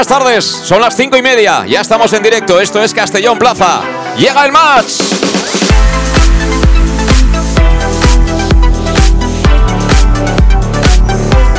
Buenas 0.00 0.18
tardes. 0.18 0.44
Son 0.46 0.80
las 0.80 0.96
cinco 0.96 1.18
y 1.18 1.22
media. 1.22 1.66
Ya 1.66 1.82
estamos 1.82 2.10
en 2.14 2.22
directo. 2.22 2.58
Esto 2.58 2.82
es 2.82 2.94
Castellón 2.94 3.38
Plaza. 3.38 3.82
Llega 4.16 4.46
el 4.46 4.50
match. 4.50 4.94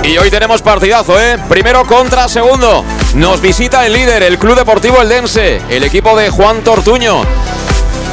Y 0.03 0.17
hoy 0.17 0.31
tenemos 0.31 0.63
partidazo, 0.63 1.21
¿eh? 1.21 1.37
Primero 1.47 1.85
contra 1.85 2.27
segundo. 2.27 2.83
Nos 3.13 3.41
visita 3.41 3.85
el 3.85 3.93
líder, 3.93 4.23
el 4.23 4.39
Club 4.39 4.55
Deportivo 4.55 4.99
Eldense, 4.99 5.61
el 5.69 5.83
equipo 5.83 6.17
de 6.17 6.31
Juan 6.31 6.63
Tortuño. 6.63 7.23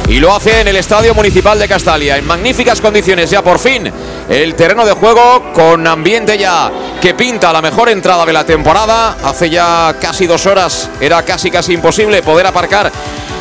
Y 0.07 0.19
lo 0.19 0.35
hace 0.35 0.61
en 0.61 0.67
el 0.67 0.75
Estadio 0.75 1.15
Municipal 1.15 1.57
de 1.57 1.67
Castalia, 1.67 2.17
en 2.17 2.27
magníficas 2.27 2.81
condiciones 2.81 3.31
ya 3.31 3.41
por 3.41 3.57
fin. 3.57 3.91
El 4.29 4.53
terreno 4.53 4.85
de 4.85 4.91
juego 4.91 5.51
con 5.53 5.87
ambiente 5.87 6.37
ya 6.37 6.71
que 7.01 7.13
pinta 7.13 7.53
la 7.53 7.61
mejor 7.61 7.89
entrada 7.89 8.25
de 8.25 8.33
la 8.33 8.45
temporada. 8.45 9.17
Hace 9.23 9.49
ya 9.49 9.95
casi 10.01 10.27
dos 10.27 10.45
horas 10.45 10.89
era 10.99 11.23
casi 11.23 11.49
casi 11.49 11.73
imposible 11.73 12.21
poder 12.21 12.47
aparcar 12.47 12.91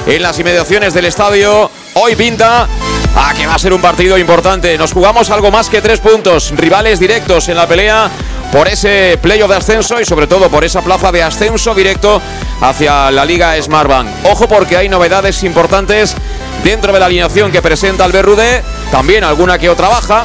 en 0.06 0.22
las 0.22 0.38
inmediaciones 0.38 0.94
del 0.94 1.06
estadio. 1.06 1.70
Hoy 1.94 2.14
pinta 2.14 2.68
a 3.16 3.34
que 3.34 3.46
va 3.46 3.54
a 3.54 3.58
ser 3.58 3.72
un 3.72 3.80
partido 3.80 4.16
importante. 4.16 4.78
Nos 4.78 4.92
jugamos 4.92 5.30
algo 5.30 5.50
más 5.50 5.68
que 5.68 5.80
tres 5.80 6.00
puntos, 6.00 6.52
rivales 6.56 7.00
directos 7.00 7.48
en 7.48 7.56
la 7.56 7.66
pelea 7.66 8.08
por 8.52 8.68
ese 8.68 9.18
playoff 9.20 9.50
de 9.50 9.56
ascenso 9.56 10.00
y 10.00 10.04
sobre 10.04 10.26
todo 10.26 10.48
por 10.48 10.64
esa 10.64 10.82
plaza 10.82 11.10
de 11.10 11.22
ascenso 11.22 11.74
directo 11.74 12.22
hacia 12.60 13.10
la 13.10 13.24
Liga 13.24 13.60
Smartbank. 13.60 14.08
Ojo 14.24 14.48
porque 14.48 14.76
hay 14.76 14.88
novedades 14.88 15.42
importantes 15.42 16.14
dentro 16.62 16.92
de 16.92 17.00
la 17.00 17.06
alineación 17.06 17.50
que 17.50 17.60
presenta 17.60 18.04
Albert 18.04 18.26
Rudé, 18.26 18.62
también 18.92 19.24
alguna 19.24 19.58
que 19.58 19.68
otra 19.68 19.88
baja. 19.88 20.24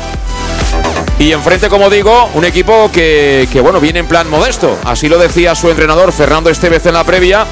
Y 1.20 1.32
enfrente, 1.32 1.70
como 1.70 1.90
digo, 1.90 2.30
un 2.34 2.44
equipo 2.44 2.92
que, 2.92 3.48
que, 3.52 3.62
bueno, 3.62 3.80
viene 3.80 4.00
en 4.00 4.08
plan 4.08 4.30
modesto. 4.30 4.78
Así 4.84 5.08
lo 5.08 5.18
decía 5.18 5.56
su 5.56 5.70
entrenador 5.70 6.12
Fernando 6.12 6.50
Estevez 6.50 6.86
en 6.86 6.94
la 6.94 7.04
previa. 7.04 7.46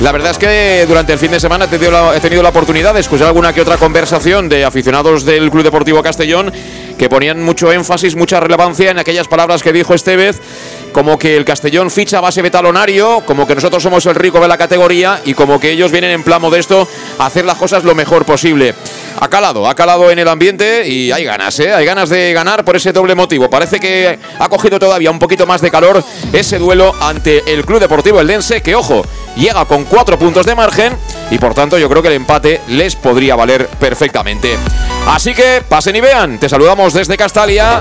La 0.00 0.12
verdad 0.12 0.30
es 0.30 0.38
que 0.38 0.86
durante 0.88 1.12
el 1.12 1.18
fin 1.18 1.30
de 1.30 1.38
semana 1.38 1.66
he 1.66 1.68
tenido, 1.68 1.90
la, 1.90 2.16
he 2.16 2.20
tenido 2.20 2.42
la 2.42 2.48
oportunidad 2.48 2.94
de 2.94 3.00
escuchar 3.00 3.26
alguna 3.26 3.52
que 3.52 3.60
otra 3.60 3.76
conversación 3.76 4.48
de 4.48 4.64
aficionados 4.64 5.26
del 5.26 5.50
Club 5.50 5.62
Deportivo 5.62 6.02
Castellón 6.02 6.50
que 6.96 7.10
ponían 7.10 7.42
mucho 7.42 7.70
énfasis, 7.70 8.16
mucha 8.16 8.40
relevancia 8.40 8.90
en 8.90 8.98
aquellas 8.98 9.28
palabras 9.28 9.62
que 9.62 9.74
dijo 9.74 9.92
Estevez 9.92 10.40
como 10.92 11.18
que 11.18 11.36
el 11.36 11.44
Castellón 11.44 11.90
ficha 11.90 12.20
base 12.20 12.42
de 12.42 12.50
talonario, 12.50 13.22
como 13.26 13.46
que 13.46 13.54
nosotros 13.54 13.82
somos 13.82 14.04
el 14.06 14.14
rico 14.14 14.40
de 14.40 14.48
la 14.48 14.58
categoría 14.58 15.20
y 15.24 15.34
como 15.34 15.60
que 15.60 15.70
ellos 15.70 15.92
vienen 15.92 16.10
en 16.10 16.22
plan 16.22 16.40
modesto 16.40 16.88
a 17.18 17.26
hacer 17.26 17.44
las 17.44 17.56
cosas 17.56 17.84
lo 17.84 17.94
mejor 17.94 18.24
posible. 18.24 18.74
Ha 19.20 19.28
calado, 19.28 19.68
ha 19.68 19.74
calado 19.74 20.10
en 20.10 20.18
el 20.18 20.28
ambiente 20.28 20.88
y 20.88 21.12
hay 21.12 21.24
ganas, 21.24 21.58
¿eh? 21.60 21.72
hay 21.72 21.84
ganas 21.84 22.08
de 22.08 22.32
ganar 22.32 22.64
por 22.64 22.76
ese 22.76 22.92
doble 22.92 23.14
motivo. 23.14 23.50
Parece 23.50 23.78
que 23.78 24.18
ha 24.38 24.48
cogido 24.48 24.78
todavía 24.78 25.10
un 25.10 25.18
poquito 25.18 25.46
más 25.46 25.60
de 25.60 25.70
calor 25.70 26.02
ese 26.32 26.58
duelo 26.58 26.94
ante 27.00 27.52
el 27.52 27.64
Club 27.64 27.80
Deportivo 27.80 28.20
Eldense, 28.20 28.62
que 28.62 28.74
ojo, 28.74 29.04
llega 29.36 29.64
con 29.64 29.84
cuatro 29.84 30.18
puntos 30.18 30.46
de 30.46 30.54
margen 30.54 30.96
y 31.30 31.38
por 31.38 31.54
tanto 31.54 31.78
yo 31.78 31.88
creo 31.88 32.02
que 32.02 32.08
el 32.08 32.14
empate 32.14 32.60
les 32.68 32.96
podría 32.96 33.36
valer 33.36 33.66
perfectamente. 33.66 34.56
Así 35.06 35.34
que 35.34 35.62
pasen 35.68 35.96
y 35.96 36.00
vean, 36.00 36.38
te 36.38 36.48
saludamos 36.48 36.92
desde 36.92 37.16
Castalia. 37.16 37.80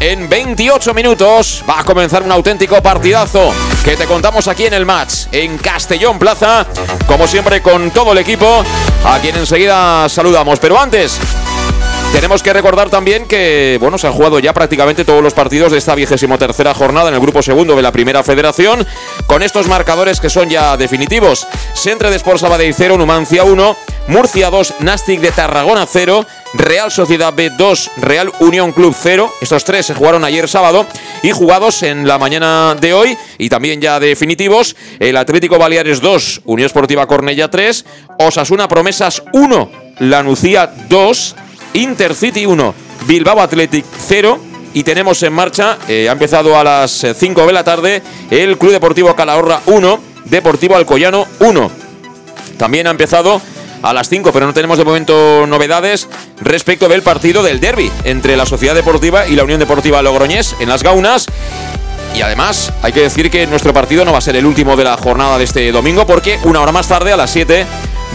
En 0.00 0.28
28 0.28 0.92
minutos 0.92 1.64
va 1.68 1.80
a 1.80 1.84
comenzar 1.84 2.22
un 2.22 2.30
auténtico 2.30 2.82
partidazo 2.82 3.52
que 3.82 3.96
te 3.96 4.04
contamos 4.04 4.46
aquí 4.46 4.66
en 4.66 4.74
el 4.74 4.84
match, 4.84 5.26
en 5.32 5.56
Castellón 5.56 6.18
Plaza, 6.18 6.66
como 7.06 7.26
siempre 7.26 7.62
con 7.62 7.90
todo 7.90 8.12
el 8.12 8.18
equipo, 8.18 8.62
a 9.04 9.18
quien 9.20 9.36
enseguida 9.36 10.06
saludamos. 10.10 10.58
Pero 10.58 10.78
antes, 10.78 11.18
tenemos 12.12 12.42
que 12.42 12.52
recordar 12.52 12.90
también 12.90 13.26
que, 13.26 13.78
bueno, 13.80 13.98
se 13.98 14.06
han 14.06 14.12
jugado 14.12 14.38
ya 14.38 14.52
prácticamente 14.52 15.04
todos 15.04 15.22
los 15.22 15.34
partidos 15.34 15.72
de 15.72 15.78
esta 15.78 15.94
vigésimo 15.94 16.38
tercera 16.38 16.74
jornada 16.74 17.08
en 17.08 17.14
el 17.14 17.20
grupo 17.20 17.42
segundo 17.42 17.76
de 17.76 17.82
la 17.82 17.92
primera 17.92 18.22
federación, 18.22 18.86
con 19.26 19.42
estos 19.42 19.66
marcadores 19.66 20.20
que 20.20 20.30
son 20.30 20.48
ya 20.48 20.76
definitivos. 20.76 21.46
Centre 21.74 22.10
de 22.10 22.16
Sport 22.16 22.40
Sabadell 22.40 22.74
0, 22.74 22.96
Numancia 22.96 23.44
1, 23.44 23.76
Murcia 24.08 24.50
2, 24.50 24.74
Nastic 24.80 25.20
de 25.20 25.32
Tarragona 25.32 25.86
0, 25.86 26.26
Real 26.54 26.90
Sociedad 26.90 27.34
B 27.34 27.50
2, 27.50 27.90
Real 27.98 28.32
Unión 28.40 28.72
Club 28.72 28.94
0. 28.96 29.32
Estos 29.40 29.64
tres 29.64 29.86
se 29.86 29.94
jugaron 29.94 30.24
ayer 30.24 30.48
sábado 30.48 30.86
y 31.22 31.32
jugados 31.32 31.82
en 31.82 32.06
la 32.06 32.18
mañana 32.18 32.76
de 32.80 32.94
hoy 32.94 33.18
y 33.38 33.48
también 33.48 33.80
ya 33.80 34.00
definitivos. 34.00 34.76
El 35.00 35.16
Atlético 35.16 35.58
Baleares 35.58 36.00
2, 36.00 36.42
Unión 36.44 36.66
Esportiva 36.66 37.06
Cornella 37.06 37.50
3, 37.50 37.84
Osasuna 38.18 38.68
Promesas 38.68 39.22
1, 39.32 39.70
Lanucía 39.98 40.72
2, 40.88 41.36
Intercity 41.74 42.46
1, 42.46 42.74
Bilbao 43.06 43.40
Athletic 43.40 43.84
0. 43.98 44.38
Y 44.74 44.82
tenemos 44.82 45.22
en 45.22 45.32
marcha, 45.32 45.78
eh, 45.88 46.08
ha 46.08 46.12
empezado 46.12 46.58
a 46.58 46.62
las 46.62 47.06
5 47.16 47.46
de 47.46 47.52
la 47.52 47.64
tarde, 47.64 48.02
el 48.30 48.58
Club 48.58 48.72
Deportivo 48.72 49.14
Calahorra 49.16 49.60
1, 49.66 50.00
Deportivo 50.26 50.76
Alcoyano 50.76 51.26
1. 51.40 51.70
También 52.58 52.86
ha 52.86 52.90
empezado 52.90 53.40
a 53.82 53.92
las 53.92 54.08
5, 54.08 54.32
pero 54.32 54.46
no 54.46 54.52
tenemos 54.52 54.78
de 54.78 54.84
momento 54.84 55.46
novedades 55.46 56.08
respecto 56.40 56.88
del 56.88 57.02
partido 57.02 57.42
del 57.42 57.60
derby 57.60 57.90
entre 58.04 58.36
la 58.36 58.44
Sociedad 58.44 58.74
Deportiva 58.74 59.26
y 59.26 59.36
la 59.36 59.44
Unión 59.44 59.60
Deportiva 59.60 60.02
Logroñés 60.02 60.56
en 60.60 60.68
las 60.68 60.82
Gaunas. 60.82 61.26
Y 62.16 62.22
además, 62.22 62.72
hay 62.82 62.92
que 62.92 63.00
decir 63.00 63.30
que 63.30 63.46
nuestro 63.46 63.74
partido 63.74 64.04
no 64.04 64.12
va 64.12 64.18
a 64.18 64.22
ser 64.22 64.36
el 64.36 64.46
último 64.46 64.76
de 64.76 64.84
la 64.84 64.96
jornada 64.96 65.36
de 65.38 65.44
este 65.44 65.70
domingo, 65.70 66.06
porque 66.06 66.38
una 66.44 66.60
hora 66.60 66.72
más 66.72 66.88
tarde, 66.88 67.12
a 67.12 67.16
las 67.16 67.30
7, 67.30 67.66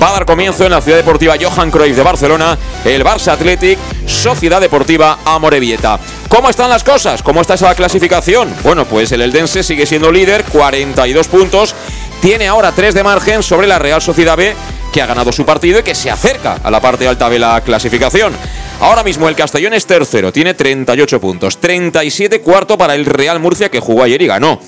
va 0.02 0.10
a 0.10 0.14
dar 0.14 0.26
comienzo 0.26 0.66
en 0.66 0.72
la 0.72 0.82
Ciudad 0.82 0.98
Deportiva 0.98 1.36
Johan 1.42 1.72
Cruyff 1.72 1.96
de 1.96 2.04
Barcelona 2.04 2.58
el 2.86 3.04
Barça 3.04 3.30
Athletic 3.30 3.80
Sociedad 4.06 4.62
Deportiva 4.62 5.20
Amorebieta. 5.26 6.00
¿Cómo 6.28 6.50
están 6.50 6.70
las 6.70 6.84
cosas? 6.84 7.24
¿Cómo 7.24 7.42
está 7.42 7.56
esa 7.56 7.74
clasificación? 7.76 8.54
Bueno, 8.64 8.86
pues 8.86 9.12
el 9.12 9.22
Eldense 9.22 9.64
sigue 9.64 9.86
siendo 9.86 10.12
líder, 10.12 10.44
42 10.46 11.28
puntos. 11.28 11.76
Tiene 12.22 12.48
ahora 12.48 12.72
3 12.72 12.94
de 12.94 13.04
margen 13.04 13.42
sobre 13.42 13.68
la 13.68 13.80
Real 13.80 14.02
Sociedad 14.02 14.38
B, 14.38 14.56
que 14.94 15.02
ha 15.02 15.08
ganado 15.08 15.32
su 15.32 15.46
partido 15.46 15.80
y 15.80 15.84
que 15.84 15.96
se 15.96 16.12
acerca 16.12 16.60
a 16.64 16.70
la 16.70 16.80
parte 16.80 17.08
alta 17.08 17.30
de 17.30 17.40
la 17.40 17.62
clasificación. 17.62 18.34
Ahora 18.80 19.04
mismo 19.04 19.28
el 19.30 19.36
Castellón 19.36 19.74
es 19.74 19.86
tercero, 19.86 20.32
tiene 20.32 20.54
38 20.54 21.20
puntos. 21.20 21.58
37 21.60 22.42
cuarto 22.42 22.78
para 22.78 22.96
el 22.96 23.06
Real 23.06 23.40
Murcia, 23.40 23.70
que 23.70 23.80
jugó 23.80 24.04
ayer 24.04 24.22
y 24.22 24.28
ganó. 24.28 24.60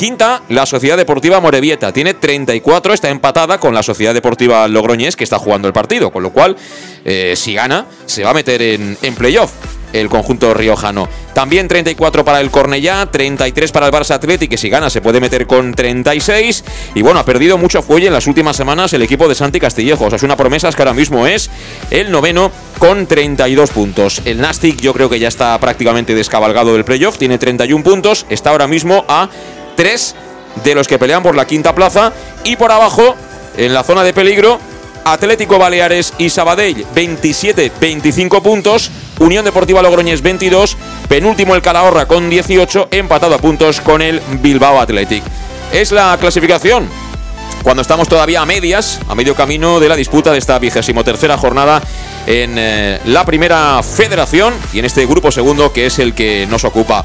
Quinta, 0.00 0.40
la 0.48 0.64
Sociedad 0.64 0.96
Deportiva 0.96 1.40
Morevieta. 1.40 1.92
Tiene 1.92 2.14
34, 2.14 2.94
está 2.94 3.10
empatada 3.10 3.60
con 3.60 3.74
la 3.74 3.82
Sociedad 3.82 4.14
Deportiva 4.14 4.66
Logroñés, 4.66 5.14
que 5.14 5.24
está 5.24 5.38
jugando 5.38 5.68
el 5.68 5.74
partido. 5.74 6.10
Con 6.10 6.22
lo 6.22 6.32
cual, 6.32 6.56
eh, 7.04 7.34
si 7.36 7.52
gana, 7.52 7.84
se 8.06 8.24
va 8.24 8.30
a 8.30 8.32
meter 8.32 8.62
en, 8.62 8.96
en 9.02 9.14
playoff 9.14 9.52
el 9.92 10.08
conjunto 10.08 10.54
riojano. 10.54 11.06
También 11.34 11.68
34 11.68 12.24
para 12.24 12.40
el 12.40 12.50
Cornellá, 12.50 13.10
33 13.10 13.72
para 13.72 13.86
el 13.86 13.92
Barça 13.92 14.14
Athletic, 14.14 14.50
que 14.50 14.56
si 14.56 14.68
gana 14.68 14.88
se 14.88 15.00
puede 15.00 15.20
meter 15.20 15.46
con 15.46 15.74
36. 15.74 16.64
Y 16.94 17.02
bueno, 17.02 17.20
ha 17.20 17.24
perdido 17.24 17.58
mucho 17.58 17.82
fuelle 17.82 18.06
en 18.06 18.12
las 18.12 18.26
últimas 18.26 18.56
semanas 18.56 18.92
el 18.94 19.02
equipo 19.02 19.28
de 19.28 19.34
Santi 19.34 19.60
Castillejo. 19.60 20.06
O 20.06 20.08
sea, 20.10 20.16
es 20.16 20.22
una 20.22 20.36
promesa 20.36 20.70
que 20.72 20.80
ahora 20.80 20.94
mismo 20.94 21.26
es 21.26 21.50
el 21.90 22.10
noveno 22.10 22.50
con 22.78 23.06
32 23.06 23.70
puntos. 23.70 24.22
El 24.24 24.40
Nastic 24.40 24.80
yo 24.80 24.92
creo 24.92 25.10
que 25.10 25.18
ya 25.18 25.28
está 25.28 25.58
prácticamente 25.60 26.14
descabalgado 26.14 26.72
del 26.72 26.84
playoff, 26.84 27.18
tiene 27.18 27.38
31 27.38 27.84
puntos, 27.84 28.26
está 28.30 28.50
ahora 28.50 28.66
mismo 28.66 29.04
a 29.08 29.28
3 29.80 30.14
de 30.62 30.74
los 30.74 30.86
que 30.86 30.98
pelean 30.98 31.22
por 31.22 31.34
la 31.34 31.46
quinta 31.46 31.74
plaza. 31.74 32.12
Y 32.44 32.56
por 32.56 32.70
abajo, 32.70 33.14
en 33.56 33.72
la 33.72 33.82
zona 33.82 34.02
de 34.02 34.12
peligro, 34.12 34.60
Atlético 35.06 35.58
Baleares 35.58 36.12
y 36.18 36.28
Sabadell 36.28 36.84
27-25 36.94 38.42
puntos, 38.42 38.90
Unión 39.20 39.42
Deportiva 39.42 39.80
Logroñés 39.80 40.20
22 40.20 40.76
Penúltimo 41.08 41.54
el 41.54 41.62
Calahorra 41.62 42.04
con 42.04 42.28
18, 42.28 42.88
empatado 42.90 43.34
a 43.34 43.38
puntos 43.38 43.80
con 43.80 44.02
el 44.02 44.20
Bilbao 44.42 44.78
Athletic. 44.78 45.22
Es 45.72 45.92
la 45.92 46.14
clasificación 46.20 46.86
cuando 47.62 47.82
estamos 47.82 48.08
todavía 48.08 48.40
a 48.40 48.46
medias, 48.46 49.00
a 49.08 49.14
medio 49.14 49.34
camino 49.34 49.80
de 49.80 49.88
la 49.88 49.96
disputa 49.96 50.32
de 50.32 50.38
esta 50.38 50.58
vigésimo 50.58 51.04
tercera 51.04 51.36
jornada 51.36 51.82
en 52.26 52.56
eh, 52.56 53.00
la 53.06 53.24
primera 53.24 53.82
federación 53.82 54.54
y 54.72 54.78
en 54.78 54.84
este 54.84 55.06
grupo 55.06 55.30
segundo 55.30 55.72
que 55.72 55.86
es 55.86 55.98
el 55.98 56.14
que 56.14 56.46
nos 56.48 56.64
ocupa. 56.64 57.04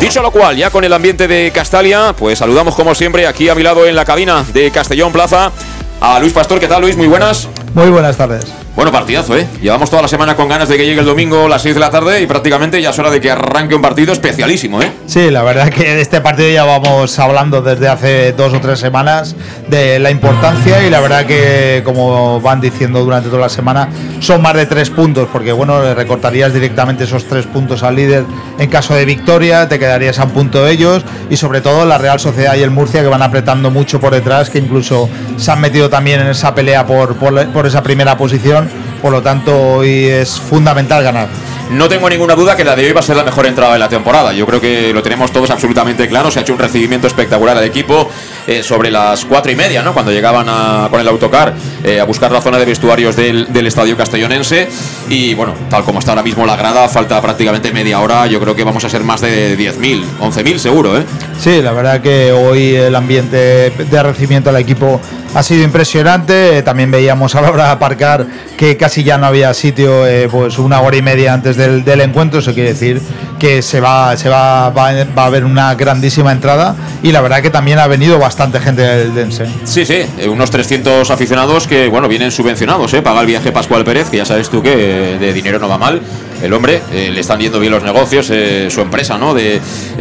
Dicho 0.00 0.22
lo 0.22 0.30
cual, 0.30 0.56
ya 0.56 0.70
con 0.70 0.84
el 0.84 0.92
ambiente 0.92 1.28
de 1.28 1.50
Castalia, 1.52 2.14
pues 2.18 2.38
saludamos 2.38 2.74
como 2.74 2.94
siempre 2.94 3.26
aquí 3.26 3.48
a 3.48 3.54
mi 3.54 3.62
lado 3.62 3.86
en 3.86 3.94
la 3.94 4.04
cabina 4.04 4.44
de 4.52 4.70
Castellón 4.70 5.12
Plaza 5.12 5.52
a 6.00 6.18
Luis 6.20 6.32
Pastor. 6.32 6.60
¿Qué 6.60 6.68
tal 6.68 6.82
Luis? 6.82 6.96
Muy 6.96 7.06
buenas. 7.06 7.48
Muy 7.74 7.90
buenas 7.90 8.16
tardes. 8.16 8.65
Bueno, 8.76 8.92
partidazo, 8.92 9.34
¿eh? 9.34 9.46
Llevamos 9.62 9.88
toda 9.88 10.02
la 10.02 10.08
semana 10.08 10.36
con 10.36 10.50
ganas 10.50 10.68
de 10.68 10.76
que 10.76 10.84
llegue 10.84 11.00
el 11.00 11.06
domingo 11.06 11.46
a 11.46 11.48
las 11.48 11.62
6 11.62 11.76
de 11.76 11.80
la 11.80 11.88
tarde 11.88 12.20
y 12.20 12.26
prácticamente 12.26 12.82
ya 12.82 12.90
es 12.90 12.98
hora 12.98 13.10
de 13.10 13.22
que 13.22 13.30
arranque 13.30 13.74
un 13.74 13.80
partido 13.80 14.12
especialísimo, 14.12 14.82
¿eh? 14.82 14.92
Sí, 15.06 15.30
la 15.30 15.42
verdad 15.42 15.70
que 15.70 15.94
de 15.94 16.02
este 16.02 16.20
partido 16.20 16.50
ya 16.50 16.64
vamos 16.64 17.18
hablando 17.18 17.62
desde 17.62 17.88
hace 17.88 18.32
dos 18.32 18.52
o 18.52 18.60
tres 18.60 18.78
semanas 18.78 19.34
de 19.66 19.98
la 19.98 20.10
importancia 20.10 20.86
y 20.86 20.90
la 20.90 21.00
verdad 21.00 21.24
que, 21.24 21.80
como 21.86 22.38
van 22.42 22.60
diciendo 22.60 23.02
durante 23.02 23.30
toda 23.30 23.40
la 23.40 23.48
semana, 23.48 23.88
son 24.20 24.42
más 24.42 24.52
de 24.52 24.66
tres 24.66 24.90
puntos, 24.90 25.26
porque 25.32 25.52
bueno, 25.52 25.82
le 25.82 25.94
recortarías 25.94 26.52
directamente 26.52 27.04
esos 27.04 27.24
tres 27.24 27.46
puntos 27.46 27.82
al 27.82 27.96
líder 27.96 28.24
en 28.58 28.68
caso 28.68 28.94
de 28.94 29.06
victoria, 29.06 29.68
te 29.68 29.78
quedarías 29.78 30.18
a 30.18 30.24
un 30.24 30.32
punto 30.32 30.62
de 30.62 30.72
ellos 30.72 31.02
y 31.30 31.38
sobre 31.38 31.62
todo 31.62 31.86
la 31.86 31.96
Real 31.96 32.20
Sociedad 32.20 32.54
y 32.56 32.62
el 32.62 32.70
Murcia 32.70 33.00
que 33.00 33.08
van 33.08 33.22
apretando 33.22 33.70
mucho 33.70 34.00
por 34.00 34.12
detrás, 34.12 34.50
que 34.50 34.58
incluso 34.58 35.08
se 35.38 35.50
han 35.50 35.62
metido 35.62 35.88
también 35.88 36.20
en 36.20 36.26
esa 36.26 36.54
pelea 36.54 36.86
por, 36.86 37.16
por 37.16 37.66
esa 37.66 37.82
primera 37.82 38.18
posición 38.18 38.65
por 39.00 39.12
lo 39.12 39.22
tanto 39.22 39.56
hoy 39.74 40.04
es 40.04 40.40
fundamental 40.40 41.02
ganar. 41.02 41.28
No 41.70 41.88
tengo 41.88 42.08
ninguna 42.08 42.36
duda 42.36 42.54
que 42.54 42.62
la 42.62 42.76
de 42.76 42.86
hoy 42.86 42.92
va 42.92 43.00
a 43.00 43.02
ser 43.02 43.16
la 43.16 43.24
mejor 43.24 43.44
entrada 43.44 43.72
de 43.72 43.80
la 43.80 43.88
temporada. 43.88 44.32
Yo 44.32 44.46
creo 44.46 44.60
que 44.60 44.92
lo 44.92 45.02
tenemos 45.02 45.32
todos 45.32 45.50
absolutamente 45.50 46.06
claro. 46.06 46.30
Se 46.30 46.38
ha 46.38 46.42
hecho 46.42 46.52
un 46.52 46.60
recibimiento 46.60 47.08
espectacular 47.08 47.56
al 47.56 47.64
equipo 47.64 48.08
eh, 48.46 48.62
sobre 48.62 48.88
las 48.88 49.24
cuatro 49.24 49.50
y 49.50 49.56
media, 49.56 49.82
¿no? 49.82 49.92
Cuando 49.92 50.12
llegaban 50.12 50.46
con 50.88 51.00
el 51.00 51.08
autocar 51.08 51.54
eh, 51.82 51.98
a 51.98 52.04
buscar 52.04 52.30
la 52.30 52.40
zona 52.40 52.58
de 52.58 52.66
vestuarios 52.66 53.16
del, 53.16 53.66
estadio 53.66 53.96
castellonense. 53.96 54.68
Y 55.08 55.34
bueno, 55.34 55.54
tal 55.68 55.82
como 55.82 55.98
está 55.98 56.12
ahora 56.12 56.22
mismo 56.22 56.46
la 56.46 56.54
grada, 56.54 56.88
falta 56.88 57.20
prácticamente 57.20 57.72
media 57.72 57.98
hora. 57.98 58.28
Yo 58.28 58.38
creo 58.38 58.54
que 58.54 58.62
vamos 58.62 58.84
a 58.84 58.88
ser 58.88 59.02
más 59.02 59.20
de 59.20 59.58
10.000, 59.58 60.04
11.000 60.20 60.58
seguro, 60.58 60.96
¿eh? 60.96 61.04
Sí, 61.40 61.60
la 61.62 61.72
verdad 61.72 62.00
que 62.00 62.30
hoy 62.30 62.76
el 62.76 62.94
ambiente 62.94 63.70
de 63.70 64.02
recibimiento 64.04 64.50
al 64.50 64.56
equipo 64.56 65.00
ha 65.36 65.42
sido 65.42 65.64
impresionante. 65.64 66.62
También 66.62 66.90
veíamos 66.90 67.34
a 67.34 67.42
la 67.42 67.50
hora 67.50 67.64
de 67.64 67.70
aparcar 67.70 68.26
que 68.56 68.78
casi 68.78 69.04
ya 69.04 69.18
no 69.18 69.26
había 69.26 69.52
sitio, 69.52 70.04
pues 70.30 70.58
una 70.58 70.80
hora 70.80 70.96
y 70.96 71.02
media 71.02 71.34
antes 71.34 71.56
del, 71.56 72.00
encuentro, 72.00 72.40
eso 72.40 72.54
quiere 72.54 72.70
decir 72.70 73.02
que 73.38 73.62
se 73.62 73.80
va, 73.80 74.16
se 74.16 74.28
va, 74.28 74.70
va, 74.70 74.90
a 74.90 75.26
haber 75.26 75.44
una 75.44 75.74
grandísima 75.74 76.32
entrada 76.32 76.74
y 77.02 77.12
la 77.12 77.20
verdad 77.20 77.42
que 77.42 77.50
también 77.50 77.78
ha 77.78 77.86
venido 77.86 78.18
bastante 78.18 78.60
gente 78.60 78.82
del 78.82 79.14
Dense. 79.14 79.46
Sí, 79.64 79.84
sí, 79.84 80.02
eh, 80.18 80.28
unos 80.28 80.50
300 80.50 81.10
aficionados 81.10 81.66
que, 81.66 81.88
bueno, 81.88 82.08
vienen 82.08 82.30
subvencionados, 82.30 82.92
¿eh? 82.94 83.02
Paga 83.02 83.20
el 83.20 83.26
viaje 83.26 83.52
Pascual 83.52 83.84
Pérez, 83.84 84.10
que 84.10 84.18
ya 84.18 84.24
sabes 84.24 84.48
tú 84.48 84.62
que 84.62 85.16
de 85.18 85.32
dinero 85.32 85.58
no 85.58 85.68
va 85.68 85.78
mal. 85.78 86.00
El 86.42 86.52
hombre, 86.52 86.82
eh, 86.92 87.10
le 87.12 87.20
están 87.20 87.40
yendo 87.40 87.58
bien 87.58 87.72
los 87.72 87.82
negocios, 87.82 88.28
eh, 88.30 88.68
su 88.70 88.80
empresa, 88.80 89.16
¿no? 89.16 89.32
De, 89.32 89.60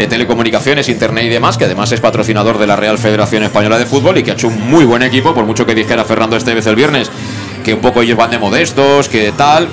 telecomunicaciones, 0.09 0.89
internet 0.89 1.25
y 1.25 1.29
demás, 1.29 1.57
que 1.57 1.65
además 1.65 1.91
es 1.91 2.01
patrocinador 2.01 2.57
de 2.57 2.67
la 2.67 2.75
Real 2.75 2.97
Federación 2.97 3.43
Española 3.43 3.77
de 3.77 3.85
Fútbol 3.85 4.17
y 4.17 4.23
que 4.23 4.31
ha 4.31 4.33
hecho 4.33 4.49
un 4.49 4.69
muy 4.69 4.85
buen 4.85 5.01
equipo, 5.01 5.33
por 5.33 5.45
mucho 5.45 5.65
que 5.65 5.73
dijera 5.73 6.03
Fernando 6.03 6.35
Esteves 6.35 6.67
el 6.67 6.75
viernes, 6.75 7.09
que 7.63 7.73
un 7.73 7.79
poco 7.79 8.01
ellos 8.01 8.17
van 8.17 8.31
de 8.31 8.37
modestos, 8.37 9.09
que 9.09 9.31
tal. 9.31 9.69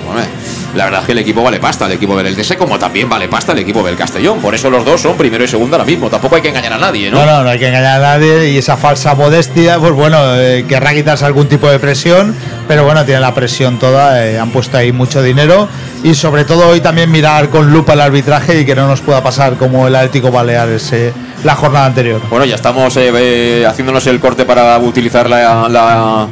La 0.75 0.85
verdad 0.85 1.01
es 1.01 1.05
que 1.05 1.11
el 1.11 1.19
equipo 1.19 1.43
vale 1.43 1.59
pasta, 1.59 1.85
el 1.85 1.93
equipo 1.93 2.17
del 2.17 2.27
Eldense, 2.27 2.57
como 2.57 2.79
también 2.79 3.07
vale 3.09 3.27
pasta 3.27 3.51
el 3.51 3.59
equipo 3.59 3.83
del 3.83 3.95
Castellón. 3.95 4.39
Por 4.39 4.55
eso 4.55 4.69
los 4.69 4.83
dos 4.83 5.01
son 5.01 5.15
primero 5.17 5.43
y 5.43 5.47
segundo 5.47 5.75
ahora 5.75 5.85
mismo. 5.85 6.09
Tampoco 6.09 6.35
hay 6.35 6.41
que 6.41 6.49
engañar 6.49 6.73
a 6.73 6.77
nadie, 6.77 7.11
¿no? 7.11 7.19
No, 7.19 7.25
no, 7.25 7.43
no 7.43 7.49
hay 7.49 7.59
que 7.59 7.67
engañar 7.67 8.01
a 8.01 8.17
nadie. 8.17 8.49
Y 8.49 8.57
esa 8.57 8.77
falsa 8.77 9.13
modestia, 9.15 9.77
pues 9.79 9.91
bueno, 9.93 10.17
eh, 10.35 10.65
querrá 10.67 10.93
quitarse 10.93 11.25
algún 11.25 11.47
tipo 11.47 11.69
de 11.69 11.79
presión, 11.79 12.35
pero 12.67 12.83
bueno, 12.83 13.05
tiene 13.05 13.21
la 13.21 13.33
presión 13.33 13.79
toda. 13.79 14.25
Eh, 14.25 14.39
han 14.39 14.51
puesto 14.51 14.77
ahí 14.77 14.91
mucho 14.91 15.21
dinero. 15.21 15.67
Y 16.03 16.15
sobre 16.15 16.43
todo 16.43 16.67
hoy 16.67 16.81
también 16.81 17.11
mirar 17.11 17.49
con 17.49 17.71
lupa 17.71 17.93
el 17.93 18.01
arbitraje 18.01 18.61
y 18.61 18.65
que 18.65 18.75
no 18.75 18.87
nos 18.87 19.01
pueda 19.01 19.23
pasar 19.23 19.55
como 19.55 19.87
el 19.87 19.95
Atlético 19.95 20.31
Baleares 20.31 20.91
eh, 20.93 21.13
la 21.43 21.55
jornada 21.55 21.85
anterior. 21.85 22.21
Bueno, 22.29 22.45
ya 22.45 22.55
estamos 22.55 22.97
haciéndonos 22.97 24.07
el 24.07 24.19
corte 24.19 24.45
para 24.45 24.77
utilizar 24.79 25.29
la 25.29 25.67
¿La 25.69 26.27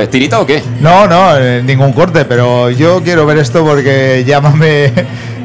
estirita 0.00 0.40
o 0.40 0.46
qué? 0.46 0.62
No, 0.80 1.06
no, 1.06 1.36
eh, 1.36 1.62
ningún 1.62 1.92
corte, 1.92 2.24
pero 2.24 2.70
yo 2.70 3.02
quiero 3.02 3.26
ver 3.26 3.38
esto 3.38 3.64
porque 3.64 4.24
llámame, 4.26 4.92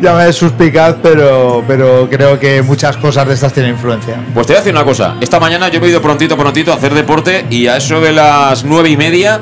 llámame 0.02 0.34
suspicaz, 0.34 0.96
pero, 1.02 1.64
pero 1.68 2.08
creo 2.10 2.40
que 2.40 2.62
muchas 2.62 2.98
cosas 2.98 3.28
de 3.28 3.34
estas 3.34 3.54
tienen 3.54 3.74
influencia. 3.74 4.16
Pues 4.34 4.48
te 4.48 4.54
voy 4.54 4.58
a 4.58 4.60
decir 4.62 4.74
una 4.74 4.86
cosa. 4.86 5.16
Esta 5.22 5.40
mañana 5.40 5.70
yo 5.70 5.80
he 5.84 5.90
ido 5.90 6.02
prontito, 6.02 6.38
prontito 6.38 6.72
a 6.72 6.76
hacer 6.76 6.94
deporte 6.94 7.46
y 7.50 7.68
a 7.68 7.78
eso 7.78 8.02
de 8.02 8.12
las 8.14 8.64
nueve 8.64 8.90
y 8.90 8.98
media 8.98 9.40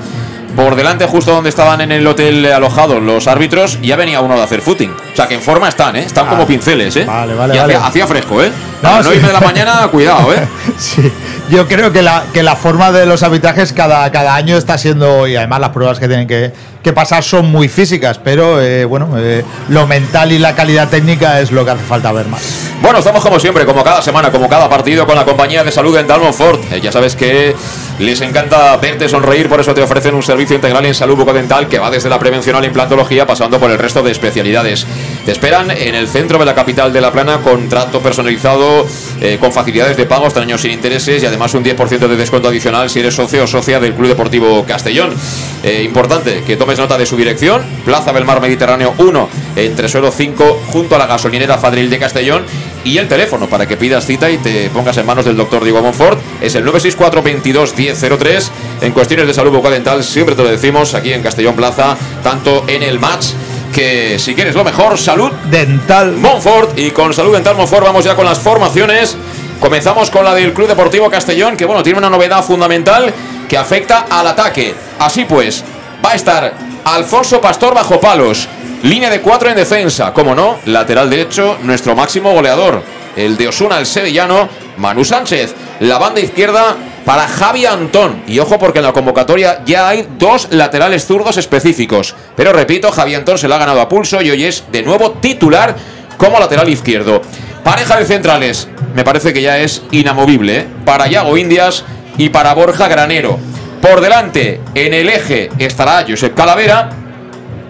por 0.55 0.75
delante, 0.75 1.05
justo 1.05 1.31
donde 1.31 1.49
estaban 1.49 1.81
en 1.81 1.91
el 1.91 2.05
hotel 2.05 2.45
alojados 2.51 3.01
los 3.01 3.27
árbitros, 3.27 3.79
ya 3.81 3.95
venía 3.95 4.21
uno 4.21 4.35
de 4.35 4.43
hacer 4.43 4.61
footing. 4.61 4.91
O 4.91 5.15
sea 5.15 5.27
que 5.27 5.35
en 5.35 5.41
forma 5.41 5.69
están, 5.69 5.95
¿eh? 5.95 6.03
Están 6.03 6.27
como 6.27 6.43
ah, 6.43 6.47
pinceles, 6.47 6.95
¿eh? 6.95 7.05
Vale, 7.05 7.33
vale, 7.35 7.55
y 7.55 7.59
vale. 7.59 7.75
Hacía, 7.75 8.07
fresco, 8.07 8.41
¿eh? 8.41 8.51
No, 8.81 8.89
a 8.89 9.03
de 9.03 9.33
la 9.33 9.39
mañana, 9.39 9.87
cuidado, 9.91 10.33
¿eh? 10.33 10.47
sí. 10.77 11.11
Yo 11.49 11.67
creo 11.67 11.91
que 11.91 12.01
la, 12.01 12.23
que 12.33 12.43
la 12.43 12.55
forma 12.55 12.91
de 12.91 13.05
los 13.05 13.23
arbitrajes 13.23 13.73
cada, 13.73 14.09
cada 14.11 14.35
año 14.35 14.57
está 14.57 14.77
siendo, 14.77 15.27
y 15.27 15.35
además 15.35 15.59
las 15.59 15.69
pruebas 15.69 15.99
que 15.99 16.07
tienen 16.07 16.27
que, 16.27 16.53
que 16.83 16.93
pasar 16.93 17.23
son 17.23 17.45
muy 17.51 17.67
físicas, 17.67 18.17
pero 18.17 18.61
eh, 18.61 18.85
bueno, 18.85 19.09
eh, 19.17 19.43
lo 19.69 19.85
mental 19.87 20.31
y 20.31 20.39
la 20.39 20.55
calidad 20.55 20.89
técnica 20.89 21.39
es 21.39 21.51
lo 21.51 21.63
que 21.63 21.71
hace 21.71 21.83
falta 21.83 22.11
ver 22.11 22.27
más. 22.27 22.69
Bueno, 22.81 22.99
estamos 22.99 23.23
como 23.23 23.39
siempre, 23.39 23.65
como 23.65 23.83
cada 23.83 24.01
semana, 24.01 24.31
como 24.31 24.49
cada 24.49 24.67
partido, 24.67 25.05
con 25.05 25.15
la 25.15 25.23
compañía 25.23 25.63
de 25.63 25.71
salud 25.71 25.95
Dental 25.95 26.19
Monfort. 26.19 26.71
Eh, 26.73 26.81
ya 26.81 26.91
sabes 26.91 27.15
que 27.15 27.55
les 27.99 28.21
encanta 28.21 28.75
verte 28.77 29.07
sonreír, 29.07 29.47
por 29.47 29.59
eso 29.59 29.73
te 29.73 29.81
ofrecen 29.81 30.15
un 30.15 30.23
servicio 30.23 30.40
integral 30.49 30.85
en 30.85 30.95
salud 30.95 31.15
bucodental 31.15 31.67
que 31.67 31.77
va 31.77 31.91
desde 31.91 32.09
la 32.09 32.17
prevención 32.17 32.55
a 32.55 32.61
la 32.61 32.65
implantología, 32.65 33.27
pasando 33.27 33.59
por 33.59 33.69
el 33.69 33.77
resto 33.77 34.01
de 34.01 34.11
especialidades. 34.11 34.87
Te 35.25 35.31
esperan 35.31 35.69
en 35.69 35.93
el 35.93 36.07
centro 36.07 36.39
de 36.39 36.45
la 36.45 36.55
capital 36.55 36.91
de 36.91 37.01
La 37.01 37.11
Plana, 37.11 37.41
con 37.41 37.69
trato 37.69 37.99
personalizado, 37.99 38.87
con 39.39 39.51
facilidades 39.51 39.97
de 39.97 40.05
pago 40.05 40.25
hasta 40.25 40.41
años 40.41 40.61
sin 40.61 40.71
intereses 40.71 41.21
y 41.21 41.25
además 41.25 41.53
un 41.53 41.63
10% 41.63 42.07
de 42.07 42.15
descuento 42.15 42.47
adicional 42.47 42.89
si 42.89 42.99
eres 42.99 43.13
socio 43.13 43.43
o 43.43 43.47
socia 43.47 43.79
del 43.79 43.93
Club 43.93 44.07
Deportivo 44.07 44.65
Castellón. 44.65 45.13
importante 45.83 46.43
que 46.45 46.57
tomes 46.57 46.79
nota 46.79 46.97
de 46.97 47.05
su 47.05 47.17
dirección, 47.17 47.61
Plaza 47.85 48.11
Belmar 48.11 48.41
Mediterráneo 48.41 48.93
1, 48.97 49.29
entre 49.57 49.89
suelo 49.89 50.11
5, 50.11 50.61
junto 50.67 50.95
a 50.95 50.97
la 50.97 51.05
gasolinera 51.05 51.57
Fadril 51.57 51.89
de 51.89 51.99
Castellón 51.99 52.43
y 52.83 52.97
el 52.97 53.07
teléfono 53.07 53.47
para 53.47 53.67
que 53.67 53.77
pidas 53.77 54.05
cita 54.05 54.29
y 54.29 54.37
te 54.37 54.69
pongas 54.69 54.97
en 54.97 55.05
manos 55.05 55.25
del 55.25 55.37
doctor 55.37 55.63
Diego 55.63 55.81
Monfort 55.81 56.19
es 56.41 56.55
el 56.55 56.63
964 56.63 57.21
22 57.21 57.75
1003 57.77 58.51
en 58.81 58.91
cuestiones 58.91 59.27
de 59.27 59.33
salud 59.33 59.51
bucodental 59.51 60.03
siempre 60.03 60.35
te 60.35 60.43
lo 60.43 60.49
decimos 60.49 60.93
aquí 60.93 61.13
en 61.13 61.21
Castellón 61.21 61.55
Plaza 61.55 61.95
tanto 62.23 62.65
en 62.67 62.83
el 62.83 62.99
match 62.99 63.27
que 63.71 64.19
si 64.19 64.35
quieres 64.35 64.55
lo 64.55 64.63
mejor 64.63 64.97
salud 64.97 65.31
dental. 65.49 66.17
Monfort. 66.17 66.77
Y 66.77 66.91
con 66.91 67.13
salud 67.13 67.33
dental 67.33 67.55
Monfort 67.55 67.85
vamos 67.85 68.03
ya 68.03 68.15
con 68.15 68.25
las 68.25 68.39
formaciones. 68.39 69.17
Comenzamos 69.59 70.09
con 70.09 70.25
la 70.25 70.33
del 70.33 70.53
Club 70.53 70.67
Deportivo 70.67 71.09
Castellón 71.09 71.55
que 71.55 71.65
bueno 71.65 71.83
tiene 71.83 71.99
una 71.99 72.09
novedad 72.09 72.43
fundamental 72.43 73.13
que 73.47 73.57
afecta 73.57 74.07
al 74.09 74.27
ataque. 74.27 74.73
Así 74.99 75.25
pues 75.25 75.63
va 76.03 76.11
a 76.11 76.15
estar 76.15 76.53
Alfonso 76.83 77.39
Pastor 77.39 77.73
bajo 77.73 77.99
palos 77.99 78.47
Línea 78.83 79.11
de 79.11 79.21
cuatro 79.21 79.49
en 79.49 79.55
defensa, 79.55 80.11
como 80.11 80.33
no, 80.33 80.57
lateral 80.65 81.09
derecho, 81.09 81.57
nuestro 81.61 81.95
máximo 81.95 82.33
goleador, 82.33 82.81
el 83.15 83.37
de 83.37 83.47
Osuna, 83.47 83.77
el 83.77 83.85
sevillano, 83.85 84.49
Manu 84.77 85.05
Sánchez. 85.05 85.53
La 85.81 85.99
banda 85.99 86.19
izquierda 86.19 86.75
para 87.05 87.27
Javi 87.27 87.65
Antón. 87.65 88.23
Y 88.27 88.39
ojo 88.39 88.57
porque 88.57 88.79
en 88.79 88.85
la 88.85 88.93
convocatoria 88.93 89.61
ya 89.65 89.87
hay 89.87 90.07
dos 90.17 90.47
laterales 90.51 91.05
zurdos 91.05 91.37
específicos. 91.37 92.15
Pero 92.35 92.53
repito, 92.53 92.91
Javi 92.91 93.15
Antón 93.15 93.37
se 93.37 93.47
la 93.47 93.55
ha 93.55 93.59
ganado 93.59 93.81
a 93.81 93.89
pulso 93.89 94.21
y 94.21 94.31
hoy 94.31 94.45
es 94.45 94.63
de 94.71 94.81
nuevo 94.81 95.11
titular 95.11 95.75
como 96.17 96.39
lateral 96.39 96.69
izquierdo. 96.69 97.21
Pareja 97.63 97.97
de 97.97 98.05
centrales, 98.05 98.67
me 98.95 99.03
parece 99.03 99.33
que 99.33 99.41
ya 99.43 99.59
es 99.59 99.83
inamovible, 99.91 100.57
¿eh? 100.57 100.67
para 100.85 101.07
Yago 101.07 101.37
Indias 101.37 101.83
y 102.17 102.29
para 102.29 102.55
Borja 102.55 102.87
Granero. 102.87 103.37
Por 103.81 104.01
delante, 104.01 104.61
en 104.75 104.93
el 104.93 105.09
eje, 105.09 105.49
estará 105.59 106.05
Josep 106.07 106.35
Calavera 106.35 107.00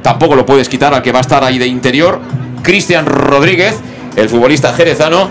tampoco 0.02 0.36
lo 0.36 0.46
puedes 0.46 0.70
quitar 0.70 0.94
al 0.94 1.02
que 1.02 1.12
va 1.12 1.20
a 1.20 1.22
estar 1.22 1.44
ahí 1.44 1.58
de 1.58 1.68
interior, 1.68 2.20
Cristian 2.62 3.06
Rodríguez, 3.06 3.76
el 4.16 4.30
futbolista 4.30 4.74
jerezano, 4.74 5.30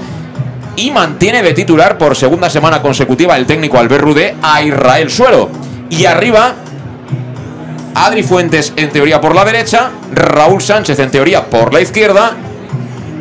y 0.77 0.91
mantiene 0.91 1.43
de 1.43 1.53
titular 1.53 1.99
por 1.99 2.17
segunda 2.17 2.49
semana 2.49 2.81
consecutiva 2.81 3.37
el 3.37 3.47
técnico 3.47 3.79
Albert 3.79 4.03
Rudé 4.03 4.37
a 4.43 4.63
Israel 4.63 5.11
Suero. 5.11 5.51
Y 5.91 6.05
arriba, 6.07 6.55
Adri 7.95 8.23
Fuentes 8.23 8.73
en 8.77 8.91
teoría 8.91 9.21
por 9.21 9.35
la 9.35 9.45
derecha, 9.45 9.91
Raúl 10.13 10.63
Sánchez 10.63 10.99
en 11.01 11.11
teoría 11.11 11.47
por 11.47 11.75
la 11.75 11.81
izquierda, 11.81 12.37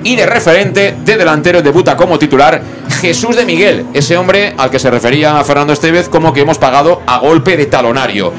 y 0.03 0.15
de 0.15 0.25
referente 0.25 0.95
de 1.03 1.17
delantero 1.17 1.61
debuta 1.61 1.97
como 1.97 2.17
titular 2.17 2.61
Jesús 3.01 3.35
de 3.35 3.45
Miguel, 3.45 3.87
ese 3.93 4.17
hombre 4.17 4.53
al 4.57 4.69
que 4.69 4.79
se 4.79 4.89
refería 4.89 5.43
Fernando 5.43 5.73
Estevez 5.73 6.07
como 6.07 6.31
que 6.31 6.41
hemos 6.41 6.57
pagado 6.57 7.01
a 7.05 7.19
golpe 7.19 7.57
de 7.57 7.65
talonario. 7.65 8.31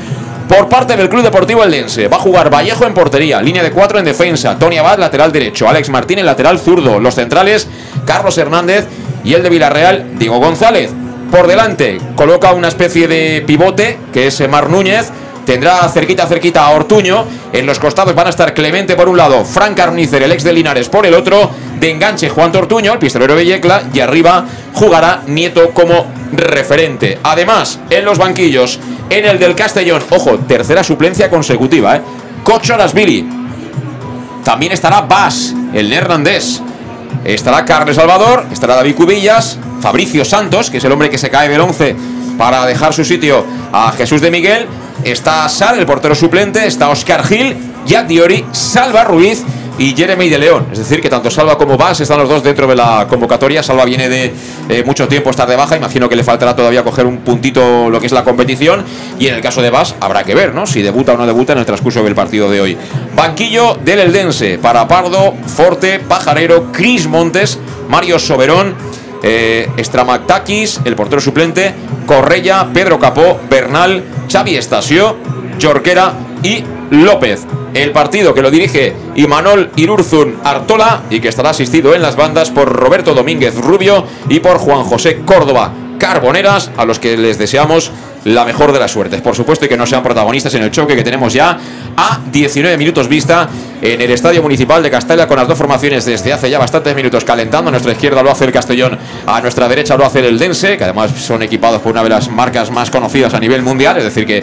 Por 0.51 0.69
parte 0.69 0.97
del 0.97 1.09
Club 1.09 1.23
Deportivo 1.23 1.63
Eldense, 1.63 2.09
va 2.09 2.17
a 2.17 2.21
jugar 2.21 2.53
Vallejo 2.53 2.85
en 2.85 2.93
portería, 2.93 3.41
línea 3.41 3.63
de 3.63 3.71
cuatro 3.71 4.01
en 4.01 4.05
defensa, 4.05 4.59
Tony 4.59 4.79
Abad 4.79 4.99
lateral 4.99 5.31
derecho, 5.31 5.69
Alex 5.69 5.91
Martín 5.91 6.19
en 6.19 6.27
lateral 6.27 6.59
zurdo, 6.59 6.99
los 6.99 7.15
centrales, 7.15 7.69
Carlos 8.05 8.37
Hernández 8.37 8.85
y 9.23 9.35
el 9.35 9.45
de 9.45 9.49
Villarreal, 9.49 10.19
Diego 10.19 10.41
González. 10.41 10.91
Por 11.31 11.47
delante, 11.47 12.01
coloca 12.17 12.53
una 12.53 12.67
especie 12.67 13.07
de 13.07 13.45
pivote, 13.47 13.97
que 14.13 14.27
es 14.27 14.49
Mar 14.49 14.69
Núñez, 14.69 15.13
tendrá 15.47 15.89
cerquita 15.89 16.27
cerquita 16.27 16.67
a 16.67 16.71
Ortuño. 16.71 17.27
En 17.53 17.65
los 17.65 17.79
costados 17.79 18.17
van 18.17 18.27
a 18.27 18.31
estar 18.31 18.53
Clemente 18.53 18.97
por 18.97 19.09
un 19.09 19.19
lado, 19.19 19.45
Frank 19.45 19.77
Carnicer, 19.77 20.25
el 20.25 20.33
ex 20.33 20.43
de 20.43 20.53
Linares 20.53 20.89
por 20.89 21.07
el 21.07 21.15
otro, 21.15 21.49
de 21.79 21.93
enganche 21.93 22.29
Juan 22.29 22.51
Tortuño, 22.51 22.95
el 22.95 22.99
pistolero 22.99 23.37
Bellecla, 23.37 23.85
y 23.95 24.01
arriba 24.01 24.45
jugará 24.75 25.23
Nieto 25.29 25.71
como 25.71 26.07
referente. 26.33 27.19
Además, 27.23 27.79
en 27.91 28.05
los 28.05 28.19
banquillos, 28.19 28.79
en 29.09 29.25
el 29.25 29.39
del 29.39 29.55
Castellón, 29.55 30.03
ojo, 30.11 30.39
tercera 30.39 30.83
suplencia 30.85 31.31
consecutiva, 31.31 31.97
¿eh? 31.97 32.03
Cocho 32.43 32.77
Billy. 32.95 33.29
También 34.45 34.73
estará 34.73 35.03
Bas, 35.03 35.55
el 35.75 35.89
neerlandés. 35.89 36.63
Estará 37.25 37.65
Carles 37.65 37.97
Salvador, 37.97 38.47
estará 38.51 38.77
David 38.77 38.95
Cubillas, 38.95 39.59
Fabricio 39.81 40.25
Santos, 40.25 40.71
que 40.71 40.79
es 40.79 40.85
el 40.85 40.93
hombre 40.93 41.11
que 41.11 41.19
se 41.19 41.29
cae 41.29 41.49
del 41.49 41.61
11 41.61 41.95
para 42.39 42.65
dejar 42.65 42.95
su 42.95 43.05
sitio 43.05 43.45
a 43.73 43.93
Jesús 43.93 44.23
de 44.23 44.31
Miguel 44.31 44.67
Está 45.05 45.49
Sal, 45.49 45.79
el 45.79 45.87
portero 45.87 46.15
suplente, 46.15 46.67
está 46.67 46.91
Oscar 46.91 47.25
Gil, 47.25 47.57
Jack 47.87 48.07
Diori, 48.07 48.45
Salva 48.53 49.05
Ruiz 49.05 49.43
y 49.81 49.97
Jeremy 49.97 50.29
de 50.29 50.39
León. 50.39 50.67
Es 50.71 50.79
decir, 50.79 51.01
que 51.01 51.09
tanto 51.09 51.31
Salva 51.31 51.57
como 51.57 51.79
Vas 51.79 51.99
están 52.01 52.19
los 52.19 52.29
dos 52.29 52.43
dentro 52.43 52.67
de 52.67 52.77
la 52.77 53.07
convocatoria. 53.09 53.63
Salva 53.63 53.87
viene 53.87 54.11
de 54.11 54.31
eh, 54.69 54.85
mucho 54.85 55.09
tiempo 55.09 55.31
estar 55.31 55.49
de 55.49 55.57
baja. 55.57 55.75
Imagino 55.75 56.07
que 56.07 56.17
le 56.17 56.23
faltará 56.23 56.55
todavía 56.55 56.85
coger 56.85 57.07
un 57.07 57.21
puntito 57.21 57.89
lo 57.89 57.99
que 57.99 58.05
es 58.05 58.13
la 58.13 58.23
competición. 58.23 58.85
Y 59.19 59.29
en 59.29 59.35
el 59.35 59.41
caso 59.41 59.63
de 59.63 59.71
Vas, 59.71 59.95
habrá 59.99 60.23
que 60.23 60.35
ver, 60.35 60.55
¿no? 60.55 60.67
Si 60.67 60.83
debuta 60.83 61.15
o 61.15 61.17
no 61.17 61.25
debuta 61.25 61.55
en 61.55 61.61
el 61.61 61.65
transcurso 61.65 62.03
del 62.03 62.15
partido 62.15 62.51
de 62.51 62.61
hoy. 62.61 62.77
Banquillo 63.17 63.79
del 63.83 64.01
Eldense 64.01 64.59
para 64.59 64.87
Pardo, 64.87 65.33
Forte, 65.47 65.99
Pajarero, 65.99 66.71
Cris 66.73 67.09
Montes, 67.09 67.59
Mario 67.89 68.19
Soberón. 68.19 68.75
Eh, 69.23 69.67
el 70.85 70.95
portero 70.95 71.23
suplente, 71.23 71.75
Correia, 72.07 72.69
Pedro 72.71 72.99
Capó, 72.99 73.41
Bernal, 73.49 74.05
Xavi 74.31 74.57
Estasio, 74.57 75.17
Jorquera 75.59 76.13
y 76.43 76.65
López. 76.91 77.47
El 77.73 77.93
partido 77.93 78.35
que 78.35 78.43
lo 78.43 78.51
dirige 78.51 78.95
Imanol 79.15 79.71
Irurzun 79.77 80.37
Artola 80.45 81.03
y 81.11 81.21
que 81.21 81.29
estará 81.29 81.51
asistido 81.51 81.95
en 81.95 82.03
las 82.03 82.17
bandas 82.17 82.51
por 82.51 82.69
Roberto 82.69 83.15
Domínguez 83.15 83.57
Rubio 83.57 84.05
y 84.29 84.41
por 84.41 84.59
Juan 84.59 84.83
José 84.83 85.21
Córdoba 85.25 85.73
Carboneras, 85.99 86.71
a 86.77 86.85
los 86.85 86.99
que 86.99 87.17
les 87.17 87.39
deseamos 87.39 87.93
la 88.25 88.45
mejor 88.45 88.73
de 88.73 88.79
las 88.79 88.91
suertes. 88.91 89.21
Por 89.21 89.37
supuesto, 89.37 89.67
y 89.67 89.69
que 89.69 89.77
no 89.77 89.87
sean 89.87 90.03
protagonistas 90.03 90.55
en 90.55 90.63
el 90.63 90.71
choque 90.71 90.97
que 90.97 91.05
tenemos 91.05 91.33
ya 91.33 91.59
a 91.97 92.21
19 92.33 92.77
minutos 92.77 93.09
vista 93.09 93.49
en 93.81 94.01
el 94.01 94.11
Estadio 94.11 94.43
Municipal 94.43 94.83
de 94.83 94.91
Castella 94.91 95.27
con 95.27 95.37
las 95.37 95.47
dos 95.47 95.57
formaciones 95.57 96.05
desde 96.05 96.33
hace 96.33 96.51
ya 96.51 96.59
bastantes 96.59 96.95
minutos 96.97 97.25
calentando. 97.25 97.69
A 97.69 97.73
nuestra 97.73 97.93
izquierda 97.93 98.23
lo 98.23 98.31
hace 98.31 98.47
el 98.47 98.53
Castellón, 98.53 98.99
a 99.27 99.41
nuestra 99.41 99.69
derecha 99.69 99.97
lo 99.97 100.05
hace 100.05 100.27
el 100.27 100.39
Dense, 100.39 100.77
que 100.77 100.85
además 100.85 101.13
son 101.13 101.43
equipados 101.43 101.81
por 101.81 101.93
una 101.93 102.03
de 102.03 102.09
las 102.09 102.31
marcas 102.31 102.71
más 102.71 102.91
conocidas 102.91 103.35
a 103.35 103.41
nivel 103.41 103.63
mundial, 103.63 103.97
es 103.99 104.05
decir 104.05 104.27
que 104.27 104.43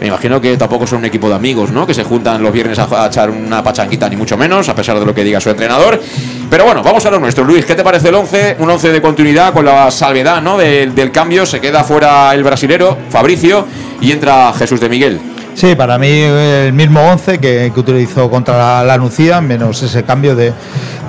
me 0.00 0.06
imagino 0.06 0.40
que 0.40 0.56
tampoco 0.56 0.86
son 0.86 0.98
un 0.98 1.04
equipo 1.06 1.28
de 1.28 1.34
amigos, 1.34 1.70
¿no? 1.70 1.86
Que 1.86 1.94
se 1.94 2.04
juntan 2.04 2.42
los 2.42 2.52
viernes 2.52 2.78
a, 2.78 3.06
echar 3.06 3.30
una 3.30 3.62
pachanquita, 3.62 4.08
ni 4.08 4.16
mucho 4.16 4.36
menos, 4.36 4.68
a 4.68 4.74
pesar 4.74 4.98
de 4.98 5.04
lo 5.04 5.14
que 5.14 5.24
diga 5.24 5.40
su 5.40 5.50
entrenador. 5.50 6.00
Pero 6.50 6.64
bueno, 6.64 6.82
vamos 6.82 7.04
a 7.06 7.10
lo 7.10 7.18
nuestro. 7.18 7.44
Luis, 7.44 7.64
¿qué 7.64 7.74
te 7.74 7.82
parece 7.82 8.08
el 8.08 8.14
11? 8.14 8.56
Un 8.60 8.70
11 8.70 8.92
de 8.92 9.02
continuidad 9.02 9.52
con 9.52 9.64
la 9.64 9.90
salvedad, 9.90 10.40
¿no? 10.40 10.56
del 10.58 11.10
cambio. 11.10 11.46
Se 11.46 11.60
queda 11.60 11.84
fuera 11.84 12.32
el 12.34 12.44
brasilero, 12.44 12.96
Fabricio, 13.10 13.66
y 14.00 14.12
entra 14.12 14.52
Jesús 14.52 14.80
de 14.80 14.88
Miguel. 14.88 15.20
Sí, 15.58 15.74
para 15.74 15.98
mí 15.98 16.06
el 16.08 16.72
mismo 16.72 17.00
11 17.00 17.40
que, 17.40 17.72
utilizó 17.74 18.30
contra 18.30 18.84
la, 18.84 18.96
Nucía, 18.96 19.40
menos 19.40 19.82
ese 19.82 20.04
cambio 20.04 20.36
de, 20.36 20.52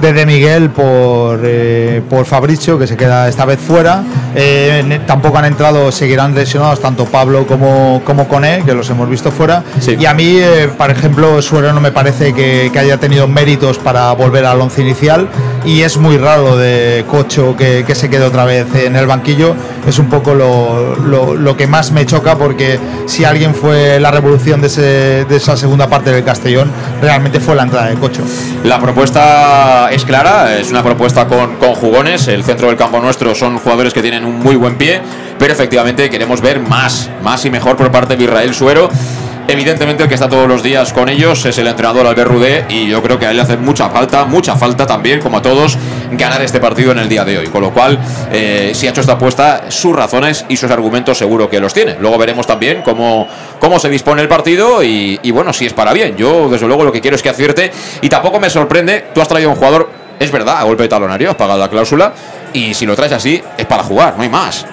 de, 0.01 0.25
Miguel 0.25 0.69
por, 0.69 1.41
eh, 1.43 2.01
por 2.09 2.25
Fabricio, 2.25 2.77
que 2.77 2.87
se 2.87 2.97
queda 2.97 3.27
esta 3.27 3.45
vez 3.45 3.59
fuera. 3.59 4.03
Eh, 4.35 4.99
tampoco 5.05 5.37
han 5.37 5.45
entrado, 5.45 5.91
seguirán 5.91 6.33
lesionados 6.33 6.79
tanto 6.79 7.05
Pablo 7.05 7.45
como, 7.47 8.01
como 8.05 8.27
Coné, 8.27 8.63
que 8.65 8.73
los 8.73 8.89
hemos 8.89 9.09
visto 9.09 9.31
fuera. 9.31 9.63
Y 9.87 10.05
a 10.05 10.13
mí, 10.13 10.37
eh, 10.37 10.69
por 10.77 10.89
ejemplo, 10.91 11.41
Suero 11.41 11.73
no 11.73 11.81
me 11.81 11.91
parece 11.91 12.33
que, 12.33 12.71
haya 12.79 12.97
tenido 12.97 13.27
méritos 13.27 13.77
para 13.77 14.11
volver 14.13 14.45
al 14.45 14.61
11 14.61 14.81
inicial. 14.81 15.27
Y 15.65 15.81
es 15.81 15.97
muy 15.97 16.17
raro 16.17 16.55
de 16.55 17.03
Cocho 17.09 17.55
que, 17.57 17.83
se 17.93 18.09
quede 18.09 18.23
otra 18.23 18.45
vez 18.45 18.67
en 18.75 18.95
el 18.95 19.05
banquillo. 19.07 19.55
Es 19.87 19.99
un 19.99 20.07
poco 20.09 20.33
lo, 20.33 20.95
lo, 20.95 21.35
lo 21.35 21.57
que 21.57 21.67
más 21.67 21.91
me 21.91 22.05
choca, 22.05 22.37
porque 22.37 22.79
si 23.05 23.25
alguien 23.25 23.53
fue 23.53 23.99
la 23.99 24.11
revolución 24.11 24.61
de, 24.61 25.25
esa 25.29 25.57
segunda 25.57 25.87
parte 25.87 26.11
del 26.11 26.23
Castellón 26.23 26.71
realmente 27.01 27.39
fue 27.39 27.55
la 27.55 27.63
entrada 27.63 27.87
de 27.87 27.95
Cocho. 27.95 28.21
La 28.63 28.79
propuesta 28.79 29.88
es 29.91 30.05
clara, 30.05 30.57
es 30.57 30.69
una 30.69 30.83
propuesta 30.83 31.27
con, 31.27 31.55
con 31.57 31.73
jugones. 31.75 32.27
El 32.27 32.43
centro 32.43 32.67
del 32.67 32.77
campo 32.77 32.99
nuestro 32.99 33.35
son 33.35 33.57
jugadores 33.57 33.93
que 33.93 34.01
tienen 34.01 34.25
un 34.25 34.39
muy 34.39 34.55
buen 34.55 34.75
pie, 34.75 35.01
pero 35.37 35.53
efectivamente 35.53 36.09
queremos 36.09 36.41
ver 36.41 36.59
más, 36.59 37.09
más 37.23 37.43
y 37.45 37.49
mejor 37.49 37.75
por 37.75 37.91
parte 37.91 38.15
de 38.15 38.23
Israel 38.23 38.53
Suero 38.53 38.89
Evidentemente 39.49 40.03
el 40.03 40.09
que 40.09 40.13
está 40.13 40.29
todos 40.29 40.47
los 40.47 40.61
días 40.61 40.93
con 40.93 41.09
ellos 41.09 41.43
es 41.43 41.57
el 41.57 41.65
entrenador 41.65 42.05
Albert 42.05 42.29
Rudé 42.29 42.65
y 42.69 42.87
yo 42.87 43.01
creo 43.01 43.17
que 43.17 43.25
a 43.25 43.31
él 43.31 43.35
le 43.35 43.41
hace 43.41 43.57
mucha 43.57 43.89
falta, 43.89 44.25
mucha 44.25 44.55
falta 44.55 44.85
también, 44.85 45.19
como 45.19 45.37
a 45.37 45.41
todos, 45.41 45.75
ganar 46.11 46.39
este 46.43 46.59
partido 46.59 46.91
en 46.91 46.99
el 46.99 47.09
día 47.09 47.25
de 47.25 47.39
hoy. 47.39 47.47
Con 47.47 47.63
lo 47.63 47.73
cual, 47.73 47.97
eh, 48.31 48.73
si 48.75 48.85
ha 48.85 48.91
hecho 48.91 49.01
esta 49.01 49.13
apuesta, 49.13 49.71
sus 49.71 49.95
razones 49.95 50.45
y 50.49 50.55
sus 50.55 50.69
argumentos 50.69 51.17
seguro 51.17 51.49
que 51.49 51.59
los 51.59 51.73
tiene. 51.73 51.97
Luego 51.99 52.19
veremos 52.19 52.45
también 52.45 52.83
cómo, 52.83 53.27
cómo 53.59 53.79
se 53.79 53.89
dispone 53.89 54.21
el 54.21 54.27
partido 54.27 54.83
y, 54.83 55.31
bueno, 55.31 55.51
si 55.51 55.65
es 55.65 55.73
para 55.73 55.93
bien. 55.93 56.15
Yo, 56.15 56.47
desde 56.47 56.67
luego, 56.67 56.83
lo 56.83 56.91
que 56.91 57.01
quiero 57.01 57.15
es 57.15 57.23
que 57.23 57.29
acierte 57.29 57.71
y 58.03 58.07
tampoco 58.07 58.39
me 58.39 58.51
sorprende, 58.51 59.07
tú 59.15 59.21
has 59.21 59.27
traído 59.27 59.49
un 59.49 59.55
jugador, 59.55 59.89
es 60.19 60.31
verdad, 60.31 60.59
a 60.59 60.63
golpe 60.63 60.83
de 60.83 60.89
talonario, 60.89 61.31
has 61.31 61.35
pagado 61.35 61.59
la 61.59 61.69
cláusula 61.69 62.13
y 62.53 62.75
si 62.75 62.85
lo 62.85 62.95
traes 62.95 63.13
así 63.13 63.41
es 63.57 63.65
para 63.65 63.81
jugar, 63.81 64.13
no 64.15 64.21
hay 64.21 64.29
más. 64.29 64.63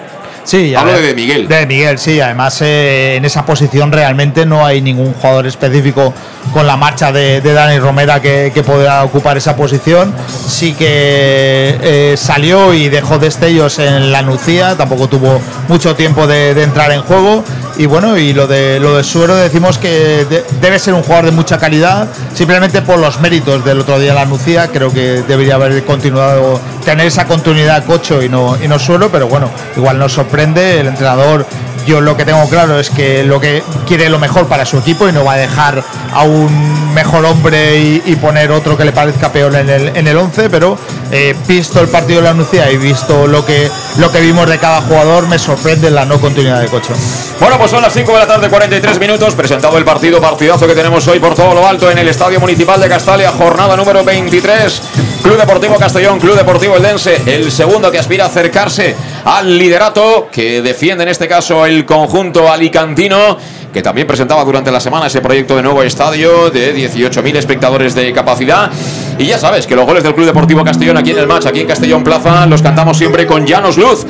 Sí, 0.47 0.73
hablo 0.73 0.93
de 0.93 1.13
Miguel. 1.13 1.45
De 1.45 1.65
Miguel, 1.65 1.99
sí. 1.99 2.21
Además, 2.21 2.61
eh, 2.61 3.17
en 3.17 3.25
esa 3.25 3.45
posición 3.45 3.91
realmente 3.91 4.45
no 4.45 4.65
hay 4.65 4.81
ningún 4.81 5.11
jugador 5.11 5.45
específico 5.45 6.13
con 6.53 6.65
la 6.65 6.77
marcha 6.77 7.11
de, 7.11 7.41
Dani 7.41 7.79
Romera 7.79 8.21
que, 8.21 8.51
que, 8.53 8.63
podrá 8.63 9.03
ocupar 9.03 9.35
esa 9.35 9.57
posición. 9.57 10.15
Sí 10.47 10.73
que 10.73 11.77
eh, 11.81 12.15
salió 12.15 12.73
y 12.73 12.87
dejó 12.87 13.19
destellos 13.19 13.77
en 13.79 14.13
la 14.13 14.21
Nucía, 14.21 14.77
tampoco 14.77 15.09
tuvo 15.09 15.41
mucho 15.67 15.97
tiempo 15.97 16.27
de, 16.27 16.51
entrar 16.63 16.93
en 16.93 17.01
juego. 17.01 17.43
Y 17.79 17.85
bueno, 17.85 18.17
y 18.17 18.33
lo 18.33 18.47
de 18.47 18.79
lo 18.79 18.97
de 18.97 19.03
Suero 19.03 19.35
decimos 19.35 19.77
que 19.77 20.25
debe 20.59 20.79
ser 20.79 20.95
un 20.95 21.03
jugador 21.03 21.25
de 21.25 21.31
mucha 21.31 21.59
calidad, 21.59 22.07
simplemente 22.33 22.81
por 22.81 22.97
los 22.97 23.19
méritos 23.19 23.63
del 23.63 23.81
otro 23.81 23.99
día 23.99 24.15
la 24.15 24.25
Nucía. 24.25 24.69
Creo 24.69 24.91
que 24.91 25.21
debería 25.27 25.55
haber 25.55 25.85
continuado, 25.85 26.59
tener 26.83 27.05
esa 27.05 27.27
continuidad 27.27 27.85
Cocho 27.85 28.23
y 28.23 28.29
no, 28.29 28.57
y 28.61 28.67
no 28.67 28.79
Suero, 28.79 29.11
pero 29.11 29.27
bueno, 29.27 29.51
igual 29.75 29.99
nos 29.99 30.13
sorprende 30.13 30.79
el 30.79 30.87
entrenador 30.87 31.45
yo 31.87 32.01
lo 32.01 32.17
que 32.17 32.25
tengo 32.25 32.47
claro 32.49 32.79
es 32.79 32.89
que 32.89 33.23
lo 33.23 33.39
que 33.39 33.63
quiere 33.87 34.09
lo 34.09 34.19
mejor 34.19 34.47
para 34.47 34.65
su 34.65 34.77
equipo 34.77 35.07
y 35.07 35.13
no 35.13 35.23
va 35.23 35.33
a 35.33 35.37
dejar 35.37 35.83
a 36.13 36.23
un 36.23 36.93
mejor 36.93 37.25
hombre 37.25 37.79
y, 38.05 38.15
poner 38.17 38.51
otro 38.51 38.75
que 38.75 38.83
le 38.83 38.91
parezca 38.91 39.31
peor 39.31 39.55
en 39.55 39.69
el, 39.69 39.95
en 39.95 40.07
el 40.07 40.17
11, 40.17 40.49
pero 40.49 40.77
eh, 41.11 41.35
visto 41.47 41.79
el 41.79 41.87
partido 41.87 42.19
de 42.19 42.27
la 42.27 42.33
Nucía 42.33 42.69
y 42.71 42.77
visto 42.77 43.27
lo 43.27 43.45
que, 43.45 43.69
lo 43.99 44.11
que 44.11 44.19
vimos 44.19 44.49
de 44.49 44.57
cada 44.57 44.81
jugador, 44.81 45.27
me 45.27 45.39
sorprende 45.39 45.89
la 45.91 46.03
no 46.03 46.19
continuidad 46.19 46.59
de 46.59 46.67
Cocho. 46.67 46.93
Bueno, 47.39 47.57
pues 47.57 47.71
son 47.71 47.81
las 47.81 47.93
5 47.93 48.11
de 48.11 48.19
la 48.19 48.27
tarde, 48.27 48.49
43 48.49 48.99
minutos, 48.99 49.35
presentado 49.35 49.77
el 49.77 49.85
partido, 49.85 50.19
partidazo 50.19 50.67
que 50.67 50.73
tenemos 50.73 51.07
hoy 51.07 51.19
por 51.19 51.35
todo 51.35 51.53
lo 51.53 51.65
alto 51.65 51.89
en 51.89 51.99
el 51.99 52.07
Estadio 52.09 52.39
Municipal 52.39 52.81
de 52.81 52.89
Castalia, 52.89 53.31
jornada 53.31 53.77
número 53.77 54.03
23, 54.03 54.81
Club 55.21 55.37
Deportivo 55.37 55.77
Castellón, 55.77 56.19
Club 56.19 56.35
Deportivo 56.35 56.75
Eldense, 56.75 57.21
el 57.27 57.51
segundo 57.51 57.91
que 57.91 57.99
aspira 57.99 58.25
a 58.25 58.27
acercarse 58.27 58.95
al 59.23 59.57
liderato, 59.57 60.27
que 60.31 60.61
defiende 60.61 61.03
en 61.03 61.09
este 61.09 61.27
caso 61.27 61.65
el 61.65 61.76
conjunto 61.85 62.51
alicantino 62.51 63.37
que 63.73 63.81
también 63.81 64.07
presentaba 64.07 64.43
durante 64.43 64.71
la 64.71 64.79
semana 64.79 65.07
ese 65.07 65.21
proyecto 65.21 65.55
de 65.55 65.61
nuevo 65.61 65.83
estadio 65.83 66.49
de 66.49 66.75
18.000 66.75 67.35
espectadores 67.35 67.93
de 67.93 68.11
capacidad. 68.11 68.71
Y 69.19 69.25
ya 69.25 69.37
sabes 69.37 69.67
que 69.67 69.75
los 69.75 69.85
goles 69.85 70.03
del 70.03 70.15
Club 70.15 70.25
Deportivo 70.25 70.63
Castellón 70.63 70.97
aquí 70.97 71.11
en 71.11 71.19
el 71.19 71.27
match, 71.27 71.45
aquí 71.45 71.59
en 71.59 71.67
Castellón 71.67 72.03
Plaza, 72.03 72.47
los 72.47 72.61
cantamos 72.61 72.97
siempre 72.97 73.27
con 73.27 73.45
Llanos 73.45 73.77
Luz, 73.77 74.05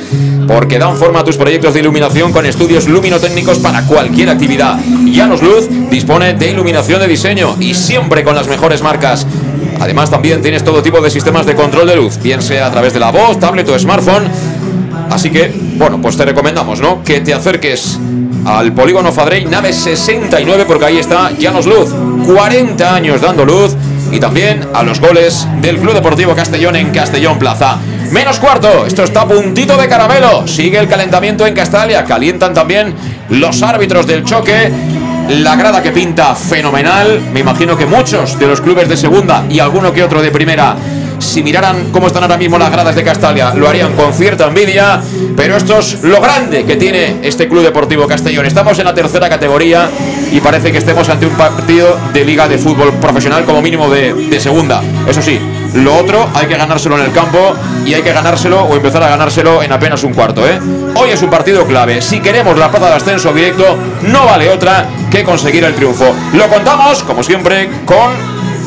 porque 0.46 0.78
dan 0.78 0.96
forma 0.96 1.20
a 1.20 1.24
tus 1.24 1.36
proyectos 1.36 1.74
de 1.74 1.80
iluminación 1.80 2.32
con 2.32 2.46
estudios 2.46 2.88
luminotécnicos 2.88 3.58
para 3.58 3.84
cualquier 3.84 4.30
actividad. 4.30 4.78
Llanos 5.04 5.42
Luz 5.42 5.68
dispone 5.90 6.34
de 6.34 6.50
iluminación 6.50 7.00
de 7.00 7.08
diseño 7.08 7.56
y 7.60 7.74
siempre 7.74 8.24
con 8.24 8.34
las 8.34 8.48
mejores 8.48 8.82
marcas. 8.82 9.26
Además 9.80 10.10
también 10.10 10.42
tienes 10.42 10.64
todo 10.64 10.82
tipo 10.82 11.00
de 11.00 11.10
sistemas 11.10 11.46
de 11.46 11.54
control 11.54 11.86
de 11.86 11.96
luz, 11.96 12.18
bien 12.22 12.42
sea 12.42 12.66
a 12.66 12.70
través 12.70 12.92
de 12.92 13.00
la 13.00 13.10
voz, 13.10 13.38
tablet 13.38 13.68
o 13.68 13.78
smartphone 13.78 14.28
Así 15.10 15.30
que, 15.30 15.52
bueno, 15.76 16.00
pues 16.00 16.16
te 16.16 16.24
recomendamos, 16.24 16.80
¿no? 16.80 17.02
Que 17.02 17.20
te 17.20 17.34
acerques 17.34 17.98
al 18.44 18.72
polígono 18.72 19.12
Fadrey, 19.12 19.44
nave 19.44 19.72
69, 19.72 20.64
porque 20.66 20.86
ahí 20.86 20.98
está 20.98 21.30
Llanos 21.32 21.66
Luz, 21.66 21.94
40 22.26 22.94
años 22.94 23.20
dando 23.20 23.44
luz, 23.44 23.76
y 24.10 24.18
también 24.18 24.66
a 24.74 24.82
los 24.82 25.00
goles 25.00 25.46
del 25.60 25.78
Club 25.78 25.94
Deportivo 25.94 26.34
Castellón 26.34 26.76
en 26.76 26.90
Castellón 26.90 27.38
Plaza. 27.38 27.78
Menos 28.10 28.38
cuarto, 28.38 28.86
esto 28.86 29.04
está 29.04 29.26
puntito 29.26 29.76
de 29.76 29.86
caramelo. 29.86 30.46
Sigue 30.46 30.78
el 30.78 30.88
calentamiento 30.88 31.46
en 31.46 31.54
Castalia, 31.54 32.04
calientan 32.04 32.54
también 32.54 32.94
los 33.28 33.62
árbitros 33.62 34.06
del 34.06 34.24
choque. 34.24 34.72
la 35.28 35.56
grada 35.56 35.82
que 35.82 35.90
pinta 35.90 36.34
fenomenal. 36.34 37.20
Me 37.34 37.40
imagino 37.40 37.76
que 37.76 37.84
muchos 37.84 38.38
de 38.38 38.46
los 38.46 38.62
clubes 38.62 38.88
de 38.88 38.96
segunda 38.96 39.44
y 39.50 39.58
alguno 39.58 39.92
que 39.92 40.02
otro 40.02 40.22
de 40.22 40.30
primera 40.30 40.74
si 41.18 41.42
miraran 41.42 41.90
cómo 41.92 42.06
están 42.06 42.22
ahora 42.22 42.36
mismo 42.36 42.58
las 42.58 42.70
gradas 42.70 42.94
de 42.94 43.02
Castalia, 43.02 43.54
lo 43.54 43.68
harían 43.68 43.94
con 43.94 44.12
cierta 44.12 44.46
envidia, 44.46 45.00
pero 45.36 45.56
esto 45.56 45.78
es 45.78 46.02
lo 46.02 46.20
grande 46.20 46.64
que 46.64 46.76
tiene 46.76 47.16
este 47.22 47.48
Club 47.48 47.62
Deportivo 47.62 48.06
Castellón. 48.06 48.46
Estamos 48.46 48.78
en 48.78 48.84
la 48.84 48.94
tercera 48.94 49.28
categoría 49.28 49.88
y 50.32 50.40
parece 50.40 50.72
que 50.72 50.78
estemos 50.78 51.08
ante 51.08 51.26
un 51.26 51.34
partido 51.34 51.98
de 52.12 52.24
liga 52.24 52.48
de 52.48 52.58
fútbol 52.58 52.92
profesional 52.94 53.44
como 53.44 53.62
mínimo 53.62 53.88
de, 53.90 54.14
de 54.14 54.40
segunda. 54.40 54.82
Eso 55.06 55.22
sí, 55.22 55.38
lo 55.74 55.96
otro 55.96 56.28
hay 56.34 56.46
que 56.46 56.56
ganárselo 56.56 56.96
en 56.96 57.04
el 57.04 57.12
campo 57.12 57.54
y 57.84 57.94
hay 57.94 58.02
que 58.02 58.12
ganárselo 58.12 58.62
o 58.62 58.74
empezar 58.74 59.02
a 59.02 59.08
ganárselo 59.08 59.62
en 59.62 59.72
apenas 59.72 60.02
un 60.04 60.14
cuarto. 60.14 60.46
¿eh? 60.46 60.58
Hoy 60.94 61.10
es 61.10 61.22
un 61.22 61.30
partido 61.30 61.66
clave. 61.66 62.00
Si 62.00 62.20
queremos 62.20 62.58
la 62.58 62.70
plaza 62.70 62.88
de 62.88 62.94
ascenso 62.94 63.32
directo, 63.32 63.76
no 64.02 64.24
vale 64.24 64.50
otra 64.50 64.86
que 65.10 65.24
conseguir 65.24 65.64
el 65.64 65.74
triunfo. 65.74 66.14
Lo 66.32 66.48
contamos, 66.48 67.02
como 67.02 67.22
siempre, 67.22 67.68
con 67.84 68.37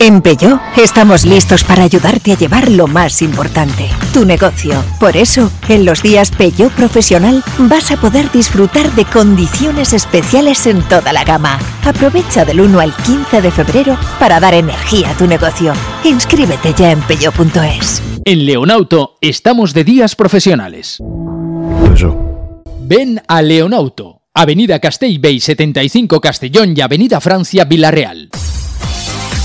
En 0.00 0.22
Peugeot 0.22 0.60
estamos 0.76 1.24
listos 1.24 1.64
para 1.64 1.82
ayudarte 1.82 2.32
a 2.32 2.36
llevar 2.36 2.70
lo 2.70 2.86
más 2.86 3.20
importante, 3.20 3.88
tu 4.14 4.24
negocio. 4.24 4.82
Por 5.00 5.16
eso, 5.16 5.50
en 5.68 5.84
los 5.84 6.02
días 6.02 6.30
Peugeot 6.30 6.72
Profesional 6.72 7.42
vas 7.58 7.90
a 7.90 7.96
poder 7.96 8.30
disfrutar 8.30 8.92
de 8.92 9.04
condiciones 9.04 9.92
especiales 9.92 10.66
en 10.66 10.82
toda 10.82 11.12
la 11.12 11.24
gama. 11.24 11.58
Aprovecha 11.84 12.44
del 12.44 12.60
1 12.60 12.78
al 12.78 12.94
15 12.94 13.42
de 13.42 13.50
febrero 13.50 13.98
para 14.20 14.38
dar 14.38 14.54
energía 14.54 15.10
a 15.10 15.16
tu 15.16 15.26
negocio. 15.26 15.72
Inscríbete 16.04 16.74
ya 16.74 16.92
en 16.92 17.00
peugeot.es. 17.02 18.02
En 18.24 18.46
Leonauto 18.46 19.18
estamos 19.20 19.74
de 19.74 19.82
días 19.82 20.14
profesionales. 20.14 20.98
Ven 22.80 23.20
a 23.26 23.42
Leonauto 23.42 24.22
Avenida 24.32 24.78
Castell 24.78 25.20
75 25.40 26.20
Castellón 26.20 26.74
y 26.76 26.80
Avenida 26.80 27.20
Francia 27.20 27.64
Villarreal. 27.64 28.30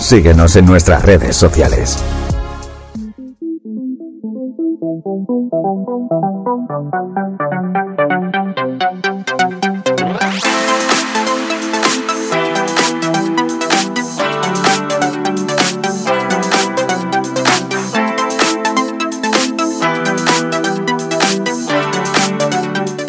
Síguenos 0.00 0.56
en 0.56 0.64
nuestras 0.64 1.04
redes 1.04 1.36
sociales. 1.36 1.98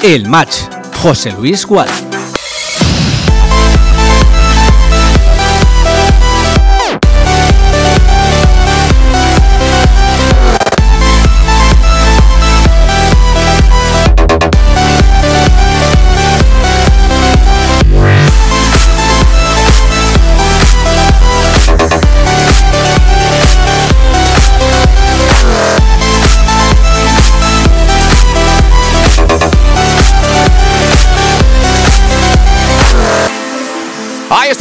El 0.04 0.28
match. 0.28 0.64
José 1.02 1.32
Luis 1.32 1.66
Gual. 1.66 1.88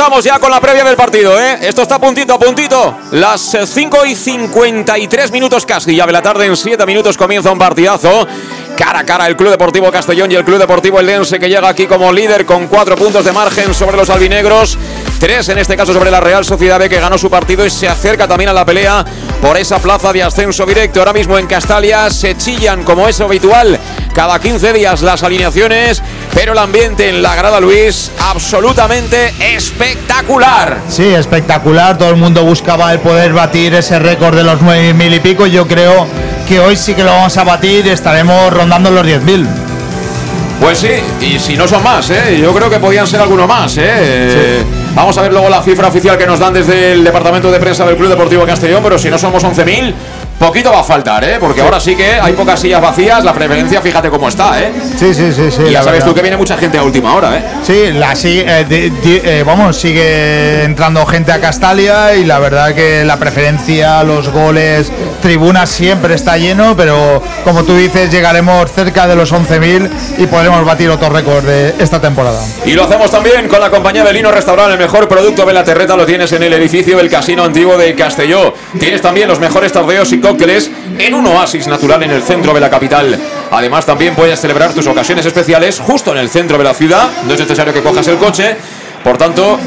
Estamos 0.01 0.25
ya 0.25 0.39
con 0.39 0.51
la 0.51 0.63
previa 0.63 0.83
del 0.83 0.97
partido, 0.97 1.39
¿eh? 1.39 1.59
Esto 1.61 1.83
está 1.83 1.99
puntito 1.99 2.33
a 2.33 2.39
puntito. 2.39 2.97
Las 3.11 3.55
5 3.67 4.07
y 4.07 4.15
53 4.15 5.31
minutos 5.31 5.67
casi. 5.67 5.95
Ya 5.95 6.07
de 6.07 6.13
la 6.13 6.23
tarde 6.23 6.47
en 6.47 6.57
7 6.57 6.87
minutos 6.87 7.19
comienza 7.19 7.51
un 7.51 7.59
partidazo. 7.59 8.27
Cara 8.79 9.01
a 9.01 9.05
cara 9.05 9.27
el 9.27 9.37
Club 9.37 9.51
Deportivo 9.51 9.93
Castellón 9.93 10.33
y 10.33 10.37
el 10.37 10.45
Club 10.45 10.59
Deportivo 10.59 11.01
Eldense 11.01 11.39
que 11.39 11.51
llega 11.51 11.69
aquí 11.69 11.87
como 11.87 12.11
líder 12.15 12.47
con 12.47 12.67
4 12.67 12.97
puntos 12.97 13.27
de 13.27 13.33
margen 13.33 13.75
sobre 13.75 13.99
los 13.99 14.09
albinegros. 14.09 14.79
3 15.21 15.51
en 15.51 15.59
este 15.59 15.77
caso 15.77 15.93
sobre 15.93 16.11
la 16.11 16.19
Real 16.19 16.47
Sociedad 16.47 16.79
B 16.79 16.89
que 16.89 16.99
ganó 16.99 17.19
su 17.19 17.29
partido 17.29 17.67
y 17.67 17.71
se 17.71 17.87
acerca 17.87 18.27
también 18.27 18.49
a 18.49 18.55
la 18.55 18.65
pelea 18.65 19.05
por 19.43 19.59
esa 19.59 19.79
plaza 19.79 20.15
de 20.15 20.23
ascenso 20.23 20.65
directo. 20.65 21.01
Ahora 21.01 21.13
mismo 21.13 21.39
en 21.39 21.47
Castalia 21.47 22.09
se 22.09 22.39
chillan 22.39 22.85
como 22.85 23.07
es 23.07 23.21
habitual 23.21 23.79
cada 24.15 24.41
15 24.41 24.73
días 24.73 25.03
las 25.03 25.23
alineaciones, 25.23 26.03
pero 26.35 26.53
el 26.53 26.59
ambiente 26.59 27.11
en 27.11 27.23
la 27.23 27.37
Grada 27.37 27.61
Luis 27.61 28.11
absolutamente 28.19 29.35
espectacular. 29.55 30.79
Sí, 30.89 31.05
espectacular. 31.05 31.99
Todo 31.99 32.09
el 32.09 32.17
mundo 32.17 32.43
buscaba 32.43 32.91
el 32.91 33.01
poder 33.01 33.35
batir 33.35 33.75
ese 33.75 33.99
récord 33.99 34.35
de 34.35 34.43
los 34.43 34.61
9.000 34.61 35.17
y 35.17 35.21
pico. 35.21 35.47
Yo 35.47 35.69
creo 35.69 36.07
que 36.49 36.61
hoy 36.61 36.77
sí 36.77 36.95
que 36.95 37.05
lo 37.05 37.13
vamos 37.13 37.37
a 37.37 37.45
batir. 37.45 37.87
Estaremos 37.89 38.53
rondando 38.53 38.91
los 38.91 39.07
10.000. 39.07 39.70
Pues 40.61 40.79
sí, 40.79 40.91
y 41.23 41.39
si 41.39 41.57
no 41.57 41.67
son 41.67 41.83
más, 41.83 42.11
¿eh? 42.11 42.39
yo 42.39 42.53
creo 42.53 42.69
que 42.69 42.79
podían 42.79 43.07
ser 43.07 43.21
alguno 43.21 43.47
más. 43.47 43.77
¿eh? 43.79 44.63
Vamos 44.95 45.17
a 45.17 45.23
ver 45.23 45.33
luego 45.33 45.49
la 45.49 45.63
cifra 45.63 45.89
oficial 45.89 46.19
que 46.19 46.27
nos 46.27 46.39
dan 46.39 46.53
desde 46.53 46.93
el 46.93 47.03
departamento 47.03 47.51
de 47.51 47.59
prensa 47.59 47.87
del 47.87 47.97
Club 47.97 48.11
Deportivo 48.11 48.45
Castellón, 48.45 48.83
pero 48.83 48.99
si 48.99 49.09
no 49.09 49.19
somos 49.19 49.43
11.000, 49.43 49.95
poquito 50.41 50.73
va 50.73 50.81
a 50.81 50.85
faltar, 50.85 51.23
¿eh? 51.23 51.37
porque 51.39 51.61
ahora 51.61 51.79
sí 51.79 51.95
que 51.95 52.15
hay 52.15 52.33
pocas 52.33 52.59
sillas 52.59 52.81
vacías, 52.81 53.23
la 53.23 53.33
preferencia 53.35 53.81
fíjate 53.83 54.09
cómo 54.11 54.29
está. 54.29 54.61
¿eh? 54.61 54.73
Sí, 54.99 55.13
sí, 55.15 55.33
sí. 55.33 55.51
sí 55.51 55.63
y 55.69 55.73
ya 55.73 55.83
sabes 55.83 56.01
verdad. 56.01 56.07
tú 56.09 56.15
que 56.15 56.23
viene 56.23 56.37
mucha 56.39 56.57
gente 56.57 56.79
a 56.79 56.83
última 56.83 57.15
hora. 57.15 57.37
¿eh? 57.37 57.43
Sí, 57.63 57.93
la, 57.93 58.17
sí, 58.17 58.43
eh, 58.45 58.65
di- 58.69 58.89
di- 58.91 59.21
eh, 59.23 59.45
vamos, 59.47 59.77
sigue 59.77 60.65
entrando 60.65 61.05
gente 61.07 61.31
a 61.31 61.41
Castalia 61.41 62.15
y 62.17 62.25
la 62.25 62.39
verdad 62.39 62.75
que 62.75 63.05
la 63.05 63.19
preferencia, 63.19 64.03
los 64.03 64.31
goles, 64.31 64.91
tribunas 65.21 65.69
siempre 65.69 66.15
está 66.15 66.39
lleno, 66.39 66.75
pero 66.77 67.23
como 67.45 67.63
tú 67.65 67.77
dices, 67.77 68.11
llegaremos 68.11 68.73
cerca 68.73 69.07
de 69.07 69.17
los 69.17 69.33
11.000 69.33 69.91
y 70.19 70.27
podremos 70.27 70.65
batir 70.65 70.89
otro 70.91 71.11
récord 71.11 71.45
de 71.45 71.75
esta 71.79 72.01
temporada. 72.01 72.41
Y 72.65 72.73
lo 72.73 72.85
hacemos 72.85 73.11
también 73.11 73.47
con 73.47 73.61
la 73.61 73.71
compañía 73.71 74.05
de 74.05 74.13
Lino 74.15 74.31
Restaurant, 74.33 74.73
el 74.73 74.79
mejor 74.79 75.07
producto 75.07 75.45
de 75.45 75.53
la 75.53 75.63
terreta 75.65 75.97
lo 75.97 76.07
tienes 76.07 76.33
en 76.33 76.43
el 76.43 76.53
edificio 76.55 76.97
del 76.97 77.11
Casino 77.11 77.45
Antiguo 77.45 77.77
de 77.77 77.95
Castelló. 77.95 78.55
Tienes 78.79 79.03
también 79.03 79.29
los 79.29 79.39
mejores 79.39 79.71
tardeos 79.73 80.11
y 80.13 80.21
en 80.99 81.15
un 81.15 81.27
oasis 81.27 81.67
natural 81.67 82.03
en 82.03 82.11
el 82.11 82.23
centro 82.23 82.55
de 82.55 82.61
la 82.61 82.71
capital. 82.71 83.19
Además 83.51 83.85
también 83.85 84.15
puedes 84.15 84.41
celebrar 84.41 84.73
tus 84.73 84.87
ocasiones 84.87 85.27
especiales 85.27 85.81
justo 85.81 86.13
en 86.13 86.19
el 86.19 86.29
centro 86.29 86.57
de 86.59 86.65
la 86.65 86.75
ciudad, 86.75 87.09
no 87.27 87.35
es 87.35 87.41
necesario 87.41 87.73
que 87.73 87.83
cojas 87.83 88.07
el 88.09 88.17
coche. 88.17 88.57
Por 89.03 89.17
tanto, 89.17 89.59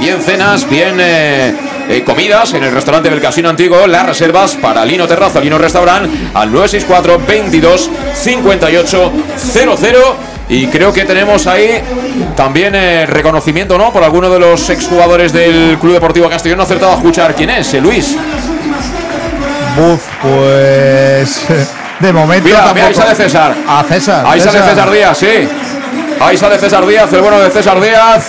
bien 0.00 0.20
cenas, 0.20 0.68
bien 0.68 0.96
eh, 0.98 1.54
eh, 1.88 2.02
comidas 2.04 2.52
en 2.54 2.64
el 2.64 2.72
restaurante 2.72 3.08
del 3.08 3.20
Casino 3.20 3.48
Antiguo, 3.48 3.86
las 3.86 4.06
reservas 4.06 4.56
para 4.56 4.84
Lino 4.84 5.06
Terraza, 5.06 5.40
Lino 5.40 5.56
Restaurant 5.56 6.10
al 6.34 6.52
964 6.52 7.20
22 7.26 7.90
58 8.14 9.12
00 9.36 10.16
y 10.50 10.66
creo 10.66 10.92
que 10.92 11.04
tenemos 11.04 11.46
ahí 11.46 11.80
también 12.36 12.74
eh, 12.74 13.06
reconocimiento, 13.06 13.78
¿no? 13.78 13.92
Por 13.92 14.02
alguno 14.02 14.28
de 14.28 14.40
los 14.40 14.68
exjugadores 14.68 15.32
del 15.32 15.78
Club 15.78 15.92
Deportivo 15.92 16.28
Castellón. 16.28 16.58
No 16.58 16.64
acertado 16.64 16.90
a 16.92 16.96
escuchar 16.96 17.36
quién 17.36 17.50
es, 17.50 17.72
eh, 17.72 17.80
Luis. 17.80 18.16
Uf, 19.80 20.02
pues 20.22 21.46
de 22.00 22.12
momento. 22.12 22.44
Mira, 22.48 22.72
mira, 22.74 22.86
ahí 22.86 22.92
tampoco- 22.94 23.02
sale 23.02 23.14
César. 23.14 23.54
A 23.68 23.82
César. 23.84 24.24
Ahí 24.26 24.40
sale 24.40 24.58
César 24.62 24.90
Díaz, 24.90 25.18
sí. 25.18 25.48
Ahí 26.20 26.36
sale 26.36 26.58
César 26.58 26.86
Díaz, 26.86 27.10
el 27.14 27.20
bueno 27.22 27.40
de 27.40 27.50
César 27.50 27.80
Díaz, 27.80 28.28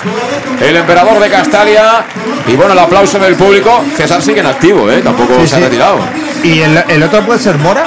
el 0.62 0.78
emperador 0.78 1.20
de 1.20 1.30
Castalia. 1.30 2.06
Y 2.48 2.56
bueno, 2.56 2.72
el 2.74 2.80
aplauso 2.80 3.20
del 3.20 3.36
público. 3.36 3.84
César 3.98 4.22
sigue 4.22 4.40
en 4.40 4.46
activo, 4.48 4.90
¿eh? 4.90 5.02
Tampoco 5.02 5.34
Sí, 5.42 5.48
se 5.48 5.56
ha 5.58 5.60
retirado. 5.60 6.00
¿Y 6.44 6.62
el, 6.62 6.84
el 6.88 7.04
otro 7.04 7.22
puede 7.26 7.40
ser 7.40 7.58
Mora? 7.58 7.86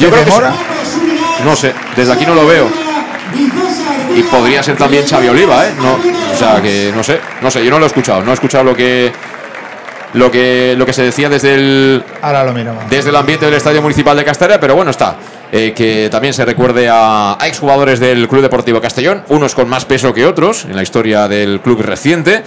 Yo 0.00 0.10
creo 0.10 0.24
que 0.24 0.30
Mora? 0.30 0.52
No 1.44 1.54
sé, 1.56 1.74
desde 1.96 2.12
aquí 2.12 2.24
no 2.24 2.34
lo 2.34 2.46
veo. 2.46 2.68
Y 4.16 4.22
podría 4.22 4.62
ser 4.62 4.76
también 4.76 5.06
Xavi 5.06 5.28
Oliva, 5.28 5.66
¿eh? 5.66 5.72
No, 5.78 5.98
o 6.32 6.36
sea 6.36 6.60
que 6.62 6.90
no 6.94 7.02
sé, 7.02 7.20
no 7.42 7.50
sé, 7.50 7.62
yo 7.64 7.70
no 7.70 7.78
lo 7.78 7.84
he 7.84 7.88
escuchado, 7.88 8.22
no 8.22 8.30
he 8.30 8.34
escuchado 8.34 8.64
lo 8.64 8.74
que 8.74 9.12
lo 10.14 10.30
que 10.30 10.74
lo 10.76 10.86
que 10.86 10.92
se 10.92 11.02
decía 11.02 11.28
desde 11.28 11.54
el 11.54 12.04
Ahora 12.22 12.44
lo 12.44 12.54
desde 12.88 13.10
el 13.10 13.16
ambiente 13.16 13.44
del 13.46 13.54
Estadio 13.54 13.82
Municipal 13.82 14.16
de 14.16 14.24
Castalia, 14.24 14.58
pero 14.60 14.74
bueno, 14.74 14.90
está. 14.90 15.16
Eh, 15.50 15.72
que 15.74 16.08
también 16.10 16.34
se 16.34 16.44
recuerde 16.44 16.90
a, 16.90 17.42
a 17.42 17.48
exjugadores 17.48 18.00
del 18.00 18.28
Club 18.28 18.42
Deportivo 18.42 18.82
Castellón, 18.82 19.24
unos 19.28 19.54
con 19.54 19.66
más 19.66 19.86
peso 19.86 20.12
que 20.12 20.26
otros 20.26 20.66
en 20.66 20.76
la 20.76 20.82
historia 20.82 21.26
del 21.26 21.60
club 21.60 21.80
reciente. 21.80 22.42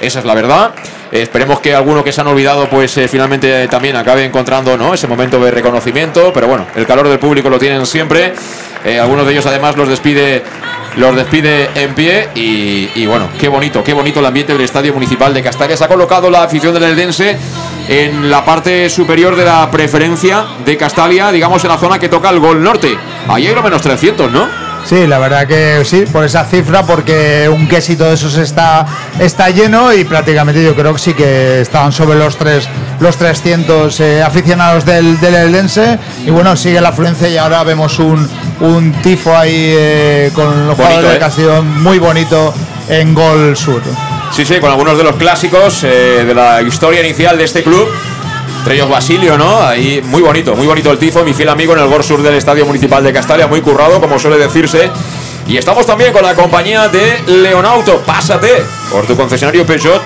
Esa 0.00 0.20
es 0.20 0.24
la 0.24 0.34
verdad. 0.34 0.70
Eh, 1.12 1.20
esperemos 1.20 1.60
que 1.60 1.74
alguno 1.74 2.02
que 2.02 2.12
se 2.12 2.22
han 2.22 2.28
olvidado, 2.28 2.66
pues 2.70 2.96
eh, 2.96 3.08
finalmente 3.08 3.68
también 3.68 3.96
acabe 3.96 4.24
encontrando 4.24 4.76
¿no? 4.78 4.94
ese 4.94 5.06
momento 5.06 5.38
de 5.38 5.50
reconocimiento. 5.50 6.32
Pero 6.32 6.48
bueno, 6.48 6.66
el 6.74 6.86
calor 6.86 7.08
del 7.08 7.18
público 7.18 7.50
lo 7.50 7.58
tienen 7.58 7.84
siempre. 7.84 8.32
Algunos 9.00 9.26
de 9.26 9.32
ellos 9.32 9.44
además 9.46 9.76
los 9.76 9.88
despide 9.88 10.44
los 10.96 11.14
despide 11.14 11.70
en 11.74 11.94
pie 11.94 12.28
y, 12.34 13.06
bueno, 13.06 13.28
qué 13.38 13.48
bonito, 13.48 13.84
qué 13.84 13.92
bonito 13.92 14.20
el 14.20 14.26
ambiente 14.26 14.52
del 14.52 14.62
Estadio 14.62 14.92
Municipal 14.94 15.32
de 15.32 15.42
Castalia. 15.42 15.76
Se 15.76 15.84
ha 15.84 15.88
colocado 15.88 16.30
la 16.30 16.42
afición 16.42 16.74
del 16.74 16.84
Eldense 16.84 17.36
en 17.88 18.30
la 18.30 18.44
parte 18.44 18.88
superior 18.88 19.36
de 19.36 19.44
la 19.44 19.70
preferencia 19.70 20.44
de 20.64 20.76
Castalia, 20.76 21.30
digamos 21.30 21.62
en 21.64 21.70
la 21.70 21.78
zona 21.78 21.98
que 21.98 22.08
toca 22.08 22.30
el 22.30 22.40
gol 22.40 22.62
norte. 22.62 22.96
Ahí 23.28 23.46
hay 23.46 23.54
lo 23.54 23.62
menos 23.62 23.82
300, 23.82 24.30
¿no? 24.32 24.65
Sí, 24.88 25.06
la 25.08 25.18
verdad 25.18 25.48
que 25.48 25.84
sí, 25.84 26.04
por 26.12 26.24
esa 26.24 26.44
cifra, 26.44 26.84
porque 26.84 27.48
un 27.52 27.66
quesito 27.66 28.04
de 28.04 28.14
esos 28.14 28.36
está, 28.36 28.86
está 29.18 29.50
lleno 29.50 29.92
y 29.92 30.04
prácticamente 30.04 30.62
yo 30.62 30.76
creo 30.76 30.92
que 30.92 31.00
sí 31.00 31.12
que 31.12 31.60
estaban 31.60 31.90
sobre 31.90 32.16
los 32.16 32.36
tres 32.36 32.68
los 33.00 33.16
300 33.16 34.00
eh, 34.00 34.22
aficionados 34.22 34.86
del, 34.86 35.18
del 35.20 35.34
Eldense 35.34 35.98
y 36.24 36.30
bueno, 36.30 36.56
sigue 36.56 36.80
la 36.80 36.90
afluencia 36.90 37.28
y 37.28 37.36
ahora 37.36 37.64
vemos 37.64 37.98
un, 37.98 38.28
un 38.60 38.92
tifo 39.02 39.36
ahí 39.36 39.52
eh, 39.76 40.30
con 40.34 40.66
los 40.68 40.76
Bonito, 40.76 40.76
jugadores 40.76 41.10
de 41.10 41.16
¿eh? 41.16 41.18
Castellón 41.18 41.82
muy 41.82 41.98
bonito 41.98 42.54
en 42.88 43.12
Gol 43.12 43.56
Sur. 43.56 43.82
Sí, 44.30 44.44
sí, 44.44 44.60
con 44.60 44.70
algunos 44.70 44.96
de 44.98 45.04
los 45.04 45.16
clásicos 45.16 45.82
eh, 45.84 46.24
de 46.26 46.34
la 46.34 46.62
historia 46.62 47.00
inicial 47.00 47.36
de 47.38 47.44
este 47.44 47.62
club. 47.62 47.88
Entre 48.66 48.78
ellos 48.78 48.90
Basilio, 48.90 49.38
¿no? 49.38 49.60
Ahí 49.60 50.02
muy 50.02 50.22
bonito, 50.22 50.56
muy 50.56 50.66
bonito 50.66 50.90
el 50.90 50.98
tifo. 50.98 51.22
Mi 51.22 51.32
fiel 51.32 51.50
amigo 51.50 51.74
en 51.74 51.78
el 51.78 51.86
Gol 51.86 52.02
Sur 52.02 52.20
del 52.20 52.34
Estadio 52.34 52.66
Municipal 52.66 53.00
de 53.04 53.12
Castalia, 53.12 53.46
muy 53.46 53.60
currado, 53.60 54.00
como 54.00 54.18
suele 54.18 54.38
decirse. 54.38 54.90
Y 55.46 55.56
estamos 55.56 55.86
también 55.86 56.12
con 56.12 56.24
la 56.24 56.34
compañía 56.34 56.88
de 56.88 57.22
Leonauto. 57.28 58.00
Pásate 58.00 58.64
por 58.90 59.06
tu 59.06 59.14
concesionario 59.16 59.64
Peugeot 59.64 60.02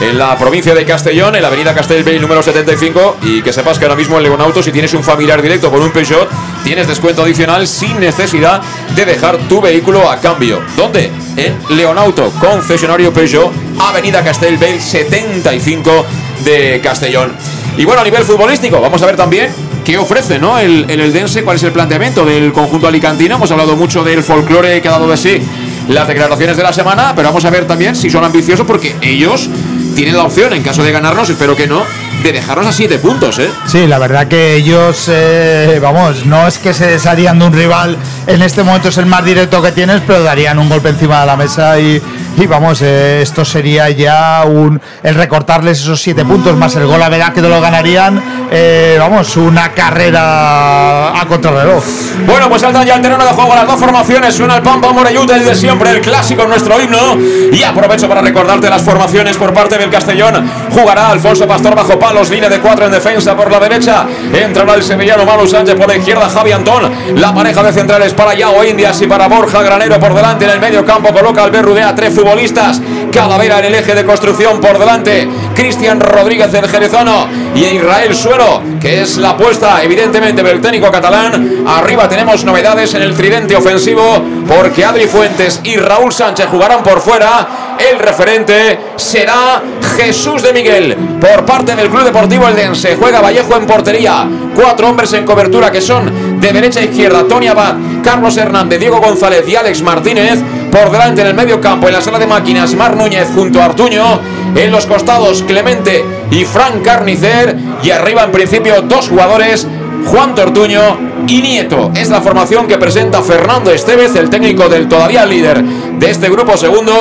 en 0.00 0.16
la 0.16 0.38
provincia 0.38 0.76
de 0.76 0.84
Castellón, 0.84 1.34
en 1.34 1.42
la 1.42 1.48
avenida 1.48 1.74
Castellbell 1.74 2.20
número 2.20 2.40
75. 2.40 3.16
Y 3.22 3.42
que 3.42 3.52
sepas 3.52 3.80
que 3.80 3.86
ahora 3.86 3.96
mismo 3.96 4.16
en 4.16 4.22
Leonauto, 4.22 4.62
si 4.62 4.70
tienes 4.70 4.94
un 4.94 5.02
familiar 5.02 5.42
directo 5.42 5.68
con 5.68 5.82
un 5.82 5.90
Peugeot, 5.90 6.28
tienes 6.62 6.86
descuento 6.86 7.24
adicional 7.24 7.66
sin 7.66 7.98
necesidad 7.98 8.62
de 8.94 9.06
dejar 9.06 9.38
tu 9.48 9.60
vehículo 9.60 10.08
a 10.08 10.20
cambio. 10.20 10.62
¿Dónde? 10.76 11.10
En 11.36 11.58
Leonauto, 11.76 12.30
concesionario 12.38 13.12
Peugeot, 13.12 13.50
avenida 13.80 14.22
Castellbell 14.22 14.80
75 14.80 16.06
de 16.44 16.80
Castellón. 16.80 17.32
Y 17.76 17.84
bueno, 17.84 18.02
a 18.02 18.04
nivel 18.04 18.24
futbolístico, 18.24 18.80
vamos 18.80 19.02
a 19.02 19.06
ver 19.06 19.16
también 19.16 19.50
qué 19.84 19.98
ofrece 19.98 20.38
¿no? 20.38 20.58
el, 20.58 20.86
el 20.88 21.00
Eldense, 21.00 21.42
cuál 21.42 21.56
es 21.56 21.62
el 21.64 21.72
planteamiento 21.72 22.24
del 22.24 22.52
conjunto 22.52 22.86
alicantino. 22.86 23.36
Hemos 23.36 23.50
hablado 23.50 23.76
mucho 23.76 24.04
del 24.04 24.22
folclore 24.22 24.80
que 24.80 24.88
ha 24.88 24.92
dado 24.92 25.08
de 25.08 25.16
sí 25.16 25.40
las 25.88 26.08
declaraciones 26.08 26.56
de 26.56 26.62
la 26.62 26.72
semana, 26.72 27.12
pero 27.14 27.28
vamos 27.28 27.44
a 27.44 27.50
ver 27.50 27.66
también 27.66 27.94
si 27.94 28.08
son 28.10 28.24
ambiciosos 28.24 28.66
porque 28.66 28.96
ellos 29.02 29.50
tienen 29.94 30.16
la 30.16 30.24
opción, 30.24 30.52
en 30.52 30.62
caso 30.62 30.82
de 30.82 30.92
ganarnos, 30.92 31.28
espero 31.30 31.54
que 31.54 31.66
no, 31.66 31.84
de 32.22 32.32
dejarnos 32.32 32.66
a 32.66 32.72
siete 32.72 32.98
puntos, 32.98 33.38
¿eh? 33.38 33.48
Sí, 33.66 33.86
la 33.86 33.98
verdad 33.98 34.26
que 34.26 34.56
ellos, 34.56 35.08
eh, 35.08 35.78
vamos, 35.80 36.26
no 36.26 36.48
es 36.48 36.58
que 36.58 36.74
se 36.74 36.86
desharían 36.86 37.38
de 37.38 37.46
un 37.46 37.52
rival, 37.52 37.96
en 38.26 38.42
este 38.42 38.62
momento 38.62 38.88
es 38.88 38.98
el 38.98 39.06
más 39.06 39.24
directo 39.24 39.62
que 39.62 39.72
tienes, 39.72 40.00
pero 40.06 40.22
darían 40.22 40.58
un 40.58 40.68
golpe 40.68 40.88
encima 40.88 41.20
de 41.20 41.26
la 41.26 41.36
mesa 41.36 41.78
y, 41.78 42.02
y 42.36 42.46
vamos, 42.46 42.82
eh, 42.82 43.22
esto 43.22 43.44
sería 43.44 43.90
ya 43.90 44.44
un 44.46 44.80
el 45.02 45.14
recortarles 45.14 45.80
esos 45.80 46.00
siete 46.00 46.24
puntos 46.24 46.56
más 46.56 46.74
el 46.76 46.86
gol 46.86 47.02
a 47.02 47.08
verá 47.08 47.32
que 47.32 47.40
no 47.40 47.48
lo 47.48 47.60
ganarían, 47.60 48.22
eh, 48.50 48.96
vamos, 48.98 49.36
una 49.36 49.72
carrera 49.72 51.20
a 51.20 51.26
contrarreloj. 51.26 51.84
Bueno, 52.26 52.48
pues 52.48 52.62
saltan 52.62 52.86
ya 52.86 52.94
al 52.94 53.02
terreno 53.02 53.24
de 53.24 53.30
juego 53.30 53.54
las 53.54 53.66
dos 53.66 53.78
formaciones. 53.78 54.34
Suena 54.34 54.56
el 54.56 54.62
Pampa 54.62 54.92
Moreyuta, 54.92 55.36
el 55.36 55.44
de 55.44 55.54
siempre, 55.54 55.90
el 55.90 56.00
clásico, 56.00 56.46
nuestro 56.46 56.80
himno. 56.80 57.16
Y 57.52 57.62
aprovecho 57.62 58.08
para 58.08 58.20
recordarte 58.20 58.68
las 58.70 58.82
formaciones 58.82 59.36
por 59.36 59.52
parte 59.52 59.78
del 59.78 59.90
Castellón. 59.90 60.48
Jugará 60.70 61.10
Alfonso 61.10 61.46
Pastor 61.46 61.74
bajo 61.74 61.98
palos, 61.98 62.30
línea 62.30 62.48
de 62.48 62.60
cuatro 62.60 62.86
en 62.86 62.92
defensa 62.92 63.36
por 63.36 63.50
la 63.50 63.60
derecha. 63.60 64.06
Entrará 64.32 64.74
el 64.74 64.82
sevillano 64.82 65.24
Manu 65.24 65.46
Sánchez 65.46 65.74
por 65.74 65.88
la 65.88 65.96
izquierda, 65.96 66.28
Javi 66.28 66.52
Antón. 66.52 66.92
La 67.16 67.34
pareja 67.34 67.62
de 67.62 67.72
centrales 67.72 68.14
para 68.14 68.34
Yao 68.34 68.64
Indias 68.64 69.00
y 69.02 69.06
para 69.06 69.28
Borja 69.28 69.62
Granero 69.62 69.98
por 69.98 70.14
delante. 70.14 70.44
En 70.44 70.52
el 70.52 70.60
medio 70.60 70.84
campo 70.84 71.12
coloca 71.12 71.44
al 71.44 71.50
Berrudea 71.50 71.94
tres 71.94 72.14
futbolistas. 72.24 72.80
Calavera 73.12 73.58
en 73.58 73.66
el 73.66 73.74
eje 73.74 73.94
de 73.94 74.04
construcción 74.04 74.60
por 74.60 74.78
delante. 74.78 75.28
Cristian 75.54 76.00
Rodríguez, 76.00 76.52
el 76.54 76.68
jerezano. 76.68 77.28
Y 77.54 77.64
Israel 77.64 78.14
Suero, 78.14 78.62
que 78.80 79.02
es 79.02 79.18
la 79.18 79.30
apuesta, 79.30 79.82
evidentemente, 79.82 80.42
del 80.42 80.60
técnico 80.60 80.90
catalán. 80.90 81.64
Arriba 81.66 82.08
tenemos 82.08 82.44
novedades 82.44 82.94
en 82.94 83.02
el 83.02 83.14
tridente 83.14 83.54
ofensivo, 83.54 84.22
porque 84.48 84.84
Adri 84.84 85.06
Fuentes 85.06 85.60
y 85.64 85.76
Raúl 85.76 86.12
Sánchez 86.12 86.46
jugarán 86.46 86.82
por 86.82 87.00
fuera. 87.00 87.76
El 87.78 87.98
referente 87.98 88.78
será 88.96 89.62
Jesús 89.96 90.42
de 90.42 90.52
Miguel. 90.52 90.96
Por 91.20 91.44
parte 91.44 91.74
del 91.74 91.88
Club 91.88 92.04
Deportivo 92.04 92.48
Eldense, 92.48 92.96
juega 92.96 93.20
Vallejo 93.20 93.56
en 93.56 93.66
portería. 93.66 94.28
Cuatro 94.54 94.88
hombres 94.88 95.12
en 95.12 95.24
cobertura 95.24 95.70
que 95.70 95.80
son 95.80 96.40
de 96.40 96.52
derecha 96.52 96.80
a 96.80 96.84
izquierda: 96.84 97.24
Tony 97.28 97.48
Abad, 97.48 97.74
Carlos 98.02 98.36
Hernández, 98.36 98.80
Diego 98.80 99.00
González 99.00 99.44
y 99.48 99.56
Alex 99.56 99.82
Martínez. 99.82 100.40
Por 100.70 100.90
delante 100.90 101.20
en 101.20 101.28
el 101.28 101.34
medio 101.34 101.60
campo, 101.60 101.86
en 101.86 101.94
la 101.94 102.00
sala 102.00 102.18
de 102.18 102.26
máquinas, 102.26 102.74
Mar 102.74 102.96
Núñez 102.96 103.28
junto 103.34 103.60
a 103.60 103.66
Artuño. 103.66 104.20
En 104.54 104.70
los 104.70 104.86
costados, 104.86 105.42
Clemente 105.42 106.04
y 106.30 106.44
Frank 106.44 106.82
Carnicer. 106.82 107.56
Y 107.82 107.90
arriba, 107.90 108.24
en 108.24 108.32
principio, 108.32 108.82
dos 108.82 109.08
jugadores, 109.08 109.66
Juan 110.06 110.34
Tortuño 110.34 111.24
y 111.28 111.40
Nieto. 111.40 111.92
Es 111.94 112.10
la 112.10 112.20
formación 112.20 112.66
que 112.66 112.78
presenta 112.78 113.22
Fernando 113.22 113.70
Estevez, 113.70 114.14
el 114.16 114.30
técnico 114.30 114.68
del 114.68 114.88
todavía 114.88 115.24
líder 115.24 115.62
de 115.62 116.10
este 116.10 116.28
grupo 116.28 116.56
segundo. 116.56 116.92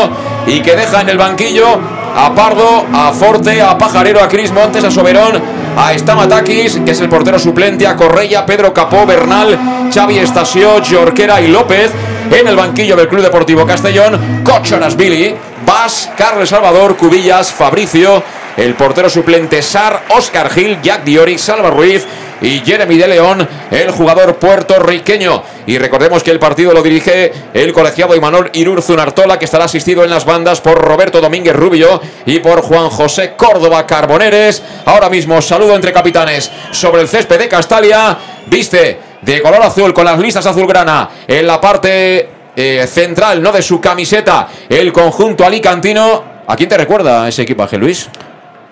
Y 0.45 0.59
que 0.61 0.75
deja 0.75 1.01
en 1.01 1.09
el 1.09 1.17
banquillo 1.17 1.79
a 2.15 2.33
Pardo, 2.35 2.85
a 2.93 3.11
Forte, 3.11 3.61
a 3.61 3.77
Pajarero, 3.77 4.21
a 4.21 4.27
Cris 4.27 4.51
Montes, 4.51 4.83
a 4.83 4.91
Soberón, 4.91 5.41
a 5.75 5.93
Stamatakis, 5.93 6.79
que 6.85 6.91
es 6.91 7.01
el 7.01 7.09
portero 7.09 7.39
suplente, 7.39 7.87
a 7.87 7.95
Correia, 7.95 8.45
Pedro 8.45 8.73
Capó, 8.73 9.05
Bernal, 9.05 9.89
Xavi 9.93 10.19
Estasio, 10.19 10.81
Jorquera 10.87 11.41
y 11.41 11.47
López. 11.47 11.91
En 12.31 12.47
el 12.47 12.55
banquillo 12.55 12.95
del 12.95 13.07
Club 13.07 13.21
Deportivo 13.21 13.65
Castellón, 13.65 14.43
Cochonas 14.43 14.95
Billy, 14.95 15.35
Vas, 15.65 16.09
Carlos 16.17 16.49
Salvador, 16.49 16.95
Cubillas, 16.97 17.51
Fabricio, 17.51 18.23
el 18.57 18.73
portero 18.75 19.09
suplente 19.09 19.61
Sar, 19.61 20.03
Oscar 20.15 20.49
Gil, 20.49 20.81
Jack 20.81 21.03
Diori, 21.03 21.37
Salva 21.37 21.69
Ruiz 21.69 22.05
y 22.41 22.59
Jeremy 22.59 22.97
de 22.97 23.07
León, 23.07 23.47
el 23.71 23.91
jugador 23.91 24.35
puertorriqueño. 24.35 25.43
Y 25.65 25.77
recordemos 25.77 26.23
que 26.23 26.31
el 26.31 26.39
partido 26.39 26.73
lo 26.73 26.81
dirige 26.81 27.31
el 27.53 27.71
colegiado 27.73 28.15
Imanol 28.15 28.49
Irurzun 28.53 28.99
Artola, 28.99 29.39
que 29.39 29.45
estará 29.45 29.65
asistido 29.65 30.03
en 30.03 30.09
las 30.09 30.25
bandas 30.25 30.61
por 30.61 30.77
Roberto 30.77 31.21
Domínguez 31.21 31.55
Rubio 31.55 32.01
y 32.25 32.39
por 32.39 32.61
Juan 32.61 32.89
José 32.89 33.33
Córdoba 33.37 33.85
Carboneres. 33.85 34.61
Ahora 34.85 35.09
mismo 35.09 35.41
saludo 35.41 35.75
entre 35.75 35.93
capitanes 35.93 36.51
sobre 36.71 37.01
el 37.01 37.07
césped 37.07 37.39
de 37.39 37.47
Castalia. 37.47 38.17
Viste 38.47 38.99
de 39.21 39.41
color 39.41 39.61
azul 39.61 39.93
con 39.93 40.05
las 40.05 40.19
listas 40.19 40.45
azulgrana 40.45 41.09
en 41.27 41.47
la 41.47 41.61
parte 41.61 42.29
eh, 42.55 42.85
central, 42.87 43.41
no 43.41 43.51
de 43.51 43.61
su 43.61 43.79
camiseta, 43.79 44.47
el 44.67 44.91
conjunto 44.91 45.45
alicantino. 45.45 46.33
¿A 46.45 46.55
quién 46.55 46.67
te 46.67 46.77
recuerda 46.77 47.27
ese 47.27 47.43
equipaje, 47.43 47.77
Luis? 47.77 48.09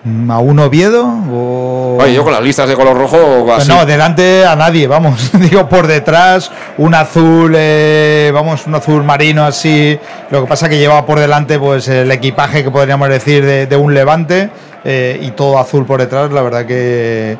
¿A 0.04 0.38
un 0.40 0.58
Oviedo? 0.58 1.06
O... 1.32 1.98
Oye, 2.00 2.14
yo 2.14 2.24
con 2.24 2.32
las 2.32 2.42
listas 2.42 2.68
de 2.68 2.74
color 2.74 2.96
rojo 2.96 3.46
así. 3.54 3.68
No, 3.68 3.86
delante 3.86 4.44
a 4.44 4.56
nadie, 4.56 4.88
vamos. 4.88 5.30
Digo, 5.38 5.68
por 5.68 5.86
detrás, 5.86 6.50
un 6.78 6.92
azul, 6.94 7.54
eh, 7.56 8.32
vamos, 8.34 8.66
un 8.66 8.74
azul 8.74 9.04
marino 9.04 9.44
así. 9.44 9.96
Lo 10.30 10.42
que 10.42 10.48
pasa 10.48 10.68
que 10.68 10.78
llevaba 10.78 11.06
por 11.06 11.20
delante, 11.20 11.56
pues, 11.58 11.86
el 11.86 12.10
equipaje 12.10 12.64
que 12.64 12.70
podríamos 12.72 13.08
decir 13.08 13.46
de, 13.46 13.66
de 13.66 13.76
un 13.76 13.94
levante 13.94 14.50
eh, 14.84 15.20
y 15.22 15.30
todo 15.30 15.58
azul 15.60 15.86
por 15.86 16.00
detrás. 16.00 16.32
La 16.32 16.42
verdad 16.42 16.66
que 16.66 17.38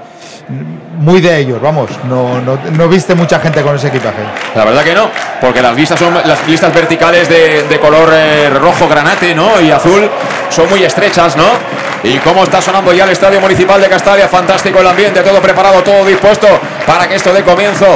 muy 0.98 1.20
de 1.20 1.38
ellos, 1.38 1.61
vamos. 1.61 1.90
No, 2.09 2.40
no, 2.42 2.59
no 2.77 2.88
viste 2.88 3.16
mucha 3.16 3.40
gente 3.40 3.62
con 3.62 3.75
ese 3.75 3.88
equipaje. 3.88 4.22
La 4.55 4.64
verdad 4.64 4.85
que 4.85 4.94
no, 4.94 5.11
porque 5.40 5.62
las 5.62 5.75
listas 5.75 5.98
son 5.98 6.14
las 6.14 6.46
listas 6.46 6.72
verticales 6.72 7.29
de, 7.29 7.64
de 7.64 7.81
color 7.81 8.09
eh, 8.12 8.51
rojo 8.51 8.88
granate, 8.88 9.35
¿no? 9.35 9.61
Y 9.61 9.72
azul 9.72 10.09
son 10.51 10.68
muy 10.68 10.85
estrechas, 10.85 11.37
¿no? 11.37 11.81
Y 12.04 12.18
cómo 12.18 12.42
está 12.42 12.60
sonando 12.60 12.92
ya 12.92 13.04
el 13.04 13.10
Estadio 13.10 13.40
Municipal 13.40 13.80
de 13.80 13.88
Castalia. 13.88 14.28
Fantástico 14.28 14.80
el 14.80 14.86
ambiente, 14.86 15.20
todo 15.20 15.40
preparado, 15.40 15.82
todo 15.82 16.04
dispuesto 16.04 16.48
para 16.86 17.08
que 17.08 17.14
esto 17.14 17.32
dé 17.32 17.42
comienzo. 17.42 17.86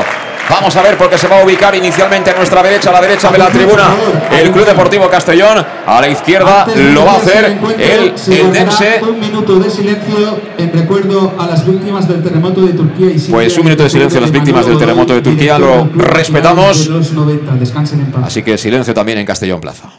Vamos 0.49 0.77
a 0.77 0.83
ver 0.83 0.97
porque 0.97 1.19
se 1.19 1.27
va 1.27 1.41
a 1.41 1.45
ubicar 1.45 1.75
inicialmente 1.75 2.31
a 2.31 2.35
nuestra 2.35 2.63
derecha, 2.63 2.91
a 2.91 2.93
la 2.93 3.01
derecha 3.01 3.33
de 3.33 3.39
la 3.39 3.49
tribuna, 3.49 3.89
el 4.31 4.53
Club 4.53 4.65
Deportivo 4.65 5.09
Castellón. 5.09 5.67
A 5.85 6.01
la 6.01 6.09
izquierda 6.09 6.67
lo 6.93 7.05
va 7.05 7.15
a 7.15 7.17
hacer 7.17 7.59
el 7.79 8.15
Eldense. 8.33 9.01
Un 9.03 9.19
minuto 9.19 9.59
de 9.59 9.69
silencio 9.69 10.39
en 10.57 10.73
recuerdo 10.73 11.35
a 11.37 11.47
las 11.47 11.67
víctimas 11.67 12.07
del 12.07 12.23
terremoto 12.23 12.61
de 12.61 12.75
Turquía. 12.75 13.11
Y 13.11 13.19
pues 13.29 13.59
un 13.59 13.65
minuto 13.65 13.83
de 13.83 13.91
silencio 13.91 14.19
a 14.19 14.23
las 14.23 14.31
víctimas 14.31 14.67
del 14.67 14.79
terremoto 14.79 15.15
de 15.15 15.23
Turquía. 15.23 15.59
Lo 15.59 15.89
respetamos. 15.97 16.89
Así 18.25 18.45
que 18.45 18.57
silencio 18.57 18.95
también 18.95 19.19
en 19.19 19.27
Castellón 19.27 19.61
Plaza. 19.61 19.91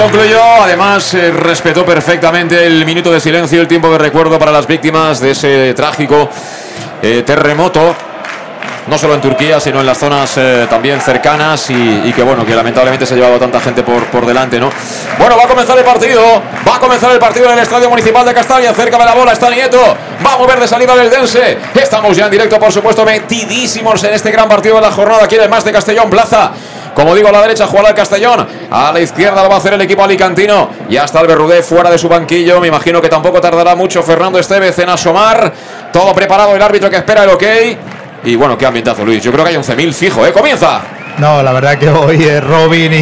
Concluyó. 0.00 0.42
Además, 0.62 1.12
eh, 1.14 1.30
respetó 1.30 1.84
perfectamente 1.84 2.66
el 2.66 2.84
minuto 2.86 3.10
de 3.10 3.20
silencio, 3.20 3.60
el 3.60 3.68
tiempo 3.68 3.90
de 3.90 3.98
recuerdo 3.98 4.38
para 4.38 4.50
las 4.50 4.66
víctimas 4.66 5.20
de 5.20 5.32
ese 5.32 5.74
trágico 5.74 6.28
eh, 7.02 7.22
terremoto. 7.24 7.94
No 8.86 8.96
solo 8.98 9.14
en 9.14 9.20
Turquía, 9.20 9.60
sino 9.60 9.80
en 9.80 9.86
las 9.86 9.98
zonas 9.98 10.36
eh, 10.36 10.66
también 10.68 11.00
cercanas 11.00 11.70
y, 11.70 12.12
que 12.12 12.22
bueno, 12.22 12.44
que 12.46 12.54
lamentablemente 12.56 13.04
se 13.04 13.14
ha 13.14 13.16
llevado 13.18 13.38
tanta 13.38 13.60
gente 13.60 13.82
por, 13.82 14.04
por 14.06 14.26
delante, 14.26 14.58
¿no? 14.58 14.70
Bueno, 15.18 15.36
va 15.36 15.44
a 15.44 15.46
comenzar 15.46 15.78
el 15.78 15.84
partido. 15.84 16.22
Va 16.66 16.76
a 16.76 16.80
comenzar 16.80 17.12
el 17.12 17.18
partido 17.18 17.46
en 17.46 17.52
el 17.52 17.58
Estadio 17.58 17.88
Municipal 17.90 18.24
de 18.24 18.34
Castalia. 18.34 18.72
Cerca 18.72 18.98
de 18.98 19.04
la 19.04 19.14
bola 19.14 19.32
está 19.32 19.50
Nieto. 19.50 19.78
Va 20.26 20.32
a 20.32 20.38
mover 20.38 20.58
de 20.58 20.66
salida 20.66 20.96
del 20.96 21.10
Dense. 21.10 21.58
Estamos 21.74 22.16
ya 22.16 22.24
en 22.24 22.30
directo, 22.30 22.58
por 22.58 22.72
supuesto, 22.72 23.04
metidísimos 23.04 24.02
en 24.02 24.14
este 24.14 24.30
gran 24.30 24.48
partido 24.48 24.76
de 24.76 24.80
la 24.80 24.90
jornada. 24.90 25.24
Aquí 25.24 25.36
más 25.48 25.62
de 25.62 25.72
Castellón 25.72 26.08
Plaza. 26.08 26.52
Como 26.94 27.14
digo, 27.14 27.28
a 27.28 27.32
la 27.32 27.42
derecha 27.42 27.66
juega 27.66 27.90
el 27.90 27.94
Castellón. 27.94 28.46
A 28.70 28.92
la 28.92 29.00
izquierda 29.00 29.42
lo 29.42 29.48
va 29.48 29.56
a 29.56 29.58
hacer 29.58 29.74
el 29.74 29.80
equipo 29.80 30.02
alicantino. 30.02 30.70
Ya 30.88 31.04
está 31.04 31.20
el 31.20 31.26
Berrudé 31.26 31.62
fuera 31.62 31.90
de 31.90 31.98
su 31.98 32.08
banquillo. 32.08 32.60
Me 32.60 32.68
imagino 32.68 33.00
que 33.00 33.08
tampoco 33.08 33.40
tardará 33.40 33.74
mucho 33.74 34.02
Fernando 34.02 34.38
Estevez 34.38 34.78
en 34.78 34.88
asomar. 34.88 35.52
Todo 35.92 36.12
preparado 36.14 36.54
el 36.54 36.62
árbitro 36.62 36.90
que 36.90 36.96
espera 36.96 37.24
el 37.24 37.30
ok. 37.30 37.44
Y 38.24 38.36
bueno, 38.36 38.58
qué 38.58 38.66
ambientazo, 38.66 39.04
Luis. 39.04 39.22
Yo 39.22 39.32
creo 39.32 39.44
que 39.44 39.50
hay 39.50 39.56
11.000 39.56 39.92
fijo, 39.92 40.26
¿eh? 40.26 40.32
¡Comienza! 40.32 40.82
No, 41.18 41.42
la 41.42 41.52
verdad 41.52 41.78
que 41.78 41.88
hoy 41.88 42.22
eh, 42.22 42.40
Robin 42.40 42.92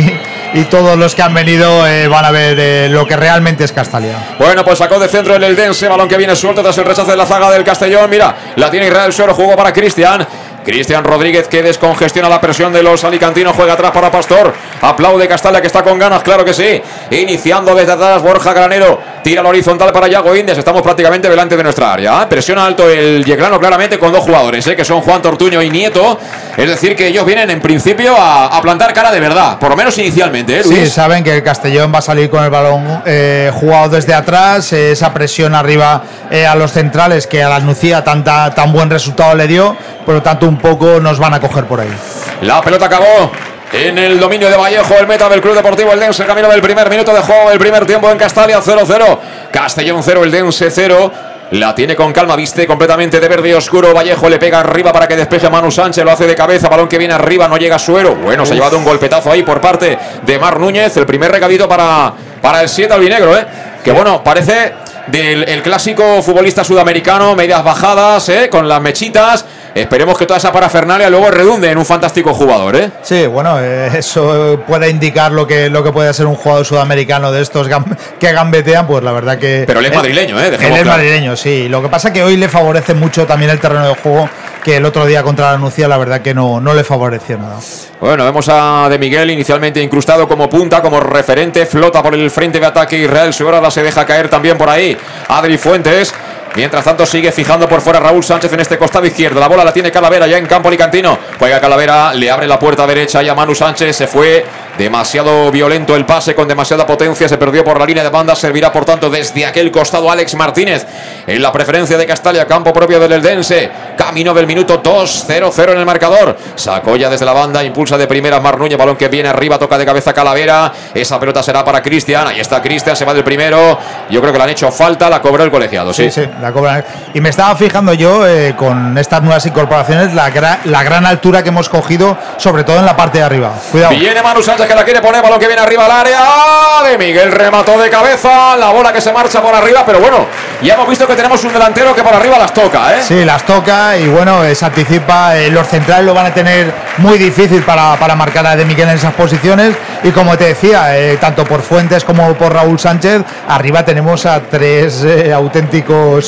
y, 0.55 0.64
todos 0.64 0.98
los 0.98 1.14
que 1.14 1.22
han 1.22 1.35
venido 1.35 1.87
eh, 1.87 2.09
van 2.09 2.24
a 2.24 2.31
ver 2.31 2.59
eh, 2.59 2.88
lo 2.88 3.07
que 3.07 3.16
realmente 3.16 3.64
es 3.64 3.70
Castalia. 3.70 4.14
Bueno, 4.38 4.64
pues 4.64 4.79
sacó 4.79 4.98
de 4.98 5.07
centro 5.07 5.37
el 5.37 5.44
Eldense, 5.44 5.87
balón 5.88 6.09
que 6.09 6.16
viene 6.16 6.35
suelto 6.35 6.62
tras 6.62 6.77
el 6.79 6.85
rechazo 6.85 7.11
de 7.11 7.16
la 7.16 7.27
zaga 7.27 7.51
del 7.51 7.62
Castellón. 7.62 8.09
Mira, 8.11 8.35
la 8.57 8.70
tiene 8.70 8.87
Israel 8.87 9.12
Suero, 9.12 9.35
jugó 9.35 9.57
para 9.57 9.72
Cristian. 9.72 10.27
Cristian 10.68 11.02
Rodríguez 11.02 11.48
que 11.48 11.62
descongestiona 11.62 12.28
la 12.28 12.42
presión 12.42 12.74
de 12.74 12.83
los 12.83 13.02
alicantinos, 13.02 13.57
juega 13.57 13.72
atrás 13.72 13.90
para 13.90 14.11
Pastor. 14.11 14.52
Aplaude 14.83 15.26
Castalia 15.26 15.62
que 15.62 15.66
está 15.66 15.83
con 15.83 15.98
ganas, 15.98 16.22
claro 16.22 16.44
que 16.44 16.52
sí. 16.52 16.83
Iniciando 17.11 17.74
desde 17.74 17.92
atrás 17.92 18.20
Borja 18.20 18.52
Granero, 18.52 19.00
tira 19.24 19.40
al 19.40 19.46
horizontal 19.46 19.90
para 19.94 20.09
Yago 20.09 20.37
Indes. 20.37 20.59
Estamos 20.59 20.83
prácticamente 20.83 21.26
delante 21.31 21.57
de 21.57 21.62
nuestra 21.62 21.94
área. 21.94 22.28
Presiona 22.28 22.66
alto 22.66 22.87
el 22.87 23.24
Yeglano 23.24 23.59
claramente 23.59 23.98
con 23.98 24.12
dos 24.12 24.20
jugadores, 24.20 24.66
¿eh? 24.66 24.76
que 24.76 24.85
son 24.85 25.00
Juan 25.00 25.22
Tortuño 25.22 25.62
y 25.62 25.70
Nieto. 25.70 26.20
Es 26.54 26.68
decir, 26.68 26.94
que 26.94 27.07
ellos 27.07 27.24
vienen 27.24 27.48
en 27.48 27.62
principio 27.62 28.14
a, 28.18 28.61
plantar 28.61 28.92
cara 28.92 29.11
de 29.11 29.20
verdad, 29.20 29.59
por 29.59 29.70
lo 29.70 29.76
menos 29.76 29.96
inicialmente. 29.96 30.61
¿eh, 30.61 30.64
Sí, 30.64 30.87
saben 30.88 31.24
que 31.24 31.37
el 31.37 31.42
Castellón 31.42 31.94
va 31.94 32.00
a 32.00 32.02
salir 32.02 32.28
con 32.28 32.44
el 32.44 32.50
balón 32.50 33.02
eh, 33.07 33.50
jugado 33.54 33.88
desde 33.88 34.12
atrás, 34.12 34.70
esa 34.74 35.14
presión 35.14 35.54
arriba 35.54 36.02
a 36.46 36.54
los 36.57 36.72
centrales 36.72 37.26
que 37.26 37.42
a 37.42 37.48
la 37.48 37.61
Nucía 37.61 38.04
tanta, 38.04 38.54
tan 38.54 38.70
buen 38.70 38.90
resultado 38.90 39.35
le 39.35 39.46
dio, 39.46 39.74
por 40.09 40.14
lo 40.14 40.23
tanto 40.23 40.49
un 40.49 40.57
poco 40.57 41.01
nos 41.01 41.18
van 41.18 41.35
a 41.35 41.38
coger 41.38 41.66
por 41.66 41.81
ahí. 41.81 41.94
La 42.40 42.62
pelota 42.62 42.87
acabó. 42.87 43.31
En 43.75 43.99
el 43.99 44.18
dominio 44.18 44.49
de 44.49 44.57
Vallejo, 44.57 44.94
el 44.99 45.07
meta 45.07 45.29
del 45.29 45.42
Club 45.42 45.55
Deportivo 45.55 45.92
El 45.92 46.01
Dense, 46.01 46.25
camino 46.25 46.49
del 46.49 46.62
primer 46.62 46.88
minuto 46.88 47.12
de 47.12 47.21
juego, 47.21 47.51
el 47.51 47.59
primer 47.59 47.85
tiempo 47.85 48.11
en 48.11 48.16
Castalia 48.16 48.59
0-0. 48.59 49.18
Castellón 49.53 50.03
0, 50.03 50.25
el 50.25 50.31
Dense 50.31 50.71
0. 50.71 51.12
La 51.51 51.75
tiene 51.75 51.94
con 51.94 52.11
calma, 52.14 52.37
viste 52.37 52.66
completamente 52.66 53.21
de 53.21 53.29
verde 53.29 53.51
y 53.51 53.53
oscuro. 53.53 53.92
Vallejo 53.92 54.31
le 54.31 54.38
pega 54.38 54.61
arriba 54.61 54.94
para 54.94 55.07
que 55.07 55.14
despeje 55.14 55.47
a 55.47 55.51
Manu 55.51 55.71
Sánchez. 55.71 56.03
Lo 56.03 56.12
hace 56.12 56.27
de 56.27 56.35
cabeza, 56.35 56.71
balón 56.71 56.88
que 56.88 56.97
viene 56.97 57.12
arriba, 57.12 57.47
no 57.47 57.59
llega 57.59 57.77
a 57.77 57.79
suero. 57.79 58.14
Bueno, 58.14 58.47
se 58.47 58.53
ha 58.53 58.55
llevado 58.55 58.79
un 58.79 58.85
golpetazo 58.85 59.31
ahí 59.31 59.42
por 59.42 59.61
parte 59.61 59.99
de 60.23 60.38
Mar 60.38 60.59
Núñez. 60.59 60.97
El 60.97 61.05
primer 61.05 61.31
recadito 61.31 61.68
para, 61.68 62.14
para 62.40 62.62
el 62.62 62.71
7 62.71 62.94
albinegro, 62.94 63.37
¿eh? 63.37 63.47
Que 63.85 63.92
bueno, 63.92 64.25
parece 64.25 64.73
del 65.09 65.49
el 65.49 65.62
clásico 65.62 66.23
futbolista 66.23 66.64
sudamericano, 66.64 67.35
medias 67.35 67.64
bajadas, 67.64 68.29
¿eh? 68.29 68.49
con 68.51 68.68
las 68.68 68.81
mechitas. 68.81 69.44
Esperemos 69.81 70.19
que 70.19 70.27
toda 70.27 70.38
esa 70.38 70.53
parafernalia 70.53 71.09
luego 71.11 71.31
redunde 71.31 71.71
en 71.71 71.79
un 71.79 71.87
fantástico 71.87 72.35
jugador, 72.35 72.77
¿eh? 72.77 72.91
Sí, 73.03 73.27
bueno, 73.27 73.59
eh, 73.61 73.91
eso 73.99 74.62
puede 74.67 74.88
indicar 74.91 75.33
lo 75.33 75.47
que, 75.47 75.71
lo 75.71 75.83
que 75.83 75.93
puede 75.93 76.12
ser 76.12 76.27
un 76.27 76.37
jugador 76.37 76.64
sudamericano 76.64 77.33
de 77.33 77.43
estos 77.43 77.69
que 78.21 78.33
gambetean, 78.33 78.87
pues 78.87 79.03
la 79.03 79.12
verdad 79.12 79.38
que... 79.38 79.64
Pero 79.67 79.81
él 79.81 79.87
es 79.87 79.95
madrileño, 79.95 80.41
¿eh? 80.41 80.57
él 80.61 80.77
es 80.77 80.87
madrileño, 80.87 81.37
sí. 81.37 81.69
Lo 81.69 81.83
que 81.83 81.88
pasa 81.88 82.09
es 82.09 82.14
que 82.14 82.23
hoy 82.23 82.37
le 82.37 82.49
favorece 82.49 82.95
mucho 82.95 83.27
también 83.27 83.51
el 83.51 83.61
terreno 83.61 83.87
de 83.87 83.95
juego, 83.95 84.29
que 84.64 84.77
el 84.77 84.85
otro 84.85 85.07
día 85.07 85.23
contra 85.23 85.53
la 85.53 85.59
Nucía 85.59 85.88
la 85.88 85.99
verdad 85.99 86.21
que 86.21 86.35
no, 86.35 86.61
no 86.61 86.75
le 86.75 86.85
favoreció 86.85 87.38
nada. 87.38 87.59
Bueno, 88.01 88.25
vemos 88.25 88.49
a 88.49 88.88
De 88.88 88.99
Miguel 88.99 89.31
inicialmente 89.31 89.83
incrustado 89.83 90.29
como 90.29 90.49
punta, 90.49 90.83
como 90.83 91.01
referente, 91.01 91.67
flota 91.67 92.03
por 92.03 92.14
el 92.14 92.31
frente 92.31 92.61
de 92.61 92.67
ataque 92.67 92.99
Israel 92.99 93.33
ahora 93.41 93.71
se 93.71 93.83
deja 93.83 94.05
caer 94.05 94.29
también 94.29 94.57
por 94.57 94.69
ahí. 94.69 94.97
Adri 95.29 95.59
Fuentes 95.59 96.14
Mientras 96.59 96.85
tanto 96.85 97.07
sigue 97.07 97.31
fijando 97.31 97.68
por 97.68 97.81
fuera 97.81 98.01
Raúl 98.01 98.25
Sánchez 98.25 98.53
en 98.53 98.59
este 98.59 98.77
costado 98.77 99.07
izquierdo. 99.07 99.38
La 99.38 99.47
bola 99.47 99.64
la 99.64 99.73
tiene 99.73 99.92
Calavera 99.92 100.27
ya 100.27 100.38
en 100.38 100.47
campo 100.47 100.66
alicantino. 100.66 101.16
Juega 101.38 101.61
Calavera, 101.61 102.12
le 102.12 102.29
abre 102.29 102.49
la 102.49 102.59
puerta 102.59 102.85
derecha 102.85 103.23
y 103.23 103.29
a 103.29 103.35
Manu 103.37 103.55
Sánchez 103.55 103.94
se 103.94 104.09
fue. 104.09 104.44
Demasiado 104.77 105.51
violento 105.51 105.97
el 105.97 106.07
pase 106.07 106.37
con 106.37 106.47
demasiada 106.47 106.87
potencia. 106.87 107.29
Se 107.29 107.37
perdió 107.37 107.64
por 107.64 107.79
la 107.81 107.87
línea 107.87 108.05
de 108.05 108.11
banda. 108.11 108.37
Servirá 108.37 108.73
por 108.73 108.85
tanto 108.85 109.11
desde 109.11 109.44
aquel 109.44 109.73
costado 109.73 110.09
Alex 110.09 110.37
Martínez. 110.37 110.87
En 111.27 111.42
la 111.42 111.51
preferencia 111.51 111.97
de 111.97 112.07
Castalia, 112.07 112.47
campo 112.47 112.73
propio 112.73 113.01
del 113.01 113.12
Eldense. 113.12 113.71
Camino 113.97 114.33
del 114.33 114.47
minuto 114.47 114.81
2-0-0 114.81 115.73
en 115.73 115.79
el 115.79 115.85
marcador. 115.85 116.37
Sacó 116.55 116.94
ya 116.94 117.11
desde 117.11 117.25
la 117.25 117.33
banda, 117.33 117.64
impulsa 117.64 117.99
de 117.99 118.07
primera 118.07 118.38
Mar 118.38 118.57
Balón 118.57 118.97
que 118.97 119.09
viene 119.09 119.29
arriba, 119.29 119.59
toca 119.59 119.77
de 119.77 119.85
cabeza 119.85 120.12
Calavera. 120.12 120.73
Esa 120.94 121.18
pelota 121.18 121.42
será 121.42 121.64
para 121.64 121.83
Cristian. 121.83 122.29
Ahí 122.29 122.38
está 122.38 122.62
Cristian, 122.62 122.94
se 122.94 123.05
va 123.05 123.12
del 123.12 123.25
primero. 123.25 123.77
Yo 124.11 124.21
creo 124.21 124.33
que 124.33 124.38
le 124.38 124.44
han 124.44 124.51
hecho 124.51 124.71
falta, 124.71 125.11
la 125.11 125.21
cobró 125.21 125.42
el 125.42 125.51
colegiado. 125.51 125.92
Sí, 125.92 126.09
sí, 126.12 126.23
la 126.40 126.47
cobra. 126.52 126.84
Y 127.14 127.20
me 127.20 127.28
estaba 127.28 127.54
fijando 127.56 127.94
yo 127.94 128.26
eh, 128.26 128.54
con 128.56 128.96
estas 128.98 129.22
nuevas 129.22 129.44
incorporaciones 129.46 130.14
la, 130.14 130.30
la 130.64 130.82
gran 130.82 131.06
altura 131.06 131.42
que 131.42 131.48
hemos 131.48 131.68
cogido, 131.68 132.16
sobre 132.37 132.64
todo 132.64 132.78
en 132.78 132.87
la 132.87 132.96
parte 132.96 133.18
de 133.18 133.24
arriba. 133.24 133.52
Cuidado. 133.70 133.94
Viene 133.94 134.22
Manu 134.22 134.42
Sánchez 134.42 134.66
que 134.66 134.74
la 134.74 134.84
quiere 134.84 135.00
poner, 135.00 135.22
balón 135.22 135.38
que 135.38 135.46
viene 135.46 135.62
arriba 135.62 135.84
al 135.87 135.90
área. 135.90 136.18
¡Ah! 136.20 136.82
De 136.88 136.98
Miguel 136.98 137.32
remató 137.32 137.78
de 137.78 137.90
cabeza, 137.90 138.56
la 138.56 138.70
bola 138.70 138.92
que 138.92 139.00
se 139.00 139.12
marcha 139.12 139.42
por 139.42 139.54
arriba, 139.54 139.82
pero 139.84 140.00
bueno, 140.00 140.26
ya 140.62 140.74
hemos 140.74 140.88
visto 140.88 141.06
que 141.06 141.14
tenemos 141.14 141.42
un 141.44 141.52
delantero 141.52 141.94
que 141.94 142.02
por 142.02 142.14
arriba 142.14 142.38
las 142.38 142.52
toca, 142.52 142.96
¿eh? 142.96 143.02
Sí, 143.02 143.24
las 143.24 143.44
toca 143.44 143.96
y 143.96 144.08
bueno, 144.08 144.42
se 144.54 144.64
anticipa, 144.64 145.36
eh, 145.36 145.51
los 145.51 145.66
centrales 145.66 146.07
lo 146.07 146.14
van 146.14 146.26
a 146.26 146.34
tener 146.34 146.72
muy 146.99 147.18
difícil 147.18 147.62
para, 147.62 147.96
marcar 148.14 148.46
a 148.46 148.57
De 148.57 148.64
Miguel 148.64 148.88
en 148.88 148.94
esas 148.96 149.14
posiciones 149.14 149.74
y 150.03 150.11
como 150.11 150.36
te 150.36 150.44
decía, 150.44 150.99
eh, 150.99 151.16
tanto 151.18 151.44
por 151.44 151.62
Fuentes 151.62 152.05
como 152.05 152.32
por 152.34 152.53
Raúl 152.53 152.78
Sánchez, 152.78 153.22
arriba 153.49 153.84
tenemos 153.84 154.26
a 154.26 154.40
tres 154.40 155.05
auténticos 155.34 156.28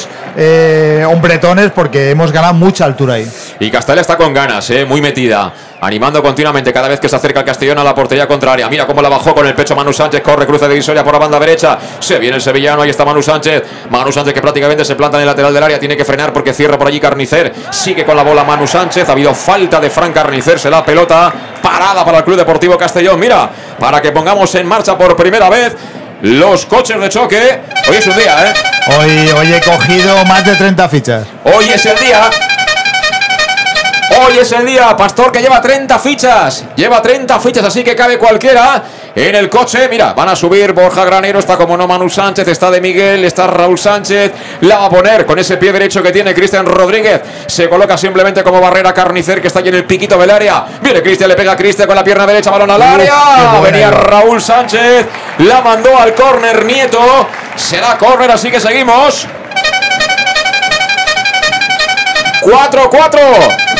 hombretones 1.09 1.71
porque 1.73 2.11
hemos 2.11 2.33
ganado 2.33 2.55
mucha 2.55 2.85
altura 2.85 3.15
ahí. 3.15 3.31
Y 3.59 3.71
Castalia 3.71 4.01
está 4.01 4.17
con 4.17 4.33
ganas, 4.33 4.71
muy 4.87 5.01
metida 5.01 5.53
animando 5.81 6.23
continuamente 6.23 6.73
cada 6.73 6.89
vez 6.89 7.01
que 7.01 7.09
se 7.09 7.17
acerca 7.17 7.41
el 7.41 7.47
Castellón 7.47 7.79
a 7.79 7.85
la 7.85 7.95
portería 7.95 8.29
contraria. 8.29 8.69
Mira 8.69 8.87
cómo 8.87 9.01
la 9.01 9.09
bajó 9.09 9.35
con 9.35 9.47
el 9.47 9.55
pecho 9.55 9.75
Manu 9.75 9.93
Sánchez, 9.93 10.21
corre, 10.21 10.47
cruce 10.47 10.67
de 10.67 10.75
divisoria 10.75 11.03
por 11.03 11.13
la 11.13 11.19
banda 11.19 11.39
derecha, 11.39 11.79
se 11.99 12.19
viene 12.19 12.37
el 12.37 12.43
sevillano, 12.43 12.83
ahí 12.83 12.91
está 12.91 13.05
Manu 13.05 13.23
Sánchez, 13.23 13.63
Manu 13.89 14.13
Sánchez 14.13 14.35
que 14.35 14.43
prácticamente 14.43 14.85
se 14.85 14.95
planta 14.95 15.17
en 15.17 15.23
el 15.23 15.27
lateral 15.27 15.55
del 15.55 15.63
área, 15.63 15.79
tiene 15.79 15.97
que 15.97 16.05
frenar 16.05 16.33
porque 16.33 16.53
cierra 16.53 16.79
por 16.79 16.87
allí 16.87 17.01
Carnicer, 17.01 17.53
sigue 17.71 18.05
con 18.05 18.17
la 18.17 18.23
bola 18.23 18.45
Manu 18.45 18.67
Sánchez, 18.67 19.09
ha 19.09 19.13
habido 19.13 19.35
falta 19.35 19.81
de 19.81 19.91
Fran 19.91 20.13
Carnicer, 20.13 20.59
se 20.59 20.71
la 20.71 20.85
pelota 20.85 21.33
parada 21.63 22.05
para 22.05 22.19
el 22.19 22.25
Club 22.25 22.37
Deportivo 22.37 22.77
Castellón, 22.77 23.19
mira, 23.19 23.51
para 23.79 24.03
que 24.03 24.13
pongamos 24.13 24.55
en 24.55 24.67
marcha 24.67 24.97
por 24.97 25.17
primera 25.17 25.49
vez 25.49 25.75
los 26.23 26.67
coches 26.67 27.01
de 27.01 27.09
choque. 27.09 27.61
Hoy 27.89 27.97
es 27.97 28.07
un 28.07 28.17
día, 28.17 28.47
¿eh? 28.47 28.55
Hoy, 28.99 29.31
hoy 29.37 29.53
he 29.55 29.61
cogido 29.61 30.25
más 30.27 30.45
de 30.45 30.55
30 30.55 30.89
fichas. 30.89 31.27
Hoy 31.45 31.69
es 31.69 31.85
el 31.87 31.99
día. 31.99 32.31
Hoy 34.23 34.39
es 34.39 34.53
el 34.53 34.67
día, 34.67 34.97
Pastor, 34.97 35.31
que 35.33 35.41
lleva 35.41 35.61
30 35.61 35.99
fichas. 35.99 36.65
Lleva 36.77 37.01
30 37.01 37.41
fichas, 37.41 37.65
así 37.65 37.85
que 37.85 37.95
cabe 37.95 38.19
cualquiera 38.19 38.83
en 39.15 39.35
el 39.35 39.49
coche. 39.49 39.89
Mira, 39.89 40.13
van 40.13 40.29
a 40.29 40.37
subir 40.37 40.73
Borja 40.73 41.05
Granero, 41.05 41.39
está 41.39 41.57
como 41.57 41.77
no 41.77 41.87
Manu 41.87 42.09
Sánchez, 42.09 42.47
está 42.49 42.71
de 42.71 42.81
Miguel, 42.81 43.25
está 43.25 43.47
Raúl 43.47 43.79
Sánchez. 43.79 44.33
La 44.63 44.79
va 44.79 44.87
a 44.87 44.91
poner 44.91 45.27
con 45.27 45.39
ese 45.39 45.57
pie 45.57 45.73
derecho 45.73 46.03
que 46.03 46.13
tiene 46.13 46.35
Cristian 46.35 46.67
Rodríguez. 46.67 47.21
Se 47.47 47.69
coloca 47.69 47.97
simplemente 47.97 48.43
como 48.43 48.61
barrera 48.61 48.93
Carnicer, 48.95 49.41
que 49.41 49.49
está 49.49 49.61
allí 49.61 49.69
en 49.69 49.77
el 49.77 49.85
piquito 49.85 50.19
del 50.19 50.31
área. 50.31 50.65
Viene 50.81 51.03
Cristian, 51.03 51.29
le 51.29 51.37
pega 51.37 51.53
a 51.53 51.57
Cristian 51.57 51.87
con 51.87 51.97
la 51.97 52.05
pierna 52.05 52.27
derecha, 52.27 52.51
balón 52.51 52.71
al 52.71 52.83
área. 52.83 53.61
Venía 53.63 53.91
Raúl 53.91 54.41
Sánchez, 54.41 55.07
la 55.39 55.61
mandó 55.61 55.99
al 55.99 56.15
córner 56.15 56.65
Nieto. 56.65 57.29
Será 57.57 57.97
córner, 57.99 58.31
así 58.31 58.51
que 58.51 58.61
seguimos. 58.61 59.27
4-4. 62.43 63.21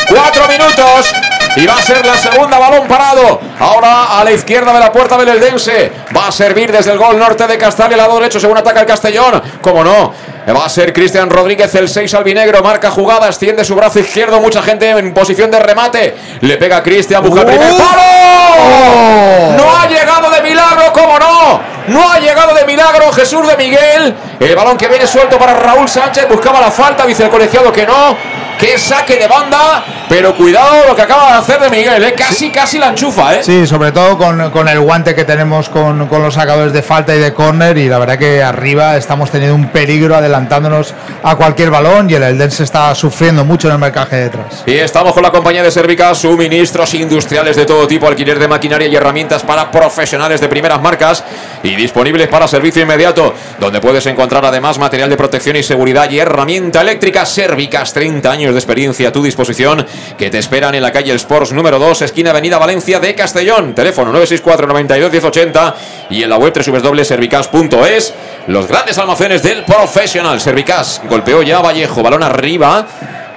4 0.07 0.47
minutos. 0.47 1.20
Y 1.55 1.65
va 1.65 1.73
a 1.73 1.81
ser 1.81 2.05
la 2.05 2.15
segunda 2.15 2.57
balón 2.57 2.87
parado. 2.87 3.41
Ahora 3.59 4.19
a 4.19 4.23
la 4.23 4.31
izquierda 4.31 4.71
de 4.73 4.79
la 4.79 4.91
puerta 4.91 5.17
del 5.17 5.29
Eldense. 5.29 5.91
Va 6.15 6.27
a 6.27 6.31
servir 6.31 6.71
desde 6.71 6.91
el 6.91 6.97
gol 6.97 7.19
norte 7.19 7.45
de 7.45 7.57
Castalia, 7.57 7.97
lado 7.97 8.15
derecho, 8.19 8.39
según 8.39 8.57
ataca 8.57 8.79
el 8.79 8.85
Castellón. 8.85 9.41
Como 9.61 9.83
no, 9.83 10.13
va 10.47 10.65
a 10.65 10.69
ser 10.69 10.93
Cristian 10.93 11.29
Rodríguez, 11.29 11.75
el 11.75 11.89
6 11.89 12.13
albinegro. 12.13 12.63
Marca 12.63 12.89
jugada, 12.89 13.27
extiende 13.27 13.65
su 13.65 13.75
brazo 13.75 13.99
izquierdo. 13.99 14.39
Mucha 14.39 14.61
gente 14.61 14.89
en 14.89 15.13
posición 15.13 15.51
de 15.51 15.59
remate. 15.59 16.15
Le 16.39 16.55
pega 16.55 16.81
Cristian, 16.81 17.21
busca 17.21 17.41
el 17.41 17.47
primer 17.47 17.69
palo. 17.69 19.57
No 19.57 19.77
ha 19.77 19.87
llegado 19.87 20.29
de 20.29 20.41
milagro, 20.41 20.93
como 20.93 21.19
no. 21.19 21.59
No 21.87 22.09
ha 22.09 22.19
llegado 22.19 22.53
de 22.53 22.65
milagro 22.65 23.11
Jesús 23.11 23.45
de 23.45 23.57
Miguel. 23.57 24.15
El 24.39 24.55
balón 24.55 24.77
que 24.77 24.87
viene 24.87 25.05
suelto 25.05 25.37
para 25.37 25.53
Raúl 25.55 25.89
Sánchez. 25.89 26.29
Buscaba 26.29 26.61
la 26.61 26.71
falta, 26.71 27.05
dice 27.05 27.23
el 27.23 27.29
colegiado 27.29 27.73
que 27.73 27.85
no. 27.85 28.15
Que 28.57 28.77
saque 28.77 29.17
de 29.17 29.27
banda. 29.27 29.83
Pero 30.11 30.35
cuidado 30.35 30.89
lo 30.89 30.93
que 30.93 31.03
acaba 31.03 31.31
de 31.31 31.37
hacer 31.37 31.61
de 31.61 31.69
Miguel. 31.69 32.03
¿eh? 32.03 32.13
Casi, 32.13 32.51
casi 32.51 32.77
la 32.77 32.89
enchufa. 32.89 33.35
¿eh? 33.35 33.43
Sí, 33.43 33.65
sobre 33.65 33.93
todo 33.93 34.17
con, 34.17 34.51
con 34.51 34.67
el 34.67 34.81
guante 34.81 35.15
que 35.15 35.23
tenemos 35.23 35.69
con, 35.69 36.09
con, 36.09 36.21
los 36.21 36.33
sacadores 36.33 36.73
de 36.73 36.81
falta 36.81 37.15
y 37.15 37.19
de 37.19 37.33
córner. 37.33 37.77
Y 37.77 37.87
la 37.87 37.97
verdad 37.97 38.19
que 38.19 38.43
arriba 38.43 38.97
estamos 38.97 39.31
teniendo 39.31 39.55
un 39.55 39.69
peligro 39.69 40.13
adelantándonos 40.17 40.93
a 41.23 41.37
cualquier 41.37 41.71
balón. 41.71 42.09
Y 42.09 42.15
el 42.15 42.23
Eldense 42.23 42.63
está 42.63 42.93
sufriendo 42.93 43.45
mucho 43.45 43.69
en 43.69 43.75
el 43.75 43.79
marcaje 43.79 44.17
detrás. 44.17 44.63
Y 44.65 44.73
estamos 44.73 45.13
con 45.13 45.23
la 45.23 45.31
compañía 45.31 45.63
de 45.63 45.71
Servica, 45.71 46.13
suministros 46.13 46.93
industriales 46.93 47.55
de 47.55 47.65
todo 47.65 47.87
tipo, 47.87 48.05
alquiler 48.05 48.37
de 48.37 48.49
maquinaria 48.49 48.89
y 48.89 48.95
herramientas 48.97 49.43
para 49.43 49.71
profesionales 49.71 50.41
de 50.41 50.49
primeras 50.49 50.81
marcas 50.81 51.23
y 51.63 51.73
disponibles 51.75 52.27
para 52.27 52.49
servicio 52.49 52.81
inmediato, 52.81 53.33
donde 53.61 53.79
puedes 53.79 54.05
encontrar 54.07 54.43
además 54.43 54.77
material 54.77 55.09
de 55.09 55.15
protección 55.15 55.55
y 55.55 55.63
seguridad 55.63 56.09
y 56.09 56.19
herramienta 56.19 56.81
eléctrica 56.81 57.25
Servicas, 57.25 57.93
30 57.93 58.29
años 58.29 58.53
de 58.53 58.59
experiencia 58.59 59.07
a 59.07 59.11
tu 59.13 59.23
disposición, 59.23 59.85
que 60.17 60.29
te 60.29 60.37
esperan 60.37 60.75
en 60.75 60.81
la 60.81 60.91
calle 60.91 61.13
Sports 61.15 61.51
número 61.51 61.79
2, 61.79 62.01
esquina 62.03 62.31
Avenida 62.31 62.57
Valencia 62.57 62.99
de 62.99 63.15
Castellón, 63.15 63.73
teléfono 63.73 64.11
964 64.11 64.67
92 64.67 65.11
1080 65.11 65.75
y 66.09 66.23
en 66.23 66.29
la 66.29 66.37
web 66.37 66.53
www.servicas.es, 66.53 68.13
los 68.47 68.67
grandes 68.67 68.97
almacenes 68.97 69.43
del 69.43 69.63
profesional. 69.63 70.39
Servicas 70.39 71.01
golpeó 71.09 71.41
ya 71.43 71.61
Vallejo, 71.61 72.03
balón 72.03 72.23
arriba 72.23 72.87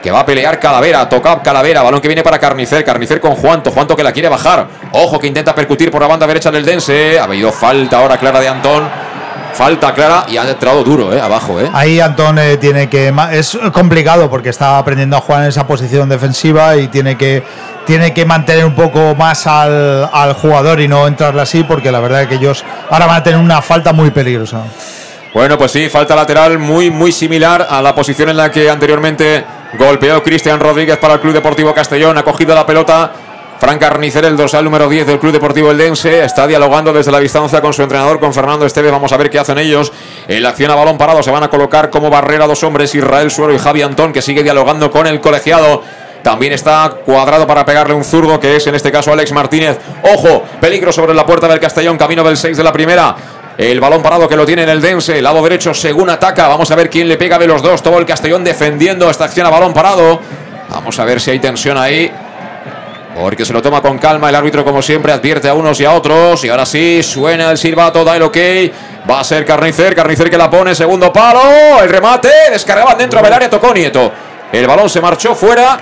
que 0.04 0.10
va 0.10 0.20
a 0.20 0.26
pelear 0.26 0.60
Calavera, 0.60 1.08
toca 1.08 1.40
Calavera, 1.40 1.82
balón 1.82 1.98
que 1.98 2.08
viene 2.08 2.22
para 2.22 2.38
Carnicer, 2.38 2.84
Carnicer 2.84 3.20
con 3.20 3.36
Juanto, 3.36 3.70
Juanto 3.70 3.96
que 3.96 4.04
la 4.04 4.12
quiere 4.12 4.28
bajar, 4.28 4.68
ojo 4.92 5.18
que 5.18 5.26
intenta 5.26 5.54
percutir 5.54 5.90
por 5.90 6.02
la 6.02 6.08
banda 6.08 6.26
derecha 6.26 6.50
del 6.50 6.66
Dense, 6.66 7.18
ha 7.18 7.24
habido 7.24 7.50
falta 7.50 7.98
ahora 8.00 8.18
clara 8.18 8.38
de 8.38 8.48
Antón, 8.48 8.86
falta 9.55 9.94
clara 9.94 10.26
y 10.28 10.36
ha 10.36 10.48
entrado 10.48 10.82
duro, 10.84 11.12
eh, 11.12 11.20
abajo, 11.20 11.61
eh. 11.61 11.70
Ahí 11.72 12.00
Antón 12.00 12.38
eh, 12.38 12.57
tiene 12.57 12.88
que 12.88 13.12
es 13.32 13.59
complicado 13.72 14.28
porque 14.28 14.50
está 14.50 14.78
aprendiendo 14.78 15.16
a 15.16 15.20
jugar 15.20 15.42
en 15.42 15.48
esa 15.48 15.66
posición 15.66 16.09
defensiva 16.09 16.76
y 16.76 16.88
tiene 16.88 17.16
que 17.16 17.42
tiene 17.86 18.14
que 18.14 18.24
mantener 18.24 18.64
un 18.64 18.74
poco 18.74 19.14
más 19.14 19.46
al, 19.46 20.09
al 20.12 20.32
jugador 20.34 20.80
y 20.80 20.88
no 20.88 21.07
entrarle 21.07 21.42
así 21.42 21.64
porque 21.64 21.92
la 21.92 22.00
verdad 22.00 22.22
es 22.22 22.28
que 22.28 22.36
ellos 22.36 22.64
ahora 22.90 23.07
van 23.07 23.16
a 23.16 23.22
tener 23.22 23.38
una 23.38 23.61
falta 23.61 23.92
muy 23.92 24.11
peligrosa. 24.11 24.62
Bueno, 25.34 25.59
pues 25.59 25.72
sí, 25.72 25.88
falta 25.88 26.14
lateral 26.14 26.59
muy, 26.59 26.90
muy 26.90 27.11
similar 27.11 27.66
a 27.68 27.82
la 27.82 27.94
posición 27.94 28.28
en 28.28 28.36
la 28.36 28.50
que 28.52 28.70
anteriormente 28.70 29.44
golpeó 29.76 30.22
Cristian 30.22 30.61
Rodríguez 30.61 30.96
para 30.98 31.14
el 31.14 31.20
Club 31.20 31.34
Deportivo 31.34 31.74
Castellón. 31.74 32.16
Ha 32.16 32.22
cogido 32.22 32.55
la 32.55 32.64
pelota 32.64 33.12
Fran 33.59 33.78
Carnicer, 33.78 34.24
el 34.24 34.36
dorsal 34.36 34.64
número 34.64 34.88
10 34.88 35.07
del 35.07 35.18
Club 35.18 35.32
Deportivo 35.32 35.70
Eldense, 35.70 36.24
está 36.24 36.46
dialogando 36.46 36.92
desde 36.92 37.12
la 37.12 37.20
distancia 37.20 37.61
con 37.61 37.72
su 37.72 37.82
entrenador, 37.82 38.20
con 38.20 38.34
Fernando 38.34 38.66
Esteves. 38.66 38.90
Vamos 38.90 39.12
a 39.12 39.16
ver 39.16 39.30
qué 39.30 39.38
hacen 39.38 39.59
ellos. 39.59 39.92
En 40.28 40.42
la 40.42 40.50
acción 40.50 40.70
a 40.70 40.74
balón 40.74 40.98
parado 40.98 41.22
se 41.22 41.30
van 41.30 41.42
a 41.44 41.48
colocar 41.48 41.88
como 41.88 42.11
barrera 42.11 42.46
dos 42.46 42.62
hombres, 42.64 42.94
Israel 42.94 43.30
Suero 43.30 43.55
y 43.55 43.59
Javi 43.59 43.82
Antón, 43.82 44.12
que 44.12 44.22
sigue 44.22 44.42
dialogando 44.42 44.90
con 44.90 45.07
el 45.07 45.20
colegiado. 45.20 45.82
También 46.22 46.52
está 46.52 46.96
cuadrado 47.05 47.46
para 47.46 47.64
pegarle 47.64 47.94
un 47.94 48.02
zurdo, 48.02 48.40
que 48.40 48.57
es 48.57 48.66
en 48.66 48.74
este 48.74 48.90
caso 48.90 49.12
Alex 49.12 49.32
Martínez. 49.32 49.78
Ojo, 50.14 50.42
peligro 50.61 50.92
sobre 50.92 51.14
la 51.14 51.24
puerta 51.24 51.46
del 51.46 51.61
Castellón, 51.61 51.96
camino 51.96 52.24
del 52.24 52.36
6 52.36 52.57
de 52.57 52.64
la 52.64 52.72
primera. 52.72 53.14
El 53.57 53.78
balón 53.78 54.02
parado 54.02 54.28
que 54.28 54.36
lo 54.36 54.44
tiene 54.44 54.64
en 54.64 54.68
el 54.68 54.80
Dense, 54.80 55.22
lado 55.22 55.42
derecho 55.42 55.72
según 55.72 56.11
ataca. 56.11 56.48
Vamos 56.48 56.70
a 56.70 56.74
ver 56.74 56.90
quién 56.90 57.09
le 57.09 57.16
pega 57.16 57.38
de 57.38 57.46
los 57.46 57.62
dos. 57.62 57.82
Todo 57.82 57.98
el 57.98 58.07
Castellón 58.07 58.42
defendiendo 58.42 59.09
esta 59.09 59.26
acción 59.26 59.46
a 59.46 59.50
balón 59.50 59.72
parado. 59.72 60.20
Vamos 60.70 60.98
a 60.98 61.05
ver 61.05 61.20
si 61.20 61.30
hay 61.30 61.38
tensión 61.38 61.78
ahí. 61.78 62.11
Porque 63.14 63.44
se 63.44 63.52
lo 63.52 63.62
toma 63.62 63.80
con 63.80 63.98
calma 63.98 64.28
el 64.28 64.34
árbitro 64.34 64.64
como 64.64 64.82
siempre, 64.82 65.12
advierte 65.12 65.48
a 65.48 65.54
unos 65.54 65.80
y 65.80 65.84
a 65.84 65.92
otros. 65.92 66.44
Y 66.44 66.48
ahora 66.48 66.66
sí, 66.66 67.02
suena 67.02 67.50
el 67.50 67.58
silbato, 67.58 68.04
da 68.04 68.16
el 68.16 68.22
ok. 68.22 68.36
Va 69.08 69.20
a 69.20 69.24
ser 69.24 69.44
Carnicer, 69.44 69.94
Carnicer 69.94 70.28
que 70.30 70.36
la 70.36 70.50
pone, 70.50 70.74
segundo 70.74 71.12
palo. 71.12 71.82
El 71.82 71.88
remate, 71.88 72.30
descargaban 72.50 72.98
dentro 72.98 73.22
del 73.22 73.32
área, 73.32 73.48
tocó 73.48 73.72
Nieto. 73.72 74.12
El 74.52 74.66
balón 74.66 74.88
se 74.88 75.00
marchó 75.00 75.34
fuera. 75.34 75.78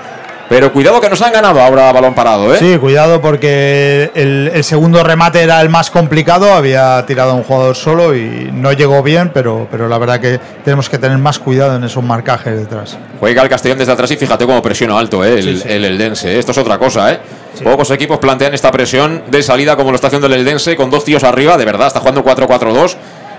Pero 0.52 0.70
cuidado 0.70 1.00
que 1.00 1.08
nos 1.08 1.22
han 1.22 1.32
ganado 1.32 1.62
ahora 1.62 1.90
balón 1.92 2.14
parado, 2.14 2.54
¿eh? 2.54 2.58
Sí, 2.58 2.76
cuidado 2.76 3.22
porque 3.22 4.10
el, 4.14 4.50
el, 4.52 4.62
segundo 4.62 5.02
remate 5.02 5.40
era 5.40 5.58
el 5.62 5.70
más 5.70 5.90
complicado. 5.90 6.52
Había 6.52 7.06
tirado 7.06 7.34
un 7.34 7.42
jugador 7.42 7.74
solo 7.74 8.14
y 8.14 8.50
no 8.52 8.70
llegó 8.74 9.02
bien, 9.02 9.30
pero, 9.32 9.66
pero 9.70 9.88
la 9.88 9.96
verdad 9.96 10.20
que 10.20 10.38
tenemos 10.62 10.90
que 10.90 10.98
tener 10.98 11.16
más 11.16 11.38
cuidado 11.38 11.76
en 11.76 11.84
esos 11.84 12.04
marcajes 12.04 12.54
detrás. 12.54 12.98
Juega 13.18 13.42
el 13.42 13.48
Castellón 13.48 13.78
desde 13.78 13.92
atrás 13.92 14.10
y 14.10 14.16
fíjate 14.18 14.44
cómo 14.44 14.60
presiona 14.60 14.98
alto, 14.98 15.24
¿eh? 15.24 15.38
El, 15.38 15.42
sí, 15.42 15.62
sí. 15.62 15.68
el 15.70 15.86
Eldense. 15.86 16.38
Esto 16.38 16.52
es 16.52 16.58
otra 16.58 16.76
cosa, 16.76 17.10
¿eh? 17.14 17.20
Sí. 17.54 17.64
Pocos 17.64 17.90
equipos 17.90 18.18
plantean 18.18 18.52
esta 18.52 18.70
presión 18.70 19.22
de 19.28 19.42
salida 19.42 19.74
como 19.74 19.88
lo 19.88 19.94
está 19.94 20.08
haciendo 20.08 20.26
el 20.26 20.34
Eldense 20.34 20.76
con 20.76 20.90
dos 20.90 21.02
tíos 21.02 21.24
arriba. 21.24 21.56
De 21.56 21.64
verdad, 21.64 21.86
está 21.86 22.00
jugando 22.00 22.22
4-4-2. 22.22 22.94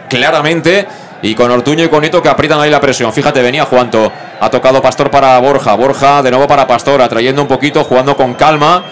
Claramente. 0.09 0.87
Y 1.23 1.35
con 1.35 1.49
Ortuño 1.49 1.85
y 1.85 1.87
con 1.87 2.01
que 2.01 2.29
aprietan 2.29 2.59
ahí 2.59 2.69
la 2.69 2.81
presión. 2.81 3.13
Fíjate, 3.13 3.41
venía 3.41 3.63
Juanto. 3.63 4.11
Ha 4.41 4.49
tocado 4.49 4.81
Pastor 4.81 5.09
para 5.09 5.39
Borja. 5.39 5.73
Borja 5.73 6.21
de 6.21 6.29
nuevo 6.29 6.47
para 6.47 6.67
Pastor. 6.67 7.01
Atrayendo 7.01 7.41
un 7.41 7.47
poquito, 7.47 7.85
jugando 7.85 8.17
con 8.17 8.33
calma. 8.33 8.83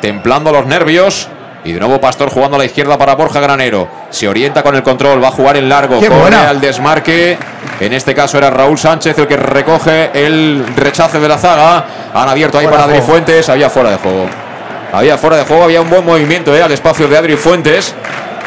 Templando 0.00 0.50
los 0.50 0.66
nervios. 0.66 1.28
Y 1.64 1.72
de 1.72 1.78
nuevo 1.78 2.00
Pastor 2.00 2.30
jugando 2.30 2.56
a 2.56 2.58
la 2.58 2.64
izquierda 2.64 2.98
para 2.98 3.14
Borja 3.14 3.38
Granero. 3.38 3.86
Se 4.10 4.26
orienta 4.26 4.64
con 4.64 4.74
el 4.74 4.82
control. 4.82 5.22
Va 5.22 5.28
a 5.28 5.30
jugar 5.30 5.56
en 5.56 5.68
largo. 5.68 6.00
Qué 6.00 6.08
Corre 6.08 6.20
buena. 6.20 6.48
al 6.48 6.60
desmarque. 6.60 7.38
En 7.78 7.92
este 7.92 8.12
caso 8.12 8.38
era 8.38 8.50
Raúl 8.50 8.76
Sánchez 8.76 9.16
el 9.18 9.28
que 9.28 9.36
recoge 9.36 10.10
el 10.14 10.66
rechace 10.74 11.20
de 11.20 11.28
la 11.28 11.38
zaga. 11.38 11.84
Han 12.12 12.28
abierto 12.28 12.58
ahí 12.58 12.64
Fuera 12.66 12.82
para 12.82 12.92
Adri. 12.92 13.06
Fuentes. 13.06 13.48
Había 13.48 13.70
fuera 13.70 13.90
de 13.90 13.98
juego. 13.98 14.26
Había 14.92 15.16
fuera 15.16 15.36
de 15.36 15.44
juego. 15.44 15.62
Había 15.62 15.80
un 15.80 15.88
buen 15.88 16.04
movimiento 16.04 16.56
eh, 16.56 16.60
al 16.60 16.72
espacio 16.72 17.06
de 17.06 17.16
Adri 17.16 17.36
Fuentes. 17.36 17.94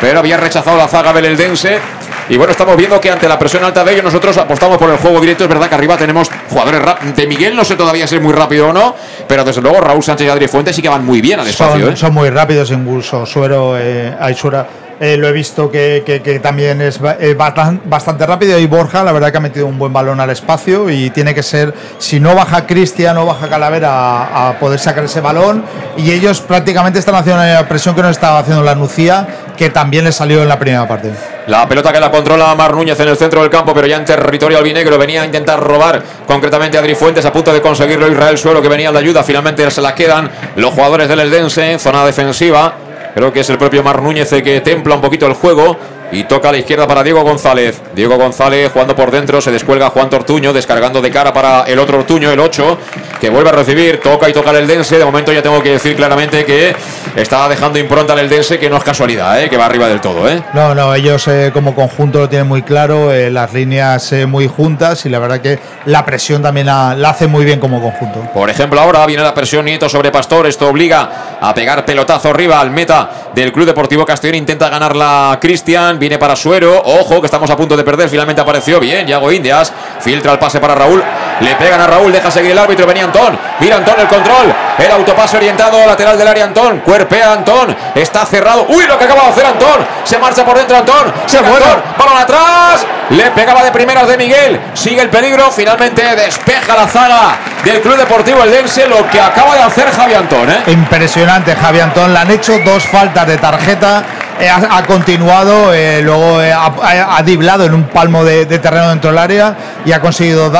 Pero 0.01 0.19
había 0.19 0.35
rechazado 0.35 0.75
la 0.75 0.89
zaga 0.89 1.13
beleldense. 1.13 1.79
Y 2.27 2.37
bueno, 2.37 2.51
estamos 2.51 2.75
viendo 2.75 2.99
que 2.99 3.11
ante 3.11 3.27
la 3.27 3.37
presión 3.37 3.63
alta 3.63 3.83
de 3.83 3.93
ellos 3.93 4.03
nosotros 4.03 4.35
apostamos 4.37 4.77
por 4.77 4.89
el 4.89 4.97
juego 4.97 5.19
directo. 5.21 5.43
Es 5.43 5.49
verdad 5.49 5.69
que 5.69 5.75
arriba 5.75 5.95
tenemos 5.97 6.29
jugadores. 6.49 6.81
De 7.15 7.27
Miguel 7.27 7.55
no 7.55 7.63
sé 7.63 7.75
todavía 7.75 8.07
si 8.07 8.15
es 8.15 8.21
muy 8.21 8.33
rápido 8.33 8.69
o 8.69 8.73
no, 8.73 8.95
pero 9.27 9.43
desde 9.43 9.61
luego 9.61 9.79
Raúl 9.79 10.03
Sánchez 10.03 10.27
y 10.27 10.29
Adri 10.29 10.47
Fuentes 10.47 10.75
sí 10.75 10.81
que 10.81 10.89
van 10.89 11.05
muy 11.05 11.21
bien 11.21 11.39
al 11.39 11.47
espacio. 11.47 11.85
Son, 11.85 11.93
¿eh? 11.93 11.97
son 11.97 12.13
muy 12.13 12.29
rápidos 12.29 12.71
en 12.71 12.83
Guso, 12.83 13.25
Suero, 13.25 13.77
eh, 13.77 14.15
Aisura. 14.19 14.67
Eh, 14.99 15.17
lo 15.17 15.27
he 15.27 15.33
visto 15.33 15.69
que, 15.69 16.39
también 16.41 16.81
es 16.81 16.99
eh, 17.19 17.35
bastante 17.35 18.25
rápido 18.25 18.57
y 18.57 18.65
Borja 18.65 19.03
la 19.03 19.11
verdad 19.11 19.29
que 19.29 19.37
ha 19.37 19.41
metido 19.41 19.67
un 19.67 19.77
buen 19.77 19.91
balón 19.91 20.21
al 20.21 20.29
espacio 20.29 20.89
y 20.89 21.09
tiene 21.09 21.35
que 21.35 21.43
ser, 21.43 21.73
si 21.97 22.19
no 22.21 22.33
baja 22.33 22.65
Cristian 22.65 23.17
o 23.17 23.25
baja 23.25 23.49
Calavera 23.49 23.89
a, 23.91 24.49
a 24.49 24.59
poder 24.59 24.79
sacar 24.79 25.03
ese 25.03 25.19
balón 25.19 25.65
y 25.97 26.11
ellos 26.11 26.39
prácticamente 26.39 26.99
están 26.99 27.15
haciendo 27.15 27.43
la 27.43 27.67
presión 27.67 27.93
que 27.93 28.01
no 28.01 28.09
estaba 28.09 28.39
haciendo 28.39 28.63
la 28.63 28.75
Nucía 28.75 29.27
que 29.55 29.69
también 29.69 30.05
le 30.05 30.11
salió 30.11 30.41
en 30.41 30.47
la 30.47 30.59
primera 30.59 30.87
parte. 30.87 31.11
La 31.47 31.67
pelota 31.67 31.91
que 31.91 31.99
la 31.99 32.11
controla 32.11 32.53
Mar 32.55 32.73
Núñez 32.73 32.99
en 32.99 33.07
el 33.07 33.17
centro 33.17 33.41
del 33.41 33.49
campo, 33.49 33.73
pero 33.73 33.87
ya 33.87 33.97
en 33.97 34.05
territorio 34.05 34.57
albinegro. 34.57 34.97
Venía 34.97 35.21
a 35.21 35.25
intentar 35.25 35.59
robar 35.59 36.01
concretamente 36.27 36.77
a 36.77 36.81
Adri 36.81 36.95
Fuentes, 36.95 37.25
a 37.25 37.31
punto 37.31 37.53
de 37.53 37.61
conseguirlo 37.61 38.11
Israel 38.11 38.37
Suelo, 38.37 38.61
que 38.61 38.67
venía 38.67 38.89
en 38.89 38.93
la 38.93 38.99
ayuda. 38.99 39.23
Finalmente 39.23 39.69
se 39.71 39.81
la 39.81 39.93
quedan 39.95 40.29
los 40.55 40.73
jugadores 40.73 41.07
del 41.07 41.19
Eldense 41.19 41.73
en 41.73 41.79
zona 41.79 42.05
defensiva. 42.05 42.73
Creo 43.15 43.31
que 43.31 43.39
es 43.39 43.49
el 43.49 43.57
propio 43.57 43.81
Mar 43.81 44.01
Núñez 44.01 44.33
el 44.33 44.43
que 44.43 44.59
templa 44.59 44.95
un 44.95 45.01
poquito 45.01 45.25
el 45.25 45.33
juego. 45.33 45.77
Y 46.15 46.23
toca 46.23 46.47
a 46.47 46.51
la 46.53 46.57
izquierda 46.59 46.87
para 46.87 47.03
Diego 47.03 47.23
González. 47.23 47.81
Diego 47.93 48.15
González 48.15 48.71
jugando 48.71 48.95
por 48.95 49.11
dentro, 49.11 49.41
se 49.41 49.51
descuelga 49.51 49.89
Juan 49.89 50.09
Tortuño, 50.09 50.53
descargando 50.53 51.01
de 51.01 51.11
cara 51.11 51.33
para 51.33 51.63
el 51.63 51.77
otro 51.77 51.97
Ortuño, 51.97 52.31
el 52.31 52.39
8, 52.39 52.77
que 53.19 53.29
vuelve 53.29 53.49
a 53.49 53.51
recibir, 53.51 53.99
toca 53.99 54.29
y 54.29 54.33
toca 54.33 54.51
el 54.51 54.57
Eldense. 54.57 54.97
De 54.97 55.03
momento 55.03 55.33
ya 55.33 55.41
tengo 55.41 55.61
que 55.61 55.71
decir 55.71 55.95
claramente 55.95 56.45
que 56.45 56.73
está 57.17 57.49
dejando 57.49 57.79
impronta 57.79 58.13
el 58.13 58.19
Eldense, 58.19 58.57
que 58.57 58.69
no 58.69 58.77
es 58.77 58.83
casualidad, 58.83 59.41
¿eh? 59.43 59.49
que 59.49 59.57
va 59.57 59.65
arriba 59.65 59.89
del 59.89 59.99
todo. 59.99 60.29
¿eh? 60.29 60.41
No, 60.53 60.73
no, 60.73 60.93
ellos 60.95 61.27
eh, 61.27 61.51
como 61.53 61.75
conjunto 61.75 62.19
lo 62.19 62.29
tienen 62.29 62.47
muy 62.47 62.61
claro, 62.61 63.11
eh, 63.11 63.29
las 63.29 63.53
líneas 63.53 64.11
eh, 64.13 64.25
muy 64.25 64.47
juntas 64.47 65.05
y 65.05 65.09
la 65.09 65.19
verdad 65.19 65.41
que 65.41 65.59
la 65.85 66.05
presión 66.05 66.41
también 66.41 66.67
la, 66.67 66.95
la 66.95 67.09
hace 67.09 67.27
muy 67.27 67.43
bien 67.43 67.59
como 67.59 67.81
conjunto. 67.81 68.21
Por 68.33 68.49
ejemplo, 68.49 68.79
ahora 68.79 69.05
viene 69.05 69.23
la 69.23 69.33
presión 69.33 69.65
Nieto 69.65 69.89
sobre 69.89 70.11
Pastor. 70.11 70.47
Esto 70.47 70.69
obliga 70.69 71.37
a 71.41 71.53
pegar 71.53 71.83
pelotazo 71.85 72.29
arriba 72.29 72.59
al 72.59 72.71
meta 72.71 73.09
del 73.33 73.51
Club 73.51 73.65
Deportivo 73.65 74.05
Castellón. 74.05 74.35
Intenta 74.35 74.69
ganar 74.69 74.95
la 74.95 75.37
Cristian. 75.41 75.99
Viene 76.05 76.19
para 76.19 76.35
Suero. 76.35 76.83
Ojo, 76.85 77.19
que 77.19 77.25
estamos 77.25 77.49
a 77.49 77.57
punto 77.57 77.75
de 77.75 77.83
perder. 77.83 78.07
Finalmente 78.07 78.39
apareció 78.39 78.79
bien. 78.79 79.07
Yago 79.07 79.31
Indias. 79.31 79.73
Filtra 79.99 80.33
el 80.33 80.37
pase 80.37 80.59
para 80.59 80.75
Raúl. 80.75 81.03
Le 81.39 81.55
pegan 81.55 81.81
a 81.81 81.87
Raúl. 81.87 82.11
Deja 82.11 82.29
seguir 82.29 82.51
el 82.51 82.59
árbitro. 82.59 82.85
Venía 82.85 83.05
Antón. 83.05 83.35
Mira 83.59 83.77
Antón 83.77 83.95
el 83.99 84.05
control. 84.05 84.53
El 84.77 84.91
autopase 84.91 85.37
orientado 85.37 85.83
lateral 85.83 86.15
del 86.15 86.27
área 86.27 86.43
Antón. 86.43 86.81
Cuerpea 86.81 87.33
Antón. 87.33 87.75
Está 87.95 88.23
cerrado. 88.23 88.67
Uy, 88.69 88.85
lo 88.85 88.99
que 88.99 89.05
acaba 89.05 89.23
de 89.23 89.29
hacer 89.29 89.47
Antón. 89.47 89.83
Se 90.03 90.19
marcha 90.19 90.45
por 90.45 90.55
dentro 90.55 90.77
Antón. 90.77 91.11
Se 91.25 91.41
muere. 91.41 91.65
Balón 91.97 92.17
atrás. 92.17 92.85
Le 93.09 93.31
pegaba 93.31 93.63
de 93.63 93.71
primeras 93.71 94.07
de 94.07 94.15
Miguel. 94.15 94.59
Sigue 94.75 95.01
el 95.01 95.09
peligro. 95.09 95.49
Finalmente 95.49 96.03
despeja 96.15 96.75
la 96.75 96.87
zaga 96.87 97.39
del 97.63 97.81
Club 97.81 97.97
Deportivo 97.97 98.43
Eldense. 98.43 98.87
Lo 98.87 99.09
que 99.09 99.19
acaba 99.19 99.55
de 99.55 99.63
hacer 99.63 99.89
Javi 99.89 100.13
Antón. 100.13 100.51
¿eh? 100.51 100.61
Impresionante, 100.67 101.55
Javi 101.55 101.79
Antón. 101.79 102.13
Le 102.13 102.19
han 102.19 102.29
hecho 102.29 102.59
dos 102.59 102.83
faltas 102.83 103.25
de 103.25 103.39
tarjeta. 103.39 104.03
Eh, 104.37 104.49
ha, 104.49 104.83
continuado, 104.83 105.73
eh, 105.73 106.01
luego 106.01 106.41
eh, 106.41 106.51
ha, 106.51 107.15
ha, 107.17 107.23
diblado 107.23 107.63
en 107.63 107.73
un 107.73 107.83
palmo 107.85 108.25
de, 108.25 108.45
terreno 108.45 108.89
dentro 108.89 109.09
del 109.09 109.17
área 109.17 109.55
y 109.85 109.93
ha 109.93 110.01
conseguido 110.01 110.51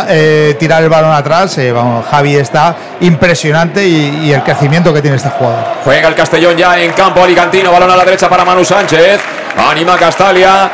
tirar 0.57 0.81
el 0.81 0.89
balón 0.89 1.11
atrás. 1.11 1.59
Vamos, 1.73 2.05
Javi 2.09 2.37
está 2.37 2.73
impresionante 3.01 3.85
y, 3.85 4.27
y 4.27 4.33
el 4.33 4.43
crecimiento 4.43 4.93
que 4.93 5.01
tiene 5.01 5.17
este 5.17 5.29
jugador. 5.29 5.65
Juega 5.83 6.07
el 6.07 6.15
Castellón 6.15 6.55
ya 6.55 6.79
en 6.79 6.93
campo 6.93 7.21
alicantino. 7.21 7.71
Balón 7.71 7.91
a 7.91 7.97
la 7.97 8.05
derecha 8.05 8.29
para 8.29 8.45
Manu 8.45 8.63
Sánchez. 8.63 9.19
Anima 9.57 9.97
Castalia. 9.97 10.71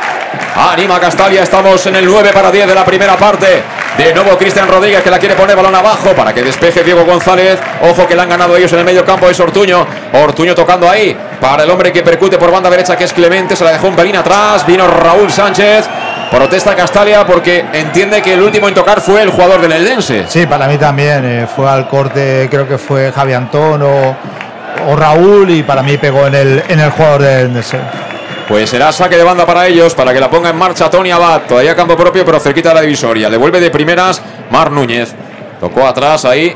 Anima 0.70 1.00
Castalia. 1.00 1.42
Estamos 1.42 1.84
en 1.86 1.96
el 1.96 2.06
9 2.06 2.30
para 2.32 2.52
10 2.52 2.68
de 2.68 2.74
la 2.74 2.84
primera 2.84 3.16
parte. 3.16 3.81
De 3.98 4.14
nuevo 4.14 4.36
Cristian 4.38 4.68
Rodríguez 4.68 5.02
que 5.02 5.10
la 5.10 5.18
quiere 5.18 5.34
poner 5.34 5.54
balón 5.54 5.74
abajo 5.74 6.12
para 6.14 6.32
que 6.32 6.42
despeje 6.42 6.82
Diego 6.82 7.04
González. 7.04 7.58
Ojo 7.82 8.06
que 8.06 8.16
le 8.16 8.22
han 8.22 8.28
ganado 8.28 8.56
ellos 8.56 8.72
en 8.72 8.78
el 8.80 8.84
medio 8.84 9.04
campo. 9.04 9.28
Es 9.28 9.38
Ortuño. 9.38 9.86
Ortuño 10.14 10.54
tocando 10.54 10.88
ahí 10.88 11.16
para 11.40 11.64
el 11.64 11.70
hombre 11.70 11.92
que 11.92 12.02
percute 12.02 12.38
por 12.38 12.50
banda 12.50 12.70
derecha 12.70 12.96
que 12.96 13.04
es 13.04 13.12
Clemente. 13.12 13.54
Se 13.54 13.64
la 13.64 13.72
dejó 13.72 13.88
un 13.88 13.96
pelín 13.96 14.16
atrás. 14.16 14.66
Vino 14.66 14.86
Raúl 14.88 15.30
Sánchez. 15.30 15.86
Protesta 16.30 16.74
Castalia 16.74 17.26
porque 17.26 17.66
entiende 17.74 18.22
que 18.22 18.32
el 18.32 18.40
último 18.40 18.66
en 18.66 18.72
tocar 18.74 19.02
fue 19.02 19.20
el 19.22 19.30
jugador 19.30 19.60
del 19.60 19.72
Eldense. 19.72 20.24
Sí, 20.26 20.46
para 20.46 20.66
mí 20.66 20.78
también. 20.78 21.24
eh, 21.26 21.46
fue 21.54 21.68
al 21.68 21.86
corte, 21.86 22.48
creo 22.50 22.66
que 22.66 22.78
fue 22.78 23.12
Javi 23.12 23.34
Antón 23.34 23.82
o, 23.82 24.16
o 24.88 24.96
Raúl 24.96 25.50
y 25.50 25.62
para 25.62 25.82
mí 25.82 25.98
pegó 25.98 26.26
en 26.26 26.34
el, 26.34 26.64
en 26.66 26.80
el 26.80 26.90
jugador 26.90 27.20
del 27.20 27.52
Dense. 27.52 27.76
Pues 28.48 28.70
será 28.70 28.92
saque 28.92 29.16
de 29.16 29.24
banda 29.24 29.46
para 29.46 29.66
ellos, 29.66 29.94
para 29.94 30.12
que 30.12 30.20
la 30.20 30.28
ponga 30.28 30.50
en 30.50 30.56
marcha 30.56 30.90
Tony 30.90 31.10
Abad. 31.10 31.42
Todavía 31.48 31.74
campo 31.74 31.96
propio, 31.96 32.24
pero 32.24 32.40
cerquita 32.40 32.70
de 32.70 32.74
la 32.74 32.80
divisoria. 32.82 33.30
Devuelve 33.30 33.60
de 33.60 33.70
primeras 33.70 34.20
Mar 34.50 34.70
Núñez. 34.70 35.14
Tocó 35.60 35.86
atrás 35.86 36.24
ahí 36.24 36.54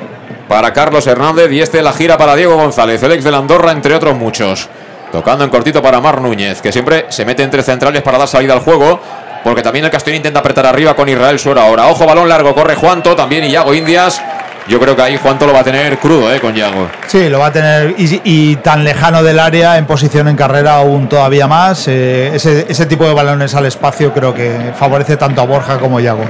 para 0.49 0.73
Carlos 0.73 1.07
Hernández 1.07 1.51
y 1.53 1.61
este 1.61 1.83
la 1.83 1.93
gira 1.93 2.19
para 2.19 2.35
Diego 2.35 2.57
González, 2.57 3.03
el 3.03 3.13
ex 3.13 3.25
de 3.25 3.31
la 3.31 3.39
Andorra, 3.39 3.73
entre 3.73 3.95
otros 3.95 4.17
muchos. 4.17 4.69
Tocando 5.13 5.45
en 5.45 5.51
cortito 5.51 5.81
para 5.81 6.01
Mar 6.01 6.21
Núñez, 6.21 6.61
que 6.61 6.73
siempre 6.73 7.07
se 7.09 7.25
mete 7.25 7.43
entre 7.43 7.63
centrales 7.63 8.03
para 8.03 8.19
dar 8.19 8.29
salida 8.29 8.53
al 8.53 8.61
juego. 8.61 9.01
Porque 9.45 9.63
también 9.63 9.85
el 9.85 9.93
Castellón 9.93 10.17
intenta 10.17 10.41
apretar 10.41 10.67
arriba 10.67 10.97
con 10.97 11.09
Israel 11.09 11.39
Suero 11.39 11.61
ahora. 11.61 11.87
Ojo, 11.87 12.05
balón 12.05 12.29
largo, 12.29 12.53
corre 12.53 12.75
Juanto, 12.75 13.15
también 13.15 13.45
Iago 13.45 13.73
Indias. 13.75 14.21
Yo 14.69 14.81
creo 14.81 14.97
que 14.97 15.03
ahí 15.03 15.17
Juanto 15.17 15.47
lo 15.47 15.53
va 15.53 15.61
a 15.61 15.65
tener 15.65 15.97
crudo, 15.99 16.33
eh, 16.33 16.41
con 16.41 16.57
Iago. 16.57 16.89
Sí, 17.07 17.29
lo 17.29 17.39
va 17.39 17.47
a 17.47 17.53
tener 17.53 17.95
y, 17.99 18.21
y 18.25 18.57
tan 18.57 18.83
lejano 18.83 19.23
del 19.23 19.39
área 19.39 19.79
en 19.79 19.87
posición 19.87 20.27
en 20.29 20.37
carrera 20.37 20.77
aún 20.77 21.09
todavía 21.09 21.47
más. 21.47 21.87
eh, 21.89 22.33
ese, 22.35 22.67
ese 22.69 22.87
tipo 22.87 23.05
de 23.07 23.15
balones 23.15 23.55
al 23.55 23.67
espacio 23.67 24.13
creo 24.13 24.35
que 24.35 24.73
favorece 24.77 25.17
tanto 25.17 25.41
a 25.41 25.45
Borja 25.47 25.79
como 25.79 25.99
a 25.99 26.01
Yago. 26.01 26.25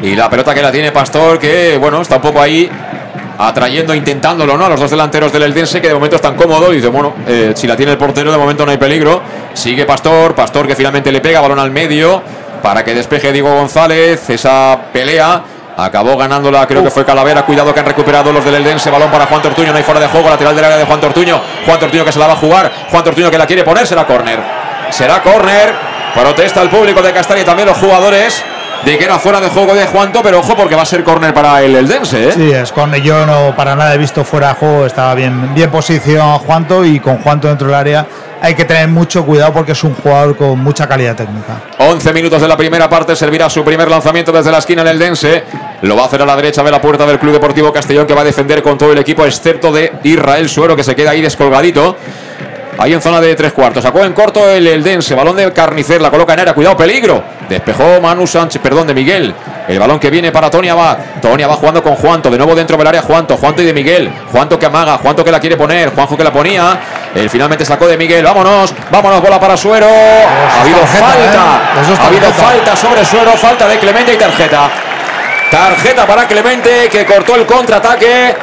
Y 0.00 0.16
la 0.16 0.28
pelota 0.28 0.52
que 0.52 0.62
la 0.62 0.72
tiene 0.72 0.90
Pastor, 0.90 1.38
que 1.38 1.76
bueno, 1.78 2.02
está 2.02 2.16
un 2.16 2.22
poco 2.22 2.40
ahí 2.42 2.68
atrayendo, 3.38 3.94
intentándolo, 3.94 4.56
¿no? 4.56 4.66
A 4.66 4.68
los 4.68 4.80
dos 4.80 4.90
delanteros 4.90 5.32
del 5.32 5.44
Eldense, 5.44 5.80
que 5.80 5.86
de 5.88 5.94
momento 5.94 6.16
están 6.16 6.34
cómodos. 6.34 6.72
Dice, 6.72 6.88
bueno, 6.88 7.14
eh, 7.28 7.52
si 7.54 7.68
la 7.68 7.76
tiene 7.76 7.92
el 7.92 7.98
portero, 7.98 8.32
de 8.32 8.38
momento 8.38 8.64
no 8.66 8.72
hay 8.72 8.78
peligro. 8.78 9.22
Sigue 9.54 9.84
Pastor, 9.84 10.34
Pastor 10.34 10.66
que 10.66 10.74
finalmente 10.74 11.12
le 11.12 11.20
pega, 11.20 11.40
balón 11.40 11.60
al 11.60 11.70
medio, 11.70 12.20
para 12.60 12.82
que 12.82 12.94
despeje 12.94 13.32
Diego 13.32 13.54
González. 13.54 14.28
Esa 14.30 14.76
pelea. 14.92 15.42
Acabó 15.76 16.16
ganándola, 16.16 16.66
creo 16.66 16.82
que 16.82 16.90
fue 16.90 17.04
Calavera. 17.04 17.42
Cuidado 17.44 17.72
que 17.72 17.80
han 17.80 17.86
recuperado 17.86 18.32
los 18.32 18.44
del 18.44 18.56
Eldense. 18.56 18.90
Balón 18.90 19.10
para 19.10 19.26
Juan 19.26 19.42
Tortuño. 19.42 19.72
No 19.72 19.78
hay 19.78 19.82
fuera 19.82 20.00
de 20.00 20.08
juego. 20.08 20.28
Lateral 20.28 20.54
del 20.54 20.64
área 20.64 20.78
de 20.78 20.84
Juan 20.84 21.00
Tortuño. 21.00 21.40
Juan 21.64 21.78
Tortuño 21.78 22.04
que 22.04 22.12
se 22.12 22.18
la 22.18 22.26
va 22.26 22.34
a 22.34 22.36
jugar. 22.36 22.70
Juan 22.90 23.04
Tortuño 23.04 23.30
que 23.30 23.38
la 23.38 23.46
quiere 23.46 23.64
poner. 23.64 23.86
Será 23.86 24.06
córner. 24.06 24.38
Será 24.90 25.22
córner. 25.22 25.72
Protesta 26.14 26.60
el 26.60 26.68
público 26.68 27.00
de 27.00 27.12
Castalia 27.12 27.42
y 27.42 27.46
también 27.46 27.68
los 27.68 27.78
jugadores 27.78 28.44
de 28.84 28.98
que 28.98 29.04
era 29.04 29.18
fuera 29.18 29.40
de 29.40 29.48
juego 29.48 29.74
de 29.74 29.86
Juanto, 29.86 30.22
pero 30.22 30.40
ojo 30.40 30.54
porque 30.56 30.74
va 30.74 30.82
a 30.82 30.86
ser 30.86 31.04
córner 31.04 31.32
para 31.32 31.62
el 31.62 31.74
Eldense. 31.74 32.28
¿eh? 32.28 32.32
Sí, 32.32 32.50
es 32.50 32.72
con 32.72 32.92
yo 32.94 33.24
no 33.24 33.54
para 33.56 33.74
nada 33.76 33.94
he 33.94 33.98
visto 33.98 34.24
fuera 34.24 34.48
de 34.48 34.54
juego, 34.54 34.86
estaba 34.86 35.14
bien, 35.14 35.54
bien 35.54 35.70
posicionado 35.70 36.38
Juanto 36.40 36.84
y 36.84 37.00
con 37.00 37.18
Juanto 37.18 37.48
dentro 37.48 37.68
del 37.68 37.76
área 37.76 38.06
hay 38.42 38.56
que 38.56 38.64
tener 38.64 38.88
mucho 38.88 39.24
cuidado 39.24 39.52
porque 39.52 39.70
es 39.70 39.84
un 39.84 39.94
jugador 39.94 40.36
con 40.36 40.58
mucha 40.58 40.88
calidad 40.88 41.14
técnica. 41.14 41.62
11 41.78 42.12
minutos 42.12 42.42
de 42.42 42.48
la 42.48 42.56
primera 42.56 42.88
parte, 42.88 43.14
servirá 43.14 43.48
su 43.48 43.62
primer 43.62 43.88
lanzamiento 43.88 44.32
desde 44.32 44.50
la 44.50 44.58
esquina 44.58 44.82
el 44.82 44.88
Eldense. 44.88 45.44
Lo 45.82 45.94
va 45.94 46.02
a 46.02 46.06
hacer 46.06 46.22
a 46.22 46.26
la 46.26 46.34
derecha 46.34 46.64
de 46.64 46.72
la 46.72 46.80
puerta 46.80 47.06
del 47.06 47.20
Club 47.20 47.34
Deportivo 47.34 47.72
Castellón 47.72 48.04
que 48.04 48.14
va 48.14 48.22
a 48.22 48.24
defender 48.24 48.60
con 48.60 48.76
todo 48.76 48.90
el 48.90 48.98
equipo, 48.98 49.24
excepto 49.24 49.70
de 49.70 49.92
Israel 50.02 50.48
Suero 50.48 50.74
que 50.74 50.82
se 50.82 50.96
queda 50.96 51.10
ahí 51.10 51.22
descolgadito. 51.22 51.96
Ahí 52.78 52.92
en 52.94 53.02
zona 53.02 53.20
de 53.20 53.34
tres 53.34 53.52
cuartos. 53.52 53.82
Sacó 53.82 54.04
en 54.04 54.12
corto 54.12 54.48
el 54.48 54.66
Eldense. 54.66 55.14
Balón 55.14 55.36
de 55.36 55.52
Carnicer. 55.52 56.00
La 56.00 56.10
coloca 56.10 56.32
en 56.34 56.40
área. 56.40 56.54
Cuidado, 56.54 56.76
peligro. 56.76 57.22
Despejó 57.48 58.00
Manu 58.00 58.26
Sánchez. 58.26 58.60
Perdón, 58.62 58.86
de 58.86 58.94
Miguel. 58.94 59.34
El 59.68 59.78
balón 59.78 60.00
que 60.00 60.10
viene 60.10 60.32
para 60.32 60.50
Tony 60.50 60.68
Abad. 60.68 60.96
Tony 61.20 61.42
Abad 61.42 61.56
jugando 61.56 61.82
con 61.82 61.94
Juanto. 61.96 62.30
De 62.30 62.38
nuevo 62.38 62.54
dentro 62.54 62.76
del 62.76 62.86
área 62.86 63.02
Juanto. 63.02 63.36
Juanto 63.36 63.62
y 63.62 63.66
de 63.66 63.74
Miguel. 63.74 64.10
Juanto 64.32 64.58
que 64.58 64.66
amaga. 64.66 64.98
Juanto 64.98 65.24
que 65.24 65.30
la 65.30 65.38
quiere 65.38 65.56
poner. 65.56 65.94
Juanjo 65.94 66.16
que 66.16 66.24
la 66.24 66.32
ponía. 66.32 66.78
Él 67.14 67.28
finalmente 67.28 67.64
sacó 67.64 67.86
de 67.86 67.96
Miguel. 67.96 68.24
Vámonos. 68.24 68.74
Vámonos. 68.90 69.20
Bola 69.20 69.38
para 69.38 69.56
Suero. 69.56 69.86
Ha 69.86 70.62
habido 70.62 70.78
tarjeta, 70.78 71.06
falta. 71.06 71.92
¿eh? 71.92 71.96
Ha 72.00 72.06
habido 72.06 72.32
falta 72.32 72.76
sobre 72.76 73.04
Suero. 73.04 73.32
Falta 73.32 73.68
de 73.68 73.78
Clemente 73.78 74.14
y 74.14 74.16
tarjeta. 74.16 74.70
Tarjeta 75.50 76.06
para 76.06 76.26
Clemente 76.26 76.88
que 76.90 77.04
cortó 77.04 77.36
el 77.36 77.44
contraataque. 77.44 78.34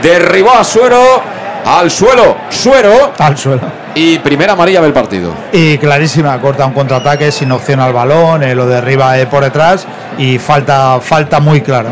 Derribó 0.00 0.52
a 0.54 0.64
Suero. 0.64 1.33
Al 1.64 1.90
suelo. 1.90 2.36
Suero. 2.50 3.12
Al 3.18 3.36
suelo. 3.38 3.62
Y 3.94 4.18
primera 4.18 4.52
amarilla 4.52 4.80
del 4.82 4.92
partido. 4.92 5.32
Y 5.52 5.78
clarísima, 5.78 6.38
corta 6.40 6.66
un 6.66 6.72
contraataque 6.72 7.30
sin 7.30 7.50
opción 7.52 7.80
al 7.80 7.92
balón, 7.92 8.42
eh, 8.42 8.54
lo 8.54 8.66
derriba 8.66 9.18
eh, 9.18 9.26
por 9.26 9.44
detrás 9.44 9.86
y 10.18 10.38
falta, 10.38 10.98
falta 11.00 11.40
muy 11.40 11.60
clara. 11.60 11.90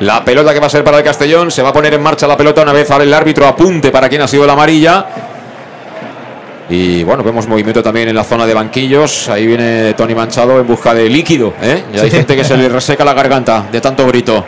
La 0.00 0.24
pelota 0.24 0.54
que 0.54 0.60
va 0.60 0.66
a 0.66 0.70
ser 0.70 0.84
para 0.84 0.98
el 0.98 1.04
Castellón. 1.04 1.50
Se 1.50 1.60
va 1.62 1.68
a 1.70 1.72
poner 1.72 1.92
en 1.94 2.02
marcha 2.02 2.26
la 2.26 2.36
pelota 2.36 2.62
una 2.62 2.72
vez 2.72 2.90
ahora 2.90 3.04
el 3.04 3.12
árbitro 3.12 3.46
apunte 3.46 3.90
para 3.90 4.08
quien 4.08 4.22
ha 4.22 4.28
sido 4.28 4.46
la 4.46 4.52
amarilla. 4.54 5.04
Y 6.70 7.02
bueno, 7.02 7.22
vemos 7.22 7.46
movimiento 7.48 7.82
también 7.82 8.08
en 8.08 8.14
la 8.14 8.24
zona 8.24 8.46
de 8.46 8.54
banquillos. 8.54 9.28
Ahí 9.28 9.46
viene 9.46 9.94
Tony 9.94 10.14
Manchado 10.14 10.60
en 10.60 10.66
busca 10.66 10.92
de 10.94 11.08
líquido. 11.08 11.52
¿eh? 11.62 11.82
Y 11.94 11.98
hay 11.98 12.10
Sí. 12.10 12.16
gente 12.16 12.36
que 12.36 12.44
se 12.44 12.56
le 12.56 12.68
reseca 12.68 13.04
la 13.04 13.14
garganta 13.14 13.64
de 13.72 13.80
tanto 13.80 14.06
grito. 14.06 14.44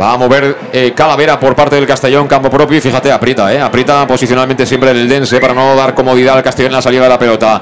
Va 0.00 0.12
a 0.12 0.16
mover 0.16 0.56
eh, 0.72 0.92
Calavera 0.94 1.40
por 1.40 1.56
parte 1.56 1.74
del 1.74 1.86
Castellón, 1.86 2.28
campo 2.28 2.48
propio. 2.50 2.78
Y 2.78 2.80
fíjate, 2.80 3.10
aprieta, 3.10 3.52
¿eh? 3.52 3.60
aprieta 3.60 4.06
posicionalmente 4.06 4.64
siempre 4.64 4.92
el 4.92 5.08
Dense 5.08 5.40
para 5.40 5.54
no 5.54 5.74
dar 5.74 5.92
comodidad 5.94 6.36
al 6.36 6.42
Castellón 6.42 6.70
en 6.70 6.76
la 6.76 6.82
salida 6.82 7.02
de 7.02 7.08
la 7.08 7.18
pelota. 7.18 7.60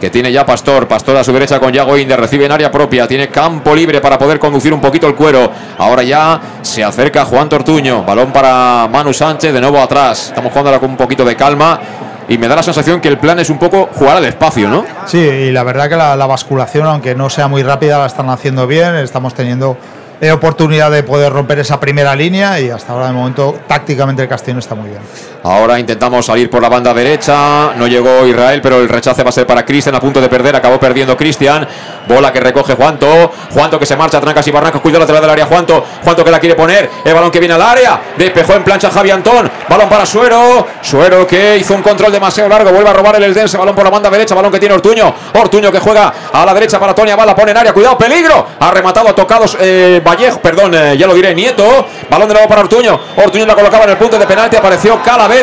Que 0.00 0.10
tiene 0.10 0.30
ya 0.30 0.44
Pastor, 0.44 0.86
Pastor 0.86 1.16
a 1.16 1.24
su 1.24 1.32
derecha 1.32 1.58
con 1.58 1.72
Yago 1.72 1.96
Inder, 1.96 2.20
recibe 2.20 2.44
en 2.44 2.52
área 2.52 2.70
propia, 2.70 3.06
tiene 3.08 3.28
campo 3.28 3.74
libre 3.74 4.00
para 4.00 4.18
poder 4.18 4.38
conducir 4.38 4.72
un 4.72 4.80
poquito 4.80 5.06
el 5.06 5.14
cuero. 5.14 5.50
Ahora 5.78 6.02
ya 6.02 6.38
se 6.60 6.84
acerca 6.84 7.24
Juan 7.24 7.48
Tortuño, 7.48 8.02
balón 8.04 8.30
para 8.30 8.88
Manu 8.92 9.14
Sánchez, 9.14 9.54
de 9.54 9.60
nuevo 9.60 9.78
atrás. 9.80 10.28
Estamos 10.28 10.52
jugando 10.52 10.78
con 10.80 10.90
un 10.90 10.96
poquito 10.98 11.24
de 11.24 11.34
calma 11.34 11.80
y 12.28 12.36
me 12.36 12.46
da 12.46 12.56
la 12.56 12.62
sensación 12.62 13.00
que 13.00 13.08
el 13.08 13.18
plan 13.18 13.38
es 13.38 13.48
un 13.48 13.58
poco 13.58 13.88
jugar 13.94 14.18
al 14.18 14.24
espacio, 14.26 14.68
¿no? 14.68 14.84
Sí, 15.06 15.18
y 15.18 15.50
la 15.50 15.62
verdad 15.62 15.88
que 15.88 15.96
la, 15.96 16.14
la 16.14 16.26
basculación, 16.26 16.86
aunque 16.86 17.14
no 17.14 17.30
sea 17.30 17.48
muy 17.48 17.62
rápida, 17.62 17.98
la 17.98 18.06
están 18.06 18.28
haciendo 18.28 18.66
bien. 18.66 18.96
Estamos 18.96 19.32
teniendo 19.32 19.78
eh, 20.20 20.30
oportunidad 20.30 20.90
de 20.90 21.02
poder 21.02 21.32
romper 21.32 21.58
esa 21.58 21.78
primera 21.78 22.14
línea 22.16 22.60
y 22.60 22.70
hasta 22.70 22.92
ahora 22.92 23.08
de 23.08 23.12
momento 23.12 23.58
tácticamente 23.66 24.22
el 24.22 24.28
Castellón 24.28 24.58
está 24.58 24.74
muy 24.74 24.90
bien. 24.90 25.02
Ahora 25.48 25.78
intentamos 25.78 26.26
salir 26.26 26.50
por 26.50 26.60
la 26.60 26.68
banda 26.68 26.92
derecha. 26.92 27.72
No 27.76 27.86
llegó 27.86 28.26
Israel, 28.26 28.60
pero 28.60 28.80
el 28.80 28.88
rechace 28.88 29.22
va 29.22 29.28
a 29.28 29.32
ser 29.32 29.46
para 29.46 29.64
Cristian. 29.64 29.94
A 29.94 30.00
punto 30.00 30.20
de 30.20 30.28
perder. 30.28 30.56
Acabó 30.56 30.80
perdiendo 30.80 31.16
Cristian. 31.16 31.68
Bola 32.08 32.32
que 32.32 32.40
recoge 32.40 32.74
Juanto. 32.74 33.06
Juanto 33.52 33.78
que 33.78 33.86
se 33.86 33.94
marcha, 33.94 34.20
trancas 34.20 34.44
y 34.48 34.50
barrancas. 34.50 34.80
Cuidado 34.80 35.02
lateral 35.02 35.22
del 35.22 35.30
área. 35.30 35.46
Juanto. 35.46 35.84
Juanto 36.02 36.24
que 36.24 36.32
la 36.32 36.40
quiere 36.40 36.56
poner. 36.56 36.90
El 37.04 37.14
balón 37.14 37.30
que 37.30 37.38
viene 37.38 37.54
al 37.54 37.62
área. 37.62 38.00
Despejó 38.16 38.54
en 38.54 38.64
plancha 38.64 38.90
Javi 38.90 39.12
Antón. 39.12 39.48
Balón 39.68 39.88
para 39.88 40.04
Suero. 40.04 40.66
Suero 40.82 41.24
que 41.28 41.58
hizo 41.58 41.74
un 41.74 41.82
control 41.82 42.10
demasiado 42.10 42.48
largo. 42.48 42.72
Vuelve 42.72 42.90
a 42.90 42.94
robar 42.94 43.14
el 43.14 43.22
Eldense. 43.22 43.56
Balón 43.56 43.76
por 43.76 43.84
la 43.84 43.90
banda 43.90 44.10
derecha. 44.10 44.34
Balón 44.34 44.50
que 44.50 44.58
tiene 44.58 44.74
Ortuño. 44.74 45.14
Ortuño 45.32 45.70
que 45.70 45.78
juega 45.78 46.12
a 46.32 46.44
la 46.44 46.54
derecha 46.54 46.80
para 46.80 46.92
Toña 46.92 47.14
Bala. 47.14 47.36
Pone 47.36 47.52
en 47.52 47.58
área. 47.58 47.72
Cuidado, 47.72 47.96
peligro. 47.96 48.48
Ha 48.58 48.72
rematado, 48.72 49.14
tocados 49.14 49.56
eh, 49.60 50.02
Vallejo. 50.04 50.40
Perdón, 50.40 50.74
eh, 50.74 50.96
ya 50.98 51.06
lo 51.06 51.14
diré. 51.14 51.32
Nieto. 51.36 51.86
Balón 52.10 52.26
de 52.26 52.34
nuevo 52.34 52.48
para 52.48 52.62
Ortuño. 52.62 52.98
Ortuño 53.16 53.46
la 53.46 53.54
colocaba 53.54 53.84
en 53.84 53.90
el 53.90 53.96
punto 53.96 54.18
de 54.18 54.26
penalti. 54.26 54.56
Apareció 54.56 55.00
Calavera. 55.04 55.35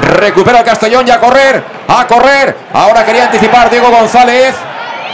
Recupera 0.00 0.60
el 0.60 0.64
Castellón 0.64 1.06
y 1.06 1.10
a 1.10 1.20
correr. 1.20 1.62
A 1.88 2.06
correr. 2.06 2.56
Ahora 2.72 3.04
quería 3.04 3.24
anticipar 3.24 3.68
Diego 3.70 3.90
González. 3.90 4.54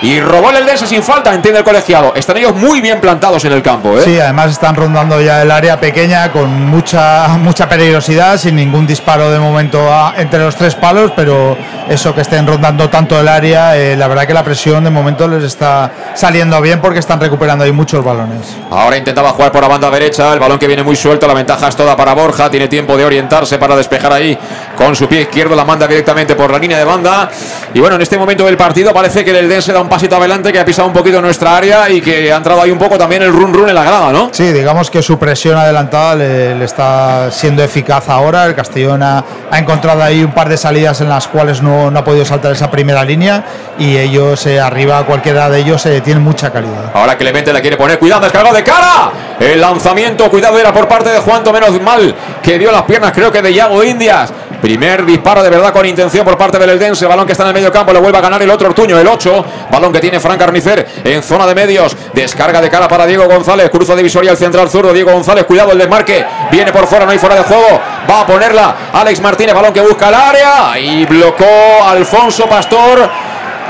Y 0.04 0.20
robó 0.20 0.50
el 0.50 0.56
Eldense 0.56 0.86
sin 0.86 1.02
falta, 1.02 1.32
entiende 1.32 1.60
el 1.60 1.64
colegiado. 1.64 2.12
Están 2.14 2.36
ellos 2.36 2.54
muy 2.54 2.82
bien 2.82 3.00
plantados 3.00 3.42
en 3.46 3.52
el 3.52 3.62
campo. 3.62 3.96
¿eh? 3.98 4.02
Sí, 4.04 4.20
además 4.20 4.50
están 4.50 4.76
rondando 4.76 5.18
ya 5.22 5.40
el 5.40 5.50
área 5.50 5.80
pequeña 5.80 6.30
con 6.30 6.66
mucha, 6.66 7.26
mucha 7.38 7.66
peligrosidad, 7.70 8.36
sin 8.36 8.54
ningún 8.56 8.86
disparo 8.86 9.30
de 9.30 9.38
momento 9.38 9.90
a- 9.90 10.12
entre 10.18 10.40
los 10.40 10.56
tres 10.56 10.74
palos, 10.74 11.10
pero 11.16 11.56
eso 11.88 12.14
que 12.14 12.20
estén 12.20 12.46
rondando 12.46 12.90
tanto 12.90 13.18
el 13.18 13.26
área, 13.28 13.78
eh, 13.78 13.96
la 13.96 14.06
verdad 14.06 14.26
que 14.26 14.34
la 14.34 14.44
presión 14.44 14.84
de 14.84 14.90
momento 14.90 15.26
les 15.26 15.42
está 15.42 15.90
saliendo 16.14 16.60
bien 16.60 16.82
porque 16.82 16.98
están 16.98 17.18
recuperando 17.18 17.64
ahí 17.64 17.72
muchos 17.72 18.04
balones. 18.04 18.56
Ahora 18.70 18.98
intentaba 18.98 19.30
jugar 19.30 19.52
por 19.52 19.62
la 19.62 19.68
banda 19.68 19.90
derecha, 19.90 20.34
el 20.34 20.38
balón 20.38 20.58
que 20.58 20.66
viene 20.66 20.82
muy 20.82 20.96
suelto, 20.96 21.26
la 21.26 21.32
ventaja 21.34 21.68
es 21.68 21.76
toda 21.76 21.96
para 21.96 22.12
Borja, 22.12 22.50
tiene 22.50 22.68
tiempo 22.68 22.98
de 22.98 23.06
orientarse 23.06 23.56
para 23.56 23.74
despejar 23.74 24.12
ahí 24.12 24.36
con 24.76 24.94
su 24.94 25.08
pie 25.08 25.22
izquierdo, 25.22 25.54
la 25.56 25.64
manda 25.64 25.86
directamente 25.86 26.34
por 26.34 26.50
la 26.50 26.58
línea 26.58 26.76
de 26.76 26.84
banda. 26.84 27.30
Y 27.72 27.80
bueno, 27.80 27.96
en 27.96 28.02
este 28.02 28.18
momento 28.18 28.44
del 28.44 28.58
partido 28.58 28.92
parece 28.92 29.24
que 29.24 29.30
el 29.30 29.36
Eldense 29.36 29.72
da 29.72 29.80
un 29.80 29.88
pasito 29.94 30.16
adelante, 30.16 30.52
que 30.52 30.58
ha 30.58 30.64
pisado 30.64 30.88
un 30.88 30.92
poquito 30.92 31.22
nuestra 31.22 31.56
área 31.56 31.88
y 31.88 32.00
que 32.00 32.32
ha 32.32 32.36
entrado 32.36 32.60
ahí 32.60 32.72
un 32.72 32.78
poco 32.78 32.98
también 32.98 33.22
el 33.22 33.32
run 33.32 33.54
run 33.54 33.68
en 33.68 33.76
la 33.76 33.84
grada, 33.84 34.10
¿no? 34.12 34.30
Sí, 34.32 34.52
digamos 34.52 34.90
que 34.90 35.02
su 35.02 35.20
presión 35.20 35.56
adelantada 35.56 36.16
le, 36.16 36.56
le 36.56 36.64
está 36.64 37.30
siendo 37.30 37.62
eficaz 37.62 38.08
ahora. 38.08 38.46
El 38.46 38.56
Castellón 38.56 39.04
ha, 39.04 39.24
ha 39.48 39.56
encontrado 39.56 40.02
ahí 40.02 40.24
un 40.24 40.32
par 40.32 40.48
de 40.48 40.56
salidas 40.56 41.00
en 41.00 41.08
las 41.08 41.28
cuales 41.28 41.62
no, 41.62 41.92
no 41.92 41.98
ha 42.00 42.02
podido 42.02 42.24
saltar 42.24 42.50
esa 42.50 42.72
primera 42.72 43.04
línea 43.04 43.44
y 43.78 43.96
ellos 43.96 44.44
eh, 44.46 44.58
arriba, 44.58 45.06
cualquiera 45.06 45.48
de 45.48 45.60
ellos, 45.60 45.86
eh, 45.86 46.00
tienen 46.00 46.24
mucha 46.24 46.50
calidad. 46.50 46.90
Ahora 46.92 47.16
Clemente 47.16 47.52
la 47.52 47.60
quiere 47.60 47.76
poner, 47.76 48.00
cuidado, 48.00 48.22
descargado 48.22 48.56
de 48.56 48.64
cara. 48.64 49.12
El 49.38 49.60
lanzamiento, 49.60 50.28
cuidado, 50.28 50.58
era 50.58 50.72
por 50.72 50.88
parte 50.88 51.10
de 51.10 51.20
Juanto, 51.20 51.52
menos 51.52 51.80
mal 51.80 52.12
que 52.42 52.58
dio 52.58 52.72
las 52.72 52.82
piernas, 52.82 53.12
creo 53.12 53.30
que 53.30 53.40
de 53.40 53.54
Yago 53.54 53.84
Indias. 53.84 54.32
Primer 54.64 55.04
disparo 55.04 55.42
de 55.42 55.50
verdad 55.50 55.74
con 55.74 55.84
intención 55.84 56.24
por 56.24 56.38
parte 56.38 56.58
del 56.58 56.70
Eldense. 56.70 57.04
Balón 57.06 57.26
que 57.26 57.32
está 57.32 57.44
en 57.44 57.48
el 57.48 57.54
medio 57.54 57.70
campo, 57.70 57.92
lo 57.92 58.00
vuelve 58.00 58.16
a 58.16 58.22
ganar 58.22 58.40
el 58.40 58.48
otro 58.48 58.68
Ortuño, 58.68 58.98
el 58.98 59.06
8. 59.06 59.44
Balón 59.70 59.83
que 59.92 60.00
tiene 60.00 60.20
Fran 60.20 60.38
Carnicer 60.38 60.86
en 61.04 61.22
zona 61.22 61.46
de 61.46 61.54
medios. 61.54 61.96
Descarga 62.12 62.60
de 62.60 62.70
cara 62.70 62.88
para 62.88 63.06
Diego 63.06 63.26
González. 63.26 63.70
Cruza 63.70 63.94
divisoria 63.94 64.30
al 64.30 64.36
central 64.36 64.68
zurdo. 64.70 64.92
Diego 64.92 65.12
González, 65.12 65.44
cuidado 65.44 65.72
el 65.72 65.78
desmarque. 65.78 66.24
Viene 66.50 66.72
por 66.72 66.86
fuera, 66.86 67.04
no 67.04 67.12
hay 67.12 67.18
fuera 67.18 67.36
de 67.36 67.42
juego. 67.42 67.80
Va 68.08 68.20
a 68.20 68.26
ponerla 68.26 68.76
Alex 68.92 69.20
Martínez, 69.20 69.54
balón 69.54 69.72
que 69.72 69.80
busca 69.80 70.08
el 70.08 70.14
área. 70.14 70.78
Y 70.78 71.04
blocó 71.06 71.44
Alfonso 71.84 72.46
Pastor. 72.48 73.10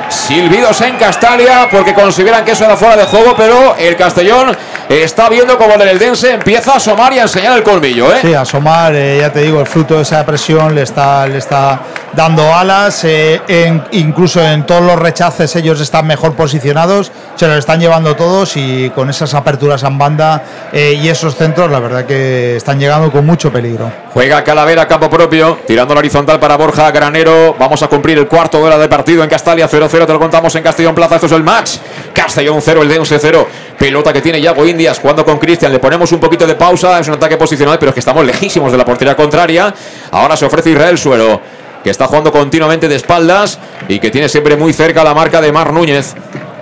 Silbidos 0.09 0.81
en 0.81 0.97
Castalia 0.97 1.69
porque 1.71 1.95
consideran 1.95 2.45
que 2.45 2.53
eso 2.53 2.65
era 2.65 2.77
fuera 2.77 2.97
de 2.97 3.05
juego, 3.05 3.35
pero 3.37 3.77
el 3.77 3.97
Castellón 3.97 4.57
está 4.89 5.29
viendo 5.29 5.57
como 5.59 5.75
el 5.75 5.83
Eldense 5.83 6.33
empieza 6.33 6.73
a 6.73 6.77
asomar 6.77 7.13
y 7.13 7.19
a 7.19 7.23
enseñar 7.23 7.57
el 7.57 7.63
colmillo. 7.63 8.13
¿eh? 8.13 8.19
Sí, 8.21 8.35
asomar, 8.35 8.95
eh, 8.95 9.19
ya 9.21 9.33
te 9.33 9.41
digo, 9.41 9.61
el 9.61 9.67
fruto 9.67 9.97
de 9.97 10.03
esa 10.03 10.25
presión 10.25 10.75
le 10.75 10.83
está, 10.83 11.27
le 11.27 11.39
está 11.39 11.81
dando 12.13 12.55
alas. 12.55 13.05
eh, 13.05 13.41
incluso 13.93 14.43
en 14.43 14.65
todos 14.67 14.83
los 14.83 14.99
rechaces 14.99 15.55
ellos 15.57 15.81
están 15.81 16.07
mejor 16.07 16.35
posicionados, 16.35 17.11
se 17.35 17.47
los 17.47 17.59
están 17.59 17.81
llevando 17.81 18.17
todos 18.17 18.57
y 18.57 18.91
con 18.91 19.11
esas 19.11 19.35
aperturas 19.35 19.83
en 19.83 19.99
banda 19.99 20.43
eh, 20.73 20.99
y 21.03 21.09
esos 21.09 21.37
centros, 21.37 21.71
la 21.71 21.81
verdad 21.81 22.05
que 22.05 22.57
están 22.57 22.79
llegando 22.79 23.11
con 23.11 23.27
mucho 23.27 23.53
peligro. 23.53 24.04
Juega 24.15 24.45
Calavera 24.45 24.87
campo 24.87 25.11
propio, 25.11 25.59
tirando 25.67 25.93
la 25.93 25.99
horizontal 25.99 26.39
para 26.39 26.57
Borja 26.57 26.89
Granero. 26.93 27.57
Vamos 27.59 27.83
a 27.83 27.89
cumplir 27.89 28.17
el 28.17 28.29
cuarto 28.29 28.59
de 28.59 28.63
hora 28.63 28.79
del 28.79 28.89
partido 28.89 29.25
en 29.25 29.29
Castalia 29.29 29.69
0-0. 29.69 29.89
Te 30.07 30.13
lo 30.13 30.21
contamos 30.21 30.55
en 30.55 30.63
Castellón 30.63 30.95
Plaza. 30.95 31.17
Esto 31.17 31.27
es 31.27 31.33
el 31.33 31.43
match. 31.43 31.79
Castellón 32.13 32.63
0, 32.63 32.83
el 32.83 32.89
Dense 32.89 33.19
0. 33.19 33.49
Pelota 33.77 34.13
que 34.13 34.21
tiene 34.21 34.41
Yago 34.41 34.65
Indias 34.65 35.01
jugando 35.01 35.25
con 35.25 35.39
Cristian. 35.39 35.73
Le 35.73 35.81
ponemos 35.81 36.13
un 36.13 36.21
poquito 36.21 36.47
de 36.47 36.55
pausa. 36.55 37.01
Es 37.01 37.09
un 37.09 37.15
ataque 37.15 37.37
posicional, 37.37 37.77
pero 37.77 37.91
es 37.91 37.95
que 37.95 37.99
estamos 37.99 38.25
lejísimos 38.25 38.71
de 38.71 38.79
la 38.79 38.85
portería 38.85 39.17
contraria. 39.17 39.75
Ahora 40.13 40.37
se 40.37 40.45
ofrece 40.45 40.71
Israel 40.71 40.97
Suero, 40.97 41.41
que 41.83 41.91
está 41.91 42.07
jugando 42.07 42.31
continuamente 42.31 42.87
de 42.87 42.95
espaldas 42.95 43.59
y 43.89 43.99
que 43.99 44.13
tiene 44.13 44.29
siempre 44.29 44.55
muy 44.57 44.73
cerca 44.73 45.03
la 45.03 45.13
marca 45.13 45.41
de 45.41 45.51
Mar 45.51 45.73
Núñez. 45.73 46.15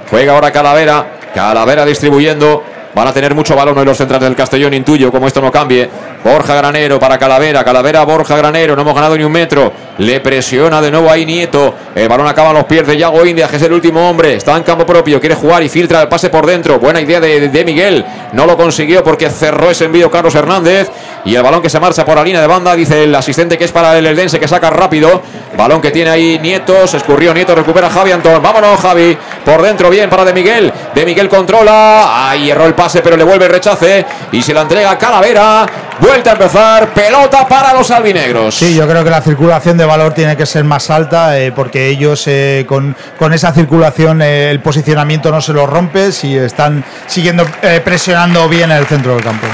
Juega 0.09 0.33
ahora 0.33 0.53
Calavera. 0.53 1.19
Calavera 1.35 1.85
distribuyendo. 1.85 2.72
Van 2.95 3.09
a 3.09 3.13
tener 3.13 3.35
mucho 3.35 3.57
balón 3.57 3.79
hoy 3.79 3.87
los 3.87 3.97
centrales 3.97 4.29
del 4.29 4.37
Castellón, 4.37 4.75
intuyo, 4.75 5.11
como 5.11 5.27
esto 5.27 5.41
no 5.41 5.51
cambie. 5.51 5.89
Borja 6.23 6.55
Granero 6.55 6.99
para 6.99 7.19
Calavera, 7.19 7.65
Calavera, 7.65 8.05
Borja 8.05 8.37
Granero, 8.37 8.77
no 8.77 8.83
hemos 8.83 8.95
ganado 8.95 9.17
ni 9.17 9.25
un 9.25 9.33
metro. 9.33 9.73
Le 9.99 10.21
presiona 10.21 10.81
de 10.81 10.91
nuevo 10.91 11.11
ahí 11.11 11.27
Nieto. 11.27 11.75
El 11.95 12.09
balón 12.09 12.27
acaba 12.27 12.51
a 12.51 12.53
los 12.53 12.65
pies 12.65 12.87
de 12.87 12.97
Yago 12.97 13.25
Indias, 13.27 13.51
que 13.51 13.57
es 13.57 13.63
el 13.63 13.73
último 13.73 14.09
hombre. 14.09 14.35
Está 14.35 14.57
en 14.57 14.63
campo 14.63 14.87
propio, 14.87 15.21
quiere 15.21 15.35
jugar 15.35 15.63
y 15.63 15.69
filtra 15.69 16.03
el 16.03 16.09
pase 16.09 16.31
por 16.31 16.47
dentro. 16.47 16.79
Buena 16.79 17.01
idea 17.01 17.21
de, 17.21 17.49
de 17.49 17.65
Miguel. 17.65 18.05
No 18.33 18.47
lo 18.47 18.57
consiguió 18.57 19.05
porque 19.05 19.29
cerró 19.29 19.71
ese 19.71 19.85
envío 19.85 20.11
Carlos 20.11 20.35
Hernández. 20.35 20.91
Y 21.25 21.37
el 21.37 21.43
balón 21.43 21.63
que 21.63 21.71
se 21.71 21.79
marcha 21.79 22.05
por 22.05 22.17
la 22.17 22.25
línea 22.25 22.41
de 22.41 22.47
banda, 22.49 22.75
dice 22.75 23.05
el 23.05 23.15
asistente 23.15 23.57
que 23.57 23.65
es 23.65 23.73
para 23.73 23.97
el 23.97 24.05
Eldense, 24.07 24.41
que 24.41 24.49
saca 24.49 24.71
rápido. 24.71 25.23
Balón 25.57 25.81
que 25.81 25.91
tiene 25.91 26.11
ahí 26.11 26.39
Nieto, 26.41 26.87
se 26.87 26.97
escurrió 26.97 27.33
Nieto, 27.33 27.55
recupera 27.55 27.89
Javi 27.91 28.11
Antón. 28.11 28.43
Vámonos, 28.43 28.81
Javi. 28.81 29.17
Por 29.45 29.63
dentro, 29.63 29.91
bien 29.91 30.09
para 30.09 30.25
De 30.25 30.33
Miguel. 30.33 30.73
De 30.95 31.05
Miguel 31.05 31.29
controla. 31.29 32.31
Ahí 32.31 32.51
erró 32.51 32.67
el 32.67 32.75
pase, 32.75 33.03
pero 33.03 33.17
le 33.17 33.25
vuelve 33.25 33.45
el 33.45 33.53
rechace. 33.53 34.05
Y 34.33 34.43
se 34.43 34.55
la 34.55 34.63
entrega 34.63 34.99
Calavera. 34.99 35.67
Vuelta 36.01 36.31
a 36.31 36.33
empezar. 36.33 36.93
Pelota 36.93 37.47
para 37.47 37.73
los 37.75 37.91
albinegros. 37.91 38.55
Sí, 38.57 38.75
yo 38.75 38.89
creo 38.89 39.05
que 39.05 39.11
la 39.11 39.21
circulación 39.21 39.77
de 39.77 39.82
valor 39.85 40.15
tiene 40.15 40.37
que 40.37 40.47
ser 40.47 40.65
más 40.65 40.91
alta 40.91 41.39
eh, 41.39 41.53
porque 41.53 41.89
ellos 41.89 42.25
eh, 42.27 42.65
con, 42.69 42.97
con 43.19 43.33
esa 43.33 43.53
circulación 43.53 44.23
eh, 44.23 44.51
el 44.51 44.61
posicionamiento 44.61 45.31
no 45.31 45.41
se 45.41 45.53
lo 45.53 45.67
rompe 45.67 46.13
si 46.13 46.37
están 46.37 46.85
siguiendo 47.07 47.47
presionando 47.85 48.49
bien 48.49 48.71
en 48.71 48.79
el 48.79 48.87
centro 48.87 49.15
del 49.15 49.23
campo. 49.23 49.47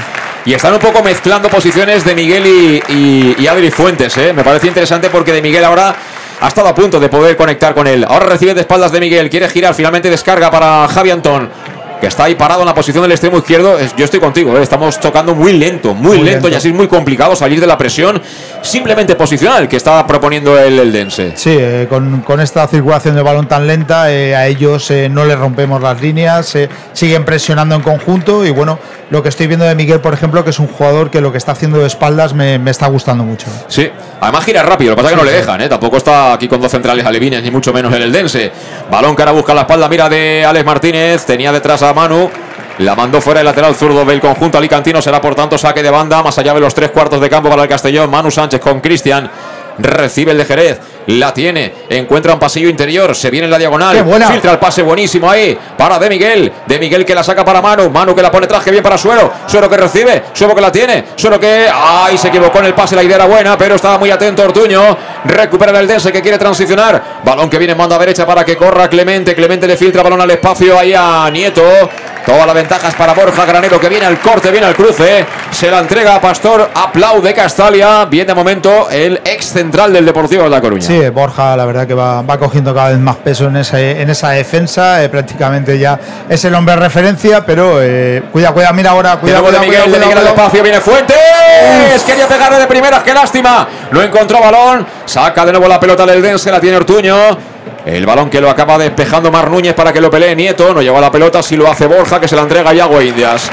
Y 0.45 0.53
están 0.53 0.73
un 0.73 0.79
poco 0.79 1.03
mezclando 1.03 1.49
posiciones 1.49 2.05
de 2.05 2.15
Miguel 2.15 2.45
y, 2.47 2.83
y, 2.93 3.35
y 3.37 3.47
Adri 3.47 3.71
Fuentes. 3.71 4.15
Me 4.17 4.43
parece 4.43 4.67
interesante 4.67 5.09
porque 5.09 5.33
de 5.33 5.41
Miguel 5.41 5.63
ahora 5.65 5.95
ha 6.41 6.47
estado 6.47 6.69
a 6.69 6.75
punto 6.75 6.99
de 6.99 7.09
poder 7.09 7.35
conectar 7.35 7.73
con 7.73 7.87
él. 7.87 8.05
Ahora 8.07 8.25
recibe 8.25 8.53
de 8.53 8.61
espaldas 8.61 8.91
de 8.91 8.99
Miguel, 8.99 9.29
quiere 9.29 9.49
girar, 9.49 9.73
finalmente 9.73 10.09
descarga 10.09 10.49
para 10.49 10.87
Javi 10.87 11.11
Antón. 11.11 11.49
Que 11.99 12.07
está 12.07 12.23
ahí 12.23 12.35
parado 12.35 12.61
en 12.61 12.65
la 12.67 12.73
posición 12.73 13.01
del 13.01 13.11
extremo 13.11 13.37
izquierdo. 13.39 13.77
Yo 13.97 14.05
estoy 14.05 14.21
contigo, 14.21 14.57
¿eh? 14.57 14.63
estamos 14.63 14.99
tocando 15.01 15.35
muy 15.35 15.51
lento, 15.53 15.93
muy, 15.93 16.17
Muy 16.17 16.17
lento, 16.19 16.31
lento. 16.31 16.49
y 16.49 16.53
así 16.55 16.69
es 16.69 16.73
muy 16.73 16.87
complicado 16.87 17.35
salir 17.35 17.59
de 17.59 17.67
la 17.67 17.77
presión 17.77 18.21
simplemente 18.61 19.15
posicional 19.15 19.67
que 19.67 19.75
está 19.75 20.07
proponiendo 20.07 20.57
el 20.57 20.79
Eldense. 20.79 21.33
Sí, 21.35 21.57
eh, 21.59 21.87
con, 21.89 22.21
con 22.21 22.39
esta 22.39 22.65
circulación 22.67 23.15
de 23.15 23.21
balón 23.21 23.47
tan 23.49 23.67
lenta, 23.67 24.11
eh, 24.13 24.33
a 24.33 24.47
ellos 24.47 24.89
eh, 24.91 25.09
no 25.09 25.25
les 25.25 25.37
rompemos 25.37 25.81
las 25.81 26.01
líneas, 26.01 26.55
eh, 26.55 26.69
siguen 26.93 27.25
presionando 27.25 27.75
en 27.75 27.81
conjunto 27.81 28.45
y 28.45 28.51
bueno, 28.51 28.79
lo 29.09 29.21
que 29.21 29.27
estoy 29.29 29.47
viendo 29.47 29.65
de 29.65 29.75
Miguel, 29.75 29.99
por 29.99 30.13
ejemplo, 30.13 30.43
que 30.43 30.51
es 30.51 30.59
un 30.59 30.67
jugador 30.67 31.09
que 31.09 31.19
lo 31.19 31.31
que 31.33 31.37
está 31.37 31.51
haciendo 31.51 31.79
de 31.79 31.87
espaldas 31.87 32.33
me, 32.33 32.59
me 32.59 32.71
está 32.71 32.87
gustando 32.87 33.23
mucho. 33.25 33.47
Sí, 33.67 33.89
además 34.21 34.45
gira 34.45 34.63
rápido, 34.63 34.91
lo 34.91 34.95
que 34.95 35.01
pasa 35.01 35.13
es 35.13 35.19
que 35.19 35.23
no 35.25 35.29
Sí, 35.29 35.33
le 35.35 35.41
dejan, 35.41 35.61
¿eh? 35.61 35.67
tampoco 35.67 35.97
está 35.97 36.31
aquí 36.31 36.47
con 36.47 36.61
dos 36.61 36.71
centrales 36.71 37.05
alevines, 37.05 37.43
ni 37.43 37.51
mucho 37.51 37.73
menos 37.73 37.93
el 37.93 38.03
Eldense. 38.03 38.51
Balón 38.89 39.15
que 39.17 39.21
ahora 39.23 39.31
busca 39.33 39.53
la 39.53 39.61
espalda, 39.61 39.89
mira 39.89 40.07
de 40.07 40.45
Alex 40.45 40.65
Martínez, 40.65 41.25
tenía 41.25 41.51
detrás 41.51 41.81
a 41.83 41.88
Manu, 41.93 42.29
la 42.79 42.95
mandó 42.95 43.19
fuera 43.19 43.41
el 43.41 43.45
lateral 43.45 43.75
zurdo 43.75 44.05
del 44.05 44.21
conjunto 44.21 44.57
alicantino, 44.57 45.01
será 45.01 45.19
por 45.19 45.35
tanto 45.35 45.57
saque 45.57 45.83
de 45.83 45.89
banda, 45.89 46.23
más 46.23 46.37
allá 46.37 46.53
de 46.53 46.59
los 46.59 46.73
tres 46.73 46.91
cuartos 46.91 47.19
de 47.19 47.29
campo 47.29 47.49
para 47.49 47.63
el 47.63 47.69
Castellón, 47.69 48.09
Manu 48.09 48.31
Sánchez 48.31 48.61
con 48.61 48.79
Cristian. 48.79 49.29
Recibe 49.77 50.31
el 50.31 50.37
de 50.37 50.45
Jerez, 50.45 50.79
la 51.09 51.33
tiene, 51.33 51.73
encuentra 51.89 52.33
un 52.33 52.39
pasillo 52.39 52.69
interior, 52.69 53.15
se 53.15 53.31
viene 53.31 53.45
en 53.45 53.51
la 53.51 53.57
diagonal, 53.57 54.05
filtra 54.31 54.51
el 54.51 54.59
pase 54.59 54.83
buenísimo 54.83 55.29
ahí 55.29 55.57
para 55.77 55.97
De 55.97 56.07
Miguel, 56.07 56.51
De 56.67 56.77
Miguel 56.77 57.03
que 57.03 57.15
la 57.15 57.23
saca 57.23 57.43
para 57.43 57.61
Manu, 57.61 57.89
Manu 57.89 58.13
que 58.13 58.21
la 58.21 58.31
pone 58.31 58.45
atrás, 58.45 58.63
que 58.63 58.69
bien 58.69 58.83
para 58.83 58.97
Suero, 58.97 59.31
Suero 59.47 59.69
que 59.69 59.77
recibe, 59.77 60.23
Suero 60.33 60.53
que 60.53 60.61
la 60.61 60.71
tiene, 60.71 61.05
Suero 61.15 61.39
que, 61.39 61.67
ay, 61.73 62.17
se 62.17 62.27
equivocó 62.27 62.59
en 62.59 62.65
el 62.65 62.73
pase, 62.75 62.95
la 62.95 63.03
idea 63.03 63.15
era 63.15 63.25
buena, 63.25 63.57
pero 63.57 63.75
estaba 63.75 63.97
muy 63.97 64.11
atento 64.11 64.43
Ortuño, 64.43 64.97
recupera 65.25 65.71
el 65.71 65.77
Eldense 65.77 66.11
que 66.11 66.21
quiere 66.21 66.37
transicionar, 66.37 67.21
balón 67.23 67.49
que 67.49 67.57
viene 67.57 67.71
en 67.71 67.77
banda 67.79 67.97
derecha 67.97 68.25
para 68.25 68.45
que 68.45 68.55
corra 68.55 68.87
Clemente, 68.87 69.33
Clemente 69.33 69.65
le 69.65 69.77
filtra 69.77 70.03
balón 70.03 70.21
al 70.21 70.29
espacio 70.29 70.77
ahí 70.77 70.93
a 70.95 71.29
Nieto, 71.31 71.63
Todas 72.29 72.45
las 72.45 72.53
ventajas 72.53 72.93
para 72.93 73.13
Borja 73.13 73.43
Granero 73.43 73.79
que 73.79 73.89
viene 73.89 74.05
al 74.05 74.19
corte, 74.19 74.51
viene 74.51 74.67
al 74.67 74.75
cruce. 74.75 75.25
Se 75.49 75.71
la 75.71 75.79
entrega 75.79 76.13
a 76.13 76.21
Pastor. 76.21 76.69
Aplaude 76.75 77.33
Castalia. 77.33 78.05
Bien 78.05 78.27
de 78.27 78.35
momento 78.35 78.87
el 78.91 79.19
ex 79.25 79.47
central 79.47 79.91
del 79.93 80.05
Deportivo 80.05 80.43
de 80.43 80.49
La 80.49 80.61
Coruña. 80.61 80.85
Sí, 80.85 80.98
Borja, 81.09 81.55
la 81.55 81.65
verdad 81.65 81.87
que 81.87 81.93
va, 81.93 82.21
va 82.21 82.37
cogiendo 82.37 82.75
cada 82.75 82.89
vez 82.89 82.99
más 82.99 83.15
peso 83.15 83.45
en, 83.47 83.55
ese, 83.55 84.01
en 84.01 84.09
esa 84.09 84.31
defensa. 84.31 85.01
eh, 85.03 85.07
prácticamente 85.07 85.79
ya 85.79 85.97
es 86.27 86.43
el 86.43 86.53
hombre 86.55 86.75
de 86.75 86.81
referencia, 86.81 87.45
pero 87.45 87.81
eh, 87.81 88.23
cuida, 88.31 88.51
cuida, 88.51 88.73
mira 88.73 88.91
ahora, 88.91 89.15
cuida, 89.17 89.39
cuida, 89.39 89.59
Miguel, 89.61 89.83
cuida, 89.83 89.97
cuida, 89.97 90.15
cuida. 90.15 90.29
espacio, 90.29 90.61
viene 90.63 90.81
Fuentes. 90.81 91.17
Quería 92.05 92.27
pegarle 92.27 92.59
de 92.59 92.67
primeras, 92.67 93.03
qué 93.03 93.13
lástima. 93.13 93.67
No 93.91 94.01
encontró 94.01 94.41
balón. 94.41 94.85
Saca 95.05 95.45
de 95.45 95.51
nuevo 95.53 95.67
la 95.67 95.79
pelota 95.79 96.05
del 96.05 96.21
Dense, 96.21 96.51
la 96.51 96.59
tiene 96.59 96.77
Ortuño. 96.77 97.15
El 97.85 98.05
balón 98.05 98.29
que 98.29 98.41
lo 98.41 98.49
acaba 98.49 98.77
despejando 98.77 99.31
Mar 99.31 99.49
Núñez 99.49 99.73
para 99.73 99.91
que 99.93 100.01
lo 100.01 100.09
pelee 100.09 100.35
Nieto. 100.35 100.73
No 100.73 100.81
llegó 100.81 100.97
a 100.97 101.01
la 101.01 101.11
pelota, 101.11 101.41
si 101.41 101.55
lo 101.55 101.69
hace 101.69 101.85
Borja, 101.87 102.19
que 102.19 102.27
se 102.27 102.35
la 102.35 102.43
entrega 102.43 102.69
a 102.69 102.73
Iago 102.73 103.01
Indias. 103.01 103.49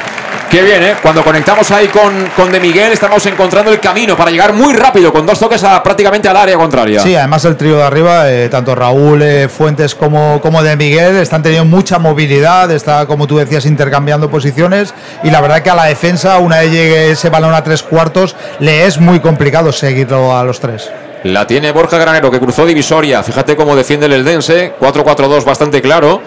Qué 0.51 0.63
bien, 0.63 0.81
¿eh? 0.81 0.95
Cuando 1.03 1.25
conectamos 1.25 1.69
ahí 1.73 1.89
con, 1.89 2.29
con 2.37 2.53
De 2.53 2.61
Miguel, 2.61 2.93
estamos 2.93 3.27
encontrando 3.27 3.73
el 3.73 3.81
camino 3.81 4.17
para 4.17 4.31
llegar 4.31 4.53
muy 4.53 4.75
rápido, 4.75 5.13
con 5.13 5.27
dos 5.27 5.41
toques 5.41 5.61
prácticamente 5.83 6.29
al 6.29 6.37
área 6.37 6.57
contraria. 6.57 7.01
Sí, 7.01 7.17
además 7.17 7.45
el 7.47 7.57
trío 7.57 7.77
de 7.77 7.83
arriba, 7.83 8.31
eh, 8.31 8.49
tanto 8.49 8.73
Raúl, 8.75 9.23
eh, 9.23 9.49
Fuentes 9.49 9.97
como, 9.97 10.41
como 10.41 10.63
de 10.63 10.77
Miguel, 10.77 11.17
están 11.17 11.43
teniendo 11.43 11.65
mucha 11.65 11.99
movilidad, 11.99 12.71
está, 12.71 13.07
como 13.07 13.27
tú 13.27 13.39
decías, 13.39 13.67
intercambiando 13.67 14.31
posiciones 14.31 14.95
y 15.25 15.31
la 15.31 15.41
verdad 15.41 15.63
que 15.63 15.71
a 15.71 15.75
la 15.75 15.87
defensa, 15.87 16.39
una 16.39 16.61
vez 16.61 16.71
llegue 16.71 17.11
ese 17.11 17.29
balón 17.29 17.53
a 17.53 17.65
tres 17.65 17.83
cuartos, 17.83 18.37
le 18.61 18.87
es 18.87 19.01
muy 19.01 19.19
complicado 19.19 19.73
seguirlo 19.73 20.37
a 20.37 20.45
los 20.45 20.61
tres. 20.61 20.89
La 21.27 21.45
tiene 21.45 21.73
Borja 21.73 21.99
Granero 21.99 22.31
que 22.31 22.39
cruzó 22.39 22.65
divisoria. 22.65 23.21
Fíjate 23.23 23.57
cómo 23.57 23.75
defiende 23.75 24.07
el 24.07 24.13
Eldense. 24.13 24.75
4-4-2 24.79 25.45
bastante 25.45 25.83
claro. 25.83 26.21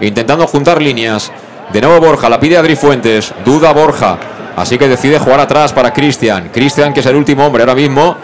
Intentando 0.00 0.46
juntar 0.46 0.80
líneas. 0.80 1.32
De 1.72 1.80
nuevo 1.80 1.98
Borja, 2.00 2.28
la 2.28 2.38
pide 2.38 2.56
Adri 2.56 2.76
Fuentes. 2.76 3.34
Duda 3.44 3.72
Borja. 3.72 4.16
Así 4.56 4.78
que 4.78 4.88
decide 4.88 5.18
jugar 5.18 5.40
atrás 5.40 5.72
para 5.72 5.92
Cristian. 5.92 6.50
Cristian 6.52 6.94
que 6.94 7.00
es 7.00 7.06
el 7.06 7.16
último 7.16 7.44
hombre 7.44 7.62
ahora 7.62 7.74
mismo. 7.74 8.16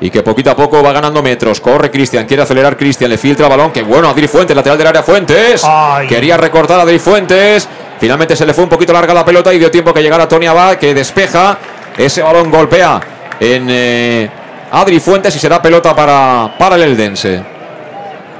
Y 0.00 0.10
que 0.10 0.24
poquito 0.24 0.50
a 0.50 0.56
poco 0.56 0.82
va 0.82 0.92
ganando 0.92 1.22
metros. 1.22 1.60
Corre 1.60 1.92
Cristian, 1.92 2.26
quiere 2.26 2.42
acelerar 2.42 2.76
Cristian, 2.76 3.08
le 3.08 3.16
filtra 3.16 3.46
balón. 3.46 3.70
Que 3.70 3.82
bueno, 3.82 4.08
Adri 4.08 4.26
Fuentes, 4.26 4.56
lateral 4.56 4.76
del 4.76 4.86
área 4.88 5.02
Fuentes. 5.04 5.62
Ay. 5.64 6.08
Quería 6.08 6.36
recortar 6.36 6.80
a 6.80 6.82
Adri 6.82 6.98
Fuentes. 6.98 7.68
Finalmente 8.00 8.34
se 8.34 8.44
le 8.44 8.52
fue 8.52 8.64
un 8.64 8.70
poquito 8.70 8.92
larga 8.92 9.14
la 9.14 9.24
pelota 9.24 9.54
y 9.54 9.60
dio 9.60 9.70
tiempo 9.70 9.94
que 9.94 10.02
llegara 10.02 10.26
Tony 10.26 10.46
Abad, 10.46 10.74
que 10.74 10.92
despeja. 10.92 11.56
Ese 11.96 12.20
balón 12.20 12.50
golpea 12.50 13.00
en 13.40 13.66
eh, 13.70 14.30
Adri 14.72 15.00
Fuentes 15.00 15.34
y 15.36 15.38
será 15.38 15.60
pelota 15.62 15.94
para, 15.94 16.50
para 16.58 16.76
el 16.76 16.82
Eldense. 16.82 17.42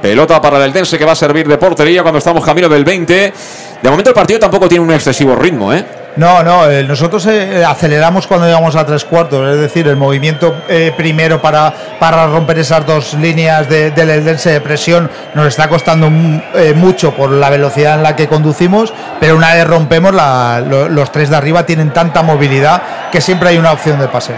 Pelota 0.01 0.39
para 0.41 0.57
el 0.57 0.63
Eldense 0.63 0.97
que 0.97 1.05
va 1.05 1.13
a 1.13 1.15
servir 1.15 1.47
de 1.47 1.57
portería 1.57 2.01
cuando 2.03 2.19
estamos 2.19 2.43
camino 2.45 2.69
del 2.69 2.83
20. 2.85 3.33
De 3.81 3.89
momento 3.89 4.09
el 4.09 4.15
partido 4.15 4.39
tampoco 4.39 4.67
tiene 4.67 4.83
un 4.83 4.91
excesivo 4.91 5.35
ritmo, 5.35 5.73
¿eh? 5.73 5.83
No, 6.17 6.41
no, 6.41 6.67
eh, 6.67 6.83
nosotros 6.83 7.27
eh, 7.27 7.63
aceleramos 7.63 8.25
cuando 8.25 8.47
llegamos 8.47 8.75
a 8.75 8.83
tres 8.87 9.05
cuartos, 9.05 9.53
es 9.53 9.59
decir, 9.61 9.87
el 9.87 9.97
movimiento 9.97 10.63
eh, 10.67 10.91
primero 10.97 11.39
para, 11.39 11.71
para 11.99 12.25
romper 12.25 12.57
esas 12.57 12.83
dos 12.87 13.13
líneas 13.13 13.69
de- 13.69 13.91
del 13.91 14.09
Eldense 14.09 14.49
de 14.49 14.59
presión 14.61 15.11
nos 15.35 15.45
está 15.45 15.69
costando 15.69 16.09
mm, 16.09 16.41
eh, 16.55 16.73
mucho 16.75 17.13
por 17.13 17.29
la 17.29 17.51
velocidad 17.51 17.95
en 17.97 18.03
la 18.03 18.15
que 18.15 18.27
conducimos, 18.27 18.91
pero 19.19 19.35
una 19.35 19.53
vez 19.53 19.67
rompemos, 19.67 20.11
la- 20.11 20.59
lo- 20.67 20.89
los 20.89 21.11
tres 21.11 21.29
de 21.29 21.35
arriba 21.35 21.67
tienen 21.67 21.91
tanta 21.93 22.23
movilidad 22.23 22.81
que 23.11 23.21
siempre 23.21 23.49
hay 23.49 23.59
una 23.59 23.71
opción 23.71 23.99
de 23.99 24.07
pase. 24.07 24.33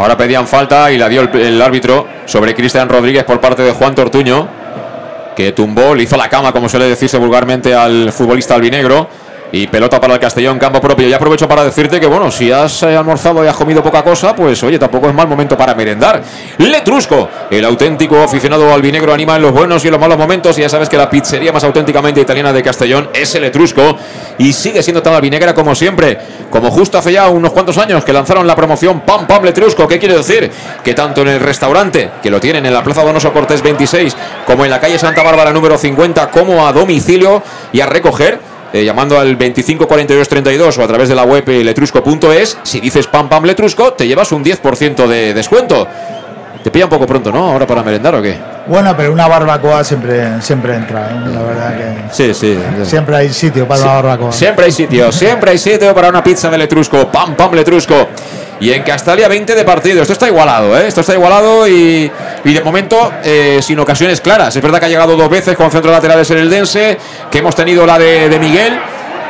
Ahora 0.00 0.16
pedían 0.16 0.46
falta 0.46 0.90
y 0.90 0.96
la 0.96 1.10
dio 1.10 1.20
el, 1.20 1.60
árbitro 1.60 2.08
sobre 2.24 2.54
Cristian 2.54 2.88
Rodríguez 2.88 3.22
por 3.24 3.38
parte 3.38 3.62
de 3.62 3.72
Juan 3.72 3.94
Tortuño, 3.94 4.48
que 5.36 5.52
tumbó, 5.52 5.94
le 5.94 6.04
hizo 6.04 6.16
la 6.16 6.30
cama, 6.30 6.52
como 6.52 6.70
suele 6.70 6.86
decirse 6.86 7.18
vulgarmente, 7.18 7.74
al 7.74 8.10
futbolista 8.10 8.54
albinegro. 8.54 9.10
Y 9.52 9.66
pelota 9.66 10.00
para 10.00 10.14
el 10.14 10.20
Castellón, 10.20 10.58
campo 10.58 10.80
propio. 10.80 11.08
Y 11.08 11.12
aprovecho 11.12 11.48
para 11.48 11.64
decirte 11.64 11.98
que, 11.98 12.06
bueno, 12.06 12.30
si 12.30 12.52
has 12.52 12.82
eh, 12.84 12.96
almorzado 12.96 13.44
y 13.44 13.48
has 13.48 13.56
comido 13.56 13.82
poca 13.82 14.02
cosa, 14.02 14.34
pues 14.34 14.62
oye, 14.62 14.78
tampoco 14.78 15.08
es 15.08 15.14
mal 15.14 15.26
momento 15.26 15.56
para 15.56 15.74
merendar. 15.74 16.22
Letrusco, 16.58 17.28
el 17.50 17.64
auténtico 17.64 18.22
aficionado 18.22 18.72
albinegro, 18.72 19.12
anima 19.12 19.36
en 19.36 19.42
los 19.42 19.52
buenos 19.52 19.84
y 19.84 19.88
en 19.88 19.92
los 19.92 20.00
malos 20.00 20.18
momentos. 20.18 20.56
Y 20.58 20.60
ya 20.60 20.68
sabes 20.68 20.88
que 20.88 20.96
la 20.96 21.10
pizzería 21.10 21.52
más 21.52 21.64
auténticamente 21.64 22.20
italiana 22.20 22.52
de 22.52 22.62
Castellón 22.62 23.10
es 23.12 23.34
el 23.34 23.44
Etrusco. 23.44 23.96
Y 24.38 24.52
sigue 24.52 24.82
siendo 24.82 25.02
tan 25.02 25.14
albinegra 25.14 25.52
como 25.52 25.74
siempre. 25.74 26.18
Como 26.48 26.70
justo 26.70 26.98
hace 26.98 27.12
ya 27.12 27.28
unos 27.28 27.52
cuantos 27.52 27.76
años 27.78 28.04
que 28.04 28.12
lanzaron 28.12 28.46
la 28.46 28.54
promoción 28.54 29.00
Pam 29.00 29.26
Pam 29.26 29.44
Letrusco. 29.44 29.88
¿Qué 29.88 29.98
quiere 29.98 30.16
decir? 30.16 30.50
Que 30.84 30.94
tanto 30.94 31.22
en 31.22 31.28
el 31.28 31.40
restaurante, 31.40 32.10
que 32.22 32.30
lo 32.30 32.40
tienen 32.40 32.66
en 32.66 32.72
la 32.72 32.84
Plaza 32.84 33.02
Donoso 33.02 33.32
Cortés 33.32 33.62
26, 33.62 34.16
como 34.46 34.64
en 34.64 34.70
la 34.70 34.80
calle 34.80 34.98
Santa 34.98 35.22
Bárbara 35.22 35.52
número 35.52 35.76
50, 35.76 36.30
como 36.30 36.66
a 36.66 36.72
domicilio 36.72 37.42
y 37.72 37.80
a 37.80 37.86
recoger. 37.86 38.49
Eh, 38.72 38.84
llamando 38.84 39.18
al 39.18 39.36
254232 39.36 40.78
o 40.78 40.82
a 40.82 40.86
través 40.86 41.08
de 41.08 41.14
la 41.14 41.24
web 41.24 41.48
eh, 41.48 41.64
letrusco.es, 41.64 42.58
si 42.62 42.80
dices 42.80 43.06
pam 43.06 43.28
pam 43.28 43.44
letrusco, 43.44 43.92
te 43.94 44.06
llevas 44.06 44.30
un 44.32 44.44
10% 44.44 45.06
de 45.06 45.34
descuento. 45.34 45.86
Te 46.62 46.70
pilla 46.70 46.84
un 46.84 46.90
poco 46.90 47.06
pronto, 47.06 47.32
¿no? 47.32 47.50
Ahora 47.50 47.66
para 47.66 47.82
merendar 47.82 48.14
o 48.14 48.20
qué? 48.20 48.36
Bueno, 48.66 48.94
pero 48.94 49.12
una 49.12 49.26
barbacoa 49.26 49.82
siempre, 49.82 50.42
siempre 50.42 50.74
entra, 50.74 51.08
¿eh? 51.10 51.30
la 51.32 51.42
verdad 51.42 51.76
que 51.76 52.14
Sí, 52.14 52.34
sí. 52.34 52.58
siempre 52.84 53.16
hay 53.16 53.30
sitio 53.30 53.66
para 53.66 53.82
una 53.82 53.92
barbacoa. 53.94 54.32
Siempre 54.32 54.66
hay 54.66 54.72
sitio, 54.72 55.10
siempre 55.10 55.52
hay 55.52 55.58
sitio 55.58 55.94
para 55.94 56.10
una 56.10 56.22
pizza 56.22 56.50
de 56.50 56.58
Letrusco. 56.58 57.08
Pam, 57.10 57.34
pam, 57.34 57.54
Letrusco. 57.54 58.08
Y 58.60 58.72
en 58.72 58.82
Castalia 58.82 59.26
20 59.26 59.54
de 59.54 59.64
partido. 59.64 60.02
Esto 60.02 60.12
está 60.12 60.26
igualado, 60.28 60.78
¿eh? 60.78 60.86
Esto 60.86 61.00
está 61.00 61.14
igualado 61.14 61.66
y, 61.66 62.10
y 62.44 62.52
de 62.52 62.60
momento 62.62 63.10
eh, 63.24 63.60
sin 63.62 63.78
ocasiones 63.80 64.20
claras. 64.20 64.54
Es 64.54 64.62
verdad 64.62 64.78
que 64.78 64.86
ha 64.86 64.88
llegado 64.90 65.16
dos 65.16 65.30
veces 65.30 65.56
con 65.56 65.70
centros 65.70 65.92
laterales 65.92 66.30
en 66.30 66.38
el 66.38 66.50
Dense, 66.50 66.98
que 67.30 67.38
hemos 67.38 67.54
tenido 67.54 67.86
la 67.86 67.98
de, 67.98 68.28
de 68.28 68.38
Miguel, 68.38 68.78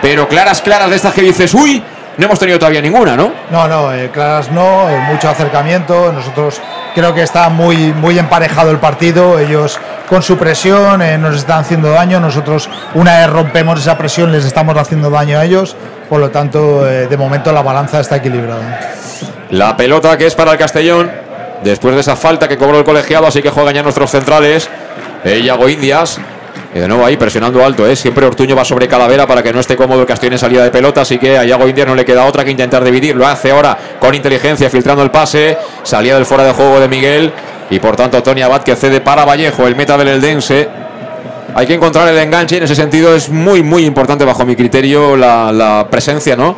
pero 0.02 0.26
claras, 0.26 0.60
claras 0.62 0.90
de 0.90 0.96
estas 0.96 1.14
que 1.14 1.22
dices, 1.22 1.54
uy, 1.54 1.80
no 2.16 2.26
hemos 2.26 2.38
tenido 2.38 2.58
todavía 2.58 2.80
ninguna, 2.80 3.16
¿no? 3.16 3.32
No, 3.50 3.68
no, 3.68 3.92
eh, 3.94 4.10
claras 4.12 4.50
no, 4.50 4.90
eh, 4.90 4.98
mucho 5.08 5.28
acercamiento. 5.28 6.12
Nosotros 6.12 6.60
creo 6.94 7.14
que 7.14 7.22
está 7.22 7.48
muy, 7.48 7.92
muy 7.92 8.18
emparejado 8.18 8.70
el 8.70 8.78
partido. 8.78 9.38
Ellos 9.38 9.78
con 10.08 10.22
su 10.22 10.36
presión 10.36 11.02
eh, 11.02 11.16
nos 11.18 11.36
están 11.36 11.60
haciendo 11.60 11.90
daño. 11.90 12.20
Nosotros, 12.20 12.68
una 12.94 13.18
vez 13.18 13.30
rompemos 13.30 13.80
esa 13.80 13.96
presión, 13.96 14.32
les 14.32 14.44
estamos 14.44 14.76
haciendo 14.76 15.08
daño 15.08 15.38
a 15.38 15.44
ellos. 15.44 15.76
Por 16.08 16.20
lo 16.20 16.30
tanto, 16.30 16.82
de 16.82 17.16
momento 17.16 17.52
la 17.52 17.62
balanza 17.62 18.00
está 18.00 18.16
equilibrada. 18.16 18.80
La 19.50 19.76
pelota 19.76 20.18
que 20.18 20.26
es 20.26 20.34
para 20.34 20.52
el 20.52 20.58
Castellón. 20.58 21.08
Después 21.62 21.94
de 21.94 22.00
esa 22.00 22.16
falta 22.16 22.48
que 22.48 22.58
cobró 22.58 22.78
el 22.78 22.84
colegiado, 22.84 23.26
así 23.28 23.42
que 23.42 23.50
juegan 23.50 23.74
ya 23.74 23.82
nuestros 23.84 24.10
centrales. 24.10 24.68
Yago 25.24 25.68
Indias. 25.68 26.18
Y 26.72 26.78
de 26.78 26.86
nuevo 26.86 27.04
ahí 27.04 27.16
presionando 27.16 27.64
alto, 27.64 27.86
¿eh? 27.86 27.96
Siempre 27.96 28.24
Ortuño 28.24 28.54
va 28.54 28.64
sobre 28.64 28.86
Calavera 28.86 29.26
para 29.26 29.42
que 29.42 29.52
no 29.52 29.58
esté 29.58 29.76
cómodo 29.76 30.02
el 30.02 30.06
Castellón 30.06 30.34
en 30.34 30.38
salida 30.38 30.62
de 30.62 30.70
pelota. 30.70 31.00
Así 31.00 31.18
que 31.18 31.36
a 31.36 31.44
Yago 31.44 31.68
Indias 31.68 31.86
no 31.86 31.96
le 31.96 32.04
queda 32.04 32.24
otra 32.24 32.44
que 32.44 32.50
intentar 32.52 32.84
dividir. 32.84 33.16
Lo 33.16 33.26
hace 33.26 33.50
ahora 33.50 33.76
con 33.98 34.14
inteligencia, 34.14 34.70
filtrando 34.70 35.02
el 35.02 35.10
pase. 35.10 35.58
Salía 35.82 36.14
del 36.14 36.26
fuera 36.26 36.44
de 36.44 36.52
juego 36.52 36.78
de 36.78 36.86
Miguel. 36.86 37.32
Y 37.70 37.80
por 37.80 37.96
tanto, 37.96 38.22
Tony 38.22 38.42
Abad 38.42 38.62
que 38.62 38.76
cede 38.76 39.00
para 39.00 39.24
Vallejo, 39.24 39.66
el 39.66 39.74
meta 39.74 39.98
del 39.98 40.08
Eldense. 40.08 40.68
Hay 41.54 41.66
que 41.66 41.74
encontrar 41.74 42.06
el 42.08 42.18
enganche. 42.18 42.58
En 42.58 42.62
ese 42.62 42.76
sentido, 42.76 43.16
es 43.16 43.28
muy, 43.28 43.62
muy 43.62 43.84
importante, 43.84 44.24
bajo 44.24 44.44
mi 44.44 44.54
criterio, 44.54 45.16
la 45.16 45.86
presencia, 45.90 46.36
¿no? 46.36 46.54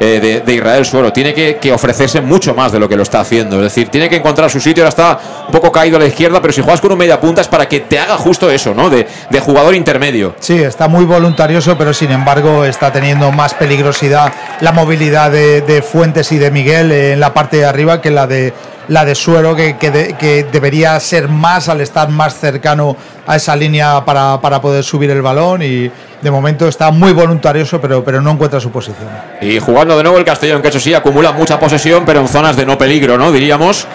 Eh, 0.00 0.42
de, 0.44 0.54
Israel 0.54 0.84
Suero. 0.84 1.12
Tiene 1.12 1.34
que, 1.34 1.56
que 1.56 1.72
ofrecerse 1.72 2.20
mucho 2.20 2.54
más 2.54 2.72
de 2.72 2.78
lo 2.78 2.88
que 2.88 2.96
lo 2.96 3.02
está 3.02 3.20
haciendo. 3.20 3.56
Es 3.56 3.62
decir, 3.62 3.88
tiene 3.88 4.08
que 4.08 4.16
encontrar 4.16 4.50
su 4.50 4.60
sitio. 4.60 4.82
Ahora 4.84 4.88
está 4.88 5.18
un 5.46 5.52
poco 5.52 5.70
caído 5.72 5.96
a 5.96 6.00
la 6.00 6.06
izquierda, 6.06 6.40
pero 6.40 6.52
si 6.52 6.62
juegas 6.62 6.80
con 6.80 6.92
un 6.92 6.98
media 6.98 7.20
punta 7.20 7.40
es 7.40 7.48
para 7.48 7.68
que 7.68 7.80
te 7.80 7.98
haga 7.98 8.16
justo 8.16 8.50
eso, 8.50 8.74
¿no? 8.74 8.90
De, 8.90 9.06
de 9.30 9.40
jugador 9.40 9.74
intermedio. 9.74 10.34
Sí, 10.40 10.62
está 10.62 10.88
muy 10.88 11.04
voluntarioso, 11.04 11.76
pero 11.78 11.92
sin 11.92 12.10
embargo 12.10 12.64
está 12.64 12.92
teniendo 12.92 13.30
más 13.32 13.54
peligrosidad 13.54 14.32
la 14.60 14.72
movilidad 14.72 15.30
de, 15.30 15.60
de 15.60 15.82
Fuentes 15.82 16.32
y 16.32 16.38
de 16.38 16.50
Miguel 16.50 16.92
en 16.92 17.20
la 17.20 17.34
parte 17.34 17.58
de 17.58 17.64
arriba 17.64 18.00
que 18.00 18.10
la 18.10 18.26
de 18.26 18.52
la 18.88 19.04
de 19.04 19.14
Suero, 19.14 19.54
que, 19.56 19.76
que 19.76 19.90
de- 19.90 20.12
que 20.14 20.44
debería 20.50 20.98
ser 21.00 21.28
más 21.28 21.68
al 21.68 21.80
estar 21.80 22.08
más 22.08 22.38
cercano 22.38 22.96
a 23.26 23.36
esa 23.36 23.56
línea 23.56 24.04
para, 24.04 24.40
para 24.40 24.60
poder 24.60 24.84
subir 24.84 25.10
el 25.10 25.22
balón 25.22 25.62
y 25.62 25.90
de 26.20 26.30
momento 26.30 26.66
está 26.68 26.90
muy 26.90 27.12
voluntarioso, 27.12 27.80
pero, 27.80 28.02
pero 28.04 28.20
no 28.20 28.30
encuentra 28.32 28.60
su 28.60 28.70
posición. 28.70 29.08
Y 29.40 29.58
jugando 29.58 29.96
de 29.96 30.02
nuevo 30.02 30.18
el 30.18 30.24
Castellón, 30.24 30.62
que 30.62 30.68
eso 30.68 30.80
sí, 30.80 30.92
acumula 30.94 31.32
mucha 31.32 31.58
posesión, 31.58 32.04
pero 32.04 32.20
en 32.20 32.28
zonas 32.28 32.56
de 32.56 32.64
no 32.66 32.76
peligro, 32.78 33.16
¿no? 33.18 33.30
Diríamos. 33.32 33.86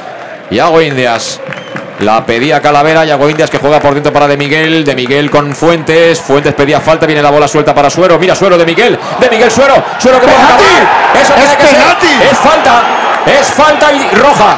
Yago 0.51 0.81
Indias. 0.81 1.39
La 1.99 2.25
pedía 2.25 2.61
Calavera, 2.61 3.03
Yago 3.03 3.29
Indias 3.29 3.49
que 3.49 3.57
juega 3.57 3.79
por 3.79 3.93
dentro 3.93 4.13
para 4.13 4.25
De 4.27 4.37
Miguel, 4.37 4.85
De 4.85 4.95
Miguel 4.95 5.29
con 5.29 5.53
Fuentes, 5.53 6.19
Fuentes 6.21 6.53
pedía 6.53 6.79
falta, 6.79 7.05
viene 7.05 7.21
la 7.21 7.29
bola 7.29 7.45
suelta 7.47 7.75
para 7.75 7.89
Suero, 7.89 8.17
mira 8.17 8.33
Suero 8.35 8.57
de 8.57 8.65
Miguel, 8.65 8.97
De 9.19 9.29
Miguel 9.29 9.51
Suero, 9.51 9.73
Suero 9.99 10.17
que 10.19 10.25
puede 10.27 10.37
acabar. 10.37 11.11
Eso 11.21 11.33
¡Es 11.33 11.39
tiene 11.41 11.57
que 11.57 11.67
ser. 11.67 11.75
penalti! 11.77 12.07
Es 12.31 12.37
falta, 12.37 12.81
es 13.39 13.47
falta 13.47 13.91
y 13.93 14.15
roja. 14.15 14.57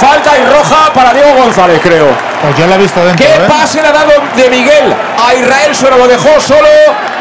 Falta 0.00 0.30
y 0.38 0.44
roja 0.46 0.90
para 0.94 1.12
Diego 1.12 1.34
González, 1.34 1.78
creo. 1.82 2.06
Pues 2.40 2.56
yo 2.56 2.66
la 2.66 2.76
he 2.76 2.78
visto 2.78 3.04
dentro. 3.04 3.26
¿Qué 3.26 3.34
¿eh? 3.34 3.46
pase 3.46 3.82
le 3.82 3.88
ha 3.88 3.92
dado 3.92 4.12
de 4.34 4.48
Miguel 4.48 4.94
a 5.18 5.34
Israel 5.34 5.76
Suero? 5.76 5.98
Lo 5.98 6.08
dejó 6.08 6.40
solo. 6.40 6.68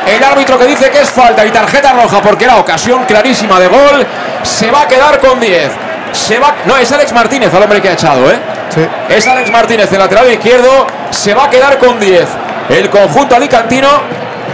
El 0.07 0.23
árbitro 0.23 0.57
que 0.57 0.65
dice 0.65 0.89
que 0.89 1.01
es 1.01 1.09
falta 1.09 1.45
y 1.45 1.51
tarjeta 1.51 1.91
roja 1.91 2.21
porque 2.21 2.45
era 2.45 2.55
ocasión 2.55 3.03
clarísima 3.03 3.59
de 3.59 3.67
gol. 3.67 4.07
Se 4.43 4.71
va 4.71 4.83
a 4.83 4.87
quedar 4.87 5.19
con 5.19 5.41
10. 5.41 5.71
Se 6.13 6.39
va. 6.39 6.55
No, 6.65 6.77
es 6.77 6.89
Alex 6.89 7.11
Martínez 7.11 7.53
el 7.53 7.61
hombre 7.61 7.81
que 7.81 7.89
ha 7.89 7.93
echado, 7.93 8.31
¿eh? 8.31 8.39
Sí. 8.73 8.87
Es 9.09 9.27
Alex 9.27 9.51
Martínez, 9.51 9.91
el 9.91 9.99
lateral 9.99 10.31
izquierdo. 10.31 10.87
Se 11.09 11.33
va 11.33 11.45
a 11.45 11.49
quedar 11.49 11.77
con 11.79 11.99
10. 11.99 12.27
El 12.69 12.89
conjunto 12.89 13.35
alicantino. 13.35 13.89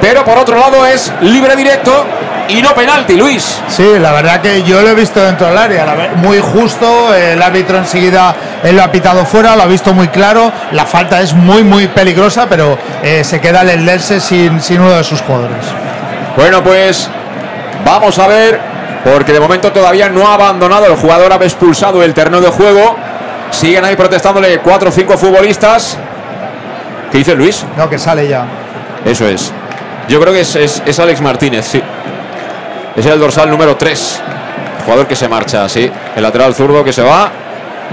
pero 0.02 0.26
por 0.26 0.38
otro 0.38 0.58
lado 0.58 0.84
es 0.86 1.12
libre 1.22 1.56
directo 1.56 2.06
y 2.50 2.62
no 2.62 2.74
penalti, 2.74 3.16
Luis. 3.16 3.60
Sí, 3.68 3.98
la 4.00 4.12
verdad 4.12 4.42
que 4.42 4.64
yo 4.64 4.82
lo 4.82 4.90
he 4.90 4.96
visto 4.96 5.20
dentro 5.20 5.48
del 5.48 5.58
área, 5.58 5.86
muy 6.16 6.40
justo, 6.40 7.14
el 7.14 7.42
árbitro 7.42 7.78
enseguida 7.78 8.36
él 8.64 8.76
lo 8.76 8.84
ha 8.84 8.92
pitado 8.92 9.26
fuera, 9.26 9.56
lo 9.56 9.64
ha 9.64 9.68
visto 9.68 9.94
muy 9.94 10.08
claro, 10.10 10.52
la 10.72 10.86
falta 10.86 11.22
es 11.22 11.34
muy 11.34 11.64
muy 11.64 11.88
peligrosa, 11.88 12.48
pero 12.50 12.78
eh, 13.04 13.24
se 13.24 13.40
queda 13.42 13.62
el 13.62 13.70
Eldense 13.70 14.20
sin, 14.20 14.62
sin 14.62 14.82
uno 14.82 14.92
de 14.92 15.04
sus 15.04 15.22
jugadores. 15.22 15.66
Bueno, 16.38 16.64
pues 16.64 17.10
vamos 17.86 18.18
a 18.20 18.28
ver, 18.28 18.60
porque 19.04 19.32
de 19.34 19.40
momento 19.40 19.72
todavía 19.72 20.10
no 20.10 20.28
ha 20.28 20.34
abandonado 20.36 20.86
el 20.88 20.96
jugador, 20.96 21.32
ha 21.34 21.36
expulsado 21.38 22.04
el 22.04 22.14
terreno 22.14 22.42
de 22.42 22.50
juego. 22.50 22.96
Siguen 23.52 23.86
ahí 23.86 23.96
protestándole 23.96 24.60
cuatro 24.60 24.90
o 24.90 24.92
cinco 24.92 25.18
futbolistas. 25.18 25.98
¿Qué 27.12 27.20
dice 27.20 27.36
Luis? 27.36 27.64
No, 27.78 27.90
que 27.90 27.98
sale 27.98 28.28
ya. 28.28 28.44
Eso 29.06 29.26
es. 29.28 29.54
Yo 30.10 30.20
creo 30.20 30.34
que 30.34 30.42
es, 30.42 30.56
es- 30.56 30.84
es 30.86 31.00
Alex 31.00 31.22
Martínez, 31.22 31.66
sí. 31.66 31.82
Es 32.96 33.06
el 33.06 33.20
dorsal 33.20 33.50
número 33.50 33.76
3. 33.76 34.22
Jugador 34.86 35.08
que 35.08 35.16
se 35.16 35.28
marcha, 35.28 35.68
sí. 35.68 35.90
El 36.16 36.24
lateral 36.24 36.56
zurdo 36.56 36.84
que 36.84 36.94
se 36.94 37.02
va. 37.02 37.32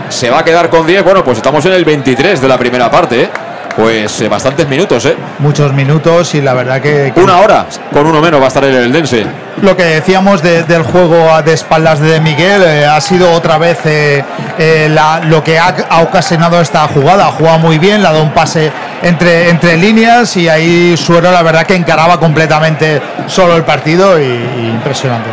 Se 0.08 0.30
va 0.30 0.38
a 0.40 0.44
quedar 0.44 0.70
con 0.70 0.86
10. 0.86 1.02
Bueno, 1.04 1.24
pues 1.24 1.38
estamos 1.38 1.64
en 1.66 1.72
el 1.72 1.84
23 1.84 2.40
de 2.40 2.48
la 2.48 2.56
primera 2.56 2.90
parte. 2.90 3.22
¿eh? 3.22 3.30
Pues 3.76 4.20
eh, 4.20 4.28
bastantes 4.28 4.68
minutos, 4.68 5.06
¿eh? 5.06 5.16
Muchos 5.38 5.72
minutos 5.72 6.34
y 6.34 6.42
la 6.42 6.52
verdad 6.52 6.80
que, 6.80 7.10
que 7.14 7.20
Una 7.20 7.38
hora 7.38 7.66
con 7.92 8.06
uno 8.06 8.20
menos 8.20 8.38
va 8.40 8.44
a 8.44 8.48
estar 8.48 8.64
el 8.64 8.74
Eldense. 8.74 9.24
lo 9.62 9.74
que 9.76 9.84
decíamos 9.84 10.42
de- 10.42 10.62
del 10.64 10.82
juego 10.82 11.32
a- 11.32 11.40
de 11.42 11.54
espaldas 11.54 11.98
de 12.00 12.20
Miguel 12.20 12.62
eh, 12.66 12.84
ha 12.86 13.00
sido 13.00 13.30
otra 13.32 13.56
vez 13.56 13.78
eh, 13.86 14.22
eh, 14.58 14.88
la- 14.92 15.20
lo 15.20 15.42
que 15.42 15.58
ha, 15.58 15.74
ha 15.88 16.02
ocasionado 16.02 16.60
esta 16.60 16.86
jugada. 16.88 17.28
Ha 17.28 17.32
jugado 17.32 17.58
muy 17.60 17.78
bien, 17.78 18.02
le 18.02 18.08
ha 18.08 18.12
dado 18.12 18.22
un 18.24 18.32
pase 18.32 18.70
entre, 19.02 19.48
entre 19.48 19.76
líneas 19.78 20.36
y 20.36 20.48
ahí 20.50 20.94
Suero 20.96 21.30
la 21.32 21.42
verdad 21.42 21.64
que 21.64 21.74
encaraba 21.74 22.20
completamente 22.20 23.00
solo 23.26 23.56
el 23.56 23.62
partido 23.64 24.20
y, 24.20 24.24
y 24.24 24.70
impresionante. 24.74 25.30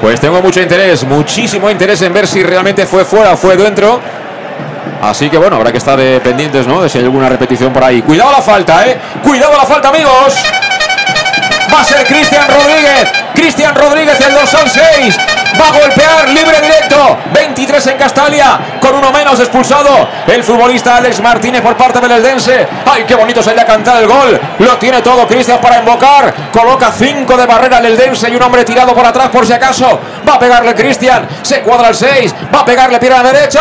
Pues 0.00 0.18
tengo 0.18 0.40
mucho 0.40 0.60
interés, 0.62 1.04
muchísimo 1.04 1.70
interés 1.70 2.00
en 2.02 2.12
ver 2.14 2.26
si 2.26 2.42
realmente 2.42 2.86
fue 2.86 3.04
fuera 3.04 3.32
o 3.32 3.36
fue 3.36 3.56
dentro. 3.56 4.00
Así 5.00 5.28
que 5.28 5.38
bueno, 5.38 5.56
habrá 5.56 5.72
que 5.72 5.78
estar 5.78 5.98
eh, 6.00 6.20
pendientes, 6.22 6.66
¿no? 6.66 6.82
De 6.82 6.88
si 6.88 6.98
hay 6.98 7.04
alguna 7.04 7.28
repetición 7.28 7.72
por 7.72 7.82
ahí. 7.84 8.02
Cuidado 8.02 8.32
la 8.32 8.42
falta, 8.42 8.86
¿eh? 8.86 8.98
Cuidado 9.22 9.56
la 9.56 9.64
falta, 9.64 9.88
amigos. 9.88 10.36
Va 11.72 11.80
a 11.80 11.84
ser 11.84 12.06
Cristian 12.06 12.46
Rodríguez. 12.48 13.12
Cristian 13.34 13.74
Rodríguez, 13.74 14.20
el 14.20 14.34
dorsal 14.34 14.68
6. 14.68 15.18
Va 15.60 15.68
a 15.68 15.72
golpear 15.72 16.28
libre 16.28 16.60
directo. 16.60 17.18
23 17.32 17.86
en 17.88 17.98
Castalia. 17.98 18.58
Con 18.80 18.94
uno 18.94 19.10
menos 19.12 19.38
expulsado. 19.40 20.08
El 20.26 20.42
futbolista 20.42 20.96
Alex 20.96 21.20
Martínez 21.20 21.62
por 21.62 21.76
parte 21.76 22.00
del 22.00 22.12
Eldense. 22.12 22.66
¡Ay, 22.86 23.04
qué 23.06 23.14
bonito 23.14 23.42
se 23.42 23.54
le 23.54 23.60
a 23.60 23.66
cantar 23.66 24.02
el 24.02 24.08
gol! 24.08 24.40
Lo 24.58 24.76
tiene 24.78 25.02
todo 25.02 25.26
Cristian 25.26 25.60
para 25.60 25.78
invocar. 25.78 26.34
Coloca 26.52 26.92
5 26.92 27.36
de 27.36 27.46
barrera 27.46 27.78
el 27.78 27.86
Eldense 27.86 28.30
y 28.30 28.36
un 28.36 28.42
hombre 28.42 28.64
tirado 28.64 28.94
por 28.94 29.04
atrás 29.04 29.28
por 29.28 29.46
si 29.46 29.52
acaso. 29.52 30.00
Va 30.28 30.34
a 30.34 30.38
pegarle 30.38 30.74
Cristian. 30.74 31.28
Se 31.42 31.60
cuadra 31.60 31.88
el 31.88 31.94
6. 31.94 32.34
Va 32.54 32.60
a 32.60 32.64
pegarle 32.64 32.98
pierna 32.98 33.22
derecha. 33.22 33.60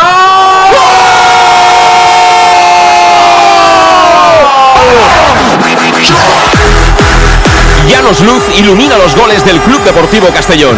Llanos 7.87 8.21
Luz 8.21 8.43
ilumina 8.57 8.97
los 8.97 9.15
goles 9.15 9.43
del 9.43 9.59
Club 9.59 9.83
Deportivo 9.83 10.27
Castellón. 10.29 10.77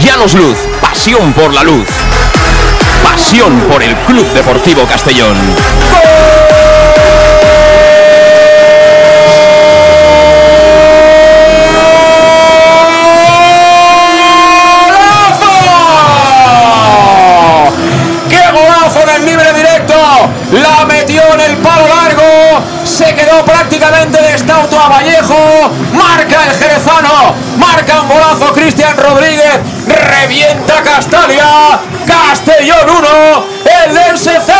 Llanos 0.00 0.34
Luz, 0.34 0.58
pasión 0.80 1.32
por 1.32 1.52
la 1.52 1.62
luz. 1.62 1.88
Pasión 3.02 3.60
por 3.70 3.82
el 3.82 3.94
Club 3.98 4.26
Deportivo 4.32 4.86
Castellón. 4.86 5.36
¡Qué 18.28 18.50
golazo 18.52 19.00
en 19.16 19.26
libre 19.26 19.52
directo! 19.52 19.63
Se 22.94 23.12
quedó 23.12 23.44
prácticamente 23.44 24.22
de 24.22 24.34
estauto 24.34 24.78
a 24.78 24.88
Vallejo. 24.88 25.34
Marca 25.94 26.44
el 26.44 26.56
jerezano. 26.56 27.34
Marca 27.56 28.02
un 28.02 28.08
golazo 28.08 28.52
Cristian 28.52 28.96
Rodríguez. 28.96 29.58
Revienta 29.88 30.80
Castalia. 30.80 31.80
Castellón 32.06 32.88
1. 32.88 33.46
El 33.84 33.94
Dense 33.94 34.38
0. 34.46 34.58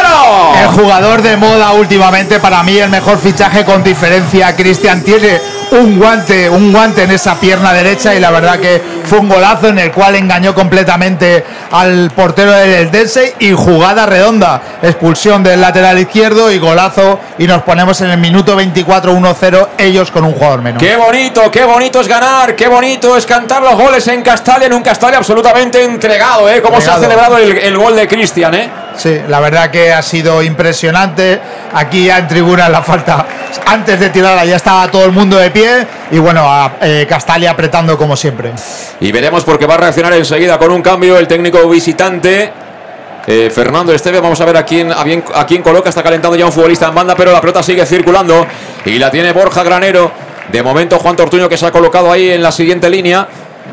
El 0.62 0.66
jugador 0.66 1.22
de 1.22 1.36
moda 1.36 1.70
últimamente, 1.74 2.40
para 2.40 2.64
mí 2.64 2.76
el 2.76 2.90
mejor 2.90 3.20
fichaje 3.20 3.64
con 3.64 3.84
diferencia, 3.84 4.56
Cristian 4.56 5.02
tiene 5.02 5.40
un 5.80 5.98
guante, 5.98 6.48
un 6.48 6.72
guante 6.72 7.02
en 7.02 7.10
esa 7.10 7.34
pierna 7.36 7.72
derecha 7.72 8.14
y 8.14 8.20
la 8.20 8.30
verdad 8.30 8.58
que 8.58 8.80
fue 9.04 9.18
un 9.18 9.28
golazo 9.28 9.68
en 9.68 9.78
el 9.78 9.92
cual 9.92 10.14
engañó 10.14 10.54
completamente 10.54 11.44
al 11.70 12.10
portero 12.10 12.52
del 12.52 12.72
Eldense 12.72 13.34
y 13.40 13.52
jugada 13.52 14.06
redonda, 14.06 14.60
expulsión 14.82 15.42
del 15.42 15.60
lateral 15.60 15.98
izquierdo 15.98 16.50
y 16.50 16.58
golazo 16.58 17.18
y 17.38 17.46
nos 17.46 17.62
ponemos 17.62 18.00
en 18.00 18.10
el 18.10 18.18
minuto 18.18 18.56
24 18.56 19.12
1-0 19.12 19.68
ellos 19.78 20.10
con 20.10 20.24
un 20.24 20.32
jugador 20.32 20.62
menos. 20.62 20.82
Qué 20.82 20.96
bonito, 20.96 21.50
qué 21.50 21.64
bonito 21.64 22.00
es 22.00 22.08
ganar, 22.08 22.54
qué 22.54 22.68
bonito 22.68 23.16
es 23.16 23.26
cantar 23.26 23.62
los 23.62 23.74
goles 23.74 24.06
en 24.08 24.22
Castalia, 24.22 24.66
en 24.66 24.72
un 24.72 24.82
Castalia 24.82 25.18
absolutamente 25.18 25.82
entregado, 25.82 26.48
¿eh? 26.48 26.62
Cómo 26.62 26.80
se 26.80 26.90
ha 26.90 26.98
celebrado 26.98 27.38
el, 27.38 27.56
el 27.58 27.76
gol 27.76 27.96
de 27.96 28.06
Cristian, 28.08 28.54
¿eh? 28.54 28.70
Sí, 28.96 29.20
la 29.28 29.40
verdad 29.40 29.70
que 29.70 29.92
ha 29.92 30.02
sido 30.02 30.42
impresionante. 30.42 31.40
Aquí 31.74 32.06
ya 32.06 32.18
en 32.18 32.28
tribuna 32.28 32.68
la 32.68 32.82
falta, 32.82 33.26
antes 33.66 34.00
de 34.00 34.10
tirarla 34.10 34.44
ya 34.44 34.56
estaba 34.56 34.90
todo 34.90 35.04
el 35.04 35.12
mundo 35.12 35.36
de 35.36 35.50
pie 35.50 35.86
y 36.10 36.18
bueno, 36.18 36.42
a, 36.44 36.72
eh, 36.80 37.06
Castalia 37.08 37.50
apretando 37.50 37.96
como 37.96 38.16
siempre. 38.16 38.52
Y 39.00 39.12
veremos 39.12 39.44
porque 39.44 39.66
va 39.66 39.74
a 39.74 39.78
reaccionar 39.78 40.12
enseguida 40.14 40.58
con 40.58 40.70
un 40.70 40.82
cambio 40.82 41.18
el 41.18 41.26
técnico 41.26 41.68
visitante. 41.68 42.52
eh, 43.26 43.50
Fernando 43.54 43.92
Esteve, 43.92 44.20
vamos 44.20 44.40
a 44.40 44.44
ver 44.44 44.56
a 44.56 44.64
quién, 44.64 44.92
a, 44.92 45.46
quién 45.46 45.62
coloca. 45.62 45.88
Está 45.88 46.02
calentando 46.02 46.36
ya 46.36 46.46
un 46.46 46.52
futbolista 46.52 46.88
en 46.88 46.94
banda, 46.94 47.14
pero 47.16 47.32
la 47.32 47.40
pelota 47.40 47.62
sigue 47.62 47.84
circulando. 47.86 48.46
Y 48.84 48.98
la 48.98 49.10
tiene 49.10 49.32
Borja 49.32 49.62
Granero. 49.62 50.10
De 50.52 50.62
momento, 50.62 50.98
Juan 50.98 51.16
Tortuño 51.16 51.48
que 51.48 51.56
se 51.56 51.66
ha 51.66 51.72
colocado 51.72 52.12
ahí 52.12 52.30
en 52.30 52.42
la 52.42 52.52
siguiente 52.52 52.90
línea. 52.90 53.26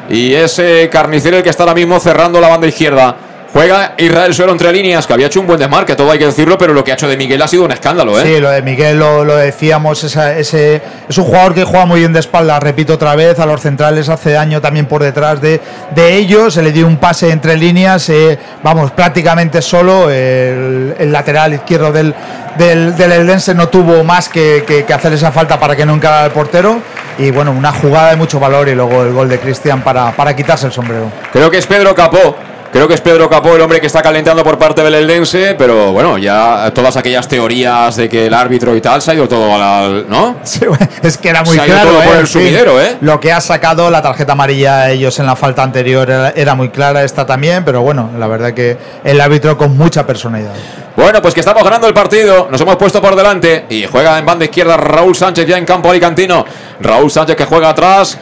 Y 0.10 0.34
es 0.34 0.62
Carnicero 0.90 1.38
el 1.38 1.44
que 1.44 1.50
está 1.50 1.64
ahora 1.64 1.76
mismo 1.76 2.00
cerrando 2.00 2.40
la 2.40 2.48
banda 2.48 2.68
izquierda. 2.68 3.16
Juega 3.54 3.96
Israel 3.98 4.34
Suero 4.34 4.54
entre 4.54 4.72
líneas, 4.72 5.06
que 5.06 5.12
había 5.14 5.28
hecho 5.28 5.42
un 5.42 5.46
buen 5.48 5.60
desmarque, 5.60 5.94
todo 5.96 6.10
hay 6.10 6.18
que 6.18 6.26
decirlo, 6.26 6.58
pero 6.58 6.74
lo 6.74 6.86
que 6.86 6.92
ha 6.92 6.94
hecho 6.94 7.10
de 7.10 7.18
Miguel 7.18 7.42
ha 7.42 7.50
sido 7.50 7.66
un 7.66 7.72
escándalo, 7.74 8.18
¿eh? 8.18 8.24
Sí, 8.24 8.40
lo 8.40 8.50
de 8.50 8.62
Miguel 8.62 8.98
lo, 8.98 9.26
lo 9.26 9.36
decíamos, 9.36 10.02
esa- 10.06 10.38
ese, 10.38 10.82
es 11.10 11.18
un 11.18 11.26
jugador 11.26 11.54
que 11.54 11.66
juega 11.66 11.86
muy 11.86 12.00
bien 12.00 12.14
de 12.14 12.22
espalda, 12.22 12.62
repito 12.62 12.94
otra 12.94 13.14
vez, 13.16 13.40
a 13.40 13.46
los 13.46 13.60
centrales 13.60 14.08
hace 14.08 14.32
daño 14.32 14.62
también 14.62 14.86
por 14.86 15.04
detrás 15.04 15.42
de, 15.42 15.60
de 15.94 16.16
ellos, 16.16 16.54
se 16.54 16.62
le 16.62 16.72
dio 16.72 16.88
un 16.88 16.96
pase 16.96 17.30
entre 17.30 17.58
líneas, 17.58 18.08
eh, 18.08 18.40
vamos, 18.64 18.92
prácticamente 18.92 19.62
solo, 19.62 20.10
el, 20.10 20.96
el 20.98 21.12
lateral 21.12 21.54
izquierdo 21.54 21.92
del, 21.92 22.16
del, 22.58 22.96
del 22.96 23.12
Eldense 23.12 23.54
no 23.54 23.68
tuvo 23.68 24.02
más 24.06 24.30
que, 24.30 24.64
que- 24.66 24.86
que 24.86 24.94
hacer 24.94 25.12
esa 25.12 25.34
falta 25.34 25.60
para 25.60 25.76
que 25.76 25.86
no 25.86 25.94
encarara 25.94 26.26
el 26.26 26.32
portero, 26.32 26.80
y 27.20 27.32
bueno, 27.32 27.52
una 27.52 27.74
jugada 27.74 28.12
de 28.12 28.16
mucho 28.16 28.40
valor 28.40 28.70
y 28.70 28.76
luego 28.76 29.04
el 29.04 29.12
gol 29.12 29.28
de 29.28 29.40
Cristian 29.40 29.82
para, 29.84 30.14
para 30.14 30.34
quitarse 30.34 30.68
el 30.68 30.72
sombrero. 30.72 31.12
Creo 31.34 31.52
que 31.52 31.58
es 31.58 31.68
Pedro 31.68 31.94
Capó. 31.94 32.38
Creo 32.72 32.88
que 32.88 32.94
es 32.94 33.02
Pedro 33.02 33.30
Capó 33.30 33.54
el 33.54 33.62
hombre 33.62 33.82
que 33.82 33.88
está 33.88 34.02
calentando 34.02 34.46
por 34.46 34.58
parte 34.58 34.82
del 34.82 34.94
Eldense, 34.96 35.56
pero 35.58 35.92
bueno, 35.92 36.18
ya 36.18 36.72
todas 36.74 36.96
aquellas 36.96 37.28
teorías 37.28 37.98
de 37.98 38.08
que 38.08 38.28
el 38.28 38.34
árbitro 38.34 38.74
y 38.78 38.80
tal 38.80 39.02
se 39.02 39.12
ha 39.12 39.14
ido 39.14 39.28
todo 39.28 39.54
al. 39.54 40.10
¿No? 40.10 40.38
Sí, 40.44 40.62
es 41.04 41.18
que 41.18 41.30
era 41.30 41.44
muy 41.44 41.56
Se 41.56 41.62
ha 41.62 41.68
ido 41.68 41.76
claro. 41.76 41.90
todo 41.92 42.00
por 42.00 42.08
¿eh? 42.08 42.14
el 42.14 42.20
En 42.22 42.28
fin, 42.28 42.42
sumidero, 42.42 42.82
¿eh? 42.82 42.98
Lo 43.02 43.20
que 43.20 43.34
ha 43.34 43.42
sacado 43.42 43.92
la 43.92 44.02
tarjeta 44.02 44.32
amarilla 44.32 44.90
ellos 44.90 45.20
en 45.20 45.26
la 45.26 45.36
falta 45.36 45.64
anterior 45.64 46.10
era, 46.10 46.30
era 46.30 46.56
muy 46.56 46.70
clara, 46.70 47.04
esta 47.04 47.26
también, 47.26 47.66
pero 47.66 47.82
bueno, 47.82 48.10
la 48.18 48.28
verdad 48.28 48.54
que 48.54 48.78
el 49.04 49.20
árbitro 49.20 49.58
con 49.58 49.78
mucha 49.78 50.08
personalidad. 50.08 50.54
Bueno, 50.96 51.22
pues 51.22 51.34
que 51.34 51.42
estamos 51.42 51.64
ganando 51.64 51.88
el 51.88 51.94
partido, 51.94 52.48
nos 52.50 52.60
hemos 52.62 52.78
puesto 52.78 53.02
por 53.02 53.16
delante 53.18 53.66
y 53.70 53.86
juega 53.86 54.18
en 54.18 54.26
banda 54.26 54.46
izquierda 54.46 54.78
Raúl 54.78 55.16
Sánchez 55.16 55.46
ya 55.46 55.58
en 55.58 55.66
campo 55.66 55.90
alicantino. 55.90 56.46
Raúl 56.80 57.12
Sánchez 57.12 57.36
que 57.36 57.46
juega 57.46 57.70
atrás. 57.70 58.18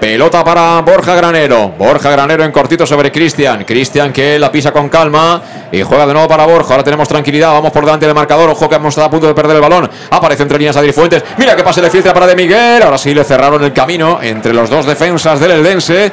Pelota 0.00 0.44
para 0.44 0.80
Borja 0.82 1.14
Granero. 1.14 1.70
Borja 1.78 2.10
Granero 2.10 2.44
en 2.44 2.52
cortito 2.52 2.86
sobre 2.86 3.10
Cristian. 3.10 3.64
Cristian 3.64 4.12
que 4.12 4.38
la 4.38 4.52
pisa 4.52 4.72
con 4.72 4.88
calma 4.88 5.40
y 5.72 5.82
juega 5.82 6.06
de 6.06 6.12
nuevo 6.12 6.28
para 6.28 6.44
Borja. 6.44 6.74
Ahora 6.74 6.84
tenemos 6.84 7.08
tranquilidad. 7.08 7.52
Vamos 7.52 7.72
por 7.72 7.84
delante 7.84 8.06
del 8.06 8.14
marcador. 8.14 8.50
Ojo 8.50 8.68
que 8.68 8.76
hemos 8.76 8.90
estado 8.90 9.06
a 9.06 9.10
punto 9.10 9.26
de 9.26 9.34
perder 9.34 9.56
el 9.56 9.62
balón. 9.62 9.90
Aparece 10.10 10.42
entre 10.42 10.58
líneas 10.58 10.76
Adri 10.76 10.92
Fuentes. 10.92 11.24
Mira 11.38 11.56
que 11.56 11.62
pase 11.62 11.80
le 11.80 11.90
filtra 11.90 12.12
para 12.12 12.26
De 12.26 12.36
Miguel. 12.36 12.82
Ahora 12.82 12.98
sí 12.98 13.14
le 13.14 13.24
cerraron 13.24 13.62
el 13.64 13.72
camino 13.72 14.18
entre 14.22 14.52
los 14.52 14.68
dos 14.68 14.86
defensas 14.86 15.40
del 15.40 15.52
Eldense. 15.52 16.12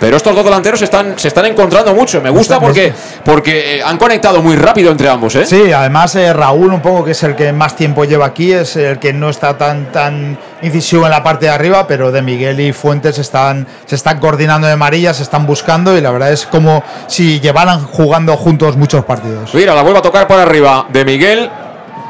Pero 0.00 0.16
estos 0.16 0.34
dos 0.34 0.44
delanteros 0.44 0.78
se 0.78 0.84
están, 0.86 1.18
se 1.18 1.28
están 1.28 1.46
encontrando 1.46 1.94
mucho. 1.94 2.20
Me 2.20 2.30
gusta 2.30 2.60
porque, 2.60 2.92
porque 3.24 3.76
eh, 3.76 3.82
han 3.82 3.96
conectado 3.96 4.42
muy 4.42 4.56
rápido 4.56 4.90
entre 4.90 5.08
ambos. 5.08 5.34
¿eh? 5.36 5.46
Sí, 5.46 5.72
además 5.72 6.14
eh, 6.16 6.32
Raúl, 6.32 6.72
un 6.72 6.80
poco 6.80 7.04
que 7.04 7.12
es 7.12 7.22
el 7.22 7.34
que 7.36 7.52
más 7.52 7.76
tiempo 7.76 8.04
lleva 8.04 8.26
aquí, 8.26 8.52
es 8.52 8.76
el 8.76 8.98
que 8.98 9.12
no 9.12 9.30
está 9.30 9.56
tan 9.56 9.92
tan 9.92 10.38
incisivo 10.62 11.04
en 11.04 11.10
la 11.10 11.22
parte 11.22 11.46
de 11.46 11.52
arriba, 11.52 11.86
pero 11.86 12.10
de 12.10 12.22
Miguel 12.22 12.60
y 12.60 12.72
Fuentes 12.72 13.18
están, 13.18 13.66
se 13.86 13.94
están 13.94 14.18
coordinando 14.18 14.66
de 14.66 14.76
María, 14.76 15.14
se 15.14 15.22
están 15.22 15.46
buscando 15.46 15.96
y 15.96 16.00
la 16.00 16.10
verdad 16.10 16.32
es 16.32 16.46
como 16.46 16.82
si 17.06 17.40
llevaran 17.40 17.84
jugando 17.86 18.36
juntos 18.36 18.76
muchos 18.76 19.04
partidos. 19.04 19.54
Mira, 19.54 19.74
la 19.74 19.82
vuelve 19.82 19.98
a 19.98 20.02
tocar 20.02 20.26
por 20.26 20.38
arriba 20.38 20.86
de 20.90 21.04
Miguel 21.04 21.50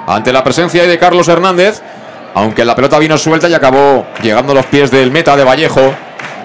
ante 0.07 0.33
la 0.33 0.43
presencia 0.45 0.85
de 0.87 0.99
Carlos 0.99 1.29
Hernández. 1.29 1.83
Aunque 2.37 2.65
la 2.65 2.75
pelota 2.75 2.99
vino 2.99 3.17
suelta 3.17 3.49
y 3.49 3.55
acabó 3.55 4.07
llegando 4.21 4.53
a 4.53 4.55
los 4.57 4.67
pies 4.67 4.91
del 4.91 5.13
meta 5.13 5.37
de 5.37 5.45
Vallejo, 5.45 5.95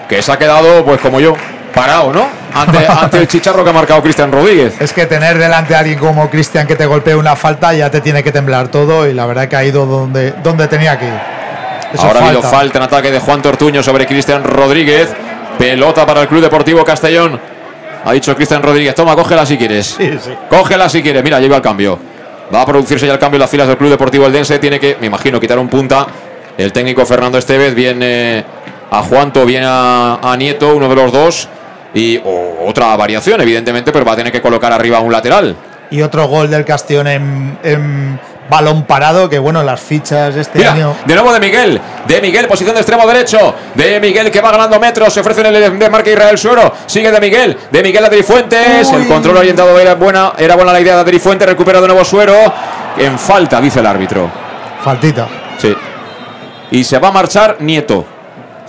que 0.10 0.22
se 0.24 0.32
ha 0.32 0.38
quedado, 0.38 0.84
pues 0.84 1.00
como 1.00 1.20
yo, 1.20 1.36
parado, 1.74 2.12
¿no? 2.12 2.28
Ante, 2.54 2.86
ante 2.90 3.20
el 3.20 3.28
chicharro 3.28 3.64
que 3.64 3.70
ha 3.70 3.74
marcado 3.74 4.02
Cristian 4.02 4.32
Rodríguez. 4.32 4.74
Es 4.82 4.92
que 4.92 5.06
tener 5.06 5.38
delante 5.38 5.76
a 5.76 5.80
alguien 5.80 6.00
como 6.00 6.30
Cristian 6.30 6.68
que 6.68 6.76
te 6.76 6.88
golpee 6.88 7.16
una 7.16 7.36
falta 7.36 7.74
ya 7.74 7.92
te 7.92 8.02
tiene 8.02 8.24
que 8.24 8.32
temblar 8.32 8.70
todo 8.70 9.08
y 9.08 9.14
la 9.14 9.28
verdad 9.28 9.48
que 9.48 9.56
ha 9.56 9.64
ido 9.64 9.86
donde, 9.86 10.34
donde 10.44 10.68
tenía 10.68 10.98
que 10.98 11.06
ir. 11.06 11.40
Eso 11.94 12.06
Ahora 12.06 12.20
ha 12.20 12.26
habido 12.26 12.42
falta. 12.42 12.80
en 12.80 12.84
ataque 12.84 13.12
de 13.12 13.20
Juan 13.20 13.42
Tortuño 13.42 13.82
sobre 13.84 14.06
Cristian 14.06 14.44
Rodríguez. 14.44 15.10
Pelota 15.58 16.06
para 16.06 16.22
el 16.22 16.28
Club 16.28 16.42
Deportivo 16.42 16.84
Castellón. 16.84 17.40
Ha 18.06 18.14
dicho 18.14 18.36
Cristian 18.36 18.64
Rodríguez, 18.64 18.96
toma, 18.96 19.16
cógela 19.16 19.46
si 19.46 19.58
quieres. 19.58 19.98
Cógela 20.50 20.88
si 20.88 21.04
quieres. 21.04 21.24
Mira, 21.24 21.40
lleva 21.40 21.58
el 21.58 21.62
cambio. 21.62 22.00
Va 22.54 22.62
a 22.62 22.66
producirse 22.66 23.06
ya 23.06 23.14
el 23.14 23.20
cambio 23.20 23.36
en 23.36 23.42
las 23.42 23.50
filas 23.50 23.68
del 23.68 23.78
Club 23.78 23.90
Deportivo 23.90 24.26
Eldense. 24.26 24.58
Tiene 24.58 24.80
que, 24.80 24.98
me 25.00 25.08
imagino, 25.08 25.40
quitar 25.40 25.60
un 25.60 25.68
punta. 25.68 26.08
El 26.58 26.72
técnico 26.72 27.06
Fernando 27.06 27.38
Estevez 27.38 27.74
viene 27.76 28.44
a 28.92 29.02
Juanto, 29.04 29.46
viene 29.46 29.66
a, 29.68 30.20
a 30.22 30.36
Nieto, 30.36 30.76
uno 30.76 30.88
de 30.90 30.96
los 30.96 31.12
dos. 31.12 31.50
Y 31.94 32.22
otra 32.66 32.96
variación, 32.96 33.42
evidentemente, 33.42 33.92
pero 33.92 34.06
va 34.06 34.14
a 34.14 34.16
tener 34.16 34.32
que 34.32 34.42
colocar 34.42 34.72
arriba 34.72 35.00
un 35.00 35.12
lateral. 35.12 35.56
Y 35.90 36.02
otro 36.04 36.28
gol 36.28 36.50
del 36.50 36.64
Castellón 36.64 37.08
en, 37.08 37.58
en 37.64 38.20
balón 38.48 38.84
parado, 38.84 39.28
que 39.28 39.40
bueno, 39.40 39.64
las 39.64 39.82
fichas 39.82 40.36
de 40.36 40.42
este 40.42 40.60
Mira, 40.60 40.74
año. 40.74 40.96
de 41.06 41.14
nuevo 41.16 41.34
de 41.34 41.40
Miguel. 41.40 41.82
De 42.08 42.22
Miguel, 42.22 42.48
posición 42.48 42.76
de 42.76 42.82
extremo 42.82 43.08
derecho. 43.08 43.56
De 43.74 44.00
Miguel 44.00 44.30
que 44.30 44.40
va 44.40 44.52
ganando 44.52 44.80
metros. 44.80 45.12
Se 45.12 45.20
ofrece 45.22 45.42
en 45.42 45.48
el 45.56 45.80
desmarque 45.80 46.12
Israel 46.14 46.38
Suero. 46.38 46.74
Sigue 46.86 47.12
de 47.12 47.20
Miguel. 47.20 47.58
De 47.72 47.82
Miguel 47.82 48.06
a 48.06 48.10
Trifuentes. 48.10 48.92
El 48.92 49.08
control 49.08 49.38
orientado 49.38 49.80
era 49.80 49.96
buena. 49.96 50.34
Era 50.38 50.56
buena 50.56 50.72
la 50.72 50.80
idea 50.82 50.98
de 50.98 51.04
Trifuentes. 51.06 51.48
Recupera 51.48 51.82
de 51.82 51.88
nuevo 51.88 52.06
Suero. 52.06 52.36
En 52.98 53.18
falta, 53.18 53.60
dice 53.60 53.80
el 53.80 53.86
árbitro. 53.88 54.30
Faltita. 54.84 55.28
Sí. 55.58 55.76
Y 56.72 56.84
se 56.84 57.00
va 57.00 57.08
a 57.08 57.12
marchar 57.12 57.58
Nieto. 57.62 58.06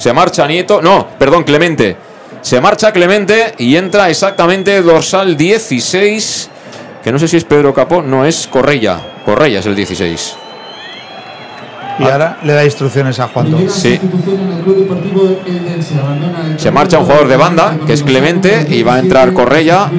Se 0.00 0.14
marcha 0.14 0.46
Nieto. 0.46 0.80
No, 0.80 1.06
perdón, 1.18 1.44
Clemente. 1.44 1.94
Se 2.40 2.58
marcha 2.58 2.90
Clemente 2.90 3.52
y 3.58 3.76
entra 3.76 4.08
exactamente 4.08 4.80
dorsal 4.80 5.36
16. 5.36 6.50
Que 7.04 7.12
no 7.12 7.18
sé 7.18 7.28
si 7.28 7.36
es 7.36 7.44
Pedro 7.44 7.74
Capó. 7.74 8.00
No, 8.00 8.24
es 8.24 8.46
Correia. 8.46 8.98
Correia 9.26 9.60
es 9.60 9.66
el 9.66 9.76
16. 9.76 10.36
Y 11.98 12.04
ahora 12.04 12.38
le 12.42 12.54
da 12.54 12.64
instrucciones 12.64 13.20
a 13.20 13.28
Juan 13.28 13.50
Torres. 13.50 13.74
Sí. 13.74 14.00
Se 16.56 16.70
marcha 16.70 16.98
un 16.98 17.04
jugador 17.04 17.28
de 17.28 17.36
banda, 17.36 17.76
que 17.86 17.92
es 17.92 18.02
Clemente, 18.02 18.68
y 18.70 18.82
va 18.82 18.94
a 18.94 18.98
entrar 19.00 19.34
Correia. 19.34 19.90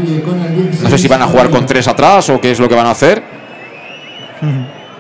No 0.82 0.90
sé 0.90 0.98
si 0.98 1.08
van 1.08 1.22
a 1.22 1.28
jugar 1.28 1.52
con 1.52 1.68
tres 1.68 1.88
atrás 1.88 2.28
o 2.32 2.42
qué 2.42 2.50
es 2.50 2.60
lo 2.60 2.68
que 2.68 2.74
van 2.74 2.88
a 2.88 2.92
hacer. 2.92 3.22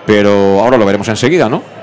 Pero 0.05 0.59
ahora 0.59 0.77
lo 0.77 0.85
veremos 0.85 1.07
enseguida, 1.07 1.49
¿no? 1.49 1.80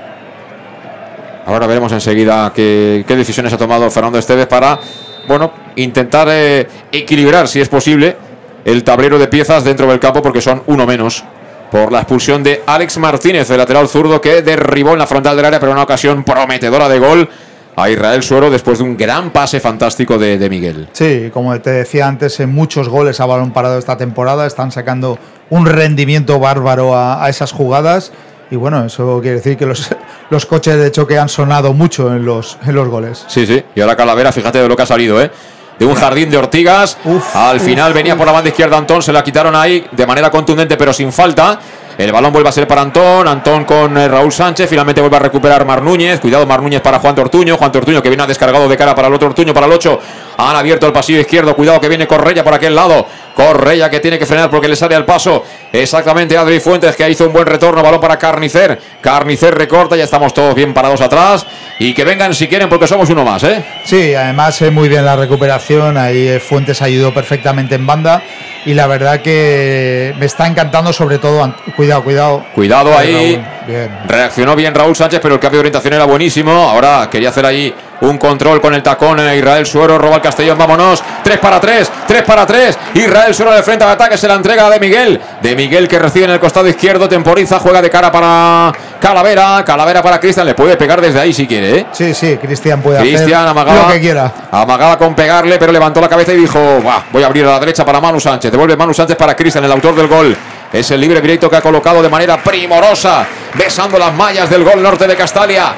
Ahora 1.49 1.65
veremos 1.65 1.91
enseguida 1.91 2.53
qué, 2.53 3.03
qué 3.07 3.15
decisiones 3.15 3.51
ha 3.51 3.57
tomado 3.57 3.89
Fernando 3.89 4.19
Esteves 4.19 4.45
para, 4.45 4.79
bueno, 5.27 5.51
intentar 5.77 6.27
eh, 6.29 6.67
equilibrar, 6.91 7.47
si 7.47 7.59
es 7.59 7.67
posible, 7.67 8.15
el 8.63 8.83
tablero 8.83 9.17
de 9.17 9.27
piezas 9.27 9.63
dentro 9.63 9.87
del 9.87 9.99
campo, 9.99 10.21
porque 10.21 10.41
son 10.41 10.61
uno 10.67 10.85
menos 10.85 11.23
por 11.71 11.91
la 11.91 12.01
expulsión 12.01 12.43
de 12.43 12.61
Alex 12.67 12.99
Martínez, 12.99 13.49
el 13.49 13.57
lateral 13.57 13.87
zurdo 13.87 14.21
que 14.21 14.43
derribó 14.43 14.91
en 14.91 14.99
la 14.99 15.07
frontal 15.07 15.35
del 15.35 15.45
área, 15.45 15.59
pero 15.59 15.71
una 15.71 15.81
ocasión 15.81 16.23
prometedora 16.23 16.87
de 16.87 16.99
gol 16.99 17.27
a 17.75 17.89
Israel 17.89 18.21
Suero 18.21 18.51
después 18.51 18.77
de 18.77 18.83
un 18.83 18.95
gran 18.95 19.31
pase 19.31 19.59
fantástico 19.59 20.19
de, 20.19 20.47
Miguel. 20.51 20.89
Sí, 20.91 21.31
como 21.33 21.59
te 21.59 21.71
decía 21.71 22.07
antes, 22.07 22.39
en 22.39 22.53
muchos 22.53 22.89
goles 22.89 23.19
a 23.21 23.25
balón 23.25 23.53
parado 23.53 23.79
esta 23.79 23.97
temporada 23.97 24.45
están 24.45 24.71
sacando 24.71 25.17
un 25.49 25.65
rendimiento 25.65 26.37
bárbaro 26.37 26.95
a 26.95 27.27
esas 27.27 27.51
jugadas. 27.51 28.11
Y 28.51 28.55
bueno, 28.55 28.83
eso 28.85 29.19
quiere 29.21 29.37
decir 29.37 29.57
que 29.57 29.65
los, 29.65 29.89
los 30.29 30.45
coches 30.45 30.77
de 30.77 30.91
choque 30.91 31.17
han 31.17 31.29
sonado 31.29 31.73
mucho 31.73 32.13
en 32.13 32.25
los, 32.25 32.57
en 32.65 32.75
los 32.75 32.87
goles. 32.87 33.25
Sí, 33.27 33.45
sí. 33.45 33.63
Y 33.75 33.81
ahora 33.81 33.95
Calavera, 33.95 34.31
fíjate 34.31 34.59
de 34.59 34.67
lo 34.67 34.75
que 34.75 34.83
ha 34.83 34.87
salido, 34.87 35.21
¿eh? 35.21 35.31
De 35.77 35.85
un 35.85 35.95
jardín 35.95 36.29
de 36.29 36.37
ortigas. 36.37 36.97
Al 37.33 37.59
final 37.61 37.93
venía 37.93 38.17
por 38.17 38.25
la 38.25 38.33
banda 38.33 38.49
izquierda 38.49 38.77
Antón, 38.77 39.01
se 39.01 39.13
la 39.13 39.23
quitaron 39.23 39.55
ahí 39.55 39.87
de 39.91 40.05
manera 40.05 40.29
contundente, 40.29 40.75
pero 40.75 40.91
sin 40.91 41.13
falta. 41.13 41.57
El 41.99 42.13
balón 42.13 42.31
vuelve 42.31 42.47
a 42.47 42.51
ser 42.53 42.65
para 42.65 42.79
Antón. 42.81 43.27
Antón 43.27 43.65
con 43.65 43.97
eh, 43.97 44.07
Raúl 44.07 44.31
Sánchez. 44.31 44.69
Finalmente 44.69 45.01
vuelve 45.01 45.17
a 45.17 45.19
recuperar 45.19 45.65
Mar 45.65 45.81
Núñez. 45.81 46.21
Cuidado, 46.21 46.45
Mar 46.47 46.61
Núñez 46.61 46.79
para 46.79 46.97
Juan 46.99 47.13
Tortuño. 47.13 47.57
Juan 47.57 47.73
Tortuño 47.73 48.01
que 48.01 48.07
viene 48.07 48.25
descargado 48.25 48.69
de 48.69 48.77
cara 48.77 48.95
para 48.95 49.09
el 49.09 49.13
otro 49.13 49.27
Tortuño, 49.27 49.53
para 49.53 49.65
el 49.65 49.73
8. 49.73 49.99
Han 50.37 50.55
abierto 50.55 50.87
el 50.87 50.93
pasillo 50.93 51.19
izquierdo. 51.19 51.53
Cuidado 51.57 51.81
que 51.81 51.89
viene 51.89 52.07
Correia 52.07 52.41
por 52.41 52.53
aquel 52.53 52.73
lado. 52.73 53.05
Correia 53.35 53.89
que 53.89 53.99
tiene 53.99 54.17
que 54.17 54.25
frenar 54.25 54.49
porque 54.49 54.69
le 54.69 54.77
sale 54.77 54.95
al 54.95 55.03
paso. 55.05 55.43
Exactamente 55.73 56.37
Adri 56.37 56.61
Fuentes 56.61 56.95
que 56.95 57.09
hizo 57.09 57.25
un 57.27 57.33
buen 57.33 57.45
retorno. 57.45 57.83
Balón 57.83 57.99
para 57.99 58.17
Carnicer. 58.17 58.79
Carnicer 59.01 59.53
recorta. 59.53 59.97
Ya 59.97 60.05
estamos 60.05 60.33
todos 60.33 60.55
bien 60.55 60.73
parados 60.73 61.01
atrás. 61.01 61.45
Y 61.79 61.93
que 61.93 62.05
vengan 62.05 62.33
si 62.33 62.47
quieren 62.47 62.69
porque 62.69 62.87
somos 62.87 63.09
uno 63.09 63.25
más, 63.25 63.43
¿eh? 63.43 63.61
Sí, 63.83 64.13
además 64.15 64.61
muy 64.71 64.87
bien 64.87 65.03
la 65.03 65.17
recuperación. 65.17 65.97
Ahí 65.97 66.29
eh, 66.29 66.39
Fuentes 66.39 66.81
ayudó 66.81 67.13
perfectamente 67.13 67.75
en 67.75 67.85
banda. 67.85 68.21
Y 68.65 68.73
la 68.73 68.87
verdad 68.87 69.21
que 69.21 70.13
me 70.17 70.25
está 70.25 70.45
encantando, 70.47 70.91
sobre 70.91 71.17
todo. 71.17 71.41
Ant- 71.43 71.55
Cuidado, 71.89 72.03
cuidado. 72.03 72.45
Cuidado 72.53 72.97
ahí. 72.97 73.43
Bien. 73.65 73.89
Reaccionó 74.07 74.55
bien 74.55 74.73
Raúl 74.73 74.95
Sánchez, 74.95 75.19
pero 75.21 75.35
el 75.35 75.39
cambio 75.39 75.57
de 75.57 75.61
orientación 75.61 75.93
era 75.93 76.05
buenísimo. 76.05 76.51
Ahora 76.51 77.07
quería 77.09 77.29
hacer 77.29 77.45
ahí 77.45 77.73
un 78.01 78.17
control 78.17 78.61
con 78.61 78.73
el 78.73 78.81
tacón. 78.83 79.19
eh, 79.19 79.37
Israel 79.37 79.65
Suero 79.65 79.97
roba 79.97 80.15
el 80.15 80.21
Castellón. 80.21 80.57
Vámonos. 80.57 81.03
3 81.23 81.37
para 81.37 81.59
3. 81.59 81.91
3 82.07 82.23
para 82.23 82.45
3. 82.45 82.77
Israel 82.95 83.33
Suero 83.35 83.51
de 83.51 83.61
frente 83.63 83.83
al 83.83 83.91
ataque. 83.91 84.17
Se 84.17 84.27
la 84.27 84.35
entrega 84.35 84.69
de 84.69 84.79
Miguel. 84.79 85.19
De 85.41 85.55
Miguel 85.55 85.87
que 85.87 85.99
recibe 85.99 86.25
en 86.25 86.31
el 86.31 86.39
costado 86.39 86.67
izquierdo. 86.67 87.07
Temporiza. 87.09 87.59
Juega 87.59 87.81
de 87.81 87.89
cara 87.91 88.11
para 88.11 88.71
Calavera. 88.99 89.63
Calavera 89.65 90.01
para 90.01 90.19
Cristian. 90.19 90.45
Le 90.47 90.55
puede 90.55 90.75
pegar 90.75 90.99
desde 91.01 91.19
ahí 91.19 91.33
si 91.33 91.45
quiere. 91.47 91.79
¿eh? 91.79 91.85
Sí, 91.91 92.13
sí, 92.15 92.37
Cristian 92.41 92.81
puede 92.81 92.99
Cristian 93.01 93.47
amagaba, 93.47 93.87
lo 93.87 93.93
que 93.93 93.99
quiera. 93.99 94.31
amagaba 94.51 94.97
con 94.97 95.13
pegarle, 95.15 95.57
pero 95.59 95.71
levantó 95.71 96.01
la 96.01 96.09
cabeza 96.09 96.33
y 96.33 96.37
dijo: 96.37 96.59
"Buah, 96.81 97.01
Voy 97.11 97.21
a 97.23 97.27
abrir 97.27 97.45
a 97.45 97.51
la 97.51 97.59
derecha 97.59 97.85
para 97.85 97.99
Manu 98.01 98.19
Sánchez. 98.19 98.51
Devuelve 98.51 98.75
Manu 98.75 98.93
Sánchez 98.95 99.15
para 99.15 99.35
Cristian, 99.35 99.63
el 99.63 99.71
autor 99.71 99.95
del 99.95 100.07
gol. 100.07 100.35
Es 100.71 100.91
el 100.91 101.01
libre 101.01 101.19
directo 101.19 101.49
que 101.49 101.55
ha 101.55 101.61
colocado 101.61 102.01
de 102.01 102.09
manera 102.09 102.43
primorosa, 102.43 103.25
besando 103.55 103.97
las 103.97 104.13
mallas 104.13 104.49
del 104.49 104.63
gol 104.63 104.81
norte 104.83 105.07
de 105.07 105.15
Castalia. 105.15 105.73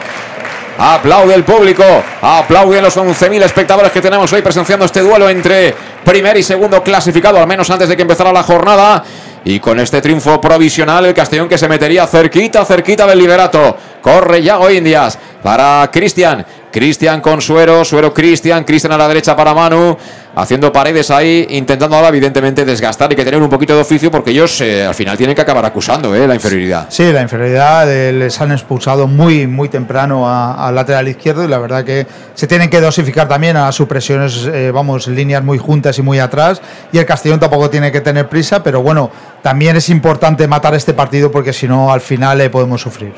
Aplaude 0.77 1.33
el 1.33 1.43
público, 1.43 1.83
aplauden 2.21 2.83
los 2.83 2.97
11.000 2.97 3.43
espectadores 3.43 3.91
que 3.91 4.01
tenemos 4.01 4.31
hoy 4.33 4.41
presenciando 4.41 4.85
este 4.85 5.01
duelo 5.01 5.29
entre 5.29 5.73
primer 6.03 6.35
y 6.37 6.43
segundo 6.43 6.83
clasificado, 6.83 7.39
al 7.39 7.47
menos 7.47 7.69
antes 7.69 7.87
de 7.87 7.95
que 7.95 8.01
empezara 8.01 8.33
la 8.33 8.43
jornada. 8.43 9.03
Y 9.43 9.59
con 9.59 9.79
este 9.79 10.01
triunfo 10.01 10.39
provisional, 10.41 11.05
el 11.05 11.13
Castellón 11.13 11.47
que 11.47 11.57
se 11.57 11.67
metería 11.67 12.05
cerquita, 12.05 12.65
cerquita 12.65 13.07
del 13.07 13.19
liderato. 13.19 13.75
Corre 14.01 14.43
Yago 14.43 14.69
Indias 14.69 15.17
para 15.41 15.89
Cristian. 15.91 16.45
Cristian 16.71 17.21
con 17.21 17.41
Suero, 17.41 17.83
Suero 17.83 18.13
Cristian, 18.13 18.63
Cristian 18.63 18.93
a 18.93 18.97
la 18.97 19.07
derecha 19.07 19.35
para 19.35 19.53
Manu, 19.53 19.97
haciendo 20.35 20.71
paredes 20.71 21.11
ahí, 21.11 21.45
intentando 21.49 21.95
ahora 21.95 22.07
evidentemente 22.07 22.63
desgastar 22.63 23.11
y 23.11 23.15
que 23.15 23.25
tener 23.25 23.41
un 23.41 23.49
poquito 23.49 23.75
de 23.75 23.81
oficio 23.81 24.09
porque 24.09 24.31
ellos 24.31 24.61
eh, 24.61 24.85
al 24.85 24.95
final 24.95 25.17
tienen 25.17 25.35
que 25.35 25.41
acabar 25.41 25.65
acusando 25.65 26.15
eh, 26.15 26.27
la 26.27 26.35
inferioridad. 26.35 26.87
Sí, 26.89 27.11
la 27.11 27.21
inferioridad 27.21 27.91
eh, 27.91 28.13
les 28.13 28.39
han 28.39 28.51
expulsado 28.51 29.07
muy, 29.07 29.47
muy 29.47 29.69
temprano 29.69 30.29
al 30.29 30.73
lateral 30.73 31.07
izquierdo 31.07 31.43
y 31.43 31.47
la 31.47 31.57
verdad 31.57 31.83
que 31.83 32.07
se 32.33 32.47
tienen 32.47 32.69
que 32.69 32.81
dosificar 32.81 33.27
también 33.27 33.57
a 33.57 33.71
sus 33.71 33.87
presiones, 33.87 34.49
eh, 34.51 34.71
vamos, 34.71 35.07
líneas 35.07 35.43
muy 35.43 35.57
juntas 35.57 35.97
y 35.99 36.01
muy 36.01 36.19
atrás. 36.19 36.61
Y 36.91 36.97
el 36.97 37.05
Castellón 37.05 37.39
tampoco 37.39 37.69
tiene 37.69 37.91
que 37.91 38.01
tener 38.01 38.29
prisa, 38.29 38.63
pero 38.63 38.81
bueno, 38.81 39.11
también 39.41 39.75
es 39.75 39.89
importante 39.89 40.47
matar 40.47 40.73
este 40.73 40.93
partido 40.93 41.31
porque 41.31 41.53
si 41.53 41.67
no, 41.67 41.91
al 41.91 42.01
final 42.01 42.37
le 42.37 42.49
podemos 42.49 42.81
sufrir. 42.81 43.13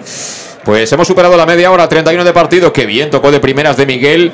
Pues 0.64 0.92
hemos 0.94 1.08
superado 1.08 1.36
la 1.36 1.46
media 1.46 1.72
hora, 1.72 1.90
31 1.90 2.24
de 2.24 2.32
partido. 2.32 2.72
Qué 2.72 2.86
bien 2.86 3.10
tocó 3.10 3.32
de 3.32 3.42
primeras 3.44 3.76
de 3.76 3.86
Miguel. 3.86 4.32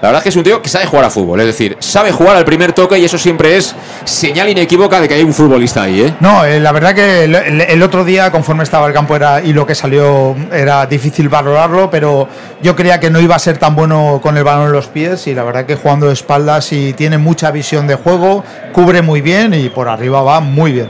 La 0.00 0.08
verdad 0.08 0.18
es 0.18 0.22
que 0.24 0.28
es 0.30 0.36
un 0.36 0.44
tío 0.44 0.62
que 0.62 0.68
sabe 0.68 0.86
jugar 0.86 1.04
a 1.04 1.10
fútbol, 1.10 1.40
es 1.40 1.46
decir, 1.46 1.76
sabe 1.78 2.12
jugar 2.12 2.36
al 2.36 2.44
primer 2.44 2.72
toque 2.72 2.98
y 2.98 3.04
eso 3.04 3.16
siempre 3.16 3.56
es 3.56 3.74
señal 4.04 4.48
inequívoca 4.48 5.00
de 5.00 5.08
que 5.08 5.14
hay 5.14 5.22
un 5.22 5.32
futbolista 5.32 5.82
ahí, 5.82 6.02
¿eh? 6.02 6.14
No, 6.20 6.44
eh, 6.44 6.60
la 6.60 6.72
verdad 6.72 6.94
que 6.94 7.24
el, 7.24 7.82
otro 7.82 8.04
día, 8.04 8.30
conforme 8.30 8.62
estaba 8.62 8.86
el 8.86 8.92
campo 8.92 9.16
era, 9.16 9.42
y 9.42 9.54
lo 9.54 9.66
que 9.66 9.74
salió, 9.74 10.36
era 10.52 10.86
difícil 10.86 11.30
valorarlo, 11.30 11.90
pero 11.90 12.28
yo 12.62 12.76
creía 12.76 13.00
que 13.00 13.10
no 13.10 13.20
iba 13.20 13.36
a 13.36 13.38
ser 13.38 13.56
tan 13.58 13.74
bueno 13.74 14.20
con 14.22 14.36
el 14.36 14.44
balón 14.44 14.66
en 14.66 14.72
los 14.72 14.86
pies 14.86 15.26
y 15.26 15.34
la 15.34 15.44
verdad 15.44 15.64
que 15.64 15.76
jugando 15.76 16.06
de 16.06 16.12
espaldas 16.12 16.72
y 16.72 16.92
tiene 16.92 17.16
mucha 17.16 17.50
visión 17.50 17.86
de 17.86 17.94
juego, 17.94 18.44
cubre 18.72 19.00
muy 19.00 19.22
bien 19.22 19.54
y 19.54 19.70
por 19.70 19.88
arriba 19.88 20.22
va 20.22 20.40
muy 20.40 20.72
bien. 20.72 20.88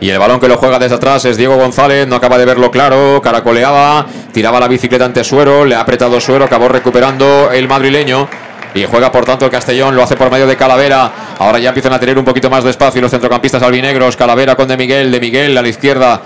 Y 0.00 0.10
el 0.10 0.18
balón 0.18 0.38
que 0.38 0.46
lo 0.46 0.56
juega 0.56 0.78
desde 0.78 0.94
atrás 0.94 1.24
es 1.24 1.36
Diego 1.36 1.56
González, 1.56 2.06
no 2.06 2.16
acaba 2.16 2.38
de 2.38 2.44
verlo 2.44 2.70
claro, 2.70 3.20
caracoleaba, 3.20 4.06
tiraba 4.32 4.60
la 4.60 4.68
bicicleta 4.68 5.04
ante 5.04 5.24
Suero, 5.24 5.64
le 5.64 5.74
ha 5.74 5.80
apretado 5.80 6.20
Suero, 6.20 6.44
acabó 6.44 6.68
recuperando 6.68 7.50
el 7.50 7.66
madrileño. 7.66 8.28
Y 8.74 8.84
juega 8.84 9.10
por 9.10 9.24
tanto 9.24 9.46
el 9.46 9.50
Castellón, 9.50 9.96
lo 9.96 10.02
hace 10.02 10.14
por 10.14 10.30
medio 10.30 10.46
de 10.46 10.54
Calavera. 10.54 11.10
Ahora 11.38 11.58
ya 11.58 11.70
empiezan 11.70 11.92
a 11.94 11.98
tener 11.98 12.16
un 12.18 12.24
poquito 12.24 12.48
más 12.48 12.62
de 12.62 12.70
espacio 12.70 13.00
los 13.00 13.10
centrocampistas 13.10 13.62
albinegros. 13.62 14.16
Calavera 14.16 14.54
con 14.54 14.68
De 14.68 14.76
Miguel, 14.76 15.10
De 15.10 15.18
Miguel 15.18 15.56
a 15.56 15.62
la 15.62 15.68
izquierda. 15.68 16.20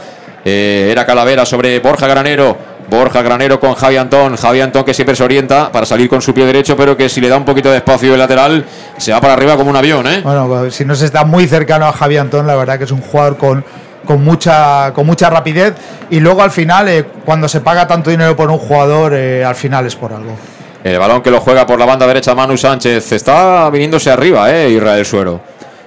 eh, 0.44 0.88
era 0.90 1.06
Calavera 1.06 1.46
sobre 1.46 1.78
Borja 1.78 2.06
Granero. 2.08 2.71
Borja 2.96 3.22
Granero 3.22 3.58
con 3.58 3.74
Javi 3.74 3.96
Antón. 3.96 4.36
Javi 4.36 4.60
Antón 4.60 4.84
que 4.84 4.94
siempre 4.94 5.16
se 5.16 5.24
orienta 5.24 5.70
para 5.72 5.86
salir 5.86 6.08
con 6.08 6.22
su 6.22 6.32
pie 6.34 6.46
derecho, 6.46 6.76
pero 6.76 6.96
que 6.96 7.08
si 7.08 7.20
le 7.20 7.28
da 7.28 7.36
un 7.36 7.44
poquito 7.44 7.70
de 7.70 7.78
espacio 7.78 8.12
el 8.12 8.18
lateral, 8.18 8.64
se 8.96 9.12
va 9.12 9.20
para 9.20 9.34
arriba 9.34 9.56
como 9.56 9.70
un 9.70 9.76
avión, 9.76 10.06
¿eh? 10.06 10.20
Bueno, 10.22 10.46
pues, 10.48 10.74
si 10.74 10.84
no 10.84 10.94
se 10.94 11.06
está 11.06 11.24
muy 11.24 11.46
cercano 11.46 11.86
a 11.86 11.92
Javi 11.92 12.16
Antón, 12.16 12.46
la 12.46 12.54
verdad 12.54 12.78
que 12.78 12.84
es 12.84 12.92
un 12.92 13.00
jugador 13.00 13.36
con 13.36 13.64
con 14.04 14.24
mucha, 14.24 14.92
con 14.94 15.06
mucha 15.06 15.30
rapidez 15.30 15.74
y 16.10 16.20
luego 16.20 16.42
al 16.42 16.50
final, 16.50 16.88
eh, 16.88 17.04
cuando 17.24 17.48
se 17.48 17.60
paga 17.60 17.86
tanto 17.86 18.10
dinero 18.10 18.36
por 18.36 18.50
un 18.50 18.58
jugador, 18.58 19.14
eh, 19.14 19.44
al 19.44 19.54
final 19.54 19.86
es 19.86 19.96
por 19.96 20.12
algo. 20.12 20.36
El 20.84 20.98
balón 20.98 21.22
que 21.22 21.30
lo 21.30 21.40
juega 21.40 21.64
por 21.64 21.78
la 21.78 21.86
banda 21.86 22.06
derecha 22.06 22.34
Manu 22.34 22.56
Sánchez. 22.56 23.12
Está 23.12 23.70
viniéndose 23.70 24.10
arriba, 24.10 24.52
¿eh? 24.52 24.70
Israel 24.70 25.06
Suero. 25.06 25.40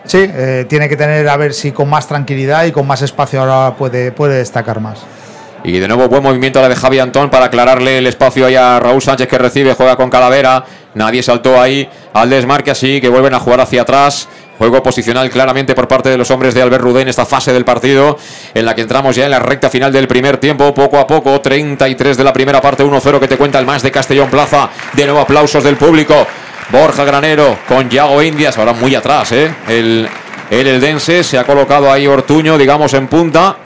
Sí, 0.05 0.19
eh, 0.21 0.65
tiene 0.69 0.87
que 0.87 0.95
tener 0.95 1.27
a 1.27 1.35
ver 1.35 1.53
si 1.53 1.71
con 1.71 1.89
más 1.89 2.07
tranquilidad 2.07 2.65
y 2.65 2.71
con 2.71 2.87
más 2.87 3.01
espacio 3.01 3.41
ahora 3.41 3.75
puede, 3.75 4.11
puede 4.11 4.37
destacar 4.37 4.79
más. 4.79 4.99
Y 5.65 5.79
de 5.79 5.87
nuevo 5.87 6.07
buen 6.07 6.21
movimiento 6.21 6.61
la 6.61 6.69
de 6.69 6.75
Javi 6.75 6.99
Antón 6.99 7.31
para 7.31 7.45
aclararle 7.45 7.97
el 7.97 8.05
espacio 8.05 8.45
ahí 8.45 8.55
a 8.55 8.79
Raúl 8.79 9.01
Sánchez 9.01 9.27
que 9.27 9.39
recibe, 9.39 9.73
juega 9.73 9.95
con 9.95 10.11
Calavera. 10.11 10.63
Nadie 10.93 11.23
saltó 11.23 11.59
ahí 11.59 11.89
al 12.13 12.29
desmarque 12.29 12.69
así 12.69 13.01
que 13.01 13.09
vuelven 13.09 13.33
a 13.33 13.39
jugar 13.39 13.61
hacia 13.61 13.81
atrás. 13.81 14.29
Juego 14.59 14.83
posicional 14.83 15.27
claramente 15.31 15.73
por 15.73 15.87
parte 15.87 16.09
de 16.09 16.19
los 16.19 16.29
hombres 16.29 16.53
de 16.53 16.61
Albert 16.61 16.83
Rudé 16.83 17.01
en 17.01 17.07
esta 17.07 17.25
fase 17.25 17.51
del 17.51 17.65
partido, 17.65 18.15
en 18.53 18.63
la 18.63 18.75
que 18.75 18.81
entramos 18.81 19.15
ya 19.15 19.25
en 19.25 19.31
la 19.31 19.39
recta 19.39 19.71
final 19.71 19.91
del 19.91 20.07
primer 20.07 20.37
tiempo, 20.37 20.71
poco 20.73 20.99
a 20.99 21.07
poco, 21.07 21.41
33 21.41 22.15
de 22.15 22.23
la 22.23 22.31
primera 22.31 22.61
parte, 22.61 22.85
1-0 22.85 23.19
que 23.19 23.27
te 23.27 23.35
cuenta 23.35 23.57
el 23.57 23.65
más 23.65 23.81
de 23.81 23.91
Castellón 23.91 24.29
Plaza. 24.29 24.69
De 24.93 25.03
nuevo 25.05 25.19
aplausos 25.19 25.63
del 25.63 25.77
público. 25.77 26.27
Borja 26.69 27.03
Granero 27.05 27.57
con 27.67 27.89
Yago 27.89 28.21
Indias, 28.21 28.55
ahora 28.59 28.73
muy 28.73 28.93
atrás, 28.93 29.31
¿eh? 29.31 29.51
El, 29.67 30.07
el 30.51 30.67
Eldense 30.67 31.23
se 31.23 31.39
ha 31.39 31.43
colocado 31.43 31.91
ahí 31.91 32.05
Ortuño, 32.05 32.55
digamos, 32.55 32.93
en 32.93 33.07
punta. 33.07 33.57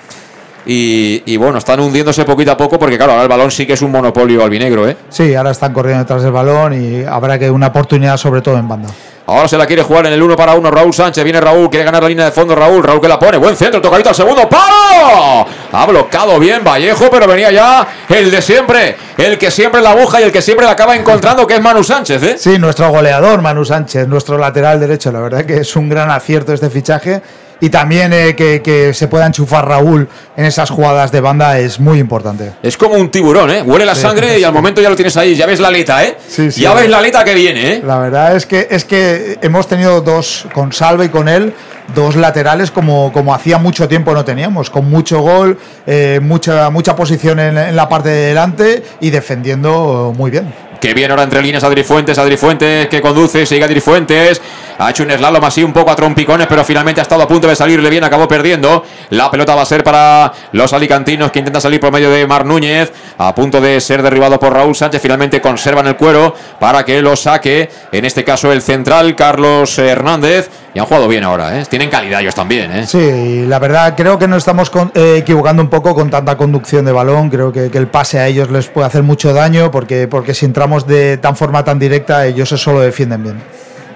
Y, 0.65 1.23
y, 1.25 1.37
bueno, 1.37 1.57
están 1.57 1.79
hundiéndose 1.79 2.25
poquito 2.25 2.51
a 2.51 2.57
poco 2.57 2.77
porque, 2.77 2.97
claro, 2.97 3.13
ahora 3.13 3.23
el 3.23 3.29
balón 3.29 3.49
sí 3.49 3.65
que 3.65 3.73
es 3.73 3.81
un 3.81 3.91
monopolio 3.91 4.43
albinegro, 4.43 4.87
¿eh? 4.87 4.97
Sí, 5.09 5.33
ahora 5.33 5.51
están 5.51 5.73
corriendo 5.73 6.03
detrás 6.03 6.21
del 6.21 6.31
balón 6.31 6.73
y 6.73 7.03
habrá 7.03 7.39
que 7.39 7.49
una 7.49 7.67
oportunidad, 7.67 8.17
sobre 8.17 8.41
todo 8.41 8.57
en 8.57 8.67
banda. 8.67 8.89
Ahora 9.29 9.47
se 9.47 9.57
la 9.57 9.67
quiere 9.67 9.83
jugar 9.83 10.07
en 10.07 10.13
el 10.13 10.23
uno 10.23 10.35
para 10.35 10.55
uno 10.55 10.71
Raúl 10.71 10.91
Sánchez. 10.91 11.23
Viene 11.23 11.39
Raúl, 11.39 11.69
quiere 11.69 11.85
ganar 11.85 12.01
la 12.01 12.09
línea 12.09 12.25
de 12.25 12.31
fondo 12.31 12.55
Raúl. 12.55 12.83
Raúl 12.83 12.99
que 12.99 13.07
la 13.07 13.19
pone. 13.19 13.37
Buen 13.37 13.55
centro, 13.55 13.79
tocadito 13.79 14.09
al 14.09 14.15
segundo. 14.15 14.49
¡Palo! 14.49 15.45
Ha 15.71 15.85
bloqueado 15.85 16.39
bien 16.39 16.63
Vallejo, 16.63 17.09
pero 17.11 17.27
venía 17.27 17.51
ya 17.51 17.87
el 18.09 18.31
de 18.31 18.41
siempre. 18.41 18.95
El 19.15 19.37
que 19.37 19.51
siempre 19.51 19.81
la 19.81 19.91
aguja 19.91 20.19
y 20.19 20.23
el 20.23 20.31
que 20.31 20.41
siempre 20.41 20.65
la 20.65 20.71
acaba 20.71 20.95
encontrando, 20.95 21.45
que 21.45 21.53
es 21.53 21.61
Manu 21.61 21.83
Sánchez, 21.83 22.23
¿eh? 22.23 22.35
Sí, 22.39 22.57
nuestro 22.57 22.89
goleador 22.89 23.39
Manu 23.43 23.63
Sánchez, 23.63 24.07
nuestro 24.07 24.39
lateral 24.39 24.79
derecho. 24.79 25.11
La 25.11 25.19
verdad 25.19 25.45
que 25.45 25.57
es 25.57 25.75
un 25.75 25.89
gran 25.89 26.09
acierto 26.09 26.51
este 26.51 26.71
fichaje 26.71 27.21
y 27.61 27.69
también 27.69 28.13
eh, 28.13 28.35
que, 28.35 28.61
que, 28.61 28.93
se 28.93 29.07
pueda 29.07 29.25
enchufar 29.25 29.67
Raúl 29.67 30.07
en 30.35 30.45
esas 30.45 30.69
jugadas 30.69 31.11
de 31.11 31.21
banda 31.21 31.59
es 31.59 31.79
muy 31.79 31.99
importante. 31.99 32.53
Es 32.63 32.77
como 32.77 32.95
un 32.95 33.09
tiburón, 33.09 33.49
¿eh? 33.51 33.61
Huele 33.61 33.85
la 33.85 33.95
sangre 33.95 34.35
sí, 34.35 34.41
y 34.41 34.43
al 34.43 34.53
momento 34.53 34.81
ya 34.81 34.89
lo 34.89 34.95
tienes 34.95 35.15
ahí, 35.17 35.35
ya 35.35 35.45
ves 35.45 35.59
la 35.59 35.67
aleta, 35.67 36.03
¿eh? 36.03 36.17
Sí, 36.27 36.49
ya 36.51 36.73
ves 36.73 36.89
la 36.89 36.99
aleta 36.99 37.23
que 37.23 37.33
viene, 37.33 37.73
¿eh? 37.73 37.83
La 37.85 37.99
verdad 37.99 38.35
es 38.35 38.45
que, 38.45 38.67
es 38.69 38.85
que 38.85 39.37
hemos 39.41 39.67
tenido 39.67 40.01
dos, 40.01 40.45
con 40.53 40.71
Salva 40.71 41.05
y 41.05 41.09
con 41.09 41.27
él, 41.27 41.53
dos 41.93 42.15
laterales 42.15 42.71
como, 42.71 43.11
como 43.11 43.33
hacía 43.33 43.57
mucho 43.57 43.87
tiempo 43.87 44.13
no 44.13 44.25
teníamos, 44.25 44.69
con 44.69 44.89
mucho 44.89 45.19
gol, 45.21 45.57
eh, 45.85 46.19
mucha, 46.21 46.69
mucha 46.69 46.95
posición 46.95 47.39
en, 47.39 47.57
en 47.57 47.75
la 47.75 47.87
parte 47.89 48.09
de 48.09 48.27
delante 48.27 48.83
y 48.99 49.09
defendiendo 49.09 50.13
muy 50.15 50.31
bien. 50.31 50.53
Que 50.79 50.93
viene 50.93 51.11
ahora 51.11 51.23
entre 51.23 51.41
líneas 51.41 51.63
Adri 51.65 51.83
Fuentes, 51.83 52.17
Adri 52.17 52.37
Fuentes 52.37 52.87
que 52.87 53.01
conduce, 53.01 53.45
sigue 53.45 53.65
Adri 53.65 53.81
Fuentes. 53.81 54.41
Ha 54.77 54.91
hecho 54.91 55.03
un 55.03 55.11
slalom 55.11 55.43
así 55.43 55.61
un 55.61 55.73
poco 55.73 55.91
a 55.91 55.95
trompicones, 55.97 56.47
pero 56.47 56.63
finalmente 56.63 57.01
ha 57.01 57.03
estado 57.03 57.21
a 57.21 57.27
punto 57.27 57.49
de 57.49 57.55
salirle 57.57 57.89
bien, 57.89 58.05
acabó 58.05 58.29
perdiendo. 58.29 58.85
La 59.09 59.29
pelota 59.29 59.55
va 59.55 59.63
a 59.63 59.65
ser 59.65 59.83
para 59.83 60.31
los 60.53 60.71
alicantinos 60.71 61.33
que 61.33 61.39
intentan 61.39 61.61
salir 61.61 61.81
por 61.81 61.91
medio 61.91 62.09
de 62.09 62.25
Mar 62.25 62.45
Núñez, 62.45 62.93
a 63.17 63.35
punto 63.35 63.59
de 63.59 63.81
ser 63.81 64.01
derribado 64.01 64.39
por 64.39 64.53
Raúl 64.53 64.73
Sánchez. 64.73 65.01
Finalmente 65.01 65.41
conservan 65.41 65.85
el 65.85 65.97
cuero 65.97 66.33
para 66.61 66.85
que 66.85 67.01
lo 67.01 67.17
saque, 67.17 67.69
en 67.91 68.05
este 68.05 68.23
caso 68.23 68.53
el 68.53 68.61
central 68.61 69.17
Carlos 69.17 69.77
Hernández. 69.77 70.49
Y 70.73 70.79
han 70.79 70.85
jugado 70.85 71.07
bien 71.07 71.23
ahora, 71.23 71.59
¿eh? 71.59 71.65
tienen 71.67 71.89
calidad 71.89 72.21
ellos 72.21 72.35
también. 72.35 72.71
¿eh? 72.71 72.85
Sí, 72.85 73.45
la 73.47 73.57
verdad 73.57 73.95
creo 73.97 74.19
que 74.19 74.27
nos 74.27 74.37
estamos 74.37 74.69
con, 74.69 74.91
eh, 74.93 75.17
equivocando 75.17 75.63
un 75.63 75.69
poco 75.69 75.95
con 75.95 76.11
tanta 76.11 76.37
conducción 76.37 76.85
de 76.85 76.91
balón. 76.91 77.29
Creo 77.29 77.51
que, 77.51 77.71
que, 77.71 77.77
el 77.77 77.87
pase 77.87 78.19
a 78.19 78.27
ellos 78.27 78.51
les 78.51 78.67
puede 78.67 78.85
hacer 78.85 79.01
mucho 79.01 79.33
daño 79.33 79.71
porque, 79.71 80.07
porque 80.07 80.35
si 80.35 80.45
entramos 80.45 80.85
de 80.85 81.17
tan 81.17 81.35
forma 81.35 81.63
tan 81.63 81.79
directa, 81.79 82.27
ellos 82.27 82.51
eso 82.51 82.73
lo 82.73 82.81
defienden 82.81 83.23
bien. 83.23 83.41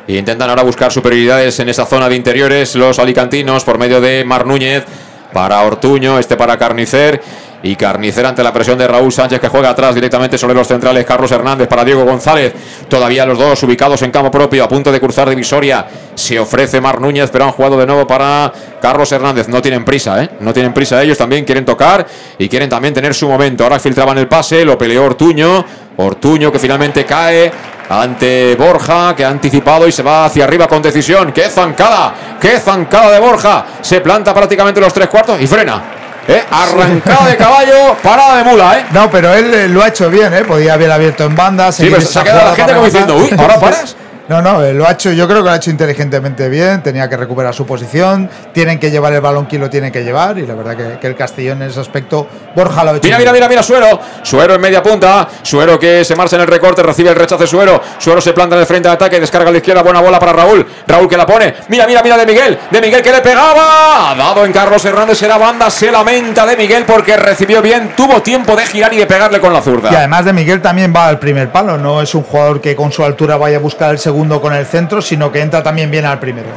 Y 0.07 0.17
intentan 0.17 0.49
ahora 0.49 0.63
buscar 0.63 0.91
superioridades 0.91 1.59
en 1.59 1.69
esa 1.69 1.85
zona 1.85 2.09
de 2.09 2.15
interiores 2.15 2.75
los 2.75 2.99
alicantinos 2.99 3.63
por 3.63 3.77
medio 3.77 4.01
de 4.01 4.25
Mar 4.25 4.45
Núñez 4.45 4.83
para 5.31 5.61
Ortuño, 5.61 6.19
este 6.19 6.35
para 6.35 6.57
Carnicer. 6.57 7.21
Y 7.63 7.77
Carnicer 7.77 8.25
ante 8.25 8.43
la 8.43 8.51
presión 8.51 8.77
de 8.77 8.85
Raúl 8.85 9.11
Sánchez 9.11 9.39
que 9.39 9.47
juega 9.47 9.69
atrás 9.69 9.95
directamente 9.95 10.37
sobre 10.37 10.53
los 10.53 10.67
centrales. 10.67 11.05
Carlos 11.05 11.31
Hernández 11.31 11.69
para 11.69 11.85
Diego 11.85 12.03
González. 12.03 12.53
Todavía 12.89 13.25
los 13.25 13.39
dos 13.39 13.63
ubicados 13.63 14.01
en 14.01 14.11
campo 14.11 14.29
propio 14.29 14.65
a 14.65 14.67
punto 14.67 14.91
de 14.91 14.99
cruzar 14.99 15.29
divisoria. 15.29 15.87
Se 16.13 16.37
ofrece 16.37 16.81
Mar 16.81 16.99
Núñez 16.99 17.29
pero 17.31 17.45
han 17.45 17.51
jugado 17.51 17.77
de 17.77 17.85
nuevo 17.85 18.05
para 18.05 18.51
Carlos 18.81 19.09
Hernández. 19.13 19.47
No 19.47 19.61
tienen 19.61 19.85
prisa, 19.85 20.21
¿eh? 20.21 20.29
No 20.41 20.51
tienen 20.51 20.73
prisa 20.73 21.01
ellos. 21.01 21.17
También 21.17 21.45
quieren 21.45 21.63
tocar 21.63 22.05
y 22.37 22.49
quieren 22.49 22.69
también 22.69 22.93
tener 22.93 23.13
su 23.13 23.29
momento. 23.29 23.63
Ahora 23.63 23.79
filtraban 23.79 24.17
el 24.17 24.27
pase. 24.27 24.65
Lo 24.65 24.77
peleó 24.77 25.05
Ortuño. 25.05 25.63
Ortuño 25.95 26.51
que 26.51 26.59
finalmente 26.59 27.05
cae 27.05 27.49
ante 27.87 28.55
Borja, 28.55 29.15
que 29.15 29.23
ha 29.23 29.29
anticipado 29.29 29.87
y 29.87 29.91
se 29.93 30.03
va 30.03 30.25
hacia 30.25 30.43
arriba 30.43 30.67
con 30.67 30.81
decisión. 30.81 31.31
¡Qué 31.31 31.43
zancada! 31.43 32.13
¡Qué 32.41 32.59
zancada 32.59 33.11
de 33.11 33.19
Borja! 33.21 33.65
Se 33.81 34.01
planta 34.01 34.33
prácticamente 34.33 34.81
los 34.81 34.93
tres 34.93 35.07
cuartos 35.07 35.39
y 35.39 35.47
frena. 35.47 36.02
¿Eh? 36.27 36.43
Arrancada 36.49 37.27
de 37.27 37.37
caballo, 37.37 37.97
parada 38.01 38.37
de 38.37 38.43
mula, 38.43 38.79
¿eh? 38.79 38.85
No, 38.91 39.09
pero 39.11 39.33
él 39.33 39.53
eh, 39.53 39.67
lo 39.67 39.83
ha 39.83 39.89
hecho 39.89 40.09
bien, 40.09 40.33
¿eh? 40.33 40.43
Podía 40.43 40.75
haber 40.75 40.91
abierto 40.91 41.25
en 41.25 41.35
banda. 41.35 41.71
Sí, 41.71 41.89
pero 41.89 42.01
se 42.01 42.19
ha 42.19 42.23
quedado 42.23 42.49
la 42.49 42.55
gente 42.55 42.73
como 42.73 42.85
diciendo, 42.85 43.15
uy, 43.17 43.29
¿ahora 43.37 43.59
paras? 43.59 43.95
No, 44.29 44.41
no, 44.41 44.63
eh, 44.63 44.73
lo 44.73 44.87
ha 44.87 44.91
hecho, 44.93 45.11
yo 45.11 45.27
creo 45.27 45.39
que 45.39 45.49
lo 45.49 45.51
ha 45.51 45.57
hecho 45.57 45.69
inteligentemente 45.69 46.47
bien, 46.47 46.81
tenía 46.81 47.09
que 47.09 47.17
recuperar 47.17 47.53
su 47.53 47.65
posición, 47.65 48.29
tienen 48.53 48.79
que 48.79 48.89
llevar 48.89 49.11
el 49.11 49.19
balón 49.19 49.47
quien 49.47 49.61
lo 49.61 49.69
tiene 49.69 49.91
que 49.91 50.01
llevar 50.01 50.37
y 50.37 50.47
la 50.47 50.55
verdad 50.55 50.77
que, 50.77 50.97
que 50.97 51.07
el 51.07 51.15
Castellón 51.17 51.61
en 51.61 51.69
ese 51.69 51.81
aspecto, 51.81 52.25
Borja 52.55 52.85
lo 52.85 52.91
ha 52.91 52.95
hecho 52.95 53.03
Mira, 53.03 53.17
mira, 53.17 53.33
mira, 53.33 53.49
mira, 53.49 53.61
Suero, 53.61 53.99
Suero 54.21 54.55
en 54.55 54.61
media 54.61 54.81
punta, 54.81 55.27
Suero 55.41 55.77
que 55.77 56.05
se 56.05 56.15
marcha 56.15 56.37
en 56.37 56.43
el 56.43 56.47
recorte, 56.47 56.81
recibe 56.81 57.09
el 57.09 57.17
rechazo 57.17 57.41
de 57.41 57.47
Suero, 57.47 57.81
Suero 57.97 58.21
se 58.21 58.31
planta 58.31 58.55
en 58.55 58.61
el 58.61 58.65
frente 58.65 58.87
de 58.87 58.93
ataque, 58.93 59.19
descarga 59.19 59.49
a 59.49 59.51
la 59.51 59.57
izquierda, 59.57 59.83
buena 59.83 59.99
bola 59.99 60.19
para 60.19 60.31
Raúl, 60.31 60.65
Raúl 60.87 61.09
que 61.09 61.17
la 61.17 61.25
pone, 61.25 61.53
mira, 61.67 61.85
mira, 61.85 62.01
mira 62.01 62.15
de 62.15 62.25
Miguel, 62.25 62.57
de 62.71 62.81
Miguel 62.81 63.01
que 63.01 63.11
le 63.11 63.19
pegaba, 63.19 64.11
ha 64.11 64.15
dado 64.15 64.45
en 64.45 64.53
Carlos 64.53 64.85
Hernández, 64.85 65.17
será 65.17 65.37
banda, 65.37 65.69
se 65.69 65.91
lamenta 65.91 66.45
de 66.45 66.55
Miguel 66.55 66.85
porque 66.87 67.17
recibió 67.17 67.61
bien, 67.61 67.91
tuvo 67.97 68.21
tiempo 68.21 68.55
de 68.55 68.65
girar 68.67 68.93
y 68.93 68.97
de 68.99 69.05
pegarle 69.05 69.41
con 69.41 69.51
la 69.51 69.61
zurda. 69.61 69.91
Y 69.91 69.95
además 69.95 70.23
de 70.23 70.31
Miguel 70.31 70.61
también 70.61 70.93
va 70.95 71.07
al 71.09 71.19
primer 71.19 71.51
palo, 71.51 71.77
no 71.77 72.01
es 72.01 72.15
un 72.15 72.23
jugador 72.23 72.61
que 72.61 72.73
con 72.73 72.89
su 72.89 73.03
altura 73.03 73.35
vaya 73.35 73.57
a 73.57 73.59
buscar 73.59 73.91
el 73.91 73.99
segundo 73.99 74.12
con 74.41 74.53
el 74.53 74.65
centro, 74.65 75.01
sino 75.01 75.31
que 75.31 75.41
entra 75.41 75.63
también 75.63 75.89
bien 75.89 76.05
al 76.05 76.19
primero. 76.19 76.49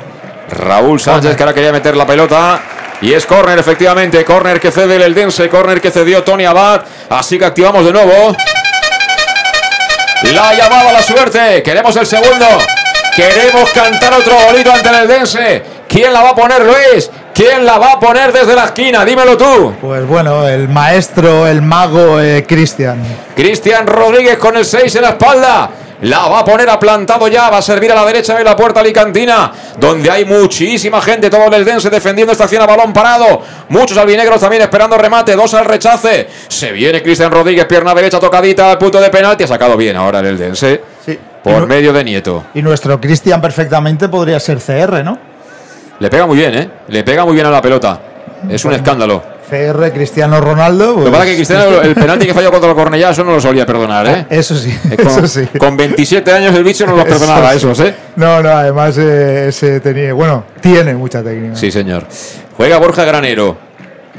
Raúl 0.50 1.00
Sánchez 1.00 1.36
que 1.36 1.42
ahora 1.42 1.54
quería 1.54 1.72
meter 1.72 1.96
la 1.96 2.06
pelota. 2.06 2.60
Y 3.00 3.12
es 3.12 3.26
córner, 3.26 3.58
efectivamente. 3.58 4.24
Córner 4.24 4.60
que 4.60 4.70
cede 4.70 4.96
el 4.96 5.02
Eldense. 5.02 5.48
Córner 5.48 5.80
que 5.80 5.90
cedió 5.90 6.22
Tony 6.22 6.44
Abad. 6.44 6.82
Así 7.10 7.38
que 7.38 7.44
activamos 7.44 7.84
de 7.84 7.92
nuevo. 7.92 8.34
La 10.22 10.54
llamada 10.54 10.90
a 10.90 10.92
la 10.92 11.02
suerte. 11.02 11.62
Queremos 11.62 11.94
el 11.96 12.06
segundo. 12.06 12.46
Queremos 13.14 13.70
cantar 13.70 14.14
otro 14.14 14.34
bolito 14.46 14.72
ante 14.72 14.88
el 14.88 14.94
Eldense. 14.94 15.62
¿Quién 15.88 16.12
la 16.12 16.22
va 16.22 16.30
a 16.30 16.34
poner, 16.34 16.62
Luis? 16.64 17.10
¿Quién 17.34 17.66
la 17.66 17.78
va 17.78 17.92
a 17.92 18.00
poner 18.00 18.32
desde 18.32 18.54
la 18.54 18.64
esquina? 18.64 19.04
Dímelo 19.04 19.36
tú. 19.36 19.74
Pues 19.80 20.06
bueno, 20.06 20.48
el 20.48 20.68
maestro, 20.68 21.46
el 21.46 21.60
mago 21.60 22.18
eh, 22.20 22.44
Cristian. 22.48 23.02
Cristian 23.34 23.86
Rodríguez 23.86 24.38
con 24.38 24.56
el 24.56 24.64
6 24.64 24.96
en 24.96 25.02
la 25.02 25.10
espalda. 25.10 25.70
La 26.02 26.28
va 26.28 26.40
a 26.40 26.44
poner 26.44 26.68
a 26.68 26.78
plantado 26.78 27.26
ya, 27.28 27.48
va 27.48 27.58
a 27.58 27.62
servir 27.62 27.90
a 27.90 27.94
la 27.94 28.04
derecha 28.04 28.36
de 28.36 28.44
la 28.44 28.54
puerta 28.54 28.80
alicantina, 28.80 29.50
donde 29.78 30.10
hay 30.10 30.24
muchísima 30.24 31.00
gente, 31.00 31.30
todo 31.30 31.46
el 31.54 31.64
dense 31.64 31.88
defendiendo 31.88 32.32
esta 32.32 32.44
acción 32.44 32.62
a 32.62 32.66
balón 32.66 32.92
parado. 32.92 33.40
Muchos 33.70 33.96
albinegros 33.96 34.40
también 34.40 34.62
esperando 34.62 34.98
remate, 34.98 35.34
dos 35.34 35.54
al 35.54 35.64
rechace. 35.64 36.28
Se 36.48 36.72
viene 36.72 37.02
Cristian 37.02 37.30
Rodríguez, 37.30 37.64
pierna 37.64 37.94
derecha 37.94 38.20
tocadita 38.20 38.70
al 38.70 38.78
punto 38.78 39.00
de 39.00 39.08
penalti. 39.08 39.44
Ha 39.44 39.48
sacado 39.48 39.76
bien 39.76 39.96
ahora 39.96 40.20
el 40.20 40.36
dense. 40.36 40.82
Sí. 41.04 41.18
Por 41.42 41.62
y 41.62 41.66
medio 41.66 41.92
de 41.92 42.04
Nieto. 42.04 42.44
Y 42.54 42.62
nuestro 42.62 43.00
Cristian 43.00 43.40
perfectamente 43.40 44.08
podría 44.08 44.40
ser 44.40 44.58
CR, 44.58 45.04
¿no? 45.04 45.18
Le 45.98 46.10
pega 46.10 46.26
muy 46.26 46.36
bien, 46.36 46.54
¿eh? 46.54 46.70
Le 46.88 47.04
pega 47.04 47.24
muy 47.24 47.34
bien 47.34 47.46
a 47.46 47.50
la 47.50 47.62
pelota. 47.62 48.00
Es 48.50 48.64
un 48.64 48.72
escándalo. 48.72 49.35
CR 49.48 49.92
Cristiano 49.92 50.40
Ronaldo. 50.40 50.94
Pues... 50.94 51.04
Lo 51.06 51.10
que 51.10 51.10
pasa 51.10 51.24
es 51.24 51.30
que 51.30 51.36
Cristiano, 51.36 51.80
el 51.82 51.94
penalti 51.94 52.26
que 52.26 52.34
falló 52.34 52.50
contra 52.50 52.70
el 52.70 52.76
Cornellá, 52.76 53.10
eso 53.10 53.24
no 53.24 53.32
lo 53.32 53.40
solía 53.40 53.64
perdonar, 53.66 54.06
¿eh? 54.06 54.26
Eso 54.36 54.56
sí, 54.56 54.76
con, 54.96 55.06
eso 55.06 55.26
sí. 55.26 55.46
Con 55.58 55.76
27 55.76 56.30
años 56.32 56.54
el 56.54 56.64
bicho 56.64 56.86
no 56.86 56.96
lo 56.96 57.04
perdonaba, 57.06 57.54
eso 57.54 57.70
esos, 57.70 57.86
¿eh? 57.86 57.94
No, 58.16 58.42
no, 58.42 58.50
además 58.50 58.96
eh, 58.98 59.48
ese 59.48 59.80
tenía, 59.80 60.12
bueno, 60.12 60.44
tiene 60.60 60.94
mucha 60.94 61.22
técnica. 61.22 61.56
Sí, 61.56 61.70
señor. 61.70 62.06
Juega 62.56 62.78
Borja 62.78 63.04
Granero. 63.04 63.66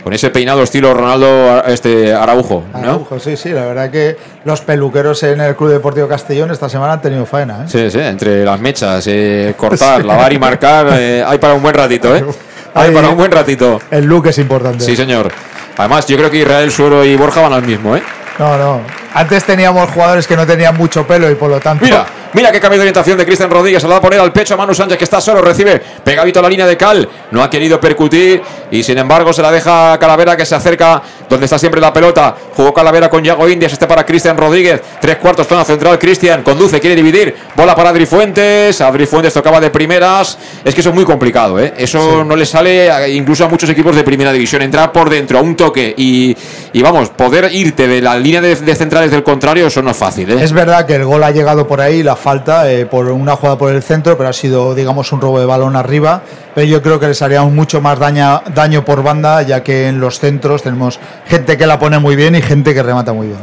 Con 0.04 0.14
ese 0.14 0.30
peinado 0.30 0.64
estilo 0.64 0.94
Ronaldo 0.94 1.66
este 1.66 2.14
Araujo, 2.14 2.64
¿no? 2.72 2.80
Araujo, 2.80 3.20
sí, 3.20 3.36
sí. 3.36 3.50
La 3.50 3.66
verdad 3.66 3.90
que 3.92 4.16
los 4.46 4.62
peluqueros 4.62 5.22
en 5.24 5.42
el 5.42 5.54
Club 5.58 5.72
Deportivo 5.72 6.08
Castellón 6.08 6.50
esta 6.52 6.70
semana 6.70 6.94
han 6.94 7.02
tenido 7.02 7.26
faena, 7.26 7.66
¿eh? 7.66 7.68
Sí, 7.68 7.92
sí, 7.92 8.00
entre 8.00 8.46
las 8.46 8.58
mechas, 8.58 9.06
eh, 9.08 9.54
cortar, 9.58 10.02
sí. 10.02 10.08
lavar 10.08 10.32
y 10.32 10.40
marcar, 10.40 10.88
eh, 10.94 11.22
hay 11.28 11.38
para 11.40 11.56
un 11.56 11.62
buen 11.62 11.76
ratito, 11.76 12.16
¿eh? 12.16 12.24
Hay 12.74 12.92
para 12.92 13.10
un 13.10 13.18
buen 13.18 13.32
ratito. 13.32 13.82
El 13.92 14.06
look 14.06 14.28
es 14.28 14.38
importante. 14.38 14.84
Sí, 14.84 14.96
señor. 14.96 15.32
Además, 15.78 16.08
yo 16.08 16.18
creo 16.18 16.32
que 16.32 16.38
Israel 16.40 16.72
Suero 16.72 17.06
y 17.06 17.16
Borja 17.16 17.42
van 17.42 17.54
al 17.54 17.64
mismo, 17.64 17.96
¿eh? 17.96 18.04
No, 18.40 18.58
no. 18.58 18.82
Antes 19.14 19.44
teníamos 19.46 19.90
jugadores 19.92 20.28
que 20.28 20.36
no 20.36 20.46
tenían 20.46 20.76
mucho 20.78 21.06
pelo 21.08 21.30
y 21.32 21.36
por 21.36 21.50
lo 21.50 21.60
tanto. 21.60 21.84
Mira, 21.86 22.06
Mira 22.34 22.52
qué 22.52 22.60
cambio 22.60 22.78
de 22.78 22.82
orientación 22.84 23.18
de 23.18 23.26
Cristian 23.26 23.50
Rodríguez. 23.50 23.82
Se 23.82 23.88
la 23.88 23.94
va 23.94 23.98
a 24.00 24.02
poner 24.02 24.20
al 24.20 24.34
pecho 24.34 24.54
a 24.54 24.58
Manu 24.58 24.74
Sánchez, 24.76 24.98
que 24.98 25.06
está 25.06 25.22
solo. 25.22 25.42
Recibe 25.42 25.82
pegadito 26.04 26.40
a 26.40 26.44
la 26.44 26.50
línea 26.50 26.68
de 26.68 26.76
Cal. 26.76 27.08
No 27.32 27.42
ha 27.42 27.50
querido 27.50 27.80
percutir 27.80 28.42
y 28.70 28.84
sin 28.84 28.98
embargo 28.98 29.32
se 29.32 29.42
la 29.42 29.50
deja 29.50 29.94
a 29.94 29.98
Calavera, 30.00 30.36
que 30.36 30.46
se 30.46 30.54
acerca 30.54 31.02
donde 31.28 31.46
está 31.46 31.58
siempre 31.58 31.80
la 31.80 31.92
pelota. 31.94 32.36
Jugó 32.54 32.74
Calavera 32.74 33.10
con 33.10 33.24
Yago 33.24 33.48
Indias. 33.48 33.72
Este 33.74 33.88
para 33.88 34.06
Cristian 34.06 34.36
Rodríguez. 34.38 34.82
Tres 35.00 35.16
cuartos, 35.18 35.48
zona 35.48 35.64
central. 35.64 35.98
Cristian 35.98 36.44
conduce, 36.44 36.80
quiere 36.82 36.98
dividir. 36.98 37.34
Bola 37.56 37.74
para 37.74 37.90
Adri 37.90 38.06
Fuentes. 38.06 38.82
Adri 38.82 39.06
Fuentes 39.08 39.34
tocaba 39.34 39.60
de 39.62 39.70
primeras. 39.70 40.38
Es 40.66 40.76
que 40.76 40.82
eso 40.82 40.90
es 40.90 40.96
muy 40.96 41.06
complicado, 41.06 41.58
¿eh? 41.60 41.74
Eso 41.78 42.24
no 42.26 42.36
le 42.36 42.46
sale 42.46 42.92
a- 42.92 43.08
incluso 43.08 43.46
a 43.46 43.48
muchos 43.48 43.70
equipos 43.70 43.96
de 43.96 44.04
primera 44.04 44.34
división. 44.34 44.62
Entrar 44.62 44.92
por 44.92 45.10
dentro 45.10 45.40
a 45.40 45.42
un 45.42 45.56
toque 45.56 45.96
y, 45.98 46.36
y 46.74 46.82
vamos, 46.84 47.10
poder 47.10 47.50
irte 47.54 47.88
de 47.88 48.02
la 48.02 48.18
línea 48.18 48.42
de, 48.42 48.54
de 48.54 48.76
centrales 49.08 49.12
del 49.12 49.24
contrario, 49.24 49.68
eso 49.68 49.82
no 49.82 49.92
es 49.92 49.98
fácil, 49.98 50.32
¿eh? 50.32 50.44
Es 50.44 50.52
verdad 50.52 50.86
que 50.86 50.96
el 50.96 51.06
gol 51.06 51.24
ha 51.24 51.32
llegado 51.32 51.68
por 51.68 51.82
ahí, 51.82 52.04
la 52.04 52.16
falta, 52.16 52.70
eh, 52.72 52.86
por 52.86 53.10
una 53.10 53.36
jugada 53.36 53.58
por 53.58 53.72
el 53.72 53.82
centro, 53.84 54.18
pero 54.18 54.30
ha 54.30 54.34
sido, 54.34 54.76
digamos, 54.76 55.12
un 55.12 55.22
robo 55.22 55.40
de 55.40 55.46
balón 55.46 55.76
arriba. 55.76 56.22
Pero 56.56 56.68
yo 56.68 56.82
creo 56.82 57.00
que 57.00 57.08
les 57.08 57.22
haría 57.22 57.42
mucho 57.44 57.82
más 57.82 58.00
daña- 58.00 58.42
daño 58.54 58.84
por 58.84 59.04
banda, 59.04 59.42
ya 59.44 59.64
que 59.64 59.88
en 59.88 60.00
los 60.00 60.20
centros 60.20 60.64
tenemos 60.64 61.00
gente 61.28 61.58
que 61.58 61.66
la 61.68 61.80
pone 61.80 62.00
muy 62.00 62.16
bien 62.16 62.36
y 62.36 62.42
gente 62.42 62.74
que 62.74 62.84
remata 62.84 63.14
muy 63.14 63.28
bien. 63.28 63.40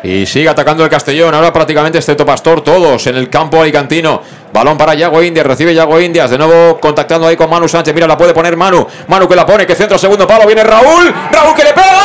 Y 0.00 0.26
sigue 0.26 0.48
atacando 0.48 0.84
el 0.84 0.90
Castellón. 0.90 1.34
Ahora 1.34 1.52
prácticamente 1.52 1.98
excepto 1.98 2.24
Pastor, 2.24 2.60
todos 2.60 3.04
en 3.08 3.16
el 3.16 3.28
campo 3.28 3.60
alicantino. 3.60 4.22
Balón 4.52 4.78
para 4.78 4.94
Yago 4.94 5.20
Indias. 5.24 5.44
Recibe 5.44 5.74
Yago 5.74 6.00
Indias. 6.00 6.30
De 6.30 6.38
nuevo 6.38 6.78
contactando 6.78 7.26
ahí 7.26 7.36
con 7.36 7.50
Manu 7.50 7.66
Sánchez. 7.66 7.92
Mira, 7.92 8.06
la 8.06 8.16
puede 8.16 8.32
poner 8.32 8.56
Manu. 8.56 8.86
Manu 9.08 9.26
que 9.28 9.34
la 9.34 9.44
pone. 9.44 9.66
Que 9.66 9.74
centro 9.74 9.98
segundo 9.98 10.24
palo. 10.24 10.46
Viene 10.46 10.62
Raúl. 10.62 11.12
Raúl 11.32 11.54
que 11.54 11.64
le 11.64 11.72
pega. 11.72 11.98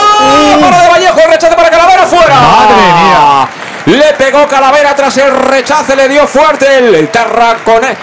Para 0.60 0.82
de 0.82 0.90
Vallejo. 0.90 1.20
Rechace 1.30 1.53
para 1.53 1.53
Calavera. 1.78 2.06
Fuera. 2.06 2.36
¡Madre 2.36 2.76
mía! 2.76 3.48
Le 3.86 4.14
pegó 4.14 4.48
Calavera 4.48 4.96
tras 4.96 5.18
el 5.18 5.32
rechace. 5.36 5.96
Le 5.96 6.08
dio 6.08 6.28
fuerte 6.28 6.78
el 6.78 7.12
Tarracone- 7.12 7.96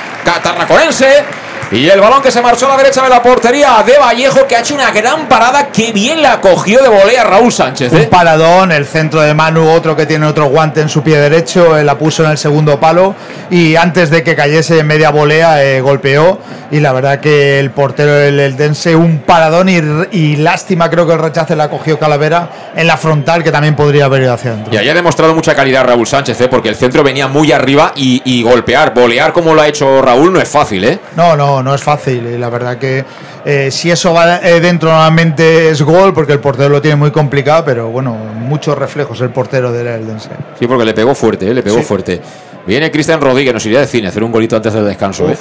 Tarraconense. 0.42 1.24
Y 1.72 1.88
el 1.88 2.00
balón 2.00 2.20
que 2.20 2.32
se 2.32 2.42
marchó 2.42 2.66
a 2.66 2.70
la 2.70 2.76
derecha 2.78 3.00
de 3.02 3.08
la 3.08 3.22
portería 3.22 3.82
de 3.86 3.96
Vallejo, 3.96 4.44
que 4.48 4.56
ha 4.56 4.60
hecho 4.60 4.74
una 4.74 4.90
gran 4.90 5.28
parada. 5.28 5.68
Que 5.68 5.92
bien 5.92 6.20
la 6.20 6.40
cogió 6.40 6.82
de 6.82 6.88
volea 6.88 7.22
Raúl 7.22 7.52
Sánchez. 7.52 7.92
Un 7.92 8.00
¿eh? 8.00 8.08
paradón, 8.10 8.72
el 8.72 8.86
centro 8.86 9.20
de 9.20 9.34
Manu, 9.34 9.70
otro 9.70 9.94
que 9.94 10.04
tiene 10.04 10.26
otro 10.26 10.46
guante 10.46 10.80
en 10.80 10.88
su 10.88 11.04
pie 11.04 11.18
derecho, 11.18 11.78
eh, 11.78 11.84
la 11.84 11.96
puso 11.96 12.24
en 12.24 12.32
el 12.32 12.38
segundo 12.38 12.80
palo 12.80 13.14
y 13.50 13.76
antes 13.76 14.10
de 14.10 14.24
que 14.24 14.34
cayese 14.34 14.80
en 14.80 14.86
media 14.86 15.10
volea 15.10 15.64
eh, 15.64 15.80
golpeó 15.80 16.38
y 16.70 16.78
la 16.78 16.92
verdad 16.92 17.20
que 17.20 17.58
el 17.58 17.70
portero 17.70 18.12
del 18.12 18.38
Eldense 18.38 18.94
un 18.94 19.18
paradón 19.18 19.68
y, 19.68 19.80
y 20.12 20.36
lástima 20.36 20.88
creo 20.88 21.06
que 21.06 21.14
el 21.14 21.18
rechace 21.18 21.56
la 21.56 21.68
cogió 21.68 21.98
Calavera 21.98 22.48
en 22.76 22.86
la 22.86 22.96
frontal 22.96 23.42
que 23.42 23.50
también 23.50 23.74
podría 23.74 24.04
haber 24.04 24.22
ido 24.22 24.34
hacia 24.34 24.52
adentro. 24.52 24.72
Y 24.72 24.76
ahí 24.76 24.88
ha 24.88 24.94
demostrado 24.94 25.34
mucha 25.34 25.54
calidad 25.54 25.84
Raúl 25.84 26.06
Sánchez, 26.06 26.40
¿eh? 26.40 26.48
porque 26.48 26.68
el 26.68 26.76
centro 26.76 27.02
venía 27.02 27.26
muy 27.28 27.50
arriba 27.52 27.92
y, 27.96 28.22
y 28.24 28.42
golpear, 28.42 28.94
volear 28.94 29.32
como 29.32 29.54
lo 29.54 29.62
ha 29.62 29.68
hecho 29.68 30.00
Raúl 30.00 30.32
no 30.32 30.40
es 30.40 30.48
fácil, 30.48 30.84
¿eh? 30.84 30.98
No, 31.16 31.36
no, 31.36 31.59
no 31.62 31.74
es 31.74 31.82
fácil. 31.82 32.26
Y 32.26 32.38
la 32.38 32.48
verdad 32.50 32.78
que 32.78 33.04
eh, 33.44 33.70
si 33.70 33.90
eso 33.90 34.12
va 34.12 34.38
eh, 34.38 34.60
dentro 34.60 34.90
normalmente 34.90 35.70
es 35.70 35.82
gol, 35.82 36.12
porque 36.14 36.32
el 36.32 36.40
portero 36.40 36.68
lo 36.68 36.80
tiene 36.82 36.96
muy 36.96 37.10
complicado, 37.10 37.64
pero 37.64 37.88
bueno, 37.88 38.12
muchos 38.14 38.76
reflejos 38.76 39.20
el 39.20 39.30
portero 39.30 39.72
del 39.72 39.86
Eldense. 39.86 40.30
Sí, 40.58 40.66
porque 40.66 40.84
le 40.84 40.94
pegó 40.94 41.14
fuerte, 41.14 41.48
¿eh? 41.50 41.54
le 41.54 41.62
pegó 41.62 41.78
Sí. 41.78 41.82
fuerte. 41.84 42.20
Viene 42.66 42.90
Cristian 42.90 43.20
Rodríguez, 43.20 43.54
nos 43.54 43.64
iría 43.66 43.80
de 43.80 43.86
cine, 43.86 44.08
hacer 44.08 44.22
un 44.22 44.30
golito 44.32 44.56
antes 44.56 44.72
del 44.72 44.84
descanso, 44.86 45.28
¿eh? 45.30 45.36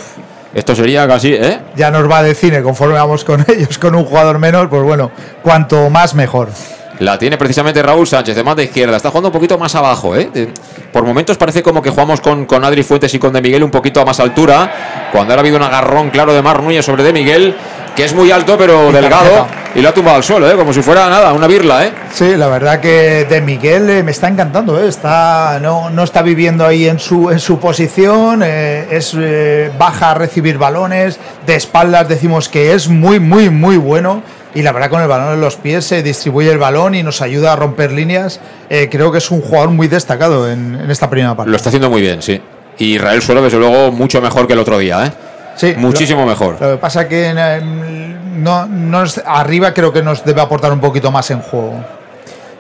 Esto 0.53 0.73
sería 0.73 1.07
casi, 1.07 1.33
¿eh? 1.33 1.59
Ya 1.75 1.91
nos 1.91 2.09
va 2.09 2.23
de 2.23 2.33
cine 2.33 2.63
conforme 2.63 2.95
vamos 2.95 3.23
con 3.23 3.45
ellos, 3.47 3.77
con 3.77 3.93
un 3.93 4.05
jugador 4.05 4.39
menos, 4.39 4.67
pues 4.69 4.81
bueno, 4.81 5.11
cuanto 5.43 5.89
más 5.89 6.15
mejor. 6.15 6.49
La 6.99 7.17
tiene 7.17 7.38
precisamente 7.38 7.81
Raúl 7.81 8.05
Sánchez, 8.05 8.35
de 8.35 8.43
de 8.43 8.63
izquierda. 8.63 8.97
Está 8.97 9.09
jugando 9.09 9.30
un 9.30 9.34
poquito 9.34 9.57
más 9.57 9.73
abajo, 9.76 10.17
¿eh? 10.17 10.30
Por 10.91 11.05
momentos 11.05 11.38
parece 11.38 11.63
como 11.63 11.81
que 11.81 11.89
jugamos 11.89 12.19
con, 12.19 12.45
con 12.45 12.63
Adri 12.65 12.84
Fuentes 12.84 13.13
y 13.13 13.19
con 13.19 13.31
De 13.31 13.41
Miguel 13.41 13.63
un 13.63 13.71
poquito 13.71 14.01
a 14.01 14.05
más 14.05 14.19
altura. 14.19 15.07
Cuando 15.11 15.31
ahora 15.31 15.39
ha 15.39 15.43
habido 15.43 15.55
un 15.55 15.63
agarrón 15.63 16.09
claro 16.09 16.34
de 16.34 16.41
Mar 16.41 16.61
Núñez 16.61 16.85
sobre 16.85 17.03
De 17.03 17.13
Miguel, 17.13 17.55
que 17.95 18.05
es 18.05 18.13
muy 18.13 18.31
alto 18.31 18.57
pero 18.57 18.89
Y 18.89 18.93
delgado. 18.93 19.23
tarjeta. 19.23 19.47
Y 19.75 19.81
lo 19.81 19.89
ha 19.89 19.93
tumbado 19.93 20.17
al 20.17 20.23
suelo, 20.23 20.49
¿eh? 20.49 20.55
Como 20.55 20.73
si 20.73 20.81
fuera 20.81 21.07
nada, 21.09 21.31
una 21.31 21.45
birla, 21.45 21.85
¿eh? 21.85 21.91
Sí, 22.11 22.35
la 22.35 22.47
verdad 22.47 22.79
que 22.79 23.25
de 23.29 23.39
Miguel 23.39 23.87
eh, 23.89 24.01
me 24.01 24.09
está 24.09 24.27
encantando, 24.27 24.81
¿eh? 24.83 24.87
está, 24.87 25.59
no, 25.61 25.91
no 25.91 26.03
está 26.03 26.23
viviendo 26.23 26.65
ahí 26.65 26.87
en 26.87 26.97
su, 26.97 27.29
en 27.29 27.39
su 27.39 27.59
posición, 27.59 28.41
eh, 28.43 28.87
es 28.89 29.15
baja 29.77 30.11
a 30.11 30.13
recibir 30.15 30.57
balones, 30.57 31.19
de 31.45 31.55
espaldas 31.55 32.09
decimos 32.09 32.49
que 32.49 32.73
es 32.73 32.89
muy, 32.89 33.19
muy, 33.19 33.51
muy 33.51 33.77
bueno 33.77 34.23
y 34.55 34.63
la 34.63 34.71
verdad 34.71 34.89
con 34.89 35.03
el 35.03 35.07
balón 35.07 35.33
en 35.35 35.41
los 35.41 35.55
pies 35.57 35.85
se 35.85 36.01
distribuye 36.01 36.49
el 36.51 36.57
balón 36.57 36.95
y 36.95 37.03
nos 37.03 37.21
ayuda 37.21 37.53
a 37.53 37.55
romper 37.55 37.91
líneas. 37.91 38.39
Creo 38.67 39.11
que 39.11 39.19
es 39.19 39.29
un 39.29 39.41
jugador 39.41 39.69
muy 39.69 39.87
destacado 39.87 40.49
en, 40.49 40.79
en 40.83 40.89
esta 40.89 41.07
primera 41.11 41.35
parte. 41.35 41.51
Lo 41.51 41.55
está 41.57 41.69
haciendo 41.69 41.91
muy 41.91 42.01
bien, 42.01 42.23
sí. 42.23 42.41
Y 42.79 42.95
Israel 42.95 43.21
Suelo, 43.21 43.43
desde 43.43 43.59
luego, 43.59 43.91
mucho 43.91 44.19
mejor 44.19 44.47
que 44.47 44.53
el 44.53 44.59
otro 44.59 44.79
día, 44.79 45.05
¿eh? 45.05 45.11
Sí, 45.60 45.73
Muchísimo 45.77 46.22
lo- 46.22 46.27
mejor. 46.27 46.57
Lo 46.61 46.72
que 46.72 46.77
pasa 46.77 47.07
que 47.07 47.34
eh, 47.36 47.61
no, 48.36 48.65
no 48.65 49.03
arriba 49.26 49.73
creo 49.73 49.91
que 49.91 50.02
nos 50.02 50.23
debe 50.23 50.41
aportar 50.41 50.72
un 50.72 50.80
poquito 50.80 51.11
más 51.11 51.30
en 51.31 51.41
juego. 51.41 51.84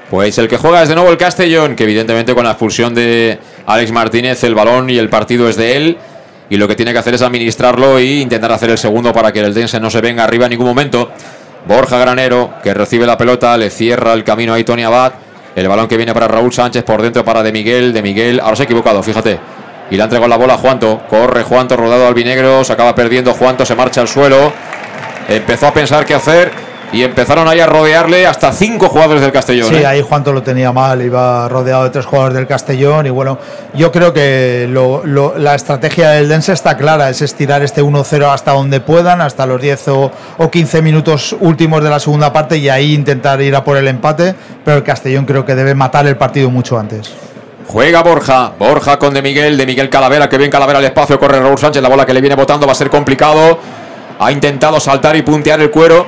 Pues 0.09 0.37
el 0.37 0.47
que 0.47 0.57
juega 0.57 0.81
es 0.83 0.89
de 0.89 0.95
nuevo 0.95 1.09
el 1.11 1.17
Castellón, 1.17 1.75
que 1.75 1.83
evidentemente 1.83 2.33
con 2.33 2.43
la 2.43 2.51
expulsión 2.51 2.93
de 2.95 3.39
Alex 3.67 3.91
Martínez 3.91 4.43
el 4.43 4.55
balón 4.55 4.89
y 4.89 4.97
el 4.97 5.07
partido 5.07 5.47
es 5.47 5.55
de 5.55 5.77
él. 5.77 5.97
Y 6.49 6.57
lo 6.57 6.67
que 6.67 6.75
tiene 6.75 6.91
que 6.91 6.97
hacer 6.97 7.13
es 7.13 7.21
administrarlo 7.21 7.99
e 7.99 8.05
intentar 8.05 8.51
hacer 8.51 8.71
el 8.71 8.77
segundo 8.79 9.13
para 9.13 9.31
que 9.31 9.39
el 9.39 9.53
Dense 9.53 9.79
no 9.79 9.89
se 9.91 10.01
venga 10.01 10.23
arriba 10.23 10.45
en 10.47 10.49
ningún 10.49 10.65
momento. 10.67 11.11
Borja 11.67 11.99
Granero, 11.99 12.55
que 12.63 12.73
recibe 12.73 13.05
la 13.05 13.17
pelota, 13.17 13.55
le 13.55 13.69
cierra 13.69 14.13
el 14.13 14.23
camino 14.23 14.53
ahí 14.53 14.63
Tony 14.63 14.83
Abad. 14.83 15.13
El 15.55 15.67
balón 15.67 15.87
que 15.87 15.95
viene 15.97 16.13
para 16.13 16.27
Raúl 16.27 16.51
Sánchez 16.51 16.83
por 16.83 17.01
dentro 17.03 17.23
para 17.23 17.43
De 17.43 17.51
Miguel. 17.51 17.93
De 17.93 18.01
Miguel, 18.01 18.39
ahora 18.39 18.55
se 18.55 18.63
ha 18.63 18.65
equivocado, 18.65 19.03
fíjate. 19.03 19.39
Y 19.91 19.95
le 19.95 20.01
ha 20.01 20.05
entregado 20.05 20.27
la 20.29 20.37
bola 20.37 20.53
a 20.53 20.57
Juanto. 20.57 21.01
Corre 21.09 21.43
Juanto, 21.43 21.75
rodado 21.75 22.07
al 22.07 22.13
vinegro. 22.13 22.63
Se 22.63 22.73
acaba 22.73 22.93
perdiendo 22.95 23.33
Juanto, 23.33 23.65
se 23.65 23.75
marcha 23.75 24.01
al 24.01 24.07
suelo. 24.07 24.51
Empezó 25.27 25.67
a 25.67 25.73
pensar 25.73 26.05
qué 26.05 26.13
hacer. 26.15 26.51
Y 26.91 27.03
empezaron 27.03 27.47
ahí 27.47 27.59
a 27.59 27.67
rodearle 27.67 28.25
hasta 28.25 28.51
cinco 28.51 28.89
jugadores 28.89 29.21
del 29.21 29.31
Castellón. 29.31 29.69
Sí, 29.69 29.75
¿eh? 29.75 29.85
ahí 29.85 30.01
Juanto 30.01 30.33
lo 30.33 30.41
tenía 30.41 30.71
mal, 30.71 30.99
iba 31.03 31.47
rodeado 31.47 31.83
de 31.83 31.91
tres 31.91 32.07
jugadores 32.07 32.35
del 32.35 32.47
Castellón 32.47 33.05
y 33.05 33.11
bueno, 33.11 33.37
yo 33.75 33.91
creo 33.91 34.11
que 34.11 34.65
lo- 34.67 35.03
lo- 35.05 35.37
la 35.37 35.53
estrategia 35.53 36.09
del 36.09 36.27
Dense 36.27 36.51
está 36.51 36.75
clara, 36.77 37.11
es 37.11 37.21
estirar 37.21 37.61
este 37.61 37.83
1-0 37.83 38.31
hasta 38.33 38.53
donde 38.53 38.79
puedan, 38.79 39.21
hasta 39.21 39.45
los 39.45 39.61
10 39.61 39.87
o, 39.89 40.11
o 40.39 40.49
15 40.49 40.81
minutos 40.81 41.35
últimos 41.39 41.83
de 41.83 41.91
la 41.91 41.99
segunda 41.99 42.33
parte 42.33 42.57
y 42.57 42.69
ahí 42.69 42.95
intentar 42.95 43.39
ir 43.39 43.55
a 43.55 43.63
por 43.63 43.77
el 43.77 43.87
empate, 43.87 44.33
pero 44.65 44.77
el 44.77 44.83
Castellón 44.83 45.25
creo 45.27 45.45
que 45.45 45.53
debe 45.53 45.75
matar 45.75 46.07
el 46.07 46.17
partido 46.17 46.49
mucho 46.49 46.79
antes. 46.79 47.13
Juega 47.71 48.01
Borja, 48.01 48.53
Borja 48.57 48.97
con 48.97 49.13
De 49.13 49.21
Miguel, 49.21 49.55
De 49.55 49.63
Miguel 49.63 49.91
Calavera, 49.91 50.27
que 50.27 50.39
bien 50.39 50.49
Calavera 50.49 50.79
al 50.79 50.85
espacio, 50.85 51.19
corre 51.19 51.39
Raúl 51.39 51.59
Sánchez, 51.59 51.83
la 51.83 51.87
bola 51.87 52.03
que 52.03 52.15
le 52.15 52.19
viene 52.19 52.35
botando 52.35 52.65
va 52.65 52.71
a 52.71 52.75
ser 52.75 52.89
complicado. 52.89 53.59
Ha 54.17 54.31
intentado 54.31 54.79
saltar 54.79 55.15
y 55.15 55.21
puntear 55.21 55.61
el 55.61 55.69
cuero, 55.69 56.07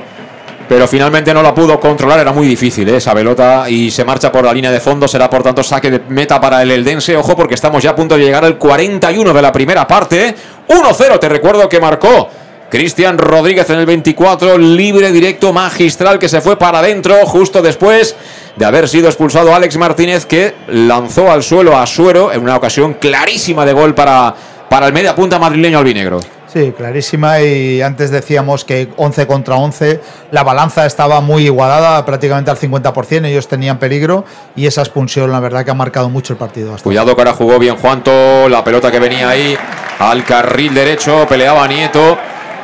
pero 0.68 0.88
finalmente 0.88 1.32
no 1.32 1.40
la 1.40 1.54
pudo 1.54 1.78
controlar, 1.78 2.18
era 2.18 2.32
muy 2.32 2.48
difícil 2.48 2.88
¿eh? 2.88 2.96
esa 2.96 3.14
pelota 3.14 3.70
y 3.70 3.92
se 3.92 4.04
marcha 4.04 4.32
por 4.32 4.44
la 4.44 4.52
línea 4.52 4.72
de 4.72 4.80
fondo, 4.80 5.06
será 5.06 5.30
por 5.30 5.44
tanto 5.44 5.62
saque 5.62 5.88
de 5.88 6.00
meta 6.08 6.40
para 6.40 6.62
el 6.62 6.70
Eldense, 6.72 7.16
ojo 7.16 7.36
porque 7.36 7.54
estamos 7.54 7.80
ya 7.80 7.90
a 7.90 7.94
punto 7.94 8.16
de 8.16 8.24
llegar 8.24 8.44
al 8.44 8.58
41 8.58 9.32
de 9.32 9.42
la 9.42 9.52
primera 9.52 9.86
parte, 9.86 10.34
1-0, 10.68 11.20
te 11.20 11.28
recuerdo 11.28 11.68
que 11.68 11.78
marcó 11.78 12.28
Cristian 12.72 13.18
Rodríguez 13.18 13.68
en 13.68 13.80
el 13.80 13.84
24, 13.84 14.56
libre 14.56 15.12
directo 15.12 15.52
magistral 15.52 16.18
que 16.18 16.26
se 16.26 16.40
fue 16.40 16.56
para 16.56 16.78
adentro 16.78 17.16
justo 17.26 17.60
después 17.60 18.16
de 18.56 18.64
haber 18.64 18.88
sido 18.88 19.08
expulsado 19.08 19.54
Alex 19.54 19.76
Martínez 19.76 20.24
que 20.24 20.54
lanzó 20.68 21.30
al 21.30 21.42
suelo 21.42 21.76
a 21.76 21.86
Suero 21.86 22.32
en 22.32 22.40
una 22.40 22.56
ocasión 22.56 22.94
clarísima 22.94 23.66
de 23.66 23.74
gol 23.74 23.94
para, 23.94 24.34
para 24.70 24.86
el 24.86 24.94
media 24.94 25.14
punta 25.14 25.38
madrileño 25.38 25.80
albinegro. 25.80 26.20
Sí, 26.50 26.72
clarísima 26.74 27.42
y 27.42 27.82
antes 27.82 28.10
decíamos 28.10 28.64
que 28.64 28.88
11 28.96 29.26
contra 29.26 29.56
11, 29.56 30.00
la 30.30 30.42
balanza 30.42 30.86
estaba 30.86 31.20
muy 31.20 31.44
igualada, 31.44 32.02
prácticamente 32.06 32.50
al 32.50 32.58
50%, 32.58 33.26
ellos 33.26 33.48
tenían 33.48 33.78
peligro 33.78 34.24
y 34.56 34.64
esa 34.64 34.80
expulsión 34.80 35.30
la 35.30 35.40
verdad 35.40 35.66
que 35.66 35.72
ha 35.72 35.74
marcado 35.74 36.08
mucho 36.08 36.32
el 36.32 36.38
partido. 36.38 36.72
hasta 36.72 36.84
Cuidado 36.84 37.14
que 37.14 37.20
ahora 37.20 37.34
jugó 37.34 37.58
bien 37.58 37.76
Juanto, 37.76 38.48
la 38.48 38.64
pelota 38.64 38.90
que 38.90 38.98
venía 38.98 39.28
ahí 39.28 39.58
al 39.98 40.24
carril 40.24 40.72
derecho, 40.72 41.26
peleaba 41.28 41.68
Nieto 41.68 42.16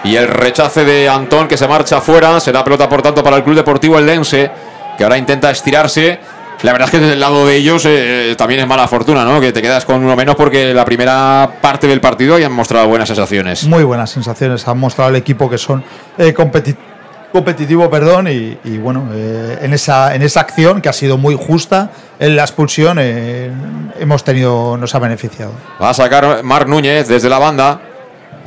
y 0.04 0.16
el 0.16 0.28
rechace 0.28 0.84
de 0.84 1.08
Antón 1.08 1.48
que 1.48 1.56
se 1.56 1.66
marcha 1.68 1.98
afuera, 1.98 2.38
será 2.40 2.62
pelota 2.64 2.88
por 2.88 3.02
tanto 3.02 3.22
para 3.22 3.36
el 3.36 3.44
Club 3.44 3.56
Deportivo 3.56 3.98
Eldense, 3.98 4.50
que 4.96 5.04
ahora 5.04 5.18
intenta 5.18 5.50
estirarse. 5.50 6.18
La 6.62 6.72
verdad 6.72 6.88
es 6.88 6.90
que 6.92 6.98
desde 6.98 7.12
el 7.12 7.20
lado 7.20 7.46
de 7.46 7.54
ellos 7.54 7.84
eh, 7.86 8.34
también 8.36 8.58
es 8.60 8.66
mala 8.66 8.88
fortuna, 8.88 9.24
¿no? 9.24 9.40
Que 9.40 9.52
te 9.52 9.62
quedas 9.62 9.84
con 9.84 10.02
uno 10.02 10.16
menos 10.16 10.34
porque 10.34 10.74
la 10.74 10.84
primera 10.84 11.48
parte 11.60 11.86
del 11.86 12.00
partido 12.00 12.36
ya 12.36 12.46
han 12.46 12.52
mostrado 12.52 12.88
buenas 12.88 13.06
sensaciones. 13.06 13.64
Muy 13.64 13.84
buenas 13.84 14.10
sensaciones, 14.10 14.66
han 14.66 14.78
mostrado 14.78 15.10
al 15.10 15.16
equipo 15.16 15.48
que 15.48 15.56
son 15.56 15.84
eh, 16.18 16.34
competi- 16.34 16.76
competitivo, 17.32 17.88
perdón, 17.88 18.26
y, 18.26 18.58
y 18.64 18.78
bueno, 18.78 19.08
eh, 19.14 19.58
en, 19.62 19.72
esa, 19.72 20.16
en 20.16 20.22
esa 20.22 20.40
acción 20.40 20.80
que 20.80 20.88
ha 20.88 20.92
sido 20.92 21.16
muy 21.16 21.36
justa, 21.36 21.90
en 22.18 22.34
la 22.34 22.42
expulsión 22.42 22.98
eh, 23.00 23.52
hemos 24.00 24.24
tenido, 24.24 24.76
nos 24.76 24.92
ha 24.96 24.98
beneficiado. 24.98 25.52
Va 25.80 25.90
a 25.90 25.94
sacar 25.94 26.42
Marc 26.42 26.66
Núñez 26.66 27.06
desde 27.06 27.28
la 27.28 27.38
banda. 27.38 27.82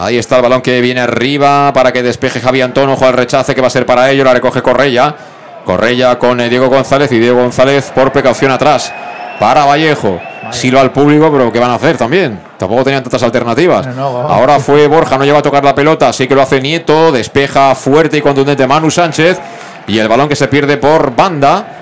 Ahí 0.02 0.18
está 0.18 0.38
el 0.38 0.42
balón 0.42 0.64
que 0.64 0.82
viene 0.82 1.00
arriba 1.00 1.72
para 1.74 1.94
que 1.94 2.02
despeje 2.02 2.40
Javi 2.40 2.60
Antón. 2.60 2.90
Ojo 2.90 3.06
al 3.06 3.14
rechace 3.14 3.54
que 3.54 3.62
va 3.62 3.68
a 3.68 3.70
ser 3.70 3.86
para 3.86 4.10
ello. 4.10 4.24
La 4.24 4.34
recoge 4.34 4.64
Correia. 4.64 5.16
Correia 5.64 6.18
con 6.18 6.42
eh, 6.42 6.50
Diego 6.50 6.70
González 6.70 7.12
y 7.12 7.20
Diego 7.20 7.40
González 7.40 7.92
por 7.94 8.12
precaución 8.12 8.50
atrás. 8.50 8.92
Para 9.40 9.64
Vallejo. 9.64 10.20
silo 10.50 10.80
al 10.80 10.92
público, 10.92 11.32
pero 11.32 11.52
¿qué 11.52 11.60
van 11.60 11.70
a 11.70 11.76
hacer 11.76 12.00
también? 12.00 12.40
Tampoco 12.58 12.84
tenían 12.84 13.04
tantas 13.04 13.22
alternativas. 13.22 13.86
No, 13.86 13.94
no, 13.94 14.14
vamos. 14.14 14.32
Ahora 14.32 14.60
fue 14.60 14.88
Borja, 14.88 15.20
no 15.20 15.24
llega 15.24 15.38
a 15.38 15.44
tocar 15.44 15.64
la 15.64 15.76
pelota, 15.76 16.12
sí 16.12 16.28
que 16.28 16.34
lo 16.34 16.42
hace 16.42 16.60
Nieto, 16.60 17.12
despeja 17.12 17.76
fuerte 17.76 18.18
y 18.18 18.22
contundente 18.22 18.66
Manu 18.66 18.90
Sánchez 18.90 19.40
y 19.88 20.00
el 20.00 20.08
balón 20.08 20.28
que 20.28 20.36
se 20.36 20.48
pierde 20.48 20.78
por 20.78 21.16
banda. 21.16 21.81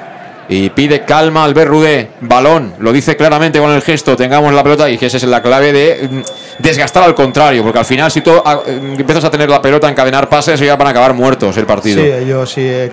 Y 0.52 0.72
pide 0.72 1.06
calma 1.06 1.44
al 1.44 1.54
Rudé. 1.54 2.10
Balón, 2.22 2.74
lo 2.80 2.92
dice 2.92 3.16
claramente 3.16 3.60
con 3.60 3.70
el 3.72 3.84
gesto. 3.84 4.18
Tengamos 4.18 4.52
la 4.52 4.64
pelota 4.64 4.90
y 4.90 4.98
que 4.98 5.06
esa 5.06 5.18
es 5.18 5.24
la 5.24 5.44
clave 5.44 5.72
de 5.72 6.10
mm, 6.10 6.22
desgastar 6.58 7.04
al 7.04 7.14
contrario. 7.14 7.62
Porque 7.62 7.78
al 7.78 7.86
final, 7.86 8.10
si 8.10 8.22
tú 8.22 8.32
ah, 8.44 8.62
eh, 8.66 8.96
empiezas 8.98 9.24
a 9.26 9.30
tener 9.30 9.48
la 9.48 9.62
pelota, 9.62 9.88
encadenar 9.88 10.28
pases, 10.28 10.60
ya 10.60 10.76
van 10.76 10.88
a 10.88 10.90
acabar 10.90 11.14
muertos 11.14 11.56
el 11.58 11.68
partido. 11.68 12.02
Sí, 12.02 12.10
ellos 12.10 12.52
sí, 12.52 12.62
eh, 12.64 12.92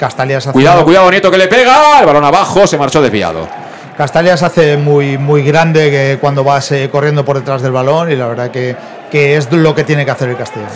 Cuidado, 0.53 0.85
cuidado, 0.85 1.11
Nieto 1.11 1.31
que 1.31 1.39
le 1.39 1.49
pega. 1.49 2.01
El 2.01 2.07
balón 2.07 2.25
abajo, 2.25 2.67
se 2.67 2.77
marchó 2.77 3.01
desviado. 3.01 3.49
Castalias 3.97 4.43
hace 4.43 4.77
muy, 4.77 5.17
muy 5.17 5.43
grande 5.43 5.91
que 5.91 6.19
cuando 6.21 6.45
vas 6.45 6.71
eh, 6.73 6.91
corriendo 6.93 7.25
por 7.25 7.39
detrás 7.39 7.63
del 7.63 7.73
balón 7.73 8.13
y 8.13 8.17
la 8.17 8.27
verdad 8.27 8.51
que, 8.51 8.77
que 9.11 9.37
es 9.37 9.51
lo 9.51 9.75
que 9.75 9.85
tiene 9.85 10.05
que 10.05 10.11
hacer 10.11 10.29
el 10.29 10.37
Castellón. 10.37 10.69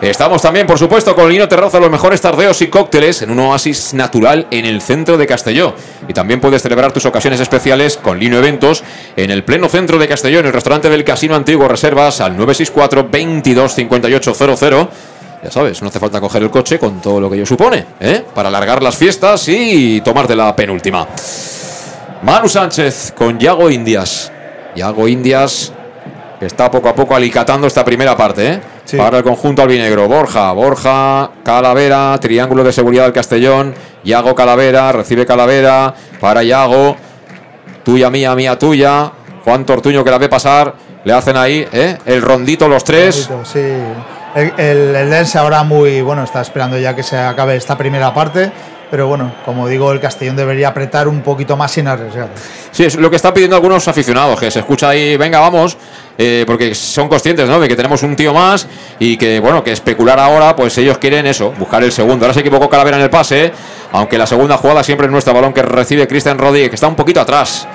Estamos 0.00 0.40
también, 0.40 0.64
por 0.64 0.78
supuesto, 0.78 1.12
con 1.16 1.28
Lino 1.28 1.48
Terraza, 1.48 1.80
los 1.80 1.90
mejores 1.90 2.20
tardeos 2.20 2.62
y 2.62 2.68
cócteles 2.68 3.20
en 3.22 3.32
un 3.32 3.40
oasis 3.40 3.94
natural 3.94 4.46
en 4.52 4.64
el 4.64 4.80
centro 4.80 5.18
de 5.18 5.26
Castelló. 5.26 5.74
Y 6.06 6.12
también 6.12 6.40
puedes 6.40 6.62
celebrar 6.62 6.92
tus 6.92 7.04
ocasiones 7.04 7.40
especiales 7.40 7.96
con 7.96 8.16
Lino 8.16 8.38
Eventos 8.38 8.84
en 9.16 9.32
el 9.32 9.42
pleno 9.42 9.68
centro 9.68 9.98
de 9.98 10.06
Castelló, 10.06 10.38
en 10.38 10.46
el 10.46 10.52
restaurante 10.52 10.88
del 10.88 11.02
Casino 11.02 11.34
Antiguo. 11.34 11.66
Reservas 11.66 12.20
al 12.20 12.36
964 12.36 13.08
22 13.10 13.74
58 13.74 14.34
00. 14.34 14.88
Ya 15.42 15.50
sabes, 15.50 15.82
no 15.82 15.88
hace 15.88 15.98
falta 15.98 16.20
coger 16.20 16.44
el 16.44 16.50
coche 16.50 16.78
con 16.78 17.00
todo 17.00 17.20
lo 17.20 17.28
que 17.28 17.34
ello 17.34 17.46
supone, 17.46 17.84
¿eh? 17.98 18.24
Para 18.32 18.50
alargar 18.50 18.80
las 18.80 18.96
fiestas 18.96 19.48
y 19.48 20.00
tomarte 20.02 20.36
la 20.36 20.54
penúltima. 20.54 21.08
Manu 22.22 22.48
Sánchez 22.48 23.14
con 23.16 23.36
Yago 23.38 23.68
Indias. 23.68 24.30
Yago 24.76 25.08
Indias 25.08 25.72
que 26.38 26.46
está 26.46 26.70
poco 26.70 26.88
a 26.88 26.94
poco 26.94 27.14
alicatando 27.14 27.66
esta 27.66 27.84
primera 27.84 28.16
parte, 28.16 28.52
¿eh? 28.52 28.60
Sí. 28.84 28.96
Para 28.96 29.18
el 29.18 29.24
conjunto 29.24 29.62
albinegro. 29.62 30.06
Borja, 30.08 30.52
Borja, 30.52 31.30
Calavera, 31.42 32.16
triángulo 32.20 32.64
de 32.64 32.72
seguridad 32.72 33.04
del 33.04 33.12
Castellón. 33.12 33.74
Yago 34.04 34.34
Calavera, 34.34 34.92
recibe 34.92 35.26
Calavera. 35.26 35.92
Para 36.20 36.42
Yago. 36.42 36.96
Tuya, 37.84 38.10
mía, 38.10 38.34
mía, 38.34 38.58
tuya. 38.58 39.10
Juan 39.44 39.66
Tortuño 39.66 40.04
que 40.04 40.10
la 40.10 40.18
ve 40.18 40.28
pasar. 40.28 40.74
Le 41.04 41.12
hacen 41.12 41.36
ahí, 41.36 41.66
¿eh? 41.72 41.98
El 42.06 42.22
rondito 42.22 42.68
los 42.68 42.84
tres. 42.84 43.28
Sí. 43.44 43.60
El, 44.34 44.94
el, 44.94 45.26
ahora 45.34 45.64
muy 45.64 46.02
bueno, 46.02 46.22
está 46.22 46.40
esperando 46.40 46.78
ya 46.78 46.94
que 46.94 47.02
se 47.02 47.18
acabe 47.18 47.56
esta 47.56 47.76
primera 47.76 48.14
parte. 48.14 48.52
Pero 48.90 49.06
bueno, 49.06 49.32
como 49.44 49.68
digo, 49.68 49.92
el 49.92 50.00
Castellón 50.00 50.36
debería 50.36 50.68
apretar 50.68 51.08
un 51.08 51.20
poquito 51.20 51.56
más 51.56 51.72
sin 51.72 51.88
arriesgar. 51.88 52.28
Sí, 52.70 52.84
es 52.84 52.96
lo 52.96 53.10
que 53.10 53.16
están 53.16 53.34
pidiendo 53.34 53.56
algunos 53.56 53.86
aficionados, 53.86 54.40
que 54.40 54.50
se 54.50 54.60
escucha 54.60 54.88
ahí, 54.88 55.16
venga, 55.18 55.40
vamos, 55.40 55.76
eh, 56.16 56.44
porque 56.46 56.74
son 56.74 57.08
conscientes, 57.08 57.46
¿no? 57.48 57.60
De 57.60 57.68
que 57.68 57.76
tenemos 57.76 58.02
un 58.02 58.16
tío 58.16 58.32
más 58.32 58.66
y 58.98 59.18
que, 59.18 59.40
bueno, 59.40 59.62
que 59.62 59.72
especular 59.72 60.18
ahora, 60.18 60.56
pues 60.56 60.78
ellos 60.78 60.96
quieren 60.96 61.26
eso, 61.26 61.52
buscar 61.58 61.82
el 61.82 61.92
segundo. 61.92 62.24
Ahora 62.24 62.32
se 62.32 62.40
equivocó 62.40 62.68
Calavera 62.70 62.96
en 62.96 63.02
el 63.02 63.10
pase, 63.10 63.52
aunque 63.92 64.16
la 64.16 64.26
segunda 64.26 64.56
jugada 64.56 64.82
siempre 64.82 65.06
es 65.06 65.12
nuestra 65.12 65.34
balón 65.34 65.52
que 65.52 65.62
recibe 65.62 66.08
Cristian 66.08 66.38
Rodríguez, 66.38 66.70
que 66.70 66.76
está 66.76 66.88
un 66.88 66.96
poquito 66.96 67.20
atrás. 67.20 67.68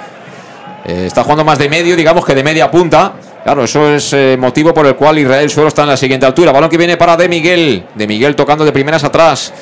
Eh, 0.85 1.05
está 1.07 1.23
jugando 1.23 1.45
más 1.45 1.59
de 1.59 1.69
medio, 1.69 1.95
digamos 1.95 2.25
que 2.25 2.33
de 2.33 2.43
media 2.43 2.69
punta. 2.69 3.13
Claro, 3.43 3.63
eso 3.63 3.89
es 3.89 4.13
eh, 4.13 4.37
motivo 4.39 4.73
por 4.73 4.85
el 4.85 4.95
cual 4.95 5.19
Israel 5.19 5.49
Suelo 5.49 5.67
está 5.67 5.83
en 5.83 5.89
la 5.89 5.97
siguiente 5.97 6.25
altura. 6.25 6.51
Balón 6.51 6.69
que 6.69 6.77
viene 6.77 6.97
para 6.97 7.15
De 7.17 7.27
Miguel. 7.27 7.85
De 7.93 8.07
Miguel 8.07 8.35
tocando 8.35 8.65
de 8.65 8.71
primeras 8.71 9.03
atrás. 9.03 9.53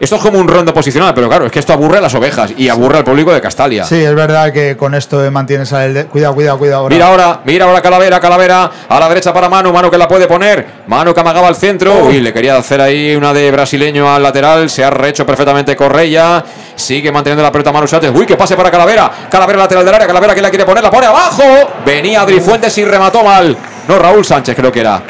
Esto 0.00 0.16
es 0.16 0.22
como 0.22 0.38
un 0.38 0.48
rondo 0.48 0.72
posicional, 0.72 1.12
pero 1.12 1.28
claro, 1.28 1.44
es 1.44 1.52
que 1.52 1.58
esto 1.58 1.74
aburre 1.74 1.98
a 1.98 2.00
las 2.00 2.14
ovejas 2.14 2.52
y 2.56 2.70
aburre 2.70 2.96
al 2.98 3.04
público 3.04 3.34
de 3.34 3.40
Castalia. 3.40 3.84
Sí, 3.84 3.96
es 3.96 4.14
verdad 4.14 4.50
que 4.50 4.74
con 4.74 4.94
esto 4.94 5.30
mantienes 5.30 5.74
al 5.74 5.92
de... 5.92 6.06
Cuidado, 6.06 6.34
cuidado, 6.34 6.58
cuidado. 6.58 6.80
Ahora. 6.82 6.94
Mira 6.94 7.06
ahora, 7.06 7.40
mira 7.44 7.64
ahora 7.66 7.82
Calavera, 7.82 8.18
Calavera, 8.18 8.70
a 8.88 8.98
la 8.98 9.08
derecha 9.10 9.32
para 9.34 9.50
Manu, 9.50 9.72
Manu 9.72 9.90
que 9.90 9.98
la 9.98 10.08
puede 10.08 10.26
poner, 10.26 10.66
Manu 10.86 11.12
que 11.12 11.20
amagaba 11.20 11.48
al 11.48 11.56
centro, 11.56 12.06
uy, 12.06 12.20
le 12.20 12.32
quería 12.32 12.56
hacer 12.56 12.80
ahí 12.80 13.14
una 13.14 13.34
de 13.34 13.50
brasileño 13.50 14.10
al 14.10 14.22
lateral, 14.22 14.70
se 14.70 14.82
ha 14.82 14.88
rehecho 14.88 15.26
perfectamente 15.26 15.76
Correia, 15.76 16.42
sigue 16.74 17.12
manteniendo 17.12 17.42
la 17.42 17.52
pelota 17.52 17.70
Manu 17.70 17.86
Sánchez, 17.86 18.10
uy, 18.14 18.24
que 18.24 18.36
pase 18.36 18.56
para 18.56 18.70
Calavera, 18.70 19.10
Calavera 19.30 19.58
lateral 19.58 19.84
del 19.84 19.94
área, 19.94 20.06
Calavera 20.06 20.34
que 20.34 20.42
la 20.42 20.48
quiere 20.48 20.64
poner, 20.64 20.82
la 20.82 20.90
pone 20.90 21.06
abajo, 21.06 21.44
venía 21.84 22.22
Adri 22.22 22.40
Fuentes 22.40 22.76
y 22.78 22.86
remató 22.86 23.22
mal, 23.22 23.54
no 23.86 23.98
Raúl 23.98 24.24
Sánchez 24.24 24.56
creo 24.56 24.72
que 24.72 24.80
era, 24.80 25.02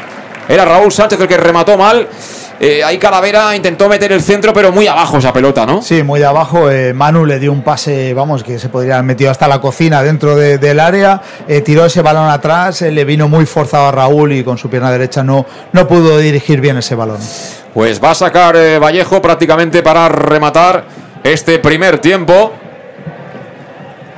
era 0.49 0.65
Raúl 0.65 0.91
Sánchez 0.91 1.19
el 1.21 1.27
que 1.29 1.37
remató 1.37 1.77
mal. 1.77 2.09
Eh, 2.63 2.83
ahí 2.83 2.99
Calavera 2.99 3.55
intentó 3.55 3.89
meter 3.89 4.11
el 4.11 4.21
centro, 4.21 4.53
pero 4.53 4.71
muy 4.71 4.85
abajo 4.85 5.17
esa 5.17 5.33
pelota, 5.33 5.65
¿no? 5.65 5.81
Sí, 5.81 6.03
muy 6.03 6.21
abajo. 6.21 6.69
Eh, 6.69 6.93
Manu 6.93 7.25
le 7.25 7.39
dio 7.39 7.51
un 7.51 7.63
pase, 7.63 8.13
vamos, 8.13 8.43
que 8.43 8.59
se 8.59 8.69
podría 8.69 8.97
haber 8.97 9.05
metido 9.05 9.31
hasta 9.31 9.47
la 9.47 9.59
cocina 9.59 10.03
dentro 10.03 10.35
de, 10.35 10.59
del 10.59 10.79
área. 10.79 11.19
Eh, 11.47 11.61
tiró 11.61 11.85
ese 11.85 12.03
balón 12.03 12.29
atrás, 12.29 12.81
le 12.83 13.03
vino 13.03 13.27
muy 13.27 13.47
forzado 13.47 13.87
a 13.87 13.91
Raúl 13.91 14.33
y 14.33 14.43
con 14.43 14.59
su 14.59 14.69
pierna 14.69 14.91
derecha 14.91 15.23
no, 15.23 15.43
no 15.73 15.87
pudo 15.87 16.19
dirigir 16.19 16.61
bien 16.61 16.77
ese 16.77 16.93
balón. 16.93 17.17
Pues 17.73 17.99
va 17.99 18.11
a 18.11 18.15
sacar 18.15 18.55
Vallejo 18.79 19.19
prácticamente 19.23 19.81
para 19.81 20.07
rematar 20.07 20.85
este 21.23 21.57
primer 21.57 21.97
tiempo. 21.97 22.53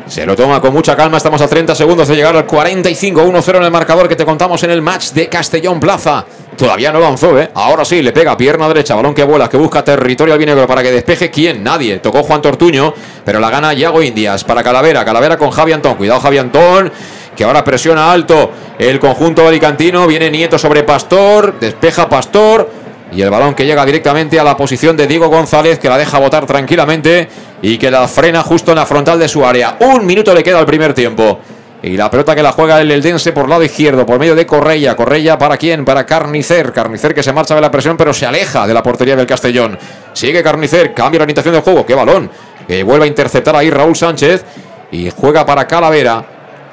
Se 0.06 0.26
lo 0.26 0.36
toma 0.36 0.60
con 0.60 0.74
mucha 0.74 0.98
calma. 0.98 1.16
Estamos 1.16 1.42
a 1.42 1.48
30 1.48 1.76
segundos 1.76 2.10
de 2.10 2.16
llegar 2.18 2.36
al 2.36 2.46
45. 2.46 3.24
1-0 3.24 3.56
en 3.56 3.64
el 3.64 3.72
marcador 3.72 4.10
que 4.10 4.18
te 4.18 4.26
contamos 4.26 4.62
en 4.64 4.72
el 4.72 4.82
match 4.82 5.12
de 5.12 5.30
Castellón 5.30 5.80
Plaza. 5.80 6.26
Todavía 6.58 6.92
no 6.92 7.00
avanzó, 7.00 7.40
¿eh? 7.40 7.50
Ahora 7.56 7.84
sí, 7.84 8.02
le 8.02 8.12
pega 8.12 8.38
pierna 8.38 8.68
derecha, 8.68 8.96
balón 8.96 9.14
que 9.14 9.24
vuela, 9.24 9.50
que 9.50 9.58
busca 9.58 9.84
territorio 9.84 10.34
albinegro 10.34 10.68
para 10.68 10.84
que 10.84 10.92
despeje. 10.92 11.32
¿Quién? 11.32 11.64
Nadie. 11.64 11.98
Tocó 11.98 12.24
Juan 12.24 12.42
Tortuño, 12.42 12.94
pero 13.26 13.40
la 13.40 13.50
gana 13.50 13.74
Yago 13.74 14.02
Indias 14.04 14.44
para 14.44 14.64
Calavera. 14.64 15.04
Calavera 15.04 15.38
con 15.38 15.50
Javi 15.50 15.74
Antón. 15.74 15.96
Cuidado, 15.96 16.20
Javi 16.20 16.38
Antón, 16.38 16.92
que 17.36 17.44
ahora 17.44 17.64
presiona 17.64 18.12
alto 18.12 18.52
el 18.78 19.00
conjunto 19.00 19.48
alicantino. 19.48 20.06
Viene 20.06 20.30
Nieto 20.30 20.58
sobre 20.58 20.84
Pastor, 20.84 21.60
despeja 21.60 22.08
Pastor. 22.08 22.70
Y 23.12 23.22
el 23.22 23.30
balón 23.30 23.54
que 23.54 23.66
llega 23.66 23.86
directamente 23.86 24.40
a 24.40 24.44
la 24.44 24.58
posición 24.58 24.98
de 24.98 25.06
Diego 25.06 25.28
González, 25.28 25.78
que 25.78 25.88
la 25.88 25.98
deja 25.98 26.18
botar 26.20 26.46
tranquilamente 26.46 27.28
y 27.62 27.78
que 27.78 27.92
la 27.92 28.08
frena 28.08 28.42
justo 28.42 28.72
en 28.72 28.78
la 28.78 28.86
frontal 28.86 29.20
de 29.20 29.28
su 29.28 29.46
área. 29.46 29.78
Un 29.80 30.06
minuto 30.06 30.34
le 30.34 30.44
queda 30.44 30.60
al 30.60 30.66
primer 30.66 30.94
tiempo. 30.94 31.40
Y 31.84 31.98
la 31.98 32.10
pelota 32.10 32.34
que 32.34 32.42
la 32.42 32.54
juega 32.54 32.80
el 32.80 32.90
Eldense 32.90 33.34
por 33.34 33.50
lado 33.50 33.62
izquierdo, 33.62 34.06
por 34.06 34.18
medio 34.18 34.36
de 34.36 34.48
Correia. 34.48 34.96
Correia 34.96 35.38
para 35.38 35.58
quién? 35.58 35.84
Para 35.84 36.06
Carnicer. 36.06 36.72
Carnicer 36.72 37.14
que 37.14 37.22
se 37.22 37.34
marcha 37.34 37.56
de 37.56 37.60
la 37.60 37.70
presión, 37.70 37.98
pero 37.98 38.14
se 38.14 38.26
aleja 38.26 38.66
de 38.66 38.74
la 38.74 38.82
portería 38.82 39.18
del 39.18 39.28
Castellón. 39.28 39.78
Sigue 40.14 40.42
Carnicer, 40.42 40.94
cambia 40.94 41.20
la 41.20 41.24
orientación 41.24 41.54
del 41.54 41.62
juego. 41.62 41.86
¡Qué 41.86 41.94
balón! 41.94 42.32
Que 42.66 42.84
vuelve 42.84 43.04
a 43.04 43.08
interceptar 43.08 43.58
ahí 43.58 43.70
Raúl 43.70 43.98
Sánchez. 43.98 44.46
Y 44.92 45.10
juega 45.10 45.46
para 45.46 45.68
Calavera. 45.68 46.24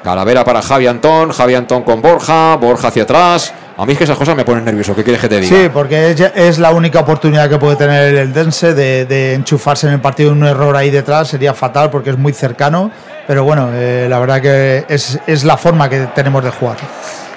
Calavera 0.01 0.45
para 0.45 0.61
Javi 0.61 0.87
Antón. 0.87 1.31
Javi 1.33 1.55
Antón 1.55 1.83
con 1.83 2.01
Borja. 2.01 2.55
Borja 2.55 2.87
hacia 2.87 3.03
atrás. 3.03 3.53
A 3.77 3.85
mí 3.85 3.91
es 3.91 3.97
que 3.97 4.05
esas 4.05 4.17
cosas 4.17 4.37
me 4.37 4.45
ponen 4.45 4.63
nervioso. 4.63 4.95
¿Qué 4.95 5.03
quieres 5.03 5.21
que 5.21 5.27
te 5.27 5.41
diga? 5.41 5.57
Sí, 5.57 5.69
porque 5.73 6.15
es, 6.35 6.57
la 6.57 6.71
única 6.71 7.01
oportunidad 7.01 7.49
que 7.49 7.57
puede 7.57 7.75
tener 7.75 8.15
el 8.15 8.31
Dense 8.31 8.73
de, 8.73 9.05
de, 9.05 9.33
enchufarse 9.33 9.87
en 9.87 9.93
el 9.93 9.99
partido. 9.99 10.31
Un 10.31 10.45
error 10.45 10.73
ahí 10.77 10.89
detrás 10.89 11.27
sería 11.27 11.53
fatal 11.53 11.89
porque 11.89 12.11
es 12.11 12.17
muy 12.17 12.31
cercano. 12.31 12.91
Pero 13.27 13.43
bueno, 13.43 13.69
eh, 13.73 14.07
la 14.09 14.19
verdad 14.19 14.41
que 14.41 14.85
es, 14.87 15.19
es, 15.25 15.43
la 15.43 15.57
forma 15.57 15.89
que 15.89 16.07
tenemos 16.15 16.43
de 16.43 16.51
jugar. 16.51 16.77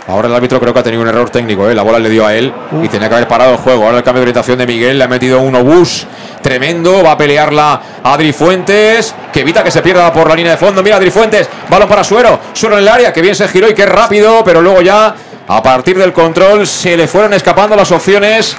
Ahora 0.06 0.28
el 0.28 0.34
árbitro 0.34 0.60
creo 0.60 0.74
que 0.74 0.80
ha 0.80 0.82
tenido 0.82 1.02
un 1.02 1.08
error 1.08 1.30
técnico. 1.30 1.68
¿eh? 1.68 1.74
La 1.74 1.82
bola 1.82 1.98
le 1.98 2.10
dio 2.10 2.26
a 2.26 2.34
él 2.34 2.52
Uf. 2.72 2.84
y 2.84 2.88
tenía 2.88 3.08
que 3.08 3.14
haber 3.14 3.28
parado 3.28 3.52
el 3.52 3.56
juego. 3.58 3.84
Ahora 3.84 3.98
el 3.98 4.04
cambio 4.04 4.20
de 4.20 4.24
orientación 4.24 4.58
de 4.58 4.66
Miguel. 4.66 4.98
Le 4.98 5.04
ha 5.04 5.08
metido 5.08 5.40
un 5.40 5.54
obús 5.54 6.06
tremendo. 6.42 7.02
Va 7.02 7.12
a 7.12 7.16
pelearla 7.16 7.80
Adri 8.02 8.32
Fuentes. 8.32 9.14
Que 9.32 9.40
evita 9.40 9.64
que 9.64 9.70
se 9.70 9.80
pierda 9.80 10.12
por 10.12 10.28
la 10.28 10.34
línea 10.34 10.52
de 10.52 10.58
fondo. 10.58 10.82
Mira 10.82 10.96
Adri 10.96 11.10
Fuentes. 11.10 11.48
Balón 11.70 11.88
para 11.88 12.04
Suero. 12.04 12.38
Suero 12.52 12.76
en 12.76 12.82
el 12.82 12.88
área. 12.88 13.12
Que 13.12 13.22
bien 13.22 13.34
se 13.34 13.48
giró 13.48 13.68
y 13.68 13.74
que 13.74 13.86
rápido. 13.86 14.42
Pero 14.44 14.60
luego 14.60 14.82
ya 14.82 15.14
a 15.48 15.62
partir 15.62 15.96
del 15.96 16.12
control 16.12 16.66
se 16.66 16.96
le 16.96 17.08
fueron 17.08 17.32
escapando 17.32 17.74
las 17.74 17.90
opciones 17.90 18.56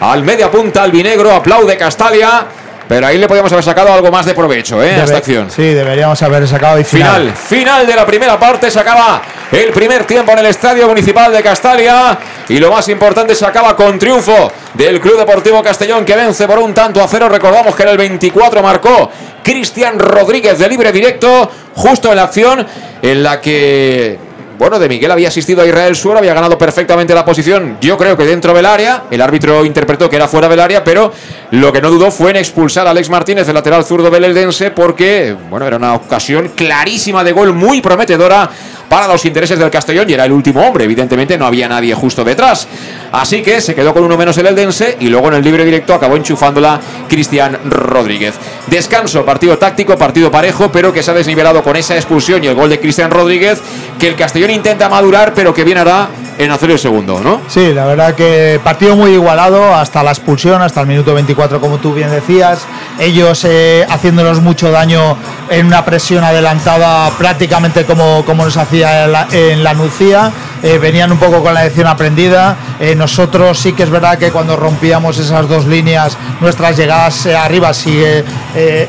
al 0.00 0.22
media 0.22 0.48
punta 0.48 0.84
albinegro. 0.84 1.32
Aplaude 1.32 1.76
Castalia. 1.76 2.46
Pero 2.88 3.06
ahí 3.06 3.18
le 3.18 3.26
podíamos 3.26 3.50
haber 3.52 3.64
sacado 3.64 3.92
algo 3.92 4.10
más 4.10 4.26
de 4.26 4.34
provecho 4.34 4.82
¿eh? 4.82 4.88
Debe, 4.88 5.00
a 5.00 5.04
esta 5.04 5.18
acción. 5.18 5.50
Sí, 5.50 5.62
deberíamos 5.62 6.20
haber 6.22 6.46
sacado 6.46 6.78
y 6.78 6.84
final. 6.84 7.32
final. 7.32 7.36
Final 7.36 7.86
de 7.86 7.96
la 7.96 8.06
primera 8.06 8.38
parte. 8.38 8.70
Se 8.70 8.78
acaba 8.78 9.22
el 9.50 9.70
primer 9.72 10.04
tiempo 10.04 10.32
en 10.32 10.40
el 10.40 10.46
Estadio 10.46 10.86
Municipal 10.86 11.32
de 11.32 11.42
Castalia. 11.42 12.18
Y 12.48 12.58
lo 12.58 12.70
más 12.70 12.88
importante, 12.88 13.34
se 13.34 13.46
acaba 13.46 13.74
con 13.74 13.98
triunfo 13.98 14.52
del 14.74 15.00
Club 15.00 15.18
Deportivo 15.18 15.62
Castellón 15.62 16.04
que 16.04 16.14
vence 16.14 16.46
por 16.46 16.58
un 16.58 16.74
tanto 16.74 17.02
a 17.02 17.08
cero. 17.08 17.28
Recordamos 17.28 17.74
que 17.74 17.84
en 17.84 17.88
el 17.88 17.96
24 17.96 18.62
marcó 18.62 19.10
Cristian 19.42 19.98
Rodríguez 19.98 20.58
de 20.58 20.68
libre 20.68 20.92
directo, 20.92 21.50
justo 21.74 22.10
en 22.10 22.16
la 22.16 22.24
acción 22.24 22.66
en 23.00 23.22
la 23.22 23.40
que 23.40 24.18
bueno, 24.58 24.78
de 24.78 24.88
Miguel 24.88 25.10
había 25.10 25.28
asistido 25.28 25.62
a 25.62 25.66
Israel 25.66 25.96
Suero, 25.96 26.18
había 26.18 26.34
ganado 26.34 26.56
perfectamente 26.56 27.14
la 27.14 27.24
posición, 27.24 27.78
yo 27.80 27.96
creo 27.96 28.16
que 28.16 28.24
dentro 28.24 28.54
del 28.54 28.66
área, 28.66 29.04
el 29.10 29.20
árbitro 29.20 29.64
interpretó 29.64 30.08
que 30.08 30.16
era 30.16 30.28
fuera 30.28 30.48
del 30.48 30.60
área, 30.60 30.84
pero 30.84 31.12
lo 31.50 31.72
que 31.72 31.80
no 31.80 31.90
dudó 31.90 32.10
fue 32.10 32.30
en 32.30 32.36
expulsar 32.36 32.86
a 32.86 32.90
Alex 32.90 33.10
Martínez, 33.10 33.48
el 33.48 33.54
lateral 33.54 33.84
zurdo 33.84 34.10
del 34.10 34.24
Eldense, 34.24 34.70
porque, 34.70 35.36
bueno, 35.50 35.66
era 35.66 35.76
una 35.76 35.94
ocasión 35.94 36.52
clarísima 36.54 37.24
de 37.24 37.32
gol, 37.32 37.52
muy 37.52 37.80
prometedora 37.80 38.50
para 38.94 39.08
los 39.08 39.24
intereses 39.24 39.58
del 39.58 39.72
Castellón 39.72 40.08
y 40.08 40.12
era 40.12 40.24
el 40.24 40.30
último 40.30 40.60
hombre. 40.60 40.84
Evidentemente 40.84 41.36
no 41.36 41.46
había 41.46 41.68
nadie 41.68 41.92
justo 41.94 42.22
detrás. 42.22 42.68
Así 43.10 43.42
que 43.42 43.60
se 43.60 43.74
quedó 43.74 43.92
con 43.92 44.04
uno 44.04 44.16
menos 44.16 44.38
el 44.38 44.46
Eldense 44.46 44.98
y 45.00 45.08
luego 45.08 45.26
en 45.26 45.34
el 45.34 45.42
libre 45.42 45.64
directo 45.64 45.94
acabó 45.94 46.14
enchufándola 46.14 46.80
Cristian 47.08 47.58
Rodríguez. 47.64 48.36
Descanso, 48.68 49.24
partido 49.24 49.58
táctico, 49.58 49.98
partido 49.98 50.30
parejo, 50.30 50.70
pero 50.70 50.92
que 50.92 51.02
se 51.02 51.10
ha 51.10 51.14
desnivelado 51.14 51.64
con 51.64 51.74
esa 51.74 51.96
expulsión 51.96 52.44
y 52.44 52.46
el 52.46 52.54
gol 52.54 52.70
de 52.70 52.78
Cristian 52.78 53.10
Rodríguez, 53.10 53.60
que 53.98 54.06
el 54.06 54.14
Castellón 54.14 54.50
intenta 54.50 54.88
madurar, 54.88 55.34
pero 55.34 55.52
que 55.52 55.64
bien 55.64 55.78
hará 55.78 56.08
en 56.38 56.50
hacer 56.50 56.70
el 56.70 56.78
segundo, 56.78 57.20
¿no? 57.20 57.40
Sí, 57.48 57.72
la 57.72 57.86
verdad 57.86 58.14
que 58.14 58.60
partido 58.62 58.96
muy 58.96 59.12
igualado 59.12 59.74
hasta 59.74 60.02
la 60.02 60.10
expulsión, 60.10 60.62
hasta 60.62 60.80
el 60.80 60.86
minuto 60.86 61.14
24, 61.14 61.60
como 61.60 61.78
tú 61.78 61.94
bien 61.94 62.10
decías. 62.10 62.66
Ellos 62.98 63.44
eh, 63.44 63.86
haciéndonos 63.88 64.40
mucho 64.40 64.70
daño 64.70 65.16
en 65.50 65.66
una 65.66 65.84
presión 65.84 66.24
adelantada, 66.24 67.10
prácticamente 67.16 67.84
como, 67.84 68.24
como 68.24 68.44
nos 68.44 68.56
hacía 68.56 68.83
en 68.84 69.64
la, 69.64 69.74
Nucía. 69.74 70.32
Eh, 70.62 70.78
venían 70.78 71.12
un 71.12 71.18
poco 71.18 71.42
con 71.42 71.54
la 71.54 71.64
lección 71.64 71.86
aprendida. 71.86 72.56
Eh, 72.80 72.94
nosotros 72.94 73.58
sí 73.58 73.72
que 73.72 73.82
es 73.82 73.90
verdad 73.90 74.18
que 74.18 74.30
cuando 74.30 74.56
rompíamos 74.56 75.18
esas 75.18 75.48
dos 75.48 75.66
líneas, 75.66 76.16
nuestras 76.40 76.76
llegadas 76.76 77.26
eh, 77.26 77.36
arriba 77.36 77.72
sí 77.74 78.02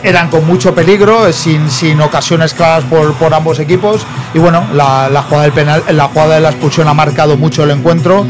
eran 0.03 0.29
con 0.29 0.45
mucho 0.45 0.75
peligro, 0.75 1.31
sin, 1.33 1.69
sin 1.71 1.99
ocasiones 2.01 2.53
claras 2.53 2.83
por, 2.85 3.13
por 3.15 3.33
ambos 3.33 3.59
equipos. 3.59 4.05
Y 4.33 4.39
bueno, 4.39 4.65
la, 4.73 5.23
jugada 5.23 5.43
del 5.43 5.53
penal, 5.53 5.83
la 5.91 6.07
jugada 6.07 6.35
de 6.35 6.41
la 6.41 6.49
expulsión 6.49 6.87
ha 6.87 6.93
marcado 6.93 7.37
mucho 7.37 7.63
el 7.63 7.71
encuentro 7.71 8.25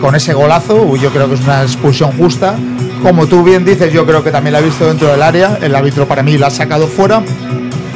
con 0.00 0.14
ese 0.14 0.34
golazo. 0.34 0.94
Yo 0.96 1.10
creo 1.10 1.28
que 1.28 1.34
es 1.34 1.40
una 1.40 1.62
expulsión 1.62 2.12
justa. 2.12 2.56
Como 3.02 3.26
tú 3.26 3.42
bien 3.42 3.64
dices, 3.64 3.92
yo 3.92 4.06
creo 4.06 4.22
que 4.22 4.30
también 4.30 4.52
la 4.52 4.58
ha 4.58 4.62
visto 4.62 4.86
dentro 4.86 5.08
del 5.08 5.22
área. 5.22 5.58
El 5.60 5.74
árbitro 5.74 6.06
para 6.06 6.22
mí 6.22 6.38
la 6.38 6.48
ha 6.48 6.50
sacado 6.50 6.86
fuera 6.86 7.22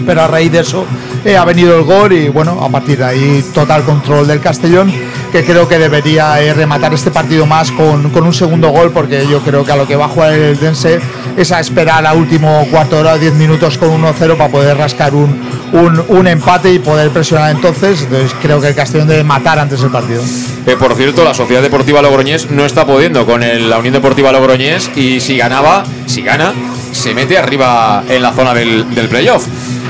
pero 0.07 0.23
a 0.23 0.27
raíz 0.27 0.53
de 0.53 0.61
eso 0.61 0.85
eh, 1.25 1.37
ha 1.37 1.45
venido 1.45 1.77
el 1.77 1.85
gol 1.85 2.13
y 2.13 2.29
bueno, 2.29 2.59
a 2.63 2.69
partir 2.69 2.99
de 2.99 3.05
ahí 3.05 3.45
total 3.53 3.85
control 3.85 4.27
del 4.27 4.41
Castellón, 4.41 4.93
que 5.33 5.45
creo 5.45 5.69
que 5.69 5.79
debería 5.79 6.41
eh, 6.41 6.55
rematar 6.55 6.95
este 6.95 7.11
partido 7.11 7.47
más 7.47 7.71
con, 7.73 8.11
con 8.11 8.25
un 8.25 8.33
segundo 8.33 8.69
gol, 8.71 8.91
porque 8.93 9.27
yo 9.29 9.41
creo 9.41 9.65
que 9.65 9.73
a 9.73 9.77
lo 9.77 9.87
que 9.87 9.97
va 9.97 10.07
a 10.07 10.09
jugar 10.09 10.33
el 10.33 10.59
Dense 10.59 11.01
es 11.37 11.53
a 11.53 11.61
esperar 11.61 12.07
a 12.07 12.15
último 12.15 12.67
cuarto 12.71 12.97
de 12.97 13.03
hora, 13.03 13.19
10 13.19 13.35
minutos 13.35 13.79
con 13.79 13.91
1-0 13.91 14.37
para 14.37 14.51
poder 14.51 14.77
rascar 14.77 15.15
un, 15.15 15.41
un, 15.73 16.27
empate 16.27 16.73
y 16.73 16.79
poder 16.79 17.11
presionar 17.11 17.55
entonces. 17.55 18.03
Entonces 18.03 18.35
creo 18.41 18.61
que 18.61 18.69
el 18.69 18.75
Castellón 18.75 19.09
debe 19.09 19.25
matar 19.25 19.59
antes 19.59 19.83
el 19.83 19.91
partido. 19.91 20.23
Eh, 20.67 20.77
por 20.77 20.95
cierto, 20.95 21.25
la 21.25 21.35
Sociedad 21.35 21.63
Deportiva 21.63 22.03
Logroñés 22.03 22.51
no 22.51 22.65
está 22.65 22.87
pudiendo 22.87 23.25
con 23.27 23.41
la 23.41 23.79
Unión 23.79 23.95
Deportiva 23.95 24.33
Logroñés 24.33 24.91
y 24.97 25.21
si 25.21 25.37
ganaba, 25.37 25.85
si 26.07 26.23
gana, 26.23 26.53
se 26.93 27.15
mete 27.15 27.39
arriba 27.39 28.03
en 28.09 28.23
la 28.23 28.33
zona 28.33 28.55
del, 28.55 28.95
del 28.95 29.09
playoff. 29.09 29.47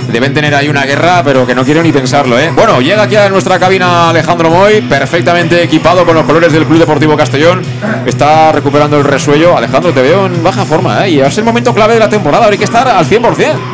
Deben 0.08 0.32
tener 0.32 0.54
ahí 0.54 0.68
una 0.68 0.84
guerra, 0.86 1.22
pero 1.22 1.46
que 1.46 1.54
no 1.54 1.64
quiero 1.64 1.82
ni 1.82 1.92
pensarlo, 1.92 2.38
¿eh? 2.38 2.50
Bueno, 2.54 2.80
llega 2.80 3.02
aquí 3.02 3.16
a 3.16 3.28
nuestra 3.28 3.58
cabina 3.58 4.08
Alejandro 4.08 4.48
Moy, 4.50 4.80
perfectamente 4.80 5.62
equipado 5.62 6.04
con 6.06 6.14
los 6.14 6.24
colores 6.24 6.50
del 6.52 6.64
Club 6.64 6.78
Deportivo 6.78 7.14
Castellón. 7.16 7.60
Está 8.06 8.50
recuperando 8.52 8.96
el 8.96 9.04
resuello. 9.04 9.56
Alejandro, 9.56 9.92
te 9.92 10.00
veo 10.00 10.26
en 10.26 10.42
baja 10.42 10.64
forma, 10.64 11.06
¿eh? 11.06 11.10
Y 11.10 11.20
es 11.20 11.36
el 11.36 11.44
momento 11.44 11.74
clave 11.74 11.94
de 11.94 12.00
la 12.00 12.08
temporada, 12.08 12.44
ahora 12.44 12.52
hay 12.54 12.58
que 12.58 12.64
estar 12.64 12.88
al 12.88 13.04
100%. 13.04 13.20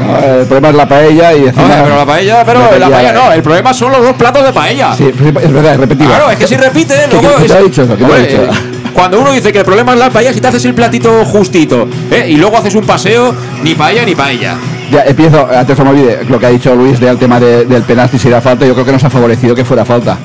No, 0.00 0.18
el 0.40 0.46
problema 0.46 0.68
es 0.70 0.74
la 0.74 0.88
paella 0.88 1.34
y 1.34 1.44
encima- 1.44 1.62
Hombre, 1.62 1.78
pero 1.84 1.96
la 1.96 2.06
paella, 2.06 2.44
pero 2.44 2.78
la 2.78 2.90
paella 2.90 3.12
no, 3.12 3.32
el 3.32 3.42
problema 3.42 3.72
son 3.72 3.92
los 3.92 4.02
dos 4.02 4.14
platos 4.16 4.44
de 4.44 4.52
paella. 4.52 4.94
Sí, 4.96 5.04
es 5.14 5.52
verdad, 5.52 5.74
es 5.74 5.80
repetido. 5.80 6.08
Claro, 6.10 6.30
es 6.30 6.38
que 6.38 6.46
si 6.48 6.56
repite, 6.56 6.94
¿Qué- 7.10 7.16
luego. 7.22 7.36
qué 7.36 7.40
te 7.42 7.46
es- 7.46 7.52
ha 7.52 7.60
dicho 7.60 7.82
eso? 7.84 7.96
¿Qué 7.96 8.04
te 8.04 8.12
ha 8.12 8.18
dicho? 8.18 8.42
eh, 8.42 8.48
Cuando 8.92 9.20
uno 9.20 9.32
dice 9.32 9.52
que 9.52 9.58
el 9.58 9.64
problema 9.64 9.92
es 9.92 9.98
la 9.98 10.10
paella, 10.10 10.32
si 10.32 10.40
te 10.40 10.46
haces 10.48 10.64
el 10.66 10.74
platito 10.74 11.24
justito 11.24 11.88
¿eh? 12.12 12.26
y 12.28 12.36
luego 12.36 12.56
haces 12.58 12.74
un 12.76 12.84
paseo, 12.86 13.34
ni 13.62 13.74
paella 13.74 14.04
ni 14.04 14.14
paella. 14.14 14.56
Ya 14.90 15.02
empiezo, 15.04 15.48
antes 15.50 15.78
no 15.78 15.84
me 15.84 15.90
olvide, 15.90 16.18
lo 16.28 16.38
que 16.38 16.46
ha 16.46 16.50
dicho 16.50 16.74
Luis 16.74 17.00
del 17.00 17.16
tema 17.18 17.40
de- 17.40 17.64
del 17.64 17.82
penalti, 17.82 18.18
si 18.18 18.28
era 18.28 18.40
falta, 18.40 18.66
yo 18.66 18.74
creo 18.74 18.84
que 18.86 18.92
nos 18.92 19.02
ha 19.04 19.10
favorecido 19.10 19.54
que 19.54 19.64
fuera 19.64 19.84
falta. 19.84 20.16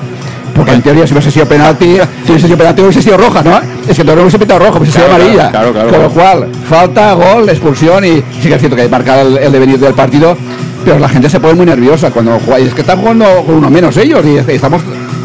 Porque 0.54 0.72
en 0.72 0.82
teoría 0.82 1.06
si 1.06 1.12
hubiese 1.14 1.30
sido 1.30 1.46
penalti, 1.46 1.96
si 2.24 2.30
hubiese 2.32 2.46
sido 2.46 2.58
penalti 2.58 2.82
hubiese 2.82 3.00
sido 3.02 3.16
roja, 3.16 3.42
¿no? 3.42 3.58
Es 3.88 3.96
que 3.96 4.04
no 4.04 4.12
hubiese 4.14 4.38
pitado 4.38 4.58
rojo, 4.60 4.78
hubiese 4.78 4.92
sido 4.98 5.06
Claro, 5.06 5.22
amarilla. 5.24 5.50
claro, 5.50 5.72
claro, 5.72 5.88
Con 5.90 6.02
lo 6.02 6.10
cual, 6.10 6.48
falta, 6.68 7.12
gol, 7.14 7.48
expulsión 7.48 8.04
y 8.04 8.16
sí 8.42 8.48
que 8.48 8.54
es 8.54 8.58
cierto 8.60 8.76
que 8.76 8.82
hay 8.82 8.88
marcar 8.88 9.24
el, 9.24 9.38
el 9.38 9.52
devenir 9.52 9.78
del 9.78 9.94
partido, 9.94 10.36
pero 10.84 10.98
la 10.98 11.08
gente 11.08 11.30
se 11.30 11.40
pone 11.40 11.54
muy 11.54 11.66
nerviosa 11.66 12.10
cuando 12.10 12.38
juega. 12.44 12.60
Y 12.60 12.66
es 12.68 12.74
que 12.74 12.80
están 12.82 12.98
jugando 12.98 13.24
con 13.46 13.54
uno 13.54 13.70
menos 13.70 13.96
ellos 13.96 14.22
y 14.26 14.52
estamos, 14.52 14.82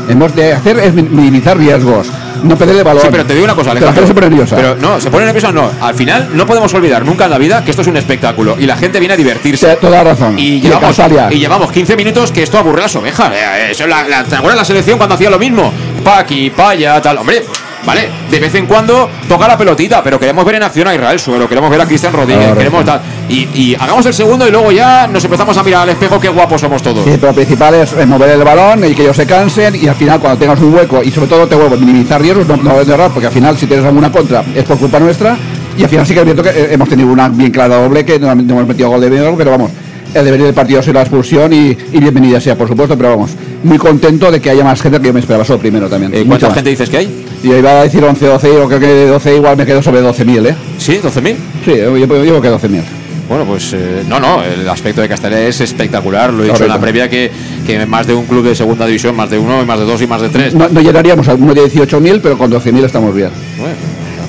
hemos 0.09 0.35
de 0.35 0.53
hacer 0.53 0.79
es 0.79 0.93
minimizar 0.93 1.57
riesgos, 1.57 2.07
no 2.43 2.55
perder 2.57 2.77
el 2.77 2.83
balón. 2.83 3.01
Sí, 3.01 3.07
pero 3.11 3.25
te 3.25 3.33
digo 3.33 3.45
una 3.45 3.55
cosa, 3.55 3.71
Alejandro. 3.71 3.93
gente 3.95 4.07
se 4.07 4.13
pone 4.13 4.29
nerviosa. 4.29 4.55
Pero 4.55 4.75
no, 4.75 4.99
se 4.99 5.09
pone 5.09 5.25
nerviosa 5.25 5.51
no. 5.51 5.71
Al 5.81 5.95
final 5.95 6.29
no 6.33 6.45
podemos 6.45 6.73
olvidar 6.73 7.05
nunca 7.05 7.25
en 7.25 7.31
la 7.31 7.37
vida 7.37 7.63
que 7.63 7.71
esto 7.71 7.81
es 7.81 7.87
un 7.87 7.97
espectáculo 7.97 8.55
y 8.59 8.65
la 8.65 8.77
gente 8.77 8.99
viene 8.99 9.13
a 9.13 9.17
divertirse. 9.17 9.75
Toda 9.77 10.03
razón. 10.03 10.37
Y 10.37 10.55
Y 10.55 10.61
llevamos, 10.61 10.97
y 11.31 11.35
llevamos 11.39 11.71
15 11.71 11.95
minutos 11.95 12.31
que 12.31 12.43
esto 12.43 12.57
aburre 12.57 12.79
a 12.79 12.83
las 12.83 12.95
ovejas. 12.95 13.31
Eh, 13.33 13.71
Eso 13.71 13.83
es 13.83 13.89
la, 13.89 14.07
la, 14.07 14.23
¿Te 14.23 14.35
acuerdas 14.35 14.57
la 14.59 14.65
selección 14.65 14.97
cuando 14.97 15.15
hacía 15.15 15.29
lo 15.29 15.39
mismo? 15.39 15.71
Paqui, 16.03 16.49
paya, 16.51 17.01
tal. 17.01 17.17
Hombre, 17.17 17.43
vale, 17.85 18.09
de 18.29 18.39
vez 18.39 18.55
en 18.55 18.65
cuando 18.65 19.09
toca 19.27 19.47
la 19.47 19.57
pelotita, 19.57 20.03
pero 20.03 20.19
queremos 20.19 20.43
ver 20.45 20.55
en 20.55 20.63
acción 20.63 20.87
a 20.87 20.95
Israel 20.95 21.19
Suero, 21.19 21.47
queremos 21.47 21.69
ver 21.69 21.81
a 21.81 21.85
Cristian 21.85 22.13
Rodríguez, 22.13 22.53
queremos 22.57 22.85
tal. 22.85 23.01
Y, 23.29 23.47
y 23.53 23.75
hagamos 23.79 24.05
el 24.05 24.13
segundo 24.13 24.47
y 24.47 24.51
luego 24.51 24.71
ya 24.71 25.07
nos 25.07 25.23
empezamos 25.23 25.57
a 25.57 25.63
mirar 25.63 25.83
al 25.83 25.89
espejo 25.89 26.19
qué 26.19 26.29
guapos 26.29 26.61
somos 26.61 26.81
todos. 26.81 27.03
Sí, 27.03 27.11
pero 27.15 27.27
lo 27.27 27.33
principal 27.35 27.73
es 27.75 27.93
eh, 27.93 28.05
mover 28.05 28.29
el 28.29 28.43
balón 28.43 28.85
y 28.85 28.93
que 28.93 29.03
ellos 29.03 29.15
se 29.15 29.25
cansen 29.25 29.75
y 29.75 29.87
al 29.87 29.95
final 29.95 30.19
cuando 30.19 30.39
tengas 30.39 30.59
un 30.59 30.73
hueco 30.73 31.03
y 31.03 31.11
sobre 31.11 31.27
todo 31.27 31.47
te 31.47 31.55
vuelvo 31.55 31.75
a 31.75 31.77
minimizar 31.77 32.21
riesgos, 32.21 32.47
no, 32.47 32.57
no 32.57 32.79
es 32.79 32.87
de 32.87 32.93
errar, 32.93 33.11
porque 33.11 33.27
al 33.27 33.33
final 33.33 33.57
si 33.57 33.67
tienes 33.67 33.85
alguna 33.85 34.11
contra 34.11 34.43
es 34.53 34.63
por 34.63 34.77
culpa 34.77 34.99
nuestra 34.99 35.37
y 35.77 35.83
al 35.83 35.89
final 35.89 36.05
sí 36.05 36.13
que 36.13 36.19
es 36.19 36.25
cierto 36.25 36.43
que 36.43 36.49
eh, 36.49 36.67
hemos 36.71 36.87
tenido 36.87 37.09
una 37.09 37.29
bien 37.29 37.51
clara 37.51 37.75
doble 37.75 38.05
que 38.05 38.19
no, 38.19 38.33
no 38.33 38.41
hemos 38.53 38.67
metido 38.67 38.89
gol 38.89 39.01
de 39.01 39.09
medio, 39.09 39.35
pero 39.35 39.51
vamos, 39.51 39.71
el 40.15 40.23
devenir 40.23 40.45
del 40.45 40.55
partido 40.55 40.79
ha 40.79 40.81
sido 40.81 40.93
la 40.93 41.01
expulsión 41.01 41.51
y, 41.51 41.77
y 41.91 41.99
bienvenida 41.99 42.39
sea, 42.39 42.57
por 42.57 42.69
supuesto, 42.69 42.97
pero 42.97 43.09
vamos, 43.09 43.31
muy 43.63 43.77
contento 43.77 44.31
de 44.31 44.39
que 44.39 44.49
haya 44.49 44.63
más 44.63 44.81
gente 44.81 44.99
que 44.99 45.07
yo 45.07 45.13
me 45.13 45.19
esperaba 45.19 45.43
solo 45.43 45.59
primero 45.59 45.89
también. 45.89 46.13
Eh, 46.15 46.23
¿Cuánta 46.25 46.53
gente 46.53 46.69
dices 46.69 46.89
que 46.89 46.97
hay? 46.97 47.25
Yo 47.43 47.57
iba 47.57 47.81
a 47.81 47.83
decir 47.83 48.03
11, 48.03 48.25
12, 48.25 48.47
yo 48.47 48.67
creo 48.67 48.79
que 48.79 48.87
de 48.87 49.07
12 49.07 49.35
igual 49.35 49.57
me 49.57 49.65
quedo 49.65 49.83
sobre 49.83 50.01
12.000, 50.01 50.47
¿eh? 50.47 50.55
¿Sí? 50.77 50.99
¿12.000? 51.03 51.35
Sí, 51.65 51.71
yo, 51.77 51.97
yo, 51.97 52.23
yo 52.23 52.39
creo 52.39 52.41
que 52.41 52.67
12.000. 52.67 52.81
Bueno, 53.27 53.43
pues 53.43 53.73
eh, 53.73 54.03
no, 54.07 54.19
no, 54.19 54.43
el 54.43 54.69
aspecto 54.69 55.01
de 55.01 55.09
Castellá 55.09 55.41
es 55.47 55.59
espectacular. 55.59 56.31
Lo 56.31 56.43
he 56.43 56.47
dicho 56.47 56.63
en 56.63 56.69
la 56.69 56.79
previa 56.79 57.09
que, 57.09 57.29
que 57.65 57.85
más 57.85 58.07
de 58.07 58.13
un 58.13 58.25
club 58.25 58.45
de 58.45 58.55
segunda 58.55 58.85
división, 58.85 59.15
más 59.15 59.29
de 59.29 59.37
uno, 59.37 59.61
y 59.61 59.65
más 59.65 59.79
de 59.79 59.85
dos 59.85 60.01
y 60.01 60.07
más 60.07 60.21
de 60.21 60.29
tres. 60.29 60.53
No, 60.53 60.69
no 60.69 60.79
llenaríamos 60.79 61.27
alguno 61.27 61.53
de 61.53 61.63
18.000, 61.63 62.19
pero 62.21 62.37
con 62.37 62.51
12.000 62.51 62.85
estamos 62.85 63.13
bien. 63.13 63.31
Bueno, 63.57 63.73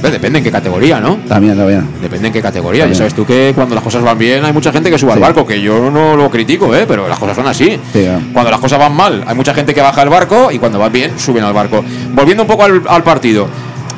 depende 0.02 0.38
en 0.38 0.44
qué 0.44 0.50
categoría, 0.50 1.00
¿no? 1.00 1.16
También, 1.28 1.56
también. 1.56 1.88
Depende 2.00 2.28
en 2.28 2.32
qué 2.32 2.42
categoría. 2.42 2.82
También. 2.82 2.94
Ya 2.94 2.98
sabes 2.98 3.14
tú 3.14 3.24
que 3.26 3.52
cuando 3.54 3.74
las 3.74 3.84
cosas 3.84 4.02
van 4.02 4.18
bien 4.18 4.44
hay 4.44 4.52
mucha 4.52 4.72
gente 4.72 4.90
que 4.90 4.98
sube 4.98 5.12
al 5.12 5.20
barco, 5.20 5.46
que 5.46 5.60
yo 5.60 5.90
no 5.90 6.16
lo 6.16 6.30
critico, 6.30 6.74
¿eh? 6.74 6.84
pero 6.86 7.08
las 7.08 7.18
cosas 7.18 7.36
son 7.36 7.46
así. 7.46 7.78
Sí. 7.92 8.06
Cuando 8.32 8.50
las 8.50 8.60
cosas 8.60 8.78
van 8.78 8.94
mal 8.94 9.24
hay 9.26 9.34
mucha 9.34 9.54
gente 9.54 9.74
que 9.74 9.80
baja 9.80 10.02
el 10.02 10.08
barco 10.08 10.50
y 10.50 10.58
cuando 10.58 10.78
van 10.78 10.92
bien 10.92 11.12
suben 11.18 11.44
al 11.44 11.52
barco. 11.52 11.84
Volviendo 12.12 12.42
un 12.42 12.48
poco 12.48 12.64
al, 12.64 12.82
al 12.88 13.02
partido. 13.02 13.48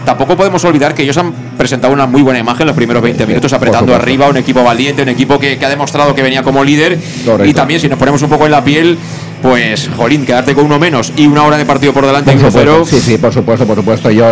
Tampoco 0.04 0.36
podemos 0.36 0.64
olvidar 0.64 0.94
que 0.94 1.02
ellos 1.02 1.18
han 1.18 1.32
presentado 1.58 1.92
una 1.92 2.06
muy 2.06 2.22
buena 2.22 2.38
imagen 2.38 2.66
los 2.66 2.74
primeros 2.74 3.02
20 3.02 3.26
minutos 3.26 3.52
apretando 3.52 3.94
arriba, 3.94 4.26
un 4.26 4.38
equipo 4.38 4.64
valiente, 4.64 5.02
un 5.02 5.10
equipo 5.10 5.38
que, 5.38 5.58
que 5.58 5.66
ha 5.66 5.68
demostrado 5.68 6.14
que 6.14 6.22
venía 6.22 6.42
como 6.42 6.64
líder. 6.64 6.98
Correcto. 7.26 7.44
Y 7.44 7.52
también 7.52 7.78
si 7.78 7.88
nos 7.88 7.98
ponemos 7.98 8.22
un 8.22 8.30
poco 8.30 8.46
en 8.46 8.52
la 8.52 8.64
piel, 8.64 8.96
pues, 9.42 9.88
jolín, 9.96 10.24
quedarte 10.26 10.54
con 10.54 10.64
uno 10.66 10.78
menos 10.78 11.12
y 11.16 11.26
una 11.26 11.44
hora 11.44 11.56
de 11.56 11.64
partido 11.64 11.92
por 11.92 12.04
delante 12.06 12.32
Por 12.32 12.40
1-0. 12.42 12.46
supuesto, 12.50 12.84
Sí, 12.86 13.00
sí, 13.00 13.18
por 13.18 13.32
supuesto, 13.32 13.66
por 13.66 13.76
supuesto. 13.76 14.10
Yo, 14.10 14.26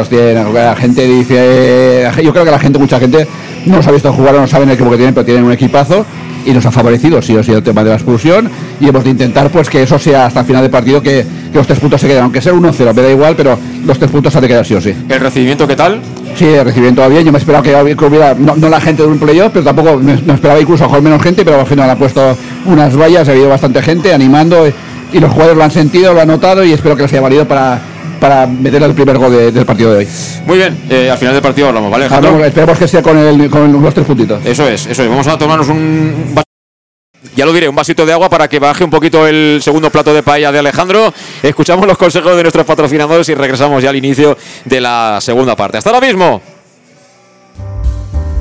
la 0.53 0.77
gente 0.77 1.07
dice. 1.07 2.09
Yo 2.23 2.33
creo 2.33 2.45
que 2.45 2.51
la 2.51 2.59
gente, 2.59 2.79
mucha 2.79 2.99
gente, 2.99 3.27
no 3.67 3.77
los 3.77 3.87
ha 3.87 3.93
visto 3.93 4.13
jugar 4.13 4.35
o 4.37 4.41
no 4.41 4.47
saben 4.47 4.69
el 4.69 4.75
equipo 4.75 4.91
que 4.91 4.97
tienen, 4.97 5.15
pero 5.15 5.25
tienen 5.25 5.45
un 5.45 5.53
equipazo 5.53 6.05
y 6.45 6.53
nos 6.53 6.65
ha 6.65 6.71
favorecido, 6.71 7.21
sí 7.23 7.35
o 7.37 7.43
sí, 7.43 7.51
el 7.53 7.63
tema 7.63 7.83
de 7.83 7.91
la 7.91 7.97
expulsión. 7.97 8.49
Y 8.81 8.89
hemos 8.89 9.03
de 9.05 9.11
intentar 9.11 9.51
pues 9.51 9.69
que 9.69 9.83
eso 9.83 9.99
sea 9.99 10.27
hasta 10.27 10.41
el 10.41 10.47
final 10.47 10.63
del 10.63 10.71
partido, 10.71 11.03
que, 11.03 11.25
que 11.51 11.59
los 11.59 11.67
tres 11.67 11.81
puntos 11.81 12.01
se 12.01 12.07
queden, 12.07 12.23
aunque 12.23 12.41
sea 12.41 12.53
1-0, 12.53 12.95
me 12.95 13.03
da 13.03 13.11
igual, 13.11 13.35
pero 13.37 13.59
los 13.85 13.99
tres 13.99 14.11
puntos 14.11 14.35
han 14.37 14.43
de 14.43 14.49
quedar 14.49 14.65
sí 14.65 14.75
o 14.75 14.81
sí. 14.81 14.95
¿El 15.09 15.21
recibimiento 15.21 15.67
qué 15.67 15.75
tal? 15.75 16.01
Sí, 16.37 16.45
el 16.45 16.65
recibimiento 16.65 17.09
bien. 17.09 17.25
Yo 17.25 17.33
me 17.33 17.39
esperaba 17.39 17.65
que 17.65 17.75
hubiera- 18.07 18.35
no, 18.35 18.55
no 18.57 18.69
la 18.69 18.81
gente 18.81 19.03
de 19.03 19.09
un 19.09 19.19
playoff, 19.19 19.51
pero 19.53 19.65
tampoco 19.65 19.97
me, 19.97 20.15
me 20.23 20.35
esperaba 20.35 20.61
incluso 20.61 20.85
a 20.85 20.87
mejor 20.87 21.03
menos 21.03 21.21
gente, 21.23 21.45
pero 21.45 21.59
al 21.61 21.67
final 21.67 21.91
ha 21.91 21.97
puesto 21.97 22.37
unas 22.67 22.97
vallas, 22.97 23.29
ha 23.29 23.33
habido 23.33 23.49
bastante 23.49 23.83
gente 23.83 24.13
animando 24.15 24.67
y, 25.17 25.21
los 25.21 25.31
jugadores 25.31 25.57
lo 25.57 25.65
han 25.65 25.71
sentido, 25.71 26.13
lo 26.15 26.21
han 26.21 26.29
notado 26.29 26.65
y 26.65 26.73
espero 26.73 26.97
que 26.97 27.03
les 27.03 27.13
haya 27.13 27.21
valido 27.23 27.47
para, 27.47 27.81
para 28.21 28.47
meter 28.47 28.83
el 28.83 28.95
primer 28.95 29.19
gol 29.19 29.33
de- 29.33 29.53
del 29.53 29.65
partido 29.67 29.93
de 29.93 29.99
hoy. 29.99 30.09
Muy 30.47 30.59
bien, 30.59 30.79
eh, 30.91 31.11
al 31.11 31.19
final 31.19 31.35
del 31.35 31.43
partido 31.43 31.69
hablamos, 31.69 31.91
¿vale? 31.91 32.07
Hablamos- 32.11 32.43
esperemos 32.45 32.79
que 32.79 32.89
sea 32.89 33.03
con, 33.03 33.17
el, 33.19 33.51
con 33.51 33.83
los 33.83 33.95
tres 33.95 34.07
puntitos. 34.07 34.45
Eso 34.45 34.67
es, 34.69 34.87
eso 34.87 35.03
es. 35.03 35.09
Vamos 35.09 35.27
a 35.27 35.37
tomarnos 35.39 35.69
un. 35.69 36.35
Ya 37.35 37.45
lo 37.45 37.53
diré, 37.53 37.69
un 37.69 37.75
vasito 37.75 38.07
de 38.07 38.13
agua 38.13 38.31
para 38.31 38.49
que 38.49 38.59
baje 38.59 38.85
un 38.85 38.91
poquito 38.91 39.27
el 39.27 39.61
segundo 39.63 39.91
plato 39.91 40.15
de 40.15 40.23
paella 40.23 40.53
de 40.53 40.59
Alejandro. 40.61 41.13
Escuchamos 41.43 41.87
los 41.87 41.99
consejos 41.99 42.35
de 42.37 42.43
nuestros 42.43 42.65
patrocinadores 42.65 43.29
y 43.29 43.35
regresamos 43.35 43.83
ya 43.83 43.91
al 43.91 43.97
inicio 43.97 44.39
de 44.65 44.81
la 44.81 45.19
segunda 45.21 45.55
parte. 45.57 45.77
¡Hasta 45.77 45.91
ahora 45.91 46.07
mismo! 46.07 46.41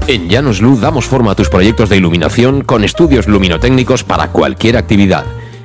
En 0.08 0.30
Llanos 0.30 0.62
Luz 0.62 0.80
damos 0.82 1.06
forma 1.06 1.32
a 1.32 1.36
tus 1.36 1.50
proyectos 1.50 1.90
de 1.90 1.98
iluminación 1.98 2.62
con 2.64 2.84
estudios 2.84 3.28
luminotécnicos 3.28 4.04
para 4.04 4.28
cualquier 4.28 4.78
actividad. 4.78 5.26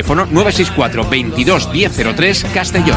Teléfono 0.00 0.26
964 0.30 1.04
22 1.10 1.68
1003 1.70 2.46
Castellón. 2.54 2.96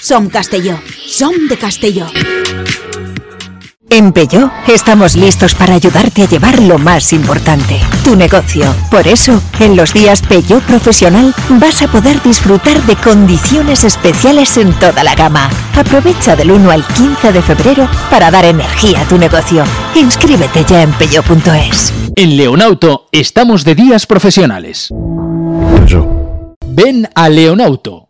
Som 0.00 0.28
Castelló. 0.28 0.78
Som 1.06 1.48
de 1.48 1.56
Castelló. 1.56 2.06
En 3.92 4.12
Peugeot 4.12 4.52
estamos 4.68 5.16
listos 5.16 5.56
para 5.56 5.74
ayudarte 5.74 6.22
a 6.22 6.28
llevar 6.28 6.60
lo 6.62 6.78
más 6.78 7.12
importante, 7.12 7.80
tu 8.04 8.14
negocio. 8.14 8.72
Por 8.88 9.08
eso, 9.08 9.42
en 9.58 9.74
los 9.74 9.92
días 9.92 10.22
Peugeot 10.22 10.62
Profesional 10.62 11.34
vas 11.58 11.82
a 11.82 11.88
poder 11.88 12.22
disfrutar 12.22 12.80
de 12.82 12.94
condiciones 12.94 13.82
especiales 13.82 14.56
en 14.58 14.72
toda 14.74 15.02
la 15.02 15.16
gama. 15.16 15.50
Aprovecha 15.74 16.36
del 16.36 16.52
1 16.52 16.70
al 16.70 16.86
15 16.86 17.32
de 17.32 17.42
febrero 17.42 17.88
para 18.10 18.30
dar 18.30 18.44
energía 18.44 19.00
a 19.00 19.08
tu 19.08 19.18
negocio. 19.18 19.64
Inscríbete 19.96 20.64
ya 20.68 20.82
en 20.82 20.92
peugeot.es. 20.92 21.92
En 22.14 22.36
Leonauto 22.36 23.08
estamos 23.10 23.64
de 23.64 23.74
días 23.74 24.06
profesionales. 24.06 24.90
Ven 26.68 27.08
a 27.14 27.28
Leonauto. 27.28 28.09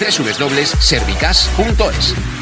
www.servicas.es. 0.00 2.41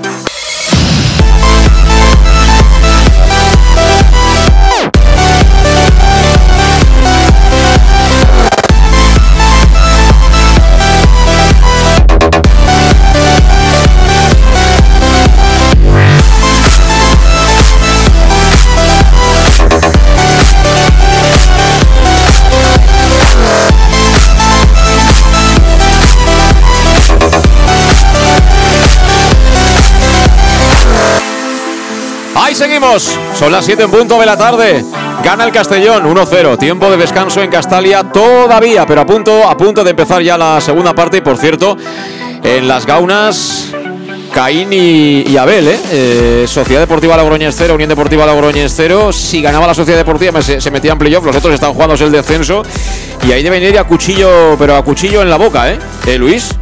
Seguimos. 32.71 33.17
Son 33.37 33.51
las 33.51 33.65
7 33.65 33.83
en 33.83 33.91
punto 33.91 34.17
de 34.17 34.25
la 34.25 34.37
tarde. 34.37 34.85
Gana 35.25 35.43
el 35.43 35.51
Castellón 35.51 36.05
1-0. 36.05 36.57
Tiempo 36.57 36.89
de 36.89 36.95
descanso 36.95 37.41
en 37.41 37.49
Castalia 37.49 38.03
todavía, 38.03 38.85
pero 38.85 39.01
a 39.01 39.05
punto, 39.05 39.45
a 39.45 39.57
punto 39.57 39.83
de 39.83 39.89
empezar 39.89 40.21
ya 40.21 40.37
la 40.37 40.61
segunda 40.61 40.93
parte. 40.93 41.17
Y 41.17 41.21
por 41.21 41.37
cierto, 41.37 41.77
en 42.43 42.67
las 42.67 42.85
gaunas. 42.85 43.67
Caín 44.33 44.69
y, 44.71 45.35
Abel, 45.35 45.67
¿eh? 45.67 45.79
Eh, 45.91 46.45
Sociedad 46.47 46.79
Deportiva 46.79 47.17
Logroñés 47.17 47.53
0, 47.57 47.75
Unión 47.75 47.89
Deportiva 47.89 48.25
Logroñés 48.25 48.71
0. 48.73 49.11
Si 49.11 49.41
ganaba 49.41 49.67
la 49.67 49.73
Sociedad 49.73 49.99
Deportiva 49.99 50.41
se, 50.41 50.61
se 50.61 50.71
metía 50.71 50.93
en 50.93 50.97
playoff, 50.97 51.25
los 51.25 51.35
otros 51.35 51.53
están 51.53 51.73
jugándose 51.73 52.05
el 52.05 52.13
descenso. 52.13 52.63
Y 53.27 53.33
ahí 53.33 53.43
deben 53.43 53.61
ir 53.61 53.77
a 53.77 53.83
cuchillo, 53.83 54.55
pero 54.57 54.77
a 54.77 54.83
cuchillo 54.85 55.21
en 55.21 55.29
la 55.29 55.35
boca, 55.35 55.69
¿eh? 55.69 55.79
¿Eh 56.07 56.17
Luis? 56.17 56.55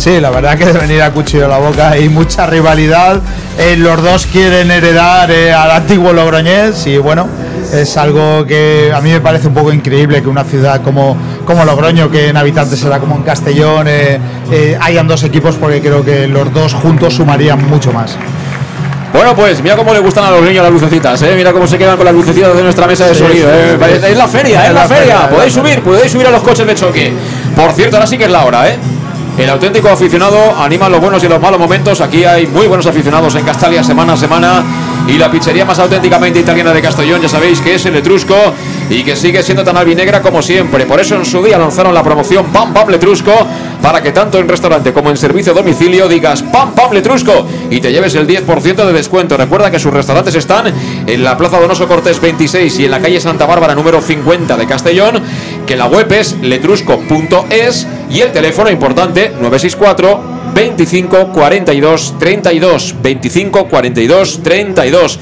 Sí, 0.00 0.18
la 0.18 0.30
verdad 0.30 0.56
que 0.56 0.64
deben 0.64 0.90
ir 0.90 1.02
a 1.02 1.10
cuchillo 1.10 1.46
la 1.46 1.58
boca. 1.58 1.90
Hay 1.90 2.08
mucha 2.08 2.46
rivalidad. 2.46 3.20
Eh, 3.58 3.76
los 3.76 4.02
dos 4.02 4.24
quieren 4.24 4.70
heredar 4.70 5.30
eh, 5.30 5.52
al 5.52 5.70
antiguo 5.72 6.14
Logroñés 6.14 6.86
y 6.86 6.96
bueno, 6.96 7.28
es 7.74 7.98
algo 7.98 8.46
que 8.46 8.90
a 8.94 9.00
mí 9.02 9.10
me 9.10 9.20
parece 9.20 9.48
un 9.48 9.52
poco 9.54 9.70
increíble 9.74 10.22
que 10.22 10.28
una 10.28 10.44
ciudad 10.44 10.80
como, 10.80 11.18
como 11.44 11.66
Logroño, 11.66 12.10
que 12.10 12.28
en 12.28 12.38
habitantes 12.38 12.78
será 12.78 12.98
como 12.98 13.14
en 13.16 13.24
Castellón, 13.24 13.88
eh, 13.88 14.18
eh, 14.50 14.78
hayan 14.80 15.06
dos 15.06 15.22
equipos 15.22 15.56
porque 15.56 15.82
creo 15.82 16.02
que 16.02 16.26
los 16.26 16.50
dos 16.54 16.72
juntos 16.72 17.12
sumarían 17.12 17.68
mucho 17.68 17.92
más. 17.92 18.16
Bueno, 19.12 19.34
pues 19.36 19.60
mira 19.62 19.76
cómo 19.76 19.92
le 19.92 19.98
gustan 19.98 20.24
a 20.24 20.30
los 20.30 20.40
niños 20.40 20.62
las 20.62 20.72
lucecitas, 20.72 21.20
¿eh? 21.20 21.34
Mira 21.36 21.52
cómo 21.52 21.66
se 21.66 21.76
quedan 21.76 21.98
con 21.98 22.06
las 22.06 22.14
lucecitas 22.14 22.56
de 22.56 22.62
nuestra 22.62 22.86
mesa 22.86 23.06
de 23.06 23.14
Sí, 23.14 23.20
sonido, 23.20 23.50
sí, 23.50 23.54
¿eh? 23.58 23.76
sí, 23.78 23.86
sí. 24.00 24.06
Es 24.12 24.16
la 24.16 24.28
feria, 24.28 24.66
Es 24.66 24.72
la 24.72 24.80
la 24.82 24.88
feria. 24.88 25.16
feria, 25.18 25.28
Podéis 25.28 25.52
subir, 25.52 25.80
podéis 25.82 26.10
subir 26.12 26.26
a 26.26 26.30
los 26.30 26.42
coches 26.42 26.66
de 26.66 26.74
choque. 26.74 27.12
Por 27.54 27.72
cierto, 27.72 27.96
ahora 27.96 28.06
sí 28.06 28.16
que 28.16 28.24
es 28.24 28.30
la 28.30 28.44
hora, 28.46 28.66
¿eh? 28.70 28.78
El 29.40 29.48
auténtico 29.48 29.88
aficionado 29.88 30.54
anima 30.54 30.90
los 30.90 31.00
buenos 31.00 31.24
y 31.24 31.26
los 31.26 31.40
malos 31.40 31.58
momentos. 31.58 32.02
Aquí 32.02 32.24
hay 32.24 32.46
muy 32.46 32.66
buenos 32.66 32.84
aficionados 32.84 33.34
en 33.36 33.42
Castalia 33.42 33.82
semana 33.82 34.12
a 34.12 34.16
semana. 34.18 34.62
Y 35.08 35.16
la 35.16 35.30
pizzería 35.30 35.64
más 35.64 35.78
auténticamente 35.78 36.40
italiana 36.40 36.74
de 36.74 36.82
Castellón, 36.82 37.22
ya 37.22 37.28
sabéis 37.28 37.58
que 37.62 37.74
es 37.74 37.86
el 37.86 37.96
Etrusco 37.96 38.36
y 38.90 39.02
que 39.02 39.16
sigue 39.16 39.42
siendo 39.42 39.64
tan 39.64 39.78
albinegra 39.78 40.20
como 40.20 40.42
siempre. 40.42 40.84
Por 40.84 41.00
eso 41.00 41.14
en 41.14 41.24
su 41.24 41.42
día 41.42 41.56
lanzaron 41.58 41.94
la 41.94 42.02
promoción 42.02 42.46
Pam 42.52 42.74
Pam 42.74 42.90
Letrusco 42.90 43.32
para 43.80 44.02
que 44.02 44.12
tanto 44.12 44.38
en 44.38 44.46
restaurante 44.46 44.92
como 44.92 45.08
en 45.08 45.16
servicio 45.16 45.54
domicilio 45.54 46.06
digas 46.06 46.42
Pam 46.42 46.72
Pam 46.74 46.92
Letrusco 46.92 47.46
y 47.70 47.80
te 47.80 47.90
lleves 47.92 48.14
el 48.16 48.26
10% 48.26 48.84
de 48.84 48.92
descuento. 48.92 49.38
Recuerda 49.38 49.70
que 49.70 49.78
sus 49.78 49.92
restaurantes 49.92 50.34
están 50.34 50.72
en 51.06 51.24
la 51.24 51.36
Plaza 51.36 51.58
Donoso 51.58 51.88
Cortés 51.88 52.20
26 52.20 52.80
y 52.80 52.84
en 52.84 52.90
la 52.90 53.00
calle 53.00 53.18
Santa 53.20 53.46
Bárbara 53.46 53.74
número 53.74 54.02
50 54.02 54.56
de 54.56 54.66
Castellón, 54.66 55.22
que 55.70 55.76
la 55.76 55.86
web 55.86 56.10
es 56.10 56.36
letrusco.es 56.40 57.86
y 58.10 58.20
el 58.22 58.32
teléfono 58.32 58.68
importante 58.68 59.30
964 59.40 60.20
25 60.52 61.28
42 61.28 62.18
32 62.18 62.96
25 63.00 63.68
42 63.68 64.42
32 64.42 65.20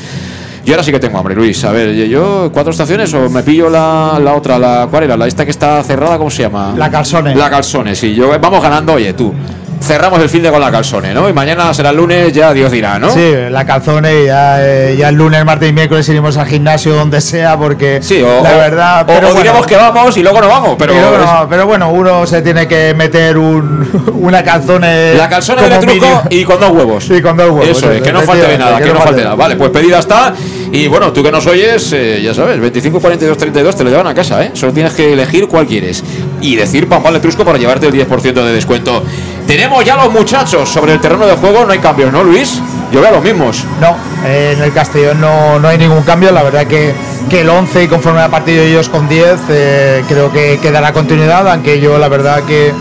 y 0.65 0.71
ahora 0.71 0.83
sí 0.83 0.91
que 0.91 0.99
tengo 0.99 1.19
hambre, 1.19 1.35
Luis. 1.35 1.63
A 1.65 1.73
ver, 1.73 1.95
yo 1.95 2.51
cuatro 2.51 2.71
estaciones 2.71 3.13
o 3.13 3.29
me 3.29 3.43
pillo 3.43 3.69
la, 3.69 4.19
la 4.25 4.35
otra, 4.35 4.59
la 4.59 4.89
¿cuál 4.91 5.03
era? 5.05 5.19
La 5.19 5.27
esta 5.27 5.45
que 5.45 5.51
está 5.51 5.83
cerrada, 5.83 6.17
¿cómo 6.17 6.31
se 6.31 6.45
llama? 6.45 6.73
La 6.79 6.91
Calzone. 6.91 7.35
La 7.35 7.51
Calzone, 7.51 7.95
sí. 7.95 8.15
Yo 8.15 8.31
vamos 8.41 8.63
ganando, 8.63 8.95
oye, 8.95 9.13
tú. 9.13 9.35
Cerramos 9.81 10.21
el 10.21 10.29
fin 10.29 10.43
de 10.43 10.51
con 10.51 10.61
la 10.61 10.71
Calzone, 10.71 11.15
¿no? 11.15 11.29
Y 11.29 11.33
mañana 11.33 11.73
será 11.73 11.91
el 11.91 11.97
lunes, 11.97 12.33
ya 12.33 12.53
Dios 12.53 12.71
dirá, 12.71 12.99
¿no? 12.99 13.11
Sí, 13.11 13.33
la 13.49 13.65
calzone 13.65 14.23
y 14.23 14.27
ya, 14.27 14.57
eh, 14.67 14.97
ya 14.99 15.09
el 15.09 15.15
lunes, 15.15 15.43
martes 15.45 15.71
y 15.71 15.73
miércoles 15.73 16.07
iremos 16.09 16.37
al 16.37 16.47
gimnasio 16.47 16.95
donde 16.95 17.21
sea 17.21 17.57
porque 17.57 18.01
Sí, 18.03 18.21
o, 18.21 18.43
la 18.43 18.57
verdad... 18.57 19.03
o- 19.03 19.07
pero 19.07 19.19
o 19.19 19.21
bueno, 19.31 19.41
diremos 19.41 19.67
que 19.67 19.77
vamos 19.77 20.17
y 20.17 20.23
luego 20.23 20.41
no 20.43 20.49
vamos, 20.49 20.77
pero, 20.79 20.93
luego 20.93 21.17
no, 21.19 21.47
pero 21.49 21.67
bueno, 21.67 21.91
uno 21.91 22.27
se 22.27 22.43
tiene 22.43 22.67
que 22.69 22.93
meter 22.95 23.39
un, 23.39 23.89
una 24.21 24.43
calzone... 24.43 25.15
la 25.15 25.29
calzone 25.29 25.63
de 25.63 25.79
truco 25.79 25.95
mínimo. 25.95 26.23
y 26.29 26.45
con 26.45 26.61
dos 26.61 26.71
huevos. 26.71 27.05
Sí, 27.05 27.23
con 27.23 27.37
dos 27.37 27.51
huevos. 27.51 27.69
Eso 27.69 27.91
es, 27.91 28.03
que 28.03 28.13
no 28.13 28.21
falte 28.23 28.47
de 28.47 28.59
nada, 28.59 28.79
que 28.81 28.93
no 28.93 29.01
falte 29.01 29.23
nada. 29.23 29.35
Vale, 29.37 29.57
pues 29.57 29.71
pedida 29.71 30.01
está. 30.01 30.35
Y 30.71 30.87
bueno, 30.89 31.13
tú 31.15 31.23
que 31.23 31.31
nos 31.33 31.47
oyes, 31.47 31.91
eh, 31.95 32.21
ya 32.23 32.35
sabes, 32.35 32.61
25, 32.61 33.01
42, 33.01 33.39
32 33.39 33.75
te 33.77 33.85
lo 33.85 33.91
llevan 33.91 34.07
a 34.07 34.13
casa, 34.15 34.43
¿eh? 34.45 34.51
Solo 34.53 34.73
tienes 34.73 34.93
que 34.93 35.15
elegir 35.15 35.47
cuál 35.49 35.67
quieres. 35.67 36.05
Y 36.43 36.57
decir 36.57 36.87
Pampal 36.89 37.15
Letrusco 37.15 37.43
para 37.45 37.57
llevarte 37.59 37.87
el 37.87 37.95
10% 37.95 38.35
de 38.35 38.53
descuento. 38.53 39.03
Tenemos 39.49 39.83
ya 39.83 39.97
los 39.97 40.13
muchachos 40.13 40.69
sobre 40.69 40.93
el 40.93 41.01
terreno 41.01 41.27
de 41.27 41.33
juego, 41.33 41.65
no 41.65 41.73
hay 41.73 41.79
cambios, 41.79 42.13
¿no, 42.13 42.23
Luis? 42.23 42.61
Yo 42.93 43.01
veo 43.01 43.13
los 43.13 43.25
mismos. 43.25 43.65
No, 43.81 43.97
eh, 44.27 44.53
en 44.55 44.63
el 44.63 44.75
Castellón 44.75 45.23
no, 45.23 45.59
no 45.59 45.69
hay 45.69 45.79
ningún 45.79 46.03
cambio. 46.03 46.31
La 46.33 46.43
verdad 46.43 46.67
que, 46.67 46.93
que 47.31 47.41
el 47.41 47.49
11 47.49 47.85
y 47.85 47.89
conforme 47.89 48.21
ha 48.21 48.29
partido 48.29 48.63
ellos 48.63 48.91
con 48.91 49.09
10, 49.09 49.41
eh, 49.49 50.05
creo 50.07 50.31
que, 50.31 50.59
que 50.61 50.71
dará 50.71 50.93
continuidad, 50.93 51.49
aunque 51.51 51.81
yo 51.81 51.97
la 51.97 52.09
verdad 52.09 52.43
que 52.43 52.75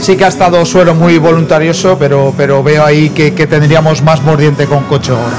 sí 0.00 0.16
que 0.16 0.24
ha 0.24 0.28
estado 0.28 0.64
suelo 0.64 0.94
muy 0.94 1.18
voluntarioso, 1.18 1.98
pero, 1.98 2.32
pero 2.34 2.62
veo 2.62 2.82
ahí 2.82 3.10
que, 3.10 3.34
que 3.34 3.46
tendríamos 3.46 4.00
más 4.00 4.22
mordiente 4.22 4.64
con 4.64 4.84
Cocho 4.84 5.18
ahora. 5.18 5.36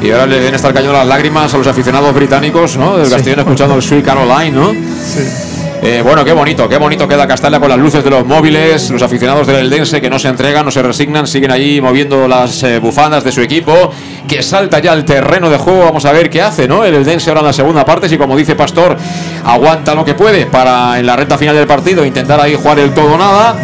Y 0.00 0.12
ahora 0.12 0.26
le 0.26 0.36
deben 0.36 0.54
estar 0.54 0.72
cayendo 0.72 0.96
las 0.96 1.08
lágrimas 1.08 1.52
a 1.54 1.58
los 1.58 1.66
aficionados 1.66 2.14
británicos, 2.14 2.76
¿no? 2.76 2.98
Del 2.98 3.10
Castellón 3.10 3.40
escuchando 3.40 3.74
el 3.74 3.82
Sweet 3.82 4.04
Caroline, 4.04 4.52
¿no? 4.52 4.70
Sí. 4.70 5.53
Eh, 5.82 6.00
bueno, 6.02 6.24
qué 6.24 6.32
bonito, 6.32 6.68
qué 6.68 6.78
bonito 6.78 7.06
queda 7.06 7.26
Castalia 7.26 7.60
con 7.60 7.68
las 7.68 7.78
luces 7.78 8.02
de 8.02 8.10
los 8.10 8.24
móviles, 8.24 8.90
los 8.90 9.02
aficionados 9.02 9.46
del 9.46 9.56
Eldense 9.56 10.00
que 10.00 10.08
no 10.08 10.18
se 10.18 10.28
entregan, 10.28 10.64
no 10.64 10.70
se 10.70 10.82
resignan, 10.82 11.26
siguen 11.26 11.50
ahí 11.50 11.80
moviendo 11.80 12.26
las 12.26 12.62
eh, 12.62 12.78
bufandas 12.78 13.22
de 13.22 13.32
su 13.32 13.42
equipo, 13.42 13.90
que 14.26 14.42
salta 14.42 14.78
ya 14.78 14.92
al 14.92 15.04
terreno 15.04 15.50
de 15.50 15.58
juego, 15.58 15.80
vamos 15.80 16.04
a 16.06 16.12
ver 16.12 16.30
qué 16.30 16.40
hace, 16.40 16.66
¿no? 16.66 16.84
El 16.84 16.94
Eldense 16.94 17.28
ahora 17.28 17.40
en 17.40 17.46
la 17.46 17.52
segunda 17.52 17.84
parte, 17.84 18.08
si 18.08 18.16
como 18.16 18.36
dice 18.36 18.54
Pastor, 18.54 18.96
aguanta 19.44 19.94
lo 19.94 20.04
que 20.04 20.14
puede 20.14 20.46
para 20.46 20.98
en 20.98 21.06
la 21.06 21.16
recta 21.16 21.36
final 21.36 21.54
del 21.54 21.66
partido 21.66 22.04
intentar 22.04 22.40
ahí 22.40 22.54
jugar 22.54 22.78
el 22.78 22.94
todo 22.94 23.18
nada 23.18 23.56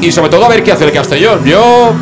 y 0.00 0.12
sobre 0.12 0.30
todo 0.30 0.44
a 0.44 0.48
ver 0.48 0.62
qué 0.62 0.72
hace 0.72 0.84
el 0.84 0.92
Castellón. 0.92 1.44
Yo 1.44 1.94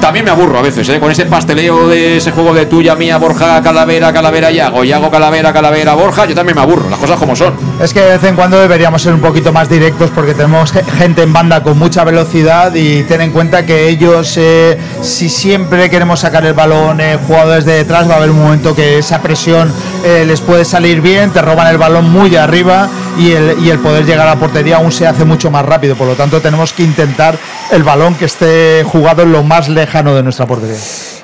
también 0.00 0.24
me 0.24 0.30
aburro 0.30 0.58
a 0.58 0.62
veces, 0.62 0.88
¿eh? 0.88 1.00
con 1.00 1.10
ese 1.10 1.26
pasteleo 1.26 1.88
de 1.88 2.18
ese 2.18 2.30
juego 2.30 2.54
de 2.54 2.66
tuya, 2.66 2.94
mía, 2.94 3.16
Borja, 3.18 3.60
Calavera, 3.62 4.12
Calavera, 4.12 4.50
Yago, 4.50 4.84
Yago, 4.84 5.10
Calavera, 5.10 5.52
Calavera, 5.52 5.94
Borja, 5.94 6.26
yo 6.26 6.34
también 6.34 6.56
me 6.56 6.62
aburro, 6.62 6.88
las 6.88 6.98
cosas 6.98 7.18
como 7.18 7.34
son. 7.34 7.54
Es 7.80 7.92
que 7.92 8.00
de 8.00 8.10
vez 8.12 8.24
en 8.24 8.36
cuando 8.36 8.58
deberíamos 8.60 9.02
ser 9.02 9.14
un 9.14 9.20
poquito 9.20 9.52
más 9.52 9.68
directos 9.68 10.10
porque 10.14 10.34
tenemos 10.34 10.72
gente 10.98 11.22
en 11.22 11.32
banda 11.32 11.62
con 11.62 11.78
mucha 11.78 12.04
velocidad 12.04 12.74
y 12.74 13.02
ten 13.04 13.20
en 13.20 13.32
cuenta 13.32 13.66
que 13.66 13.88
ellos, 13.88 14.36
eh, 14.36 14.78
si 15.02 15.28
siempre 15.28 15.90
queremos 15.90 16.20
sacar 16.20 16.44
el 16.46 16.54
balón, 16.54 17.00
eh, 17.00 17.18
jugadores 17.26 17.64
de 17.64 17.74
detrás, 17.74 18.08
va 18.08 18.14
a 18.14 18.16
haber 18.18 18.30
un 18.30 18.42
momento 18.42 18.74
que 18.74 18.98
esa 18.98 19.20
presión 19.20 19.72
eh, 20.04 20.24
les 20.26 20.40
puede 20.40 20.64
salir 20.64 21.00
bien, 21.00 21.32
te 21.32 21.42
roban 21.42 21.66
el 21.68 21.78
balón 21.78 22.10
muy 22.10 22.36
arriba 22.36 22.88
y 23.18 23.32
el, 23.32 23.56
y 23.60 23.70
el 23.70 23.78
poder 23.80 24.06
llegar 24.06 24.28
a 24.28 24.34
la 24.34 24.36
portería 24.36 24.76
aún 24.76 24.92
se 24.92 25.06
hace 25.06 25.24
mucho 25.24 25.50
más 25.50 25.64
rápido, 25.64 25.96
por 25.96 26.06
lo 26.06 26.14
tanto 26.14 26.40
tenemos 26.40 26.72
que 26.72 26.84
intentar 26.84 27.36
el 27.72 27.82
balón 27.82 28.14
que 28.14 28.26
esté 28.26 28.84
jugado 28.84 29.22
en 29.22 29.32
lo 29.32 29.42
más 29.42 29.68
lejos 29.68 29.87
de 29.92 30.22
nuestra 30.22 30.46
portería. 30.46 30.76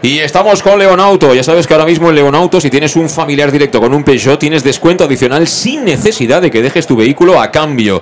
Y 0.02 0.18
estamos 0.20 0.62
con 0.62 0.78
Leonauto. 0.78 1.34
Ya 1.34 1.42
sabes 1.42 1.66
que 1.66 1.74
ahora 1.74 1.84
mismo 1.86 2.08
en 2.08 2.16
Leonauto, 2.16 2.60
si 2.60 2.70
tienes 2.70 2.96
un 2.96 3.10
familiar 3.10 3.52
directo 3.52 3.78
con 3.80 3.92
un 3.92 4.02
Peugeot, 4.02 4.38
tienes 4.38 4.64
descuento 4.64 5.04
adicional 5.04 5.46
sin 5.46 5.84
necesidad 5.84 6.40
de 6.40 6.50
que 6.50 6.62
dejes 6.62 6.86
tu 6.86 6.96
vehículo 6.96 7.40
a 7.40 7.50
cambio. 7.50 8.00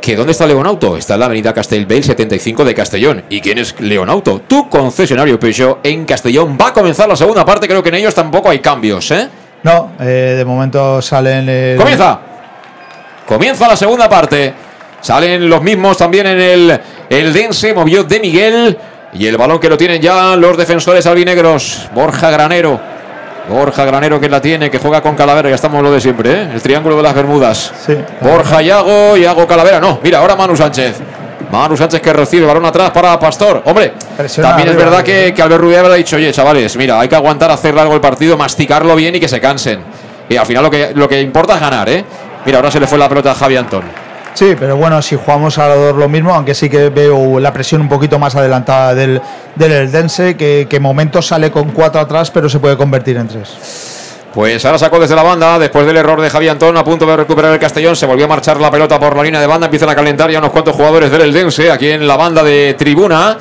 ¿Que 0.00 0.16
dónde 0.16 0.32
está 0.32 0.46
Leonauto? 0.46 0.96
Está 0.96 1.14
en 1.14 1.20
la 1.20 1.26
avenida 1.26 1.52
Castelbell 1.52 2.02
75 2.02 2.64
de 2.64 2.74
Castellón. 2.74 3.24
¿Y 3.28 3.40
quién 3.40 3.58
es 3.58 3.78
Leonauto? 3.78 4.40
Tu 4.40 4.68
concesionario 4.68 5.38
Peugeot 5.38 5.80
en 5.82 6.04
Castellón. 6.06 6.56
Va 6.60 6.68
a 6.68 6.72
comenzar 6.72 7.08
la 7.08 7.16
segunda 7.16 7.44
parte, 7.44 7.68
creo 7.68 7.82
que 7.82 7.90
en 7.90 7.96
ellos 7.96 8.14
tampoco 8.14 8.48
hay 8.48 8.60
cambios, 8.60 9.10
¿eh? 9.10 9.28
No, 9.62 9.92
eh, 10.00 10.34
de 10.36 10.44
momento 10.44 11.00
salen... 11.00 11.48
El... 11.48 11.76
¡Comienza! 11.76 12.20
Comienza 13.26 13.68
la 13.68 13.76
segunda 13.76 14.08
parte. 14.08 14.52
Salen 15.00 15.48
los 15.48 15.62
mismos 15.62 15.98
también 15.98 16.26
en 16.26 16.40
el, 16.40 16.80
el 17.10 17.32
Dense, 17.32 17.74
movió 17.74 18.04
de 18.04 18.20
Miguel. 18.20 18.78
Y 19.14 19.26
el 19.26 19.36
balón 19.36 19.60
que 19.60 19.68
lo 19.68 19.76
tienen 19.76 20.02
ya 20.02 20.36
los 20.36 20.56
defensores 20.56 21.06
albinegros. 21.06 21.88
Borja 21.94 22.30
Granero. 22.30 22.80
Borja 23.48 23.84
Granero 23.84 24.18
que 24.18 24.28
la 24.28 24.40
tiene, 24.40 24.70
que 24.70 24.78
juega 24.78 25.00
con 25.02 25.14
Calavera, 25.14 25.48
ya 25.50 25.54
estamos 25.54 25.82
lo 25.82 25.92
de 25.92 26.00
siempre, 26.00 26.32
¿eh? 26.32 26.48
el 26.54 26.62
triángulo 26.62 26.96
de 26.96 27.02
las 27.02 27.14
Bermudas. 27.14 27.72
Borja 28.20 28.62
Yago, 28.62 29.16
Yago 29.16 29.46
Calavera, 29.46 29.80
no, 29.80 30.00
mira, 30.02 30.18
ahora 30.18 30.34
Manu 30.34 30.56
Sánchez. 30.56 30.96
Manu 31.52 31.76
Sánchez 31.76 32.00
que 32.00 32.12
recibe 32.12 32.46
balón 32.46 32.64
atrás 32.64 32.90
para 32.90 33.18
Pastor. 33.20 33.62
Hombre, 33.66 33.92
también 34.40 34.68
es 34.68 34.76
verdad 34.76 35.02
que, 35.04 35.34
que 35.34 35.42
Albert 35.42 35.60
Rubio 35.60 35.84
ha 35.84 35.94
dicho, 35.94 36.16
oye, 36.16 36.32
chavales, 36.32 36.74
mira, 36.76 36.98
hay 36.98 37.08
que 37.08 37.16
aguantar, 37.16 37.50
hacer 37.50 37.78
algo 37.78 37.94
el 37.94 38.00
partido, 38.00 38.36
masticarlo 38.36 38.96
bien 38.96 39.14
y 39.14 39.20
que 39.20 39.28
se 39.28 39.40
cansen. 39.40 39.80
Y 40.28 40.36
al 40.36 40.46
final 40.46 40.62
lo 40.62 40.70
que, 40.70 40.92
lo 40.94 41.06
que 41.06 41.20
importa 41.20 41.54
es 41.54 41.60
ganar, 41.60 41.88
¿eh? 41.90 42.02
Mira, 42.46 42.58
ahora 42.58 42.70
se 42.70 42.80
le 42.80 42.86
fue 42.86 42.98
la 42.98 43.08
pelota 43.08 43.32
a 43.32 43.34
Javi 43.34 43.56
Antón. 43.56 44.03
Sí, 44.34 44.56
pero 44.58 44.76
bueno, 44.76 45.00
si 45.00 45.14
jugamos 45.14 45.58
a 45.58 45.68
dos 45.68 45.94
lo 45.96 46.08
mismo, 46.08 46.34
aunque 46.34 46.54
sí 46.54 46.68
que 46.68 46.88
veo 46.88 47.38
la 47.38 47.52
presión 47.52 47.80
un 47.80 47.88
poquito 47.88 48.18
más 48.18 48.34
adelantada 48.34 48.92
del, 48.92 49.20
del 49.54 49.72
Eldense, 49.72 50.36
que, 50.36 50.66
que 50.68 50.80
momentos 50.80 51.28
sale 51.28 51.52
con 51.52 51.70
cuatro 51.70 52.00
atrás, 52.00 52.32
pero 52.32 52.48
se 52.48 52.58
puede 52.58 52.76
convertir 52.76 53.16
en 53.16 53.28
tres. 53.28 53.94
Pues 54.34 54.64
ahora 54.64 54.78
sacó 54.78 54.98
desde 54.98 55.14
la 55.14 55.22
banda, 55.22 55.60
después 55.60 55.86
del 55.86 55.96
error 55.96 56.20
de 56.20 56.28
Javi 56.28 56.48
Antón, 56.48 56.76
a 56.76 56.82
punto 56.82 57.06
de 57.06 57.16
recuperar 57.16 57.52
el 57.52 57.60
Castellón, 57.60 57.94
se 57.94 58.04
volvió 58.06 58.24
a 58.24 58.28
marchar 58.28 58.60
la 58.60 58.68
pelota 58.68 58.98
por 58.98 59.16
la 59.16 59.22
línea 59.22 59.40
de 59.40 59.46
banda, 59.46 59.66
empiezan 59.66 59.90
a 59.90 59.94
calentar 59.94 60.28
ya 60.28 60.40
unos 60.40 60.50
cuantos 60.50 60.74
jugadores 60.74 61.12
del 61.12 61.22
Eldense 61.22 61.70
aquí 61.70 61.90
en 61.90 62.04
la 62.04 62.16
banda 62.16 62.42
de 62.42 62.74
tribuna. 62.74 63.38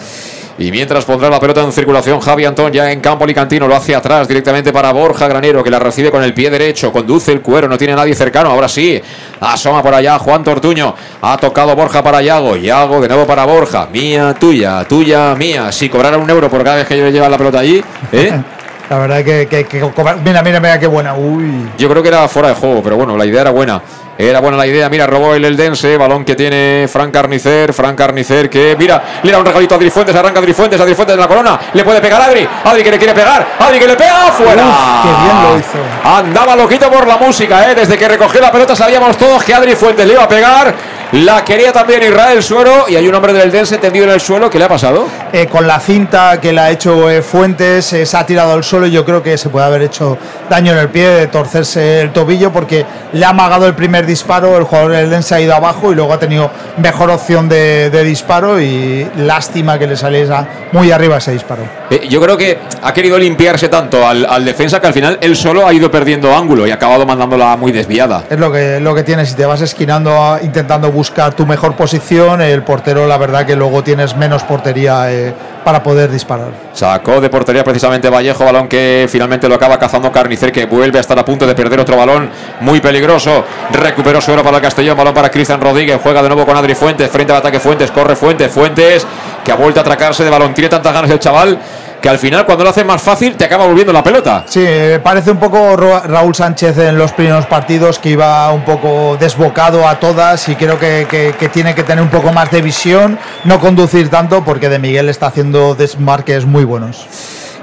Y 0.63 0.71
mientras 0.71 1.03
pondrá 1.03 1.29
la 1.29 1.41
pelota 1.41 1.61
en 1.61 1.73
circulación, 1.73 2.21
Javi 2.21 2.45
Antón 2.45 2.71
ya 2.71 2.89
en 2.89 3.01
campo 3.01 3.25
alicantino 3.25 3.67
lo 3.67 3.75
hace 3.75 3.93
atrás 3.93 4.29
directamente 4.29 4.71
para 4.71 4.93
Borja 4.93 5.27
Granero, 5.27 5.61
que 5.61 5.69
la 5.69 5.77
recibe 5.77 6.09
con 6.09 6.23
el 6.23 6.33
pie 6.33 6.49
derecho, 6.49 6.89
conduce 6.89 7.33
el 7.33 7.41
cuero, 7.41 7.67
no 7.67 7.77
tiene 7.77 7.93
nadie 7.93 8.15
cercano. 8.15 8.49
Ahora 8.49 8.69
sí, 8.69 9.01
asoma 9.41 9.83
por 9.83 9.93
allá 9.93 10.17
Juan 10.19 10.41
Tortuño, 10.41 10.95
ha 11.21 11.35
tocado 11.35 11.75
Borja 11.75 12.01
para 12.01 12.21
Yago, 12.21 12.55
Yago 12.55 13.01
de 13.01 13.09
nuevo 13.09 13.27
para 13.27 13.43
Borja, 13.43 13.89
mía, 13.91 14.33
tuya, 14.39 14.85
tuya, 14.85 15.35
mía. 15.35 15.69
Si 15.73 15.89
cobrara 15.89 16.17
un 16.17 16.29
euro 16.29 16.49
por 16.49 16.63
cada 16.63 16.77
vez 16.77 16.87
que 16.87 16.97
yo 16.97 17.09
lleva 17.09 17.27
la 17.27 17.37
pelota 17.37 17.59
allí, 17.59 17.83
¿eh? 18.13 18.31
La 18.89 18.99
verdad 18.99 19.23
que, 19.23 19.47
que, 19.47 19.91
mira, 20.23 20.43
mira, 20.43 20.59
mira 20.59 20.79
qué 20.79 20.87
buena. 20.87 21.15
Uy. 21.15 21.67
Yo 21.77 21.89
creo 21.89 22.03
que 22.03 22.09
era 22.09 22.27
fuera 22.27 22.49
de 22.49 22.55
juego, 22.55 22.81
pero 22.83 22.95
bueno, 22.95 23.17
la 23.17 23.25
idea 23.25 23.41
era 23.41 23.51
buena. 23.51 23.81
Era 24.17 24.39
buena 24.39 24.57
la 24.57 24.67
idea, 24.67 24.89
mira, 24.89 25.07
robó 25.07 25.33
el 25.33 25.43
Eldense, 25.43 25.97
balón 25.97 26.23
que 26.23 26.35
tiene 26.35 26.87
Frank 26.87 27.11
Carnicer, 27.11 27.73
Frank 27.73 27.97
Carnicer 27.97 28.47
que, 28.47 28.75
mira, 28.77 29.01
le 29.23 29.31
da 29.31 29.39
un 29.39 29.45
regalito 29.45 29.73
a 29.73 29.77
Adrifuentes, 29.77 30.15
arranca 30.15 30.39
Adrifuentes, 30.39 30.79
Adrifuentes 30.79 31.15
en 31.15 31.19
la 31.19 31.27
corona, 31.27 31.59
le 31.73 31.83
puede 31.83 31.99
pegar 31.99 32.21
a 32.21 32.25
Adri, 32.25 32.47
Adri 32.63 32.83
que 32.83 32.91
le 32.91 32.97
quiere 32.99 33.13
pegar, 33.13 33.47
Adri 33.57 33.79
que 33.79 33.87
le 33.87 33.95
pega, 33.95 34.31
fuera. 34.31 34.63
qué 35.01 35.09
bien 35.23 35.43
lo 35.43 35.57
hizo. 35.57 36.17
Andaba 36.17 36.55
loquito 36.55 36.91
por 36.91 37.07
la 37.07 37.17
música, 37.17 37.71
¿eh? 37.71 37.73
desde 37.73 37.97
que 37.97 38.07
recogió 38.07 38.39
la 38.39 38.51
pelota 38.51 38.75
sabíamos 38.75 39.17
todos 39.17 39.43
que 39.43 39.53
Adri 39.53 39.75
Fuentes 39.75 40.05
le 40.05 40.13
iba 40.13 40.23
a 40.23 40.27
pegar, 40.29 40.75
la 41.13 41.45
quería 41.45 41.71
también 41.71 42.01
Israel 42.01 42.41
Suero 42.41 42.85
y 42.89 42.95
hay 42.95 43.07
un 43.07 43.13
hombre 43.13 43.33
del 43.33 43.43
Eldense 43.43 43.77
tendido 43.77 44.05
en 44.05 44.11
el 44.13 44.19
suelo, 44.19 44.49
¿qué 44.49 44.57
le 44.57 44.65
ha 44.65 44.67
pasado? 44.67 45.05
Eh, 45.31 45.45
con 45.45 45.67
la 45.67 45.79
cinta 45.79 46.41
que 46.41 46.51
le 46.51 46.59
ha 46.59 46.71
hecho 46.71 47.07
eh, 47.07 47.21
Fuentes, 47.21 47.93
eh, 47.93 48.03
se 48.03 48.17
ha 48.17 48.25
tirado 48.25 48.53
al 48.53 48.63
suelo 48.63 48.87
y 48.87 48.91
yo 48.91 49.05
creo 49.05 49.21
que 49.21 49.37
se 49.37 49.49
puede 49.49 49.63
haber 49.67 49.83
hecho 49.83 50.17
daño 50.49 50.71
en 50.71 50.79
el 50.79 50.89
pie, 50.89 51.07
de 51.09 51.27
torcerse 51.27 52.01
el 52.01 52.11
tobillo 52.11 52.51
porque 52.51 52.83
le 53.11 53.23
ha 53.23 53.29
amagado 53.29 53.67
el 53.67 53.75
primer 53.75 54.07
disparo, 54.07 54.57
el 54.57 54.63
jugador 54.63 54.93
del 54.93 55.05
Eldense 55.05 55.35
ha 55.35 55.41
ido 55.41 55.53
abajo 55.53 55.91
y 55.91 55.95
luego 55.95 56.13
ha 56.13 56.19
tenido 56.19 56.49
mejor 56.77 57.11
opción 57.11 57.47
de, 57.47 57.91
disparo 58.03 58.59
y 58.59 59.07
lástima 59.17 59.77
que 59.77 59.85
le 59.85 59.95
saliera 59.95 60.47
muy 60.71 60.89
arriba 60.89 61.17
ese 61.17 61.31
disparo. 61.31 61.61
yo 62.09 62.19
creo 62.21 62.35
que 62.35 62.57
ha 62.81 62.91
querido 62.91 63.19
limpiarse 63.19 63.69
tanto 63.69 64.05
al, 64.07 64.43
defensa 64.43 64.81
que 64.81 64.87
al 64.87 64.93
final 64.93 65.19
él 65.21 65.35
solo 65.35 65.67
ha 65.67 65.73
ido 65.73 65.91
perdiendo 65.91 66.35
ángulo 66.35 66.65
y 66.65 66.71
ha 66.71 66.75
acabado 66.75 67.05
mandándola 67.05 67.55
muy 67.55 67.71
desviada. 67.71 68.23
Es 68.29 68.39
lo 68.39 68.51
que, 68.51 68.79
lo 68.79 68.95
que 68.95 69.03
tienes, 69.03 69.29
si 69.29 69.35
te 69.35 69.45
vas 69.45 69.61
esquinando 69.61 70.39
intentando 70.41 70.91
buscar 70.91 71.02
buscar 71.03 71.33
tu 71.33 71.45
mejor 71.45 71.75
posición. 71.75 72.41
El 72.41 72.63
portero, 72.63 73.05
la 73.05 73.17
verdad 73.17 73.45
que 73.45 73.57
luego 73.57 73.83
tienes 73.83 74.15
menos 74.15 74.41
portería 74.43 75.11
eh, 75.11 75.33
para 75.65 75.83
poder 75.83 76.09
disparar. 76.09 76.47
Sacó 76.71 77.19
de 77.19 77.29
portería 77.29 77.61
precisamente 77.61 78.09
Vallejo, 78.09 78.45
balón 78.45 78.69
que 78.69 79.05
finalmente 79.09 79.49
lo 79.49 79.55
acaba 79.55 79.77
cazando 79.77 80.09
Carnicer, 80.13 80.53
que 80.53 80.65
vuelve 80.65 80.99
a 80.99 81.01
estar 81.01 81.19
a 81.19 81.25
punto 81.25 81.45
de 81.45 81.55
perder 81.55 81.81
otro 81.81 81.97
balón 81.97 82.29
muy 82.61 82.79
peligroso. 82.79 83.43
Recuperó 83.73 84.21
su 84.21 84.31
oro 84.31 84.43
para 84.43 84.57
el 84.57 84.63
Castellón, 84.63 84.95
balón 84.95 85.13
para 85.13 85.29
Cristian 85.29 85.59
Rodríguez, 85.59 85.99
juega 86.01 86.21
de 86.23 86.29
nuevo 86.29 86.45
con 86.45 86.55
Adri 86.55 86.73
Fuentes, 86.73 87.11
frente 87.11 87.33
al 87.33 87.39
ataque 87.39 87.59
Fuentes, 87.59 87.91
corre 87.91 88.15
Fuentes, 88.15 88.49
Fuentes, 88.49 89.05
que 89.43 89.51
ha 89.51 89.55
vuelto 89.55 89.81
a 89.81 89.81
atracarse 89.81 90.23
de 90.23 90.29
balón. 90.29 90.53
Tiene 90.53 90.69
tantas 90.69 90.93
ganas 90.93 91.11
el 91.11 91.19
chaval 91.19 91.59
que 92.03 92.09
al 92.09 92.19
final 92.19 92.45
cuando 92.45 92.65
lo 92.65 92.69
hace 92.69 92.83
más 92.83 93.01
fácil 93.01 93.37
te 93.37 93.45
acaba 93.45 93.65
volviendo 93.65 93.93
la 93.93 94.03
pelota. 94.03 94.43
Sí, 94.45 94.67
parece 95.01 95.31
un 95.31 95.37
poco 95.37 95.77
Raúl 95.77 96.35
Sánchez 96.35 96.77
en 96.77 96.97
los 96.97 97.13
primeros 97.13 97.45
partidos 97.45 97.97
que 97.97 98.09
iba 98.09 98.51
un 98.51 98.65
poco 98.65 99.15
desbocado 99.17 99.87
a 99.87 99.97
todas 100.01 100.49
y 100.49 100.55
creo 100.57 100.77
que, 100.77 101.33
tiene 101.53 101.73
que 101.73 101.83
tener 101.83 102.03
un 102.03 102.09
poco 102.09 102.33
más 102.33 102.51
de 102.51 102.61
visión, 102.61 103.17
no 103.45 103.61
conducir 103.61 104.09
tanto 104.09 104.43
porque 104.43 104.67
de 104.67 104.79
Miguel 104.79 105.07
está 105.07 105.27
haciendo 105.27 105.75
desmarques 105.75 106.45
muy 106.45 106.65
buenos. 106.65 107.07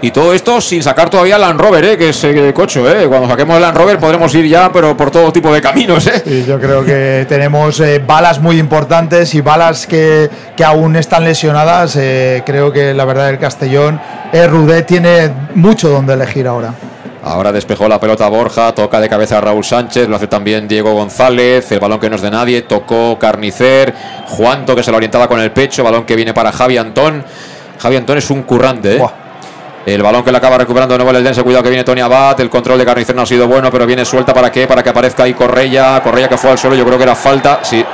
Y 0.03 0.13
todo 0.13 0.33
esto 0.33 0.61
sin 0.63 0.83
sacar 0.83 1.11
todavía 1.11 1.35
el 1.35 1.43
Land 1.43 1.61
Rover, 1.61 1.85
¿eh? 1.85 1.99
que 1.99 2.09
es 2.09 2.25
el 2.25 2.55
cocho. 2.55 2.89
¿eh? 2.91 3.07
Cuando 3.07 3.29
saquemos 3.29 3.57
el 3.57 3.63
Land 3.63 3.77
Rover 3.77 3.99
podremos 3.99 4.35
ir 4.35 4.47
ya, 4.47 4.73
pero 4.73 4.97
por 4.97 5.11
todo 5.11 5.31
tipo 5.31 5.53
de 5.53 5.61
caminos. 5.61 6.07
¿eh? 6.07 6.45
yo 6.47 6.59
creo 6.59 6.85
que 6.85 7.27
tenemos 7.29 7.81
eh, 7.81 8.03
balas 8.05 8.41
muy 8.41 8.59
importantes 8.59 9.35
y 9.35 9.43
balas 9.43 9.87
que, 9.87 10.31
que 10.57 10.65
aún 10.65 10.97
están 10.97 11.25
lesionadas. 11.25 11.97
Eh, 11.97 12.43
creo 12.47 12.73
que 12.73 12.95
la 12.95 13.05
verdad 13.05 13.29
el 13.29 13.39
Castellón, 13.39 14.01
Rudé 14.33 14.83
tiene 14.83 15.31
mucho 15.55 15.91
donde 15.91 16.15
elegir 16.15 16.47
ahora. 16.47 16.73
Ahora 17.23 17.53
despejó 17.53 17.87
la 17.87 18.01
pelota 18.01 18.27
Borja, 18.29 18.73
toca 18.73 18.99
de 18.99 19.09
cabeza 19.09 19.37
a 19.37 19.41
Raúl 19.43 19.63
Sánchez, 19.63 20.09
lo 20.09 20.17
hace 20.17 20.27
también 20.27 20.67
Diego 20.67 20.95
González, 20.95 21.71
el 21.71 21.79
balón 21.79 22.01
que 22.01 22.09
no 22.09 22.17
es 22.17 22.23
de 22.23 22.31
nadie, 22.31 22.63
tocó 22.63 23.19
Carnicer, 23.19 23.95
Juanto 24.29 24.75
que 24.75 24.83
se 24.83 24.91
lo 24.91 24.97
orientaba 24.97 25.29
con 25.29 25.39
el 25.39 25.53
pecho, 25.53 25.85
balón 25.85 26.05
que 26.05 26.17
viene 26.17 26.33
para 26.33 26.51
Javi 26.51 26.79
Antón. 26.79 27.23
Javi 27.79 27.97
Antón 27.97 28.17
es 28.17 28.31
un 28.31 28.43
currante, 28.45 28.97
¿eh? 28.97 29.03
El 29.87 30.03
balón 30.03 30.23
que 30.23 30.31
le 30.31 30.37
acaba 30.39 30.59
recuperando 30.59 30.95
de 30.95 30.99
nuevo 30.99 31.17
el 31.17 31.25
Dense. 31.25 31.43
Cuidado 31.43 31.63
que 31.63 31.71
viene 31.71 31.85
Tony 31.85 32.01
Abad. 32.01 32.39
El 32.41 32.51
control 32.51 32.79
de 32.79 32.85
Carnicer 32.85 33.17
no 33.17 33.23
ha 33.23 33.27
sido 33.27 33.49
bueno, 33.49 33.71
pero 33.71 33.87
viene 33.87 34.05
suelta 34.05 34.35
para 34.35 34.53
qué? 34.53 34.67
Para 34.67 34.83
que 34.83 34.91
aparezca 34.91 35.23
ahí 35.23 35.33
Correia. 35.33 36.01
Correia 36.03 36.29
que 36.29 36.37
fue 36.37 36.51
al 36.51 36.59
suelo. 36.59 36.77
Yo 36.77 36.85
creo 36.85 36.99
que 36.99 37.05
era 37.05 37.15
falta. 37.15 37.61
Sí, 37.63 37.85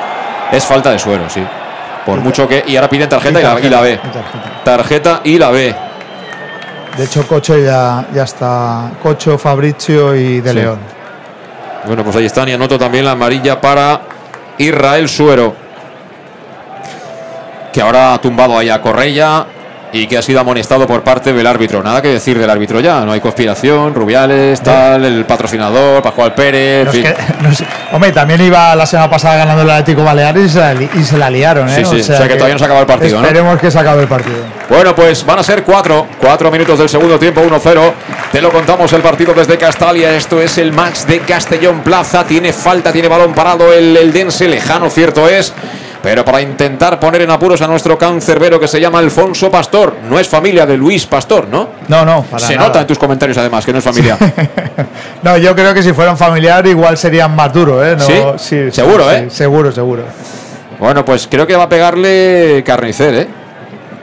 es 0.50 0.64
falta 0.64 0.90
de 0.90 0.98
suelo, 0.98 1.30
sí. 1.30 1.44
Por 2.04 2.20
mucho 2.20 2.48
que. 2.48 2.64
Y 2.66 2.76
ahora 2.76 2.88
piden 2.88 3.08
tarjeta 3.08 3.40
y, 3.40 3.68
la, 3.68 3.80
ve. 3.80 4.00
Tarjeta 4.64 5.20
y 5.24 5.38
la 5.38 5.50
ve. 5.50 5.74
De 6.96 7.04
hecho, 7.04 7.26
Cocho 7.26 7.56
ya, 7.56 8.06
ya 8.12 8.24
está. 8.24 8.90
Cocho, 9.02 9.38
Fabricio 9.38 10.14
y 10.16 10.40
De 10.40 10.54
León. 10.54 10.78
Bueno, 11.84 12.02
pues 12.02 12.16
ahí 12.16 12.26
están. 12.26 12.48
Y 12.48 12.52
anoto 12.52 12.78
también 12.78 13.04
la 13.04 13.12
amarilla 13.12 13.60
para 13.60 14.00
Israel 14.58 15.08
Suero. 15.08 15.54
Que 17.72 17.80
ahora 17.80 18.14
ha 18.14 18.18
tumbado 18.18 18.58
ahí 18.58 18.70
a 18.70 18.80
Correia 18.80 19.46
y 19.92 20.06
que 20.06 20.18
ha 20.18 20.22
sido 20.22 20.40
amonestado 20.40 20.86
por 20.86 21.02
parte 21.02 21.32
del 21.32 21.46
árbitro. 21.46 21.82
Nada 21.82 22.02
que 22.02 22.08
decir 22.08 22.38
del 22.38 22.50
árbitro 22.50 22.80
ya, 22.80 23.00
no 23.04 23.12
hay 23.12 23.20
conspiración, 23.20 23.94
Rubiales, 23.94 24.60
tal, 24.60 25.04
el 25.04 25.24
patrocinador, 25.24 26.02
Pascual 26.02 26.34
Pérez. 26.34 26.86
No, 26.86 26.92
que- 26.92 27.14
no 27.40 27.54
sé. 27.54 27.64
Hombre, 27.92 28.12
también 28.12 28.40
iba 28.40 28.74
la 28.74 28.84
semana 28.84 29.08
pasada 29.08 29.36
ganando 29.36 29.62
el 29.62 29.70
Atlético 29.70 30.04
Baleares 30.04 30.44
y 30.44 30.48
se 30.48 30.58
la, 30.58 30.74
y 30.74 31.04
se 31.04 31.16
la 31.18 31.30
liaron, 31.30 31.68
¿eh? 31.68 31.76
Sí, 31.76 31.84
sí, 31.84 32.00
o 32.00 32.16
sea 32.16 32.26
que 32.28 32.34
todavía 32.34 32.54
no 32.54 32.58
se 32.58 32.64
acaba 32.64 32.80
el 32.80 32.86
partido, 32.86 33.20
¿no? 33.20 33.26
Esperemos 33.26 33.58
que 33.60 33.70
se 33.70 33.78
acabe 33.78 34.02
el 34.02 34.08
partido. 34.08 34.36
Bueno, 34.68 34.94
pues 34.94 35.24
van 35.24 35.38
a 35.38 35.42
ser 35.42 35.62
cuatro, 35.62 36.06
cuatro 36.20 36.50
minutos 36.50 36.78
del 36.78 36.88
segundo 36.88 37.18
tiempo, 37.18 37.40
1-0. 37.42 37.92
Te 38.32 38.40
lo 38.42 38.50
contamos 38.50 38.92
el 38.92 39.00
partido 39.00 39.32
desde 39.32 39.56
Castalia. 39.56 40.14
Esto 40.16 40.42
es 40.42 40.58
el 40.58 40.72
Max 40.72 41.06
de 41.06 41.20
Castellón 41.20 41.80
Plaza. 41.82 42.24
Tiene 42.24 42.52
falta, 42.52 42.92
tiene 42.92 43.06
balón 43.08 43.32
parado 43.32 43.72
el, 43.72 43.96
el 43.96 44.12
Dense, 44.12 44.48
lejano, 44.48 44.90
cierto 44.90 45.28
es. 45.28 45.54
Pero 46.07 46.24
para 46.24 46.41
intentar 46.41 47.01
poner 47.01 47.23
en 47.23 47.31
apuros 47.33 47.61
a 47.62 47.66
nuestro 47.66 47.99
cancerbero 47.99 48.61
que 48.61 48.69
se 48.69 48.81
llama 48.81 49.01
Alfonso 49.01 49.51
Pastor. 49.51 49.97
No 50.09 50.20
es 50.20 50.28
familia 50.28 50.65
de 50.65 50.77
Luis 50.77 51.05
Pastor, 51.05 51.49
¿no? 51.49 51.70
No, 51.89 52.05
no, 52.05 52.23
para 52.23 52.47
se 52.47 52.55
nada. 52.55 52.69
nota 52.69 52.81
en 52.83 52.87
tus 52.87 52.97
comentarios 52.97 53.37
además 53.39 53.66
que 53.66 53.73
no 53.73 53.81
es 53.81 53.85
familia. 53.85 54.16
No, 55.24 55.37
yo 55.37 55.57
creo 55.57 55.74
que 55.74 55.83
si 55.83 55.93
fueran 55.93 56.16
familiar 56.16 56.65
igual 56.69 56.97
serían 56.97 57.35
más 57.35 57.53
duros, 57.53 57.85
¿eh? 57.85 57.97
No, 57.99 58.39
¿Sí? 58.39 58.70
Seguro, 58.70 59.11
¿eh? 59.11 59.28
Seguro, 59.31 59.73
seguro. 59.73 60.05
bueno, 60.78 61.05
pues 61.05 61.27
creo 61.28 61.45
que 61.45 61.57
va 61.57 61.65
a 61.65 61.69
pegarle 61.69 62.62
Carnicer, 62.65 63.15
¿eh? 63.15 63.28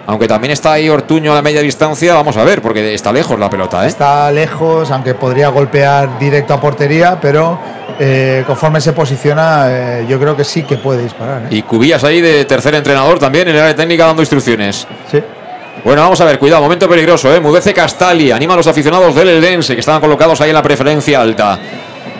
Aunque 0.06 0.28
también 0.28 0.52
está 0.52 0.74
ahí 0.74 0.90
Ortuño 0.90 1.32
a 1.32 1.36
la 1.36 1.42
media 1.42 1.62
distancia, 1.62 2.14
vamos 2.16 2.36
a 2.36 2.44
ver, 2.44 2.62
porque 2.62 2.94
está 2.94 3.14
lejos 3.14 3.40
la 3.40 3.50
pelota, 3.50 3.86
¿eh? 3.86 3.88
Está 3.88 4.30
lejos, 4.30 4.92
aunque 4.92 5.14
podría 5.14 5.48
golpear 5.48 6.20
directo 6.20 6.54
a 6.54 6.60
portería, 6.60 7.18
pero 7.22 7.58
eh, 8.00 8.44
conforme 8.46 8.82
se 8.82 8.94
posiciona, 8.94 9.66
eh, 9.68 10.06
yo 10.08 10.20
creo 10.20 10.36
que 10.36 10.44
sí 10.44 10.64
que 10.64 10.78
puede 10.78 11.04
disparar. 11.04 11.44
¿eh? 11.44 11.48
Y 11.52 11.62
Cubillas 11.62 12.04
ahí 12.04 12.22
de 12.22 12.46
tercer 12.46 12.76
entrenador 12.76 13.20
también 13.20 13.48
en 13.48 13.56
el 13.56 13.62
área 13.62 13.76
técnica 13.76 14.06
dando 14.06 14.22
instrucciones. 14.22 14.88
Sí. 15.12 15.22
Bueno, 15.84 16.02
vamos 16.02 16.22
a 16.22 16.26
ver, 16.26 16.40
cuidado, 16.40 16.62
momento 16.62 16.88
peligroso, 16.88 17.34
¿eh? 17.34 17.40
Mudece 17.40 17.74
Castali, 17.74 18.32
anima 18.32 18.54
a 18.54 18.58
los 18.58 18.68
aficionados 18.68 19.14
del 19.16 19.30
Eldense 19.30 19.74
que 19.74 19.82
estaban 19.82 20.00
colocados 20.00 20.40
ahí 20.42 20.50
en 20.50 20.56
la 20.56 20.62
preferencia 20.64 21.20
alta. 21.20 21.60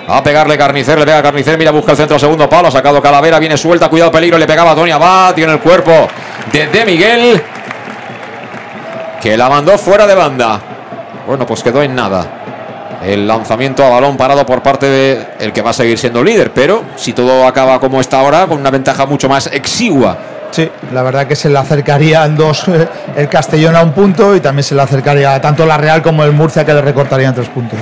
A 0.06 0.22
pegarle 0.22 0.58
Carnicer, 0.58 1.00
le 1.00 1.06
pega 1.06 1.24
Carnicer, 1.24 1.58
mira, 1.58 1.72
busca 1.72 1.92
el 1.92 1.98
centro, 1.98 2.20
segundo 2.20 2.50
palo, 2.50 2.68
ha 2.68 2.72
sacado 2.72 3.02
Calavera, 3.02 3.40
viene 3.40 3.56
suelta, 3.56 3.90
cuidado, 3.90 4.12
peligro, 4.12 4.38
le 4.38 4.46
pegaba 4.46 4.72
a 4.72 4.76
Tony 4.76 4.92
Abad, 4.92 5.34
tiene 5.34 5.54
el 5.54 5.60
cuerpo 5.60 6.10
de 6.52 6.68
De 6.68 6.86
Miguel, 6.86 7.42
que 9.22 9.38
la 9.38 9.50
mandó 9.50 9.78
fuera 9.78 10.06
de 10.06 10.16
banda. 10.16 10.60
Bueno, 11.26 11.46
pues 11.46 11.64
quedó 11.64 11.82
en 11.82 11.96
nada. 11.96 12.43
El 13.04 13.28
lanzamiento 13.28 13.84
a 13.84 13.90
balón 13.90 14.16
parado 14.18 14.46
por 14.46 14.64
parte 14.64 14.86
de 14.86 15.28
el 15.40 15.52
que 15.52 15.62
va 15.62 15.72
a 15.72 15.74
seguir 15.74 15.98
siendo 15.98 16.24
líder, 16.24 16.52
pero 16.52 16.84
si 16.96 17.14
todo 17.14 17.46
acaba 17.46 17.80
como 17.80 18.00
está 18.00 18.20
ahora, 18.20 18.48
con 18.48 18.60
una 18.60 18.72
ventaja 18.72 19.06
mucho 19.06 19.28
más 19.28 19.48
exigua. 19.48 20.18
Sí, 20.52 20.70
la 20.94 21.02
verdad 21.02 21.26
que 21.26 21.36
se 21.36 21.50
le 21.50 21.58
acercarían 21.58 22.36
dos, 22.36 22.68
eh, 22.68 22.88
el 23.16 23.28
Castellón 23.28 23.76
a 23.76 23.82
un 23.82 23.92
punto 23.92 24.36
y 24.36 24.40
también 24.40 24.64
se 24.64 24.76
le 24.76 24.84
acercaría 24.84 25.42
tanto 25.42 25.66
la 25.66 25.78
Real 25.78 26.02
como 26.02 26.24
el 26.24 26.32
Murcia 26.32 26.64
que 26.64 26.74
le 26.74 26.82
recortarían 26.82 27.34
tres 27.34 27.50
puntos. 27.50 27.80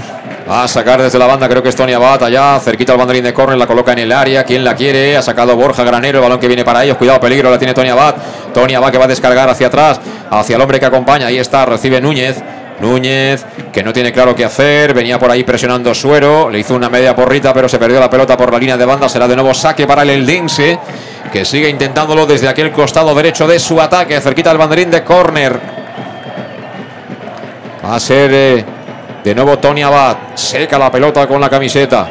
Va 0.50 0.64
a 0.64 0.68
sacar 0.68 1.02
desde 1.02 1.20
la 1.20 1.28
banda, 1.28 1.48
creo 1.48 1.62
que 1.62 1.70
es 1.70 1.76
Tony 1.76 1.94
Abad 1.94 2.24
allá, 2.24 2.60
cerquita 2.60 2.94
al 2.94 2.98
banderín 2.98 3.24
de 3.24 3.34
córner, 3.34 3.58
la 3.58 3.68
coloca 3.68 3.94
en 3.94 4.00
el 4.00 4.12
área. 4.12 4.44
¿Quién 4.44 4.64
la 4.64 4.76
quiere? 4.76 5.16
Ha 5.16 5.22
sacado 5.22 5.56
Borja 5.56 5.84
Granero, 5.84 6.18
el 6.18 6.24
balón 6.24 6.40
que 6.40 6.48
viene 6.48 6.66
para 6.66 6.84
ellos. 6.84 6.98
Cuidado, 6.98 7.20
peligro, 7.20 7.50
la 7.52 7.58
tiene 7.58 7.74
Tony 7.74 7.90
Abad. 7.90 8.16
Tony 8.54 8.74
Abad 8.74 8.92
que 8.92 8.98
va 8.98 9.06
a 9.06 9.08
descargar 9.08 9.48
hacia 9.50 9.68
atrás, 9.68 10.02
hacia 10.30 10.56
el 10.56 10.62
hombre 10.62 10.80
que 10.80 10.86
acompaña. 10.86 11.28
Ahí 11.28 11.38
está, 11.38 11.66
recibe 11.66 12.02
Núñez. 12.02 12.42
Núñez, 12.82 13.46
que 13.72 13.84
no 13.84 13.94
tiene 13.94 14.12
claro 14.12 14.36
qué 14.36 14.44
hacer, 14.44 14.94
venía 14.94 15.18
por 15.18 15.32
ahí 15.32 15.44
presionando 15.44 15.94
Suero, 15.94 16.50
le 16.50 16.60
hizo 16.60 16.76
una 16.76 16.90
media 16.90 17.16
porrita, 17.16 17.54
pero 17.54 17.70
se 17.70 17.80
perdió 17.80 18.00
la 18.00 18.10
pelota 18.10 18.36
por 18.36 18.52
la 18.52 18.60
línea 18.60 18.78
de 18.78 18.86
banda. 18.86 19.08
Será 19.08 19.28
de 19.28 19.36
nuevo 19.36 19.54
saque 19.54 19.88
para 19.88 20.02
el 20.02 20.10
Eldense, 20.10 20.80
que 21.32 21.46
sigue 21.46 21.70
intentándolo 21.70 22.26
desde 22.26 22.48
aquel 22.48 22.72
costado 22.72 23.14
derecho 23.16 23.48
de 23.48 23.60
su 23.60 23.80
ataque, 23.80 24.20
cerquita 24.20 24.50
del 24.50 24.58
banderín 24.58 24.92
de 24.92 25.04
córner. 25.04 25.60
Va 27.84 27.96
a 27.96 28.00
ser 28.00 28.32
eh, 28.34 28.66
de 29.24 29.36
nuevo 29.36 29.58
Tony 29.60 29.84
Abad. 29.84 30.18
Seca 30.36 30.78
la 30.78 30.92
pelota 30.92 31.28
con 31.28 31.40
la 31.42 31.50
camiseta. 31.50 32.08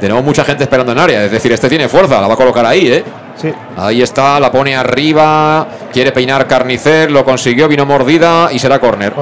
De 0.00 0.08
nuevo 0.08 0.22
mucha 0.22 0.44
gente 0.44 0.64
esperando 0.64 0.92
en 0.92 0.98
área. 0.98 1.24
Es 1.24 1.30
decir, 1.30 1.52
este 1.52 1.68
tiene 1.68 1.88
fuerza. 1.88 2.20
La 2.20 2.26
va 2.26 2.34
a 2.34 2.36
colocar 2.36 2.66
ahí, 2.66 2.88
¿eh? 2.88 3.04
Sí. 3.36 3.52
Ahí 3.76 4.02
está, 4.02 4.40
la 4.40 4.50
pone 4.50 4.74
arriba. 4.74 5.66
Quiere 5.92 6.10
peinar 6.10 6.46
Carnicer. 6.46 7.10
Lo 7.10 7.24
consiguió, 7.24 7.68
vino 7.68 7.86
mordida 7.86 8.48
y 8.52 8.58
será 8.58 8.80
córner. 8.80 9.12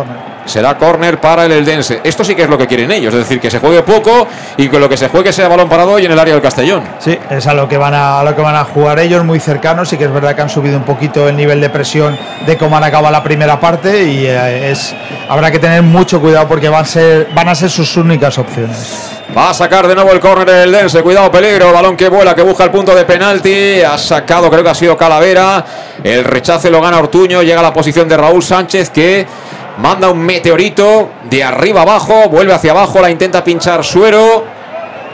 Será 0.45 0.77
córner 0.77 1.21
para 1.21 1.45
el 1.45 1.53
Eldense. 1.53 2.01
Esto 2.03 2.25
sí 2.25 2.35
que 2.35 2.43
es 2.43 2.49
lo 2.49 2.59
que 2.59 2.67
quieren 2.67 2.91
ellos. 2.91 3.13
Es 3.15 3.21
decir, 3.21 3.41
que 3.41 3.51
se 3.51 3.59
juegue 3.59 3.83
poco 3.83 4.27
y 4.57 4.69
que 4.69 4.79
lo 4.79 4.89
que 4.89 4.97
se 4.97 5.09
juegue 5.09 5.33
sea 5.33 5.49
balón 5.49 5.69
parado 5.69 5.99
y 5.99 6.07
en 6.07 6.13
el 6.13 6.19
área 6.19 6.35
del 6.35 6.43
Castellón. 6.43 6.83
Sí, 6.99 7.19
es 7.31 7.47
a 7.47 7.55
lo 7.55 7.69
que 7.69 7.77
van 7.77 7.95
a, 7.95 8.21
a 8.21 8.25
lo 8.25 8.35
que 8.35 8.43
van 8.43 8.57
a 8.57 8.65
jugar 8.65 8.99
ellos, 8.99 9.25
muy 9.25 9.41
cercanos. 9.41 9.89
Sí 9.89 9.97
que 9.97 10.05
es 10.05 10.13
verdad 10.13 10.35
que 10.35 10.43
han 10.43 10.49
subido 10.49 10.77
un 10.77 10.85
poquito 10.85 11.29
el 11.29 11.37
nivel 11.37 11.61
de 11.61 11.71
presión 11.71 12.19
de 12.47 12.57
cómo 12.57 12.77
han 12.77 12.85
acabado 12.85 13.13
la 13.13 13.23
primera 13.23 13.61
parte 13.61 14.03
y 14.03 14.27
eh, 14.27 14.71
es 14.71 14.95
habrá 15.29 15.51
que 15.51 15.59
tener 15.59 15.83
mucho 15.83 16.21
cuidado 16.21 16.49
porque 16.49 16.69
van 16.69 16.83
a 16.83 16.87
ser 16.87 17.29
van 17.35 17.49
a 17.49 17.55
ser 17.55 17.71
sus 17.71 17.97
únicas 17.97 18.37
opciones. 18.39 19.11
Va 19.37 19.51
a 19.51 19.55
sacar 19.55 19.87
de 19.87 19.95
nuevo 19.95 20.11
el 20.11 20.19
córner 20.19 20.49
el 20.49 20.73
Dense. 20.73 21.03
Cuidado, 21.03 21.31
peligro. 21.31 21.73
Balón 21.73 21.97
que 21.97 22.09
vuela, 22.09 22.35
que 22.35 22.43
busca 22.43 22.65
el 22.65 22.71
punto 22.71 22.93
de 22.95 23.05
penalti. 23.05 23.81
Ha 23.81 23.97
sacado, 23.97 24.51
creo 24.51 24.65
que 24.65 24.71
ha 24.71 24.75
sido 24.75 24.97
Calavera. 24.97 25.65
El 26.03 26.25
rechace 26.25 26.69
lo 26.69 26.81
gana 26.81 26.99
Ortuño. 26.99 27.41
Llega 27.41 27.61
a 27.61 27.63
la 27.63 27.73
posición 27.73 28.09
de 28.09 28.17
Raúl 28.17 28.43
Sánchez 28.43 28.91
que 28.91 29.25
manda 29.81 30.11
un 30.11 30.19
meteorito 30.19 31.11
de 31.29 31.43
arriba 31.43 31.83
abajo. 31.83 32.29
Vuelve 32.29 32.53
hacia 32.53 32.73
abajo, 32.73 33.01
la 33.01 33.11
intenta 33.11 33.43
pinchar 33.43 33.85
Suero. 33.85 34.45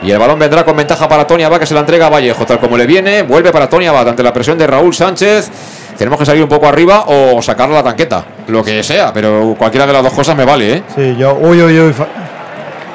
Y 0.02 0.10
el 0.10 0.18
balón 0.18 0.38
vendrá 0.38 0.64
con 0.64 0.76
ventaja 0.76 1.08
para 1.08 1.26
Tony 1.26 1.42
Abad 1.42 1.58
que 1.58 1.66
se 1.66 1.74
la 1.74 1.80
entrega 1.80 2.06
a 2.06 2.10
Vallejo. 2.10 2.44
Tal 2.44 2.60
como 2.60 2.76
le 2.76 2.86
viene, 2.86 3.22
vuelve 3.22 3.50
para 3.50 3.68
Tony 3.68 3.86
Abad 3.86 4.08
ante 4.08 4.22
la 4.22 4.32
presión 4.32 4.58
de 4.58 4.66
Raúl 4.66 4.94
Sánchez. 4.94 5.50
Tenemos 5.96 6.18
que 6.18 6.26
salir 6.26 6.42
un 6.42 6.48
poco 6.48 6.66
arriba 6.66 7.04
o 7.06 7.40
sacar 7.40 7.70
la 7.70 7.82
tanqueta. 7.82 8.22
Lo 8.48 8.62
que 8.62 8.82
sea, 8.82 9.12
pero 9.12 9.54
cualquiera 9.58 9.86
de 9.86 9.94
las 9.94 10.02
dos 10.02 10.12
cosas 10.12 10.36
me 10.36 10.44
vale, 10.44 10.74
¿eh? 10.74 10.82
Sí, 10.94 11.16
yo 11.18 11.34
uy 11.40 11.62
uy 11.62 11.80
uy. 11.80 11.94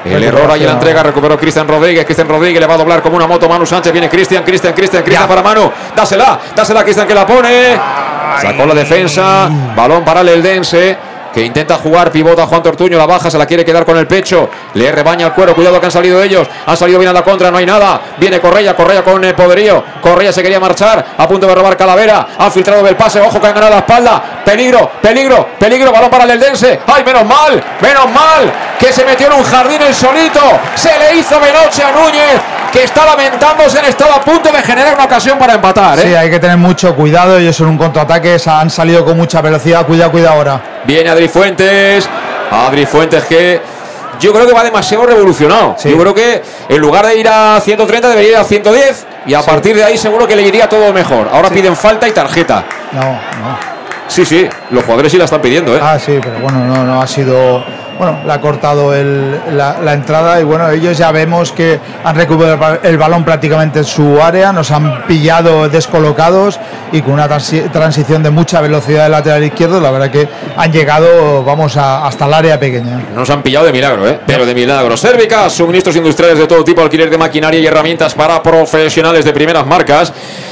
El 0.06 0.24
error 0.24 0.50
ahí 0.50 0.62
en 0.62 0.68
la 0.68 0.74
entrega 0.74 1.04
recuperó 1.04 1.38
Cristian 1.38 1.68
Rodríguez. 1.68 2.06
Cristian 2.06 2.28
Rodríguez 2.28 2.60
le 2.60 2.68
va 2.68 2.74
a 2.76 2.78
doblar 2.78 3.02
como 3.02 3.18
una 3.18 3.28
moto. 3.28 3.48
Manu 3.50 3.66
Sánchez 3.66 3.92
viene 3.92 4.10
Cristian, 4.10 4.44
Cristian, 4.44 4.74
Cristian, 4.74 5.04
Cristian 5.04 5.28
para 5.28 5.42
Manu. 5.42 5.72
Dásela, 5.96 6.40
dásela 6.56 6.80
a 6.82 6.84
Cristian 6.84 7.08
que 7.08 7.14
la 7.14 7.26
pone. 7.26 7.76
Sacó 8.42 8.66
la 8.66 8.74
defensa. 8.74 9.50
Balón 9.76 10.04
para 10.04 10.22
el 10.22 10.30
Eldense. 10.30 11.11
Que 11.34 11.44
intenta 11.44 11.76
jugar, 11.76 12.12
pivota 12.12 12.46
Juan 12.46 12.62
Tortuño, 12.62 12.98
la 12.98 13.06
baja, 13.06 13.32
se 13.32 13.38
la 13.38 13.46
quiere 13.46 13.64
quedar 13.64 13.86
con 13.86 13.98
el 13.98 14.06
pecho, 14.06 14.50
le 14.74 14.92
rebaña 14.92 15.28
el 15.28 15.32
cuero, 15.34 15.56
cuidado 15.56 15.80
que 15.80 15.86
han 15.86 15.92
salido 15.92 16.22
ellos, 16.22 16.46
han 16.66 16.76
salido 16.76 17.00
bien 17.00 17.10
a 17.10 17.14
la 17.14 17.24
contra, 17.24 17.50
no 17.50 17.58
hay 17.58 17.66
nada, 17.66 18.02
viene 18.18 18.42
Correa, 18.42 18.76
Correa 18.76 19.02
con 19.02 19.24
el 19.24 19.34
poderío, 19.34 19.82
Correa 20.02 20.34
se 20.34 20.44
quería 20.44 20.60
marchar, 20.60 21.06
a 21.18 21.28
punto 21.28 21.48
de 21.48 21.56
robar 21.56 21.78
Calavera, 21.78 22.28
ha 22.38 22.52
filtrado 22.52 22.84
del 22.84 22.98
pase, 22.98 23.22
ojo 23.22 23.40
que 23.40 23.48
han 23.48 23.54
ganado 23.54 23.72
la 23.72 23.80
espalda, 23.80 24.42
peligro, 24.44 24.92
peligro, 25.02 25.48
peligro, 25.58 25.92
balón 25.92 26.10
para 26.10 26.26
el 26.26 26.32
Eldense, 26.32 26.82
ay, 26.86 27.04
menos 27.06 27.26
mal, 27.26 27.64
menos 27.80 28.12
mal, 28.12 28.52
que 28.78 28.92
se 28.92 29.06
metió 29.06 29.28
en 29.28 29.34
un 29.34 29.44
jardín 29.44 29.82
el 29.82 29.94
solito, 29.94 30.42
se 30.76 30.98
le 31.00 31.16
hizo 31.16 31.40
de 31.40 31.54
noche 31.54 31.82
a 31.82 31.92
Núñez, 31.92 32.42
que 32.72 32.84
está 32.84 33.06
lamentándose, 33.06 33.80
han 33.80 33.86
estado 33.86 34.14
a 34.14 34.22
punto 34.22 34.52
de 34.52 34.62
generar 34.62 34.96
una 34.96 35.06
ocasión 35.06 35.38
para 35.38 35.54
empatar, 35.54 36.00
¿eh? 36.00 36.04
Sí, 36.04 36.16
hay 36.16 36.30
que 36.30 36.40
tener 36.40 36.58
mucho 36.58 36.96
cuidado. 36.96 37.38
Ellos 37.38 37.56
son 37.56 37.70
un 37.70 37.78
contraataque, 37.78 38.40
se 38.40 38.50
han 38.50 38.70
salido 38.70 39.04
con 39.04 39.18
mucha 39.18 39.42
velocidad. 39.42 39.86
Cuidado, 39.86 40.12
cuidado 40.12 40.36
ahora. 40.36 40.62
Viene 40.86 41.10
Adri 41.10 41.28
Fuentes. 41.28 42.08
Adri 42.50 42.86
Fuentes 42.86 43.24
que 43.26 43.62
yo 44.20 44.32
creo 44.34 44.46
que 44.46 44.54
va 44.54 44.64
demasiado 44.64 45.06
revolucionado. 45.06 45.76
Yo 45.84 45.98
creo 45.98 46.14
que 46.14 46.42
en 46.70 46.78
lugar 46.80 47.06
de 47.08 47.18
ir 47.18 47.28
a 47.28 47.60
130 47.60 48.10
debería 48.10 48.32
ir 48.32 48.38
a 48.38 48.44
110 48.44 49.08
y 49.26 49.34
a 49.34 49.42
partir 49.42 49.76
de 49.76 49.84
ahí 49.84 49.98
seguro 49.98 50.28
que 50.28 50.36
le 50.36 50.44
iría 50.44 50.70
todo 50.70 50.94
mejor. 50.94 51.30
Ahora 51.32 51.50
piden 51.50 51.76
falta 51.76 52.08
y 52.08 52.12
tarjeta. 52.12 52.64
No, 52.92 53.02
no. 53.02 53.71
Sí, 54.12 54.26
sí, 54.26 54.46
los 54.72 54.84
jugadores 54.84 55.10
sí 55.12 55.18
la 55.18 55.24
están 55.24 55.42
pidiendo, 55.42 55.74
¿eh? 55.74 55.80
Ah, 55.82 55.98
sí, 55.98 56.20
pero 56.22 56.40
bueno, 56.42 56.66
no, 56.66 56.84
no 56.84 57.02
ha 57.02 57.08
sido. 57.08 57.64
Bueno, 57.98 58.20
le 58.26 58.34
ha 58.34 58.42
cortado 58.42 58.94
el- 58.96 59.40
la, 59.56 59.78
la 59.80 59.94
entrada 59.94 60.42
y 60.42 60.44
bueno, 60.44 60.68
ellos 60.72 60.98
ya 60.98 61.12
vemos 61.12 61.52
que 61.52 61.80
han 62.04 62.16
recuperado 62.16 62.54
el 62.56 62.60
ba- 62.60 62.80
el 62.82 62.98
balón 62.98 63.24
prácticamente 63.24 63.80
en 63.80 63.86
su 63.86 64.20
área, 64.22 64.52
nos 64.52 64.72
han 64.72 65.06
pillado 65.06 65.70
descolocados 65.70 66.60
y 66.92 67.02
con 67.04 67.14
una 67.14 67.30
transi- 67.30 67.70
transición 67.72 68.24
de 68.24 68.32
mucha 68.32 68.60
velocidad 68.60 69.04
del 69.04 69.12
lateral 69.12 69.44
izquierdo, 69.44 69.80
la 69.80 69.92
verdad 69.92 70.10
que 70.10 70.28
han 70.58 70.72
llegado, 70.72 71.44
vamos, 71.44 71.78
a- 71.78 72.08
hasta 72.08 72.26
el 72.26 72.34
área 72.34 72.60
pequeña. 72.60 73.00
Nos 73.16 73.30
han 73.30 73.44
pillado 73.44 73.68
de 73.68 73.72
milagro, 73.72 74.08
¿eh? 74.08 74.20
Pero 74.26 74.46
de 74.48 74.56
milagro. 74.56 74.98
Sérvica, 74.98 75.48
suministros 75.50 75.96
industriales 75.96 76.40
de 76.40 76.48
todo 76.48 76.64
tipo, 76.64 76.82
alquiler 76.82 77.10
de 77.10 77.18
maquinaria 77.20 77.60
y 77.60 77.68
herramientas 77.68 78.16
para 78.16 78.42
profesionales 78.42 79.24
de 79.26 79.32
primeras 79.32 79.66
marcas 79.68 80.12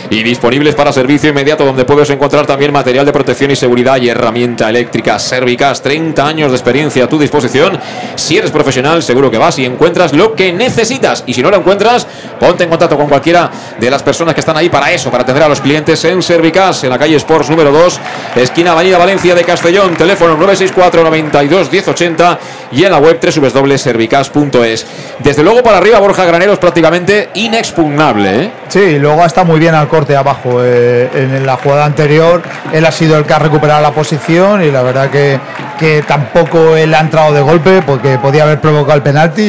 y 0.09 0.23
disponibles 0.23 0.75
para 0.75 0.91
servicio 0.91 1.29
inmediato, 1.29 1.65
donde 1.65 1.85
puedes 1.85 2.09
encontrar 2.09 2.45
también 2.45 2.73
material 2.73 3.05
de 3.05 3.13
protección 3.13 3.51
y 3.51 3.55
seguridad 3.55 3.97
y 3.97 4.09
herramienta 4.09 4.69
eléctrica. 4.69 5.19
Sérvicas, 5.19 5.81
30 5.81 6.25
años 6.25 6.51
de 6.51 6.57
experiencia 6.57 7.03
a 7.03 7.09
tu 7.09 7.19
disposición. 7.19 7.79
Si 8.15 8.37
eres 8.37 8.51
profesional, 8.51 9.03
seguro 9.03 9.29
que 9.29 9.37
vas 9.37 9.59
y 9.59 9.65
encuentras 9.65 10.13
lo 10.13 10.33
que 10.33 10.51
necesitas. 10.51 11.23
Y 11.27 11.33
si 11.33 11.43
no 11.43 11.51
lo 11.51 11.57
encuentras, 11.57 12.07
ponte 12.39 12.63
en 12.63 12.69
contacto 12.69 12.97
con 12.97 13.07
cualquiera 13.07 13.51
de 13.79 13.89
las 13.89 14.03
personas 14.03 14.33
que 14.33 14.39
están 14.39 14.57
ahí 14.57 14.69
para 14.69 14.91
eso, 14.91 15.11
para 15.11 15.23
atender 15.23 15.43
a 15.43 15.49
los 15.49 15.61
clientes 15.61 16.03
en 16.05 16.21
Servicas, 16.21 16.83
en 16.83 16.89
la 16.89 16.97
calle 16.97 17.15
Sports 17.15 17.49
número 17.49 17.71
2, 17.71 17.99
esquina 18.35 18.71
Avenida 18.71 18.97
Valencia 18.97 19.35
de 19.35 19.43
Castellón, 19.43 19.95
teléfono 19.95 20.35
964 20.35 21.03
92 21.03 21.71
1080 21.71 22.39
y 22.71 22.83
en 22.83 22.91
la 22.91 22.97
web 22.97 23.19
www.servicas.es. 23.21 24.85
Desde 25.19 25.43
luego 25.43 25.63
para 25.63 25.77
arriba 25.77 25.99
Borja 25.99 26.25
Granero 26.25 26.53
es 26.53 26.59
prácticamente 26.59 27.29
inexpugnable, 27.35 28.43
¿eh? 28.43 28.51
Sí, 28.67 28.99
luego 28.99 29.25
está 29.25 29.43
muy 29.43 29.59
bien 29.59 29.73
al, 29.75 29.87
corte 29.99 30.15
abajo. 30.15 30.63
Eh, 30.63 31.09
en 31.13 31.45
la 31.45 31.57
jugada 31.57 31.85
anterior, 31.85 32.41
él 32.71 32.85
ha 32.85 32.91
sido 32.91 33.17
el 33.17 33.25
que 33.25 33.33
ha 33.33 33.39
recuperado 33.39 33.81
la 33.81 33.91
posición 33.91 34.63
y 34.63 34.71
la 34.71 34.81
verdad 34.81 35.09
que, 35.09 35.37
que 35.77 36.03
tampoco 36.03 36.77
él 36.77 36.93
ha 36.93 37.01
entrado 37.01 37.33
de 37.33 37.41
golpe 37.41 37.81
porque 37.81 38.17
podía 38.17 38.43
haber 38.43 38.61
provocado 38.61 38.95
el 38.95 39.03
penalti 39.03 39.41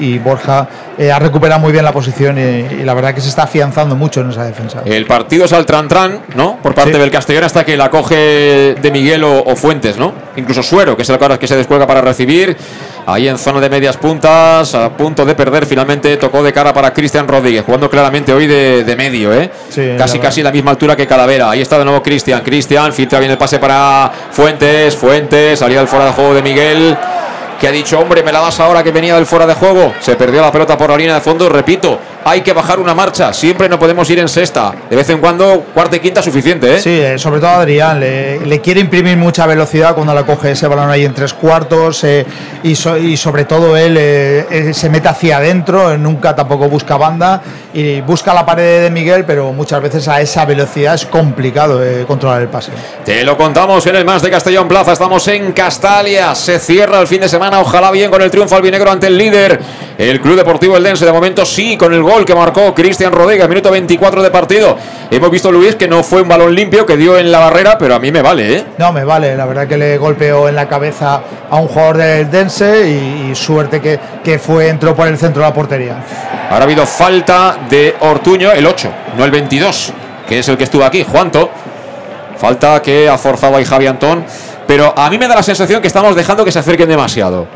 y, 0.00 0.18
Borja 0.18 0.66
eh, 0.96 1.12
ha 1.12 1.18
recuperado 1.18 1.60
muy 1.60 1.72
bien 1.72 1.84
la 1.84 1.92
posición 1.92 2.38
y, 2.38 2.84
la 2.84 2.94
verdad 2.94 3.14
que 3.14 3.20
se 3.20 3.28
está 3.28 3.42
afianzando 3.42 3.96
mucho 3.96 4.22
en 4.22 4.30
esa 4.30 4.44
defensa. 4.44 4.82
El 4.86 5.04
partido 5.04 5.44
es 5.44 5.52
al 5.52 5.66
tran-tran, 5.66 6.20
¿no? 6.34 6.56
Por 6.62 6.74
parte 6.74 6.96
del 6.98 7.10
Castellón 7.10 7.44
hasta 7.44 7.64
que 7.64 7.76
la 7.76 7.90
coge 7.90 8.74
de 8.80 8.90
Miguel 8.90 9.24
o, 9.24 9.54
Fuentes, 9.56 9.98
¿no? 9.98 10.14
Incluso 10.36 10.62
Suero, 10.62 10.96
que 10.96 11.02
es 11.02 11.10
el 11.10 11.18
que 11.38 11.46
se 11.46 11.56
descuelga 11.56 11.86
para 11.86 12.00
recibir. 12.00 12.56
Ahí 13.10 13.26
en 13.26 13.38
zona 13.38 13.58
de 13.58 13.70
medias 13.70 13.96
puntas, 13.96 14.74
a 14.74 14.90
punto 14.94 15.24
de 15.24 15.34
perder, 15.34 15.64
finalmente 15.64 16.14
tocó 16.18 16.42
de 16.42 16.52
cara 16.52 16.74
para 16.74 16.92
Cristian 16.92 17.26
Rodríguez, 17.26 17.64
jugando 17.64 17.88
claramente 17.88 18.34
hoy 18.34 18.46
de, 18.46 18.94
medio, 18.98 19.32
¿eh? 19.32 19.50
casi 19.96 20.18
casi 20.18 20.42
la 20.42 20.52
misma 20.52 20.72
altura 20.72 20.94
que 20.94 21.06
Calavera. 21.06 21.48
Ahí 21.48 21.62
está 21.62 21.78
de 21.78 21.86
nuevo 21.86 22.02
Cristian. 22.02 22.42
Cristian 22.42 22.92
filtra 22.92 23.18
bien 23.18 23.30
el 23.30 23.38
pase 23.38 23.58
para 23.58 24.12
Fuentes. 24.30 24.94
Fuentes, 24.94 25.58
salía 25.58 25.78
del 25.78 25.88
fuera 25.88 26.04
de 26.04 26.12
juego 26.12 26.34
de 26.34 26.42
Miguel 26.42 26.98
que 27.58 27.68
ha 27.68 27.72
dicho, 27.72 27.98
hombre, 27.98 28.22
me 28.22 28.32
la 28.32 28.40
das 28.40 28.60
ahora 28.60 28.82
que 28.82 28.92
venía 28.92 29.14
del 29.16 29.26
fuera 29.26 29.46
de 29.46 29.54
juego. 29.54 29.92
Se 30.00 30.14
perdió 30.16 30.40
la 30.40 30.52
pelota 30.52 30.78
por 30.78 30.90
la 30.90 30.96
línea 30.96 31.14
de 31.14 31.20
fondo. 31.20 31.48
Repito, 31.48 31.98
hay 32.24 32.42
que 32.42 32.52
bajar 32.52 32.78
una 32.78 32.94
marcha. 32.94 33.32
Siempre 33.32 33.68
no 33.68 33.78
podemos 33.78 34.08
ir 34.10 34.18
en 34.18 34.28
sexta. 34.28 34.72
De 34.88 34.94
vez 34.94 35.08
en 35.10 35.18
cuando, 35.18 35.66
cuarta 35.74 35.96
y 35.96 36.00
quinta 36.00 36.22
suficiente. 36.22 36.76
¿eh? 36.76 36.80
Sí, 36.80 36.90
eh, 36.90 37.18
sobre 37.18 37.40
todo 37.40 37.50
Adrián. 37.50 37.98
Le, 38.00 38.60
quiere 38.60 38.80
imprimir 38.80 39.16
mucha 39.16 39.46
velocidad 39.46 39.94
cuando 39.94 40.14
la 40.14 40.24
coge 40.24 40.52
ese 40.52 40.66
balón 40.68 40.90
ahí 40.90 41.04
en 41.04 41.14
tres 41.14 41.34
cuartos. 41.34 42.04
Eh, 42.04 42.24
y, 42.62 42.70
y, 42.72 43.16
sobre 43.16 43.44
todo 43.44 43.76
él 43.76 44.74
se 44.74 44.88
mete 44.90 45.08
hacia 45.08 45.38
adentro. 45.38 45.96
Nunca 45.98 46.36
tampoco 46.36 46.68
busca 46.68 46.96
banda. 46.96 47.42
Y 47.78 48.00
busca 48.00 48.34
la 48.34 48.44
pared 48.44 48.82
de 48.82 48.90
Miguel, 48.90 49.24
pero 49.24 49.52
muchas 49.52 49.80
veces 49.80 50.08
a 50.08 50.20
esa 50.20 50.44
velocidad 50.44 50.94
es 50.94 51.06
complicado 51.06 51.80
controlar 52.08 52.42
el 52.42 52.48
pase. 52.48 52.72
Te 53.04 53.22
lo 53.22 53.36
contamos 53.36 53.86
en 53.86 53.94
el 53.94 54.04
más 54.04 54.20
de 54.20 54.32
Castellón 54.32 54.66
Plaza. 54.66 54.94
Estamos 54.94 55.28
en 55.28 55.52
Castalia. 55.52 56.34
Se 56.34 56.58
cierra 56.58 57.00
el 57.00 57.06
fin 57.06 57.20
de 57.20 57.28
semana. 57.28 57.60
Ojalá 57.60 57.92
bien 57.92 58.10
con 58.10 58.20
el 58.20 58.32
triunfo 58.32 58.56
albinegro 58.56 58.90
ante 58.90 59.06
el 59.06 59.16
líder. 59.16 59.60
El 59.96 60.20
Club 60.20 60.34
Deportivo 60.34 60.76
Eldense. 60.76 61.04
De 61.04 61.12
momento 61.12 61.46
sí, 61.46 61.76
con 61.76 61.94
el 61.94 62.02
gol 62.02 62.24
que 62.24 62.34
marcó 62.34 62.74
Cristian 62.74 63.12
Rodríguez, 63.12 63.48
minuto 63.48 63.70
24 63.70 64.24
de 64.24 64.30
partido. 64.32 64.76
Hemos 65.10 65.30
visto, 65.30 65.50
Luis, 65.50 65.74
que 65.74 65.88
no 65.88 66.02
fue 66.02 66.20
un 66.20 66.28
balón 66.28 66.54
limpio, 66.54 66.84
que 66.84 66.96
dio 66.96 67.16
en 67.16 67.32
la 67.32 67.38
barrera, 67.38 67.78
pero 67.78 67.94
a 67.94 67.98
mí 67.98 68.12
me 68.12 68.20
vale, 68.20 68.56
¿eh? 68.58 68.64
No, 68.76 68.92
me 68.92 69.04
vale. 69.04 69.34
La 69.36 69.46
verdad 69.46 69.66
que 69.66 69.78
le 69.78 69.96
golpeó 69.96 70.48
en 70.48 70.54
la 70.54 70.68
cabeza 70.68 71.22
a 71.48 71.56
un 71.56 71.66
jugador 71.66 71.96
del 71.96 72.30
Dense 72.30 72.90
y, 72.90 73.34
suerte 73.34 73.80
que, 73.80 73.98
que 74.22 74.38
fue, 74.38 74.68
entró 74.68 74.94
por 74.94 75.08
el 75.08 75.16
centro 75.16 75.42
de 75.42 75.48
la 75.48 75.54
portería. 75.54 76.04
Ahora 76.50 76.60
ha 76.60 76.64
habido 76.64 76.84
falta 76.84 77.56
de 77.70 77.96
Ortuño, 78.00 78.52
el 78.52 78.66
8, 78.66 78.92
no 79.16 79.24
el 79.24 79.30
22, 79.30 79.92
que 80.28 80.40
es 80.40 80.48
el 80.48 80.58
que 80.58 80.64
estuvo 80.64 80.84
aquí, 80.84 81.04
Juanto. 81.04 81.50
Falta 82.36 82.80
que 82.82 83.08
ha 83.08 83.16
forzado 83.16 83.56
ahí 83.56 83.64
Javi 83.64 83.86
Antón. 83.86 84.24
Pero 84.66 84.92
a 84.94 85.08
mí 85.08 85.16
me 85.16 85.26
da 85.26 85.34
la 85.34 85.42
sensación 85.42 85.80
que 85.80 85.88
estamos 85.88 86.14
dejando 86.14 86.44
que 86.44 86.52
se 86.52 86.58
acerquen 86.58 86.88
demasiado. 86.88 87.46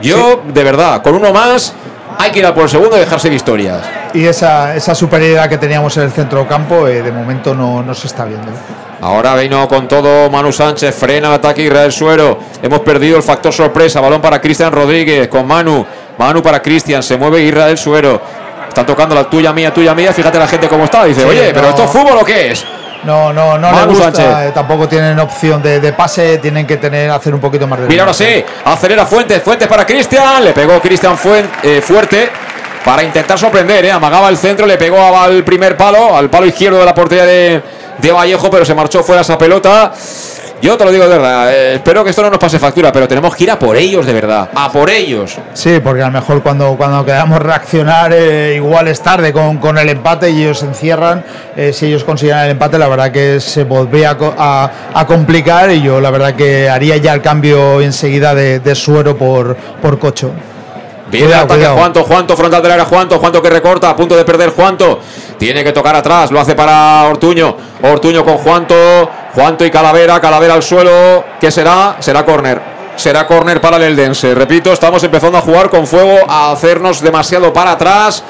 Yo, 0.00 0.42
de 0.46 0.64
verdad, 0.64 1.02
con 1.02 1.14
uno 1.14 1.30
más, 1.30 1.74
hay 2.18 2.30
que 2.30 2.38
ir 2.38 2.46
a 2.46 2.54
por 2.54 2.64
el 2.64 2.70
segundo 2.70 2.96
y 2.96 3.00
dejarse 3.00 3.28
de 3.28 3.36
historias. 3.36 3.82
Y 4.16 4.26
esa, 4.26 4.74
esa 4.74 4.94
superioridad 4.94 5.46
que 5.46 5.58
teníamos 5.58 5.94
en 5.98 6.04
el 6.04 6.10
centro 6.10 6.48
campo, 6.48 6.88
eh, 6.88 7.02
de 7.02 7.12
momento 7.12 7.54
no, 7.54 7.82
no 7.82 7.94
se 7.94 8.06
está 8.06 8.24
viendo. 8.24 8.50
Ahora 9.02 9.34
vino 9.34 9.68
con 9.68 9.86
todo 9.86 10.30
Manu 10.30 10.50
Sánchez, 10.52 10.94
frena 10.94 11.28
el 11.28 11.34
ataque 11.34 11.60
Israel 11.60 11.92
Suero. 11.92 12.38
Hemos 12.62 12.80
perdido 12.80 13.18
el 13.18 13.22
factor 13.22 13.52
sorpresa, 13.52 14.00
balón 14.00 14.22
para 14.22 14.40
Cristian 14.40 14.72
Rodríguez 14.72 15.28
con 15.28 15.46
Manu. 15.46 15.84
Manu 16.16 16.42
para 16.42 16.62
Cristian, 16.62 17.02
se 17.02 17.18
mueve 17.18 17.42
Israel 17.42 17.76
Suero. 17.76 18.18
Están 18.66 18.86
tocando 18.86 19.14
la 19.14 19.28
tuya 19.28 19.52
mía, 19.52 19.74
tuya 19.74 19.94
mía. 19.94 20.14
Fíjate 20.14 20.38
la 20.38 20.46
gente 20.46 20.66
cómo 20.66 20.84
está. 20.84 21.04
Dice, 21.04 21.22
oye, 21.22 21.50
pero 21.52 21.68
esto 21.68 21.84
es 21.84 21.90
fútbol 21.90 22.16
o 22.18 22.24
qué 22.24 22.52
es? 22.52 22.64
No, 23.04 23.34
no, 23.34 23.58
no 23.58 23.70
le 23.70 23.84
gusta. 23.84 24.46
Eh, 24.46 24.52
tampoco 24.54 24.88
tienen 24.88 25.18
opción 25.18 25.62
de, 25.62 25.92
pase. 25.92 26.38
Tienen 26.38 26.66
que 26.66 26.78
tener 26.78 27.10
hacer 27.10 27.34
un 27.34 27.40
poquito 27.40 27.66
más 27.66 27.80
de. 27.80 27.86
Mira, 27.86 28.04
ahora 28.04 28.14
sí. 28.14 28.42
Acelera 28.64 29.04
Fuentes. 29.04 29.42
Fuentes 29.42 29.68
para 29.68 29.84
Cristian. 29.84 30.42
Le 30.42 30.52
pegó 30.52 30.80
Cristian 30.80 31.18
eh, 31.62 31.82
fuerte 31.82 32.45
para 32.86 33.02
intentar 33.02 33.36
sorprender. 33.36 33.84
Eh. 33.84 33.90
Amagaba 33.90 34.28
el 34.28 34.36
centro. 34.36 34.64
Le 34.64 34.78
pegó 34.78 34.98
al 35.18 35.42
primer 35.42 35.76
palo, 35.76 36.16
al 36.16 36.30
palo 36.30 36.46
izquierdo 36.46 36.78
de 36.78 36.86
la 36.86 36.94
portería 36.94 37.26
de, 37.26 37.62
Vallejo, 38.12 38.48
pero 38.48 38.64
se 38.64 38.74
marchó 38.74 39.02
fuera 39.02 39.22
esa 39.22 39.36
pelota. 39.36 39.92
Yo 40.62 40.78
te 40.78 40.84
lo 40.84 40.92
digo 40.92 41.04
de 41.04 41.18
verdad, 41.18 41.52
eh, 41.52 41.74
espero 41.74 42.02
que 42.02 42.10
esto 42.10 42.22
no 42.22 42.30
nos 42.30 42.38
pase 42.38 42.58
factura, 42.58 42.90
pero 42.90 43.06
tenemos 43.06 43.36
que 43.36 43.44
ir 43.44 43.50
a 43.50 43.58
por 43.58 43.76
ellos 43.76 44.06
de 44.06 44.12
verdad, 44.14 44.48
a 44.54 44.72
por 44.72 44.88
ellos. 44.88 45.36
Sí, 45.52 45.80
porque 45.84 46.02
a 46.02 46.06
lo 46.06 46.12
mejor 46.12 46.42
cuando, 46.42 46.76
cuando 46.78 47.04
queramos 47.04 47.40
reaccionar, 47.40 48.12
eh, 48.14 48.54
igual 48.56 48.88
es 48.88 49.02
tarde 49.02 49.34
con, 49.34 49.58
con, 49.58 49.76
el 49.76 49.90
empate 49.90 50.30
y 50.30 50.44
ellos 50.44 50.62
encierran. 50.62 51.22
Eh, 51.56 51.74
si 51.74 51.86
ellos 51.86 52.04
consiguen 52.04 52.38
el 52.38 52.50
empate, 52.52 52.78
la 52.78 52.88
verdad 52.88 53.12
que 53.12 53.38
se 53.38 53.64
volvería 53.64 54.16
a, 54.18 54.70
a, 54.94 55.06
complicar 55.06 55.70
y 55.72 55.82
yo 55.82 56.00
la 56.00 56.10
verdad 56.10 56.34
que 56.34 56.70
haría 56.70 56.96
ya 56.96 57.12
el 57.12 57.20
cambio 57.20 57.82
enseguida 57.82 58.34
de, 58.34 58.60
de 58.60 58.74
suero 58.74 59.16
por, 59.16 59.56
por 59.82 59.98
cocho. 59.98 60.32
Viene 61.08 61.28
el 61.28 61.34
ataque 61.34 61.66
Juanto, 61.66 62.02
Juanto, 62.04 62.36
frontal 62.36 62.62
del 62.62 62.72
área, 62.72 62.84
Juanto, 62.84 63.18
Juanto 63.18 63.40
que 63.40 63.50
recorta, 63.50 63.90
a 63.90 63.96
punto 63.96 64.16
de 64.16 64.24
perder 64.24 64.50
Juanto. 64.50 65.00
Tiene 65.38 65.62
que 65.62 65.72
tocar 65.72 65.94
atrás, 65.94 66.30
lo 66.30 66.40
hace 66.40 66.54
para 66.54 67.04
Ortuño. 67.04 67.56
Ortuño 67.82 68.24
con 68.24 68.38
Juanto, 68.38 68.74
Juanto 69.34 69.64
y 69.64 69.70
Calavera, 69.70 70.20
Calavera 70.20 70.54
al 70.54 70.62
suelo. 70.62 71.24
¿Qué 71.40 71.50
será? 71.50 71.96
Será 72.00 72.24
córner. 72.24 72.60
Será 72.96 73.26
córner 73.26 73.60
para 73.60 73.76
el 73.76 73.82
Eldense. 73.82 74.34
Repito, 74.34 74.72
estamos 74.72 75.04
empezando 75.04 75.38
a 75.38 75.42
jugar 75.42 75.68
con 75.68 75.86
fuego, 75.86 76.18
a 76.28 76.50
hacernos 76.50 77.00
demasiado 77.00 77.52
para 77.52 77.72
atrás. 77.72 78.24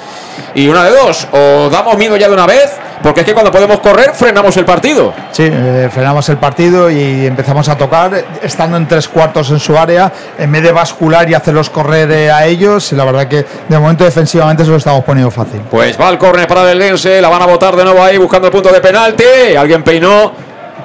Y 0.54 0.68
una 0.68 0.84
de 0.84 0.90
dos, 0.90 1.26
o 1.32 1.70
damos 1.70 1.96
miedo 1.96 2.16
ya 2.16 2.28
de 2.28 2.34
una 2.34 2.46
vez, 2.46 2.72
porque 3.02 3.20
es 3.20 3.26
que 3.26 3.32
cuando 3.32 3.50
podemos 3.50 3.80
correr 3.80 4.12
frenamos 4.14 4.56
el 4.56 4.64
partido. 4.64 5.12
Sí, 5.32 5.48
eh, 5.50 5.88
frenamos 5.92 6.28
el 6.28 6.36
partido 6.36 6.90
y 6.90 7.26
empezamos 7.26 7.68
a 7.68 7.76
tocar, 7.76 8.24
estando 8.42 8.76
en 8.76 8.86
tres 8.86 9.08
cuartos 9.08 9.50
en 9.50 9.60
su 9.60 9.76
área, 9.76 10.12
en 10.38 10.50
vez 10.50 10.62
de 10.62 10.72
bascular 10.72 11.28
y 11.28 11.34
hacerlos 11.34 11.70
correr 11.70 12.10
eh, 12.10 12.30
a 12.30 12.46
ellos. 12.46 12.92
Y 12.92 12.96
la 12.96 13.04
verdad 13.04 13.28
que 13.28 13.44
de 13.68 13.78
momento 13.78 14.04
defensivamente 14.04 14.64
se 14.64 14.70
lo 14.70 14.76
estamos 14.76 15.04
poniendo 15.04 15.30
fácil. 15.30 15.60
Pues 15.70 16.00
va 16.00 16.08
el 16.10 16.18
córner 16.18 16.46
para 16.46 16.70
el 16.70 16.78
Lense, 16.78 17.20
la 17.20 17.28
van 17.28 17.42
a 17.42 17.46
botar 17.46 17.76
de 17.76 17.84
nuevo 17.84 18.02
ahí 18.02 18.18
buscando 18.18 18.48
el 18.48 18.52
punto 18.52 18.72
de 18.72 18.80
penalti. 18.80 19.24
Alguien 19.58 19.82
peinó 19.82 20.32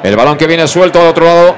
el 0.04 0.16
balón 0.16 0.38
que 0.38 0.48
viene 0.48 0.68
suelto 0.68 1.02
al 1.02 1.08
otro 1.08 1.26
lado 1.26 1.56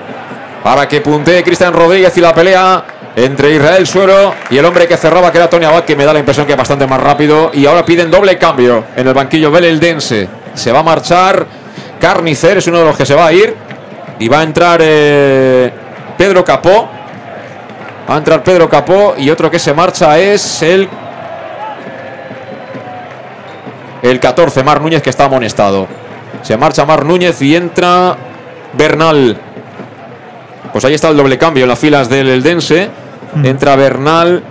para 0.63 0.88
que 0.88 1.01
puntee 1.01 1.43
Cristian 1.43 1.73
Rodríguez 1.73 2.15
y 2.17 2.21
la 2.21 2.34
pelea 2.34 2.84
entre 3.15 3.55
Israel 3.55 3.85
Suero 3.85 4.34
y 4.49 4.57
el 4.57 4.65
hombre 4.65 4.88
que 4.88 4.97
cerraba, 4.97 5.31
que 5.31 5.38
era 5.38 5.49
Tony 5.49 5.65
Abad, 5.65 5.84
que 5.84 5.95
me 5.95 6.05
da 6.05 6.13
la 6.13 6.19
impresión 6.19 6.45
que 6.45 6.53
es 6.53 6.57
bastante 6.57 6.88
más 6.88 7.01
rápido. 7.01 7.51
Y 7.53 7.65
ahora 7.65 7.85
piden 7.85 8.09
doble 8.09 8.38
cambio 8.38 8.85
en 8.95 9.07
el 9.07 9.13
banquillo 9.13 9.51
Beleldense. 9.51 10.43
Se 10.53 10.71
va 10.71 10.80
a 10.80 10.84
marchar 10.84 11.45
Carnicer, 11.99 12.57
es 12.57 12.67
uno 12.67 12.80
de 12.80 12.85
los 12.85 12.97
que 12.97 13.05
se 13.05 13.15
va 13.15 13.27
a 13.27 13.34
ir. 13.34 13.55
Y 14.19 14.27
va 14.27 14.39
a 14.39 14.43
entrar 14.43 14.80
eh, 14.84 15.71
Pedro 16.17 16.43
Capó. 16.43 16.89
Va 18.09 18.15
a 18.15 18.17
entrar 18.17 18.43
Pedro 18.43 18.69
Capó 18.69 19.15
y 19.17 19.30
otro 19.30 19.49
que 19.49 19.59
se 19.59 19.73
marcha 19.73 20.19
es 20.19 20.61
el. 20.61 20.89
El 24.01 24.19
14, 24.19 24.63
Mar 24.63 24.81
Núñez, 24.81 25.01
que 25.01 25.09
está 25.09 25.25
amonestado. 25.25 25.88
Se 26.41 26.57
marcha 26.57 26.85
Mar 26.85 27.05
Núñez 27.05 27.41
y 27.41 27.55
entra 27.55 28.17
Bernal. 28.73 29.38
Pues 30.73 30.84
ahí 30.84 30.93
está 30.93 31.09
el 31.09 31.17
doble 31.17 31.38
cambio 31.38 31.63
en 31.63 31.69
las 31.69 31.80
filas 31.80 32.09
del 32.09 32.27
Eldense. 32.27 32.89
Mm. 33.35 33.45
Entra 33.45 33.75
Bernal 33.77 34.43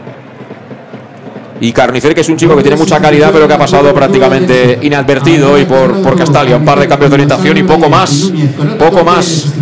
y 1.62 1.72
Carnicer, 1.72 2.12
que 2.12 2.22
es 2.22 2.28
un 2.28 2.36
chico 2.36 2.56
que 2.56 2.62
tiene 2.62 2.76
mucha 2.76 3.00
calidad, 3.00 3.30
pero 3.32 3.46
que 3.46 3.54
ha 3.54 3.58
pasado 3.58 3.94
prácticamente 3.94 4.80
inadvertido 4.82 5.56
y 5.56 5.64
por, 5.64 6.02
por 6.02 6.16
Castalia. 6.16 6.56
Un 6.56 6.64
par 6.64 6.80
de 6.80 6.88
cambios 6.88 7.08
de 7.08 7.14
orientación 7.14 7.56
y 7.56 7.62
poco 7.62 7.88
más. 7.88 8.32
Poco 8.80 9.04
más. 9.04 9.52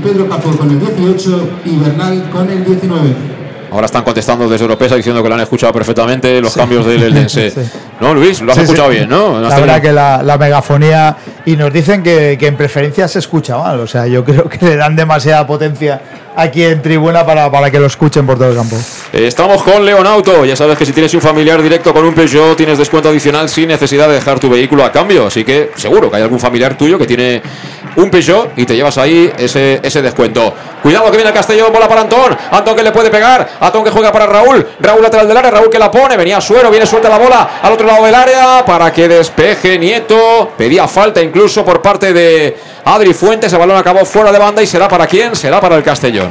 Pedro 0.00 0.28
Capó 0.28 0.56
con 0.56 0.70
el 0.70 0.78
18 0.78 1.48
y 1.64 1.76
Bernal 1.76 2.30
con 2.30 2.48
el 2.48 2.64
19. 2.64 3.38
Ahora 3.72 3.86
están 3.86 4.04
contestando 4.04 4.48
desde 4.48 4.64
Europea 4.64 4.96
diciendo 4.96 5.20
que 5.20 5.28
lo 5.28 5.34
han 5.34 5.40
escuchado 5.40 5.72
perfectamente 5.72 6.40
los 6.40 6.54
cambios 6.54 6.86
del 6.86 7.02
Eldense. 7.02 7.52
¿No, 8.00 8.14
Luis? 8.14 8.40
Lo 8.40 8.52
has 8.52 8.58
escuchado 8.58 8.90
bien, 8.90 9.08
¿no? 9.08 9.40
La 9.40 9.58
verdad 9.58 9.82
que 9.82 9.92
la, 9.92 10.36
megafonía. 10.38 11.16
Y 11.44 11.56
nos 11.56 11.72
dicen 11.72 12.02
que, 12.02 12.36
que, 12.38 12.46
en 12.46 12.56
preferencia 12.56 13.08
se 13.08 13.18
escucha 13.18 13.56
mal. 13.56 13.80
O 13.80 13.86
sea, 13.86 14.06
yo 14.06 14.24
creo 14.24 14.48
que 14.48 14.64
le 14.64 14.76
dan 14.76 14.94
demasiada 14.94 15.46
potencia 15.46 16.00
aquí 16.38 16.62
en 16.62 16.80
tribuna 16.80 17.26
para, 17.26 17.50
para 17.50 17.70
que 17.70 17.80
lo 17.80 17.86
escuchen 17.86 18.24
por 18.24 18.38
todo 18.38 18.50
el 18.50 18.56
campo. 18.56 18.76
Estamos 19.12 19.62
con 19.62 19.84
Leonauto. 19.84 20.44
Ya 20.44 20.54
sabes 20.54 20.78
que 20.78 20.86
si 20.86 20.92
tienes 20.92 21.12
un 21.14 21.20
familiar 21.20 21.60
directo 21.60 21.92
con 21.92 22.04
un 22.04 22.14
Peugeot, 22.14 22.56
tienes 22.56 22.78
descuento 22.78 23.08
adicional 23.08 23.48
sin 23.48 23.68
necesidad 23.68 24.08
de 24.08 24.14
dejar 24.14 24.38
tu 24.38 24.48
vehículo 24.48 24.84
a 24.84 24.92
cambio. 24.92 25.26
Así 25.26 25.44
que 25.44 25.72
seguro 25.74 26.08
que 26.08 26.16
hay 26.16 26.22
algún 26.22 26.38
familiar 26.38 26.78
tuyo 26.78 26.96
que 26.96 27.06
tiene 27.06 27.42
un 27.96 28.08
Peugeot 28.08 28.52
y 28.56 28.64
te 28.64 28.76
llevas 28.76 28.96
ahí 28.98 29.32
ese, 29.36 29.80
ese 29.82 30.00
descuento. 30.00 30.54
Cuidado 30.80 31.06
que 31.06 31.16
viene 31.16 31.30
el 31.30 31.34
Castellón, 31.34 31.72
bola 31.72 31.88
para 31.88 32.02
Antón. 32.02 32.36
Antón 32.52 32.76
que 32.76 32.84
le 32.84 32.92
puede 32.92 33.10
pegar. 33.10 33.48
Antón 33.58 33.82
que 33.82 33.90
juega 33.90 34.12
para 34.12 34.26
Raúl. 34.26 34.64
Raúl 34.80 35.02
lateral 35.02 35.26
del 35.26 35.36
área. 35.36 35.50
Raúl 35.50 35.68
que 35.68 35.78
la 35.78 35.90
pone. 35.90 36.16
Venía 36.16 36.40
Suero. 36.40 36.70
Viene 36.70 36.86
suelta 36.86 37.08
la 37.08 37.18
bola 37.18 37.58
al 37.60 37.72
otro 37.72 37.87
lado 37.88 38.04
del 38.04 38.14
área 38.14 38.64
para 38.64 38.92
que 38.92 39.08
despeje 39.08 39.78
Nieto. 39.78 40.52
Pedía 40.56 40.86
falta 40.86 41.22
incluso 41.22 41.64
por 41.64 41.82
parte 41.82 42.12
de 42.12 42.56
Adri 42.84 43.14
Fuentes. 43.14 43.52
El 43.52 43.58
balón 43.58 43.76
acabó 43.76 44.04
fuera 44.04 44.30
de 44.30 44.38
banda 44.38 44.62
y 44.62 44.66
será 44.66 44.86
para 44.86 45.06
quién? 45.06 45.34
Será 45.34 45.60
para 45.60 45.74
el 45.76 45.82
Castellón. 45.82 46.30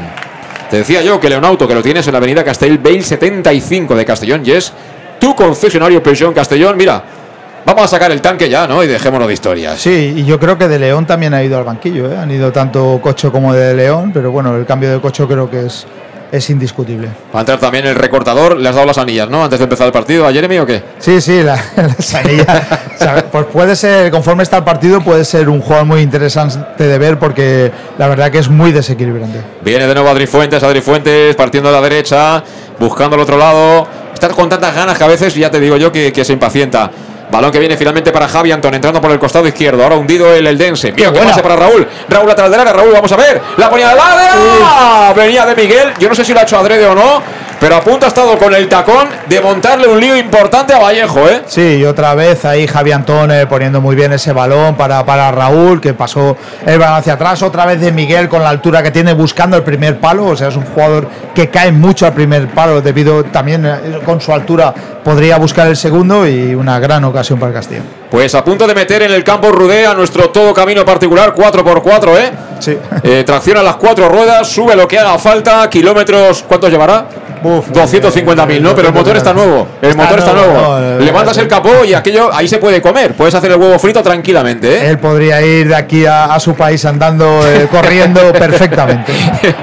Te 0.69 0.77
decía 0.77 1.01
yo 1.01 1.19
que 1.19 1.29
Leonauto, 1.29 1.67
que 1.67 1.73
lo 1.73 1.81
tienes 1.81 2.05
en 2.07 2.13
la 2.13 2.19
avenida 2.19 2.43
Castell 2.43 2.77
Bail 2.77 3.03
75 3.03 3.95
de 3.95 4.05
Castellón, 4.05 4.43
y 4.45 4.51
es 4.51 4.71
tu 5.19 5.35
concesionario 5.35 6.03
Peugeot 6.03 6.33
Castellón. 6.33 6.77
Mira, 6.77 7.03
Vamos 7.65 7.83
a 7.83 7.87
sacar 7.89 8.09
el 8.13 8.21
tanque 8.21 8.47
ya, 8.47 8.65
¿no? 8.65 8.81
Y 8.81 8.87
dejémonos 8.87 9.27
de 9.27 9.33
historias. 9.33 9.81
Sí, 9.81 10.13
y 10.15 10.23
yo 10.23 10.39
creo 10.39 10.57
que 10.57 10.69
de 10.69 10.79
León 10.79 11.05
también 11.05 11.33
ha 11.33 11.43
ido 11.43 11.57
al 11.57 11.65
banquillo, 11.65 12.09
¿eh? 12.09 12.15
Han 12.15 12.31
ido 12.31 12.49
tanto 12.53 12.97
Cocho 13.03 13.29
como 13.29 13.53
de 13.53 13.73
León, 13.73 14.11
pero 14.13 14.31
bueno, 14.31 14.55
el 14.55 14.65
cambio 14.65 14.89
de 14.89 15.01
Cocho 15.01 15.27
creo 15.27 15.49
que 15.49 15.65
es, 15.65 15.85
es 16.31 16.49
indiscutible. 16.49 17.09
Va 17.33 17.39
a 17.39 17.41
entrar 17.41 17.59
también 17.59 17.85
el 17.85 17.95
recortador. 17.95 18.57
Le 18.57 18.67
has 18.69 18.75
dado 18.75 18.87
las 18.87 18.97
anillas, 18.97 19.29
¿no? 19.29 19.43
Antes 19.43 19.59
de 19.59 19.63
empezar 19.63 19.87
el 19.87 19.93
partido 19.93 20.27
a 20.27 20.31
Jeremy 20.31 20.59
o 20.59 20.65
qué? 20.65 20.83
Sí, 20.99 21.21
sí, 21.21 21.41
la, 21.43 21.55
las 21.75 22.15
anillas. 22.15 22.63
O 22.95 22.97
sea, 22.97 23.25
pues 23.31 23.45
puede 23.45 23.75
ser, 23.75 24.11
conforme 24.11 24.43
está 24.43 24.57
el 24.57 24.63
partido, 24.63 25.01
puede 25.01 25.23
ser 25.25 25.49
un 25.49 25.61
jugador 25.61 25.85
muy 25.85 26.01
interesante 26.01 26.83
de 26.83 26.97
ver 26.97 27.17
porque 27.19 27.71
la 27.97 28.07
verdad 28.07 28.31
que 28.31 28.39
es 28.39 28.49
muy 28.49 28.71
desequilibrante. 28.71 29.41
Viene 29.61 29.87
de 29.87 29.93
nuevo 29.93 30.09
Adri 30.09 30.27
Fuentes, 30.27 30.61
Adri 30.63 30.81
Fuentes 30.81 31.35
partiendo 31.35 31.69
a 31.69 31.71
la 31.71 31.81
derecha, 31.81 32.43
buscando 32.79 33.15
al 33.15 33.21
otro 33.21 33.37
lado. 33.37 33.87
Está 34.13 34.29
con 34.29 34.49
tantas 34.49 34.73
ganas 34.73 34.97
que 34.97 35.03
a 35.03 35.07
veces 35.07 35.35
ya 35.35 35.51
te 35.51 35.59
digo 35.59 35.77
yo 35.77 35.91
que, 35.91 36.11
que 36.11 36.25
se 36.25 36.33
impacienta. 36.33 36.89
Balón 37.29 37.51
que 37.51 37.59
viene 37.59 37.75
finalmente 37.75 38.11
para 38.11 38.27
Javi 38.27 38.51
Antón, 38.51 38.73
entrando 38.73 39.01
por 39.01 39.11
el 39.11 39.19
costado 39.19 39.47
izquierdo. 39.47 39.83
Ahora 39.83 39.95
hundido 39.95 40.33
el 40.33 40.47
Eldense. 40.47 40.91
Bien, 40.91 41.13
que 41.13 41.19
pase 41.19 41.41
para 41.41 41.55
Raúl. 41.55 41.87
Raúl 42.07 42.31
atrás 42.31 42.49
del 42.49 42.59
área. 42.59 42.73
Raúl, 42.73 42.91
vamos 42.93 43.11
a 43.11 43.17
ver. 43.17 43.41
La 43.57 43.69
ponía 43.69 43.89
de 43.89 43.95
la 43.95 45.13
Venía 45.15 45.45
de 45.45 45.55
Miguel. 45.55 45.93
Yo 45.99 46.09
no 46.09 46.15
sé 46.15 46.23
si 46.23 46.33
lo 46.33 46.39
ha 46.39 46.43
hecho 46.43 46.57
adrede 46.57 46.85
o 46.85 46.95
no. 46.95 47.21
Pero 47.59 47.75
a 47.75 47.81
punto 47.81 48.05
ha 48.05 48.09
estado 48.09 48.37
con 48.37 48.53
el 48.53 48.69
tacón 48.69 49.07
de 49.27 49.41
montarle 49.41 49.87
un 49.87 49.99
lío 49.99 50.15
importante 50.15 50.73
a 50.73 50.79
Vallejo, 50.79 51.27
¿eh? 51.27 51.41
Sí, 51.47 51.77
y 51.77 51.85
otra 51.85 52.13
vez 52.13 52.45
ahí 52.45 52.67
Javi 52.67 52.91
Antón 52.91 53.31
eh, 53.31 53.47
poniendo 53.47 53.81
muy 53.81 53.95
bien 53.95 54.13
ese 54.13 54.31
balón 54.31 54.75
para, 54.75 55.03
para 55.05 55.31
Raúl, 55.31 55.81
que 55.81 55.95
pasó 55.95 56.37
el 56.67 56.77
balón 56.77 56.97
hacia 56.97 57.13
atrás. 57.13 57.41
Otra 57.41 57.65
vez 57.65 57.81
de 57.81 57.91
Miguel 57.91 58.29
con 58.29 58.43
la 58.43 58.49
altura 58.49 58.83
que 58.83 58.91
tiene 58.91 59.13
buscando 59.13 59.57
el 59.57 59.63
primer 59.63 59.99
palo. 59.99 60.27
O 60.27 60.35
sea, 60.35 60.49
es 60.49 60.55
un 60.55 60.65
jugador 60.65 61.07
que 61.33 61.49
cae 61.49 61.71
mucho 61.71 62.05
al 62.05 62.13
primer 62.13 62.47
palo 62.49 62.79
debido 62.81 63.23
también 63.23 63.65
eh, 63.65 64.01
con 64.05 64.21
su 64.21 64.31
altura 64.31 64.73
podría 65.03 65.37
buscar 65.37 65.67
el 65.67 65.77
segundo 65.77 66.27
y 66.27 66.53
una 66.53 66.79
gran 66.79 67.03
ocasión 67.05 67.39
para 67.39 67.49
el 67.49 67.55
Castillo. 67.55 67.81
Pues 68.11 68.35
a 68.35 68.43
punto 68.43 68.67
de 68.67 68.75
meter 68.75 69.01
en 69.01 69.11
el 69.11 69.23
campo 69.23 69.51
Rudé 69.51 69.87
a 69.87 69.93
nuestro 69.93 70.29
todo 70.29 70.53
camino 70.53 70.85
particular 70.85 71.33
4x4, 71.33 72.17
¿eh? 72.17 72.31
Sí. 72.59 72.77
Eh, 73.03 73.23
tracciona 73.25 73.63
las 73.63 73.77
cuatro 73.77 74.09
ruedas, 74.09 74.47
sube 74.47 74.75
lo 74.75 74.87
que 74.87 74.99
haga 74.99 75.17
falta, 75.17 75.67
kilómetros, 75.69 76.43
¿cuántos 76.47 76.69
llevará? 76.69 77.05
Uf, 77.43 77.69
250.000, 77.71 78.61
¿no? 78.61 78.75
Pero 78.75 78.87
el 78.89 78.93
motor 78.93 79.15
está 79.17 79.33
nuevo. 79.33 79.67
El 79.81 79.95
motor 79.95 80.19
está 80.19 80.33
nuevo, 80.33 80.99
Levantas 80.99 81.37
el 81.37 81.47
capó 81.47 81.85
y 81.85 81.93
aquello 81.93 82.29
ahí 82.33 82.47
se 82.47 82.57
puede 82.57 82.81
comer. 82.81 83.13
Puedes 83.13 83.33
hacer 83.35 83.51
el 83.51 83.57
huevo 83.57 83.77
frito 83.79 84.01
tranquilamente, 84.01 84.67
¿eh? 84.77 84.89
Él 84.89 84.97
podría 84.99 85.41
ir 85.41 85.67
de 85.69 85.75
aquí 85.75 86.05
a, 86.05 86.25
a 86.25 86.39
su 86.39 86.53
país 86.55 86.83
andando, 86.85 87.41
eh, 87.47 87.67
corriendo 87.71 88.31
perfectamente. 88.33 89.13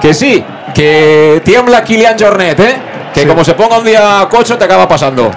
Que 0.00 0.12
sí, 0.12 0.44
que 0.74 1.40
tiembla 1.44 1.82
Kilian 1.82 2.16
Jornet, 2.18 2.60
¿eh? 2.60 2.76
Que 3.14 3.22
Sí. 3.22 3.26
como 3.26 3.42
se 3.42 3.54
ponga 3.54 3.78
un 3.78 3.84
día 3.86 4.26
cocho 4.30 4.58
te 4.58 4.64
acaba 4.66 4.86
pasando. 4.86 5.30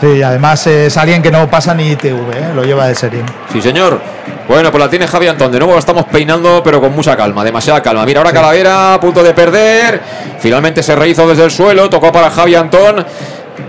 Sí, 0.00 0.20
además 0.22 0.66
es 0.66 0.96
alguien 0.96 1.22
que 1.22 1.30
no 1.30 1.48
pasa 1.48 1.72
ni 1.72 1.90
ITV, 1.92 2.32
¿eh? 2.34 2.48
lo 2.54 2.64
lleva 2.64 2.88
de 2.88 2.96
serie. 2.96 3.22
Sí, 3.52 3.62
señor. 3.62 4.00
Bueno, 4.48 4.70
pues 4.70 4.82
la 4.82 4.88
tiene 4.88 5.06
Javi 5.06 5.26
Antón. 5.26 5.52
De 5.52 5.58
nuevo 5.58 5.74
la 5.74 5.78
estamos 5.78 6.06
peinando, 6.06 6.62
pero 6.64 6.80
con 6.80 6.94
mucha 6.94 7.14
calma, 7.14 7.44
demasiada 7.44 7.82
calma. 7.82 8.06
Mira, 8.06 8.20
ahora 8.20 8.32
Calavera 8.32 8.98
punto 8.98 9.22
de 9.22 9.34
perder. 9.34 10.00
Finalmente 10.40 10.82
se 10.82 10.96
rehizo 10.96 11.28
desde 11.28 11.44
el 11.44 11.50
suelo, 11.50 11.90
tocó 11.90 12.10
para 12.10 12.30
Javi 12.30 12.54
Antón. 12.54 13.04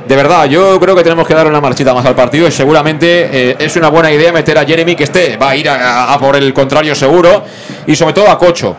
De 0.07 0.15
verdad, 0.15 0.45
yo 0.45 0.79
creo 0.79 0.95
que 0.95 1.03
tenemos 1.03 1.27
que 1.27 1.33
dar 1.33 1.47
una 1.47 1.59
marchita 1.59 1.93
más 1.93 2.05
al 2.05 2.15
partido 2.15 2.47
y 2.47 2.51
seguramente 2.51 3.29
eh, 3.31 3.55
es 3.59 3.75
una 3.75 3.89
buena 3.89 4.09
idea 4.09 4.31
meter 4.31 4.57
a 4.57 4.65
Jeremy, 4.65 4.95
que 4.95 5.03
esté, 5.03 5.35
va 5.35 5.49
a 5.49 5.55
ir 5.55 5.69
a 5.69 6.17
por 6.19 6.35
el 6.35 6.53
contrario 6.53 6.95
seguro, 6.95 7.43
y 7.85 7.95
sobre 7.95 8.13
todo 8.13 8.29
a 8.31 8.37
Cocho. 8.37 8.75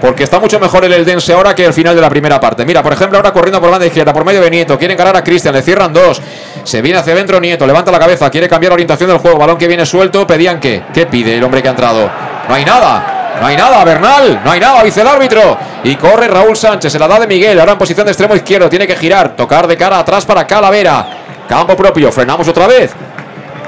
Porque 0.00 0.24
está 0.24 0.38
mucho 0.38 0.58
mejor 0.58 0.84
el 0.84 0.92
Eldense 0.92 1.32
ahora 1.32 1.54
que 1.54 1.64
el 1.64 1.74
final 1.74 1.94
de 1.94 2.00
la 2.00 2.08
primera 2.08 2.40
parte. 2.40 2.64
Mira, 2.64 2.82
por 2.82 2.92
ejemplo, 2.92 3.18
ahora 3.18 3.32
corriendo 3.32 3.60
por 3.60 3.70
banda 3.70 3.86
izquierda, 3.86 4.12
por 4.12 4.24
medio 4.24 4.40
de 4.40 4.50
Nieto. 4.50 4.78
Quieren 4.78 4.94
encarar 4.94 5.16
a 5.16 5.22
Cristian, 5.22 5.54
le 5.54 5.62
cierran 5.62 5.92
dos. 5.92 6.20
Se 6.64 6.80
viene 6.80 6.98
hacia 6.98 7.12
adentro 7.12 7.38
Nieto, 7.40 7.66
levanta 7.66 7.90
la 7.90 7.98
cabeza, 7.98 8.30
quiere 8.30 8.48
cambiar 8.48 8.70
la 8.70 8.74
orientación 8.74 9.10
del 9.10 9.18
juego. 9.18 9.38
Balón 9.38 9.58
que 9.58 9.68
viene 9.68 9.84
suelto. 9.84 10.26
Pedían 10.26 10.58
que. 10.58 10.82
¿Qué 10.94 11.06
pide 11.06 11.36
el 11.36 11.44
hombre 11.44 11.62
que 11.62 11.68
ha 11.68 11.72
entrado? 11.72 12.10
No 12.48 12.54
hay 12.54 12.64
nada. 12.64 13.36
No 13.40 13.46
hay 13.46 13.56
nada, 13.56 13.84
Bernal. 13.84 14.40
No 14.44 14.50
hay 14.50 14.60
nada, 14.60 14.82
dice 14.82 15.02
el 15.02 15.06
árbitro. 15.06 15.58
Y 15.84 15.96
corre 15.96 16.28
Raúl 16.28 16.56
Sánchez. 16.56 16.92
Se 16.92 16.98
la 16.98 17.06
da 17.06 17.18
de 17.18 17.26
Miguel. 17.26 17.58
Ahora 17.60 17.72
en 17.72 17.78
posición 17.78 18.04
de 18.04 18.12
extremo 18.12 18.34
izquierdo. 18.34 18.68
Tiene 18.68 18.86
que 18.86 18.96
girar. 18.96 19.36
Tocar 19.36 19.66
de 19.66 19.76
cara 19.76 19.98
atrás 19.98 20.24
para 20.24 20.46
Calavera. 20.46 21.06
Campo 21.48 21.76
propio. 21.76 22.10
Frenamos 22.10 22.48
otra 22.48 22.66
vez. 22.66 22.92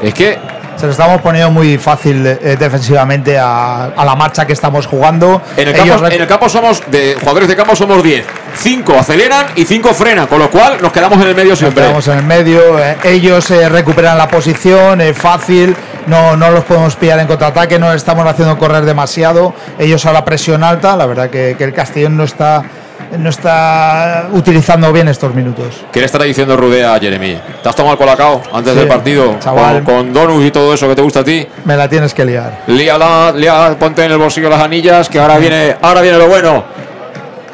Es 0.02 0.12
que 0.14 0.52
Se 0.82 0.86
lo 0.86 0.90
estamos 0.90 1.20
poniendo 1.22 1.48
muy 1.52 1.78
fácil 1.78 2.26
eh, 2.26 2.56
defensivamente 2.59 3.38
a, 3.38 3.84
a 3.84 4.04
la 4.04 4.16
marcha 4.16 4.44
que 4.44 4.52
estamos 4.52 4.84
jugando. 4.88 5.40
En 5.56 5.68
el, 5.68 5.74
campo, 5.76 6.06
en 6.09 6.20
el 6.20 6.26
campo 6.26 6.48
somos 6.48 6.82
de 6.90 7.14
jugadores 7.20 7.46
de 7.46 7.54
campo 7.54 7.76
somos 7.76 8.02
10. 8.02 8.26
5 8.56 8.92
aceleran 8.98 9.46
y 9.54 9.64
5 9.64 9.94
frenan, 9.94 10.26
con 10.26 10.40
lo 10.40 10.50
cual 10.50 10.82
nos 10.82 10.90
quedamos 10.90 11.22
en 11.22 11.28
el 11.28 11.36
medio 11.36 11.50
Nos 11.50 11.60
siempre. 11.60 11.84
quedamos 11.84 12.09
en 12.09 12.18
el 12.18 12.24
medio, 12.24 12.80
eh, 12.80 12.96
ellos 13.04 13.48
eh, 13.52 13.68
recuperan 13.68 14.18
la 14.18 14.26
posición, 14.26 15.00
es 15.00 15.16
fácil, 15.16 15.76
no, 16.09 16.36
no 16.36 16.50
los 16.50 16.64
podemos 16.64 16.96
pillar 16.96 17.20
en 17.20 17.28
contraataque, 17.28 17.78
no 17.78 17.86
les 17.92 17.98
estamos 17.98 18.26
haciendo 18.26 18.59
correr 18.59 18.84
demasiado, 18.84 19.54
ellos 19.78 20.04
a 20.06 20.12
la 20.12 20.24
presión 20.24 20.64
alta, 20.64 20.96
la 20.96 21.06
verdad 21.06 21.30
que, 21.30 21.54
que 21.56 21.62
el 21.62 21.72
Castellón 21.72 22.16
no 22.16 22.24
está, 22.24 22.64
no 23.18 23.28
está 23.30 24.28
utilizando 24.32 24.93
bien 24.93 25.09
estos 25.09 25.34
minutos. 25.34 25.82
¿Qué 25.93 26.01
le 26.01 26.06
estará 26.06 26.24
diciendo 26.24 26.56
Rudea 26.56 26.94
a 26.94 26.98
Jeremy? 27.01 27.39
¿Te 27.62 27.68
has 27.68 27.74
tomado 27.76 27.93
el 27.94 27.98
colacao 27.98 28.43
antes 28.52 28.72
Sí, 28.72 28.78
del 28.78 28.89
partido? 28.89 29.36
chaval. 29.39 29.82
Con, 29.84 29.94
con 29.97 30.12
donuts 30.12 30.47
y 30.47 30.51
todo 30.51 30.72
eso 30.74 30.89
que 30.89 30.94
te 30.94 31.02
gusta 31.02 31.20
a 31.20 31.24
ti. 31.24 31.47
Me 31.64 31.76
la 31.76 31.89
tienes 31.89 32.14
que 32.14 32.24
liar. 32.24 32.62
Líala, 32.66 33.32
lía, 33.36 33.76
ponte 33.78 34.05
en 34.05 34.12
el 34.12 34.18
bolsillo 34.18 34.48
las 34.48 34.62
anillas, 34.62 35.09
que 35.09 35.18
ahora 35.18 35.39
viene, 35.39 35.76
ahora 35.82 36.01
viene 36.01 36.18
lo 36.18 36.28
bueno. 36.28 36.64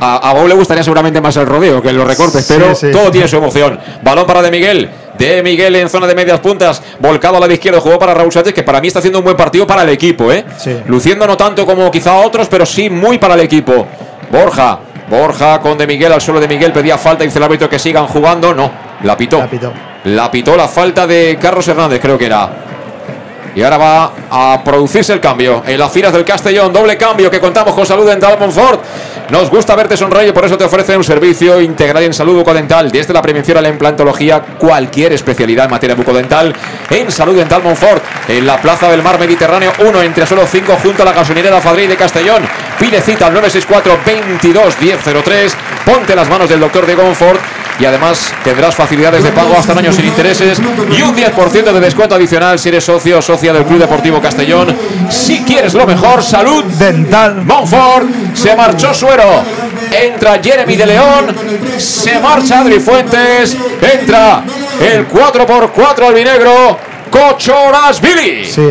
A, 0.01 0.31
a 0.31 0.33
Bob 0.33 0.47
le 0.47 0.55
gustaría 0.55 0.85
seguramente 0.85 1.21
más 1.21 1.37
el 1.39 1.47
rodeo 1.47 1.83
que 1.83 1.93
los 1.93 2.07
recortes, 2.07 2.45
Sí, 2.47 2.55
pero 2.57 2.73
sí. 2.75 2.93
todo 2.93 3.11
tiene 3.11 3.27
su 3.27 3.37
emoción. 3.37 3.81
Balón 4.03 4.27
para 4.27 4.43
De 4.43 4.51
Miguel. 4.53 4.89
De 5.19 5.43
Miguel 5.43 5.75
en 5.75 5.89
zona 5.89 6.07
de 6.07 6.15
medias 6.15 6.39
puntas, 6.39 6.81
volcado 7.01 7.39
a 7.39 7.41
la 7.41 7.53
izquierda, 7.53 7.81
jugó 7.81 7.99
para 7.99 8.15
Raúl 8.15 8.31
Sánchez, 8.31 8.55
que 8.55 8.63
para 8.63 8.81
mí 8.81 8.87
está 8.87 9.01
haciendo 9.01 9.19
un 9.19 9.25
buen 9.25 9.37
partido 9.37 9.67
para 9.67 9.83
el 9.83 9.89
equipo, 9.89 10.31
¿eh? 10.31 10.45
Sí. 10.57 10.77
Luciendo 10.87 11.27
no 11.27 11.37
tanto 11.37 11.67
como 11.67 11.91
quizá 11.91 12.15
otros, 12.19 12.47
pero 12.49 12.65
sí 12.65 12.89
muy 12.89 13.19
para 13.19 13.35
el 13.35 13.41
equipo. 13.41 13.85
Borja, 14.31 14.79
Borja 15.11 15.61
con 15.61 15.79
De 15.79 15.87
Miguel 15.87 16.13
al 16.13 16.21
suelo 16.21 16.41
de 16.41 16.49
Miguel, 16.49 16.73
pedía 16.73 16.99
falta, 16.99 17.25
dice 17.25 17.39
el 17.39 17.45
árbitro 17.45 17.69
que 17.69 17.79
sigan 17.79 18.07
jugando. 18.07 18.55
No, 18.55 18.71
la 19.03 19.17
pitó. 19.17 19.39
La 19.39 19.49
pitó. 19.49 19.73
La 20.05 20.31
pitó 20.31 20.57
la 20.57 20.69
falta 20.69 21.07
de 21.07 21.39
Carlos 21.41 21.67
Hernández, 21.67 22.01
creo 22.01 22.19
que 22.19 22.27
era. 22.27 22.51
Y 23.59 23.63
ahora 23.65 23.77
va 23.77 24.13
a 24.31 24.63
producirse 24.63 25.13
el 25.13 25.19
cambio 25.19 25.65
en 25.67 25.81
las 25.81 25.91
filas 25.91 26.13
del 26.13 26.25
Castellón. 26.25 26.73
Doble 26.73 26.97
cambio 26.97 27.29
que 27.29 27.41
contamos 27.41 27.75
con 27.75 27.85
Salud 27.85 28.07
Dental 28.07 28.39
Monfort. 28.39 28.85
Nos 29.31 29.51
gusta 29.51 29.75
verte 29.75 29.97
sonreír, 29.97 30.33
por 30.33 30.45
eso 30.45 30.57
te 30.57 30.63
ofrece 30.63 30.97
un 30.97 31.03
servicio 31.03 31.61
integral 31.61 32.05
en 32.05 32.15
salud 32.15 32.37
bucodental. 32.37 32.89
Desde 32.93 33.13
la 33.13 33.21
prevención 33.21 33.59
a 33.59 33.61
la 33.61 33.69
implantología, 33.69 34.41
cualquier 34.59 35.13
especialidad 35.13 35.65
en 35.65 35.73
materia 35.73 35.97
bucodental 35.97 36.55
en 36.89 37.11
Salud 37.11 37.37
Dental 37.37 37.61
Monfort. 37.65 38.01
En 38.29 38.47
la 38.47 38.63
Plaza 38.63 38.89
del 38.93 39.03
Mar 39.03 39.19
Mediterráneo 39.19 39.73
1, 39.85 40.03
entre 40.03 40.25
solo 40.25 40.47
5, 40.47 40.79
junto 40.81 41.03
a 41.03 41.07
la 41.07 41.13
gasolinera 41.13 41.61
Fadril 41.61 41.89
de 41.89 41.97
Castellón. 41.97 42.45
Pide 42.79 43.01
cita 43.01 43.27
al 43.27 43.35
964 43.35 43.99
22 44.07 44.81
1003. 44.81 45.57
Ponte 45.85 46.15
las 46.15 46.29
manos 46.29 46.49
del 46.49 46.61
doctor 46.61 46.87
de 46.87 46.95
Gonfort. 46.95 47.41
Y 47.81 47.85
además 47.85 48.33
tendrás 48.43 48.75
facilidades 48.75 49.23
de 49.23 49.31
pago 49.31 49.57
hasta 49.57 49.73
un 49.73 49.79
año 49.79 49.93
sin 49.93 50.07
intereses 50.07 50.59
y 50.59 51.03
un 51.03 51.15
10% 51.15 51.73
de 51.73 51.81
descuento 51.81 52.17
adicional 52.17 52.59
si 52.59 52.71
eres 52.71 52.85
socio 52.85 53.19
o 53.19 53.23
socia 53.23 53.53
del 53.53 53.65
Club 53.65 53.79
Deportivo 53.79 54.21
Castellón. 54.21 54.77
Si 55.09 55.43
quieres 55.43 55.75
lo 55.75 55.87
mejor, 55.87 56.23
salud 56.23 56.65
dental. 56.65 57.45
Monfort 57.45 58.35
se 58.35 58.57
marchó 58.57 58.93
Suero. 58.93 59.45
Entra 59.93 60.41
Jeremy 60.43 60.77
de 60.77 60.87
León. 60.87 61.37
Se 61.79 62.19
marcha 62.19 62.61
Adri 62.61 62.81
Fuentes. 62.81 63.57
Entra 63.81 64.43
el 64.81 65.09
4x4 65.09 66.07
albinegro. 66.09 66.88
Cochoras 67.11 68.01
Billy. 68.01 68.45
Sí, 68.45 68.67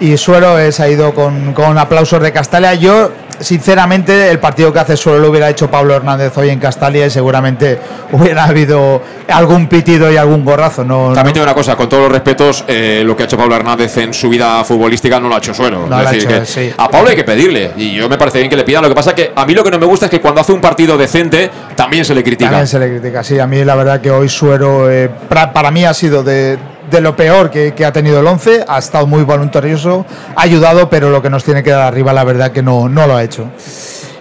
y 0.00 0.16
Suero 0.16 0.58
eh, 0.58 0.72
se 0.72 0.82
ha 0.82 0.88
ido 0.88 1.14
con, 1.14 1.52
con 1.52 1.76
aplausos 1.78 2.20
de 2.22 2.32
Castalia. 2.32 2.74
Yo, 2.74 3.10
sinceramente, 3.40 4.30
el 4.30 4.38
partido 4.38 4.72
que 4.72 4.78
hace 4.78 4.96
Suero 4.96 5.18
lo 5.18 5.30
hubiera 5.30 5.48
hecho 5.50 5.70
Pablo 5.70 5.94
Hernández 5.94 6.36
hoy 6.36 6.50
en 6.50 6.58
Castalia 6.58 7.06
y 7.06 7.10
seguramente 7.10 7.78
hubiera 8.12 8.44
habido 8.44 9.02
algún 9.28 9.68
pitido 9.68 10.10
y 10.12 10.16
algún 10.16 10.44
gorrazo. 10.44 10.84
No, 10.84 11.12
También 11.12 11.26
no- 11.26 11.32
te 11.32 11.32
digo 11.40 11.44
una 11.44 11.54
cosa, 11.54 11.76
con 11.76 11.88
todos 11.88 12.04
los 12.04 12.12
respetos, 12.12 12.64
eh, 12.68 13.02
lo 13.04 13.16
que 13.16 13.22
ha 13.24 13.26
hecho 13.26 13.36
Pablo 13.36 13.54
Hernández 13.56 13.96
en 13.98 14.12
su 14.14 14.28
vida 14.28 14.62
futbolística 14.64 15.18
no 15.20 15.28
lo 15.28 15.34
ha 15.34 15.38
hecho 15.38 15.54
Suero. 15.54 15.86
No 15.88 15.96
Es 15.98 16.02
lo 16.02 16.08
ha 16.08 16.12
decir, 16.12 16.30
hecho, 16.30 16.40
que 16.40 16.46
sí. 16.46 16.72
A 16.76 16.88
Pablo 16.88 17.10
hay 17.10 17.16
que 17.16 17.24
pedirle, 17.24 17.72
y 17.76 17.94
yo 17.94 18.08
me 18.08 18.18
parece 18.18 18.38
bien 18.38 18.50
que 18.50 18.56
le 18.56 18.64
pidan. 18.64 18.82
Lo 18.82 18.88
que 18.88 18.94
pasa 18.94 19.14
que 19.14 19.32
a 19.34 19.46
mí 19.46 19.54
lo 19.54 19.64
que 19.64 19.70
no 19.70 19.78
me 19.78 19.86
gusta 19.86 20.06
es 20.06 20.10
que 20.10 20.20
cuando 20.20 20.40
hace 20.40 20.52
un 20.52 20.60
partido 20.60 20.96
decente, 20.96 21.50
también 21.74 22.04
se 22.04 22.14
le 22.14 22.22
critica. 22.22 22.50
También 22.50 22.66
se 22.66 22.78
le 22.78 22.88
critica. 22.88 23.22
Sí, 23.24 23.38
a 23.38 23.46
mí 23.46 23.64
la 23.64 23.74
verdad 23.74 24.00
que 24.00 24.10
hoy 24.10 24.28
Suero, 24.28 24.90
eh, 24.90 25.10
para 25.28 25.70
mí 25.70 25.84
ha 25.84 25.94
sido 25.94 26.22
de, 26.22 26.58
de 26.92 27.00
lo 27.00 27.16
peor 27.16 27.50
que, 27.50 27.74
que 27.74 27.84
ha 27.84 27.92
tenido 27.92 28.20
el 28.20 28.26
11. 28.26 28.64
Ha 28.68 28.78
estado 28.78 29.06
muy 29.08 29.24
voluntarioso, 29.24 30.06
ha 30.36 30.42
ayudado, 30.42 30.88
pero 30.88 31.10
lo 31.10 31.20
que 31.20 31.30
nos 31.30 31.42
tiene 31.42 31.62
que 31.64 31.70
dar 31.70 31.82
arriba, 31.82 32.12
la 32.12 32.22
verdad 32.24 32.52
que 32.52 32.62
no, 32.62 32.88
no 32.88 33.06
lo 33.06 33.16
ha 33.16 33.24
hecho. 33.24 33.46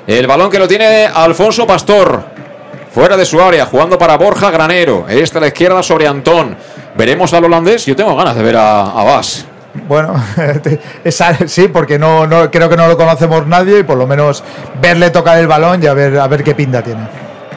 El 0.07 0.25
balón 0.25 0.49
que 0.49 0.57
lo 0.57 0.67
tiene 0.67 1.05
Alfonso 1.13 1.67
Pastor. 1.67 2.23
Fuera 2.91 3.15
de 3.15 3.25
su 3.25 3.39
área, 3.41 3.65
jugando 3.65 3.97
para 3.97 4.17
Borja 4.17 4.49
Granero. 4.51 5.05
Esta 5.07 5.37
a 5.37 5.41
la 5.41 5.47
izquierda 5.47 5.81
sobre 5.83 6.07
Antón. 6.07 6.57
Veremos 6.97 7.33
al 7.33 7.45
holandés. 7.45 7.85
Yo 7.85 7.95
tengo 7.95 8.15
ganas 8.15 8.35
de 8.35 8.43
ver 8.43 8.57
a, 8.57 8.81
a 8.81 9.03
Bas. 9.03 9.45
Bueno, 9.87 10.13
esa- 11.05 11.47
sí, 11.47 11.69
porque 11.69 11.97
no, 11.97 12.27
no 12.27 12.51
creo 12.51 12.67
que 12.67 12.75
no 12.75 12.87
lo 12.89 12.97
conocemos 12.97 13.47
nadie 13.47 13.79
y 13.79 13.83
por 13.83 13.97
lo 13.97 14.05
menos 14.07 14.43
verle 14.81 15.09
tocar 15.11 15.37
el 15.39 15.47
balón 15.47 15.81
y 15.81 15.87
a 15.87 15.93
ver, 15.93 16.19
a 16.19 16.27
ver 16.27 16.43
qué 16.43 16.53
pinta 16.53 16.81
tiene. 16.81 17.07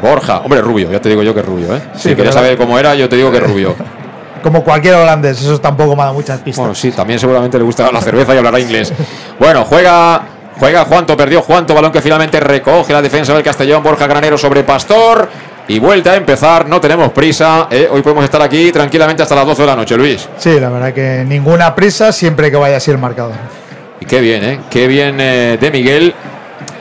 Borja, 0.00 0.38
hombre, 0.38 0.60
rubio, 0.60 0.92
ya 0.92 1.00
te 1.00 1.08
digo 1.08 1.24
yo 1.24 1.34
que 1.34 1.40
es 1.40 1.46
rubio, 1.46 1.74
¿eh? 1.74 1.80
Sí, 1.96 2.14
si 2.14 2.22
la- 2.22 2.30
saber 2.30 2.56
cómo 2.56 2.78
era, 2.78 2.94
yo 2.94 3.08
te 3.08 3.16
digo 3.16 3.32
que 3.32 3.38
es 3.38 3.42
rubio. 3.42 3.74
como 4.44 4.62
cualquier 4.62 4.94
holandés. 4.96 5.40
Eso 5.40 5.58
tampoco 5.58 5.96
me 5.96 6.02
da 6.02 6.12
muchas 6.12 6.38
pistas. 6.40 6.58
Bueno, 6.58 6.74
sí, 6.74 6.92
también 6.92 7.18
seguramente 7.18 7.56
le 7.56 7.64
gusta 7.64 7.90
la 7.90 8.02
cerveza 8.02 8.34
y 8.34 8.38
hablará 8.38 8.60
inglés. 8.60 8.92
Bueno, 9.40 9.64
juega 9.64 10.22
Juega 10.60 10.84
Juanto, 10.84 11.16
perdió 11.16 11.42
Juanto, 11.42 11.74
balón 11.74 11.90
que 11.90 12.00
finalmente 12.00 12.38
recoge 12.38 12.92
la 12.92 13.02
defensa 13.02 13.34
del 13.34 13.42
Castellón, 13.42 13.82
Borja 13.82 14.06
Granero 14.06 14.38
sobre 14.38 14.62
Pastor. 14.62 15.28
Y 15.66 15.78
vuelta 15.78 16.12
a 16.12 16.16
empezar, 16.16 16.68
no 16.68 16.80
tenemos 16.80 17.10
prisa. 17.10 17.66
¿eh? 17.70 17.88
Hoy 17.90 18.02
podemos 18.02 18.22
estar 18.22 18.40
aquí 18.40 18.70
tranquilamente 18.70 19.22
hasta 19.22 19.34
las 19.34 19.46
12 19.46 19.62
de 19.62 19.66
la 19.66 19.74
noche, 19.74 19.96
Luis. 19.96 20.28
Sí, 20.36 20.60
la 20.60 20.68
verdad 20.68 20.92
que 20.92 21.24
ninguna 21.26 21.74
prisa 21.74 22.12
siempre 22.12 22.50
que 22.50 22.56
vaya 22.56 22.76
así 22.76 22.90
el 22.90 22.98
marcador. 22.98 23.32
Y 23.98 24.04
qué 24.04 24.20
bien, 24.20 24.44
¿eh? 24.44 24.60
Qué 24.70 24.86
bien 24.86 25.16
eh, 25.18 25.58
de 25.58 25.70
Miguel. 25.70 26.14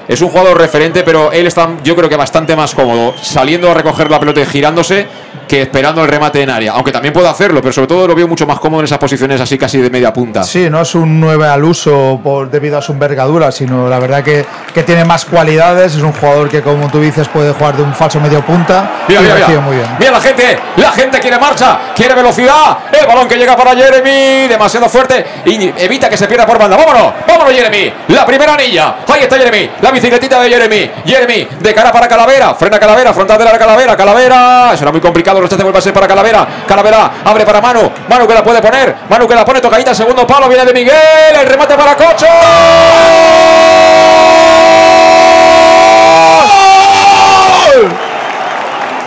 Es 0.07 0.21
un 0.21 0.29
jugador 0.29 0.57
referente, 0.57 1.01
pero 1.03 1.31
él 1.31 1.47
está, 1.47 1.69
yo 1.83 1.95
creo 1.95 2.09
que 2.09 2.17
bastante 2.17 2.55
más 2.55 2.75
cómodo 2.75 3.15
saliendo 3.21 3.71
a 3.71 3.73
recoger 3.73 4.11
la 4.11 4.19
pelota 4.19 4.41
y 4.41 4.45
girándose 4.45 5.07
que 5.53 5.61
esperando 5.61 6.01
el 6.01 6.07
remate 6.07 6.41
en 6.41 6.49
área. 6.49 6.71
Aunque 6.71 6.91
también 6.91 7.13
puede 7.13 7.27
hacerlo, 7.27 7.61
pero 7.61 7.71
sobre 7.71 7.85
todo 7.85 8.07
lo 8.07 8.15
veo 8.15 8.27
mucho 8.27 8.47
más 8.47 8.57
cómodo 8.57 8.81
en 8.81 8.85
esas 8.85 8.97
posiciones 8.97 9.39
así 9.39 9.55
casi 9.55 9.77
de 9.77 9.91
media 9.91 10.11
punta. 10.11 10.41
Sí, 10.41 10.67
no 10.67 10.81
es 10.81 10.95
un 10.95 11.19
9 11.19 11.47
al 11.47 11.63
uso 11.63 12.19
por, 12.23 12.49
debido 12.49 12.79
a 12.79 12.81
su 12.81 12.93
envergadura, 12.93 13.51
sino 13.51 13.87
la 13.87 13.99
verdad 13.99 14.23
que, 14.23 14.43
que 14.73 14.81
tiene 14.81 15.05
más 15.05 15.25
cualidades. 15.25 15.93
Es 15.93 16.01
un 16.01 16.11
jugador 16.11 16.49
que, 16.49 16.63
como 16.63 16.89
tú 16.89 16.99
dices, 16.99 17.27
puede 17.27 17.53
jugar 17.53 17.77
de 17.77 17.83
un 17.83 17.93
falso 17.93 18.19
medio 18.19 18.43
punta. 18.43 19.03
Mira, 19.07 19.21
mira, 19.21 19.35
mira. 19.47 19.61
Muy 19.61 19.75
bien. 19.75 19.87
mira 19.99 20.11
la 20.11 20.21
gente, 20.21 20.57
la 20.77 20.91
gente 20.91 21.19
quiere 21.19 21.37
marcha, 21.37 21.77
quiere 21.95 22.15
velocidad. 22.15 22.79
El 22.91 23.05
balón 23.05 23.27
que 23.27 23.37
llega 23.37 23.55
para 23.55 23.75
Jeremy, 23.75 24.47
demasiado 24.47 24.89
fuerte 24.89 25.23
y 25.45 25.71
evita 25.77 26.09
que 26.09 26.17
se 26.17 26.25
pierda 26.25 26.47
por 26.47 26.57
banda. 26.57 26.77
Vámonos, 26.77 27.13
vámonos, 27.27 27.53
Jeremy. 27.53 27.93
La 28.07 28.25
primera 28.25 28.55
anilla. 28.55 28.95
Ahí 29.07 29.21
está 29.21 29.37
Jeremy, 29.37 29.69
la 29.83 29.91
bicicletita 29.91 30.41
de 30.41 30.49
Jeremy. 30.49 30.91
Jeremy, 31.05 31.47
de 31.59 31.73
cara 31.75 31.91
para 31.91 32.07
Calavera, 32.07 32.55
frena 32.55 32.79
Calavera, 32.79 33.13
frontal 33.13 33.37
de 33.37 33.45
la 33.45 33.59
Calavera, 33.59 33.95
Calavera. 33.95 34.75
Será 34.75 34.91
muy 34.91 34.99
complicado 34.99 35.42
el 35.43 35.49
rechace 35.49 35.63
vuelve 35.63 35.79
a 35.79 35.81
ser 35.81 35.93
para 35.93 36.07
Calavera. 36.07 36.47
Calavera 36.67 37.11
abre 37.23 37.45
para 37.45 37.61
Manu. 37.61 37.91
Manu 38.07 38.27
que 38.27 38.33
la 38.33 38.43
puede 38.43 38.61
poner. 38.61 38.95
Manu 39.09 39.27
que 39.27 39.35
la 39.35 39.45
pone 39.45 39.59
tocadita. 39.61 39.93
Segundo 39.93 40.25
palo. 40.25 40.47
Viene 40.47 40.65
de 40.65 40.73
Miguel. 40.73 41.35
El 41.39 41.47
remate 41.47 41.75
para 41.75 41.95
Cocho. 41.95 42.25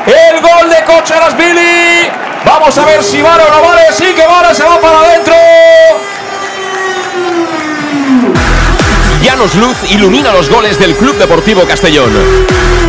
El 0.07 0.41
gol 0.41 0.71
de 0.71 0.85
Cocho 0.85 1.15
Billy. 1.37 2.11
Vamos 2.45 2.77
a 2.79 2.85
ver 2.85 3.03
si 3.03 3.23
vale 3.23 3.43
o 3.43 3.51
no 3.51 3.63
vale. 3.69 3.83
Sí 3.93 4.13
que 4.15 4.27
vale. 4.27 4.55
Se 4.55 4.65
va 4.65 4.81
para 4.81 5.01
adentro. 5.01 5.35
Llanos 9.23 9.55
Luz 9.57 9.77
ilumina 9.91 10.33
los 10.33 10.49
goles 10.49 10.79
del 10.79 10.95
Club 10.95 11.17
Deportivo 11.17 11.65
Castellón. 11.67 12.11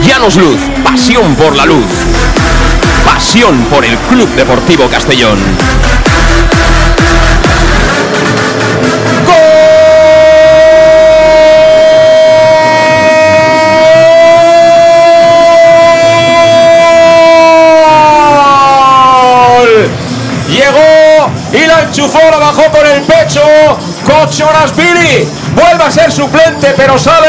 Llanos 0.04 0.36
Luz, 0.36 0.60
pasión 0.84 1.36
por 1.36 1.56
la 1.56 1.66
luz 1.66 2.27
pasión 3.18 3.66
por 3.72 3.84
el 3.84 3.98
Club 3.98 4.30
Deportivo 4.36 4.88
Castellón. 4.90 5.40
Llegó 20.48 21.32
y 21.54 21.66
la 21.66 21.80
enchufó, 21.88 22.20
la 22.30 22.38
bajó 22.38 22.72
por 22.72 22.86
el 22.86 23.02
pecho. 23.02 23.42
Billy 24.76 25.37
vuelve 25.58 25.84
a 25.84 25.92
ser 25.92 26.12
suplente, 26.12 26.74
pero 26.78 26.98
sale 26.98 27.28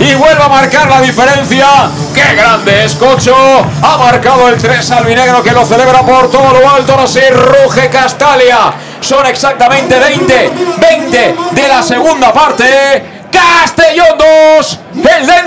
y 0.00 0.14
vuelve 0.14 0.42
a 0.42 0.48
marcar 0.48 0.88
la 0.88 1.00
diferencia. 1.00 1.66
¡Qué 2.14 2.34
grande 2.34 2.84
es 2.84 2.94
Cocho! 2.94 3.36
Ha 3.82 3.98
marcado 3.98 4.48
el 4.48 4.56
3 4.56 4.90
albinegro 4.92 5.42
que 5.42 5.52
lo 5.52 5.64
celebra 5.64 6.00
por 6.00 6.30
todo 6.30 6.52
lo 6.58 6.68
alto. 6.68 6.92
Ahora 6.92 7.06
sí, 7.06 7.20
ruge 7.30 7.90
Castalia. 7.90 8.72
Son 9.00 9.24
exactamente 9.26 9.98
20, 9.98 10.52
20 10.80 11.34
de 11.52 11.68
la 11.68 11.82
segunda 11.82 12.32
parte. 12.32 13.18
Castellón 13.30 14.16
2, 14.56 14.78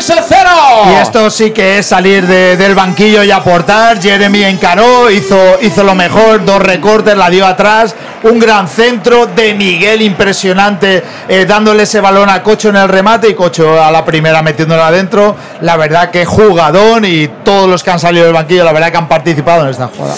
el 0.09 0.23
0. 0.27 0.49
Y 0.91 1.01
esto 1.01 1.29
sí 1.29 1.51
que 1.51 1.77
es 1.77 1.85
salir 1.85 2.25
del 2.25 2.73
banquillo 2.75 3.23
y 3.23 3.31
aportar. 3.31 4.01
Jeremy 4.01 4.43
encaró, 4.43 5.11
hizo, 5.11 5.59
hizo 5.61 5.83
lo 5.83 5.93
mejor, 5.93 6.43
dos 6.43 6.61
recortes, 6.61 7.15
la 7.15 7.29
dio 7.29 7.45
atrás. 7.45 7.95
Un 8.23 8.39
gran 8.39 8.67
centro 8.67 9.25
de 9.27 9.53
Miguel 9.53 10.01
impresionante, 10.01 11.03
eh, 11.27 11.45
dándole 11.45 11.83
ese 11.83 11.99
balón 12.01 12.29
a 12.29 12.43
Cocho 12.43 12.69
en 12.69 12.75
el 12.75 12.87
remate 12.87 13.29
y 13.29 13.33
Cocho 13.33 13.83
a 13.83 13.91
la 13.91 14.05
primera 14.05 14.41
metiéndola 14.41 14.87
adentro. 14.87 15.35
La 15.61 15.77
verdad 15.77 16.11
que 16.11 16.25
jugadón 16.25 17.05
y 17.05 17.27
todos 17.43 17.69
los 17.69 17.83
que 17.83 17.91
han 17.91 17.99
salido 17.99 18.25
del 18.25 18.33
banquillo, 18.33 18.63
la 18.63 18.73
verdad 18.73 18.91
que 18.91 18.97
han 18.97 19.07
participado 19.07 19.63
en 19.63 19.69
esta 19.69 19.87
jugada. 19.87 20.15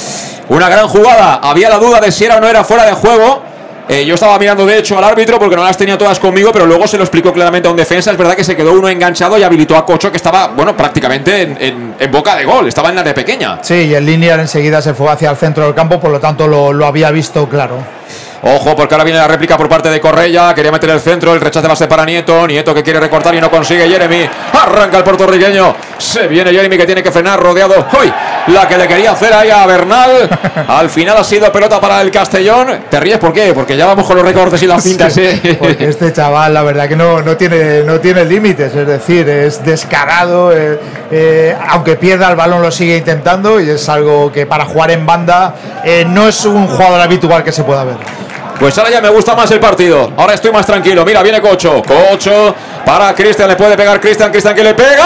Una 0.49 0.69
gran 0.69 0.87
jugada. 0.87 1.35
Había 1.43 1.69
la 1.69 1.77
duda 1.77 1.99
de 1.99 2.11
si 2.11 2.25
era 2.25 2.37
o 2.37 2.41
no 2.41 2.47
era 2.47 2.63
fuera 2.63 2.85
de 2.85 2.93
juego. 2.93 3.52
Eh, 3.89 4.05
yo 4.05 4.15
estaba 4.15 4.39
mirando 4.39 4.65
de 4.65 4.77
hecho 4.77 4.97
al 4.97 5.03
árbitro 5.03 5.37
porque 5.37 5.55
no 5.55 5.63
las 5.63 5.77
tenía 5.77 5.97
todas 5.97 6.19
conmigo, 6.19 6.51
pero 6.53 6.65
luego 6.65 6.87
se 6.87 6.97
lo 6.97 7.03
explicó 7.03 7.33
claramente 7.33 7.67
a 7.67 7.71
un 7.71 7.77
defensa. 7.77 8.11
Es 8.11 8.17
verdad 8.17 8.35
que 8.35 8.43
se 8.43 8.55
quedó 8.55 8.71
uno 8.73 8.87
enganchado 8.87 9.37
y 9.37 9.43
habilitó 9.43 9.75
a 9.75 9.85
Cocho 9.85 10.09
que 10.09 10.17
estaba, 10.17 10.47
bueno, 10.47 10.75
prácticamente 10.75 11.41
en, 11.41 12.11
boca 12.11 12.35
de 12.35 12.45
gol, 12.45 12.67
estaba 12.67 12.89
en 12.89 12.95
la 12.95 13.03
de 13.03 13.13
pequeña. 13.13 13.59
Sí, 13.61 13.73
y 13.73 13.93
el 13.93 14.05
Linear 14.05 14.39
enseguida 14.39 14.81
se 14.81 14.93
fue 14.93 15.09
hacia 15.09 15.29
el 15.29 15.37
centro 15.37 15.65
del 15.65 15.73
campo, 15.73 15.99
por 15.99 16.11
lo 16.11 16.19
tanto 16.19 16.47
lo, 16.47 16.71
lo 16.71 16.85
había 16.85 17.11
visto 17.11 17.47
claro. 17.49 17.77
Ojo, 18.45 18.75
porque 18.75 18.93
ahora 18.93 19.05
viene 19.05 19.19
la 19.19 19.27
réplica 19.27 19.55
por 19.57 19.69
parte 19.69 19.89
de 19.89 20.01
Correia. 20.01 20.53
Quería 20.53 20.69
meter 20.69 20.89
el 20.89 20.99
centro. 20.99 21.33
El 21.33 21.39
rechace 21.39 21.65
va 21.65 21.73
a 21.73 21.77
ser 21.77 21.87
para 21.87 22.03
Nieto. 22.03 22.45
Nieto 22.45 22.73
que 22.73 22.83
quiere 22.83 22.99
recortar 22.99 23.33
y 23.33 23.39
no 23.39 23.49
consigue. 23.49 23.87
Jeremy. 23.87 24.29
Arranca 24.51 24.97
el 24.97 25.03
puertorriqueño. 25.05 25.73
Se 25.97 26.27
viene 26.27 26.51
Jeremy 26.51 26.77
que 26.77 26.85
tiene 26.85 27.01
que 27.01 27.09
frenar 27.09 27.39
rodeado. 27.39 27.87
Hoy 27.97 28.11
la 28.47 28.67
que 28.67 28.77
le 28.77 28.87
quería 28.87 29.11
hacer 29.11 29.33
ahí 29.33 29.49
a 29.49 29.65
Bernal. 29.65 30.29
Al 30.67 30.89
final 30.89 31.17
ha 31.17 31.23
sido 31.23 31.51
pelota 31.51 31.79
para 31.79 32.01
el 32.01 32.11
Castellón. 32.11 32.67
¿Te 32.89 32.99
ríes 32.99 33.17
por 33.17 33.33
qué? 33.33 33.53
Porque 33.53 33.77
ya 33.77 33.85
vamos 33.85 34.05
con 34.05 34.15
los 34.15 34.25
recortes 34.25 34.61
y 34.63 34.67
las 34.67 34.83
cintas. 34.83 35.15
¿eh? 35.17 35.57
Porque 35.59 35.87
este 35.87 36.11
chaval, 36.11 36.53
la 36.53 36.63
verdad 36.63 36.87
que 36.87 36.95
no, 36.95 37.21
no 37.21 37.37
tiene, 37.37 37.83
no 37.83 37.99
tiene 37.99 38.25
límites. 38.25 38.75
Es 38.75 38.87
decir, 38.87 39.27
es 39.29 39.63
descarado. 39.63 40.55
Eh, 40.55 40.79
eh, 41.11 41.55
aunque 41.69 41.95
pierda 41.95 42.29
el 42.29 42.35
balón, 42.35 42.61
lo 42.61 42.71
sigue 42.71 42.97
intentando. 42.97 43.59
Y 43.59 43.69
es 43.69 43.87
algo 43.89 44.31
que 44.31 44.45
para 44.45 44.65
jugar 44.65 44.91
en 44.91 45.05
banda 45.05 45.55
no 46.07 46.27
es 46.27 46.45
un 46.45 46.67
jugador 46.67 47.01
habitual 47.01 47.43
que 47.43 47.51
se 47.51 47.63
pueda 47.63 47.83
ver. 47.83 47.97
Pues 48.63 48.77
ahora 48.77 48.91
ya 48.91 49.01
me 49.01 49.09
gusta 49.09 49.35
más 49.35 49.51
el 49.51 49.59
partido. 49.59 50.13
Ahora 50.15 50.35
estoy 50.35 50.49
más 50.49 50.65
tranquilo. 50.65 51.03
Mira, 51.03 51.21
viene 51.21 51.41
Cocho. 51.41 51.81
Cocho 51.81 52.55
para 52.85 53.13
Cristian. 53.13 53.49
Le 53.49 53.57
puede 53.57 53.75
pegar 53.75 53.99
Cristian. 53.99 54.31
Cristian 54.31 54.55
que 54.55 54.63
le 54.63 54.73
pega. 54.73 55.05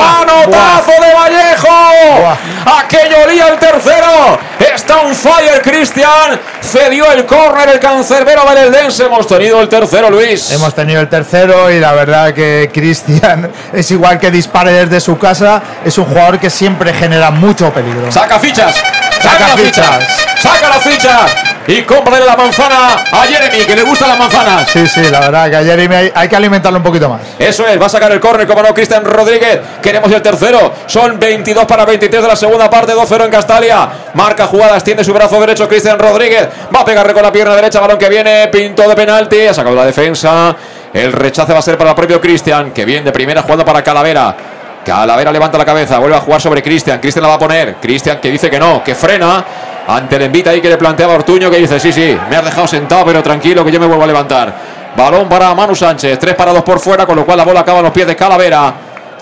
¡Manotazo 0.00 0.90
de 1.00 1.14
Vallejo! 1.14 2.36
Aquello 2.76 3.18
olía 3.24 3.46
el 3.50 3.58
tercero. 3.60 4.36
Está 4.58 5.02
un 5.02 5.14
fire 5.14 5.62
Cristian. 5.62 6.40
Cedió 6.60 7.12
el 7.12 7.24
córner 7.24 7.68
el 7.68 7.78
cancerbero 7.78 8.42
Eldense. 8.50 9.04
Hemos 9.04 9.28
tenido 9.28 9.60
el 9.60 9.68
tercero, 9.68 10.10
Luis. 10.10 10.50
Hemos 10.50 10.74
tenido 10.74 11.00
el 11.00 11.08
tercero 11.08 11.70
y 11.70 11.78
la 11.78 11.92
verdad 11.92 12.34
que 12.34 12.68
Cristian 12.74 13.48
es 13.72 13.88
igual 13.92 14.18
que 14.18 14.32
dispare 14.32 14.72
desde 14.72 14.98
su 14.98 15.16
casa. 15.18 15.62
Es 15.84 15.96
un 15.98 16.06
jugador 16.06 16.40
que 16.40 16.50
siempre 16.50 16.92
genera 16.94 17.30
mucho 17.30 17.72
peligro. 17.72 18.10
Saca 18.10 18.40
fichas. 18.40 18.74
Saca, 19.22 19.56
fichas. 19.56 20.04
Saca 20.42 20.68
las 20.68 20.82
fichas 20.82 21.53
y 21.66 21.82
cómprale 21.82 22.24
la 22.26 22.36
manzana 22.36 23.04
a 23.10 23.22
Jeremy, 23.22 23.64
que 23.64 23.74
le 23.74 23.82
gustan 23.82 24.10
las 24.10 24.18
manzanas. 24.18 24.68
Sí, 24.68 24.86
sí, 24.86 25.02
la 25.10 25.20
verdad 25.20 25.50
que 25.50 25.56
a 25.56 25.64
Jeremy 25.64 26.10
hay, 26.14 26.28
que 26.28 26.36
alimentarlo 26.36 26.78
un 26.78 26.84
poquito 26.84 27.08
más. 27.08 27.20
Eso 27.38 27.66
es, 27.66 27.80
va 27.80 27.86
a 27.86 27.88
sacar 27.88 28.12
el 28.12 28.20
córner, 28.20 28.46
como 28.46 28.62
no, 28.62 28.74
Cristian 28.74 29.04
Rodríguez. 29.04 29.60
Queremos 29.80 30.10
el 30.12 30.20
tercero. 30.20 30.72
Son 30.86 31.18
22 31.18 31.64
para 31.64 31.84
23 31.84 32.22
de 32.22 32.28
la 32.28 32.36
segunda 32.36 32.68
parte, 32.68 32.92
2-0 32.92 33.24
en 33.24 33.30
Castalia. 33.30 33.88
Marca 34.14 34.46
jugadas, 34.46 34.84
tiene 34.84 35.02
su 35.02 35.12
brazo 35.12 35.40
derecho 35.40 35.68
Cristian 35.68 35.98
Rodríguez. 35.98 36.48
Va 36.74 36.80
a 36.80 36.84
pegarle 36.84 37.14
con 37.14 37.22
la 37.22 37.32
pierna 37.32 37.54
derecha, 37.56 37.80
balón 37.80 37.98
que 37.98 38.08
viene, 38.08 38.48
pinto 38.48 38.86
de 38.88 38.94
penalti, 38.94 39.46
ha 39.46 39.54
sacado 39.54 39.74
la 39.74 39.86
defensa. 39.86 40.54
El 40.92 41.12
rechace 41.12 41.52
va 41.52 41.58
a 41.58 41.62
ser 41.62 41.76
para 41.76 41.90
el 41.90 41.96
propio 41.96 42.20
Cristian, 42.20 42.72
que 42.72 42.84
viene 42.84 43.02
de 43.02 43.12
primera 43.12 43.42
jugando 43.42 43.64
para 43.64 43.82
Calavera. 43.82 44.53
Calavera 44.84 45.32
levanta 45.32 45.58
la 45.58 45.64
cabeza, 45.64 45.98
vuelve 45.98 46.16
a 46.16 46.20
jugar 46.20 46.40
sobre 46.40 46.62
Cristian. 46.62 47.00
Cristian 47.00 47.22
la 47.22 47.28
va 47.28 47.34
a 47.34 47.38
poner. 47.38 47.76
Cristian 47.76 48.20
que 48.20 48.30
dice 48.30 48.50
que 48.50 48.58
no, 48.58 48.84
que 48.84 48.94
frena 48.94 49.44
ante 49.86 50.16
el 50.16 50.22
envite 50.22 50.50
ahí 50.50 50.60
que 50.60 50.68
le 50.68 50.76
planteaba 50.76 51.14
Ortuño 51.14 51.50
que 51.50 51.58
dice, 51.58 51.80
sí, 51.80 51.92
sí, 51.92 52.16
me 52.28 52.36
has 52.36 52.44
dejado 52.44 52.66
sentado, 52.66 53.04
pero 53.04 53.22
tranquilo 53.22 53.64
que 53.64 53.72
yo 53.72 53.80
me 53.80 53.86
vuelvo 53.86 54.04
a 54.04 54.06
levantar. 54.06 54.54
Balón 54.96 55.28
para 55.28 55.54
Manu 55.54 55.74
Sánchez, 55.74 56.18
tres 56.18 56.34
parados 56.34 56.62
por 56.62 56.78
fuera, 56.78 57.04
con 57.04 57.16
lo 57.16 57.24
cual 57.24 57.38
la 57.38 57.44
bola 57.44 57.60
acaba 57.60 57.78
en 57.78 57.84
los 57.84 57.92
pies 57.92 58.06
de 58.06 58.14
Calavera. 58.14 58.74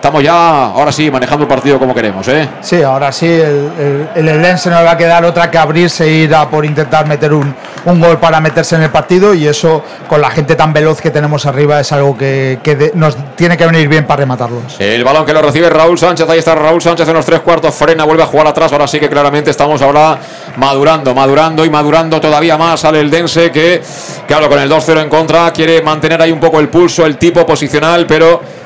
Estamos 0.03 0.25
ya, 0.25 0.65
ahora 0.65 0.91
sí, 0.91 1.09
manejando 1.13 1.45
el 1.45 1.49
partido 1.49 1.79
como 1.79 1.95
queremos, 1.95 2.27
¿eh? 2.27 2.49
Sí, 2.61 2.83
ahora 2.83 3.13
sí, 3.13 3.25
el, 3.27 4.09
el, 4.17 4.29
el 4.29 4.41
no 4.43 4.79
le 4.79 4.85
va 4.85 4.91
a 4.91 4.97
quedar 4.97 5.25
otra 5.25 5.49
que 5.49 5.57
abrirse 5.57 6.05
e 6.07 6.25
ir 6.25 6.35
a 6.35 6.51
por 6.51 6.65
intentar 6.65 7.07
meter 7.07 7.33
un, 7.33 7.55
un, 7.85 8.01
gol 8.01 8.19
para 8.19 8.41
meterse 8.41 8.75
en 8.75 8.83
el 8.83 8.91
partido 8.91 9.33
y 9.33 9.47
eso, 9.47 9.85
con 10.09 10.21
la 10.21 10.29
gente 10.31 10.57
tan 10.57 10.73
veloz 10.73 11.01
que 11.01 11.13
tenemos 11.13 11.47
arriba, 11.47 11.79
es 11.79 11.93
algo 11.93 12.19
que, 12.19 12.59
que 12.65 12.91
nos 12.95 13.17
tiene 13.37 13.57
que 13.57 13.65
venir 13.65 13.87
bien 13.87 14.05
para 14.05 14.23
rematarlos. 14.23 14.75
El 14.81 15.05
balón 15.05 15.25
que 15.25 15.33
lo 15.33 15.41
recibe 15.41 15.71
Raúl 15.71 15.97
Sánchez, 15.97 16.29
ahí 16.29 16.41
está 16.41 16.57
Raúl 16.57 16.83
Sánchez 16.83 17.07
en 17.07 17.15
los 17.15 17.25
tres 17.25 17.39
cuartos, 17.39 17.73
frena, 17.73 18.03
vuelve 18.03 18.25
a 18.25 18.27
jugar 18.27 18.49
atrás, 18.49 18.73
ahora 18.73 18.89
sí 18.89 18.99
que 18.99 19.09
claramente 19.09 19.53
estamos 19.53 19.81
ahora 19.83 20.19
madurando, 20.57 21.15
madurando 21.15 21.65
y 21.65 21.71
madurando 21.71 22.21
todavía 22.21 22.59
más. 22.59 22.81
Sale 22.81 22.99
el 22.99 23.09
Dense 23.09 23.53
que, 23.53 23.81
claro, 24.27 24.49
con 24.49 24.59
el 24.59 24.69
2-0 24.69 25.01
en 25.01 25.09
contra, 25.09 25.53
quiere 25.53 25.81
mantener 25.81 26.21
ahí 26.21 26.33
un 26.33 26.41
poco 26.41 26.59
el 26.59 26.69
pulso, 26.69 27.07
el 27.07 27.19
tipo 27.19 27.47
posicional, 27.47 28.05
pero 28.05 28.62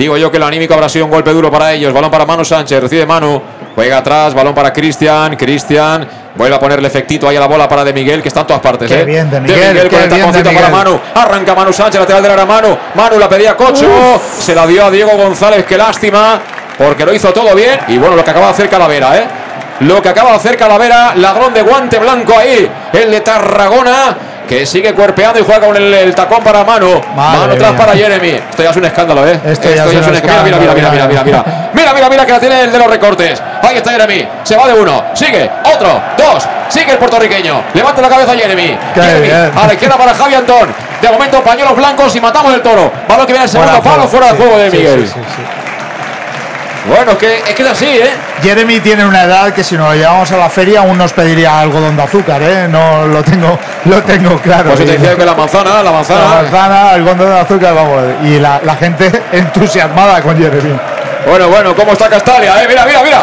Digo 0.00 0.16
yo 0.16 0.30
que 0.30 0.38
el 0.38 0.42
anímico 0.42 0.72
habrá 0.72 0.88
sido 0.88 1.04
un 1.04 1.10
golpe 1.10 1.30
duro 1.30 1.50
para 1.50 1.74
ellos. 1.74 1.92
Balón 1.92 2.10
para 2.10 2.24
Manu 2.24 2.42
Sánchez. 2.42 2.80
Recibe 2.80 3.04
Manu. 3.04 3.38
Juega 3.74 3.98
atrás, 3.98 4.32
balón 4.32 4.54
para 4.54 4.72
Cristian. 4.72 5.36
Cristian 5.36 6.08
vuelve 6.36 6.56
a 6.56 6.58
ponerle 6.58 6.88
efectito 6.88 7.28
ahí 7.28 7.36
a 7.36 7.40
la 7.40 7.46
bola 7.46 7.68
para 7.68 7.84
De 7.84 7.92
Miguel, 7.92 8.22
que 8.22 8.28
está 8.28 8.40
en 8.40 8.46
todas 8.46 8.62
partes. 8.62 8.90
Qué 8.90 9.00
¿eh? 9.00 9.04
bien, 9.04 9.28
De 9.28 9.38
Miguel, 9.42 9.90
con 9.90 10.00
el 10.00 10.08
taponcito 10.08 10.48
De 10.48 10.54
para. 10.54 10.70
Manu. 10.70 10.98
Arranca 11.14 11.54
Manu 11.54 11.70
Sánchez, 11.70 12.00
lateral 12.00 12.22
del 12.22 12.32
área 12.32 12.46
Manu. 12.46 12.78
Manu 12.94 13.18
la 13.18 13.28
pedía 13.28 13.54
Cocho. 13.54 14.18
Se 14.38 14.54
la 14.54 14.66
dio 14.66 14.86
a 14.86 14.90
Diego 14.90 15.10
González, 15.18 15.66
qué 15.66 15.76
lástima. 15.76 16.40
Porque 16.78 17.04
lo 17.04 17.12
hizo 17.12 17.30
todo 17.34 17.54
bien. 17.54 17.78
Y 17.88 17.98
bueno, 17.98 18.16
lo 18.16 18.24
que 18.24 18.30
acaba 18.30 18.46
de 18.46 18.52
hacer 18.52 18.70
Calavera, 18.70 19.18
¿eh? 19.18 19.24
Lo 19.80 20.00
que 20.00 20.08
acaba 20.08 20.30
de 20.30 20.36
hacer 20.36 20.56
Calavera, 20.56 21.14
ladrón 21.14 21.52
de 21.52 21.60
guante 21.60 21.98
blanco 21.98 22.38
ahí. 22.38 22.66
El 22.94 23.10
de 23.10 23.20
Tarragona. 23.20 24.16
Que 24.50 24.66
sigue 24.66 24.92
cuerpeando 24.92 25.38
y 25.38 25.44
juega 25.44 25.64
con 25.64 25.76
el, 25.76 25.94
el 25.94 26.12
tacón 26.12 26.42
para 26.42 26.64
Manu. 26.64 27.00
Madre 27.14 27.38
Mano 27.38 27.52
atrás 27.52 27.72
para 27.78 27.92
Jeremy. 27.92 28.30
Esto 28.30 28.64
ya 28.64 28.70
es 28.70 28.76
un 28.76 28.84
escándalo, 28.84 29.24
¿eh? 29.24 29.38
Esto 29.46 29.70
ya 29.72 29.84
es 29.84 29.92
un 29.92 30.12
escándalo. 30.12 30.42
Mira, 30.42 30.58
mira, 30.58 30.74
mira, 30.74 30.90
mira, 30.90 31.06
mira, 31.06 31.06
mira, 31.06 31.22
mira. 31.22 31.44
Mira, 31.72 31.94
mira, 31.94 32.10
mira 32.10 32.26
que 32.26 32.32
la 32.32 32.40
tiene 32.40 32.62
el 32.64 32.72
de 32.72 32.78
los 32.78 32.88
recortes. 32.88 33.40
Ahí 33.62 33.76
está 33.76 33.92
Jeremy. 33.92 34.26
Se 34.42 34.56
va 34.56 34.66
de 34.66 34.74
uno. 34.74 35.04
Sigue. 35.14 35.48
Otro. 35.72 36.02
Dos. 36.18 36.46
Sigue 36.68 36.90
el 36.90 36.98
puertorriqueño. 36.98 37.62
Levanta 37.74 38.02
la 38.02 38.08
cabeza 38.08 38.34
Jeremy. 38.34 38.76
Jeremy. 38.92 39.30
A 39.56 39.66
la 39.68 39.72
izquierda 39.72 39.96
para 39.96 40.12
Javi 40.12 40.34
Antón. 40.34 40.74
De 41.00 41.10
momento 41.10 41.40
pañuelos 41.42 41.76
blancos 41.76 42.14
y 42.16 42.20
matamos 42.20 42.52
el 42.52 42.60
toro. 42.60 42.90
Balón 43.08 43.24
que 43.26 43.32
viene 43.32 43.44
el 43.44 43.50
segundo 43.50 43.80
palo 43.80 44.08
fuera, 44.08 44.32
de 44.32 44.36
juego 44.36 44.58
de 44.58 44.70
Miguel. 44.70 45.06
sí, 45.06 45.14
sí, 45.14 45.20
sí. 45.36 45.59
Bueno, 46.88 47.12
es 47.12 47.18
que, 47.18 47.36
es 47.38 47.54
que 47.54 47.62
es 47.62 47.68
así, 47.68 47.84
¿eh? 47.86 48.10
Jeremy 48.42 48.80
tiene 48.80 49.04
una 49.04 49.24
edad 49.24 49.52
que 49.52 49.62
si 49.62 49.76
nos 49.76 49.88
lo 49.90 49.94
llevamos 49.94 50.30
a 50.32 50.36
la 50.38 50.48
feria 50.48 50.80
aún 50.80 50.96
nos 50.96 51.12
pediría 51.12 51.60
algodón 51.60 51.96
de 51.96 52.02
azúcar, 52.02 52.42
¿eh? 52.42 52.66
No 52.68 53.06
lo 53.06 53.22
tengo, 53.22 53.58
lo 53.84 54.02
tengo 54.02 54.38
claro. 54.40 54.70
Pues 54.70 54.80
yo 54.80 54.86
te 54.86 54.92
decía 54.92 55.14
que 55.16 55.24
la 55.26 55.34
manzana, 55.34 55.74
la 55.76 55.82
la 55.82 55.92
manzana. 55.92 56.24
manzana, 56.42 56.90
algodón 56.90 57.18
de 57.30 57.38
azúcar, 57.38 57.74
vamos. 57.74 58.02
Y 58.24 58.38
la, 58.38 58.60
la 58.64 58.76
gente 58.76 59.10
entusiasmada 59.32 60.22
con 60.22 60.36
Jeremy. 60.38 60.78
Bueno, 61.26 61.48
bueno, 61.48 61.74
¿cómo 61.76 61.92
está 61.92 62.08
Castalia? 62.08 62.62
Eh? 62.62 62.66
Mira, 62.68 62.84
mira, 62.86 63.02
mira. 63.02 63.22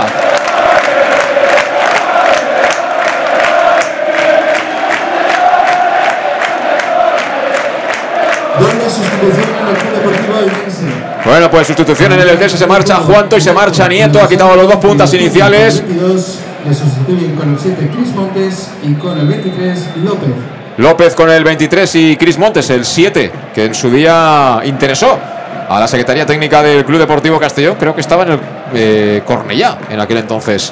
Bueno, 11.27 11.51
pues 11.51 11.67
sustitución 11.67 12.13
en 12.13 12.21
el 12.21 12.29
Eldense 12.29 12.57
se 12.57 12.65
marcha 12.65 12.95
Juanto 12.95 13.35
y 13.35 13.41
se 13.41 13.51
marcha 13.51 13.85
Nieto. 13.89 14.21
Ha 14.21 14.29
quitado 14.29 14.55
los 14.55 14.65
dos 14.65 14.77
puntas 14.77 15.13
iniciales. 15.13 15.79
El 15.79 15.87
22 15.87 16.39
le 16.65 16.73
sustituyen 16.73 17.35
con 17.35 17.49
el 17.53 17.59
7 17.59 17.91
Chris 17.93 18.15
Montes 18.15 18.69
y 18.81 18.93
con 18.93 19.19
el 19.19 19.27
23 19.27 19.89
López. 20.05 20.29
López 20.77 21.15
con 21.15 21.29
el 21.29 21.43
23 21.43 21.95
y 21.95 22.15
Cris 22.15 22.37
Montes 22.37 22.69
el 22.69 22.85
7, 22.85 23.31
que 23.53 23.65
en 23.65 23.75
su 23.75 23.91
día 23.91 24.61
interesó 24.63 25.19
a 25.67 25.77
la 25.77 25.87
Secretaría 25.89 26.25
Técnica 26.25 26.63
del 26.63 26.85
Club 26.85 26.99
Deportivo 26.99 27.37
Castellón. 27.37 27.75
Creo 27.77 27.93
que 27.93 27.99
estaba 27.99 28.23
en 28.23 28.31
el 28.31 28.39
eh, 28.73 29.21
Cornellá 29.25 29.79
en 29.89 29.99
aquel 29.99 30.19
entonces. 30.19 30.71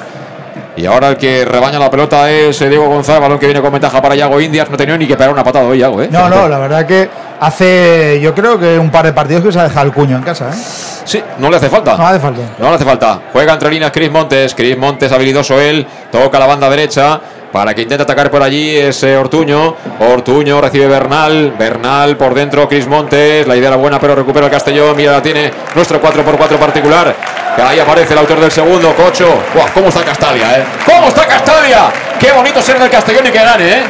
Y 0.74 0.86
ahora 0.86 1.10
el 1.10 1.16
que 1.18 1.44
rebaña 1.44 1.78
la 1.78 1.90
pelota 1.90 2.30
es 2.30 2.62
eh, 2.62 2.70
Diego 2.70 2.88
González, 2.88 3.20
balón 3.20 3.38
que 3.38 3.46
viene 3.46 3.60
con 3.60 3.72
ventaja 3.72 4.00
para 4.00 4.14
Yago 4.14 4.40
Indias. 4.40 4.70
No 4.70 4.78
tenía 4.78 4.96
ni 4.96 5.06
que 5.06 5.16
pegar 5.16 5.32
una 5.34 5.44
patada 5.44 5.66
hoy, 5.66 5.80
Yago, 5.80 6.00
¿eh? 6.00 6.08
No, 6.10 6.30
no, 6.30 6.48
la 6.48 6.58
verdad 6.58 6.86
que 6.86 7.10
hace, 7.40 8.20
yo 8.20 8.34
creo 8.34 8.58
que 8.58 8.78
un 8.78 8.90
par 8.90 9.04
de 9.04 9.12
partidos 9.12 9.44
que 9.44 9.52
se 9.52 9.58
ha 9.58 9.64
dejado 9.64 9.86
el 9.86 9.92
cuño 9.92 10.16
en 10.16 10.22
casa, 10.22 10.50
¿eh? 10.50 10.56
Sí, 11.04 11.22
no 11.38 11.50
le 11.50 11.56
hace 11.56 11.68
falta. 11.68 11.96
No 11.96 12.06
hace 12.06 12.18
falta. 12.18 12.42
No 12.58 12.68
le 12.68 12.74
hace 12.74 12.84
falta. 12.84 13.20
Juega 13.32 13.52
entre 13.52 13.70
líneas 13.70 13.92
Chris 13.92 14.10
Montes. 14.10 14.54
Chris 14.54 14.76
Montes 14.76 15.12
habilidoso 15.12 15.60
él. 15.60 15.86
Toca 16.10 16.38
la 16.38 16.46
banda 16.46 16.68
derecha. 16.68 17.20
Para 17.52 17.74
que 17.74 17.82
intente 17.82 18.02
atacar 18.02 18.28
por 18.28 18.42
allí 18.42 18.76
es 18.76 19.04
Ortuño. 19.04 19.76
Ortuño 20.00 20.60
recibe 20.60 20.88
Bernal. 20.88 21.54
Bernal 21.56 22.16
por 22.16 22.34
dentro. 22.34 22.68
Chris 22.68 22.88
Montes. 22.88 23.46
La 23.46 23.56
idea 23.56 23.68
era 23.68 23.76
buena, 23.76 24.00
pero 24.00 24.16
recupera 24.16 24.46
el 24.46 24.52
Castellón. 24.52 24.96
Mira, 24.96 25.12
la 25.12 25.22
tiene 25.22 25.52
nuestro 25.76 26.02
4x4 26.02 26.58
particular. 26.58 27.14
Que 27.54 27.62
ahí 27.62 27.78
aparece 27.78 28.12
el 28.12 28.18
autor 28.18 28.40
del 28.40 28.50
segundo. 28.50 28.92
Cocho. 28.94 29.28
¿Cómo 29.74 29.88
está 29.88 30.02
Castalia, 30.02 30.58
eh? 30.58 30.64
¿Cómo 30.84 31.06
está 31.06 31.24
Castalia? 31.24 31.84
Qué 32.18 32.32
bonito 32.32 32.60
ser 32.60 32.80
del 32.80 32.90
Castellón 32.90 33.26
y 33.26 33.30
que 33.30 33.38
gane, 33.38 33.68
eh. 33.68 33.82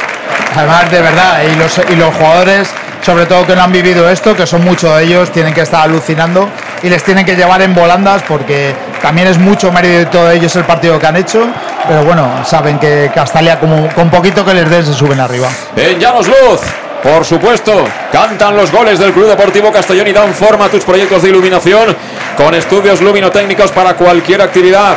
Además, 0.55 0.91
de 0.91 1.01
verdad, 1.01 1.41
y 1.43 1.55
los, 1.55 1.81
y 1.89 1.95
los 1.95 2.13
jugadores, 2.15 2.69
sobre 3.01 3.25
todo 3.25 3.45
que 3.45 3.55
no 3.55 3.63
han 3.63 3.71
vivido 3.71 4.09
esto, 4.09 4.35
que 4.35 4.45
son 4.45 4.63
muchos 4.63 4.95
de 4.97 5.03
ellos, 5.03 5.31
tienen 5.31 5.53
que 5.53 5.61
estar 5.61 5.81
alucinando 5.81 6.49
y 6.83 6.89
les 6.89 7.03
tienen 7.03 7.25
que 7.25 7.35
llevar 7.35 7.61
en 7.61 7.73
volandas 7.73 8.23
porque 8.27 8.73
también 9.01 9.27
es 9.27 9.37
mucho 9.37 9.71
mérito 9.71 10.25
de 10.25 10.35
ellos 10.35 10.55
el 10.55 10.65
partido 10.65 10.99
que 10.99 11.07
han 11.07 11.15
hecho. 11.15 11.47
Pero 11.87 12.03
bueno, 12.03 12.43
saben 12.45 12.79
que 12.79 13.09
Castalia, 13.13 13.59
como, 13.59 13.87
con 13.89 14.09
poquito 14.09 14.43
que 14.43 14.53
les 14.53 14.69
den, 14.69 14.85
se 14.85 14.93
suben 14.93 15.19
arriba. 15.19 15.47
En 15.75 15.99
Llanos 15.99 16.27
Luz, 16.27 16.61
por 17.01 17.23
supuesto, 17.23 17.85
cantan 18.11 18.57
los 18.57 18.71
goles 18.71 18.99
del 18.99 19.13
Club 19.13 19.27
Deportivo 19.27 19.71
Castellón 19.71 20.07
y 20.07 20.13
dan 20.13 20.33
forma 20.33 20.65
a 20.65 20.69
tus 20.69 20.83
proyectos 20.83 21.21
de 21.21 21.29
iluminación 21.29 21.95
con 22.35 22.53
estudios 22.53 23.01
luminotécnicos 23.01 23.71
para 23.71 23.93
cualquier 23.93 24.41
actividad. 24.41 24.95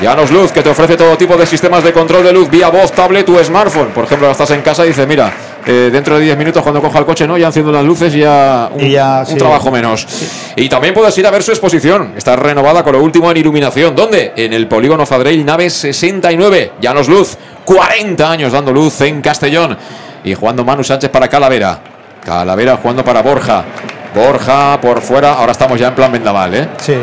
Llanos 0.00 0.30
Luz, 0.30 0.52
que 0.52 0.62
te 0.62 0.68
ofrece 0.68 0.96
todo 0.96 1.16
tipo 1.16 1.36
de 1.36 1.46
sistemas 1.46 1.82
de 1.82 1.92
control 1.92 2.22
de 2.22 2.32
luz 2.32 2.50
vía 2.50 2.68
voz, 2.68 2.92
tablet 2.92 3.26
o 3.30 3.42
smartphone. 3.42 3.88
Por 3.88 4.04
ejemplo, 4.04 4.30
estás 4.30 4.50
en 4.50 4.60
casa 4.60 4.84
y 4.84 4.88
dices, 4.88 5.06
mira, 5.06 5.32
eh, 5.66 5.90
dentro 5.92 6.16
de 6.16 6.24
10 6.24 6.38
minutos 6.38 6.62
cuando 6.62 6.80
coja 6.80 7.00
el 7.00 7.04
coche, 7.04 7.26
no, 7.26 7.36
ya 7.36 7.48
enciendo 7.48 7.72
las 7.72 7.84
luces 7.84 8.14
y 8.14 8.20
ya 8.20 8.70
un, 8.72 8.80
Y 8.84 8.92
ya, 8.92 9.20
un 9.20 9.26
sí. 9.26 9.34
trabajo 9.34 9.70
menos. 9.70 10.06
Y 10.54 10.68
también 10.68 10.94
puedes 10.94 11.16
ir 11.18 11.26
a 11.26 11.30
ver 11.30 11.42
su 11.42 11.50
exposición. 11.50 12.14
Está 12.16 12.36
renovada 12.36 12.84
con 12.84 12.92
lo 12.92 13.02
último 13.02 13.30
en 13.30 13.36
iluminación. 13.36 13.94
¿Dónde? 13.96 14.32
En 14.36 14.52
el 14.52 14.68
Polígono 14.68 15.04
Fadrell, 15.04 15.44
nave 15.44 15.68
69. 15.68 16.72
Llanos 16.80 17.08
Luz, 17.08 17.36
40 17.64 18.30
años 18.30 18.52
dando 18.52 18.72
luz 18.72 19.00
en 19.00 19.20
Castellón. 19.20 19.76
Y 20.22 20.34
jugando 20.34 20.64
Manu 20.64 20.84
Sánchez 20.84 21.10
para 21.10 21.28
Calavera. 21.28 21.80
Calavera 22.24 22.76
jugando 22.76 23.04
para 23.04 23.22
Borja. 23.22 23.64
Borja 24.14 24.80
por 24.80 25.00
fuera. 25.02 25.32
Ahora 25.34 25.52
estamos 25.52 25.78
ya 25.78 25.88
en 25.88 25.94
plan 25.94 26.10
vendaval, 26.12 26.54
¿eh? 26.54 26.68
Sí. 26.78 26.94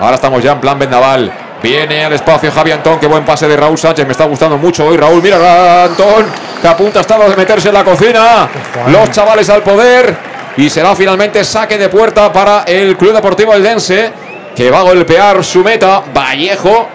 Ahora 0.00 0.16
estamos 0.16 0.42
ya 0.42 0.52
en 0.52 0.60
plan 0.60 0.78
vendaval. 0.78 1.32
Viene 1.62 2.04
al 2.04 2.12
espacio 2.12 2.50
Javi 2.50 2.72
Antón. 2.72 2.98
Qué 2.98 3.06
buen 3.06 3.24
pase 3.24 3.46
de 3.48 3.56
Raúl 3.56 3.78
Sánchez. 3.78 4.04
Me 4.06 4.12
está 4.12 4.24
gustando 4.24 4.58
mucho 4.58 4.86
hoy. 4.86 4.96
Raúl, 4.96 5.22
mira, 5.22 5.84
Antón. 5.84 6.26
Que 6.60 6.68
apunta 6.68 7.00
hasta 7.00 7.18
de 7.18 7.36
meterse 7.36 7.68
en 7.68 7.74
la 7.74 7.84
cocina. 7.84 8.48
Los 8.88 9.10
chavales 9.10 9.48
al 9.50 9.62
poder. 9.62 10.16
Y 10.56 10.70
será 10.70 10.94
finalmente 10.94 11.44
saque 11.44 11.76
de 11.76 11.88
puerta 11.88 12.32
para 12.32 12.62
el 12.62 12.96
Club 12.96 13.12
Deportivo 13.12 13.52
Eldense. 13.54 14.12
Que 14.54 14.70
va 14.70 14.80
a 14.80 14.82
golpear 14.82 15.44
su 15.44 15.62
meta. 15.62 16.02
Vallejo. 16.14 16.88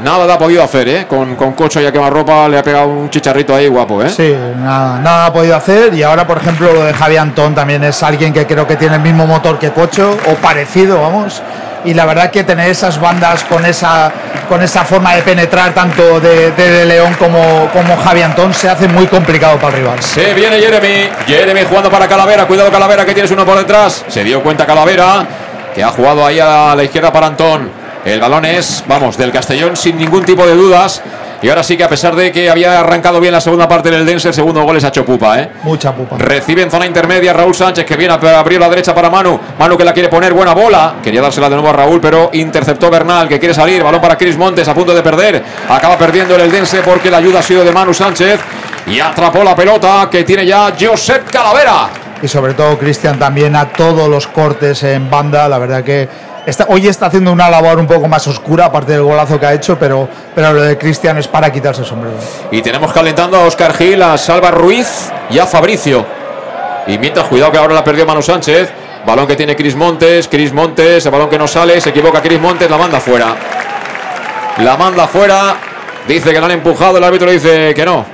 Nada 0.00 0.26
le 0.26 0.32
ha 0.34 0.38
podido 0.38 0.62
hacer, 0.62 0.88
¿eh? 0.88 1.06
Con, 1.08 1.36
con 1.36 1.52
Cocho 1.54 1.80
y 1.80 1.86
a 1.86 1.92
quemarropa 1.92 2.46
le 2.48 2.58
ha 2.58 2.62
pegado 2.62 2.88
un 2.88 3.08
chicharrito 3.08 3.54
ahí 3.54 3.66
guapo, 3.66 4.02
¿eh? 4.02 4.10
Sí, 4.10 4.36
nada, 4.58 4.98
nada 4.98 5.26
ha 5.26 5.32
podido 5.32 5.56
hacer. 5.56 5.94
Y 5.94 6.02
ahora, 6.02 6.26
por 6.26 6.36
ejemplo, 6.36 6.70
lo 6.70 6.84
de 6.84 6.92
Javi 6.92 7.16
Antón 7.16 7.54
también 7.54 7.82
es 7.82 8.02
alguien 8.02 8.30
que 8.34 8.46
creo 8.46 8.66
que 8.66 8.76
tiene 8.76 8.96
el 8.96 9.00
mismo 9.00 9.26
motor 9.26 9.58
que 9.58 9.70
Cocho, 9.70 10.14
o 10.30 10.34
parecido, 10.34 11.00
vamos. 11.00 11.40
Y 11.86 11.94
la 11.94 12.04
verdad 12.04 12.30
que 12.32 12.42
tener 12.42 12.68
esas 12.68 13.00
bandas 13.00 13.44
con 13.44 13.64
esa, 13.64 14.12
con 14.48 14.60
esa 14.60 14.84
forma 14.84 15.14
de 15.14 15.22
penetrar 15.22 15.72
tanto 15.72 16.18
de, 16.18 16.50
de, 16.50 16.84
León 16.84 17.14
como, 17.16 17.70
como 17.72 17.96
Javi 17.96 18.22
Antón 18.22 18.52
se 18.52 18.68
hace 18.68 18.88
muy 18.88 19.06
complicado 19.06 19.56
para 19.58 19.78
el. 19.78 20.02
Se 20.02 20.34
viene 20.34 20.58
Jeremy. 20.58 21.08
Jeremy 21.28 21.62
jugando 21.62 21.88
para 21.88 22.08
Calavera. 22.08 22.44
Cuidado 22.46 22.72
Calavera 22.72 23.06
que 23.06 23.14
tienes 23.14 23.30
uno 23.30 23.46
por 23.46 23.56
detrás. 23.56 24.04
Se 24.08 24.24
dio 24.24 24.42
cuenta 24.42 24.66
Calavera 24.66 25.24
que 25.76 25.84
ha 25.84 25.90
jugado 25.90 26.26
ahí 26.26 26.40
a 26.40 26.74
la 26.74 26.82
izquierda 26.82 27.12
para 27.12 27.28
Antón. 27.28 27.70
El 28.04 28.18
balón 28.20 28.44
es, 28.44 28.82
vamos, 28.88 29.16
del 29.16 29.30
Castellón 29.30 29.76
sin 29.76 29.96
ningún 29.96 30.24
tipo 30.24 30.44
de 30.44 30.54
dudas. 30.54 31.02
Y 31.42 31.48
ahora 31.48 31.62
sí 31.62 31.76
que 31.76 31.84
a 31.84 31.88
pesar 31.88 32.16
de 32.16 32.32
que 32.32 32.48
había 32.48 32.80
arrancado 32.80 33.20
bien 33.20 33.32
la 33.32 33.40
segunda 33.40 33.68
parte 33.68 33.90
del 33.90 34.06
Dense, 34.06 34.28
el 34.28 34.34
segundo 34.34 34.62
gol 34.62 34.76
es 34.76 34.84
a 34.84 34.90
Chopupa, 34.90 35.40
¿eh? 35.40 35.50
Mucha 35.62 35.94
pupa. 35.94 36.16
Recibe 36.18 36.62
en 36.62 36.70
zona 36.70 36.86
intermedia 36.86 37.32
Raúl 37.32 37.54
Sánchez 37.54 37.84
que 37.84 37.96
viene 37.96 38.14
a 38.14 38.38
abrir 38.38 38.58
la 38.58 38.68
derecha 38.68 38.94
para 38.94 39.10
Manu. 39.10 39.38
Manu 39.58 39.76
que 39.76 39.84
la 39.84 39.92
quiere 39.92 40.08
poner, 40.08 40.32
buena 40.32 40.54
bola. 40.54 40.94
Quería 41.02 41.20
dársela 41.20 41.48
de 41.48 41.56
nuevo 41.56 41.68
a 41.68 41.72
Raúl, 41.72 42.00
pero 42.00 42.30
interceptó 42.32 42.90
Bernal 42.90 43.28
que 43.28 43.38
quiere 43.38 43.54
salir. 43.54 43.82
Balón 43.82 44.00
para 44.00 44.16
Cris 44.16 44.36
Montes 44.36 44.66
a 44.66 44.74
punto 44.74 44.94
de 44.94 45.02
perder. 45.02 45.42
Acaba 45.68 45.98
perdiendo 45.98 46.34
el 46.34 46.40
Eldense 46.42 46.80
porque 46.80 47.10
la 47.10 47.18
ayuda 47.18 47.40
ha 47.40 47.42
sido 47.42 47.64
de 47.64 47.72
Manu 47.72 47.92
Sánchez. 47.92 48.40
Y 48.86 49.00
atrapó 49.00 49.42
la 49.42 49.54
pelota 49.54 50.08
que 50.10 50.24
tiene 50.24 50.46
ya 50.46 50.72
Josep 50.78 51.28
Calavera. 51.30 51.88
Y 52.22 52.28
sobre 52.28 52.54
todo 52.54 52.78
Cristian 52.78 53.18
también 53.18 53.54
a 53.56 53.68
todos 53.68 54.08
los 54.08 54.26
cortes 54.26 54.82
en 54.84 55.10
banda. 55.10 55.48
La 55.48 55.58
verdad 55.58 55.84
que 55.84 56.08
está, 56.46 56.66
hoy 56.68 56.86
está 56.86 57.06
haciendo 57.06 57.32
una 57.32 57.50
labor 57.50 57.78
un 57.78 57.86
poco 57.86 58.08
más 58.08 58.26
oscura, 58.26 58.66
aparte 58.66 58.92
del 58.92 59.02
golazo 59.02 59.38
que 59.38 59.46
ha 59.46 59.52
hecho, 59.52 59.78
pero, 59.78 60.08
pero 60.34 60.52
lo 60.52 60.62
de 60.62 60.78
Cristian 60.78 61.18
es 61.18 61.28
para 61.28 61.52
quitarse 61.52 61.82
el 61.82 61.86
sombrero. 61.86 62.16
Y 62.50 62.62
tenemos 62.62 62.92
calentando 62.92 63.36
a 63.36 63.44
Oscar 63.44 63.74
Gil, 63.74 64.02
a 64.02 64.16
Salva 64.16 64.50
Ruiz 64.50 65.10
y 65.30 65.38
a 65.38 65.46
Fabricio. 65.46 66.06
Y 66.86 66.98
mientras, 66.98 67.26
cuidado 67.26 67.52
que 67.52 67.58
ahora 67.58 67.74
la 67.74 67.84
perdió 67.84 68.06
Manu 68.06 68.22
Sánchez. 68.22 68.72
Balón 69.06 69.28
que 69.28 69.36
tiene 69.36 69.54
Cris 69.54 69.76
Montes, 69.76 70.26
Cris 70.26 70.52
Montes, 70.52 71.06
el 71.06 71.12
balón 71.12 71.30
que 71.30 71.38
no 71.38 71.46
sale, 71.46 71.80
se 71.80 71.90
equivoca 71.90 72.20
Cris 72.20 72.40
Montes, 72.40 72.68
la 72.68 72.76
manda 72.76 72.98
fuera. 72.98 73.36
La 74.58 74.76
manda 74.76 75.06
fuera, 75.06 75.54
dice 76.08 76.32
que 76.32 76.40
la 76.40 76.46
han 76.46 76.52
empujado, 76.52 76.98
el 76.98 77.04
árbitro 77.04 77.30
dice 77.30 77.72
que 77.72 77.84
no. 77.84 78.04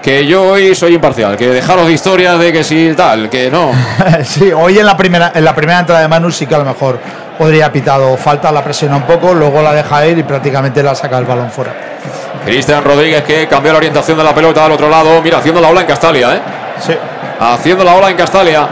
Que 0.00 0.24
yo 0.26 0.50
hoy 0.50 0.74
soy 0.76 0.94
imparcial, 0.94 1.36
que 1.36 1.48
dejaros 1.48 1.88
de 1.88 1.92
historias 1.92 2.38
de 2.38 2.52
que 2.52 2.62
si 2.62 2.94
tal, 2.96 3.28
que 3.28 3.50
no. 3.50 3.72
sí, 4.24 4.52
hoy 4.52 4.78
en 4.78 4.86
la 4.86 4.96
primera 4.96 5.32
en 5.34 5.44
la 5.44 5.54
primera 5.54 5.80
entrada 5.80 6.02
de 6.02 6.08
Manu 6.08 6.30
sí 6.30 6.46
que 6.46 6.54
a 6.54 6.58
lo 6.58 6.64
mejor 6.64 7.00
podría 7.40 7.72
pitado 7.72 8.18
falta, 8.18 8.52
la 8.52 8.62
presiona 8.62 8.96
un 8.96 9.04
poco, 9.04 9.32
luego 9.32 9.62
la 9.62 9.72
deja 9.72 10.06
ir 10.06 10.18
y 10.18 10.22
prácticamente 10.24 10.82
la 10.82 10.94
saca 10.94 11.16
el 11.16 11.24
balón 11.24 11.50
fuera. 11.50 11.72
Cristian 12.44 12.84
Rodríguez 12.84 13.22
que 13.24 13.48
cambió 13.48 13.72
la 13.72 13.78
orientación 13.78 14.18
de 14.18 14.24
la 14.24 14.34
pelota 14.34 14.66
al 14.66 14.72
otro 14.72 14.90
lado, 14.90 15.22
mira, 15.22 15.38
haciendo 15.38 15.58
la 15.58 15.68
ola 15.68 15.80
en 15.80 15.86
Castalia, 15.86 16.34
¿eh? 16.34 16.40
Sí. 16.86 16.94
Haciendo 17.40 17.82
la 17.82 17.94
ola 17.94 18.10
en 18.10 18.16
Castalia. 18.18 18.68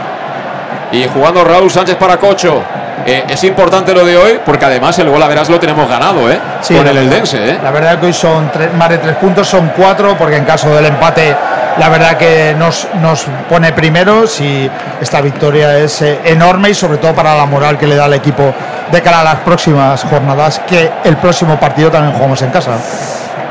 Y 0.91 1.07
jugando 1.07 1.43
Raúl 1.43 1.71
Sánchez 1.71 1.95
para 1.95 2.17
Cocho. 2.17 2.61
eh, 3.07 3.23
es 3.27 3.43
importante 3.43 3.91
lo 3.91 4.05
de 4.05 4.15
hoy 4.17 4.39
porque 4.45 4.65
además 4.65 4.99
el 4.99 5.09
gol 5.09 5.23
a 5.23 5.27
verás 5.27 5.49
lo 5.49 5.59
tenemos 5.59 5.89
ganado, 5.89 6.29
¿eh? 6.31 6.37
Sí, 6.61 6.75
Con 6.75 6.87
el 6.87 6.95
Eldense, 6.97 7.37
¿eh? 7.51 7.59
La 7.63 7.71
verdad 7.71 7.97
que 7.99 8.05
hoy 8.05 8.13
son 8.13 8.51
tres- 8.51 8.71
más 8.75 8.89
de 8.89 8.99
tres 8.99 9.15
puntos, 9.15 9.47
son 9.47 9.71
cuatro, 9.75 10.15
porque 10.15 10.35
en 10.35 10.45
caso 10.45 10.69
del 10.75 10.85
empate, 10.85 11.35
la 11.79 11.89
verdad 11.89 12.17
que 12.17 12.53
nos, 12.57 12.87
nos 13.01 13.25
pone 13.47 13.71
primeros 13.71 14.39
y 14.41 14.69
esta 15.01 15.21
victoria 15.21 15.77
es 15.77 16.01
eh, 16.01 16.19
enorme 16.25 16.69
y 16.69 16.73
sobre 16.73 16.97
todo 16.97 17.15
para 17.15 17.35
la 17.35 17.45
moral 17.45 17.77
que 17.77 17.87
le 17.87 17.95
da 17.95 18.05
al 18.05 18.13
equipo 18.13 18.53
de 18.91 19.01
cara 19.01 19.21
a 19.21 19.23
las 19.23 19.35
próximas 19.37 20.03
jornadas, 20.03 20.59
que 20.67 20.91
el 21.05 21.15
próximo 21.17 21.57
partido 21.59 21.89
también 21.89 22.13
jugamos 22.13 22.41
en 22.41 22.51
casa. 22.51 22.71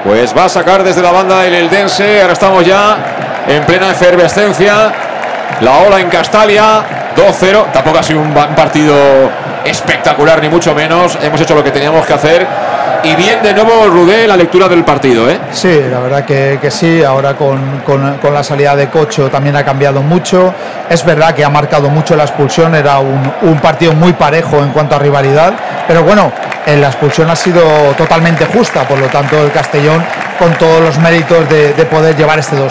Pues 0.04 0.36
va 0.36 0.44
a 0.44 0.48
sacar 0.48 0.84
desde 0.84 1.02
la 1.02 1.10
banda 1.10 1.44
el 1.46 1.54
Eldense. 1.54 2.20
Ahora 2.20 2.34
estamos 2.34 2.64
ya 2.64 2.98
en 3.46 3.64
plena 3.64 3.90
efervescencia. 3.90 4.92
La 5.60 5.78
ola 5.78 6.00
en 6.00 6.08
Castalia. 6.08 6.82
2-0. 7.16 7.72
Tampoco 7.72 7.98
ha 7.98 8.02
sido 8.02 8.20
un 8.20 8.32
partido 8.32 8.94
espectacular, 9.64 10.40
ni 10.40 10.48
mucho 10.48 10.74
menos. 10.74 11.18
Hemos 11.20 11.40
hecho 11.40 11.54
lo 11.54 11.64
que 11.64 11.72
teníamos 11.72 12.06
que 12.06 12.12
hacer. 12.12 12.46
Y 13.04 13.14
bien 13.14 13.42
de 13.42 13.54
nuevo 13.54 13.86
Rudé 13.86 14.26
la 14.26 14.36
lectura 14.36 14.68
del 14.68 14.84
partido, 14.84 15.30
¿eh? 15.30 15.38
Sí, 15.52 15.80
la 15.90 16.00
verdad 16.00 16.24
que, 16.24 16.58
que 16.60 16.70
sí. 16.70 17.02
Ahora 17.02 17.34
con, 17.34 17.80
con- 17.86 18.18
con 18.18 18.34
la 18.34 18.42
salida 18.42 18.74
de 18.76 18.88
Cocho 18.88 19.28
también 19.30 19.56
ha 19.56 19.64
cambiado 19.64 20.02
mucho. 20.02 20.52
Es 20.90 21.04
verdad 21.04 21.32
que 21.34 21.44
ha 21.44 21.48
marcado 21.48 21.88
mucho 21.88 22.16
la 22.16 22.24
expulsión. 22.24 22.74
Era 22.74 22.98
un, 22.98 23.32
un 23.42 23.58
partido 23.60 23.92
muy 23.92 24.12
parejo 24.12 24.58
en 24.58 24.70
cuanto 24.70 24.96
a 24.96 24.98
rivalidad. 24.98 25.52
Pero 25.86 26.02
bueno, 26.02 26.32
eh, 26.66 26.76
la 26.76 26.88
expulsión 26.88 27.30
ha 27.30 27.36
sido 27.36 27.62
totalmente 27.96 28.44
justa. 28.46 28.82
Por 28.86 28.98
lo 28.98 29.06
tanto, 29.06 29.42
el 29.42 29.52
Castellón 29.52 30.04
con 30.38 30.52
todos 30.54 30.80
los 30.82 30.98
méritos 30.98 31.48
de, 31.48 31.72
de 31.74 31.84
poder 31.86 32.16
llevar 32.16 32.38
este 32.38 32.56
2-0. 32.56 32.70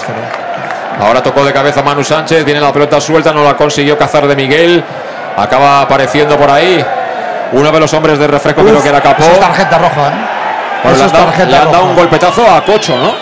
Ahora 0.99 1.21
tocó 1.21 1.45
de 1.45 1.53
cabeza 1.53 1.81
Manu 1.83 2.03
Sánchez, 2.03 2.43
viene 2.43 2.59
la 2.59 2.73
pelota 2.73 2.99
suelta, 2.99 3.31
no 3.31 3.43
la 3.43 3.55
consiguió 3.55 3.97
cazar 3.97 4.27
de 4.27 4.35
Miguel. 4.35 4.83
Acaba 5.37 5.81
apareciendo 5.81 6.35
por 6.37 6.49
ahí 6.49 6.83
uno 7.53 7.71
de 7.71 7.79
los 7.79 7.93
hombres 7.93 8.19
de 8.19 8.27
refresco, 8.27 8.61
creo 8.63 8.75
Uf, 8.77 8.83
que 8.83 8.89
era 8.89 9.01
Capó. 9.01 9.23
eso 9.23 9.31
es 9.33 9.39
tarjeta 9.39 9.77
roja. 9.77 10.07
¿eh? 10.07 10.11
Bueno, 10.83 10.89
le 10.89 10.93
Eso 10.95 11.05
es 11.05 11.11
tarjeta 11.11 11.45
le 11.49 11.57
han 11.57 11.65
dado 11.65 11.73
roja. 11.79 11.89
un 11.89 11.95
golpetazo 11.95 12.51
a 12.51 12.63
Cocho, 12.65 12.97
¿no? 12.97 13.13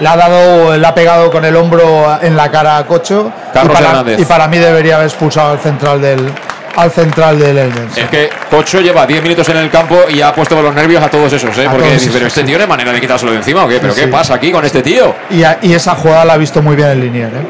Le 0.00 0.08
ha 0.08 0.16
dado, 0.16 0.76
le 0.76 0.86
ha 0.86 0.94
pegado 0.94 1.30
con 1.30 1.44
el 1.44 1.56
hombro 1.56 2.18
en 2.20 2.36
la 2.36 2.50
cara 2.50 2.76
a 2.78 2.84
Cocho. 2.86 3.32
Carlos 3.52 3.72
y, 3.72 3.74
para, 3.76 3.88
Hernández. 3.90 4.20
y 4.20 4.24
para 4.24 4.46
mí 4.48 4.58
debería 4.58 4.96
haber 4.96 5.06
expulsado 5.08 5.52
al 5.52 5.58
central 5.58 6.00
del 6.02 6.30
al 6.76 6.90
central 6.90 7.38
del 7.38 7.56
Eldense. 7.56 8.02
Es 8.02 8.10
que 8.10 8.28
Cocho 8.50 8.82
lleva 8.82 9.06
10 9.06 9.22
minutos 9.22 9.48
en 9.48 9.56
el 9.56 9.70
campo 9.70 9.96
y 10.10 10.20
ha 10.20 10.34
puesto 10.34 10.60
los 10.60 10.74
nervios 10.74 11.02
a 11.02 11.08
todos 11.08 11.32
esos, 11.32 11.56
¿eh? 11.56 11.66
A 11.66 11.70
Porque 11.70 11.92
dice, 11.92 12.10
pero 12.12 12.26
este 12.26 12.42
tío 12.44 12.58
no 12.58 12.64
hay 12.64 12.68
manera 12.68 12.92
de 12.92 13.00
quitárselo 13.00 13.30
de 13.32 13.38
encima 13.38 13.64
o 13.64 13.68
qué, 13.68 13.78
pero 13.80 13.94
Sí, 13.94 14.02
¿qué 14.02 14.08
pasa 14.08 14.34
aquí 14.34 14.52
con 14.52 14.62
este 14.62 14.82
tío? 14.82 15.14
Y, 15.30 15.42
a- 15.42 15.56
y 15.62 15.72
esa 15.72 15.94
jugada 15.94 16.26
la 16.26 16.34
ha 16.34 16.36
visto 16.36 16.60
muy 16.60 16.76
bien 16.76 16.88
el 16.90 17.00
Linier. 17.00 17.28
¿eh? 17.28 17.46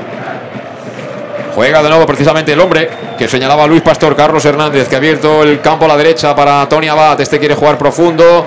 Juega 1.56 1.82
de 1.82 1.88
nuevo 1.88 2.04
precisamente 2.04 2.52
el 2.52 2.60
hombre 2.60 2.86
que 3.16 3.26
señalaba 3.26 3.66
Luis 3.66 3.80
Pastor, 3.80 4.14
Carlos 4.14 4.44
Hernández, 4.44 4.88
que 4.88 4.94
ha 4.94 4.98
abierto 4.98 5.42
el 5.42 5.62
campo 5.62 5.86
a 5.86 5.88
la 5.88 5.96
derecha 5.96 6.36
para 6.36 6.68
Tony 6.68 6.86
Abad. 6.86 7.18
Este 7.18 7.38
quiere 7.38 7.54
jugar 7.54 7.78
profundo. 7.78 8.44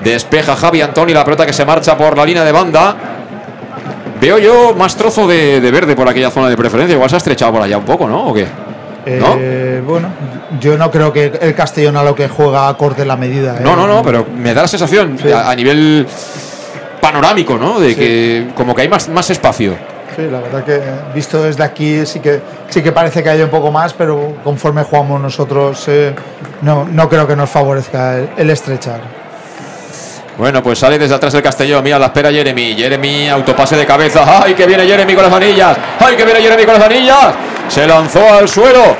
Despeja 0.00 0.56
Javi 0.56 0.80
Antoni 0.80 1.12
la 1.14 1.24
pelota 1.24 1.46
que 1.46 1.52
se 1.52 1.64
marcha 1.64 1.96
por 1.96 2.18
la 2.18 2.24
línea 2.26 2.42
de 2.42 2.50
banda. 2.50 2.96
Veo 4.20 4.38
yo 4.38 4.74
más 4.76 4.96
trozo 4.96 5.28
de, 5.28 5.60
de 5.60 5.70
verde 5.70 5.94
por 5.94 6.08
aquella 6.08 6.32
zona 6.32 6.48
de 6.48 6.56
preferencia. 6.56 6.94
Igual 6.94 7.08
se 7.10 7.14
ha 7.14 7.18
estrechado 7.18 7.52
por 7.52 7.62
allá 7.62 7.78
un 7.78 7.84
poco, 7.84 8.08
¿no? 8.08 8.26
¿O 8.26 8.34
qué? 8.34 8.48
¿No? 9.06 9.36
Eh, 9.38 9.80
bueno, 9.86 10.08
yo 10.58 10.76
no 10.76 10.90
creo 10.90 11.12
que 11.12 11.38
el 11.40 11.54
Castellón 11.54 11.96
a 11.96 12.02
lo 12.02 12.16
que 12.16 12.26
juega 12.26 12.66
acorde 12.66 13.04
la 13.04 13.16
medida. 13.16 13.58
¿eh? 13.58 13.60
No, 13.62 13.76
no, 13.76 13.86
no, 13.86 14.02
pero 14.02 14.26
me 14.36 14.52
da 14.52 14.62
la 14.62 14.68
sensación 14.68 15.16
a, 15.32 15.48
a 15.48 15.54
nivel 15.54 16.08
panorámico, 17.00 17.56
¿no? 17.56 17.78
De 17.78 17.94
que 17.94 18.48
como 18.56 18.74
que 18.74 18.82
hay 18.82 18.88
más, 18.88 19.08
más 19.08 19.30
espacio. 19.30 19.91
Sí, 20.14 20.28
la 20.30 20.40
verdad 20.40 20.64
que 20.64 20.80
visto 21.14 21.42
desde 21.42 21.64
aquí 21.64 22.04
sí 22.04 22.20
que 22.20 22.40
sí 22.68 22.82
que 22.82 22.92
parece 22.92 23.22
que 23.22 23.30
hay 23.30 23.40
un 23.42 23.48
poco 23.48 23.70
más, 23.70 23.94
pero 23.94 24.34
conforme 24.44 24.82
jugamos 24.82 25.20
nosotros 25.20 25.84
eh, 25.88 26.14
no, 26.60 26.84
no 26.84 27.08
creo 27.08 27.26
que 27.26 27.34
nos 27.34 27.48
favorezca 27.48 28.18
el, 28.18 28.28
el 28.36 28.50
estrechar. 28.50 29.00
Bueno, 30.36 30.62
pues 30.62 30.78
sale 30.78 30.98
desde 30.98 31.14
atrás 31.14 31.34
el 31.34 31.42
Castellón. 31.42 31.84
Mira, 31.84 31.98
la 31.98 32.06
espera 32.06 32.30
Jeremy. 32.30 32.74
Jeremy, 32.74 33.28
autopase 33.28 33.76
de 33.76 33.84
cabeza. 33.84 34.42
¡Ay, 34.42 34.54
que 34.54 34.66
viene 34.66 34.86
Jeremy 34.86 35.14
con 35.14 35.24
las 35.24 35.32
anillas! 35.32 35.76
¡Ay, 36.00 36.16
que 36.16 36.24
viene 36.24 36.40
Jeremy 36.40 36.64
con 36.64 36.74
las 36.74 36.84
anillas! 36.84 37.34
Se 37.68 37.86
lanzó 37.86 38.32
al 38.32 38.48
suelo. 38.48 38.96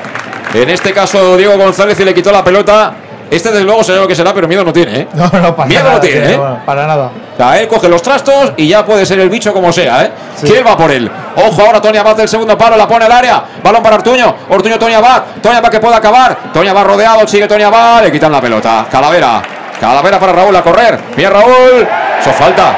En 0.53 0.69
este 0.69 0.93
caso, 0.93 1.35
Diego 1.35 1.57
González 1.57 1.99
y 1.99 2.05
le 2.05 2.13
quitó 2.13 2.31
la 2.31 2.43
pelota. 2.43 2.93
Este, 3.35 3.51
desde 3.51 3.63
luego, 3.63 3.83
será 3.83 4.01
lo 4.01 4.07
que 4.07 4.15
será, 4.15 4.33
pero 4.33 4.47
miedo 4.47 4.63
no 4.63 4.71
tiene, 4.71 4.99
¿eh? 5.01 5.07
No, 5.13 5.25
no, 5.25 5.55
para 5.55 5.67
Miedo 5.67 5.83
nada, 5.83 5.95
no 5.95 5.99
tiene, 5.99 6.33
¿eh? 6.33 6.39
para 6.65 6.85
nada. 6.85 7.11
O 7.33 7.37
sea, 7.37 7.59
él 7.59 7.67
coge 7.67 7.89
los 7.89 8.01
trastos 8.01 8.53
y 8.57 8.67
ya 8.67 8.85
puede 8.85 9.05
ser 9.05 9.19
el 9.19 9.29
bicho 9.29 9.51
como 9.51 9.73
sea, 9.73 10.03
¿eh? 10.03 10.11
Que 10.39 10.59
él 10.59 10.67
va 10.67 10.77
por 10.77 10.91
él. 10.91 11.09
Ojo 11.35 11.61
ahora, 11.65 11.81
Tony 11.81 11.97
Abad 11.97 12.15
del 12.15 12.29
segundo 12.29 12.57
palo, 12.57 12.77
la 12.77 12.87
pone 12.87 13.05
al 13.05 13.11
área. 13.11 13.43
Balón 13.63 13.81
para 13.81 13.95
Ortuño. 13.95 14.35
Ortuño, 14.49 14.77
Tony 14.77 14.93
Abad. 14.93 15.23
Tony 15.41 15.55
Abad 15.55 15.69
que 15.69 15.79
puede 15.79 15.95
acabar. 15.95 16.37
Tony 16.53 16.67
Abad 16.67 16.85
rodeado, 16.85 17.27
sigue 17.27 17.47
Tony 17.47 17.63
Abad. 17.63 18.03
Le 18.03 18.11
quitan 18.11 18.31
la 18.31 18.39
pelota. 18.39 18.85
Calavera. 18.91 19.41
Calavera 19.79 20.19
para 20.19 20.31
Raúl 20.33 20.55
a 20.55 20.61
correr. 20.61 20.99
Mira 21.17 21.29
Raúl. 21.31 21.87
Eso 22.19 22.31
falta. 22.33 22.77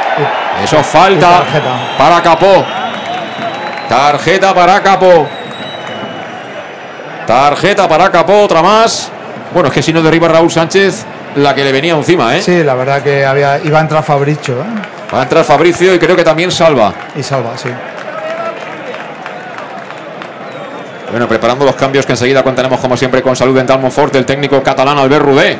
Eso 0.63 0.81
falta 0.83 1.43
para 1.97 2.21
Capó. 2.21 2.63
Tarjeta 3.89 4.53
para 4.53 4.81
Capó. 4.81 5.27
Tarjeta 7.27 7.87
para 7.87 8.09
Capó, 8.09 8.43
otra 8.43 8.61
más. 8.61 9.11
Bueno, 9.55 9.69
es 9.69 9.73
que 9.73 9.81
si 9.81 9.93
no 9.93 10.01
derriba 10.01 10.27
Raúl 10.27 10.51
Sánchez, 10.51 11.05
la 11.37 11.55
que 11.55 11.63
le 11.63 11.71
venía 11.71 11.93
encima, 11.95 12.35
¿eh? 12.35 12.41
Sí, 12.41 12.61
la 12.61 12.73
verdad 12.73 13.01
que 13.01 13.25
había, 13.25 13.57
iba 13.63 13.77
a 13.79 13.81
entrar 13.83 14.03
Fabricio 14.03 14.55
¿eh? 14.55 14.65
Va 15.13 15.21
a 15.21 15.23
entrar 15.23 15.45
Fabricio 15.45 15.95
y 15.95 15.97
creo 15.97 16.13
que 16.13 16.25
también 16.25 16.51
salva. 16.51 16.93
y 17.15 17.23
salva, 17.23 17.57
sí. 17.57 17.69
Bueno, 21.09 21.25
preparando 21.29 21.63
los 21.63 21.75
cambios 21.75 22.05
que 22.05 22.11
enseguida 22.11 22.43
contaremos 22.43 22.81
como 22.81 22.97
siempre 22.97 23.21
con 23.21 23.33
Salud 23.33 23.55
Dental 23.55 23.79
Monfort, 23.79 24.13
el 24.17 24.25
técnico 24.25 24.61
catalán 24.61 24.97
Albert 24.97 25.23
Rudé. 25.23 25.57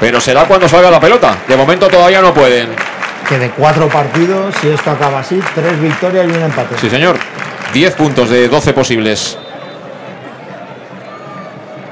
Pero 0.00 0.22
será 0.22 0.44
cuando 0.44 0.70
salga 0.70 0.90
la 0.90 1.00
pelota. 1.00 1.36
De 1.46 1.54
momento 1.54 1.88
todavía 1.88 2.22
no 2.22 2.32
pueden. 2.32 2.70
Que 3.28 3.38
de 3.38 3.50
cuatro 3.50 3.88
partidos, 3.88 4.54
si 4.62 4.70
esto 4.70 4.90
acaba 4.90 5.18
así, 5.18 5.38
tres 5.54 5.78
victorias 5.78 6.26
y 6.26 6.30
un 6.30 6.44
empate. 6.44 6.78
Sí, 6.80 6.88
señor. 6.88 7.18
10 7.74 7.94
puntos 7.94 8.30
de 8.30 8.48
12 8.48 8.72
posibles. 8.72 9.36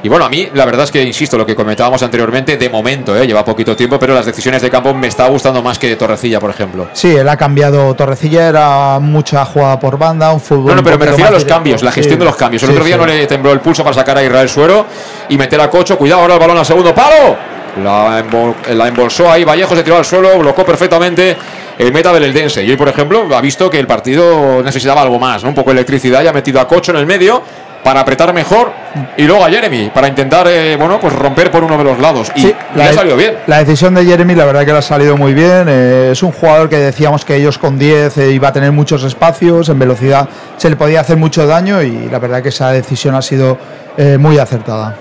Y 0.05 0.09
bueno, 0.11 0.27
a 0.27 0.29
mí 0.29 0.51
la 0.53 0.67
verdad 0.67 0.85
es 0.85 0.91
que, 0.93 1.03
insisto, 1.03 1.39
lo 1.39 1.47
que 1.47 1.57
comentábamos 1.57 2.03
anteriormente, 2.03 2.59
de 2.59 2.69
momento, 2.69 3.17
¿eh? 3.17 3.27
lleva 3.27 3.43
poquito 3.43 3.75
tiempo, 3.75 3.99
pero 3.99 4.13
las 4.15 4.27
decisiones 4.27 4.61
de 4.61 4.69
campo 4.69 4.93
me 4.93 5.07
está 5.09 5.27
gustando 5.29 5.63
más 5.63 5.79
que 5.79 5.89
de 5.89 5.97
Torrecilla, 5.97 6.39
por 6.39 6.51
ejemplo. 6.51 6.89
Sí, 6.93 7.17
él 7.17 7.27
ha 7.27 7.39
cambiado 7.39 7.93
Torrecilla, 7.95 8.49
era 8.51 8.99
mucha 9.01 9.45
jugada 9.47 9.81
por 9.81 9.97
banda, 9.97 10.31
un 10.31 10.41
fútbol. 10.43 10.67
No, 10.67 10.75
no, 10.77 10.83
pero 10.85 10.99
me 10.99 11.07
refiero 11.07 11.29
a 11.29 11.33
los 11.33 11.41
directo. 11.41 11.55
cambios, 11.57 11.83
la 11.83 11.91
Sí, 11.91 11.97
gestión 12.01 12.19
de 12.19 12.27
los 12.27 12.37
cambios. 12.37 12.63
El 12.63 12.69
sí, 12.69 12.75
otro 12.75 12.85
día 12.85 12.97
sí. 12.97 13.01
no 13.01 13.07
le 13.07 13.27
tembló 13.27 13.51
el 13.53 13.61
pulso 13.61 13.83
para 13.83 13.95
sacar 13.95 14.19
a 14.19 14.23
Israel 14.23 14.49
Suero 14.49 14.85
y 15.31 15.39
meter 15.39 15.59
a 15.61 15.71
Cocho. 15.71 15.97
Cuidado, 15.97 16.21
ahora 16.21 16.35
el 16.35 16.41
balón 16.41 16.59
al 16.59 16.67
segundo 16.67 16.95
palo. 16.95 17.37
La, 17.83 18.23
embol- 18.23 18.55
la 18.75 18.87
embolsó 18.89 19.33
ahí, 19.33 19.43
Vallejo 19.43 19.75
se 19.75 19.83
tiró 19.83 19.97
al 19.97 20.05
suelo, 20.05 20.39
blocó 20.39 20.65
perfectamente 20.67 21.35
el 21.79 21.93
meta 21.95 22.13
del 22.13 22.25
Eldense. 22.25 22.63
Y 22.63 22.71
hoy, 22.71 22.77
por 22.77 22.89
ejemplo, 22.91 23.27
ha 23.35 23.41
visto 23.41 23.71
que 23.71 23.79
el 23.81 23.87
partido 23.87 24.63
necesitaba 24.63 25.01
algo 25.01 25.19
más, 25.19 25.43
¿no? 25.43 25.49
un 25.49 25.55
poco 25.55 25.71
de 25.71 25.77
electricidad 25.79 26.23
y 26.23 26.27
ha 26.27 26.33
metido 26.35 26.61
a 26.61 26.69
Cocho 26.69 26.93
en 26.93 26.99
el 26.99 27.07
medio 27.07 27.43
para 27.85 28.01
apretar 28.01 28.33
mejor 28.33 28.73
y 29.17 29.25
luego 29.25 29.45
a 29.45 29.51
Jeremy 29.51 29.91
para 29.95 30.09
intentar 30.09 30.47
eh, 30.49 30.75
bueno 30.77 30.99
pues 30.99 31.13
romper 31.13 31.51
por 31.51 31.63
uno 31.63 31.77
de 31.77 31.85
los 31.85 31.99
lados 32.01 32.33
y 32.35 32.41
Sí, 32.41 32.55
le 32.75 32.83
ha 32.83 32.93
salido 32.93 33.17
bien 33.17 33.37
La 33.47 33.59
decisión 33.59 33.95
de 33.95 34.05
Jeremy, 34.05 34.35
la 34.35 34.47
verdad 34.47 34.65
que 34.65 34.73
le 34.73 34.79
ha 34.79 34.83
salido 34.83 35.17
muy 35.17 35.35
bien. 35.35 35.67
eh, 35.69 36.09
es 36.13 36.23
un 36.23 36.33
jugador 36.33 36.69
que 36.69 36.79
decíamos 36.79 37.25
que 37.25 37.37
ellos 37.37 37.59
con 37.59 37.79
10 37.79 38.17
eh, 38.19 38.31
iba 38.33 38.49
a 38.49 38.53
tener 38.53 38.73
muchos 38.73 39.05
espacios, 39.05 39.69
en 39.69 39.79
velocidad 39.79 40.29
se 40.57 40.71
le 40.71 40.77
podía 40.77 41.01
hacer 41.01 41.19
mucho 41.19 41.47
daño 41.47 41.83
y 41.83 42.09
la 42.11 42.19
verdad 42.19 42.43
que 42.43 42.49
esa 42.49 42.71
decisión 42.73 43.15
ha 43.15 43.23
sido 43.23 43.59
eh, 43.99 44.17
muy 44.19 44.39
acertada. 44.39 44.97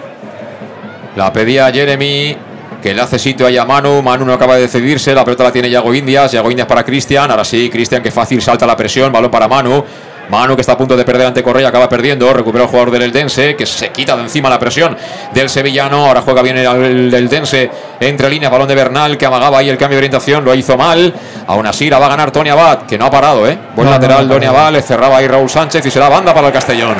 La 1.16 1.32
pedía 1.32 1.72
Jeremy, 1.72 2.36
que 2.82 2.94
le 2.94 3.02
hace 3.02 3.18
sitio 3.20 3.46
ahí 3.46 3.58
a 3.58 3.66
Manu. 3.66 4.02
Manu 4.02 4.26
no 4.26 4.34
acaba 4.34 4.56
de 4.56 4.62
decidirse. 4.64 5.14
La 5.14 5.24
pelota 5.24 5.44
la 5.46 5.52
tiene 5.52 5.70
Yago 5.70 5.94
Indias. 5.94 6.32
Yago 6.32 6.50
Indias 6.52 6.68
para 6.68 6.84
Cristian. 6.84 7.30
Ahora 7.32 7.46
sí, 7.46 7.70
Cristian 7.70 8.02
que 8.02 8.12
fácil 8.12 8.42
salta 8.42 8.66
la 8.66 8.76
presión. 8.76 9.12
Balón 9.12 9.30
para 9.32 9.48
Manu. 9.48 9.84
Manu 10.30 10.56
que 10.56 10.62
está 10.62 10.74
a 10.74 10.78
punto 10.78 10.95
de 10.95 11.04
perder 11.04 11.28
ante 11.28 11.44
Correa, 11.44 11.68
acaba 11.68 11.88
perdiendo. 11.90 12.32
Recupera 12.34 12.64
el 12.64 12.70
jugador 12.70 12.91
del 12.91 13.04
Eldense, 13.04 13.56
que 13.56 13.66
se 13.66 13.90
quita 13.90 14.16
de 14.16 14.24
encima 14.24 14.50
la 14.50 14.58
presión 14.60 14.98
del 15.34 15.50
sevillano. 15.50 16.06
Ahora 16.06 16.22
juega 16.22 16.41
bien 16.41 16.58
el 16.58 17.14
Eldense 17.14 17.70
entre 18.00 18.30
líneas. 18.30 18.52
Balón 18.52 18.68
de 18.68 18.76
Bernal, 18.76 19.18
que 19.18 19.26
amagaba 19.26 19.60
ahí 19.60 19.70
el 19.70 19.78
cambio 19.78 19.98
de 19.98 20.00
orientación. 20.00 20.44
Lo 20.44 20.54
hizo 20.56 20.78
mal. 20.78 21.14
Aún 21.48 21.66
así 21.68 21.90
la 21.90 22.00
va 22.00 22.08
a 22.08 22.10
ganar 22.10 22.32
Tony 22.32 22.50
Abad, 22.50 22.84
que 22.84 22.98
no 22.98 23.06
ha 23.06 23.12
parado, 23.12 23.48
¿eh? 23.48 23.58
Buen 23.76 23.86
No, 23.86 23.91
no, 23.91 23.91
lateral, 23.91 24.28
no 24.28 24.34
ha 24.34 24.38
Tony. 24.38 24.45
Abad. 24.48 24.72
Le 24.74 24.82
cerraba 24.82 25.18
ahí 25.18 25.28
Raúl 25.28 25.50
Sánchez 25.50 25.86
y 25.86 25.91
será 25.91 26.10
banda 26.10 26.34
para 26.34 26.48
el 26.48 26.54
Castellón. 26.54 26.95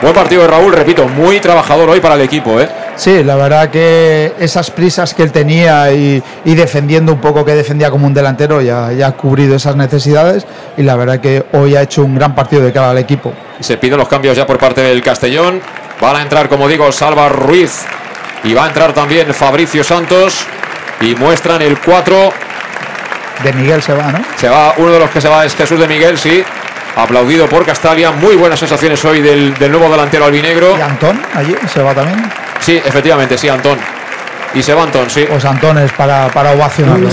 Buen 0.00 0.14
partido 0.14 0.42
de 0.42 0.48
Raúl, 0.48 0.72
repito, 0.72 1.08
muy 1.08 1.40
trabajador 1.40 1.90
hoy 1.90 2.00
para 2.00 2.14
el 2.14 2.20
equipo, 2.20 2.60
¿eh? 2.60 2.68
Sí, 2.98 3.22
la 3.22 3.36
verdad 3.36 3.70
que 3.70 4.32
esas 4.40 4.72
prisas 4.72 5.14
que 5.14 5.22
él 5.22 5.30
tenía 5.30 5.92
y, 5.92 6.20
y 6.44 6.54
defendiendo 6.56 7.12
un 7.12 7.20
poco 7.20 7.44
que 7.44 7.54
defendía 7.54 7.92
como 7.92 8.08
un 8.08 8.12
delantero 8.12 8.60
ya, 8.60 8.90
ya 8.92 9.06
ha 9.06 9.12
cubrido 9.12 9.54
esas 9.54 9.76
necesidades 9.76 10.44
y 10.76 10.82
la 10.82 10.96
verdad 10.96 11.20
que 11.20 11.46
hoy 11.52 11.76
ha 11.76 11.82
hecho 11.82 12.02
un 12.02 12.16
gran 12.16 12.34
partido 12.34 12.60
de 12.62 12.72
cara 12.72 12.90
al 12.90 12.98
equipo. 12.98 13.32
Se 13.60 13.76
piden 13.76 13.98
los 13.98 14.08
cambios 14.08 14.36
ya 14.36 14.44
por 14.48 14.58
parte 14.58 14.80
del 14.80 15.00
Castellón. 15.00 15.60
Van 16.00 16.16
a 16.16 16.22
entrar, 16.22 16.48
como 16.48 16.66
digo, 16.66 16.90
Salva 16.90 17.28
Ruiz 17.28 17.84
y 18.42 18.52
va 18.52 18.64
a 18.64 18.66
entrar 18.66 18.92
también 18.92 19.32
Fabricio 19.32 19.84
Santos. 19.84 20.44
Y 21.00 21.14
muestran 21.14 21.62
el 21.62 21.78
4. 21.78 22.32
De 23.44 23.52
Miguel 23.52 23.80
se 23.80 23.94
va, 23.94 24.10
¿no? 24.10 24.18
Se 24.36 24.48
va, 24.48 24.74
uno 24.76 24.90
de 24.90 24.98
los 24.98 25.10
que 25.10 25.20
se 25.20 25.28
va 25.28 25.44
es 25.44 25.54
Jesús 25.54 25.78
de 25.78 25.86
Miguel, 25.86 26.18
sí. 26.18 26.42
aplaudido 26.96 27.48
por 27.48 27.64
Castalia. 27.64 28.10
Muy 28.10 28.34
buenas 28.34 28.58
sensaciones 28.58 29.04
hoy 29.04 29.20
del, 29.20 29.54
del 29.54 29.70
nuevo 29.70 29.88
delantero 29.88 30.24
albinegro. 30.24 30.76
¿Y 30.76 30.80
Antón 30.80 31.22
allí 31.34 31.54
se 31.72 31.80
va 31.80 31.94
también? 31.94 32.28
Sí, 32.68 32.76
efectivamente, 32.76 33.38
sí, 33.38 33.48
Antón. 33.48 33.97
Y 34.54 34.62
se 34.62 34.72
va 34.74 34.84
Antón, 34.84 35.08
sí. 35.10 35.24
Pues 35.28 35.44
Antón 35.44 35.78
es 35.78 35.92
para, 35.92 36.28
para 36.28 36.52
ovacionarlo. 36.52 37.08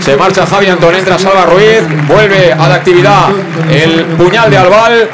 Se 0.00 0.16
marcha 0.16 0.44
Javi 0.44 0.66
Antón, 0.66 0.94
entra 0.94 1.18
Salva 1.18 1.44
Ruiz, 1.46 1.82
vuelve 2.06 2.52
a 2.52 2.68
la 2.68 2.74
actividad 2.74 3.28
el 3.70 4.04
puñal 4.16 4.50
de 4.50 4.58
Albal, 4.58 5.08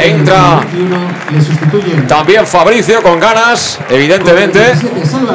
entra 0.00 0.60
también 2.08 2.46
Fabricio 2.46 3.02
con 3.02 3.20
ganas, 3.20 3.78
evidentemente. 3.90 4.72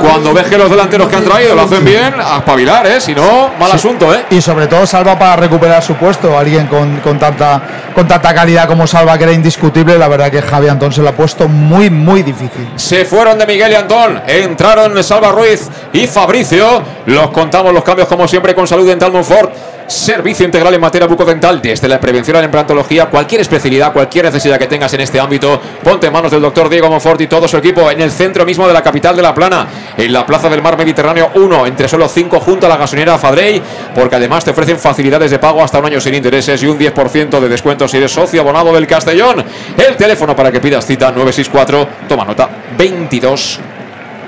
Cuando 0.02 0.34
ves 0.34 0.48
que 0.48 0.58
los 0.58 0.70
delanteros 0.70 1.08
que 1.08 1.16
han 1.16 1.24
traído 1.24 1.56
lo 1.56 1.62
hacen 1.62 1.86
bien, 1.86 2.14
a 2.20 2.38
espabilar, 2.38 2.86
¿eh? 2.88 3.00
Si 3.00 3.14
no, 3.14 3.52
mal 3.60 3.70
Sí. 3.72 3.76
asunto, 3.78 4.14
¿eh? 4.14 4.26
Y 4.32 4.42
sobre 4.42 4.68
todo 4.68 4.86
Salva 4.86 5.18
para 5.18 5.36
recuperar 5.36 5.82
su 5.84 5.96
puesto. 5.96 6.38
Alguien 6.38 6.68
con, 6.68 7.00
con 7.02 7.18
tanta, 7.20 7.62
con 7.94 8.08
tanta 8.08 8.34
calidad 8.34 8.68
como 8.68 8.88
Salva, 8.88 9.18
que 9.18 9.24
era 9.26 9.34
indiscutible. 9.34 9.98
La 9.98 10.08
verdad 10.08 10.32
que 10.32 10.42
Javi 10.42 10.68
Antón 10.68 10.92
se 10.92 11.02
lo 11.02 11.10
ha 11.10 11.14
puesto 11.14 11.48
muy, 11.48 11.90
muy 11.90 12.24
difícil. 12.24 12.68
Se 12.76 13.06
fueron 13.06 13.38
de 13.38 13.46
Miguel 13.46 13.72
y 13.72 13.76
Antón, 13.76 14.22
entraron 14.28 15.02
Salva 15.04 15.32
Ruiz 15.32 15.43
y 15.92 16.08
Fabricio. 16.08 16.82
Los 17.06 17.32
contamos 17.32 17.74
los 17.74 17.84
cambios 17.84 18.08
como 18.08 18.28
siempre 18.30 18.56
con 18.56 18.66
Salud 18.66 18.88
Dental 18.88 19.12
Monfort. 19.12 19.54
Servicio 19.88 20.46
integral 20.46 20.74
en 20.74 20.80
materia 20.80 21.06
bucodental, 21.06 21.62
desde 21.62 21.90
la 21.90 22.00
prevención 22.00 22.38
a 22.38 22.40
la 22.40 22.46
implantología, 22.46 23.08
cualquier 23.08 23.42
especialidad, 23.42 23.92
cualquier 23.92 24.24
necesidad 24.24 24.58
que 24.58 24.68
tengas 24.68 24.94
en 24.94 25.02
este 25.02 25.20
ámbito, 25.20 25.60
ponte 25.84 26.08
en 26.08 26.14
manos 26.14 26.32
del 26.32 26.42
doctor 26.42 26.70
Diego 26.70 26.90
Monfort 26.90 27.20
y 27.20 27.28
todo 27.28 27.50
su 27.50 27.58
equipo 27.58 27.92
en 27.92 28.00
el 28.00 28.10
centro 28.10 28.46
mismo 28.46 28.66
de 28.66 28.74
la 28.74 28.82
capital 28.82 29.18
de 29.18 29.22
La 29.22 29.36
Plana, 29.36 29.68
en 29.98 30.14
la 30.14 30.26
Plaza 30.26 30.50
del 30.50 30.62
Mar 30.62 30.78
Mediterráneo 30.78 31.32
1, 31.36 31.68
entre 31.68 31.90
solo 31.90 32.08
5 32.08 32.40
junto 32.40 32.66
a 32.66 32.70
la 32.70 32.78
gasolinera 32.78 33.18
Fadrey, 33.18 33.62
porque 33.94 34.16
además 34.16 34.46
te 34.46 34.52
ofrecen 34.52 34.80
facilidades 34.80 35.30
de 35.30 35.40
pago 35.40 35.62
hasta 35.62 35.80
un 35.80 35.86
año 35.86 36.00
sin 36.00 36.16
intereses 36.16 36.64
y 36.64 36.66
un 36.66 36.80
10% 36.80 37.42
de 37.42 37.50
descuento 37.50 37.86
si 37.86 37.98
eres 37.98 38.12
socio 38.12 38.40
abonado 38.40 38.74
del 38.74 38.88
Castellón. 38.88 39.44
El 39.78 39.98
teléfono 39.98 40.34
para 40.34 40.50
que 40.50 40.62
pidas 40.62 40.86
cita 40.86 41.12
964, 41.12 41.88
toma 42.08 42.24
nota, 42.24 42.50
22 42.78 43.60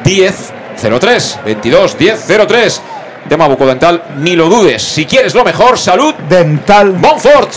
10 0.05 0.54
03 0.81 1.39
22 1.45 1.97
10 1.97 2.25
03 2.47 2.81
tema 3.29 3.47
bucodental 3.47 4.03
ni 4.17 4.35
lo 4.35 4.47
dudes 4.47 4.81
si 4.83 5.05
quieres 5.05 5.33
lo 5.33 5.43
mejor 5.43 5.77
salud 5.77 6.13
dental 6.29 6.93
Montfort 6.93 7.51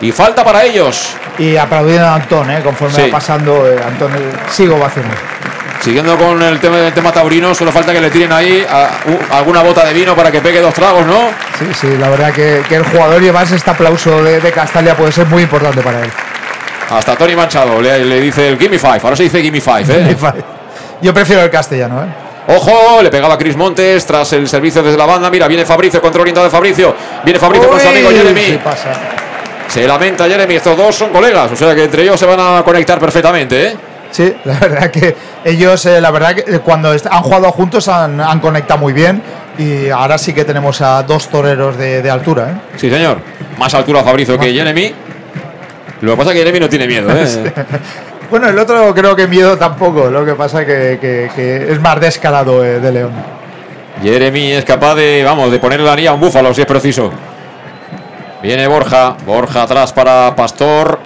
y 0.00 0.10
falta 0.12 0.42
para 0.44 0.64
ellos 0.64 1.14
Y 1.38 1.56
aplaudiendo 1.56 2.06
a 2.06 2.14
Antón, 2.16 2.50
¿eh? 2.50 2.60
conforme 2.62 2.94
Sí. 2.94 3.02
va 3.02 3.18
pasando, 3.18 3.66
eh, 3.70 3.76
Antón 3.86 4.12
eh, 4.14 4.18
sigo 4.50 4.76
ovacionando. 4.76 5.16
siguiendo 5.80 6.16
con 6.16 6.42
el 6.42 6.58
tema 6.60 6.76
del 6.78 6.92
tema 6.92 7.12
taurino 7.12 7.54
solo 7.54 7.70
falta 7.72 7.92
que 7.92 8.00
le 8.00 8.10
tiren 8.10 8.32
ahí 8.32 8.66
a- 8.68 8.90
alguna 9.38 9.62
bota 9.62 9.84
de 9.84 9.92
vino 9.92 10.14
para 10.16 10.30
que 10.32 10.40
pegue 10.40 10.60
dos 10.60 10.74
tragos 10.74 11.06
no 11.06 11.28
Sí, 11.58 11.66
sí, 11.80 11.96
la 11.98 12.08
verdad 12.08 12.32
que, 12.32 12.62
que 12.68 12.74
el 12.76 12.84
jugador 12.84 13.20
llevarse 13.22 13.54
este 13.56 13.70
aplauso 13.70 14.22
de, 14.24 14.40
de 14.40 14.50
Castalia 14.52 14.96
puede 14.96 15.12
ser 15.12 15.26
muy 15.26 15.42
importante 15.44 15.80
para 15.82 16.00
él. 16.02 16.10
hasta 16.90 17.14
Tony 17.16 17.36
Manchado 17.36 17.80
le, 17.80 18.04
le 18.04 18.20
dice 18.20 18.48
el 18.48 18.58
gimme 18.58 18.78
five 18.78 19.00
ahora 19.02 19.14
se 19.16 19.22
dice 19.24 19.40
gimme 19.40 19.60
five 19.60 19.84
¿eh? 19.88 20.16
Yo 21.00 21.12
prefiero 21.14 21.42
el 21.42 21.50
castellano, 21.50 22.02
¿eh? 22.02 22.06
Ojo, 22.46 23.00
le 23.02 23.10
pegaba 23.10 23.38
Chris 23.38 23.56
Montes 23.56 24.04
tras 24.04 24.32
el 24.34 24.46
servicio 24.48 24.82
desde 24.82 24.98
la 24.98 25.06
banda. 25.06 25.30
Mira, 25.30 25.48
viene 25.48 25.64
Fabricio, 25.64 26.00
contra 26.00 26.20
orientado 26.20 26.44
de 26.44 26.50
Fabricio. 26.50 26.94
Viene 27.24 27.38
Fabricio 27.38 27.68
con 27.68 27.80
su 27.80 27.88
amigo 27.88 28.08
Uy, 28.08 28.16
Jeremy. 28.16 28.40
¿qué 28.42 28.58
pasa? 28.58 28.92
Se 29.68 29.86
lamenta 29.86 30.28
Jeremy, 30.28 30.54
estos 30.56 30.76
dos 30.76 30.94
son 30.94 31.10
colegas, 31.10 31.50
o 31.50 31.56
sea 31.56 31.74
que 31.74 31.84
entre 31.84 32.02
ellos 32.02 32.20
se 32.20 32.26
van 32.26 32.38
a 32.38 32.62
conectar 32.62 32.98
perfectamente, 32.98 33.68
¿eh? 33.68 33.76
Sí, 34.10 34.32
la 34.44 34.58
verdad 34.58 34.90
que 34.90 35.16
ellos, 35.44 35.86
eh, 35.86 36.00
la 36.00 36.10
verdad 36.10 36.34
que 36.34 36.44
eh, 36.56 36.58
cuando 36.60 36.90
han 36.90 37.22
jugado 37.22 37.50
juntos 37.50 37.88
han, 37.88 38.20
han 38.20 38.40
conectado 38.40 38.78
muy 38.78 38.92
bien 38.92 39.22
y 39.58 39.88
ahora 39.88 40.18
sí 40.18 40.32
que 40.34 40.44
tenemos 40.44 40.80
a 40.82 41.02
dos 41.02 41.28
toreros 41.28 41.78
de, 41.78 42.02
de 42.02 42.10
altura, 42.10 42.50
¿eh? 42.50 42.54
Sí, 42.76 42.90
señor. 42.90 43.18
Más 43.58 43.72
altura 43.74 44.04
Fabricio 44.04 44.38
que 44.38 44.52
Jeremy. 44.52 44.94
Lo 46.02 46.12
que 46.12 46.16
pasa 46.18 46.30
es 46.30 46.34
que 46.34 46.40
Jeremy 46.40 46.60
no 46.60 46.68
tiene 46.68 46.86
miedo, 46.86 47.08
¿eh? 47.10 47.26
Bueno, 48.30 48.48
el 48.48 48.58
otro 48.58 48.94
creo 48.94 49.14
que 49.14 49.26
miedo 49.26 49.56
tampoco, 49.56 50.10
lo 50.10 50.24
que 50.24 50.34
pasa 50.34 50.64
que, 50.64 50.98
que, 51.00 51.72
es 51.72 51.80
más 51.80 52.00
descarado 52.00 52.64
eh, 52.64 52.80
de 52.80 52.92
León. 52.92 53.12
Jeremy 54.02 54.52
es 54.52 54.64
capaz 54.64 54.94
de, 54.94 55.22
vamos, 55.24 55.50
de 55.50 55.58
ponerle 55.58 55.86
la 55.86 55.92
anilla 55.92 56.10
a 56.10 56.14
un 56.14 56.20
búfalo 56.20 56.52
si 56.52 56.62
es 56.62 56.66
preciso. 56.66 57.10
Viene 58.42 58.66
Borja, 58.66 59.16
Borja 59.24 59.62
atrás 59.62 59.92
para 59.92 60.34
Pastor. 60.36 60.98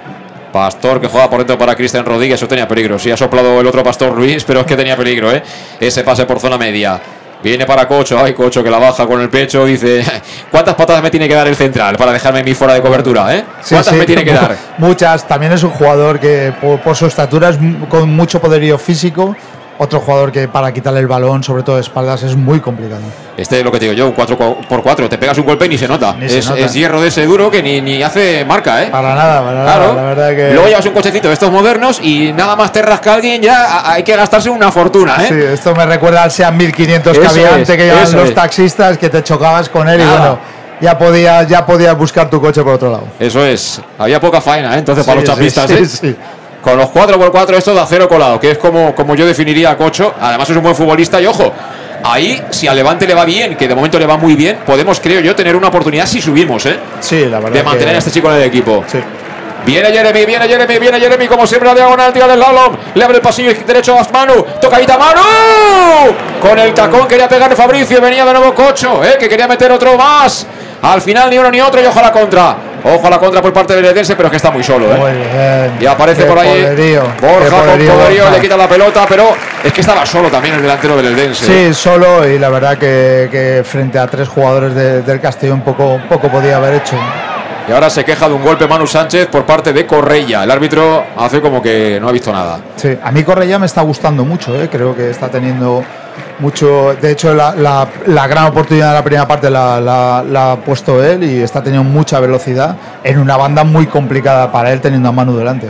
Pastor 0.52 1.00
que 1.00 1.08
juega 1.08 1.28
por 1.28 1.38
dentro 1.38 1.58
para 1.58 1.76
Cristian 1.76 2.04
Rodríguez, 2.04 2.36
eso 2.36 2.48
tenía 2.48 2.66
peligro. 2.66 2.98
Sí 2.98 3.10
ha 3.10 3.16
soplado 3.16 3.60
el 3.60 3.66
otro 3.66 3.82
Pastor 3.82 4.16
Luis, 4.16 4.44
pero 4.46 4.60
es 4.60 4.66
que 4.66 4.76
tenía 4.76 4.96
peligro, 4.96 5.30
¿eh? 5.30 5.42
Ese 5.78 6.02
pase 6.02 6.24
por 6.24 6.40
zona 6.40 6.56
media. 6.56 6.98
Viene 7.42 7.66
para 7.66 7.86
Cocho, 7.86 8.18
ay 8.18 8.34
Cocho 8.34 8.64
que 8.64 8.70
la 8.70 8.78
baja 8.78 9.06
con 9.06 9.20
el 9.20 9.28
pecho, 9.30 9.64
dice, 9.64 10.02
¿cuántas 10.50 10.74
patadas 10.74 11.02
me 11.02 11.10
tiene 11.10 11.28
que 11.28 11.34
dar 11.34 11.46
el 11.46 11.54
central 11.54 11.96
para 11.96 12.12
dejarme 12.12 12.40
a 12.40 12.42
mí 12.42 12.52
fuera 12.54 12.74
de 12.74 12.80
cobertura, 12.80 13.34
eh? 13.34 13.44
Sí, 13.62 13.74
¿Cuántas 13.74 13.94
sí, 13.94 13.98
me 14.00 14.06
tiene 14.06 14.24
que 14.24 14.32
dar? 14.34 14.56
Muchas. 14.78 15.26
También 15.26 15.52
es 15.52 15.62
un 15.62 15.70
jugador 15.70 16.18
que 16.18 16.52
por, 16.60 16.80
por 16.80 16.96
su 16.96 17.06
estatura 17.06 17.50
es 17.50 17.58
con 17.88 18.10
mucho 18.10 18.40
poderío 18.40 18.76
físico. 18.78 19.36
Otro 19.80 20.00
jugador 20.00 20.32
que 20.32 20.48
para 20.48 20.72
quitarle 20.72 20.98
el 20.98 21.06
balón, 21.06 21.44
sobre 21.44 21.62
todo 21.62 21.76
de 21.76 21.82
espaldas, 21.82 22.24
es 22.24 22.34
muy 22.34 22.58
complicado. 22.58 23.00
Este 23.36 23.58
es 23.58 23.64
lo 23.64 23.70
que 23.70 23.78
te 23.78 23.84
digo 23.84 23.94
yo, 23.96 24.08
un 24.08 24.14
4x4, 24.16 25.08
te 25.08 25.18
pegas 25.18 25.38
un 25.38 25.44
golpe 25.44 25.66
y 25.66 25.68
ni 25.68 25.78
se 25.78 25.86
nota. 25.86 26.14
Ni 26.18 26.28
se 26.28 26.38
es, 26.38 26.48
nota. 26.50 26.60
es 26.62 26.74
hierro 26.74 27.00
de 27.00 27.06
ese 27.06 27.24
duro 27.24 27.48
que 27.48 27.62
ni, 27.62 27.80
ni 27.80 28.02
hace 28.02 28.44
marca, 28.44 28.82
¿eh? 28.82 28.88
Para 28.90 29.14
nada, 29.14 29.40
para 29.40 29.62
Claro. 29.62 29.80
nada. 29.82 29.94
La 29.94 30.02
verdad 30.02 30.30
que. 30.30 30.52
Luego 30.52 30.66
llevas 30.68 30.84
un 30.86 30.92
cochecito 30.94 31.28
de 31.28 31.34
estos 31.34 31.52
modernos 31.52 32.00
y 32.02 32.32
nada 32.32 32.56
más 32.56 32.72
te 32.72 32.82
rasca 32.82 33.14
alguien, 33.14 33.40
ya 33.40 33.88
hay 33.92 34.02
que 34.02 34.16
gastarse 34.16 34.50
una 34.50 34.72
fortuna, 34.72 35.16
¿eh? 35.22 35.26
Sí, 35.28 35.34
esto 35.54 35.72
me 35.76 35.86
recuerda 35.86 36.24
al 36.24 36.32
Seat 36.32 36.52
1500 36.54 37.16
que 37.16 37.24
Eso 37.24 37.30
había 37.30 37.46
es, 37.50 37.54
antes 37.54 37.76
que 37.76 37.84
llevaban 37.84 38.12
los 38.16 38.28
es. 38.30 38.34
taxistas, 38.34 38.98
que 38.98 39.08
te 39.08 39.22
chocabas 39.22 39.68
con 39.68 39.88
él 39.88 40.00
y 40.00 40.04
Nada. 40.04 40.18
bueno, 40.18 40.38
ya 40.80 40.98
podías, 40.98 41.46
ya 41.46 41.64
podías 41.64 41.96
buscar 41.96 42.28
tu 42.28 42.40
coche 42.40 42.64
por 42.64 42.74
otro 42.74 42.90
lado. 42.90 43.04
Eso 43.20 43.44
es. 43.46 43.80
Había 43.96 44.20
poca 44.20 44.40
faena, 44.40 44.74
¿eh? 44.74 44.78
Entonces, 44.80 45.04
para 45.06 45.20
Sí, 45.20 45.26
los 45.26 45.36
sí, 45.36 45.40
chapistas, 45.54 45.90
sí, 46.00 46.08
¿eh? 46.08 46.16
Con 46.68 46.76
los 46.76 46.88
4x4 46.90 47.54
esto 47.56 47.72
de 47.74 47.80
acero 47.80 48.06
colado, 48.10 48.38
que 48.38 48.50
es 48.50 48.58
como, 48.58 48.94
como 48.94 49.14
yo 49.14 49.24
definiría 49.24 49.70
a 49.70 49.76
Cocho. 49.78 50.14
Además 50.20 50.50
es 50.50 50.56
un 50.56 50.62
buen 50.62 50.74
futbolista 50.74 51.18
y 51.18 51.24
ojo, 51.24 51.50
ahí 52.04 52.42
si 52.50 52.68
al 52.68 52.76
Levante 52.76 53.06
le 53.06 53.14
va 53.14 53.24
bien, 53.24 53.56
que 53.56 53.66
de 53.66 53.74
momento 53.74 53.98
le 53.98 54.04
va 54.04 54.18
muy 54.18 54.34
bien, 54.34 54.58
podemos, 54.66 55.00
creo 55.00 55.20
yo, 55.20 55.34
tener 55.34 55.56
una 55.56 55.68
oportunidad 55.68 56.04
si 56.06 56.20
subimos, 56.20 56.66
¿eh? 56.66 56.78
Sí, 57.00 57.24
la 57.24 57.38
verdad. 57.40 57.52
De 57.52 57.62
mantener 57.62 57.88
que- 57.92 57.94
a 57.94 57.98
este 58.00 58.10
chico 58.10 58.28
en 58.30 58.36
el 58.36 58.42
equipo. 58.42 58.84
Sí. 58.86 58.98
Viene 59.64 59.88
Jeremy, 59.90 60.26
viene 60.26 60.46
Jeremy, 60.46 60.78
viene 60.78 61.00
Jeremy, 61.00 61.26
como 61.26 61.46
siempre 61.46 61.70
la 61.70 61.74
diagonal, 61.74 62.12
tira 62.12 62.26
del 62.28 62.38
slalom, 62.38 62.76
le 62.94 63.02
abre 63.04 63.16
el 63.16 63.22
pasillo 63.22 63.50
derecho 63.66 63.98
a 63.98 64.06
Manu, 64.12 64.44
tocadita 64.60 64.98
Manu, 64.98 65.22
con 66.42 66.58
el 66.58 66.74
tacón 66.74 67.08
quería 67.08 67.30
pegar 67.30 67.54
Fabricio, 67.56 67.98
venía 68.00 68.26
de 68.26 68.32
nuevo 68.34 68.54
Cocho, 68.54 69.02
eh, 69.02 69.16
que 69.18 69.26
quería 69.26 69.48
meter 69.48 69.72
otro 69.72 69.96
más, 69.96 70.46
al 70.82 71.00
final 71.00 71.30
ni 71.30 71.38
uno 71.38 71.50
ni 71.50 71.62
otro 71.62 71.80
y 71.82 71.86
ojo 71.86 71.98
a 71.98 72.02
la 72.02 72.12
contra, 72.12 72.56
ojo 72.84 73.06
a 73.06 73.10
la 73.10 73.18
contra 73.18 73.40
por 73.42 73.52
parte 73.52 73.74
del 73.74 73.84
Edense, 73.86 74.14
pero 74.16 74.26
es 74.28 74.30
que 74.30 74.36
está 74.36 74.50
muy 74.50 74.62
solo, 74.62 74.86
Muy 74.86 75.10
eh. 75.10 75.70
bien. 75.70 75.82
Y 75.82 75.86
aparece 75.86 76.22
Qué 76.22 76.28
por 76.28 76.38
ahí 76.38 76.62
poderío, 76.62 77.02
Borja 77.20 77.44
qué 77.44 77.50
con 77.50 77.60
poderío, 77.60 77.92
poderío, 77.94 78.22
Borja. 78.24 78.36
le 78.36 78.40
quita 78.42 78.56
la 78.56 78.68
pelota, 78.68 79.06
pero 79.08 79.24
es 79.64 79.72
que 79.72 79.80
estaba 79.80 80.04
solo 80.06 80.28
también 80.30 80.54
el 80.54 80.62
delantero 80.62 80.96
del 80.96 81.06
Edense. 81.18 81.44
Sí, 81.46 81.74
solo 81.74 82.26
y 82.28 82.38
la 82.38 82.48
verdad 82.48 82.78
que, 82.78 83.28
que 83.30 83.62
frente 83.64 83.98
a 83.98 84.06
tres 84.06 84.28
jugadores 84.28 84.74
de- 84.74 85.02
del 85.02 85.20
Castellón 85.20 85.60
poco, 85.62 86.00
poco 86.08 86.28
podía 86.28 86.56
haber 86.56 86.74
hecho. 86.74 86.96
Y 87.68 87.72
ahora 87.72 87.90
se 87.90 88.02
queja 88.02 88.26
de 88.28 88.34
un 88.34 88.42
golpe 88.42 88.66
Manu 88.66 88.86
Sánchez 88.86 89.26
por 89.26 89.44
parte 89.44 89.74
de 89.74 89.84
Correia. 89.86 90.42
El 90.44 90.50
árbitro 90.50 91.04
hace 91.18 91.40
como 91.42 91.60
que 91.60 91.98
no 92.00 92.08
ha 92.08 92.12
visto 92.12 92.32
nada. 92.32 92.60
Sí, 92.76 92.96
a 93.02 93.10
mí 93.12 93.22
Correia 93.24 93.58
me 93.58 93.66
está 93.66 93.82
gustando 93.82 94.24
mucho, 94.24 94.58
¿eh? 94.58 94.68
creo 94.72 94.96
que 94.96 95.10
está 95.10 95.28
teniendo 95.28 95.84
mucho. 96.40 96.94
De 97.00 97.10
hecho, 97.12 97.34
la, 97.34 97.54
la- 97.54 97.88
la 98.06 98.26
gran 98.26 98.46
oportunidad 98.46 98.88
de 98.90 98.94
la 98.94 99.02
primera 99.04 99.26
parte 99.28 99.50
la, 99.50 100.18
ha 100.52 100.56
puesto 100.56 101.02
él 101.04 101.22
y 101.24 101.42
está 101.42 101.62
teniendo 101.62 101.88
mucha 101.88 102.20
velocidad 102.20 102.76
en 103.04 103.18
una 103.18 103.36
banda 103.36 103.64
muy 103.64 103.86
complicada 103.86 104.50
para 104.52 104.72
él, 104.72 104.80
teniendo 104.80 105.08
a 105.08 105.12
Manu 105.12 105.36
delante. 105.36 105.68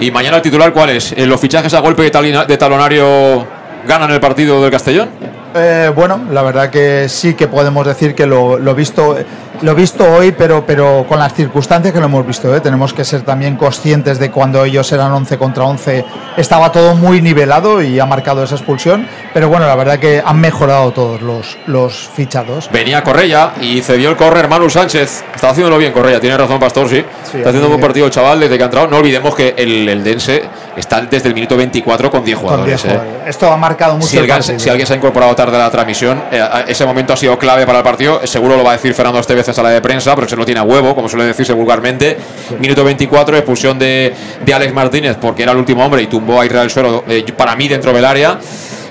¿Y 0.00 0.10
mañana 0.10 0.36
el 0.36 0.42
titular 0.42 0.72
cuál 0.72 0.90
es? 0.90 1.12
¿Eh, 1.12 1.26
¿Los 1.26 1.40
fichajes 1.40 1.74
a 1.74 1.80
golpe 1.80 2.02
de 2.02 2.56
talonario 2.56 3.46
ganan 3.86 4.10
el 4.10 4.20
partido 4.20 4.62
del 4.62 4.70
Castellón? 4.70 5.08
Eh, 5.54 5.90
bueno, 5.94 6.20
la 6.30 6.42
verdad 6.42 6.68
que 6.70 7.08
sí 7.08 7.34
que 7.34 7.48
podemos 7.48 7.84
decir 7.86 8.14
que 8.14 8.26
lo, 8.26 8.58
lo 8.58 8.74
visto 8.74 9.16
lo 9.62 9.74
visto 9.74 10.04
hoy, 10.04 10.32
pero, 10.32 10.64
pero 10.64 11.04
con 11.08 11.18
las 11.18 11.34
circunstancias 11.34 11.92
que 11.92 12.00
lo 12.00 12.06
hemos 12.06 12.26
visto. 12.26 12.54
¿eh? 12.54 12.60
Tenemos 12.60 12.92
que 12.92 13.04
ser 13.04 13.22
también 13.22 13.56
conscientes 13.56 14.18
de 14.18 14.30
cuando 14.30 14.64
ellos 14.64 14.90
eran 14.92 15.12
11 15.12 15.38
contra 15.38 15.64
11, 15.64 16.04
estaba 16.36 16.70
todo 16.72 16.94
muy 16.94 17.20
nivelado 17.20 17.82
y 17.82 17.98
ha 17.98 18.06
marcado 18.06 18.42
esa 18.44 18.54
expulsión. 18.54 19.08
Pero 19.34 19.48
bueno, 19.48 19.66
la 19.66 19.74
verdad 19.74 19.98
que 19.98 20.22
han 20.24 20.40
mejorado 20.40 20.92
todos 20.92 21.20
los, 21.22 21.58
los 21.66 22.08
fichados. 22.14 22.68
Venía 22.72 23.02
Correia 23.02 23.52
y 23.60 23.80
cedió 23.82 24.10
el 24.10 24.16
córner 24.16 24.48
Manu 24.48 24.70
Sánchez. 24.70 25.24
Está 25.34 25.50
haciéndolo 25.50 25.78
bien 25.78 25.92
Correia, 25.92 26.20
tiene 26.20 26.36
razón 26.36 26.58
Pastor, 26.58 26.88
sí. 26.88 27.04
Sí, 27.24 27.38
está 27.38 27.50
haciendo 27.50 27.66
un 27.66 27.72
buen 27.72 27.80
partido 27.80 28.06
el 28.06 28.12
chaval 28.12 28.40
desde 28.40 28.56
que 28.56 28.62
ha 28.62 28.66
entrado. 28.66 28.88
No 28.88 28.98
olvidemos 28.98 29.34
que 29.34 29.54
el, 29.56 29.88
el 29.88 30.02
Dense 30.02 30.42
está 30.76 31.00
desde 31.02 31.28
el 31.28 31.34
minuto 31.34 31.56
24 31.56 32.10
con 32.10 32.24
10 32.24 32.38
Con 32.38 32.46
jugadores. 32.46 32.82
10 32.82 32.84
¿eh? 32.84 32.98
jugadores. 32.98 33.28
Esto 33.28 33.52
ha 33.52 33.56
marcado 33.56 33.94
mucho. 33.94 34.08
Si, 34.08 34.18
el 34.18 34.60
si 34.60 34.68
alguien 34.68 34.86
se 34.86 34.92
ha 34.94 34.96
incorporado 34.96 35.34
tarde 35.34 35.56
a 35.56 35.60
la 35.60 35.70
transmisión, 35.70 36.22
eh, 36.30 36.42
ese 36.68 36.86
momento 36.86 37.12
ha 37.12 37.16
sido 37.16 37.38
clave 37.38 37.66
para 37.66 37.78
el 37.78 37.84
partido. 37.84 38.26
Seguro 38.26 38.56
lo 38.56 38.64
va 38.64 38.70
a 38.70 38.74
decir 38.74 38.94
Fernando 38.94 39.20
Estevez 39.20 39.47
en 39.50 39.54
sala 39.54 39.70
de 39.70 39.80
prensa, 39.80 40.14
pero 40.14 40.28
se 40.28 40.36
lo 40.36 40.44
tiene 40.44 40.60
a 40.60 40.64
huevo, 40.64 40.94
como 40.94 41.08
suele 41.08 41.24
decirse 41.26 41.52
vulgarmente. 41.52 42.16
Minuto 42.58 42.84
24, 42.84 43.36
expulsión 43.36 43.78
de, 43.78 44.14
de 44.44 44.54
Alex 44.54 44.72
Martínez, 44.72 45.16
porque 45.20 45.42
era 45.42 45.52
el 45.52 45.58
último 45.58 45.84
hombre 45.84 46.02
y 46.02 46.06
tumbó 46.06 46.40
a 46.40 46.46
Israel 46.46 46.70
Suero, 46.70 47.04
eh, 47.08 47.24
para 47.36 47.56
mí, 47.56 47.68
dentro 47.68 47.92
del 47.92 48.04
área. 48.04 48.38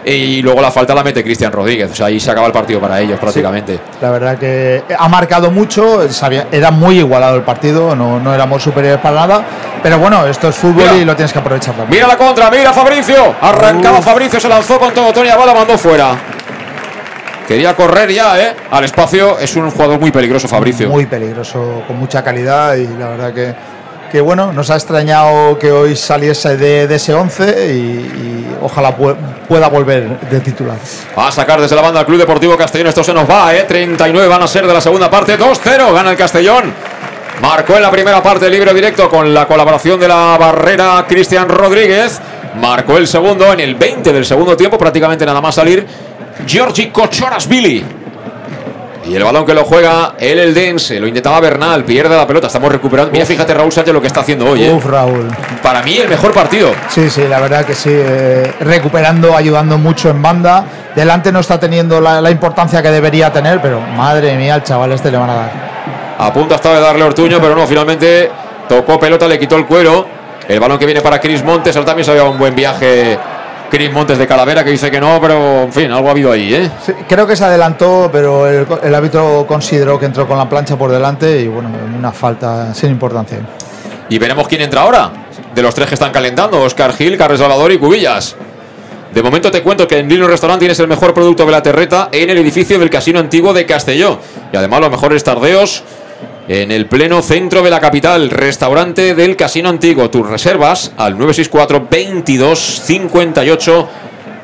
y 0.06 0.42
luego 0.42 0.62
la 0.62 0.72
falta 0.72 0.96
la 0.96 1.04
mete 1.04 1.22
Cristian 1.22 1.52
Rodríguez. 1.52 1.92
O 1.92 1.96
sea, 1.96 2.06
ahí 2.06 2.18
se 2.20 2.32
acaba 2.32 2.48
el 2.48 2.54
partido 2.54 2.80
para 2.80 3.02
ellos 3.02 3.20
prácticamente. 3.20 3.74
Sí, 3.76 3.82
la 4.02 4.12
verdad 4.12 4.38
que 4.38 4.82
ha 4.98 5.08
marcado 5.10 5.52
mucho, 5.52 6.10
sabía, 6.12 6.48
era 6.52 6.72
muy 6.72 7.00
igualado 7.00 7.36
el 7.36 7.42
partido, 7.42 7.94
no, 7.96 8.18
no 8.20 8.34
éramos 8.34 8.64
superiores 8.64 9.02
para 9.02 9.16
nada. 9.16 9.46
Pero 9.84 10.00
bueno, 10.00 10.26
esto 10.26 10.48
es 10.48 10.56
fútbol 10.56 10.76
Mira. 10.84 10.96
y 10.98 11.06
lo 11.06 11.16
tienes 11.16 11.34
que 11.34 11.40
aprovechar 11.40 11.76
también. 11.76 11.90
Mira 12.02 12.08
la 12.08 12.18
contra, 12.18 12.50
mira 12.50 12.72
Fabricio. 12.72 13.36
Arrancaba. 13.42 14.02
Fabricio, 14.02 14.40
se 14.40 14.48
lanzó 14.48 14.80
con 14.80 14.94
todo. 14.94 15.12
Tony 15.12 15.30
Abad 15.30 15.46
la 15.46 15.54
mandó 15.54 15.78
fuera. 15.78 16.16
Quería 17.48 17.76
correr 17.76 18.12
ya, 18.12 18.40
¿eh? 18.42 18.56
Al 18.72 18.84
espacio. 18.84 19.40
Es 19.40 19.56
un 19.56 19.70
jugador 19.72 20.00
muy 20.00 20.12
peligroso, 20.12 20.48
Fabricio. 20.48 20.90
Muy 20.90 21.06
peligroso, 21.06 21.84
con 21.88 21.98
mucha 21.98 22.24
calidad 22.24 22.76
y 22.76 22.86
la 22.88 23.08
verdad 23.10 23.34
que, 23.34 23.56
que 24.12 24.20
bueno, 24.22 24.52
nos 24.52 24.70
ha 24.70 24.76
extrañado 24.76 25.58
que 25.58 25.72
hoy 25.72 25.96
saliese 25.96 26.58
de, 26.58 26.88
de 26.88 26.96
ese 26.96 27.14
11 27.14 27.74
y, 27.74 27.78
y 27.80 28.58
ojalá 28.62 28.98
pu- 28.98 29.16
pueda 29.48 29.70
volver 29.70 30.20
de 30.30 30.40
titular. 30.42 30.78
Va 31.18 31.30
a 31.30 31.32
sacar 31.32 31.62
desde 31.62 31.76
la 31.78 31.82
banda 31.82 32.02
al 32.02 32.06
Club 32.06 32.20
Deportivo 32.20 32.58
Castellón. 32.58 32.88
Esto 32.88 33.04
se 33.04 33.14
nos 33.14 33.30
va, 33.30 33.56
¿eh? 33.56 33.64
39 33.66 34.28
van 34.28 34.44
a 34.44 34.48
ser 34.48 34.68
de 34.68 34.74
la 34.74 34.82
segunda 34.82 35.10
parte. 35.10 35.40
2-0 35.40 35.94
gana 35.94 36.12
el 36.12 36.18
Castellón. 36.18 36.74
Marcó 37.42 37.76
en 37.76 37.84
la 37.84 37.92
primera 37.92 38.22
parte 38.22 38.50
libre 38.50 38.74
directo 38.74 39.08
con 39.10 39.34
la 39.34 39.48
colaboración 39.48 40.00
de 40.00 40.08
la 40.10 40.36
barrera 40.38 41.06
Cristian 41.08 41.48
Rodríguez. 41.48 42.20
Marcó 42.60 42.98
el 42.98 43.08
segundo 43.08 43.54
en 43.54 43.60
el 43.60 43.76
20 43.76 44.12
del 44.12 44.26
segundo 44.26 44.58
tiempo, 44.58 44.78
prácticamente 44.80 45.24
nada 45.26 45.40
más 45.40 45.54
salir. 45.54 45.86
Georgi 46.46 46.90
Kochorasvili. 46.90 47.84
Y 49.06 49.16
el 49.16 49.24
balón 49.24 49.46
que 49.46 49.54
lo 49.54 49.64
juega 49.64 50.16
el 50.20 50.38
Eldense. 50.38 51.00
Lo 51.00 51.08
intentaba 51.08 51.40
Bernal, 51.40 51.86
pierde 51.86 52.14
la 52.14 52.28
pelota. 52.28 52.48
Estamos 52.48 52.70
recuperando. 52.70 53.10
Mira, 53.12 53.26
fíjate 53.26 53.54
Raúl 53.54 53.72
Sánchez 53.72 53.94
lo 53.94 54.02
que 54.02 54.08
está 54.08 54.20
haciendo 54.20 54.46
hoy. 54.50 54.66
¿eh? 54.66 54.74
Uf, 54.74 54.86
Raúl. 54.86 55.30
Para 55.64 55.82
mí 55.82 55.96
el 55.98 56.10
mejor 56.10 56.34
partido. 56.34 56.72
Sí, 56.90 57.10
sí, 57.10 57.24
la 57.26 57.40
verdad 57.40 57.64
que 57.66 57.74
sí. 57.74 57.90
eh, 57.90 58.52
recuperando, 58.60 59.34
ayudando 59.36 59.78
mucho 59.78 60.10
en 60.10 60.22
banda. 60.22 60.66
Delante 60.94 61.32
no 61.32 61.40
está 61.40 61.58
teniendo 61.58 62.02
la, 62.02 62.20
la 62.20 62.32
importancia 62.32 62.82
que 62.82 62.92
debería 62.92 63.32
tener, 63.32 63.62
pero 63.62 63.80
madre 63.80 64.36
mía, 64.36 64.56
al 64.56 64.64
chaval 64.64 64.92
este 64.92 65.10
le 65.10 65.18
van 65.18 65.30
a 65.30 65.36
dar. 65.36 65.52
A 66.18 66.34
punto 66.34 66.56
estaba 66.56 66.76
de 66.76 66.82
darle 66.82 67.04
Ortuño, 67.04 67.40
pero 67.40 67.56
no, 67.56 67.66
finalmente 67.66 68.30
tocó 68.68 69.00
pelota, 69.00 69.26
le 69.28 69.40
quitó 69.40 69.56
el 69.56 69.66
cuero. 69.66 70.06
El 70.50 70.60
balón 70.60 70.78
que 70.80 70.86
viene 70.86 71.00
para 71.02 71.20
Cris 71.22 71.44
Montes. 71.44 71.76
Ahora 71.78 71.86
también 71.86 72.04
se 72.06 72.12
había 72.12 72.24
un 72.24 72.38
buen 72.38 72.56
viaje 72.56 73.18
Cris 73.70 73.92
Montes 73.92 74.18
de 74.18 74.28
Calavera, 74.28 74.64
que 74.64 74.72
dice 74.72 74.90
que 74.90 75.00
no, 75.00 75.20
pero 75.20 75.64
en 75.64 75.74
fin, 75.74 75.92
algo 75.92 76.08
ha 76.08 76.12
habido 76.12 76.32
ahí, 76.32 76.54
¿eh? 76.54 76.72
Sí, 76.86 76.94
creo 77.08 77.28
que 77.28 77.36
se 77.36 77.44
adelantó, 77.44 78.10
pero 78.12 78.48
el, 78.48 78.66
el 78.84 78.96
árbitro 78.96 79.46
consideró 79.48 80.00
que 80.00 80.06
entró 80.06 80.28
con 80.28 80.38
la 80.38 80.48
plancha 80.48 80.78
por 80.78 80.92
delante 80.92 81.42
y 81.42 81.48
bueno, 81.48 81.70
una 81.98 82.12
falta 82.12 82.74
sin 82.74 82.92
importancia. 82.92 83.40
Y 84.10 84.18
veremos 84.18 84.48
quién 84.48 84.62
entra 84.62 84.82
ahora. 84.82 85.12
De 85.54 85.62
los 85.62 85.74
tres 85.74 85.88
que 85.88 85.96
están 85.96 86.12
calentando, 86.12 86.62
Oscar 86.62 86.94
Gil, 86.94 87.18
Carles 87.18 87.40
Salvador 87.40 87.72
y 87.72 87.78
Cubillas. 87.80 88.36
De 89.14 89.24
momento 89.24 89.50
te 89.50 89.64
cuento 89.64 89.88
que 89.88 89.98
en 89.98 90.08
Lino 90.08 90.28
Restaurant 90.28 90.60
tienes 90.60 90.80
el 90.80 90.88
mejor 90.88 91.14
producto 91.14 91.46
de 91.46 91.52
la 91.52 91.64
terreta 91.64 92.10
en 92.12 92.30
el 92.30 92.38
edificio 92.38 92.78
del 92.78 92.90
Casino 92.90 93.20
Antiguo 93.20 93.54
de 93.54 93.66
Castelló. 93.66 94.20
Y 94.54 94.58
además 94.58 94.82
los 94.82 94.92
mejores 94.92 95.24
tardeos 95.24 95.84
en 96.48 96.72
el 96.72 96.86
pleno 96.88 97.22
centro 97.22 97.62
de 97.62 97.70
la 97.70 97.80
capital. 97.80 98.30
Restaurante 98.30 99.16
del 99.16 99.36
Casino 99.36 99.70
Antiguo. 99.70 100.10
Tus 100.10 100.28
reservas 100.28 100.92
al 100.98 101.14
964 101.18 101.88
22 101.90 102.60
58 102.86 103.90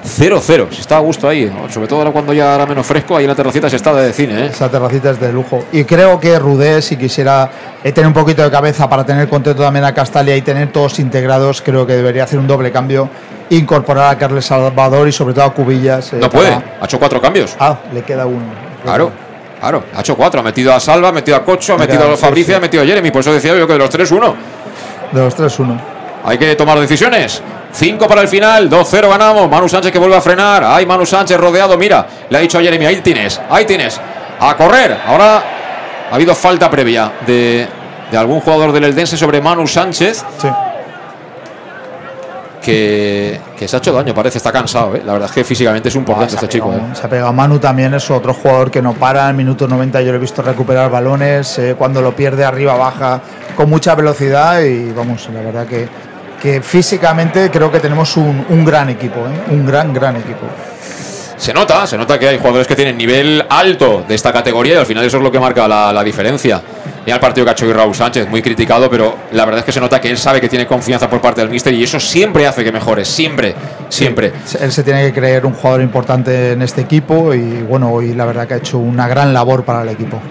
00. 0.05 0.67
Si 0.69 0.81
está 0.81 0.97
a 0.97 0.99
gusto 0.99 1.29
ahí, 1.29 1.49
sobre 1.69 1.87
todo 1.87 1.99
ahora 1.99 2.11
cuando 2.11 2.33
ya 2.33 2.55
era 2.55 2.65
menos 2.65 2.85
fresco, 2.85 3.15
ahí 3.15 3.23
en 3.23 3.29
la 3.29 3.35
terracita 3.35 3.69
se 3.69 3.77
está 3.77 3.93
de 3.93 4.11
cine, 4.11 4.47
¿eh? 4.47 4.49
Esa 4.51 4.69
terracita 4.69 5.11
es 5.11 5.19
de 5.21 5.31
lujo. 5.31 5.63
Y 5.71 5.85
creo 5.85 6.19
que 6.19 6.37
Rudé, 6.37 6.81
si 6.81 6.97
quisiera 6.97 7.49
eh, 7.81 7.93
tener 7.93 8.07
un 8.09 8.13
poquito 8.13 8.43
de 8.43 8.51
cabeza 8.51 8.89
para 8.89 9.05
tener 9.05 9.29
contento 9.29 9.61
también 9.63 9.85
a 9.85 9.93
Castalia 9.93 10.35
y 10.35 10.41
tener 10.41 10.73
todos 10.73 10.99
integrados, 10.99 11.61
creo 11.61 11.87
que 11.87 11.93
debería 11.93 12.25
hacer 12.25 12.37
un 12.37 12.47
doble 12.47 12.69
cambio, 12.69 13.07
incorporar 13.49 14.11
a 14.13 14.17
Carles 14.17 14.43
Salvador 14.43 15.07
y 15.07 15.13
sobre 15.13 15.33
todo 15.33 15.45
a 15.45 15.53
Cubillas. 15.53 16.11
eh, 16.11 16.17
No 16.19 16.29
puede, 16.29 16.49
para- 16.51 16.63
ha 16.81 16.85
hecho 16.85 16.99
cuatro 16.99 17.21
cambios. 17.21 17.55
Ah, 17.57 17.77
le 17.93 18.01
queda 18.01 18.25
uno. 18.25 18.43
Claro, 18.83 19.09
claro. 19.63 19.83
Ha 19.95 19.99
hecho 20.01 20.15
cuatro. 20.15 20.39
Ha 20.39 20.43
metido 20.43 20.73
a 20.73 20.79
Salva, 20.79 21.09
ha 21.09 21.11
metido 21.11 21.37
a 21.37 21.43
Cocho, 21.43 21.73
ha 21.73 21.77
metido 21.77 22.11
a 22.13 22.17
Fabricio, 22.17 22.53
sí. 22.53 22.57
ha 22.57 22.59
metido 22.59 22.83
a 22.83 22.85
Jeremy. 22.85 23.11
Por 23.11 23.21
eso 23.21 23.33
decía 23.33 23.55
yo 23.55 23.65
que 23.65 23.73
de 23.73 23.79
los 23.79 23.89
tres, 23.89 24.11
uno. 24.11 24.35
De 25.11 25.21
los 25.21 25.35
tres, 25.35 25.57
uno. 25.59 25.79
Hay 26.25 26.37
que 26.37 26.55
tomar 26.55 26.79
decisiones. 26.79 27.41
Cinco 27.71 28.07
para 28.07 28.21
el 28.21 28.27
final, 28.27 28.69
2-0 28.69 29.09
ganamos. 29.09 29.49
Manu 29.49 29.67
Sánchez 29.67 29.91
que 29.91 29.99
vuelve 29.99 30.15
a 30.15 30.21
frenar. 30.21 30.63
Ay, 30.63 30.85
Manu 30.85 31.05
Sánchez 31.05 31.37
rodeado. 31.37 31.77
Mira, 31.77 32.05
le 32.29 32.37
ha 32.37 32.41
dicho 32.41 32.59
a 32.59 32.61
Jeremy, 32.61 32.85
ahí 32.85 33.01
tienes, 33.01 33.41
ahí 33.49 33.65
tienes. 33.65 33.99
A 34.39 34.55
correr. 34.55 34.97
Ahora 35.05 35.43
ha 36.11 36.15
habido 36.15 36.35
falta 36.35 36.69
previa 36.69 37.11
de, 37.25 37.67
de 38.11 38.17
algún 38.17 38.41
jugador 38.41 38.71
del 38.71 38.83
Eldense 38.85 39.17
sobre 39.17 39.41
Manu 39.41 39.67
Sánchez. 39.67 40.23
Sí. 40.37 40.47
Que, 42.63 43.41
que 43.57 43.67
se 43.67 43.75
ha 43.75 43.79
hecho 43.79 43.91
daño, 43.91 44.13
parece, 44.13 44.37
está 44.37 44.51
cansado. 44.51 44.95
¿eh? 44.95 45.01
La 45.05 45.11
verdad 45.13 45.27
es 45.29 45.35
que 45.35 45.43
físicamente 45.43 45.89
es 45.89 45.95
un 45.95 46.05
potente 46.05 46.35
este 46.35 46.47
chico. 46.47 46.71
¿eh? 46.73 46.79
Se 46.95 47.05
ha 47.05 47.09
pegado 47.09 47.33
Manu 47.33 47.59
también, 47.59 47.93
es 47.93 48.09
otro 48.09 48.33
jugador 48.33 48.71
que 48.71 48.81
no 48.81 48.93
para. 48.93 49.29
En 49.29 49.35
minuto 49.35 49.67
90 49.67 50.01
yo 50.01 50.11
lo 50.11 50.17
he 50.17 50.21
visto 50.21 50.41
recuperar 50.41 50.89
balones. 50.89 51.59
eh, 51.59 51.75
cuando 51.77 52.01
lo 52.01 52.15
pierde 52.15 52.45
arriba 52.45 52.75
baja 52.75 53.19
con 53.57 53.69
mucha 53.69 53.95
velocidad. 53.95 54.61
Y 54.61 54.91
vamos, 54.93 55.27
la 55.33 55.41
verdad 55.41 55.67
que, 55.67 55.89
que 56.41 56.61
físicamente 56.61 57.51
creo 57.51 57.69
que 57.69 57.81
tenemos 57.81 58.15
un, 58.15 58.45
un 58.47 58.63
gran 58.63 58.89
equipo. 58.89 59.19
¿eh? 59.19 59.51
Un 59.51 59.65
gran, 59.65 59.93
gran 59.93 60.15
equipo. 60.15 60.45
Se 61.35 61.53
nota, 61.53 61.85
se 61.85 61.97
nota 61.97 62.17
que 62.17 62.29
hay 62.29 62.37
jugadores 62.37 62.65
que 62.65 62.75
tienen 62.77 62.97
nivel 62.97 63.45
alto 63.49 64.05
de 64.07 64.15
esta 64.15 64.31
categoría 64.31 64.75
y 64.75 64.77
al 64.77 64.85
final 64.85 65.03
eso 65.03 65.17
es 65.17 65.23
lo 65.23 65.29
que 65.31 65.39
marca 65.39 65.67
la, 65.67 65.91
la 65.91 66.01
diferencia. 66.01 66.61
Mira 67.05 67.15
el 67.15 67.21
partido 67.21 67.43
que 67.43 67.49
ha 67.49 67.53
hecho 67.53 67.65
hoy 67.65 67.73
Raúl 67.73 67.93
Sánchez, 67.93 68.29
muy 68.29 68.41
criticado, 68.41 68.89
pero 68.89 69.15
la 69.33 69.43
verdad 69.43 69.59
es 69.59 69.65
que 69.65 69.73
se 69.73 69.81
nota 69.81 69.99
que 69.99 70.09
él 70.09 70.17
sabe 70.17 70.39
que 70.39 70.47
tiene 70.47 70.65
confianza 70.65 71.09
por 71.09 71.19
parte 71.19 71.41
del 71.41 71.49
míster 71.49 71.73
y 71.73 71.83
eso 71.83 71.99
siempre 71.99 72.47
hace 72.47 72.63
que 72.63 72.71
mejore, 72.71 73.03
siempre, 73.03 73.53
siempre. 73.89 74.31
Él 74.59 74.71
se 74.71 74.83
tiene 74.83 75.03
que 75.03 75.13
creer 75.13 75.45
un 75.45 75.53
jugador 75.53 75.81
importante 75.81 76.53
en 76.53 76.61
este 76.61 76.79
equipo. 76.81 77.33
Y 77.33 77.61
bueno, 77.63 77.91
hoy 77.91 78.13
la 78.13 78.25
verdad 78.25 78.47
que 78.47 78.53
ha 78.53 78.57
hecho 78.57 78.77
una 78.77 79.07
gran 79.09 79.33
labor 79.33 79.65
para 79.65 79.81
el 79.81 79.89
equipo. 79.89 80.21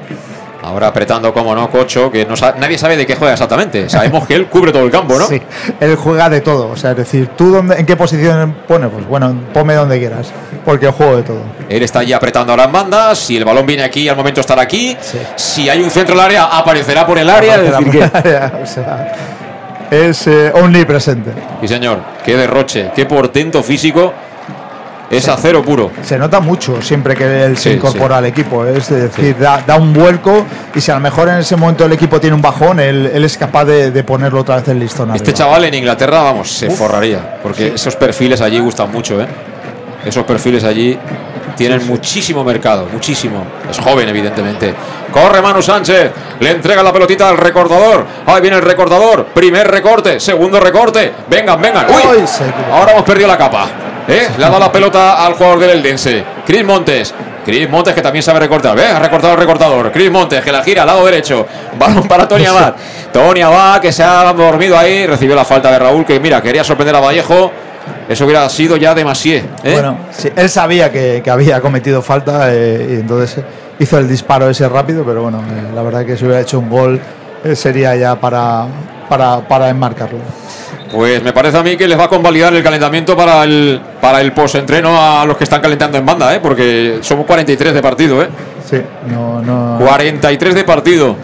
Ahora 0.62 0.86
apretando 0.86 1.32
como 1.34 1.54
no, 1.54 1.68
Cocho, 1.70 2.10
que 2.10 2.24
no 2.24 2.36
sa- 2.36 2.54
nadie 2.56 2.78
sabe 2.78 2.96
de 2.96 3.04
qué 3.04 3.16
juega 3.16 3.32
exactamente. 3.32 3.88
Sabemos 3.88 4.26
que 4.26 4.34
él 4.36 4.46
cubre 4.46 4.70
todo 4.70 4.84
el 4.84 4.90
campo, 4.92 5.18
¿no? 5.18 5.26
Sí, 5.26 5.42
él 5.80 5.96
juega 5.96 6.30
de 6.30 6.40
todo. 6.40 6.68
O 6.70 6.76
sea, 6.76 6.92
es 6.92 6.96
decir, 6.98 7.30
¿tú 7.36 7.50
dónde, 7.50 7.76
en 7.80 7.84
qué 7.86 7.96
posición 7.96 8.54
pone? 8.68 8.86
Pues 8.88 9.06
bueno, 9.08 9.34
ponme 9.52 9.74
donde 9.74 9.98
quieras. 9.98 10.30
Porque 10.64 10.88
juego 10.88 11.16
de 11.16 11.22
todo. 11.24 11.40
Él 11.68 11.82
está 11.82 12.04
ya 12.04 12.16
apretando 12.18 12.52
ahora 12.52 12.64
en 12.64 12.72
bandas. 12.72 13.18
Si 13.18 13.36
el 13.36 13.44
balón 13.44 13.66
viene 13.66 13.82
aquí, 13.82 14.08
al 14.08 14.14
momento 14.16 14.40
estará 14.40 14.62
aquí. 14.62 14.96
Si 15.34 15.68
hay 15.68 15.82
un 15.82 15.90
centro 15.90 16.14
en 16.14 16.20
el 16.20 16.24
área, 16.26 16.44
aparecerá 16.44 17.04
por 17.04 17.18
el 17.18 17.28
área. 17.28 17.56
Es 17.56 17.70
decir, 17.70 17.90
que- 17.90 18.04
o 18.62 18.66
sea, 18.66 19.12
es 19.90 20.26
eh, 20.28 20.52
omnipresente. 20.54 21.32
Sí, 21.60 21.66
señor. 21.68 21.98
Qué 22.24 22.36
derroche, 22.36 22.92
qué 22.94 23.04
portento 23.04 23.62
físico. 23.64 24.12
Es 25.12 25.28
acero 25.28 25.62
puro. 25.62 25.90
Se 26.02 26.18
nota 26.18 26.40
mucho 26.40 26.80
siempre 26.80 27.14
que 27.14 27.44
él 27.44 27.56
se 27.58 27.70
Sí, 27.70 27.76
incorpora 27.76 28.14
sí. 28.16 28.18
al 28.18 28.24
equipo. 28.26 28.64
Es 28.64 28.88
decir, 28.88 29.36
da, 29.38 29.62
da 29.66 29.76
un 29.76 29.92
vuelco 29.92 30.46
y 30.74 30.80
si 30.80 30.90
a 30.90 30.94
lo 30.94 31.00
mejor 31.00 31.28
en 31.28 31.36
ese 31.38 31.54
momento 31.54 31.84
el 31.84 31.92
equipo 31.92 32.18
tiene 32.18 32.34
un 32.34 32.40
bajón, 32.42 32.80
él, 32.80 33.10
él 33.12 33.24
es 33.24 33.36
capaz 33.36 33.66
de, 33.66 33.90
de 33.90 34.04
ponerlo 34.04 34.40
otra 34.40 34.56
vez 34.56 34.68
el 34.68 34.78
listón 34.80 35.10
Este 35.14 35.30
arriba. 35.30 35.38
chaval 35.38 35.64
en 35.66 35.74
Inglaterra, 35.74 36.22
vamos, 36.22 36.50
se 36.50 36.66
Uf. 36.68 36.78
forraría. 36.78 37.38
Porque 37.42 37.68
esos 37.74 37.94
perfiles 37.96 38.40
allí 38.40 38.58
gustan 38.58 38.90
mucho, 38.90 39.20
¿eh? 39.20 39.26
Esos 40.06 40.24
perfiles 40.24 40.64
allí 40.64 40.98
tienen 41.56 41.86
muchísimo 41.86 42.42
mercado, 42.42 42.88
muchísimo. 42.90 43.44
Es 43.70 43.78
joven, 43.78 44.08
evidentemente. 44.08 44.74
Corre 45.12 45.42
Manu 45.42 45.60
Sánchez, 45.62 46.10
le 46.40 46.50
entrega 46.50 46.82
la 46.82 46.92
pelotita 46.92 47.28
al 47.28 47.36
recortador. 47.36 48.04
Ahí 48.26 48.40
viene 48.40 48.56
el 48.56 48.62
recortador. 48.62 49.26
Primer 49.26 49.70
recorte, 49.70 50.18
segundo 50.18 50.58
recorte. 50.58 51.12
Vengan, 51.28 51.60
vengan. 51.60 51.86
¡Uy! 51.88 52.24
Ahora 52.72 52.92
hemos 52.92 53.04
perdido 53.04 53.28
la 53.28 53.36
capa. 53.38 53.68
¿Eh? 54.08 54.28
Le 54.36 54.44
ha 54.44 54.48
dado 54.48 54.60
la 54.60 54.72
pelota 54.72 55.24
al 55.24 55.34
jugador 55.34 55.60
del 55.60 55.70
Eldense. 55.70 56.24
Cris 56.46 56.64
Montes. 56.64 57.14
Cris 57.44 57.68
Montes 57.68 57.94
que 57.94 58.02
también 58.02 58.22
sabe 58.22 58.40
recortar. 58.40 58.76
¿Ves? 58.76 58.92
Ha 58.92 58.98
recortado 58.98 59.34
el 59.34 59.38
recortador. 59.38 59.90
Cris 59.92 60.10
Montes 60.10 60.42
que 60.42 60.52
la 60.52 60.62
gira 60.62 60.82
al 60.82 60.88
lado 60.88 61.04
derecho. 61.04 61.46
Balón 61.78 62.06
para 62.08 62.26
Tony 62.28 62.46
Abad. 62.46 62.74
Tony 63.12 63.42
Abad 63.42 63.80
que 63.80 63.92
se 63.92 64.02
ha 64.02 64.32
dormido 64.32 64.78
ahí. 64.78 65.06
Recibió 65.06 65.34
la 65.34 65.44
falta 65.44 65.70
de 65.70 65.78
Raúl 65.78 66.04
que 66.04 66.20
mira, 66.20 66.40
quería 66.40 66.64
sorprender 66.64 66.96
a 66.96 67.00
Vallejo. 67.00 67.50
Eso 68.08 68.24
hubiera 68.24 68.48
sido 68.48 68.76
ya 68.76 68.94
demasiado. 68.94 69.46
¿eh? 69.64 69.72
Bueno, 69.72 69.98
él 70.36 70.48
sabía 70.48 70.92
que, 70.92 71.20
que 71.22 71.30
había 71.30 71.60
cometido 71.60 72.00
falta 72.00 72.52
eh, 72.54 72.88
y 72.90 72.94
entonces 73.00 73.44
hizo 73.78 73.98
el 73.98 74.08
disparo 74.08 74.48
ese 74.48 74.68
rápido, 74.68 75.04
pero 75.04 75.22
bueno, 75.22 75.40
eh, 75.40 75.74
la 75.74 75.82
verdad 75.82 76.06
que 76.06 76.16
si 76.16 76.24
hubiera 76.24 76.40
hecho 76.40 76.58
un 76.58 76.70
gol 76.70 77.00
eh, 77.44 77.56
sería 77.56 77.96
ya 77.96 78.14
para, 78.16 78.66
para, 79.08 79.40
para 79.40 79.68
enmarcarlo. 79.68 80.18
Pues 80.92 81.22
me 81.22 81.32
parece 81.32 81.56
a 81.56 81.62
mí 81.62 81.76
que 81.76 81.88
les 81.88 81.98
va 81.98 82.04
a 82.04 82.08
convalidar 82.08 82.54
el 82.54 82.62
calentamiento 82.62 83.16
para 83.16 83.44
el, 83.44 83.80
para 83.98 84.20
el 84.20 84.32
post-entreno 84.32 84.94
a 85.00 85.24
los 85.24 85.38
que 85.38 85.44
están 85.44 85.62
calentando 85.62 85.96
en 85.96 86.04
banda, 86.04 86.34
¿eh? 86.34 86.40
porque 86.40 86.98
somos 87.00 87.24
43 87.24 87.72
de 87.72 87.80
partido. 87.82 88.22
¿eh? 88.22 88.28
Sí, 88.68 88.76
no, 89.08 89.40
no. 89.40 89.78
43 89.78 90.54
de 90.54 90.64
partido. 90.64 91.16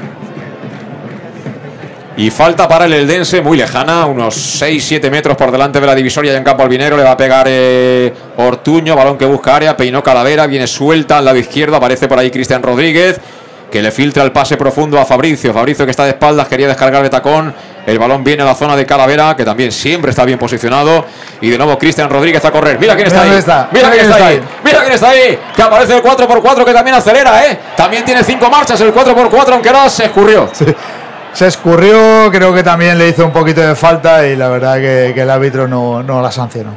Y 2.16 2.30
falta 2.30 2.66
para 2.66 2.86
el 2.86 2.94
Eldense 2.94 3.42
muy 3.42 3.58
lejana, 3.58 4.06
unos 4.06 4.60
6-7 4.60 5.08
metros 5.10 5.36
por 5.36 5.52
delante 5.52 5.80
de 5.80 5.86
la 5.86 5.94
divisoria 5.94 6.32
ya 6.32 6.38
en 6.38 6.44
campo 6.44 6.62
albinero. 6.62 6.96
Le 6.96 7.04
va 7.04 7.12
a 7.12 7.16
pegar 7.16 7.46
eh, 7.48 8.12
Ortuño, 8.38 8.96
balón 8.96 9.18
que 9.18 9.26
busca 9.26 9.54
área, 9.54 9.76
peinó 9.76 10.02
Calavera, 10.02 10.46
viene 10.46 10.66
suelta 10.66 11.18
al 11.18 11.26
lado 11.26 11.36
izquierdo, 11.36 11.76
aparece 11.76 12.08
por 12.08 12.18
ahí 12.18 12.30
Cristian 12.30 12.60
Rodríguez, 12.60 13.20
que 13.70 13.82
le 13.82 13.92
filtra 13.92 14.24
el 14.24 14.32
pase 14.32 14.56
profundo 14.56 14.98
a 14.98 15.04
Fabricio. 15.04 15.52
Fabricio 15.52 15.84
que 15.84 15.92
está 15.92 16.04
de 16.04 16.10
espaldas, 16.10 16.48
quería 16.48 16.66
descargar 16.66 17.02
de 17.04 17.10
tacón 17.10 17.54
El 17.88 17.98
balón 17.98 18.22
viene 18.22 18.42
a 18.42 18.46
la 18.46 18.54
zona 18.54 18.76
de 18.76 18.84
Calavera, 18.84 19.34
que 19.34 19.44
también 19.44 19.72
siempre 19.72 20.10
está 20.10 20.24
bien 20.24 20.38
posicionado. 20.38 21.06
Y 21.40 21.48
de 21.48 21.56
nuevo 21.56 21.78
Cristian 21.78 22.10
Rodríguez 22.10 22.44
a 22.44 22.50
correr. 22.50 22.78
Mira 22.78 22.94
quién 22.94 23.06
está 23.06 23.22
Mira 23.22 23.32
ahí. 23.32 23.38
está. 23.38 23.68
Mira 23.72 23.88
Mira 23.88 23.90
quién 23.90 23.92
quién 23.92 24.04
está 24.12 24.16
está 24.16 24.26
ahí. 24.28 24.36
ahí. 24.36 24.60
Mira 24.64 24.80
quién 24.80 24.92
está 24.92 25.08
ahí. 25.10 25.38
Que 25.56 25.62
aparece 25.62 25.96
el 25.96 26.02
4x4 26.02 26.64
que 26.64 26.72
también 26.74 26.96
acelera, 26.96 27.46
¿eh? 27.46 27.58
También 27.76 28.04
tiene 28.04 28.22
cinco 28.22 28.50
marchas 28.50 28.78
el 28.82 28.92
4x4, 28.94 29.52
aunque 29.52 29.68
ahora 29.70 29.88
se 29.88 30.04
escurrió. 30.04 30.50
Se 31.32 31.46
escurrió, 31.46 32.30
creo 32.32 32.52
que 32.52 32.62
también 32.62 32.98
le 32.98 33.08
hizo 33.08 33.24
un 33.24 33.32
poquito 33.32 33.60
de 33.60 33.74
falta 33.74 34.26
y 34.26 34.36
la 34.36 34.48
verdad 34.48 34.76
que, 34.76 35.12
que 35.14 35.22
el 35.22 35.30
árbitro 35.30 35.68
no, 35.68 36.02
no 36.02 36.20
la 36.20 36.30
sancionó. 36.32 36.70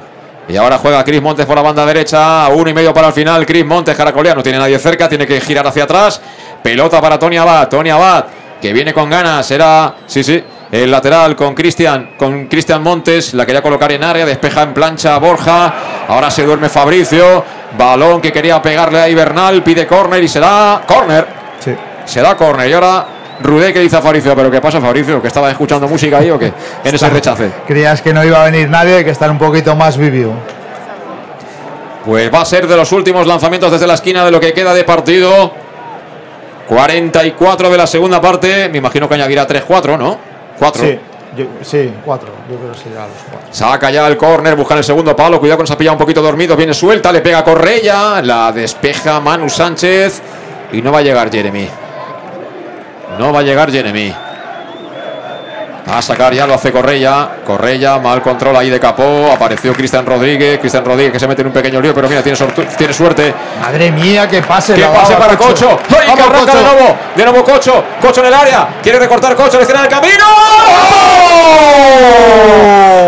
Y 0.48 0.58
ahora 0.58 0.78
juega 0.78 1.04
Cris 1.04 1.22
Montes 1.22 1.46
por 1.46 1.56
la 1.56 1.62
banda 1.62 1.86
derecha. 1.86 2.48
Uno 2.50 2.70
y 2.70 2.74
medio 2.74 2.94
para 2.94 3.08
el 3.08 3.14
final. 3.14 3.46
Cris 3.46 3.66
Montes, 3.66 3.96
Caracolea. 3.96 4.36
No 4.36 4.44
tiene 4.44 4.58
nadie 4.60 4.78
cerca. 4.80 5.08
Tiene 5.08 5.26
que 5.26 5.40
girar 5.40 5.66
hacia 5.66 5.84
atrás. 5.84 6.22
Pelota 6.62 7.00
para 7.00 7.18
Tony 7.18 7.38
Abad. 7.38 7.70
Tony 7.70 7.90
Abad, 7.90 8.26
que 8.62 8.74
viene 8.74 8.94
con 8.94 9.10
ganas. 9.10 9.50
Era, 9.50 9.96
sí, 10.08 10.24
sí, 10.24 10.44
el 10.72 10.90
lateral 10.90 11.35
con 11.35 11.53
Cristian. 11.53 12.11
Con 12.17 12.48
Cristian 12.48 12.82
Montes. 12.82 13.33
La 13.33 13.45
quería 13.45 13.61
colocar 13.61 13.91
en 13.91 14.03
área. 14.03 14.25
Despeja 14.25 14.64
en 14.64 14.74
plancha 14.74 15.17
Borja. 15.17 15.74
Ahora 16.08 16.32
se 16.32 16.43
duerme 16.43 16.69
Fabricio. 16.69 17.43
Balón 17.77 18.22
que 18.22 18.32
quería 18.32 18.61
pegarle 18.61 19.00
a 19.00 19.09
Ibernal. 19.09 19.61
Pide 19.64 19.85
córner 19.85 20.24
y 20.24 20.27
se 20.27 20.40
da 20.40 20.82
córner. 20.88 21.27
Sí. 21.59 21.75
Se 22.06 22.22
da 22.22 22.35
córner. 22.38 22.69
Y 22.69 22.74
ahora 22.74 23.06
Rudé 23.41 23.74
que 23.74 23.80
dice 23.80 23.98
a 23.98 24.01
Fabricio. 24.01 24.35
¿Pero 24.35 24.50
qué 24.50 24.61
pasa, 24.61 24.80
Fabricio? 24.80 25.22
¿Que 25.22 25.27
estaba 25.27 25.50
escuchando 25.50 25.88
música 25.88 26.19
ahí 26.19 26.30
o 26.30 26.40
qué? 26.40 26.53
En 26.83 26.95
ese 26.95 27.09
rechace. 27.09 27.51
Creías 27.67 28.01
que 28.01 28.14
no 28.14 28.24
iba 28.24 28.41
a 28.41 28.45
venir 28.45 28.69
nadie, 28.69 29.03
que 29.03 29.11
estar 29.11 29.30
un 29.30 29.38
poquito 29.38 29.75
más 29.75 29.98
vivo. 29.98 30.33
Pues 32.06 32.33
va 32.33 32.41
a 32.41 32.45
ser 32.45 32.67
de 32.67 32.75
los 32.75 32.91
últimos 32.91 33.27
lanzamientos 33.27 33.72
desde 33.72 33.85
la 33.88 33.95
esquina 33.95 34.25
de 34.25 34.32
lo 34.32 34.40
que 34.40 34.53
queda 34.53 34.74
de 34.74 34.83
partido. 34.83 35.53
44 36.67 37.69
de 37.69 37.77
la 37.77 37.88
segunda 37.88 38.22
parte. 38.22 38.69
Me 38.69 38.77
imagino 38.77 39.08
que 39.09 39.16
añadirá 39.16 39.48
3-4, 39.48 39.98
¿no? 39.98 40.31
4. 40.62 40.84
Sí, 40.86 41.00
yo- 41.36 41.46
sí, 41.64 41.92
cuatro. 42.06 42.30
Yo 42.50 42.56
creo 42.58 42.72
que 42.72 42.78
será 42.78 43.08
los 43.08 43.16
cuatro. 43.30 43.48
Saca 43.52 43.90
ya 43.90 44.06
el 44.08 44.16
córner, 44.16 44.56
busca 44.56 44.76
el 44.76 44.84
segundo 44.84 45.16
palo. 45.16 45.40
Cuidado 45.40 45.58
con 45.58 45.64
esa 45.64 45.76
pilla 45.78 45.92
un 45.92 45.98
poquito 45.98 46.22
dormido. 46.22 46.56
Viene 46.56 46.74
suelta, 46.76 47.12
le 47.12 47.22
pega 47.22 47.44
Correia. 47.44 48.22
La 48.22 48.52
despeja 48.52 49.20
Manu 49.20 49.50
Sánchez. 49.50 50.22
Y 50.72 50.82
no 50.84 50.92
va 50.92 51.00
a 51.00 51.02
llegar 51.02 51.32
Jeremy. 51.32 51.68
No 53.18 53.34
va 53.34 53.40
a 53.40 53.44
llegar 53.44 53.72
Jeremy. 53.72 54.14
A 55.88 56.01
sacar 56.01 56.34
ya, 56.34 56.48
lo 56.48 56.53
hace 56.53 56.72
Correia. 56.72 57.30
Correia, 57.45 57.98
mal 57.98 58.22
control 58.22 58.56
ahí 58.56 58.69
de 58.69 58.80
capó. 58.80 59.30
Apareció 59.34 59.74
Cristian 59.74 60.06
Rodríguez. 60.06 60.60
Cristian 60.60 60.85
Rodríguez 60.85 61.14
que 61.14 61.19
se 61.19 61.27
mete 61.27 61.42
en 61.42 61.48
un 61.48 61.53
pequeño 61.53 61.82
lío, 61.82 61.93
pero 61.93 62.08
mira, 62.08 62.22
tiene, 62.22 62.38
tiene 62.77 62.93
suerte. 62.93 63.34
Madre 63.61 63.92
mía, 63.92 64.27
que 64.27 64.42
pase. 64.42 64.74
Que 64.76 64.84
pase 64.84 65.16
para 65.16 65.38
Cocho. 65.38 65.77
¡Ay, 65.90 66.16
que 66.16 66.24
de 66.24 66.30
Cocho. 66.30 66.61
nuevo! 66.61 66.98
De 67.16 67.24
nuevo 67.24 67.43
Cocho. 67.43 67.84
Cocho 68.00 68.22
en 68.22 68.27
el 68.27 68.34
área. 68.34 68.68
Quiere 68.82 69.00
recortar 69.00 69.35
Cocho. 69.35 69.60
Le 69.60 69.66
cierra 69.66 69.82
el 69.82 69.90
camino. 69.90 70.24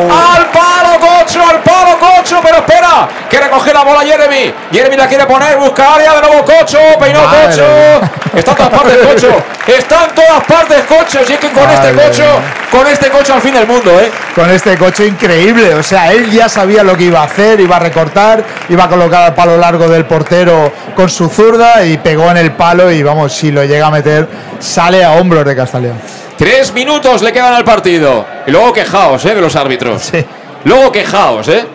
Al 0.10 0.46
palo 0.52 0.83
Cocho, 1.24 1.40
al 1.48 1.62
palo 1.62 1.98
Cocho. 2.00 2.40
Pero 2.44 2.58
espera. 2.58 3.08
Que 3.30 3.40
recoge 3.40 3.74
la 3.74 3.84
bola 3.84 4.02
Jeremy. 4.02 4.54
Jeremy 4.72 4.98
la 4.98 5.08
quiere 5.08 5.26
poner. 5.26 5.58
Busca 5.58 5.96
área. 5.96 6.16
De 6.16 6.22
nuevo 6.22 6.44
Cocho. 6.46 6.80
Peinó 7.00 7.22
Madre 7.24 7.48
Cocho. 7.48 7.66
Está 8.36 8.52
en 8.52 8.56
todas 8.56 8.70
partes 8.70 8.98
Cocho. 8.98 9.44
Está 9.68 10.06
en 10.06 10.16
todas 10.16 10.44
partes 10.46 10.84
Cocho. 10.84 11.20
Y 11.28 11.34
es 11.34 11.40
que 11.40 11.50
con 11.50 11.70
este 11.70 11.92
Cocho, 11.94 12.24
con 12.72 12.88
este 12.88 13.10
Cocho 13.10 13.34
al 13.34 13.42
fin 13.42 13.54
del 13.54 13.68
mundo, 13.68 13.92
¿eh? 14.00 14.12
Con 14.36 14.50
este 14.50 14.78
coche 14.78 15.06
increíble. 15.06 15.76
O 15.76 15.84
sea, 15.84 16.12
él 16.12 16.32
ya 16.32 16.50
sabía 16.50 16.84
lo 16.84 16.98
que 16.98 17.04
iba 17.04 17.22
a 17.22 17.26
hacer, 17.26 17.60
iba 17.60 17.76
a 17.76 17.80
recortar, 17.80 18.44
iba 18.70 18.84
a 18.86 18.90
colocar 18.90 19.24
al 19.24 19.36
palo 19.36 19.58
largo 19.58 19.88
del 19.88 20.06
portero 20.06 20.72
con 20.96 21.10
su 21.10 21.30
zurda 21.30 21.86
y 21.86 21.98
pegó 21.98 22.30
en 22.32 22.38
el 22.38 22.52
palo 22.54 22.92
y 22.92 23.04
vamos, 23.04 23.34
si 23.34 23.52
lo 23.52 23.64
llega 23.64 23.88
a 23.88 23.92
meter, 23.92 24.28
sale 24.60 25.04
a 25.04 25.12
hombros 25.14 25.46
de 25.46 25.56
Castellón. 25.56 26.00
Tres 26.38 26.74
minutos 26.74 27.22
le 27.22 27.32
quedan 27.32 27.54
al 27.54 27.64
partido. 27.64 28.26
Y 28.48 28.52
luego 28.52 28.74
quejaos, 28.74 29.24
¿eh? 29.26 29.36
De 29.36 29.42
los 29.42 29.56
árbitros. 29.56 30.12
Luego 30.66 30.92
quejaos, 30.92 31.48
¿eh? 31.50 31.66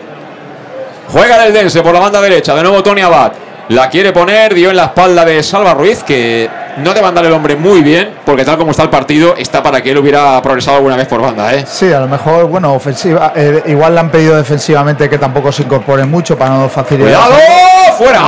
Juega 1.11 1.45
el 1.45 1.53
Dense 1.53 1.81
por 1.81 1.93
la 1.93 1.99
banda 1.99 2.21
derecha. 2.21 2.53
De 2.55 2.63
nuevo 2.63 2.83
Tony 2.83 3.01
Abad. 3.01 3.31
La 3.69 3.87
quiere 3.87 4.11
poner, 4.11 4.55
dio 4.55 4.71
en 4.71 4.77
la 4.77 4.85
espalda 4.85 5.23
de 5.23 5.43
Salva 5.43 5.75
Ruiz, 5.75 6.03
que 6.03 6.49
no 6.77 6.91
te 6.91 7.01
va 7.01 7.07
a 7.07 7.09
andar 7.09 7.25
el 7.25 7.31
hombre 7.33 7.55
muy 7.55 7.81
bien, 7.83 8.15
porque 8.25 8.43
tal 8.43 8.57
como 8.57 8.71
está 8.71 8.81
el 8.81 8.89
partido, 8.89 9.35
está 9.37 9.61
para 9.61 9.79
que 9.83 9.91
él 9.91 9.97
hubiera 9.99 10.41
progresado 10.41 10.77
alguna 10.77 10.95
vez 10.95 11.07
por 11.07 11.21
banda, 11.21 11.53
¿eh? 11.53 11.65
Sí, 11.67 11.93
a 11.93 11.99
lo 11.99 12.07
mejor, 12.07 12.45
bueno, 12.45 12.73
ofensiva. 12.73 13.31
eh, 13.35 13.61
igual 13.67 13.93
le 13.93 13.99
han 13.99 14.09
pedido 14.09 14.35
defensivamente 14.35 15.07
que 15.07 15.19
tampoco 15.19 15.51
se 15.51 15.61
incorpore 15.61 16.03
mucho 16.05 16.35
para 16.35 16.55
no 16.55 16.67
facilitar. 16.67 17.11
¡Cuidado! 17.13 17.35
¡Fuera! 17.95 18.21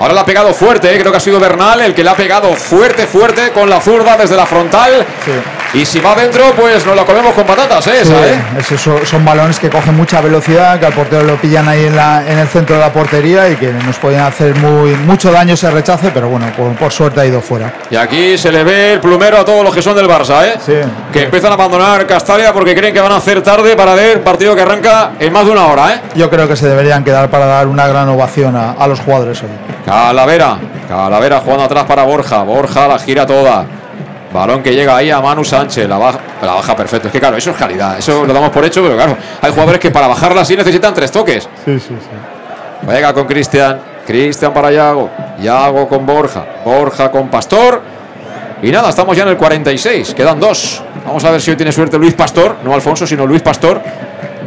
Ahora 0.00 0.12
le 0.12 0.20
ha 0.20 0.24
pegado 0.26 0.52
fuerte, 0.52 0.94
¿eh? 0.94 0.98
creo 0.98 1.10
que 1.10 1.16
ha 1.16 1.20
sido 1.20 1.40
Bernal 1.40 1.80
el 1.80 1.94
que 1.94 2.04
le 2.04 2.10
ha 2.10 2.14
pegado 2.14 2.52
fuerte, 2.54 3.06
fuerte 3.06 3.52
con 3.52 3.70
la 3.70 3.80
zurda 3.80 4.18
desde 4.18 4.36
la 4.36 4.44
frontal. 4.44 5.06
Y 5.74 5.84
si 5.84 5.98
va 5.98 6.12
adentro, 6.12 6.52
pues 6.56 6.86
nos 6.86 6.94
la 6.94 7.04
comemos 7.04 7.32
con 7.34 7.44
patatas, 7.44 7.84
¿eh? 7.88 8.04
Sí, 8.04 8.12
Esa, 8.12 8.28
¿eh? 8.28 8.42
esos 8.60 8.80
son, 8.80 9.04
son 9.04 9.24
balones 9.24 9.58
que 9.58 9.68
cogen 9.68 9.96
mucha 9.96 10.20
velocidad, 10.20 10.78
que 10.78 10.86
al 10.86 10.92
portero 10.92 11.24
lo 11.24 11.34
pillan 11.34 11.66
ahí 11.68 11.86
en, 11.86 11.96
la, 11.96 12.22
en 12.24 12.38
el 12.38 12.46
centro 12.46 12.76
de 12.76 12.80
la 12.80 12.92
portería 12.92 13.48
y 13.50 13.56
que 13.56 13.72
nos 13.72 13.96
pueden 13.98 14.20
hacer 14.20 14.54
muy, 14.54 14.94
mucho 14.94 15.32
daño 15.32 15.54
ese 15.54 15.68
rechace, 15.72 16.12
pero 16.14 16.28
bueno, 16.28 16.46
por, 16.56 16.72
por 16.76 16.92
suerte 16.92 17.20
ha 17.22 17.26
ido 17.26 17.40
fuera. 17.40 17.72
Y 17.90 17.96
aquí 17.96 18.38
se 18.38 18.52
le 18.52 18.62
ve 18.62 18.92
el 18.92 19.00
plumero 19.00 19.38
a 19.38 19.44
todos 19.44 19.64
los 19.64 19.74
que 19.74 19.82
son 19.82 19.96
del 19.96 20.06
Barça, 20.08 20.44
¿eh? 20.46 20.84
Que 21.12 21.24
empiezan 21.24 21.50
a 21.50 21.54
abandonar 21.54 22.06
Castalia 22.06 22.52
porque 22.52 22.72
creen 22.76 22.94
que 22.94 23.00
van 23.00 23.10
a 23.12 23.16
hacer 23.16 23.42
tarde 23.42 23.74
para 23.74 23.94
ver 23.94 24.22
partido 24.22 24.54
que 24.54 24.62
arranca 24.62 25.10
en 25.18 25.32
más 25.32 25.44
de 25.44 25.50
una 25.50 25.66
hora, 25.66 25.92
¿eh? 25.94 26.00
Yo 26.14 26.30
creo 26.30 26.46
que 26.46 26.54
se 26.54 26.68
deberían 26.68 27.02
quedar 27.02 27.28
para 27.30 27.46
dar 27.46 27.66
una 27.66 27.88
gran 27.88 28.08
ovación 28.08 28.54
a, 28.54 28.72
a 28.72 28.86
los 28.86 29.00
jugadores 29.00 29.42
hoy. 29.42 29.48
Calavera, 29.84 30.56
Calavera 30.88 31.40
jugando 31.40 31.64
atrás 31.64 31.82
para 31.82 32.04
Borja, 32.04 32.42
Borja 32.44 32.86
la 32.86 32.98
gira 33.00 33.26
toda. 33.26 33.64
Balón 34.34 34.64
que 34.64 34.74
llega 34.74 34.96
ahí 34.96 35.12
a 35.12 35.20
Manu 35.20 35.44
Sánchez, 35.44 35.88
la 35.88 35.96
baja, 35.96 36.18
la 36.42 36.54
baja 36.54 36.74
perfecto. 36.74 37.06
Es 37.06 37.12
que 37.12 37.20
claro, 37.20 37.36
eso 37.36 37.52
es 37.52 37.56
calidad, 37.56 37.96
eso 37.96 38.26
lo 38.26 38.32
damos 38.34 38.50
por 38.50 38.64
hecho, 38.64 38.82
pero 38.82 38.96
claro, 38.96 39.16
hay 39.40 39.52
jugadores 39.52 39.80
que 39.80 39.92
para 39.92 40.08
bajarla 40.08 40.40
así 40.40 40.56
necesitan 40.56 40.92
tres 40.92 41.12
toques. 41.12 41.48
Sí, 41.64 41.78
sí, 41.78 41.96
sí. 42.00 42.16
Venga 42.82 43.14
con 43.14 43.26
Cristian, 43.26 43.80
Cristian 44.04 44.52
para 44.52 44.72
Yago, 44.72 45.08
Yago 45.40 45.88
con 45.88 46.04
Borja, 46.04 46.44
Borja 46.64 47.12
con 47.12 47.28
Pastor. 47.28 47.80
Y 48.60 48.72
nada, 48.72 48.88
estamos 48.88 49.16
ya 49.16 49.22
en 49.22 49.28
el 49.28 49.36
46, 49.36 50.14
quedan 50.14 50.40
dos. 50.40 50.82
Vamos 51.06 51.22
a 51.24 51.30
ver 51.30 51.40
si 51.40 51.52
hoy 51.52 51.56
tiene 51.56 51.70
suerte 51.70 51.96
Luis 51.96 52.14
Pastor, 52.14 52.56
no 52.64 52.74
Alfonso, 52.74 53.06
sino 53.06 53.24
Luis 53.26 53.40
Pastor. 53.40 53.80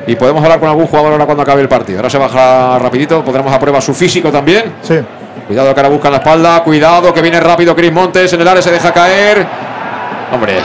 Y 0.06 0.18
podemos 0.18 0.44
hablar 0.44 0.60
con 0.60 0.68
algún 0.68 0.88
jugador 0.88 1.14
ahora 1.14 1.26
cuando 1.26 1.44
acabe 1.44 1.62
el 1.62 1.70
partido. 1.70 2.00
Ahora 2.00 2.10
se 2.10 2.18
baja 2.18 2.78
rapidito, 2.78 3.24
pondremos 3.24 3.54
a 3.54 3.60
prueba 3.60 3.80
su 3.80 3.94
físico 3.94 4.32
también. 4.34 4.74
Sí. 4.82 5.00
Cuidado 5.48 5.74
que 5.74 5.80
ahora 5.80 5.90
busca 5.90 6.10
la 6.10 6.18
espalda, 6.18 6.62
cuidado 6.62 7.14
que 7.14 7.22
viene 7.22 7.40
rápido 7.40 7.74
Cris 7.74 7.94
Montes, 7.94 8.34
en 8.34 8.42
el 8.42 8.48
área 8.50 8.62
se 8.62 8.72
deja 8.72 8.92
caer. 8.92 9.67
Hombre. 10.32 10.58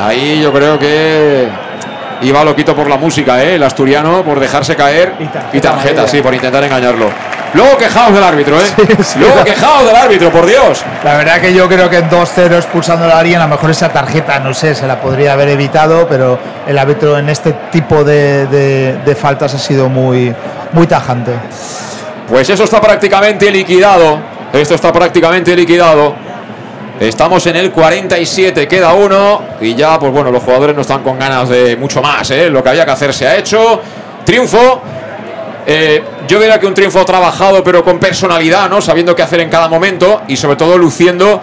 Ahí 0.00 0.40
yo 0.40 0.52
creo 0.52 0.78
que 0.78 1.48
iba 2.22 2.44
loquito 2.44 2.74
por 2.74 2.88
la 2.88 2.96
música, 2.96 3.42
¿eh? 3.42 3.56
El 3.56 3.62
asturiano 3.62 4.22
por 4.22 4.38
dejarse 4.40 4.76
caer. 4.76 5.14
Y 5.52 5.60
tarjeta, 5.60 6.06
sí, 6.06 6.20
por 6.22 6.34
intentar 6.34 6.62
engañarlo. 6.64 7.06
Luego 7.54 7.78
quejaos 7.78 8.12
del 8.12 8.22
árbitro, 8.22 8.56
¿eh? 8.60 8.66
Luego 9.16 9.42
quejaos 9.42 9.86
del 9.86 9.96
árbitro, 9.96 10.30
por 10.30 10.44
Dios. 10.46 10.84
La 11.02 11.14
verdad 11.16 11.40
que 11.40 11.52
yo 11.54 11.66
creo 11.66 11.88
que 11.88 11.96
en 11.98 12.10
2-0 12.10 12.52
expulsando 12.56 13.06
a 13.06 13.18
alguien, 13.18 13.40
a 13.40 13.44
lo 13.44 13.48
mejor 13.50 13.70
esa 13.70 13.88
tarjeta, 13.88 14.38
no 14.38 14.52
sé, 14.52 14.74
se 14.74 14.86
la 14.86 15.00
podría 15.00 15.32
haber 15.32 15.48
evitado, 15.48 16.06
pero 16.06 16.38
el 16.66 16.76
árbitro 16.78 17.18
en 17.18 17.30
este 17.30 17.52
tipo 17.72 18.04
de, 18.04 18.46
de- 18.48 18.98
de 19.04 19.14
faltas 19.14 19.54
ha 19.54 19.58
sido 19.58 19.88
muy, 19.88 20.32
muy 20.72 20.86
tajante. 20.86 21.32
Pues 22.28 22.50
eso 22.50 22.64
está 22.64 22.80
prácticamente 22.82 23.50
liquidado. 23.50 24.18
Esto 24.52 24.74
está 24.74 24.92
prácticamente 24.92 25.56
liquidado. 25.56 26.14
Estamos 27.00 27.46
en 27.46 27.54
el 27.54 27.70
47, 27.70 28.66
queda 28.66 28.92
uno. 28.92 29.42
Y 29.60 29.74
ya, 29.74 29.98
pues 30.00 30.12
bueno, 30.12 30.32
los 30.32 30.42
jugadores 30.42 30.74
no 30.74 30.82
están 30.82 31.02
con 31.02 31.18
ganas 31.18 31.48
de 31.48 31.76
mucho 31.76 32.02
más. 32.02 32.28
¿eh? 32.32 32.50
Lo 32.50 32.62
que 32.62 32.70
había 32.70 32.84
que 32.84 32.90
hacer 32.90 33.14
se 33.14 33.26
ha 33.26 33.36
hecho. 33.36 33.80
Triunfo. 34.24 34.82
Eh, 35.64 36.02
yo 36.26 36.40
diría 36.40 36.58
que 36.58 36.66
un 36.66 36.74
triunfo 36.74 37.04
trabajado, 37.04 37.62
pero 37.62 37.84
con 37.84 37.98
personalidad, 37.98 38.68
¿no? 38.68 38.80
Sabiendo 38.80 39.14
qué 39.14 39.22
hacer 39.22 39.40
en 39.40 39.48
cada 39.48 39.68
momento 39.68 40.22
y 40.26 40.36
sobre 40.36 40.56
todo 40.56 40.76
luciendo 40.76 41.40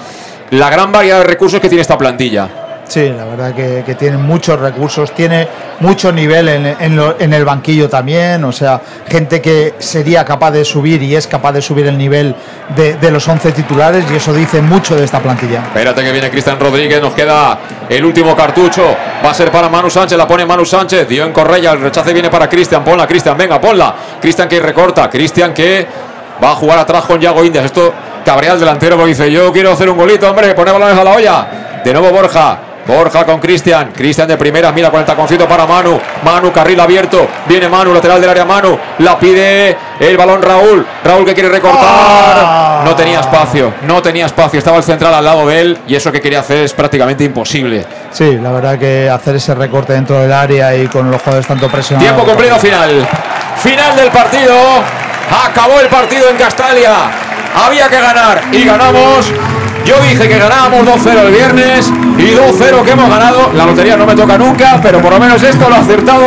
la 0.51 0.69
gran 0.69 0.91
variedad 0.91 1.19
de 1.19 1.25
recursos 1.25 1.59
que 1.59 1.69
tiene 1.69 1.81
esta 1.81 1.97
plantilla. 1.97 2.64
Sí, 2.87 3.09
la 3.09 3.25
verdad 3.25 3.53
que, 3.53 3.95
tiene 3.95 4.17
muchos 4.17 4.59
recursos, 4.59 5.13
tiene 5.13 5.47
mucho 5.79 6.11
nivel 6.11 6.47
en, 6.47 7.33
el 7.33 7.45
banquillo 7.45 7.89
también, 7.89 8.43
o 8.43 8.51
sea, 8.51 8.79
gente 9.07 9.41
que 9.41 9.73
sería 9.79 10.23
capaz 10.23 10.51
de 10.51 10.63
subir 10.63 11.01
y 11.01 11.15
es 11.15 11.25
capaz 11.27 11.53
de 11.53 11.61
subir 11.61 11.87
el 11.87 11.97
nivel 11.97 12.35
de, 12.75 13.11
los 13.11 13.27
11 13.27 13.51
titulares 13.53 14.05
y 14.11 14.15
eso 14.15 14.33
dice 14.33 14.61
mucho 14.61 14.95
de 14.95 15.03
esta 15.03 15.19
plantilla. 15.19 15.63
Espérate 15.63 16.03
que 16.03 16.11
viene 16.11 16.29
Cristian 16.29 16.59
Rodríguez, 16.59 17.01
nos 17.01 17.13
queda 17.13 17.57
el 17.89 18.05
último 18.05 18.35
cartucho. 18.35 18.95
Va 19.23 19.31
a 19.31 19.33
ser 19.33 19.51
para 19.51 19.67
Manu 19.67 19.89
Sánchez, 19.89 20.17
la 20.17 20.27
pone 20.27 20.45
Manu 20.45 20.65
Sánchez, 20.65 21.07
dio 21.07 21.25
en 21.25 21.33
Correia, 21.33 21.71
el 21.71 21.81
rechace 21.81 22.13
viene 22.13 22.29
para 22.29 22.47
Cristian, 22.47 22.83
ponla 22.83 23.07
Cristian, 23.07 23.35
venga, 23.37 23.59
ponla. 23.59 23.95
Cristian 24.21 24.47
que 24.47 24.59
recorta, 24.59 25.09
Cristian 25.09 25.53
que 25.53 25.87
va 26.43 26.51
a 26.51 26.55
jugar 26.55 26.79
atrás 26.79 27.05
con 27.05 27.19
Yago 27.19 27.43
Indias. 27.43 27.65
Esto 27.65 27.93
cabrea 28.23 28.53
al 28.53 28.59
delantero 28.59 28.95
porque 28.95 29.09
dice, 29.09 29.31
yo 29.31 29.51
quiero 29.51 29.71
hacer 29.71 29.89
un 29.89 29.97
golito, 29.97 30.29
hombre, 30.29 30.53
poner 30.53 30.73
balones 30.73 30.97
a 30.97 31.03
la 31.03 31.11
olla. 31.11 31.47
De 31.83 31.93
nuevo 31.93 32.09
Borja, 32.09 32.57
Borja 32.85 33.25
con 33.25 33.39
Cristian. 33.39 33.91
Cristian 33.91 34.27
de 34.27 34.37
primera, 34.37 34.71
mira 34.71 34.91
con 34.91 34.99
el 34.99 35.05
taconcito 35.05 35.47
para 35.47 35.65
Manu. 35.65 35.99
Manu, 36.23 36.51
carril 36.51 36.79
abierto. 36.79 37.27
Viene 37.47 37.67
Manu, 37.67 37.93
lateral 37.93 38.21
del 38.21 38.29
área 38.29 38.45
Manu. 38.45 38.77
La 38.99 39.17
pide 39.17 39.75
el 39.99 40.17
balón 40.17 40.41
Raúl. 40.41 40.85
Raúl 41.03 41.25
que 41.25 41.33
quiere 41.33 41.49
recortar. 41.49 41.83
Ah. 41.83 42.81
No 42.85 42.95
tenía 42.95 43.19
espacio, 43.19 43.73
no 43.83 44.01
tenía 44.01 44.27
espacio. 44.27 44.59
Estaba 44.59 44.77
el 44.77 44.83
central 44.83 45.13
al 45.13 45.25
lado 45.25 45.47
de 45.47 45.61
él 45.61 45.77
y 45.87 45.95
eso 45.95 46.11
que 46.11 46.21
quería 46.21 46.41
hacer 46.41 46.59
es 46.59 46.73
prácticamente 46.73 47.23
imposible. 47.23 47.85
Sí, 48.11 48.37
la 48.41 48.51
verdad 48.51 48.77
que 48.77 49.09
hacer 49.09 49.35
ese 49.35 49.55
recorte 49.55 49.93
dentro 49.93 50.19
del 50.19 50.31
área 50.31 50.75
y 50.75 50.87
con 50.87 51.09
los 51.09 51.21
jugadores 51.21 51.47
tanto 51.47 51.67
presionados. 51.69 52.13
Tiempo 52.13 52.29
cumplido 52.29 52.59
final. 52.59 53.07
Final 53.57 53.95
del 53.95 54.11
partido. 54.11 54.55
Acabó 55.47 55.79
el 55.79 55.87
partido 55.87 56.29
en 56.29 56.37
Castalia. 56.37 57.09
Había 57.55 57.89
que 57.89 57.99
ganar 57.99 58.41
y 58.51 58.63
ganamos. 58.63 59.31
Yo 59.85 59.93
dije 60.01 60.27
que 60.27 60.39
ganábamos 60.39 60.83
2-0 60.83 61.25
el 61.27 61.31
viernes 61.31 61.91
y 62.17 62.33
2-0 62.33 62.83
que 62.83 62.91
hemos 62.91 63.07
ganado. 63.09 63.51
La 63.53 63.65
lotería 63.65 63.95
no 63.95 64.05
me 64.05 64.15
toca 64.15 64.37
nunca, 64.37 64.79
pero 64.81 64.99
por 64.99 65.13
lo 65.13 65.19
menos 65.19 65.41
esto 65.43 65.69
lo 65.69 65.75
he 65.75 65.79
acertado. 65.79 66.23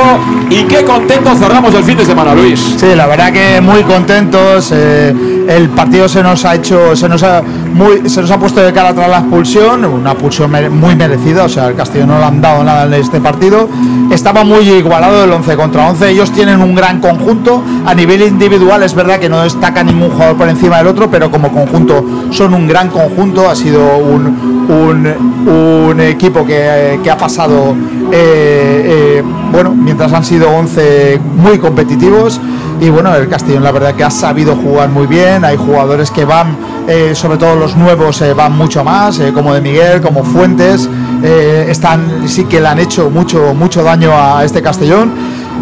Y 0.48 0.62
qué 0.62 0.84
contentos 0.84 1.38
cerramos 1.38 1.74
el 1.74 1.82
fin 1.82 1.96
de 1.98 2.04
semana, 2.04 2.34
Luis. 2.34 2.76
Sí, 2.78 2.94
la 2.94 3.06
verdad 3.06 3.32
que 3.32 3.60
muy 3.60 3.82
contentos. 3.82 4.70
eh, 4.72 5.12
el 5.48 5.70
partido 5.70 6.06
se 6.08 6.22
nos 6.22 6.44
ha 6.44 6.54
hecho, 6.56 6.94
se 6.94 7.08
nos 7.08 7.22
ha, 7.22 7.38
ha 7.38 8.38
puesto 8.38 8.60
de 8.60 8.70
cara 8.72 8.92
tras 8.92 9.08
la 9.08 9.18
expulsión, 9.20 9.82
una 9.86 10.10
expulsión 10.12 10.52
muy 10.78 10.94
merecida. 10.94 11.44
O 11.44 11.48
sea, 11.48 11.68
el 11.68 11.74
Castillo 11.74 12.06
no 12.06 12.18
le 12.18 12.24
han 12.24 12.42
dado 12.42 12.62
nada 12.62 12.84
en 12.84 12.92
este 12.92 13.18
partido. 13.18 13.66
Estaba 14.10 14.44
muy 14.44 14.68
igualado 14.68 15.24
el 15.24 15.32
11 15.32 15.56
contra 15.56 15.88
11. 15.88 16.10
Ellos 16.10 16.32
tienen 16.32 16.60
un 16.60 16.74
gran 16.74 17.00
conjunto. 17.00 17.62
A 17.86 17.94
nivel 17.94 18.22
individual 18.22 18.82
es 18.82 18.94
verdad 18.94 19.18
que 19.18 19.30
no 19.30 19.42
destaca 19.42 19.82
ningún 19.82 20.10
jugador 20.10 20.36
por 20.36 20.48
encima 20.50 20.78
del 20.78 20.88
otro, 20.88 21.10
pero 21.10 21.30
como 21.30 21.50
conjunto 21.50 22.04
son 22.30 22.52
un 22.52 22.68
gran 22.68 22.88
conjunto. 22.90 23.47
Ha 23.48 23.56
sido 23.56 23.96
un, 23.98 24.26
un, 24.68 25.48
un 25.90 26.00
equipo 26.00 26.44
que, 26.44 27.00
que 27.02 27.10
ha 27.10 27.16
pasado, 27.16 27.74
eh, 28.12 29.20
eh, 29.20 29.22
bueno, 29.52 29.74
mientras 29.74 30.12
han 30.12 30.24
sido 30.24 30.50
11 30.50 31.20
muy 31.36 31.58
competitivos. 31.58 32.40
Y 32.80 32.90
bueno, 32.90 33.12
el 33.16 33.28
Castellón 33.28 33.64
la 33.64 33.72
verdad 33.72 33.94
que 33.94 34.04
ha 34.04 34.10
sabido 34.10 34.54
jugar 34.54 34.88
muy 34.90 35.06
bien. 35.06 35.44
Hay 35.44 35.56
jugadores 35.56 36.10
que 36.10 36.24
van, 36.24 36.56
eh, 36.86 37.12
sobre 37.14 37.36
todo 37.38 37.56
los 37.56 37.76
nuevos, 37.76 38.20
eh, 38.22 38.34
van 38.34 38.56
mucho 38.56 38.84
más, 38.84 39.18
eh, 39.18 39.32
como 39.34 39.52
de 39.54 39.60
Miguel, 39.60 40.00
como 40.00 40.22
Fuentes. 40.22 40.88
eh, 41.24 41.66
están, 41.68 42.28
sí 42.28 42.44
que 42.44 42.60
le 42.60 42.68
han 42.68 42.78
hecho 42.78 43.10
mucho, 43.10 43.52
mucho 43.54 43.82
daño 43.82 44.12
a 44.14 44.44
este 44.44 44.62
Castellón. 44.62 45.10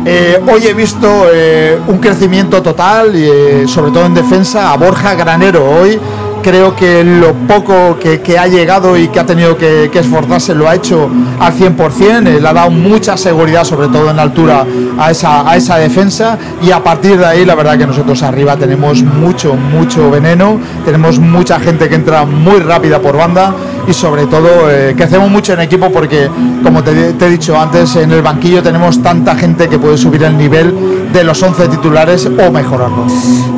Eh, 0.05 0.39
hoy 0.53 0.67
he 0.67 0.75
visto 0.75 1.09
eh, 1.33 1.79
un 1.89 1.99
crecimiento 1.99 2.61
total, 2.63 3.13
eh, 3.15 3.65
sobre 3.67 3.91
todo 3.91 4.05
en 4.05 4.15
defensa, 4.15 4.73
a 4.73 4.77
Borja 4.77 5.15
Granero 5.15 5.65
hoy. 5.65 5.99
Creo 6.47 6.77
que 6.77 7.03
lo 7.03 7.35
poco 7.35 7.99
que, 7.99 8.39
ha 8.39 8.47
llegado 8.47 8.97
y 8.97 9.09
que 9.09 9.19
ha 9.19 9.27
tenido 9.27 9.59
que, 9.59 9.91
que 9.93 9.99
esforzarse 9.99 10.55
lo 10.55 10.69
ha 10.69 10.77
hecho 10.77 11.11
al 11.41 11.53
100%, 11.53 12.29
eh, 12.29 12.41
le 12.41 12.49
ha 12.49 12.53
dado 12.53 12.71
mucha 12.71 13.17
seguridad, 13.17 13.65
sobre 13.65 13.89
todo 13.89 14.13
en 14.13 14.21
altura, 14.21 14.65
a 14.97 15.11
esa, 15.11 15.51
a 15.51 15.57
esa 15.57 15.79
defensa. 15.79 16.39
Y 16.63 16.71
a 16.71 16.85
partir 16.85 17.19
de 17.19 17.27
ahí 17.27 17.45
la 17.45 17.57
verdad 17.57 17.77
que 17.77 17.89
nosotros 17.89 18.23
arriba 18.23 18.57
tenemos 18.57 19.03
mucho, 19.03 19.55
mucho 19.55 20.09
veneno, 20.09 20.61
tenemos 20.85 21.19
mucha 21.19 21.59
gente 21.59 21.89
que 21.89 21.97
entra 21.97 22.25
muy 22.25 22.61
rápida 22.61 23.01
por 23.01 23.17
banda 23.17 23.53
y 23.87 23.93
sobre 23.93 24.27
todo 24.27 24.71
eh, 24.71 24.95
que 24.97 25.05
hacemos 25.05 25.31
mucho 25.31 25.53
en 25.53 25.61
equipo 25.61 25.91
porque, 25.91 26.29
como 26.63 26.83
te, 26.83 26.91
he 26.91 27.31
dicho 27.31 27.59
antes, 27.59 27.97
en 27.97 28.11
el 28.13 28.23
banquillo 28.23 28.63
tenemos 28.63 29.03
tanta 29.03 29.35
gente 29.37 29.69
que 29.69 29.79
puede 29.79 29.97
subir 29.97 30.23
el 30.25 30.37
nivel 30.37 31.13
de 31.13 31.25
los 31.25 31.43
11 31.43 31.69
titulares 31.69 32.27
o 32.27 32.51
mejorarlo. 32.51 33.07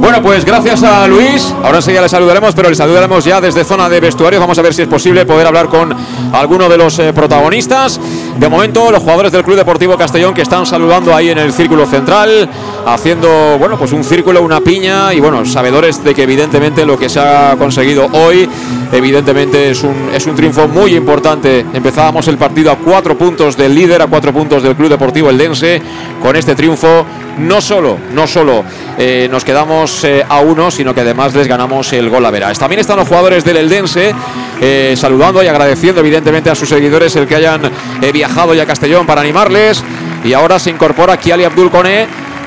Bueno, 0.00 0.22
pues 0.22 0.44
gracias 0.44 0.82
a 0.82 1.08
Luis. 1.08 1.52
Ahora 1.62 1.78
enseguida 1.78 2.02
le 2.02 2.08
saludaremos, 2.08 2.54
pero 2.54 2.68
le 2.68 2.74
saludaremos 2.74 3.24
ya 3.24 3.40
desde 3.40 3.64
zona 3.64 3.88
de 3.88 4.00
vestuarios. 4.00 4.40
Vamos 4.40 4.58
a 4.58 4.62
ver 4.62 4.74
si 4.74 4.82
es 4.82 4.88
posible 4.88 5.24
poder 5.26 5.46
hablar 5.46 5.68
con 5.68 5.94
alguno 6.32 6.68
de 6.68 6.76
los 6.76 6.98
eh, 6.98 7.12
protagonistas. 7.12 8.00
De 8.38 8.48
momento, 8.48 8.90
los 8.90 9.02
jugadores 9.02 9.32
del 9.32 9.42
Club 9.42 9.56
Deportivo 9.56 9.96
Castellón 9.96 10.34
que 10.34 10.42
están 10.42 10.64
saludando 10.66 11.14
ahí 11.14 11.30
en 11.30 11.38
el 11.38 11.52
círculo 11.52 11.86
central, 11.86 12.48
haciendo, 12.86 13.58
bueno, 13.58 13.76
pues 13.76 13.92
un 13.92 14.04
círculo, 14.04 14.42
una 14.42 14.60
piña 14.60 15.12
y, 15.12 15.20
bueno, 15.20 15.44
sabedores 15.44 16.04
de 16.04 16.14
que 16.14 16.22
evidentemente 16.22 16.86
lo 16.86 16.98
que 16.98 17.08
se 17.08 17.18
ha 17.18 17.56
conseguido 17.58 18.06
hoy, 18.12 18.48
evidentemente 18.92 19.70
es 19.70 19.82
un, 19.82 20.10
es 20.18 20.26
un 20.26 20.34
triunfo 20.34 20.66
muy 20.66 20.96
importante. 20.96 21.64
Empezábamos 21.72 22.26
el 22.26 22.36
partido 22.36 22.72
a 22.72 22.76
cuatro 22.76 23.16
puntos 23.16 23.56
del 23.56 23.72
líder, 23.72 24.02
a 24.02 24.08
cuatro 24.08 24.32
puntos 24.32 24.64
del 24.64 24.74
Club 24.74 24.88
Deportivo 24.88 25.30
Eldense. 25.30 25.80
Con 26.20 26.34
este 26.34 26.56
triunfo, 26.56 27.06
no 27.38 27.60
solo, 27.60 27.96
no 28.12 28.26
solo 28.26 28.64
eh, 28.98 29.28
nos 29.30 29.44
quedamos 29.44 30.02
eh, 30.02 30.24
a 30.28 30.40
uno, 30.40 30.72
sino 30.72 30.92
que 30.92 31.02
además 31.02 31.34
les 31.36 31.46
ganamos 31.46 31.92
el 31.92 32.10
gol 32.10 32.26
a 32.26 32.32
veras. 32.32 32.58
También 32.58 32.80
están 32.80 32.96
los 32.96 33.06
jugadores 33.06 33.44
del 33.44 33.58
Eldense 33.58 34.12
eh, 34.60 34.94
saludando 34.96 35.40
y 35.40 35.46
agradeciendo 35.46 36.00
evidentemente 36.00 36.50
a 36.50 36.56
sus 36.56 36.68
seguidores 36.68 37.14
el 37.14 37.28
que 37.28 37.36
hayan 37.36 37.62
eh, 38.02 38.12
viajado 38.12 38.54
ya 38.54 38.64
a 38.64 38.66
Castellón 38.66 39.06
para 39.06 39.20
animarles. 39.20 39.84
Y 40.24 40.32
ahora 40.32 40.58
se 40.58 40.70
incorpora 40.70 41.16
Kiali 41.16 41.44
Abdul 41.44 41.70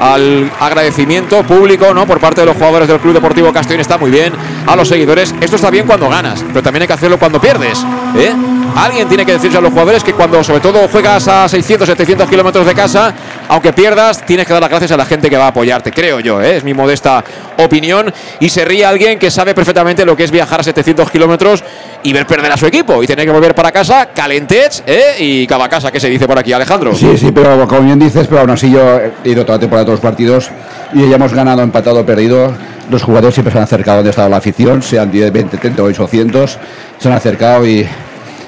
al 0.01 0.51
agradecimiento 0.59 1.43
público 1.43 1.93
¿no? 1.93 2.07
por 2.07 2.19
parte 2.19 2.41
de 2.41 2.47
los 2.47 2.55
jugadores 2.55 2.87
del 2.87 2.99
Club 2.99 3.13
Deportivo 3.13 3.53
Castellón. 3.53 3.81
Está 3.81 3.99
muy 3.99 4.09
bien. 4.09 4.33
A 4.65 4.75
los 4.75 4.87
seguidores, 4.87 5.33
esto 5.39 5.55
está 5.55 5.69
bien 5.69 5.85
cuando 5.85 6.09
ganas, 6.09 6.43
pero 6.47 6.63
también 6.63 6.81
hay 6.81 6.87
que 6.87 6.93
hacerlo 6.93 7.19
cuando 7.19 7.39
pierdes. 7.39 7.85
¿eh? 8.17 8.33
Alguien 8.75 9.07
tiene 9.07 9.25
que 9.25 9.33
decirse 9.33 9.57
a 9.57 9.61
los 9.61 9.71
jugadores 9.71 10.03
que 10.03 10.13
cuando 10.13 10.43
sobre 10.43 10.61
todo 10.61 10.87
juegas 10.87 11.27
a 11.27 11.47
600, 11.47 11.87
700 11.87 12.29
kilómetros 12.29 12.65
de 12.65 12.73
casa, 12.73 13.13
aunque 13.49 13.73
pierdas, 13.73 14.25
tienes 14.25 14.47
que 14.47 14.53
dar 14.53 14.61
las 14.61 14.69
gracias 14.69 14.91
a 14.91 14.97
la 14.97 15.05
gente 15.05 15.29
que 15.29 15.37
va 15.37 15.45
a 15.45 15.47
apoyarte, 15.49 15.91
creo 15.91 16.19
yo, 16.19 16.41
¿eh? 16.41 16.57
es 16.57 16.63
mi 16.63 16.73
modesta 16.73 17.23
opinión. 17.57 18.11
Y 18.39 18.49
se 18.49 18.63
ríe 18.65 18.85
alguien 18.85 19.19
que 19.19 19.29
sabe 19.29 19.53
perfectamente 19.53 20.05
lo 20.05 20.15
que 20.15 20.23
es 20.23 20.31
viajar 20.31 20.61
a 20.61 20.63
700 20.63 21.11
kilómetros 21.11 21.63
y 22.03 22.13
ver 22.13 22.25
perder 22.25 22.51
a 22.51 22.57
su 22.57 22.65
equipo 22.65 23.03
y 23.03 23.07
tener 23.07 23.25
que 23.25 23.31
volver 23.31 23.53
para 23.53 23.71
casa 23.71 24.07
calentets 24.13 24.83
¿eh? 24.87 25.15
y 25.19 25.47
cava 25.47 25.69
casa, 25.69 25.91
que 25.91 25.99
se 25.99 26.09
dice 26.09 26.25
por 26.25 26.39
aquí, 26.39 26.53
Alejandro. 26.53 26.95
Sí, 26.95 27.17
sí, 27.17 27.31
pero 27.31 27.67
como 27.67 27.81
bien 27.81 27.99
dices, 27.99 28.27
pero 28.27 28.41
aún 28.41 28.51
así 28.51 28.71
yo 28.71 28.99
he 29.23 29.29
ido 29.29 29.45
toda 29.45 29.57
la 29.57 29.61
temporada 29.61 29.83
a 29.83 29.85
todos 29.85 29.99
los 29.99 30.11
partidos 30.11 30.49
y 30.93 31.09
ya 31.09 31.15
hemos 31.15 31.33
ganado, 31.33 31.61
empatado, 31.61 32.05
perdido. 32.05 32.53
Los 32.89 33.03
jugadores 33.03 33.35
siempre 33.35 33.51
se 33.51 33.57
han 33.57 33.65
acercado 33.65 33.97
donde 33.97 34.09
estaba 34.09 34.29
la 34.29 34.37
afición, 34.37 34.81
sean 34.81 35.11
10, 35.11 35.31
20, 35.31 35.57
30 35.57 35.83
o 35.83 35.85
800, 35.85 36.57
se 36.97 37.07
han 37.07 37.13
acercado 37.13 37.65
y, 37.65 37.87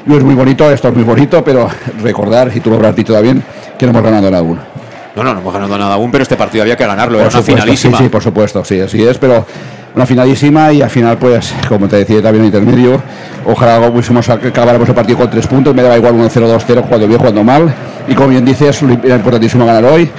y 0.06 0.14
es 0.16 0.24
muy 0.24 0.36
bonito, 0.36 0.70
esto 0.70 0.90
es 0.90 0.96
muy 0.96 1.04
bonito, 1.04 1.44
pero 1.44 1.70
recordar, 2.02 2.52
y 2.54 2.60
tú 2.60 2.70
lo 2.70 2.76
habrás 2.76 2.96
dicho 2.96 3.14
también, 3.14 3.44
que 3.78 3.86
no 3.86 3.92
hemos 3.92 4.04
ganado 4.04 4.30
nada 4.30 4.40
aún. 4.40 4.60
No, 5.16 5.24
no, 5.24 5.34
no 5.34 5.40
hemos 5.40 5.54
ganado 5.54 5.78
nada 5.78 5.94
aún, 5.94 6.12
pero 6.12 6.24
este 6.24 6.36
partido 6.36 6.64
había 6.64 6.76
que 6.76 6.86
ganarlo, 6.86 7.20
era 7.20 7.30
Por 7.30 7.36
una 7.36 7.42
supuesto, 7.42 7.62
finalísima. 7.62 7.98
Sí, 7.98 8.04
sí, 8.04 8.10
por 8.10 8.24
supuesto, 8.24 8.66
sí, 8.66 8.80
así 8.80 9.04
es, 9.04 9.18
pero 9.18 9.46
una 9.96 10.06
finalísima 10.06 10.72
y 10.74 10.82
al 10.82 10.90
final, 10.90 11.18
pues, 11.18 11.54
como 11.70 11.88
te 11.88 11.98
decía 11.98 12.22
también 12.22 12.46
en 12.46 12.48
intermedio, 12.48 13.02
ojalá 13.46 13.76
acabáramos 13.78 14.90
el 14.90 14.96
partido 14.96 15.20
con 15.20 15.30
tres 15.30 15.48
puntos, 15.48 15.74
me 15.76 15.84
daba 15.84 15.98
igual 15.98 16.16
1-0, 16.16 16.30
2-0, 16.30 16.82
jugando 16.84 17.08
bien, 17.08 17.20
jugando 17.20 17.44
mal, 17.44 17.74
y 18.08 18.16
como 18.16 18.30
bien 18.30 18.44
dices, 18.44 18.82
era 19.04 19.16
importantísimo 19.16 19.66
ganar 19.66 19.86
hoy, 19.86 20.10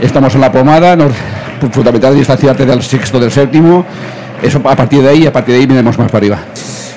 estamos 0.00 0.34
en 0.34 0.40
la 0.40 0.52
pomada, 0.52 0.94
nos, 0.94 1.12
fundamental 1.72 2.14
distanciarte 2.14 2.64
del 2.64 2.82
sexto, 2.82 3.18
del 3.18 3.30
séptimo, 3.30 3.84
eso 4.42 4.60
a 4.64 4.76
partir 4.76 5.02
de 5.02 5.08
ahí, 5.08 5.26
a 5.26 5.32
partir 5.32 5.54
de 5.54 5.60
ahí 5.60 5.66
miremos 5.66 5.98
más 5.98 6.10
para 6.10 6.18
arriba. 6.18 6.38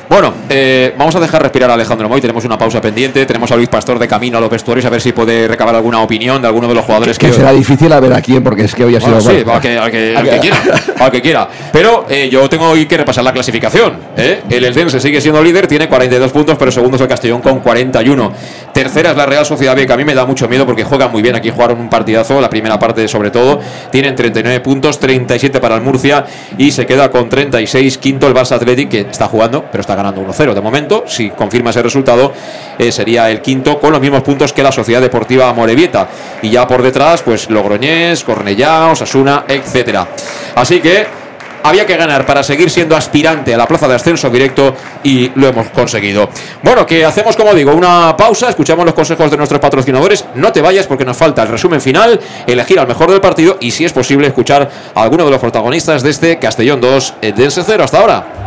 Bueno, 0.10 0.34
eh, 0.50 0.94
vamos 0.98 1.14
a 1.16 1.20
dejar 1.20 1.42
respirar 1.42 1.70
a 1.70 1.74
Alejandro 1.74 2.08
Moy. 2.08 2.22
Tenemos 2.22 2.46
una 2.46 2.58
pausa 2.58 2.80
pendiente. 2.80 3.26
Tenemos 3.26 3.52
a 3.52 3.58
Luis 3.58 3.68
Pastor 3.68 4.00
de 4.00 4.08
camino 4.08 4.38
a 4.38 4.42
los 4.42 4.50
vestuarios 4.50 4.86
a 4.86 4.90
ver 4.90 5.02
si 5.02 5.12
puede 5.12 5.48
recabar 5.50 5.76
alguna 5.76 6.02
opinión 6.02 6.42
de 6.42 6.48
alguno 6.48 6.68
de 6.70 6.74
los 6.76 6.86
jugadores 6.86 7.20
que. 7.20 7.28
Que 7.28 7.34
será 7.34 7.52
difícil 7.52 7.92
a 7.92 8.00
ver 8.00 8.14
a 8.14 8.22
quién, 8.22 8.42
porque 8.42 8.64
es 8.64 8.74
que 8.74 8.86
hoy 8.86 8.96
ha 8.96 9.00
Bueno, 9.00 9.20
sido... 9.20 9.32
sí, 9.34 9.44
al 9.50 9.60
que, 9.62 9.78
al 9.78 9.92
que- 9.92 10.16
al 10.16 10.30
que 10.30 10.38
quiera, 10.40 10.58
al 11.00 11.12
que 11.12 11.22
quiera. 11.22 11.50
Pero 11.74 12.06
eh, 12.10 12.30
yo 12.32 12.48
tengo 12.48 12.70
hoy 12.70 12.86
que 12.86 12.96
repasar 12.96 13.24
la 13.26 13.34
clasificación. 13.34 13.98
¿eh? 14.16 14.42
El 14.50 14.64
Eldense 14.64 15.02
sigue 15.02 15.20
siendo 15.20 15.44
líder, 15.44 15.68
tiene 15.68 15.90
42 15.90 16.32
puntos, 16.32 16.56
pero 16.58 16.72
segundo 16.72 16.96
es 16.96 17.02
el 17.02 17.08
Castellón 17.10 17.42
con 17.42 17.60
41. 17.60 18.32
Tercera 18.74 19.12
es 19.12 19.18
la 19.18 19.26
Real 19.26 19.46
Sociedad 19.46 19.76
B, 19.76 19.86
que 19.86 19.92
a 19.94 19.98
mí 19.98 20.06
me 20.06 20.16
da 20.16 20.26
mucho 20.26 20.48
miedo 20.48 20.66
porque 20.66 20.86
juegan 20.86 21.12
muy 21.12 21.22
bien. 21.22 21.36
Aquí 21.36 21.50
jugaron 21.50 21.82
un 21.82 21.90
partidazo, 21.90 22.40
la 22.40 22.50
primera 22.50 22.80
parte 22.80 23.08
sobre 23.10 23.30
todo. 23.30 23.60
Tienen 23.92 24.16
39 24.16 24.62
puntos, 24.62 25.00
37 25.00 25.60
para 25.60 25.76
el 25.76 25.82
Murcia 25.82 26.26
y 26.58 26.72
se 26.72 26.86
queda 26.86 27.12
con 27.12 27.28
36. 27.28 27.98
Quinto 27.98 28.26
el 28.28 28.34
Barça 28.34 28.54
Athletic, 28.54 28.88
que 28.90 29.00
está 29.02 29.28
jugando, 29.28 29.66
pero 29.70 29.82
está 29.82 29.97
ganando 29.98 30.22
1-0 30.22 30.54
de 30.54 30.62
momento. 30.62 31.04
Si 31.08 31.32
confirma 31.32 31.72
ese 31.72 31.82
resultado, 31.82 32.32
eh, 32.78 32.92
sería 32.92 33.30
el 33.30 33.42
quinto 33.42 33.80
con 33.80 33.92
los 33.92 34.00
mismos 34.00 34.22
puntos 34.22 34.54
que 34.54 34.64
la 34.64 34.72
Sociedad 34.72 35.02
Deportiva 35.02 35.52
Morevieta. 35.52 36.08
Y 36.42 36.50
ya 36.52 36.66
por 36.66 36.82
detrás, 36.82 37.22
pues 37.24 37.50
Logroñés, 37.50 38.24
Cornellá, 38.24 38.88
Osasuna, 38.88 39.44
etcétera. 39.48 40.08
Así 40.56 40.80
que 40.80 41.28
había 41.64 41.86
que 41.86 41.98
ganar 41.98 42.26
para 42.26 42.44
seguir 42.44 42.70
siendo 42.70 42.96
aspirante 42.96 43.54
a 43.54 43.58
la 43.58 43.68
plaza 43.68 43.88
de 43.88 43.96
ascenso 43.96 44.30
directo 44.30 44.74
y 45.04 45.32
lo 45.36 45.48
hemos 45.48 45.70
conseguido. 45.70 46.30
Bueno, 46.64 46.86
que 46.86 47.04
hacemos, 47.04 47.36
como 47.36 47.54
digo, 47.54 47.74
una 47.74 48.16
pausa, 48.16 48.50
escuchamos 48.50 48.86
los 48.86 48.94
consejos 48.94 49.30
de 49.30 49.38
nuestros 49.38 49.60
patrocinadores, 49.60 50.26
no 50.36 50.52
te 50.52 50.62
vayas 50.62 50.88
porque 50.88 51.06
nos 51.06 51.18
falta 51.18 51.44
el 51.44 51.50
resumen 51.50 51.82
final, 51.82 52.20
elegir 52.46 52.80
al 52.80 52.88
mejor 52.88 53.12
del 53.12 53.22
partido 53.22 53.58
y 53.60 53.72
si 53.72 53.86
es 53.86 53.94
posible 53.94 54.28
escuchar 54.28 54.70
a 54.94 55.02
alguno 55.02 55.26
de 55.26 55.32
los 55.32 55.42
protagonistas 55.42 56.04
de 56.04 56.10
este 56.10 56.40
Castellón 56.40 56.80
2 56.80 57.16
Dense 57.36 57.64
0 57.66 57.84
hasta 57.84 58.00
ahora. 58.00 58.47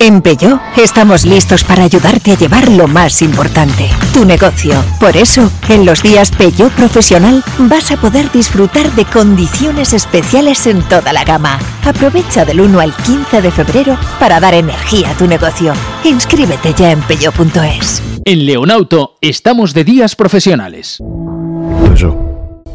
En 0.00 0.22
Peugeot 0.22 0.60
estamos 0.76 1.24
listos 1.24 1.64
para 1.64 1.82
ayudarte 1.82 2.32
a 2.32 2.38
llevar 2.38 2.70
lo 2.70 2.86
más 2.86 3.20
importante, 3.20 3.90
tu 4.14 4.24
negocio. 4.24 4.72
Por 5.00 5.16
eso, 5.16 5.50
en 5.68 5.84
los 5.84 6.02
días 6.02 6.30
Peugeot 6.30 6.72
Profesional 6.72 7.42
vas 7.58 7.90
a 7.90 7.96
poder 7.96 8.30
disfrutar 8.30 8.92
de 8.92 9.04
condiciones 9.04 9.92
especiales 9.92 10.66
en 10.68 10.82
toda 10.82 11.12
la 11.12 11.24
gama. 11.24 11.58
Aprovecha 11.84 12.44
del 12.44 12.60
1 12.60 12.78
al 12.78 12.94
15 12.94 13.42
de 13.42 13.50
febrero 13.50 13.98
para 14.20 14.38
dar 14.38 14.54
energía 14.54 15.10
a 15.10 15.14
tu 15.14 15.26
negocio. 15.26 15.72
Inscríbete 16.04 16.74
ya 16.74 16.92
en 16.92 17.00
peugeot.es. 17.02 18.02
En 18.24 18.46
Leonauto 18.46 19.16
estamos 19.20 19.74
de 19.74 19.82
días 19.82 20.14
profesionales. 20.14 20.98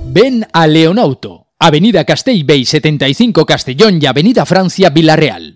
Ven 0.05 0.45
a 0.51 0.67
Leonauto, 0.67 1.47
Avenida 1.57 2.03
Castellbey 2.03 2.65
75 2.65 3.45
Castellón 3.45 3.99
y 4.01 4.07
Avenida 4.07 4.45
Francia 4.45 4.89
Villarreal. 4.89 5.55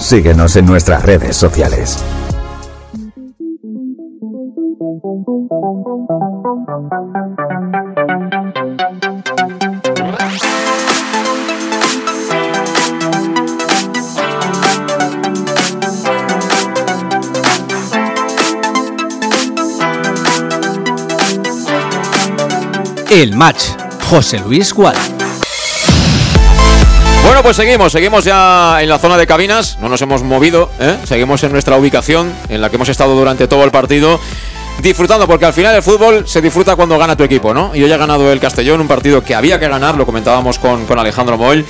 Síguenos 0.00 0.56
en 0.56 0.64
nuestras 0.64 1.04
redes 1.04 1.36
sociales. 1.36 2.02
El 23.10 23.36
match. 23.36 23.64
José 24.08 24.38
Luis 24.40 24.72
Gual. 24.72 24.96
Bueno, 27.22 27.42
pues 27.42 27.56
seguimos, 27.56 27.92
seguimos 27.92 28.24
ya 28.24 28.82
en 28.82 28.88
la 28.88 28.98
zona 28.98 29.16
de 29.16 29.26
cabinas, 29.26 29.78
no 29.80 29.88
nos 29.88 30.00
hemos 30.02 30.22
movido, 30.22 30.70
¿eh? 30.80 30.96
seguimos 31.04 31.42
en 31.44 31.52
nuestra 31.52 31.76
ubicación 31.76 32.32
en 32.48 32.60
la 32.60 32.70
que 32.70 32.76
hemos 32.76 32.88
estado 32.88 33.14
durante 33.14 33.46
todo 33.46 33.64
el 33.64 33.70
partido. 33.70 34.18
Disfrutando, 34.82 35.26
porque 35.26 35.44
al 35.44 35.52
final 35.52 35.76
el 35.76 35.82
fútbol 35.82 36.26
se 36.26 36.40
disfruta 36.40 36.74
cuando 36.74 36.98
gana 36.98 37.14
tu 37.14 37.22
equipo, 37.22 37.52
¿no? 37.52 37.74
Y 37.74 37.82
hoy 37.82 37.92
ha 37.92 37.98
ganado 37.98 38.32
el 38.32 38.40
Castellón, 38.40 38.80
un 38.80 38.88
partido 38.88 39.22
que 39.22 39.34
había 39.34 39.60
que 39.60 39.68
ganar, 39.68 39.96
lo 39.96 40.06
comentábamos 40.06 40.58
con, 40.58 40.86
con 40.86 40.98
Alejandro 40.98 41.36
Moll. 41.36 41.66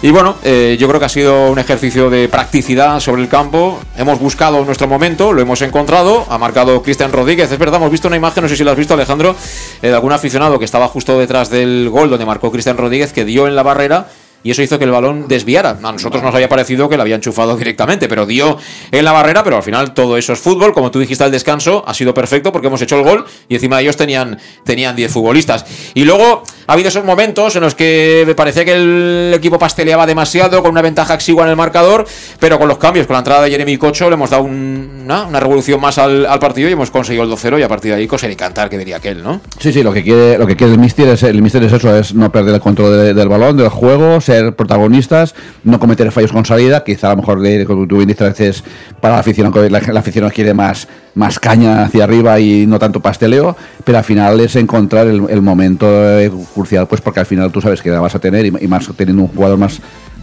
Y 0.00 0.10
bueno, 0.10 0.36
eh, 0.44 0.76
yo 0.78 0.86
creo 0.86 1.00
que 1.00 1.06
ha 1.06 1.08
sido 1.08 1.50
un 1.50 1.58
ejercicio 1.58 2.08
de 2.08 2.28
practicidad 2.28 3.00
sobre 3.00 3.22
el 3.22 3.28
campo. 3.28 3.80
Hemos 3.96 4.20
buscado 4.20 4.64
nuestro 4.64 4.86
momento, 4.86 5.32
lo 5.32 5.42
hemos 5.42 5.60
encontrado. 5.62 6.24
Ha 6.28 6.38
marcado 6.38 6.82
Cristian 6.82 7.12
Rodríguez. 7.12 7.50
Es 7.50 7.58
verdad, 7.58 7.76
hemos 7.76 7.90
visto 7.90 8.06
una 8.06 8.16
imagen, 8.16 8.42
no 8.42 8.48
sé 8.48 8.56
si 8.56 8.62
lo 8.62 8.70
has 8.70 8.76
visto, 8.76 8.94
Alejandro, 8.94 9.34
eh, 9.82 9.88
de 9.88 9.94
algún 9.94 10.12
aficionado 10.12 10.58
que 10.58 10.64
estaba 10.64 10.86
justo 10.88 11.18
detrás 11.18 11.50
del 11.50 11.88
gol 11.90 12.10
donde 12.10 12.26
marcó 12.26 12.52
Cristian 12.52 12.76
Rodríguez, 12.76 13.12
que 13.12 13.24
dio 13.24 13.48
en 13.48 13.56
la 13.56 13.64
barrera 13.64 14.06
y 14.42 14.50
eso 14.50 14.62
hizo 14.62 14.78
que 14.78 14.84
el 14.84 14.90
balón 14.90 15.26
desviara. 15.28 15.78
A 15.82 15.92
nosotros 15.92 16.22
nos 16.22 16.34
había 16.34 16.48
parecido 16.48 16.88
que 16.88 16.96
lo 16.96 17.02
había 17.02 17.16
enchufado 17.16 17.56
directamente, 17.56 18.08
pero 18.08 18.26
dio 18.26 18.56
en 18.90 19.04
la 19.04 19.12
barrera, 19.12 19.42
pero 19.42 19.56
al 19.56 19.62
final 19.62 19.94
todo 19.94 20.16
eso 20.16 20.32
es 20.32 20.38
fútbol. 20.38 20.72
Como 20.72 20.90
tú 20.90 21.00
dijiste 21.00 21.24
al 21.24 21.30
descanso, 21.30 21.84
ha 21.86 21.94
sido 21.94 22.14
perfecto 22.14 22.52
porque 22.52 22.68
hemos 22.68 22.80
hecho 22.80 22.96
el 22.96 23.04
gol 23.04 23.24
y 23.48 23.56
encima 23.56 23.76
de 23.76 23.82
ellos 23.82 23.96
tenían, 23.96 24.38
tenían 24.64 24.94
10 24.94 25.12
futbolistas. 25.12 25.64
Y 25.94 26.04
luego 26.04 26.42
ha 26.66 26.72
habido 26.72 26.88
esos 26.88 27.04
momentos 27.04 27.56
en 27.56 27.62
los 27.62 27.74
que 27.74 28.24
me 28.26 28.34
parecía 28.34 28.64
que 28.64 28.74
el 28.74 29.32
equipo 29.34 29.58
pasteleaba 29.58 30.06
demasiado 30.06 30.62
con 30.62 30.70
una 30.70 30.82
ventaja 30.82 31.14
exigua 31.14 31.44
en 31.44 31.50
el 31.50 31.56
marcador, 31.56 32.06
pero 32.38 32.58
con 32.58 32.68
los 32.68 32.78
cambios, 32.78 33.06
con 33.06 33.14
la 33.14 33.20
entrada 33.20 33.42
de 33.42 33.50
Jeremy 33.50 33.76
Cocho, 33.76 34.08
le 34.08 34.14
hemos 34.14 34.30
dado 34.30 34.44
una, 34.44 35.22
una, 35.24 35.40
revolución 35.40 35.80
más 35.80 35.98
al, 35.98 36.26
al, 36.26 36.38
partido 36.38 36.68
y 36.68 36.72
hemos 36.72 36.90
conseguido 36.90 37.24
el 37.24 37.30
2-0 37.30 37.58
y 37.58 37.62
a 37.62 37.68
partir 37.68 37.92
de 37.92 37.98
ahí 37.98 38.06
coser 38.06 38.30
y 38.30 38.36
cantar, 38.36 38.68
que 38.68 38.78
diría 38.78 38.98
aquel, 38.98 39.22
¿no? 39.22 39.40
Sí, 39.58 39.72
sí, 39.72 39.82
lo 39.82 39.92
que 39.92 40.02
quiere, 40.02 40.38
lo 40.38 40.46
que 40.46 40.56
quiere 40.56 40.74
el 40.74 40.78
Mister 40.78 41.08
es, 41.08 41.22
el 41.22 41.42
Mister 41.42 41.62
es 41.62 41.72
eso, 41.72 41.96
es 41.96 42.14
no 42.14 42.30
perder 42.30 42.54
el 42.54 42.60
control 42.60 42.98
de, 42.98 43.14
del 43.14 43.28
balón, 43.28 43.56
del 43.56 43.68
juego, 43.68 44.20
ser 44.28 44.54
protagonistas, 44.54 45.34
no 45.64 45.80
cometer 45.80 46.12
fallos 46.12 46.32
con 46.32 46.44
salida, 46.44 46.84
quizá 46.84 47.08
a 47.08 47.10
lo 47.14 47.22
mejor, 47.22 47.38
como 47.66 47.86
tú 47.86 47.96
bien 47.96 48.14
a 48.18 48.24
veces 48.24 48.62
para 49.00 49.14
la 49.14 49.20
afición, 49.20 49.52
la, 49.70 49.80
la 49.80 50.00
afición 50.00 50.28
quiere 50.30 50.54
más 50.54 50.86
más 51.14 51.40
caña 51.40 51.82
hacia 51.82 52.04
arriba 52.04 52.38
y 52.38 52.66
no 52.66 52.78
tanto 52.78 53.00
pasteleo, 53.00 53.56
pero 53.84 53.98
al 53.98 54.04
final 54.04 54.38
es 54.38 54.54
encontrar 54.54 55.08
el, 55.08 55.22
el 55.28 55.42
momento 55.42 55.86
eh, 55.88 56.30
crucial, 56.54 56.86
pues 56.86 57.00
porque 57.00 57.20
al 57.20 57.26
final 57.26 57.50
tú 57.50 57.60
sabes 57.60 57.82
que 57.82 57.90
la 57.90 58.00
vas 58.00 58.14
a 58.14 58.20
tener 58.20 58.46
y, 58.46 58.52
y 58.60 58.68
más 58.68 58.88
teniendo 58.96 59.22
un 59.22 59.28
jugador 59.28 59.58
más 59.58 59.80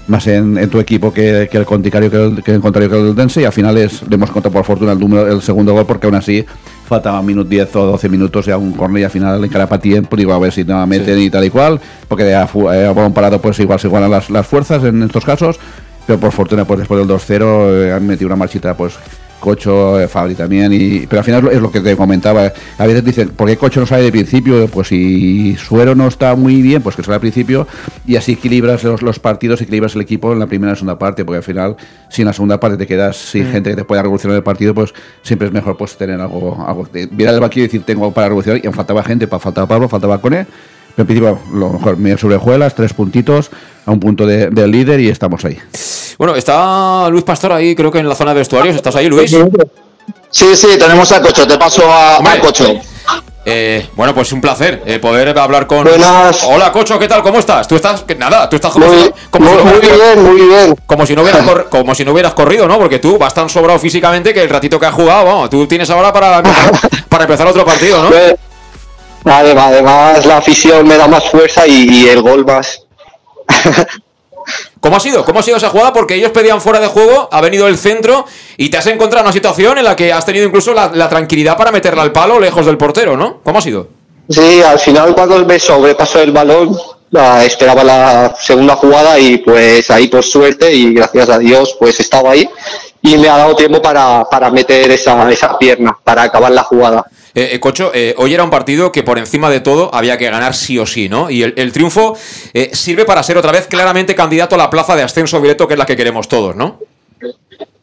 más 0.08 0.27
en, 0.27 0.58
en 0.58 0.69
tu 0.69 0.80
equipo 0.80 1.11
que, 1.11 1.48
que, 1.51 1.58
el 1.58 1.66
contrario 1.66 2.11
que 2.11 2.24
el, 2.24 2.43
que 2.43 2.51
el 2.53 2.61
contrario 2.61 2.90
que 2.90 2.98
el 2.98 3.16
Dense 3.16 3.42
y 3.42 3.45
al 3.45 3.51
final 3.51 3.77
es 3.77 4.08
le 4.08 4.16
hemos 4.16 4.30
contado 4.30 4.53
por 4.53 4.64
fortuna 4.64 4.92
el 4.92 5.00
número 5.00 5.27
el 5.27 5.42
segundo 5.42 5.74
gol 5.74 5.85
porque 5.85 6.06
aún 6.06 6.16
así 6.16 6.45
faltaba 6.88 7.19
un 7.19 7.25
minuto 7.25 7.50
10 7.50 7.75
o 7.75 7.85
12 7.88 8.09
minutos 8.09 8.45
ya 8.45 8.58
un 8.58 8.74
corner 8.74 9.01
y 9.01 9.03
al 9.06 9.11
final 9.11 9.43
encara 9.43 9.67
para 9.67 9.82
tiempo 9.82 10.16
digo 10.16 10.34
a 10.34 10.40
ver 10.40 10.51
si 10.51 10.64
no 10.64 10.85
meten 10.85 11.17
sí. 11.17 11.25
y 11.25 11.30
tal 11.30 11.43
y 11.43 11.50
cual 11.50 11.80
porque 12.08 12.30
ya 12.30 12.48
eh, 12.74 12.88
a 12.88 13.09
parado 13.09 13.42
pues 13.42 13.59
igual 13.59 13.80
se 13.80 13.88
igualan 13.88 14.11
las, 14.11 14.30
las 14.30 14.45
fuerzas 14.45 14.84
en 14.84 15.01
estos 15.01 15.25
casos 15.25 15.59
pero 16.06 16.19
por 16.19 16.32
fortuna 16.32 16.66
pues 16.66 16.80
después 16.80 17.00
del 17.00 17.09
2-0 17.09 17.88
eh, 17.88 17.93
han 17.93 18.06
metido 18.06 18.27
una 18.27 18.35
marchita 18.35 18.75
pues 18.75 18.95
Cocho, 19.45 20.01
eh, 20.01 20.07
Fabri 20.07 20.33
también, 20.33 20.74
y, 20.74 21.06
pero 21.06 21.19
al 21.19 21.24
final 21.24 21.48
es 21.51 21.61
lo 21.61 21.72
que 21.72 21.80
te 21.80 21.95
comentaba. 21.95 22.51
A 22.80 22.85
veces 22.88 23.06
dicen, 23.06 23.30
¿por 23.30 23.48
qué 23.48 23.57
Cocho 23.57 23.80
no 23.80 23.85
sale 23.85 24.01
de 24.01 24.11
principio? 24.11 24.67
Pues 24.67 24.88
si 24.88 25.56
Suero 25.57 25.93
no 25.93 26.07
está 26.07 26.35
muy 26.35 26.64
bien, 26.64 26.82
pues 26.82 26.95
que 26.95 27.03
sale 27.03 27.14
al 27.14 27.22
principio 27.22 27.67
y 28.07 28.15
así 28.15 28.32
equilibras 28.32 28.83
los, 28.83 29.03
los, 29.03 29.19
partidos, 29.19 29.61
equilibras 29.61 29.93
el 29.93 30.01
equipo 30.01 30.33
en 30.33 30.40
la 30.40 30.48
primera 30.48 30.72
y 30.72 30.74
la 30.74 30.75
segunda 30.77 30.98
parte, 30.98 31.24
porque 31.24 31.38
al 31.38 31.43
final, 31.43 31.75
si 32.09 32.24
en 32.24 32.25
la 32.25 32.33
segunda 32.33 32.59
parte 32.59 32.75
te 32.75 32.88
quedas 32.88 33.17
sin 33.17 33.48
mm. 33.48 33.51
gente 33.51 33.69
que 33.69 33.75
te 33.75 33.83
pueda 33.83 34.01
revolucionar 34.01 34.35
el 34.35 34.43
partido, 34.43 34.74
pues 34.74 34.95
siempre 35.22 35.48
es 35.48 35.53
mejor 35.53 35.77
pues 35.77 35.95
tener 35.95 36.19
algo. 36.19 36.65
algo 36.67 36.88
de, 36.91 37.06
mirar 37.06 37.35
el 37.35 37.40
banquillo 37.40 37.65
y 37.65 37.67
decir, 37.67 37.83
tengo 37.83 38.11
para 38.11 38.30
revolucionar, 38.30 38.65
y 38.65 38.67
faltaba 38.72 39.03
gente, 39.03 39.27
faltaba 39.27 39.67
Pablo, 39.67 39.88
faltaba 39.88 40.17
Cone. 40.19 40.48
Pero 40.95 41.03
en 41.03 41.06
principio, 41.06 41.40
lo 41.53 41.74
mejor, 41.74 41.98
medio 41.98 42.17
sobrejuelas, 42.17 42.74
tres 42.74 42.93
puntitos, 42.93 43.51
a 43.85 43.91
un 43.91 43.99
punto 43.99 44.25
del 44.25 44.53
de 44.53 44.67
líder 44.67 44.99
y 44.99 45.09
estamos 45.09 45.43
ahí. 45.45 45.57
Bueno, 46.17 46.35
está 46.35 47.09
Luis 47.09 47.23
Pastor 47.23 47.53
ahí, 47.53 47.75
creo 47.75 47.91
que 47.91 47.99
en 47.99 48.09
la 48.09 48.15
zona 48.15 48.33
de 48.33 48.39
vestuarios. 48.39 48.75
¿Estás 48.75 48.95
ahí, 48.95 49.07
Luis? 49.07 49.35
Sí, 50.30 50.55
sí, 50.55 50.67
tenemos 50.77 51.11
a 51.11 51.22
Cocho. 51.22 51.47
Te 51.47 51.57
paso 51.57 51.89
a, 51.89 52.17
a 52.17 52.39
Cocho. 52.39 52.80
Eh, 53.47 53.89
bueno, 53.95 54.15
pues 54.15 54.31
un 54.33 54.41
placer 54.41 54.81
eh, 54.88 54.97
poder 54.97 55.38
hablar 55.38 55.67
con. 55.67 55.83
Buenas. 55.83 56.43
Hola, 56.45 56.72
Cocho, 56.72 56.97
¿qué 56.97 57.07
tal? 57.07 57.22
¿Cómo 57.22 57.38
estás? 57.38 57.67
Tú 57.67 57.75
estás. 57.75 58.03
Nada, 58.17 58.49
tú 58.49 58.55
estás 58.55 58.72
como 58.72 58.88
muy, 58.88 59.03
si, 59.03 59.11
como 59.30 59.51
muy, 59.51 59.59
si 59.59 59.64
no 59.64 59.72
muy 59.72 59.80
bien, 59.81 60.23
muy 60.23 60.41
bien. 60.41 60.75
Como 60.88 61.05
si, 61.05 61.15
no 61.15 61.22
hubieras 61.22 61.43
cor, 61.43 61.67
como 61.69 61.93
si 61.93 62.03
no 62.03 62.11
hubieras 62.11 62.33
corrido, 62.33 62.67
¿no? 62.67 62.80
Porque 62.80 62.97
tú 62.97 63.19
vas 63.19 63.35
tan 63.35 63.47
sobrado 63.47 63.77
físicamente 63.77 64.33
que 64.33 64.41
el 64.41 64.49
ratito 64.49 64.80
que 64.80 64.88
has 64.88 64.95
jugado, 64.95 65.25
vamos, 65.25 65.49
tú 65.51 65.67
tienes 65.67 65.88
ahora 65.91 66.11
para, 66.11 66.41
para 67.09 67.25
empezar 67.25 67.45
otro 67.45 67.64
partido, 67.64 68.01
¿no? 68.01 68.09
Pues, 68.09 68.35
además, 69.25 69.65
además, 69.67 70.25
la 70.25 70.38
afición 70.38 70.88
me 70.88 70.97
da 70.97 71.07
más 71.07 71.30
fuerza 71.30 71.67
y, 71.67 71.88
y 71.88 72.07
el 72.07 72.23
gol 72.23 72.45
más. 72.45 72.84
¿Cómo 74.80 74.98
ha 74.98 74.99
sido? 74.99 75.25
¿Cómo 75.25 75.40
ha 75.40 75.43
sido 75.43 75.57
esa 75.57 75.69
jugada? 75.69 75.93
Porque 75.93 76.15
ellos 76.15 76.32
pedían 76.32 76.61
fuera 76.61 76.80
de 76.80 76.88
juego, 76.88 77.27
ha 77.32 77.41
venido 77.41 77.67
el 77.67 77.77
centro 77.77 78.25
y 78.57 78.69
te 78.69 78.77
has 78.77 78.88
encontrado 78.88 79.22
en 79.22 79.27
una 79.27 79.33
situación 79.33 79.77
en 79.77 79.83
la 79.83 79.95
que 79.95 80.14
has 80.14 80.25
tenido 80.25 80.45
incluso 80.45 80.74
la, 80.74 81.09
tranquilidad 81.09 81.57
para 81.57 81.72
meterla 81.72 82.03
al 82.03 82.11
palo 82.11 82.40
lejos 82.40 82.65
del 82.65 82.77
portero, 82.77 83.17
¿no? 83.17 83.40
¿Cómo 83.43 83.59
ha 83.59 83.61
sido? 83.61 83.88
Sí, 84.30 84.61
al 84.61 84.80
final 84.80 85.15
cuando 85.15 85.43
me 85.45 85.59
sobrepasó 85.59 86.22
el 86.22 86.32
balón, 86.32 86.77
esperaba 87.43 87.83
la 87.83 88.35
segunda 88.40 88.75
jugada 88.75 89.17
y 89.19 89.38
pues 89.38 89.90
ahí 89.90 90.07
por 90.07 90.24
suerte 90.24 90.72
y 90.72 90.93
gracias 90.93 91.30
a 91.30 91.40
Dios 91.40 91.75
pues 91.80 91.99
estaba 91.99 92.32
ahí 92.32 92.49
y 93.01 93.17
me 93.17 93.30
ha 93.30 93.38
dado 93.38 93.56
tiempo 93.56 93.82
para, 93.82 94.25
para 94.25 94.49
meter 94.49 94.91
esa, 94.91 95.32
esa 95.32 95.57
pierna, 95.57 95.98
para 96.03 96.24
acabar 96.24 96.51
la 96.51 96.64
jugada. 96.64 97.06
Eh, 97.35 97.49
eh, 97.51 97.59
Cocho, 97.59 97.91
eh, 97.93 98.15
hoy 98.17 98.33
era 98.33 98.45
un 98.45 98.49
partido 98.49 98.93
que 98.93 99.03
por 99.03 99.19
encima 99.19 99.49
de 99.49 99.59
todo 99.59 99.93
había 99.93 100.17
que 100.17 100.30
ganar 100.30 100.55
sí 100.55 100.80
o 100.80 100.85
sí, 100.85 101.09
¿no? 101.09 101.30
Y 101.30 101.43
el, 101.43 101.72
triunfo 101.73 102.17
eh, 102.53 102.72
sirve 102.73 103.03
para 103.03 103.22
ser 103.23 103.38
otra 103.38 103.51
vez 103.51 103.67
claramente 103.67 104.15
candidato 104.15 104.55
a 104.55 104.57
la 104.57 104.69
plaza 104.69 104.95
de 104.95 105.03
ascenso 105.03 105.41
directo, 105.41 105.67
que 105.67 105.73
es 105.73 105.77
la 105.77 105.85
que 105.85 105.97
queremos 105.97 106.30
todos, 106.30 106.55
¿no? 106.55 106.80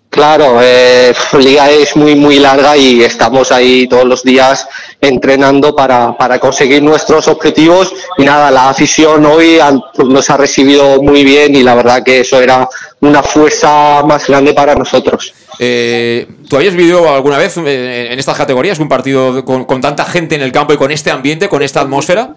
Claro, 0.08 0.58
eh, 0.62 1.12
liga 1.38 1.70
es 1.70 1.94
muy 1.96 2.14
muy 2.14 2.38
larga 2.38 2.78
y 2.78 3.02
estamos 3.02 3.52
ahí 3.52 3.86
todos 3.86 4.04
los 4.04 4.22
días 4.22 4.66
entrenando 4.98 5.76
para, 5.76 6.16
para 6.16 6.38
conseguir 6.38 6.82
nuestros 6.82 7.28
objetivos 7.28 7.92
y 8.16 8.24
nada, 8.24 8.50
la 8.50 8.70
afición 8.70 9.26
hoy 9.26 9.58
pues, 9.94 10.08
nos 10.08 10.30
ha 10.30 10.38
recibido 10.38 11.02
muy 11.02 11.24
bien 11.24 11.54
y 11.54 11.62
la 11.62 11.74
verdad 11.74 12.02
que 12.02 12.20
eso 12.20 12.40
era 12.40 12.66
una 13.00 13.22
fuerza 13.22 14.02
más 14.02 14.26
grande 14.26 14.54
para 14.54 14.74
nosotros. 14.74 15.34
Eh, 15.64 16.26
¿Tú 16.48 16.56
habías 16.56 16.74
vivido 16.74 17.08
alguna 17.14 17.38
vez 17.38 17.56
eh, 17.56 18.08
en 18.10 18.18
estas 18.18 18.36
categorías 18.36 18.80
un 18.80 18.88
partido 18.88 19.44
con, 19.44 19.64
con 19.64 19.80
tanta 19.80 20.04
gente 20.04 20.34
en 20.34 20.42
el 20.42 20.50
campo 20.50 20.72
y 20.72 20.76
con 20.76 20.90
este 20.90 21.12
ambiente, 21.12 21.48
con 21.48 21.62
esta 21.62 21.82
atmósfera? 21.82 22.34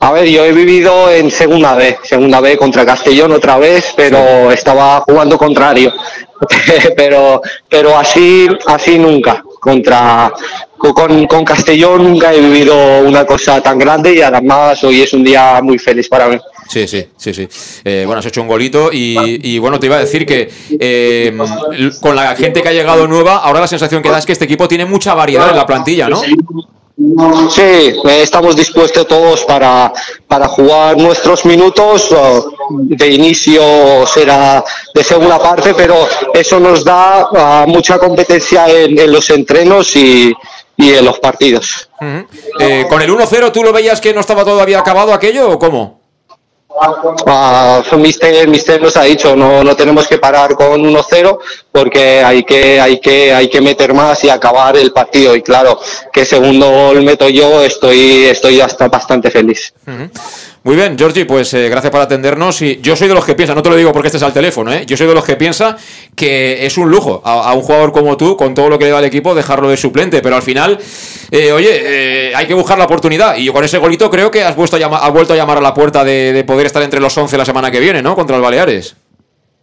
A 0.00 0.12
ver, 0.12 0.28
yo 0.28 0.44
he 0.44 0.52
vivido 0.52 1.10
en 1.10 1.30
segunda 1.30 1.74
B, 1.74 1.96
segunda 2.02 2.40
B 2.40 2.58
contra 2.58 2.84
Castellón 2.84 3.32
otra 3.32 3.56
vez, 3.56 3.94
pero 3.96 4.52
estaba 4.52 5.00
jugando 5.00 5.38
contrario. 5.38 5.90
pero, 6.98 7.40
pero 7.66 7.96
así, 7.96 8.46
así 8.66 8.98
nunca. 8.98 9.42
Contra, 9.60 10.32
con, 10.76 11.26
con 11.26 11.44
Castellón 11.44 12.04
nunca 12.04 12.32
he 12.32 12.40
vivido 12.40 13.00
una 13.00 13.24
cosa 13.24 13.60
tan 13.60 13.78
grande 13.78 14.14
y 14.14 14.20
además 14.20 14.82
hoy 14.84 15.02
es 15.02 15.12
un 15.12 15.24
día 15.24 15.60
muy 15.62 15.78
feliz 15.78 16.08
para 16.08 16.28
mí. 16.28 16.38
Sí, 16.68 16.86
sí, 16.86 17.06
sí, 17.16 17.32
sí. 17.32 17.48
Eh, 17.84 18.04
bueno, 18.06 18.18
has 18.18 18.26
hecho 18.26 18.42
un 18.42 18.48
golito 18.48 18.90
y, 18.92 19.16
y, 19.42 19.58
bueno, 19.58 19.78
te 19.78 19.86
iba 19.86 19.96
a 19.96 20.00
decir 20.00 20.26
que 20.26 20.50
eh, 20.80 21.36
con 22.00 22.16
la 22.16 22.34
gente 22.34 22.60
que 22.60 22.68
ha 22.68 22.72
llegado 22.72 23.06
nueva, 23.06 23.36
ahora 23.36 23.60
la 23.60 23.68
sensación 23.68 24.02
que 24.02 24.10
da 24.10 24.18
es 24.18 24.26
que 24.26 24.32
este 24.32 24.44
equipo 24.44 24.66
tiene 24.66 24.84
mucha 24.84 25.14
variedad 25.14 25.50
en 25.50 25.56
la 25.56 25.66
plantilla, 25.66 26.08
¿no? 26.08 26.20
Sí, 26.98 27.60
eh, 27.60 28.22
estamos 28.22 28.56
dispuestos 28.56 29.06
todos 29.06 29.44
para, 29.44 29.92
para 30.26 30.48
jugar 30.48 30.96
nuestros 30.96 31.44
minutos. 31.44 32.10
o 32.12 32.50
De 32.70 33.08
inicio 33.08 34.06
será 34.06 34.64
de 34.94 35.04
segunda 35.04 35.38
parte, 35.38 35.74
pero 35.74 36.08
eso 36.32 36.58
nos 36.58 36.84
da 36.84 37.28
ah, 37.36 37.64
mucha 37.68 37.98
competencia 37.98 38.66
en, 38.68 39.12
los 39.12 39.28
entrenos 39.28 39.94
y, 39.94 40.32
y 40.78 40.94
en 40.94 41.04
los 41.04 41.18
partidos. 41.18 41.90
Eh, 42.58 42.86
¿Con 42.88 43.02
el 43.02 43.10
1-0 43.10 43.52
tú 43.52 43.62
lo 43.62 43.74
veías 43.74 44.00
que 44.00 44.14
no 44.14 44.20
estaba 44.20 44.44
todavía 44.44 44.78
acabado 44.78 45.12
aquello 45.12 45.50
o 45.50 45.58
cómo? 45.58 46.05
Ah, 47.26 47.82
mister, 47.96 48.48
mister 48.48 48.80
nos 48.80 48.96
ha 48.96 49.02
dicho 49.02 49.34
no, 49.34 49.64
no 49.64 49.74
tenemos 49.74 50.06
que 50.06 50.18
parar 50.18 50.54
con 50.54 50.82
1-0 50.82 51.38
porque 51.72 52.22
hay 52.22 52.44
que, 52.44 52.80
hay, 52.80 53.00
que, 53.00 53.32
hay 53.32 53.48
que 53.48 53.60
meter 53.60 53.94
más 53.94 54.22
y 54.24 54.30
acabar 54.30 54.76
el 54.76 54.92
partido. 54.92 55.34
Y 55.36 55.42
claro, 55.42 55.78
que 56.12 56.24
segundo 56.24 56.70
gol 56.70 57.02
meto 57.02 57.28
yo, 57.28 57.62
estoy, 57.62 58.24
estoy 58.24 58.60
hasta 58.60 58.88
bastante 58.88 59.30
feliz. 59.30 59.72
Muy 60.66 60.74
bien, 60.74 60.98
Georgie, 60.98 61.24
pues 61.26 61.54
eh, 61.54 61.68
gracias 61.68 61.92
por 61.92 62.00
atendernos. 62.00 62.60
Y 62.60 62.80
yo 62.82 62.96
soy 62.96 63.06
de 63.06 63.14
los 63.14 63.24
que 63.24 63.36
piensa, 63.36 63.54
no 63.54 63.62
te 63.62 63.70
lo 63.70 63.76
digo 63.76 63.92
porque 63.92 64.08
estés 64.08 64.24
al 64.24 64.32
teléfono, 64.32 64.72
¿eh? 64.72 64.82
yo 64.84 64.96
soy 64.96 65.06
de 65.06 65.14
los 65.14 65.24
que 65.24 65.36
piensa 65.36 65.76
que 66.16 66.66
es 66.66 66.76
un 66.76 66.90
lujo 66.90 67.22
a, 67.24 67.52
un 67.54 67.62
jugador 67.62 67.92
como 67.92 68.16
tú, 68.16 68.36
con 68.36 68.52
todo 68.52 68.68
lo 68.68 68.76
que 68.76 68.86
le 68.86 68.90
da 68.90 68.98
al 68.98 69.04
equipo, 69.04 69.32
dejarlo 69.36 69.68
de 69.70 69.76
suplente. 69.76 70.20
Pero 70.22 70.34
al 70.34 70.42
final, 70.42 70.76
eh, 71.30 71.52
oye, 71.52 71.70
eh, 72.30 72.32
hay 72.34 72.46
que 72.48 72.54
buscar 72.54 72.78
la 72.78 72.86
oportunidad. 72.86 73.36
Y 73.36 73.44
yo 73.44 73.52
con 73.52 73.62
ese 73.64 73.78
golito 73.78 74.10
creo 74.10 74.28
que 74.28 74.42
has, 74.42 74.56
vuelto 74.56 74.74
a 74.76 75.06
has 75.06 75.12
vuelto 75.12 75.34
a 75.34 75.36
llamar 75.36 75.58
a 75.58 75.60
la 75.60 75.72
puerta 75.72 76.02
de, 76.02 76.32
de 76.32 76.42
poder 76.42 76.66
estar 76.66 76.82
entre 76.82 76.98
los 76.98 77.16
11 77.16 77.38
la 77.38 77.44
semana 77.44 77.70
que 77.70 77.78
viene, 77.78 78.02
¿no? 78.02 78.16
Contra 78.16 78.34
el 78.34 78.42
Baleares. 78.42 78.96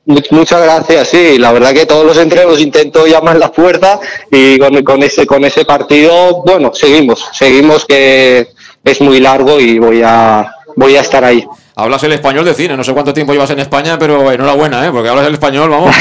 Much- 0.06 0.32
Muchas 0.32 0.62
gracias, 0.64 1.10
sí, 1.10 1.38
la 1.38 1.52
verdad 1.52 1.74
que 1.74 1.86
todos 1.86 2.06
los 2.06 2.18
entrenos 2.18 2.62
intento 2.62 3.06
llamar 3.08 3.36
la 3.38 3.52
puerta 3.52 4.00
y 4.32 4.58
con, 4.58 4.82
con 4.84 5.04
ese, 5.04 5.26
con 5.28 5.44
ese 5.44 5.66
partido, 5.66 6.44
bueno, 6.46 6.72
seguimos, 6.74 7.28
seguimos 7.34 7.86
que 7.86 8.48
es 8.86 9.02
muy 9.02 9.20
largo 9.22 9.60
y 9.62 9.80
voy 9.80 10.02
a, 10.04 10.46
voy 10.76 10.96
a 10.96 11.02
estar 11.02 11.24
ahí. 11.24 11.46
Hablas 11.76 12.04
el 12.04 12.12
español 12.14 12.46
de 12.46 12.54
cine, 12.54 12.78
no 12.78 12.84
sé 12.84 12.94
cuánto 12.94 13.14
tiempo 13.14 13.34
llevas 13.34 13.50
en 13.50 13.60
España, 13.60 13.98
pero 13.98 14.32
enhorabuena, 14.32 14.86
¿eh? 14.86 14.92
Porque 14.92 15.10
hablas 15.10 15.26
el 15.28 15.34
español, 15.34 15.70
vamos. 15.72 15.96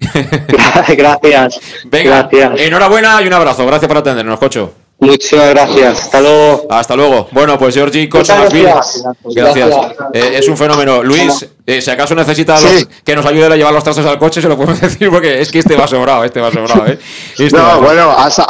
gracias. 0.96 1.60
Venga, 1.84 2.28
enhorabuena 2.56 3.20
y 3.22 3.26
un 3.26 3.32
abrazo. 3.34 3.66
Gracias 3.66 3.88
por 3.88 3.98
atendernos, 3.98 4.38
Cocho. 4.38 4.72
Muchas 4.98 5.48
gracias. 5.50 5.98
Hasta 6.04 6.20
luego. 6.20 6.66
Hasta 6.68 6.94
luego. 6.96 7.28
Bueno, 7.32 7.58
pues 7.58 7.74
Georgie 7.74 8.06
Cocho 8.08 8.34
gracias. 8.36 9.02
Gracias. 9.24 9.54
Gracias. 9.74 9.76
Eh, 10.12 10.32
es 10.38 10.46
un 10.48 10.58
fenómeno. 10.58 11.02
Luis, 11.02 11.46
eh, 11.66 11.80
si 11.80 11.90
acaso 11.90 12.14
necesita 12.14 12.60
los- 12.60 12.86
que 13.02 13.16
nos 13.16 13.24
ayude 13.24 13.46
a 13.46 13.56
llevar 13.56 13.72
los 13.72 13.82
trastos 13.82 14.04
al 14.04 14.18
coche, 14.18 14.42
se 14.42 14.48
lo 14.48 14.56
podemos 14.58 14.78
decir 14.80 15.08
porque 15.10 15.40
es 15.40 15.50
que 15.50 15.60
este 15.60 15.74
va 15.74 15.86
sobrado, 15.88 16.22
este 16.24 16.40
va 16.40 16.52
sobrado, 16.52 16.86
¿eh? 16.86 16.98
Este 17.38 17.56
va 17.56 17.62
No, 17.62 17.74
sobrado. 17.76 17.80
bueno, 17.80 18.10
ha, 18.10 18.28
sa- 18.30 18.44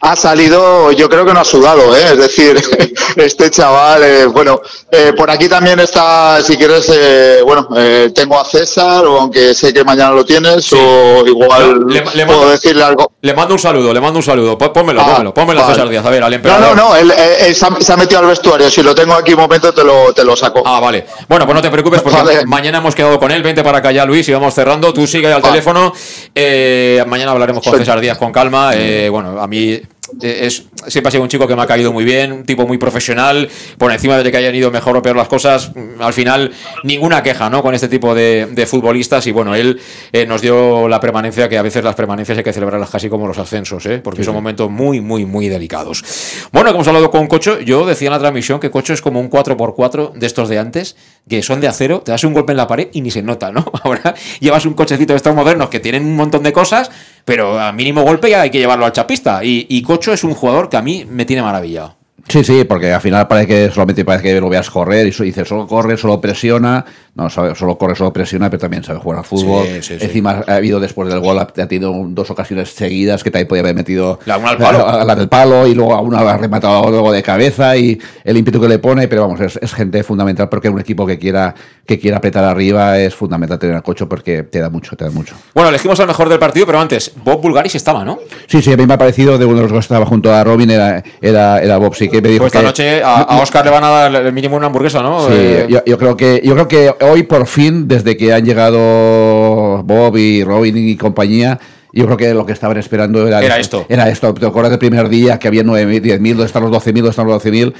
ha 0.00 0.16
sa- 0.16 0.30
ha 0.30 0.30
salido, 0.30 0.92
yo 0.92 1.08
creo 1.08 1.24
que 1.24 1.32
no 1.34 1.40
ha 1.40 1.44
sudado, 1.44 1.94
¿eh? 1.96 2.04
es 2.12 2.16
decir, 2.18 2.56
este 3.16 3.50
chaval, 3.50 4.02
eh, 4.04 4.26
bueno, 4.26 4.60
eh, 4.90 5.12
por 5.16 5.30
aquí 5.30 5.48
también 5.48 5.78
está, 5.80 6.40
si 6.42 6.56
quieres, 6.56 6.90
eh, 6.94 7.40
bueno, 7.44 7.68
eh, 7.76 8.10
tengo 8.14 8.38
a 8.38 8.44
César, 8.44 9.04
o 9.06 9.20
aunque 9.20 9.54
sé 9.54 9.72
que 9.74 9.84
mañana 9.84 10.12
lo 10.12 10.24
tienes, 10.24 10.72
o 10.72 11.24
igual 11.26 11.84
Le- 11.88 12.04
le 12.14 12.26
puedo 12.26 12.38
mando- 12.40 12.50
decirle 12.50 12.82
algo. 12.84 13.10
Le 13.22 13.34
mando 13.34 13.54
un 13.54 13.60
saludo, 13.60 13.92
le 13.92 14.00
mando 14.00 14.18
un 14.18 14.22
saludo. 14.22 14.56
Pó- 14.56 14.72
Pónmelo, 14.72 15.00
Ah, 15.02 15.06
pónmelo, 15.06 15.34
pónmelo 15.34 15.60
a 15.60 15.62
vale. 15.64 15.74
César 15.74 15.88
Díaz. 15.90 16.06
A 16.06 16.10
ver, 16.10 16.22
al 16.22 16.30
No, 16.30 16.36
emperador. 16.36 16.76
no, 16.76 16.88
no, 16.90 16.96
él, 16.96 17.10
eh, 17.10 17.46
él 17.48 17.54
se, 17.54 17.66
ha, 17.66 17.96
metido 17.96 18.20
al 18.20 18.26
vestuario, 18.26 18.70
si 18.70 18.82
lo 18.82 18.94
tengo 18.94 19.12
aquí 19.14 19.32
un 19.34 19.40
momento 19.40 19.72
te 19.74 19.84
lo, 19.84 20.12
te 20.14 20.24
lo 20.24 20.34
saco. 20.36 20.62
Ah, 20.64 20.80
vale. 20.80 21.04
Bueno, 21.28 21.44
pues 21.44 21.54
no 21.54 21.60
te 21.60 21.70
preocupes 21.70 22.00
porque 22.00 22.16
Vale. 22.22 22.46
mañana 22.46 22.78
hemos 22.78 22.94
quedado 22.94 23.18
con 23.18 23.30
él. 23.30 23.42
Vente 23.42 23.62
para 23.62 23.78
acá 23.78 23.92
ya, 23.92 24.04
Luis, 24.06 24.26
y 24.28 24.32
vamos 24.32 24.54
cerrando. 24.54 24.92
Tú 24.94 25.06
sigue 25.06 25.30
al 25.30 25.42
teléfono. 25.42 25.92
Eh, 26.34 27.04
mañana 27.06 27.32
hablaremos 27.32 27.62
con 27.62 27.76
César 27.76 28.00
Díaz 28.00 28.16
con 28.16 28.32
calma. 28.32 28.70
Eh, 28.74 29.08
bueno, 29.10 29.38
a 29.40 29.46
mí 29.46 29.80
es, 30.22 30.64
siempre 30.86 31.08
ha 31.08 31.10
sido 31.12 31.22
un 31.22 31.28
chico 31.28 31.46
que 31.46 31.56
me 31.56 31.62
ha 31.62 31.66
caído 31.66 31.92
muy 31.92 32.04
bien, 32.04 32.32
un 32.32 32.44
tipo 32.44 32.66
muy 32.66 32.78
profesional. 32.78 33.48
Por 33.78 33.92
encima 33.92 34.16
de 34.18 34.30
que 34.30 34.36
hayan 34.36 34.54
ido 34.54 34.70
mejor 34.70 34.96
o 34.96 35.02
peor 35.02 35.16
las 35.16 35.28
cosas, 35.28 35.72
mm, 35.74 36.00
al 36.00 36.12
final 36.12 36.52
ninguna 36.84 37.22
queja, 37.22 37.50
¿no? 37.50 37.62
Con 37.62 37.74
este 37.74 37.88
tipo 37.88 38.14
de, 38.14 38.46
de 38.50 38.66
futbolistas. 38.66 39.26
Y 39.26 39.32
bueno, 39.32 39.54
él 39.54 39.80
eh, 40.12 40.26
nos 40.26 40.40
dio 40.42 40.88
la 40.88 41.00
permanencia, 41.00 41.48
que 41.48 41.58
a 41.58 41.62
veces 41.62 41.84
las 41.84 41.94
permanencias 41.94 42.38
hay 42.38 42.44
que 42.44 42.52
celebrarlas 42.52 42.90
casi 42.90 43.08
como 43.08 43.26
los 43.26 43.38
ascensos, 43.38 43.84
¿eh? 43.86 43.98
Porque 44.02 44.20
Sí, 44.22 44.24
son 44.24 44.32
sí. 44.34 44.36
momentos 44.36 44.70
muy, 44.70 45.00
muy, 45.00 45.24
muy 45.24 45.48
delicados. 45.48 46.04
Bueno, 46.52 46.70
hemos 46.70 46.86
hablado 46.88 47.10
con 47.10 47.26
Cocho, 47.26 47.60
yo 47.60 47.86
decía 47.86 48.08
en 48.08 48.12
la 48.12 48.18
transmisión 48.18 48.60
que 48.60 48.70
Cocho 48.70 48.92
es 48.92 49.02
como 49.02 49.20
un 49.20 49.30
4x4 49.30 50.12
de 50.14 50.26
estos 50.26 50.48
de 50.48 50.58
antes, 50.58 50.96
que 51.28 51.42
son 51.42 51.60
de 51.60 51.68
acero, 51.68 52.00
te 52.00 52.12
das 52.12 52.24
un 52.24 52.32
golpe 52.32 52.52
en 52.52 52.56
la 52.56 52.66
pared 52.66 52.88
y 52.92 53.00
ni 53.02 53.10
se 53.10 53.22
nota, 53.22 53.52
¿no? 53.52 53.64
Ahora 53.84 54.14
llevas 54.40 54.64
un 54.66 54.74
cochecito 54.74 55.12
de 55.12 55.18
estos 55.18 55.34
modernos 55.34 55.68
que 55.68 55.80
tienen 55.80 56.04
un 56.04 56.16
montón 56.16 56.42
de 56.42 56.52
cosas, 56.52 56.90
pero 57.24 57.60
a 57.60 57.70
mínimo 57.72 58.02
golpe 58.02 58.30
ya 58.30 58.40
hay 58.42 58.50
que 58.50 58.58
llevarlo 58.58 58.86
al 58.86 58.92
chapista. 58.92 59.44
Y, 59.44 59.66
y 59.68 59.82
Cocho 59.82 60.12
es 60.12 60.24
un 60.24 60.34
jugador 60.34 60.69
que 60.70 60.76
a 60.76 60.82
mí 60.82 61.04
me 61.04 61.24
tiene 61.24 61.42
maravillado. 61.42 61.99
Sí, 62.30 62.44
sí, 62.44 62.64
porque 62.64 62.92
al 62.92 63.00
final 63.00 63.26
parece 63.26 63.46
que 63.46 63.70
solamente 63.70 64.04
parece 64.04 64.28
que 64.28 64.40
lo 64.40 64.48
veas 64.48 64.70
correr 64.70 65.06
y 65.06 65.10
dice 65.10 65.44
solo 65.44 65.66
corre, 65.66 65.96
solo 65.96 66.20
presiona. 66.20 66.84
No, 67.14 67.28
sabe, 67.28 67.56
solo 67.56 67.76
corre, 67.76 67.96
solo 67.96 68.12
presiona, 68.12 68.48
pero 68.48 68.60
también 68.60 68.84
sabe 68.84 69.00
jugar 69.00 69.18
al 69.18 69.24
fútbol. 69.24 69.66
Sí, 69.66 69.82
sí, 69.82 69.98
sí. 69.98 70.04
Encima 70.04 70.44
ha 70.46 70.54
habido 70.54 70.78
después 70.78 71.08
del 71.08 71.18
gol, 71.18 71.38
ha 71.38 71.42
ha 71.42 71.66
tenido 71.66 71.92
dos 71.92 72.30
ocasiones 72.30 72.70
seguidas 72.70 73.24
que 73.24 73.30
también 73.30 73.48
podía 73.48 73.62
haber 73.62 73.74
metido 73.74 74.20
La 74.26 74.38
una 74.38 74.50
al 74.50 74.58
palo. 74.58 74.78
la, 74.86 75.04
la 75.04 75.16
del 75.16 75.28
palo 75.28 75.66
y 75.66 75.74
luego 75.74 75.94
a 75.94 76.00
una 76.00 76.20
ha 76.20 76.36
rematado 76.36 76.88
luego 76.88 77.10
de 77.10 77.22
cabeza 77.22 77.76
y 77.76 77.98
el 78.24 78.36
ímpetu 78.36 78.60
que 78.60 78.68
le 78.68 78.78
pone, 78.78 79.08
pero 79.08 79.22
vamos, 79.22 79.40
es, 79.40 79.58
es 79.60 79.74
gente 79.74 80.02
fundamental 80.04 80.48
porque 80.48 80.68
un 80.68 80.80
equipo 80.80 81.04
que 81.06 81.18
quiera 81.18 81.54
que 81.90 81.98
quiera 81.98 82.18
apretar 82.18 82.44
arriba 82.44 83.00
es 83.00 83.16
fundamental 83.16 83.58
tener 83.58 83.74
a 83.74 83.82
Cocho 83.82 84.08
porque 84.08 84.44
te 84.44 84.60
da 84.60 84.70
mucho, 84.70 84.94
te 84.96 85.04
da 85.04 85.10
mucho. 85.10 85.34
Bueno, 85.54 85.70
elegimos 85.70 85.98
al 85.98 86.06
mejor 86.06 86.28
del 86.28 86.38
partido, 86.38 86.64
pero 86.64 86.78
antes, 86.78 87.12
Bob 87.24 87.42
Bulgaris 87.42 87.74
estaba, 87.74 88.04
¿no? 88.04 88.20
Sí, 88.46 88.62
sí, 88.62 88.72
a 88.72 88.76
mí 88.76 88.86
me 88.86 88.94
ha 88.94 88.98
parecido 88.98 89.36
de 89.38 89.44
uno 89.44 89.56
de 89.56 89.62
los 89.62 89.72
que 89.72 89.78
estaba 89.78 90.06
junto 90.06 90.32
a 90.32 90.44
Robin 90.44 90.70
era, 90.70 91.02
era, 91.20 91.58
era 91.60 91.78
Bob, 91.78 91.96
sí 91.96 92.08
que 92.20 92.28
me 92.28 92.28
dijo 92.30 92.42
Pues 92.42 92.50
esta 92.54 92.60
que- 92.60 92.66
noche 92.66 93.02
a, 93.02 93.20
a 93.22 93.38
Oscar 93.40 93.64
le 93.64 93.70
van 93.70 93.84
a 93.84 93.88
dar 93.90 94.14
el 94.26 94.32
mínimo 94.32 94.56
una 94.56 94.66
hamburguesa, 94.66 95.02
¿no? 95.02 95.26
Sí, 95.26 95.32
Eh, 95.34 95.66
yo, 95.68 95.84
yo 95.84 95.98
creo 95.98 96.16
que 96.16 96.40
yo 96.44 96.52
creo 96.54 96.68
que 96.68 96.94
hoy 97.04 97.22
por 97.24 97.46
fin, 97.46 97.88
desde 97.88 98.16
que 98.16 98.32
han 98.32 98.44
llegado 98.44 99.82
Bob 99.84 100.16
y 100.16 100.44
Robin 100.44 100.76
y 100.76 100.96
compañía, 100.96 101.58
yo 101.92 102.04
creo 102.06 102.16
que 102.16 102.34
lo 102.34 102.46
que 102.46 102.52
estaban 102.52 102.76
esperando 102.76 103.26
era, 103.26 103.42
Era 103.42 103.58
esto. 103.58 103.84
Era 103.88 104.08
esto. 104.08 104.32
¿Te 104.34 104.46
acuerdas 104.46 104.70
del 104.70 104.78
primer 104.78 105.08
día 105.08 105.38
que 105.38 105.48
había 105.48 105.62
9.000, 105.64 106.00
10.000, 106.02 106.28
¿dónde 106.30 106.44
están 106.44 106.62
los 106.62 106.70
12.000, 106.72 106.94
dónde 106.94 107.10
están 107.10 107.26
los 107.26 107.44
12.000? 107.44 107.72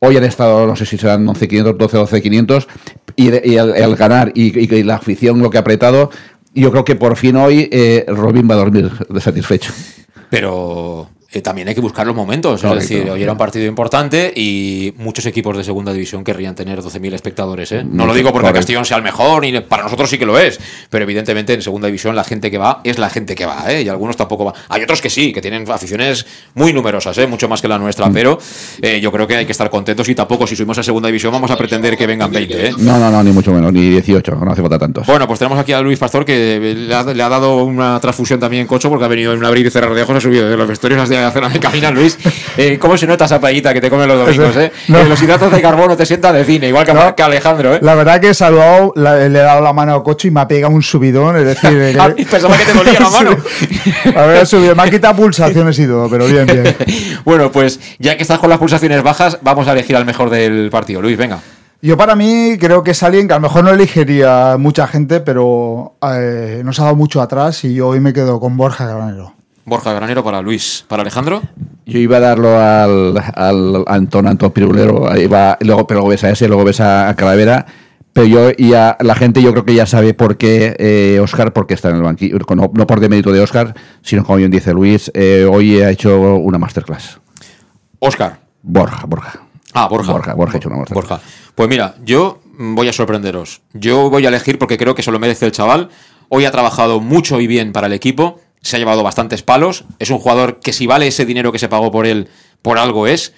Hoy 0.00 0.16
han 0.16 0.24
estado, 0.24 0.66
no 0.66 0.76
sé 0.76 0.86
si 0.86 0.96
serán 0.96 1.26
11.500, 1.26 1.76
12, 1.76 1.98
12.500, 1.98 2.66
y, 3.16 3.50
y 3.50 3.58
al, 3.58 3.74
al 3.74 3.96
ganar 3.96 4.30
y, 4.34 4.58
y- 4.58 4.72
y 4.74 4.82
la 4.84 4.94
afición 4.94 5.40
lo 5.42 5.50
que 5.50 5.58
ha 5.58 5.60
apretado, 5.62 6.10
yo 6.54 6.70
creo 6.70 6.84
que 6.84 6.94
por 6.94 7.16
fin 7.16 7.36
hoy 7.36 7.68
eh, 7.72 8.04
Robin 8.08 8.48
va 8.48 8.54
a 8.54 8.58
dormir 8.58 8.90
de 9.08 9.20
satisfecho. 9.20 9.72
Pero 10.30 11.08
eh, 11.30 11.42
también 11.42 11.68
hay 11.68 11.74
que 11.74 11.80
buscar 11.82 12.06
los 12.06 12.16
momentos. 12.16 12.62
Correcto. 12.62 12.82
Es 12.82 12.88
decir, 12.88 13.10
hoy 13.10 13.22
era 13.22 13.32
un 13.32 13.38
partido 13.38 13.66
importante 13.66 14.32
y 14.34 14.94
muchos 14.96 15.26
equipos 15.26 15.56
de 15.56 15.62
segunda 15.62 15.92
división 15.92 16.24
querrían 16.24 16.54
tener 16.54 16.80
12.000 16.80 17.12
espectadores. 17.12 17.70
¿eh? 17.72 17.84
No 17.84 18.06
lo 18.06 18.14
digo 18.14 18.30
porque 18.30 18.46
correcto. 18.46 18.60
Castellón 18.60 18.84
sea 18.86 18.96
el 18.96 19.02
mejor, 19.02 19.44
y 19.44 19.60
para 19.60 19.82
nosotros 19.82 20.08
sí 20.08 20.16
que 20.16 20.24
lo 20.24 20.38
es. 20.38 20.58
Pero 20.88 21.04
evidentemente 21.04 21.52
en 21.52 21.60
segunda 21.60 21.86
división 21.88 22.16
la 22.16 22.24
gente 22.24 22.50
que 22.50 22.56
va 22.56 22.80
es 22.82 22.98
la 22.98 23.10
gente 23.10 23.34
que 23.34 23.44
va. 23.44 23.70
¿eh? 23.70 23.82
Y 23.82 23.88
algunos 23.88 24.16
tampoco 24.16 24.46
van. 24.46 24.54
Hay 24.70 24.82
otros 24.82 25.02
que 25.02 25.10
sí, 25.10 25.32
que 25.32 25.42
tienen 25.42 25.70
aficiones 25.70 26.24
muy 26.54 26.72
numerosas, 26.72 27.18
¿eh? 27.18 27.26
mucho 27.26 27.46
más 27.46 27.60
que 27.60 27.68
la 27.68 27.78
nuestra. 27.78 28.10
Pero 28.10 28.38
eh, 28.80 28.98
yo 29.00 29.12
creo 29.12 29.26
que 29.26 29.36
hay 29.36 29.44
que 29.44 29.52
estar 29.52 29.68
contentos 29.68 30.08
y 30.08 30.14
tampoco 30.14 30.46
si 30.46 30.56
subimos 30.56 30.78
a 30.78 30.82
segunda 30.82 31.08
división 31.08 31.32
vamos 31.32 31.50
a 31.50 31.58
pretender 31.58 31.96
que 31.98 32.06
vengan 32.06 32.32
20. 32.32 32.68
¿eh? 32.68 32.72
No, 32.78 32.98
no, 32.98 33.10
no, 33.10 33.22
ni 33.22 33.32
mucho 33.32 33.52
menos, 33.52 33.70
ni 33.70 33.90
18, 33.90 34.34
no 34.34 34.50
hace 34.50 34.62
falta 34.62 34.78
tantos. 34.78 35.06
Bueno, 35.06 35.26
pues 35.26 35.38
tenemos 35.38 35.58
aquí 35.58 35.72
a 35.72 35.82
Luis 35.82 35.98
Pastor 35.98 36.24
que 36.24 36.74
le 36.74 36.94
ha, 36.94 37.02
le 37.02 37.22
ha 37.22 37.28
dado 37.28 37.64
una 37.64 38.00
transfusión 38.00 38.40
también 38.40 38.66
Cocho 38.66 38.88
porque 38.88 39.04
ha 39.04 39.08
venido 39.08 39.34
en 39.34 39.40
un 39.40 39.44
abrir 39.44 39.66
y 39.66 39.70
cerrar 39.70 39.92
de 39.92 40.02
ojos, 40.02 40.16
ha 40.16 40.20
subido 40.20 40.48
de 40.48 40.56
los 40.56 40.66
vestuarios, 40.66 40.98
las 40.98 41.08
de 41.08 41.17
de 41.18 41.24
la 41.26 41.30
zona 41.32 41.48
de 41.48 41.90
Luis. 41.92 42.18
Eh, 42.56 42.78
¿Cómo 42.78 42.96
se 42.96 43.06
nota 43.06 43.24
esa 43.26 43.40
paellita 43.40 43.72
que 43.74 43.80
te 43.80 43.90
comen 43.90 44.08
los 44.08 44.18
domingos, 44.24 44.56
eh? 44.56 44.72
Que 44.86 45.04
los 45.04 45.20
hidratos 45.22 45.50
de 45.52 45.60
carbono 45.60 45.96
te 45.96 46.04
sientan 46.06 46.34
de 46.34 46.44
cine, 46.44 46.68
igual 46.68 46.84
que, 46.86 46.94
No. 46.94 47.14
que 47.14 47.22
Alejandro, 47.22 47.74
¿eh? 47.74 47.78
La 47.82 47.94
verdad 47.94 48.20
que 48.20 48.30
he 48.30 48.34
saludado, 48.34 48.92
la- 48.96 49.16
le 49.28 49.38
he 49.38 49.42
dado 49.42 49.60
la 49.62 49.72
mano 49.72 49.94
a 49.94 50.02
Cocho 50.04 50.28
y 50.28 50.30
me 50.30 50.40
ha 50.40 50.48
pegado 50.48 50.74
un 50.74 50.82
subidón. 50.82 51.36
Es 51.36 51.44
decir, 51.44 51.70
que- 51.70 51.96
Ah, 52.00 52.10
pensaba 52.16 52.56
que 52.56 52.64
te 52.64 52.72
dolía 52.72 53.00
la 53.00 53.10
mano. 53.10 53.36
A 54.16 54.22
ver, 54.26 54.46
subido. 54.46 54.74
Me 54.74 54.82
ha 54.82 54.90
quitado 54.90 55.14
pulsaciones 55.16 55.78
y 55.78 55.86
todo, 55.86 56.08
pero 56.10 56.26
bien, 56.26 56.46
bien. 56.46 56.76
Bueno, 57.24 57.50
pues 57.52 57.78
ya 57.98 58.16
que 58.16 58.22
estás 58.22 58.38
con 58.38 58.48
las 58.50 58.58
pulsaciones 58.58 59.02
bajas, 59.02 59.38
vamos 59.42 59.66
a 59.68 59.72
elegir 59.72 59.96
al 59.96 60.04
mejor 60.06 60.30
del 60.30 60.68
partido. 60.70 61.02
Luis, 61.02 61.16
venga. 61.16 61.38
Yo 61.80 61.96
para 61.96 62.16
mí 62.16 62.56
creo 62.58 62.82
que 62.82 62.90
es 62.90 63.02
alguien 63.04 63.28
que 63.28 63.34
a 63.34 63.36
lo 63.36 63.42
mejor 63.42 63.62
no 63.62 63.70
elegiría 63.70 64.56
mucha 64.58 64.88
gente, 64.88 65.20
pero 65.20 65.94
eh, 66.12 66.62
nos 66.64 66.80
ha 66.80 66.84
dado 66.84 66.96
mucho 66.96 67.22
atrás 67.22 67.62
y 67.64 67.74
yo 67.74 67.86
hoy 67.88 68.00
me 68.00 68.12
quedo 68.12 68.40
con 68.40 68.56
Borja 68.56 68.86
Granero. 68.86 69.34
Borja 69.68 69.92
Granero 69.92 70.24
para 70.24 70.42
Luis. 70.42 70.84
¿Para 70.88 71.02
Alejandro? 71.02 71.42
Yo 71.86 71.98
iba 71.98 72.18
a 72.18 72.20
darlo 72.20 72.58
al, 72.58 73.16
al 73.34 73.84
Antón 73.86 74.26
Antón 74.26 74.50
Pirulero, 74.50 75.02
va, 75.02 75.56
luego, 75.60 75.86
pero 75.86 76.00
luego 76.00 76.10
ves 76.10 76.24
a 76.24 76.30
ese, 76.30 76.48
luego 76.48 76.64
ves 76.64 76.80
a, 76.80 77.08
a 77.08 77.14
Calavera. 77.14 77.66
Pero 78.12 78.26
yo 78.26 78.50
ya, 78.58 78.96
la 79.00 79.14
gente 79.14 79.40
yo 79.40 79.52
creo 79.52 79.64
que 79.64 79.74
ya 79.74 79.86
sabe 79.86 80.12
por 80.12 80.36
qué 80.36 80.74
eh, 80.78 81.20
Oscar, 81.20 81.52
porque 81.52 81.74
está 81.74 81.90
en 81.90 81.96
el 81.96 82.02
banquillo, 82.02 82.38
no, 82.56 82.70
no 82.74 82.86
por 82.86 83.00
demérito 83.00 83.30
de 83.30 83.40
Oscar, 83.40 83.74
sino 84.02 84.24
como 84.24 84.38
bien 84.38 84.50
dice 84.50 84.72
Luis, 84.72 85.10
eh, 85.14 85.46
hoy 85.48 85.80
ha 85.80 85.90
hecho 85.90 86.18
una 86.20 86.58
masterclass. 86.58 87.20
Oscar. 88.00 88.40
Borja, 88.62 89.06
Borja. 89.06 89.40
Ah, 89.72 89.86
Borja. 89.88 90.12
Borja, 90.12 90.34
Borja 90.34 90.54
ha 90.54 90.56
hecho 90.56 90.68
una 90.68 90.78
masterclass. 90.78 91.08
Borja. 91.08 91.24
Pues 91.54 91.68
mira, 91.68 91.94
yo 92.04 92.40
voy 92.58 92.88
a 92.88 92.92
sorprenderos. 92.92 93.62
Yo 93.72 94.10
voy 94.10 94.24
a 94.26 94.28
elegir 94.28 94.58
porque 94.58 94.78
creo 94.78 94.94
que 94.94 95.02
se 95.02 95.12
lo 95.12 95.18
merece 95.18 95.46
el 95.46 95.52
chaval. 95.52 95.88
Hoy 96.28 96.44
ha 96.44 96.50
trabajado 96.50 97.00
mucho 97.00 97.40
y 97.40 97.46
bien 97.46 97.72
para 97.72 97.86
el 97.86 97.92
equipo. 97.92 98.40
Se 98.60 98.76
ha 98.76 98.78
llevado 98.78 99.02
bastantes 99.02 99.42
palos. 99.42 99.84
Es 99.98 100.10
un 100.10 100.18
jugador 100.18 100.60
que 100.60 100.72
si 100.72 100.86
vale 100.86 101.06
ese 101.06 101.24
dinero 101.24 101.52
que 101.52 101.58
se 101.58 101.68
pagó 101.68 101.90
por 101.90 102.06
él, 102.06 102.28
por 102.62 102.78
algo 102.78 103.06
es. 103.06 103.32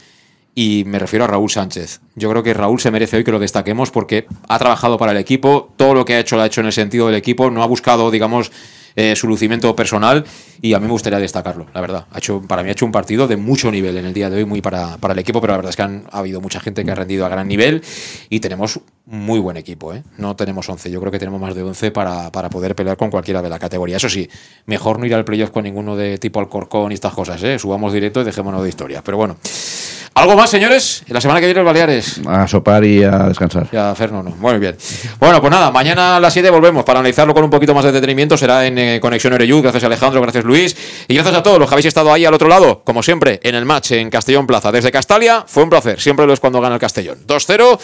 Y 0.54 0.84
me 0.86 0.98
refiero 0.98 1.24
a 1.24 1.28
Raúl 1.28 1.50
Sánchez. 1.50 2.00
Yo 2.16 2.28
creo 2.30 2.42
que 2.42 2.54
Raúl 2.54 2.80
se 2.80 2.90
merece 2.90 3.16
hoy 3.16 3.24
que 3.24 3.32
lo 3.32 3.38
destaquemos 3.38 3.90
porque 3.90 4.26
ha 4.48 4.58
trabajado 4.58 4.98
para 4.98 5.12
el 5.12 5.18
equipo. 5.18 5.72
Todo 5.76 5.94
lo 5.94 6.04
que 6.04 6.14
ha 6.14 6.20
hecho 6.20 6.36
lo 6.36 6.42
ha 6.42 6.46
hecho 6.46 6.60
en 6.60 6.66
el 6.66 6.72
sentido 6.72 7.06
del 7.06 7.14
equipo. 7.14 7.50
No 7.50 7.62
ha 7.62 7.66
buscado, 7.66 8.10
digamos, 8.10 8.50
eh, 8.96 9.14
su 9.16 9.26
lucimiento 9.26 9.74
personal. 9.74 10.24
Y 10.62 10.74
a 10.74 10.78
mí 10.78 10.86
me 10.86 10.92
gustaría 10.92 11.18
destacarlo, 11.18 11.66
la 11.72 11.80
verdad. 11.80 12.06
Ha 12.10 12.18
hecho, 12.18 12.42
para 12.42 12.62
mí 12.62 12.68
ha 12.68 12.72
hecho 12.72 12.84
un 12.84 12.92
partido 12.92 13.26
de 13.26 13.36
mucho 13.36 13.70
nivel 13.70 13.96
en 13.96 14.04
el 14.04 14.12
día 14.12 14.28
de 14.28 14.36
hoy, 14.36 14.44
muy 14.44 14.60
para, 14.60 14.98
para 14.98 15.12
el 15.14 15.18
equipo. 15.18 15.40
Pero 15.40 15.54
la 15.54 15.56
verdad 15.58 15.70
es 15.70 15.76
que 15.76 15.82
han, 15.82 16.04
ha 16.10 16.18
habido 16.18 16.40
mucha 16.40 16.60
gente 16.60 16.84
que 16.84 16.90
ha 16.90 16.94
rendido 16.94 17.24
a 17.24 17.28
gran 17.28 17.48
nivel. 17.48 17.82
Y 18.28 18.40
tenemos 18.40 18.80
muy 19.06 19.40
buen 19.40 19.56
equipo. 19.56 19.94
¿eh? 19.94 20.02
No 20.18 20.36
tenemos 20.36 20.68
11. 20.68 20.90
Yo 20.90 21.00
creo 21.00 21.10
que 21.10 21.18
tenemos 21.18 21.40
más 21.40 21.54
de 21.54 21.62
11 21.62 21.90
para, 21.90 22.30
para 22.30 22.50
poder 22.50 22.74
pelear 22.74 22.96
con 22.96 23.10
cualquiera 23.10 23.42
de 23.42 23.48
la 23.48 23.58
categoría. 23.58 23.96
Eso 23.96 24.08
sí, 24.08 24.28
mejor 24.66 24.98
no 24.98 25.06
ir 25.06 25.14
al 25.14 25.24
playoff 25.24 25.50
con 25.50 25.64
ninguno 25.64 25.96
de 25.96 26.18
tipo 26.18 26.40
Alcorcón 26.40 26.92
y 26.92 26.94
estas 26.94 27.14
cosas. 27.14 27.42
¿eh? 27.42 27.58
Subamos 27.58 27.92
directo 27.92 28.20
y 28.20 28.24
dejémonos 28.24 28.62
de 28.62 28.68
historia. 28.68 29.02
Pero 29.02 29.16
bueno. 29.16 29.36
¿Algo 30.14 30.36
más, 30.36 30.50
señores? 30.50 31.04
La 31.08 31.20
semana 31.20 31.40
que 31.40 31.46
viene 31.46 31.60
los 31.60 31.66
Baleares. 31.66 32.20
A 32.26 32.46
sopar 32.46 32.84
y 32.84 33.02
a 33.02 33.28
descansar. 33.28 33.68
Ya, 33.70 33.94
Fer, 33.94 34.12
no, 34.12 34.22
no. 34.22 34.30
Muy 34.30 34.58
bien. 34.58 34.76
Bueno, 35.18 35.40
pues 35.40 35.50
nada, 35.50 35.70
mañana 35.70 36.16
a 36.16 36.20
las 36.20 36.32
7 36.32 36.50
volvemos 36.50 36.84
para 36.84 36.98
analizarlo 36.98 37.32
con 37.32 37.44
un 37.44 37.50
poquito 37.50 37.74
más 37.74 37.84
de 37.84 37.92
detenimiento. 37.92 38.36
Será 38.36 38.66
en 38.66 38.76
eh, 38.76 39.00
Conexión 39.00 39.32
Oreyú. 39.32 39.62
Gracias, 39.62 39.84
Alejandro. 39.84 40.20
Gracias, 40.20 40.44
Luis. 40.44 40.76
Y 41.08 41.14
gracias 41.14 41.36
a 41.36 41.42
todos 41.42 41.58
los 41.58 41.68
que 41.68 41.74
habéis 41.74 41.86
estado 41.86 42.12
ahí 42.12 42.24
al 42.24 42.34
otro 42.34 42.48
lado, 42.48 42.82
como 42.84 43.02
siempre, 43.02 43.40
en 43.42 43.54
el 43.54 43.64
match 43.64 43.92
en 43.92 44.10
Castellón 44.10 44.46
Plaza. 44.46 44.72
Desde 44.72 44.90
Castalia, 44.90 45.44
fue 45.46 45.62
un 45.62 45.70
placer. 45.70 46.00
Siempre 46.00 46.26
lo 46.26 46.32
es 46.32 46.40
cuando 46.40 46.60
gana 46.60 46.74
el 46.74 46.80
Castellón. 46.80 47.18
2-0 47.26 47.78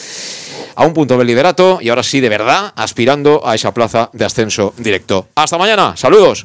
a 0.74 0.84
un 0.84 0.92
punto 0.92 1.16
del 1.16 1.26
liderato 1.26 1.78
y 1.80 1.88
ahora 1.88 2.02
sí, 2.02 2.20
de 2.20 2.28
verdad, 2.28 2.72
aspirando 2.76 3.46
a 3.46 3.55
esa 3.55 3.72
plaza 3.72 4.10
de 4.12 4.24
ascenso 4.24 4.74
directo. 4.76 5.28
Hasta 5.34 5.56
mañana. 5.58 5.96
Saludos. 5.96 6.44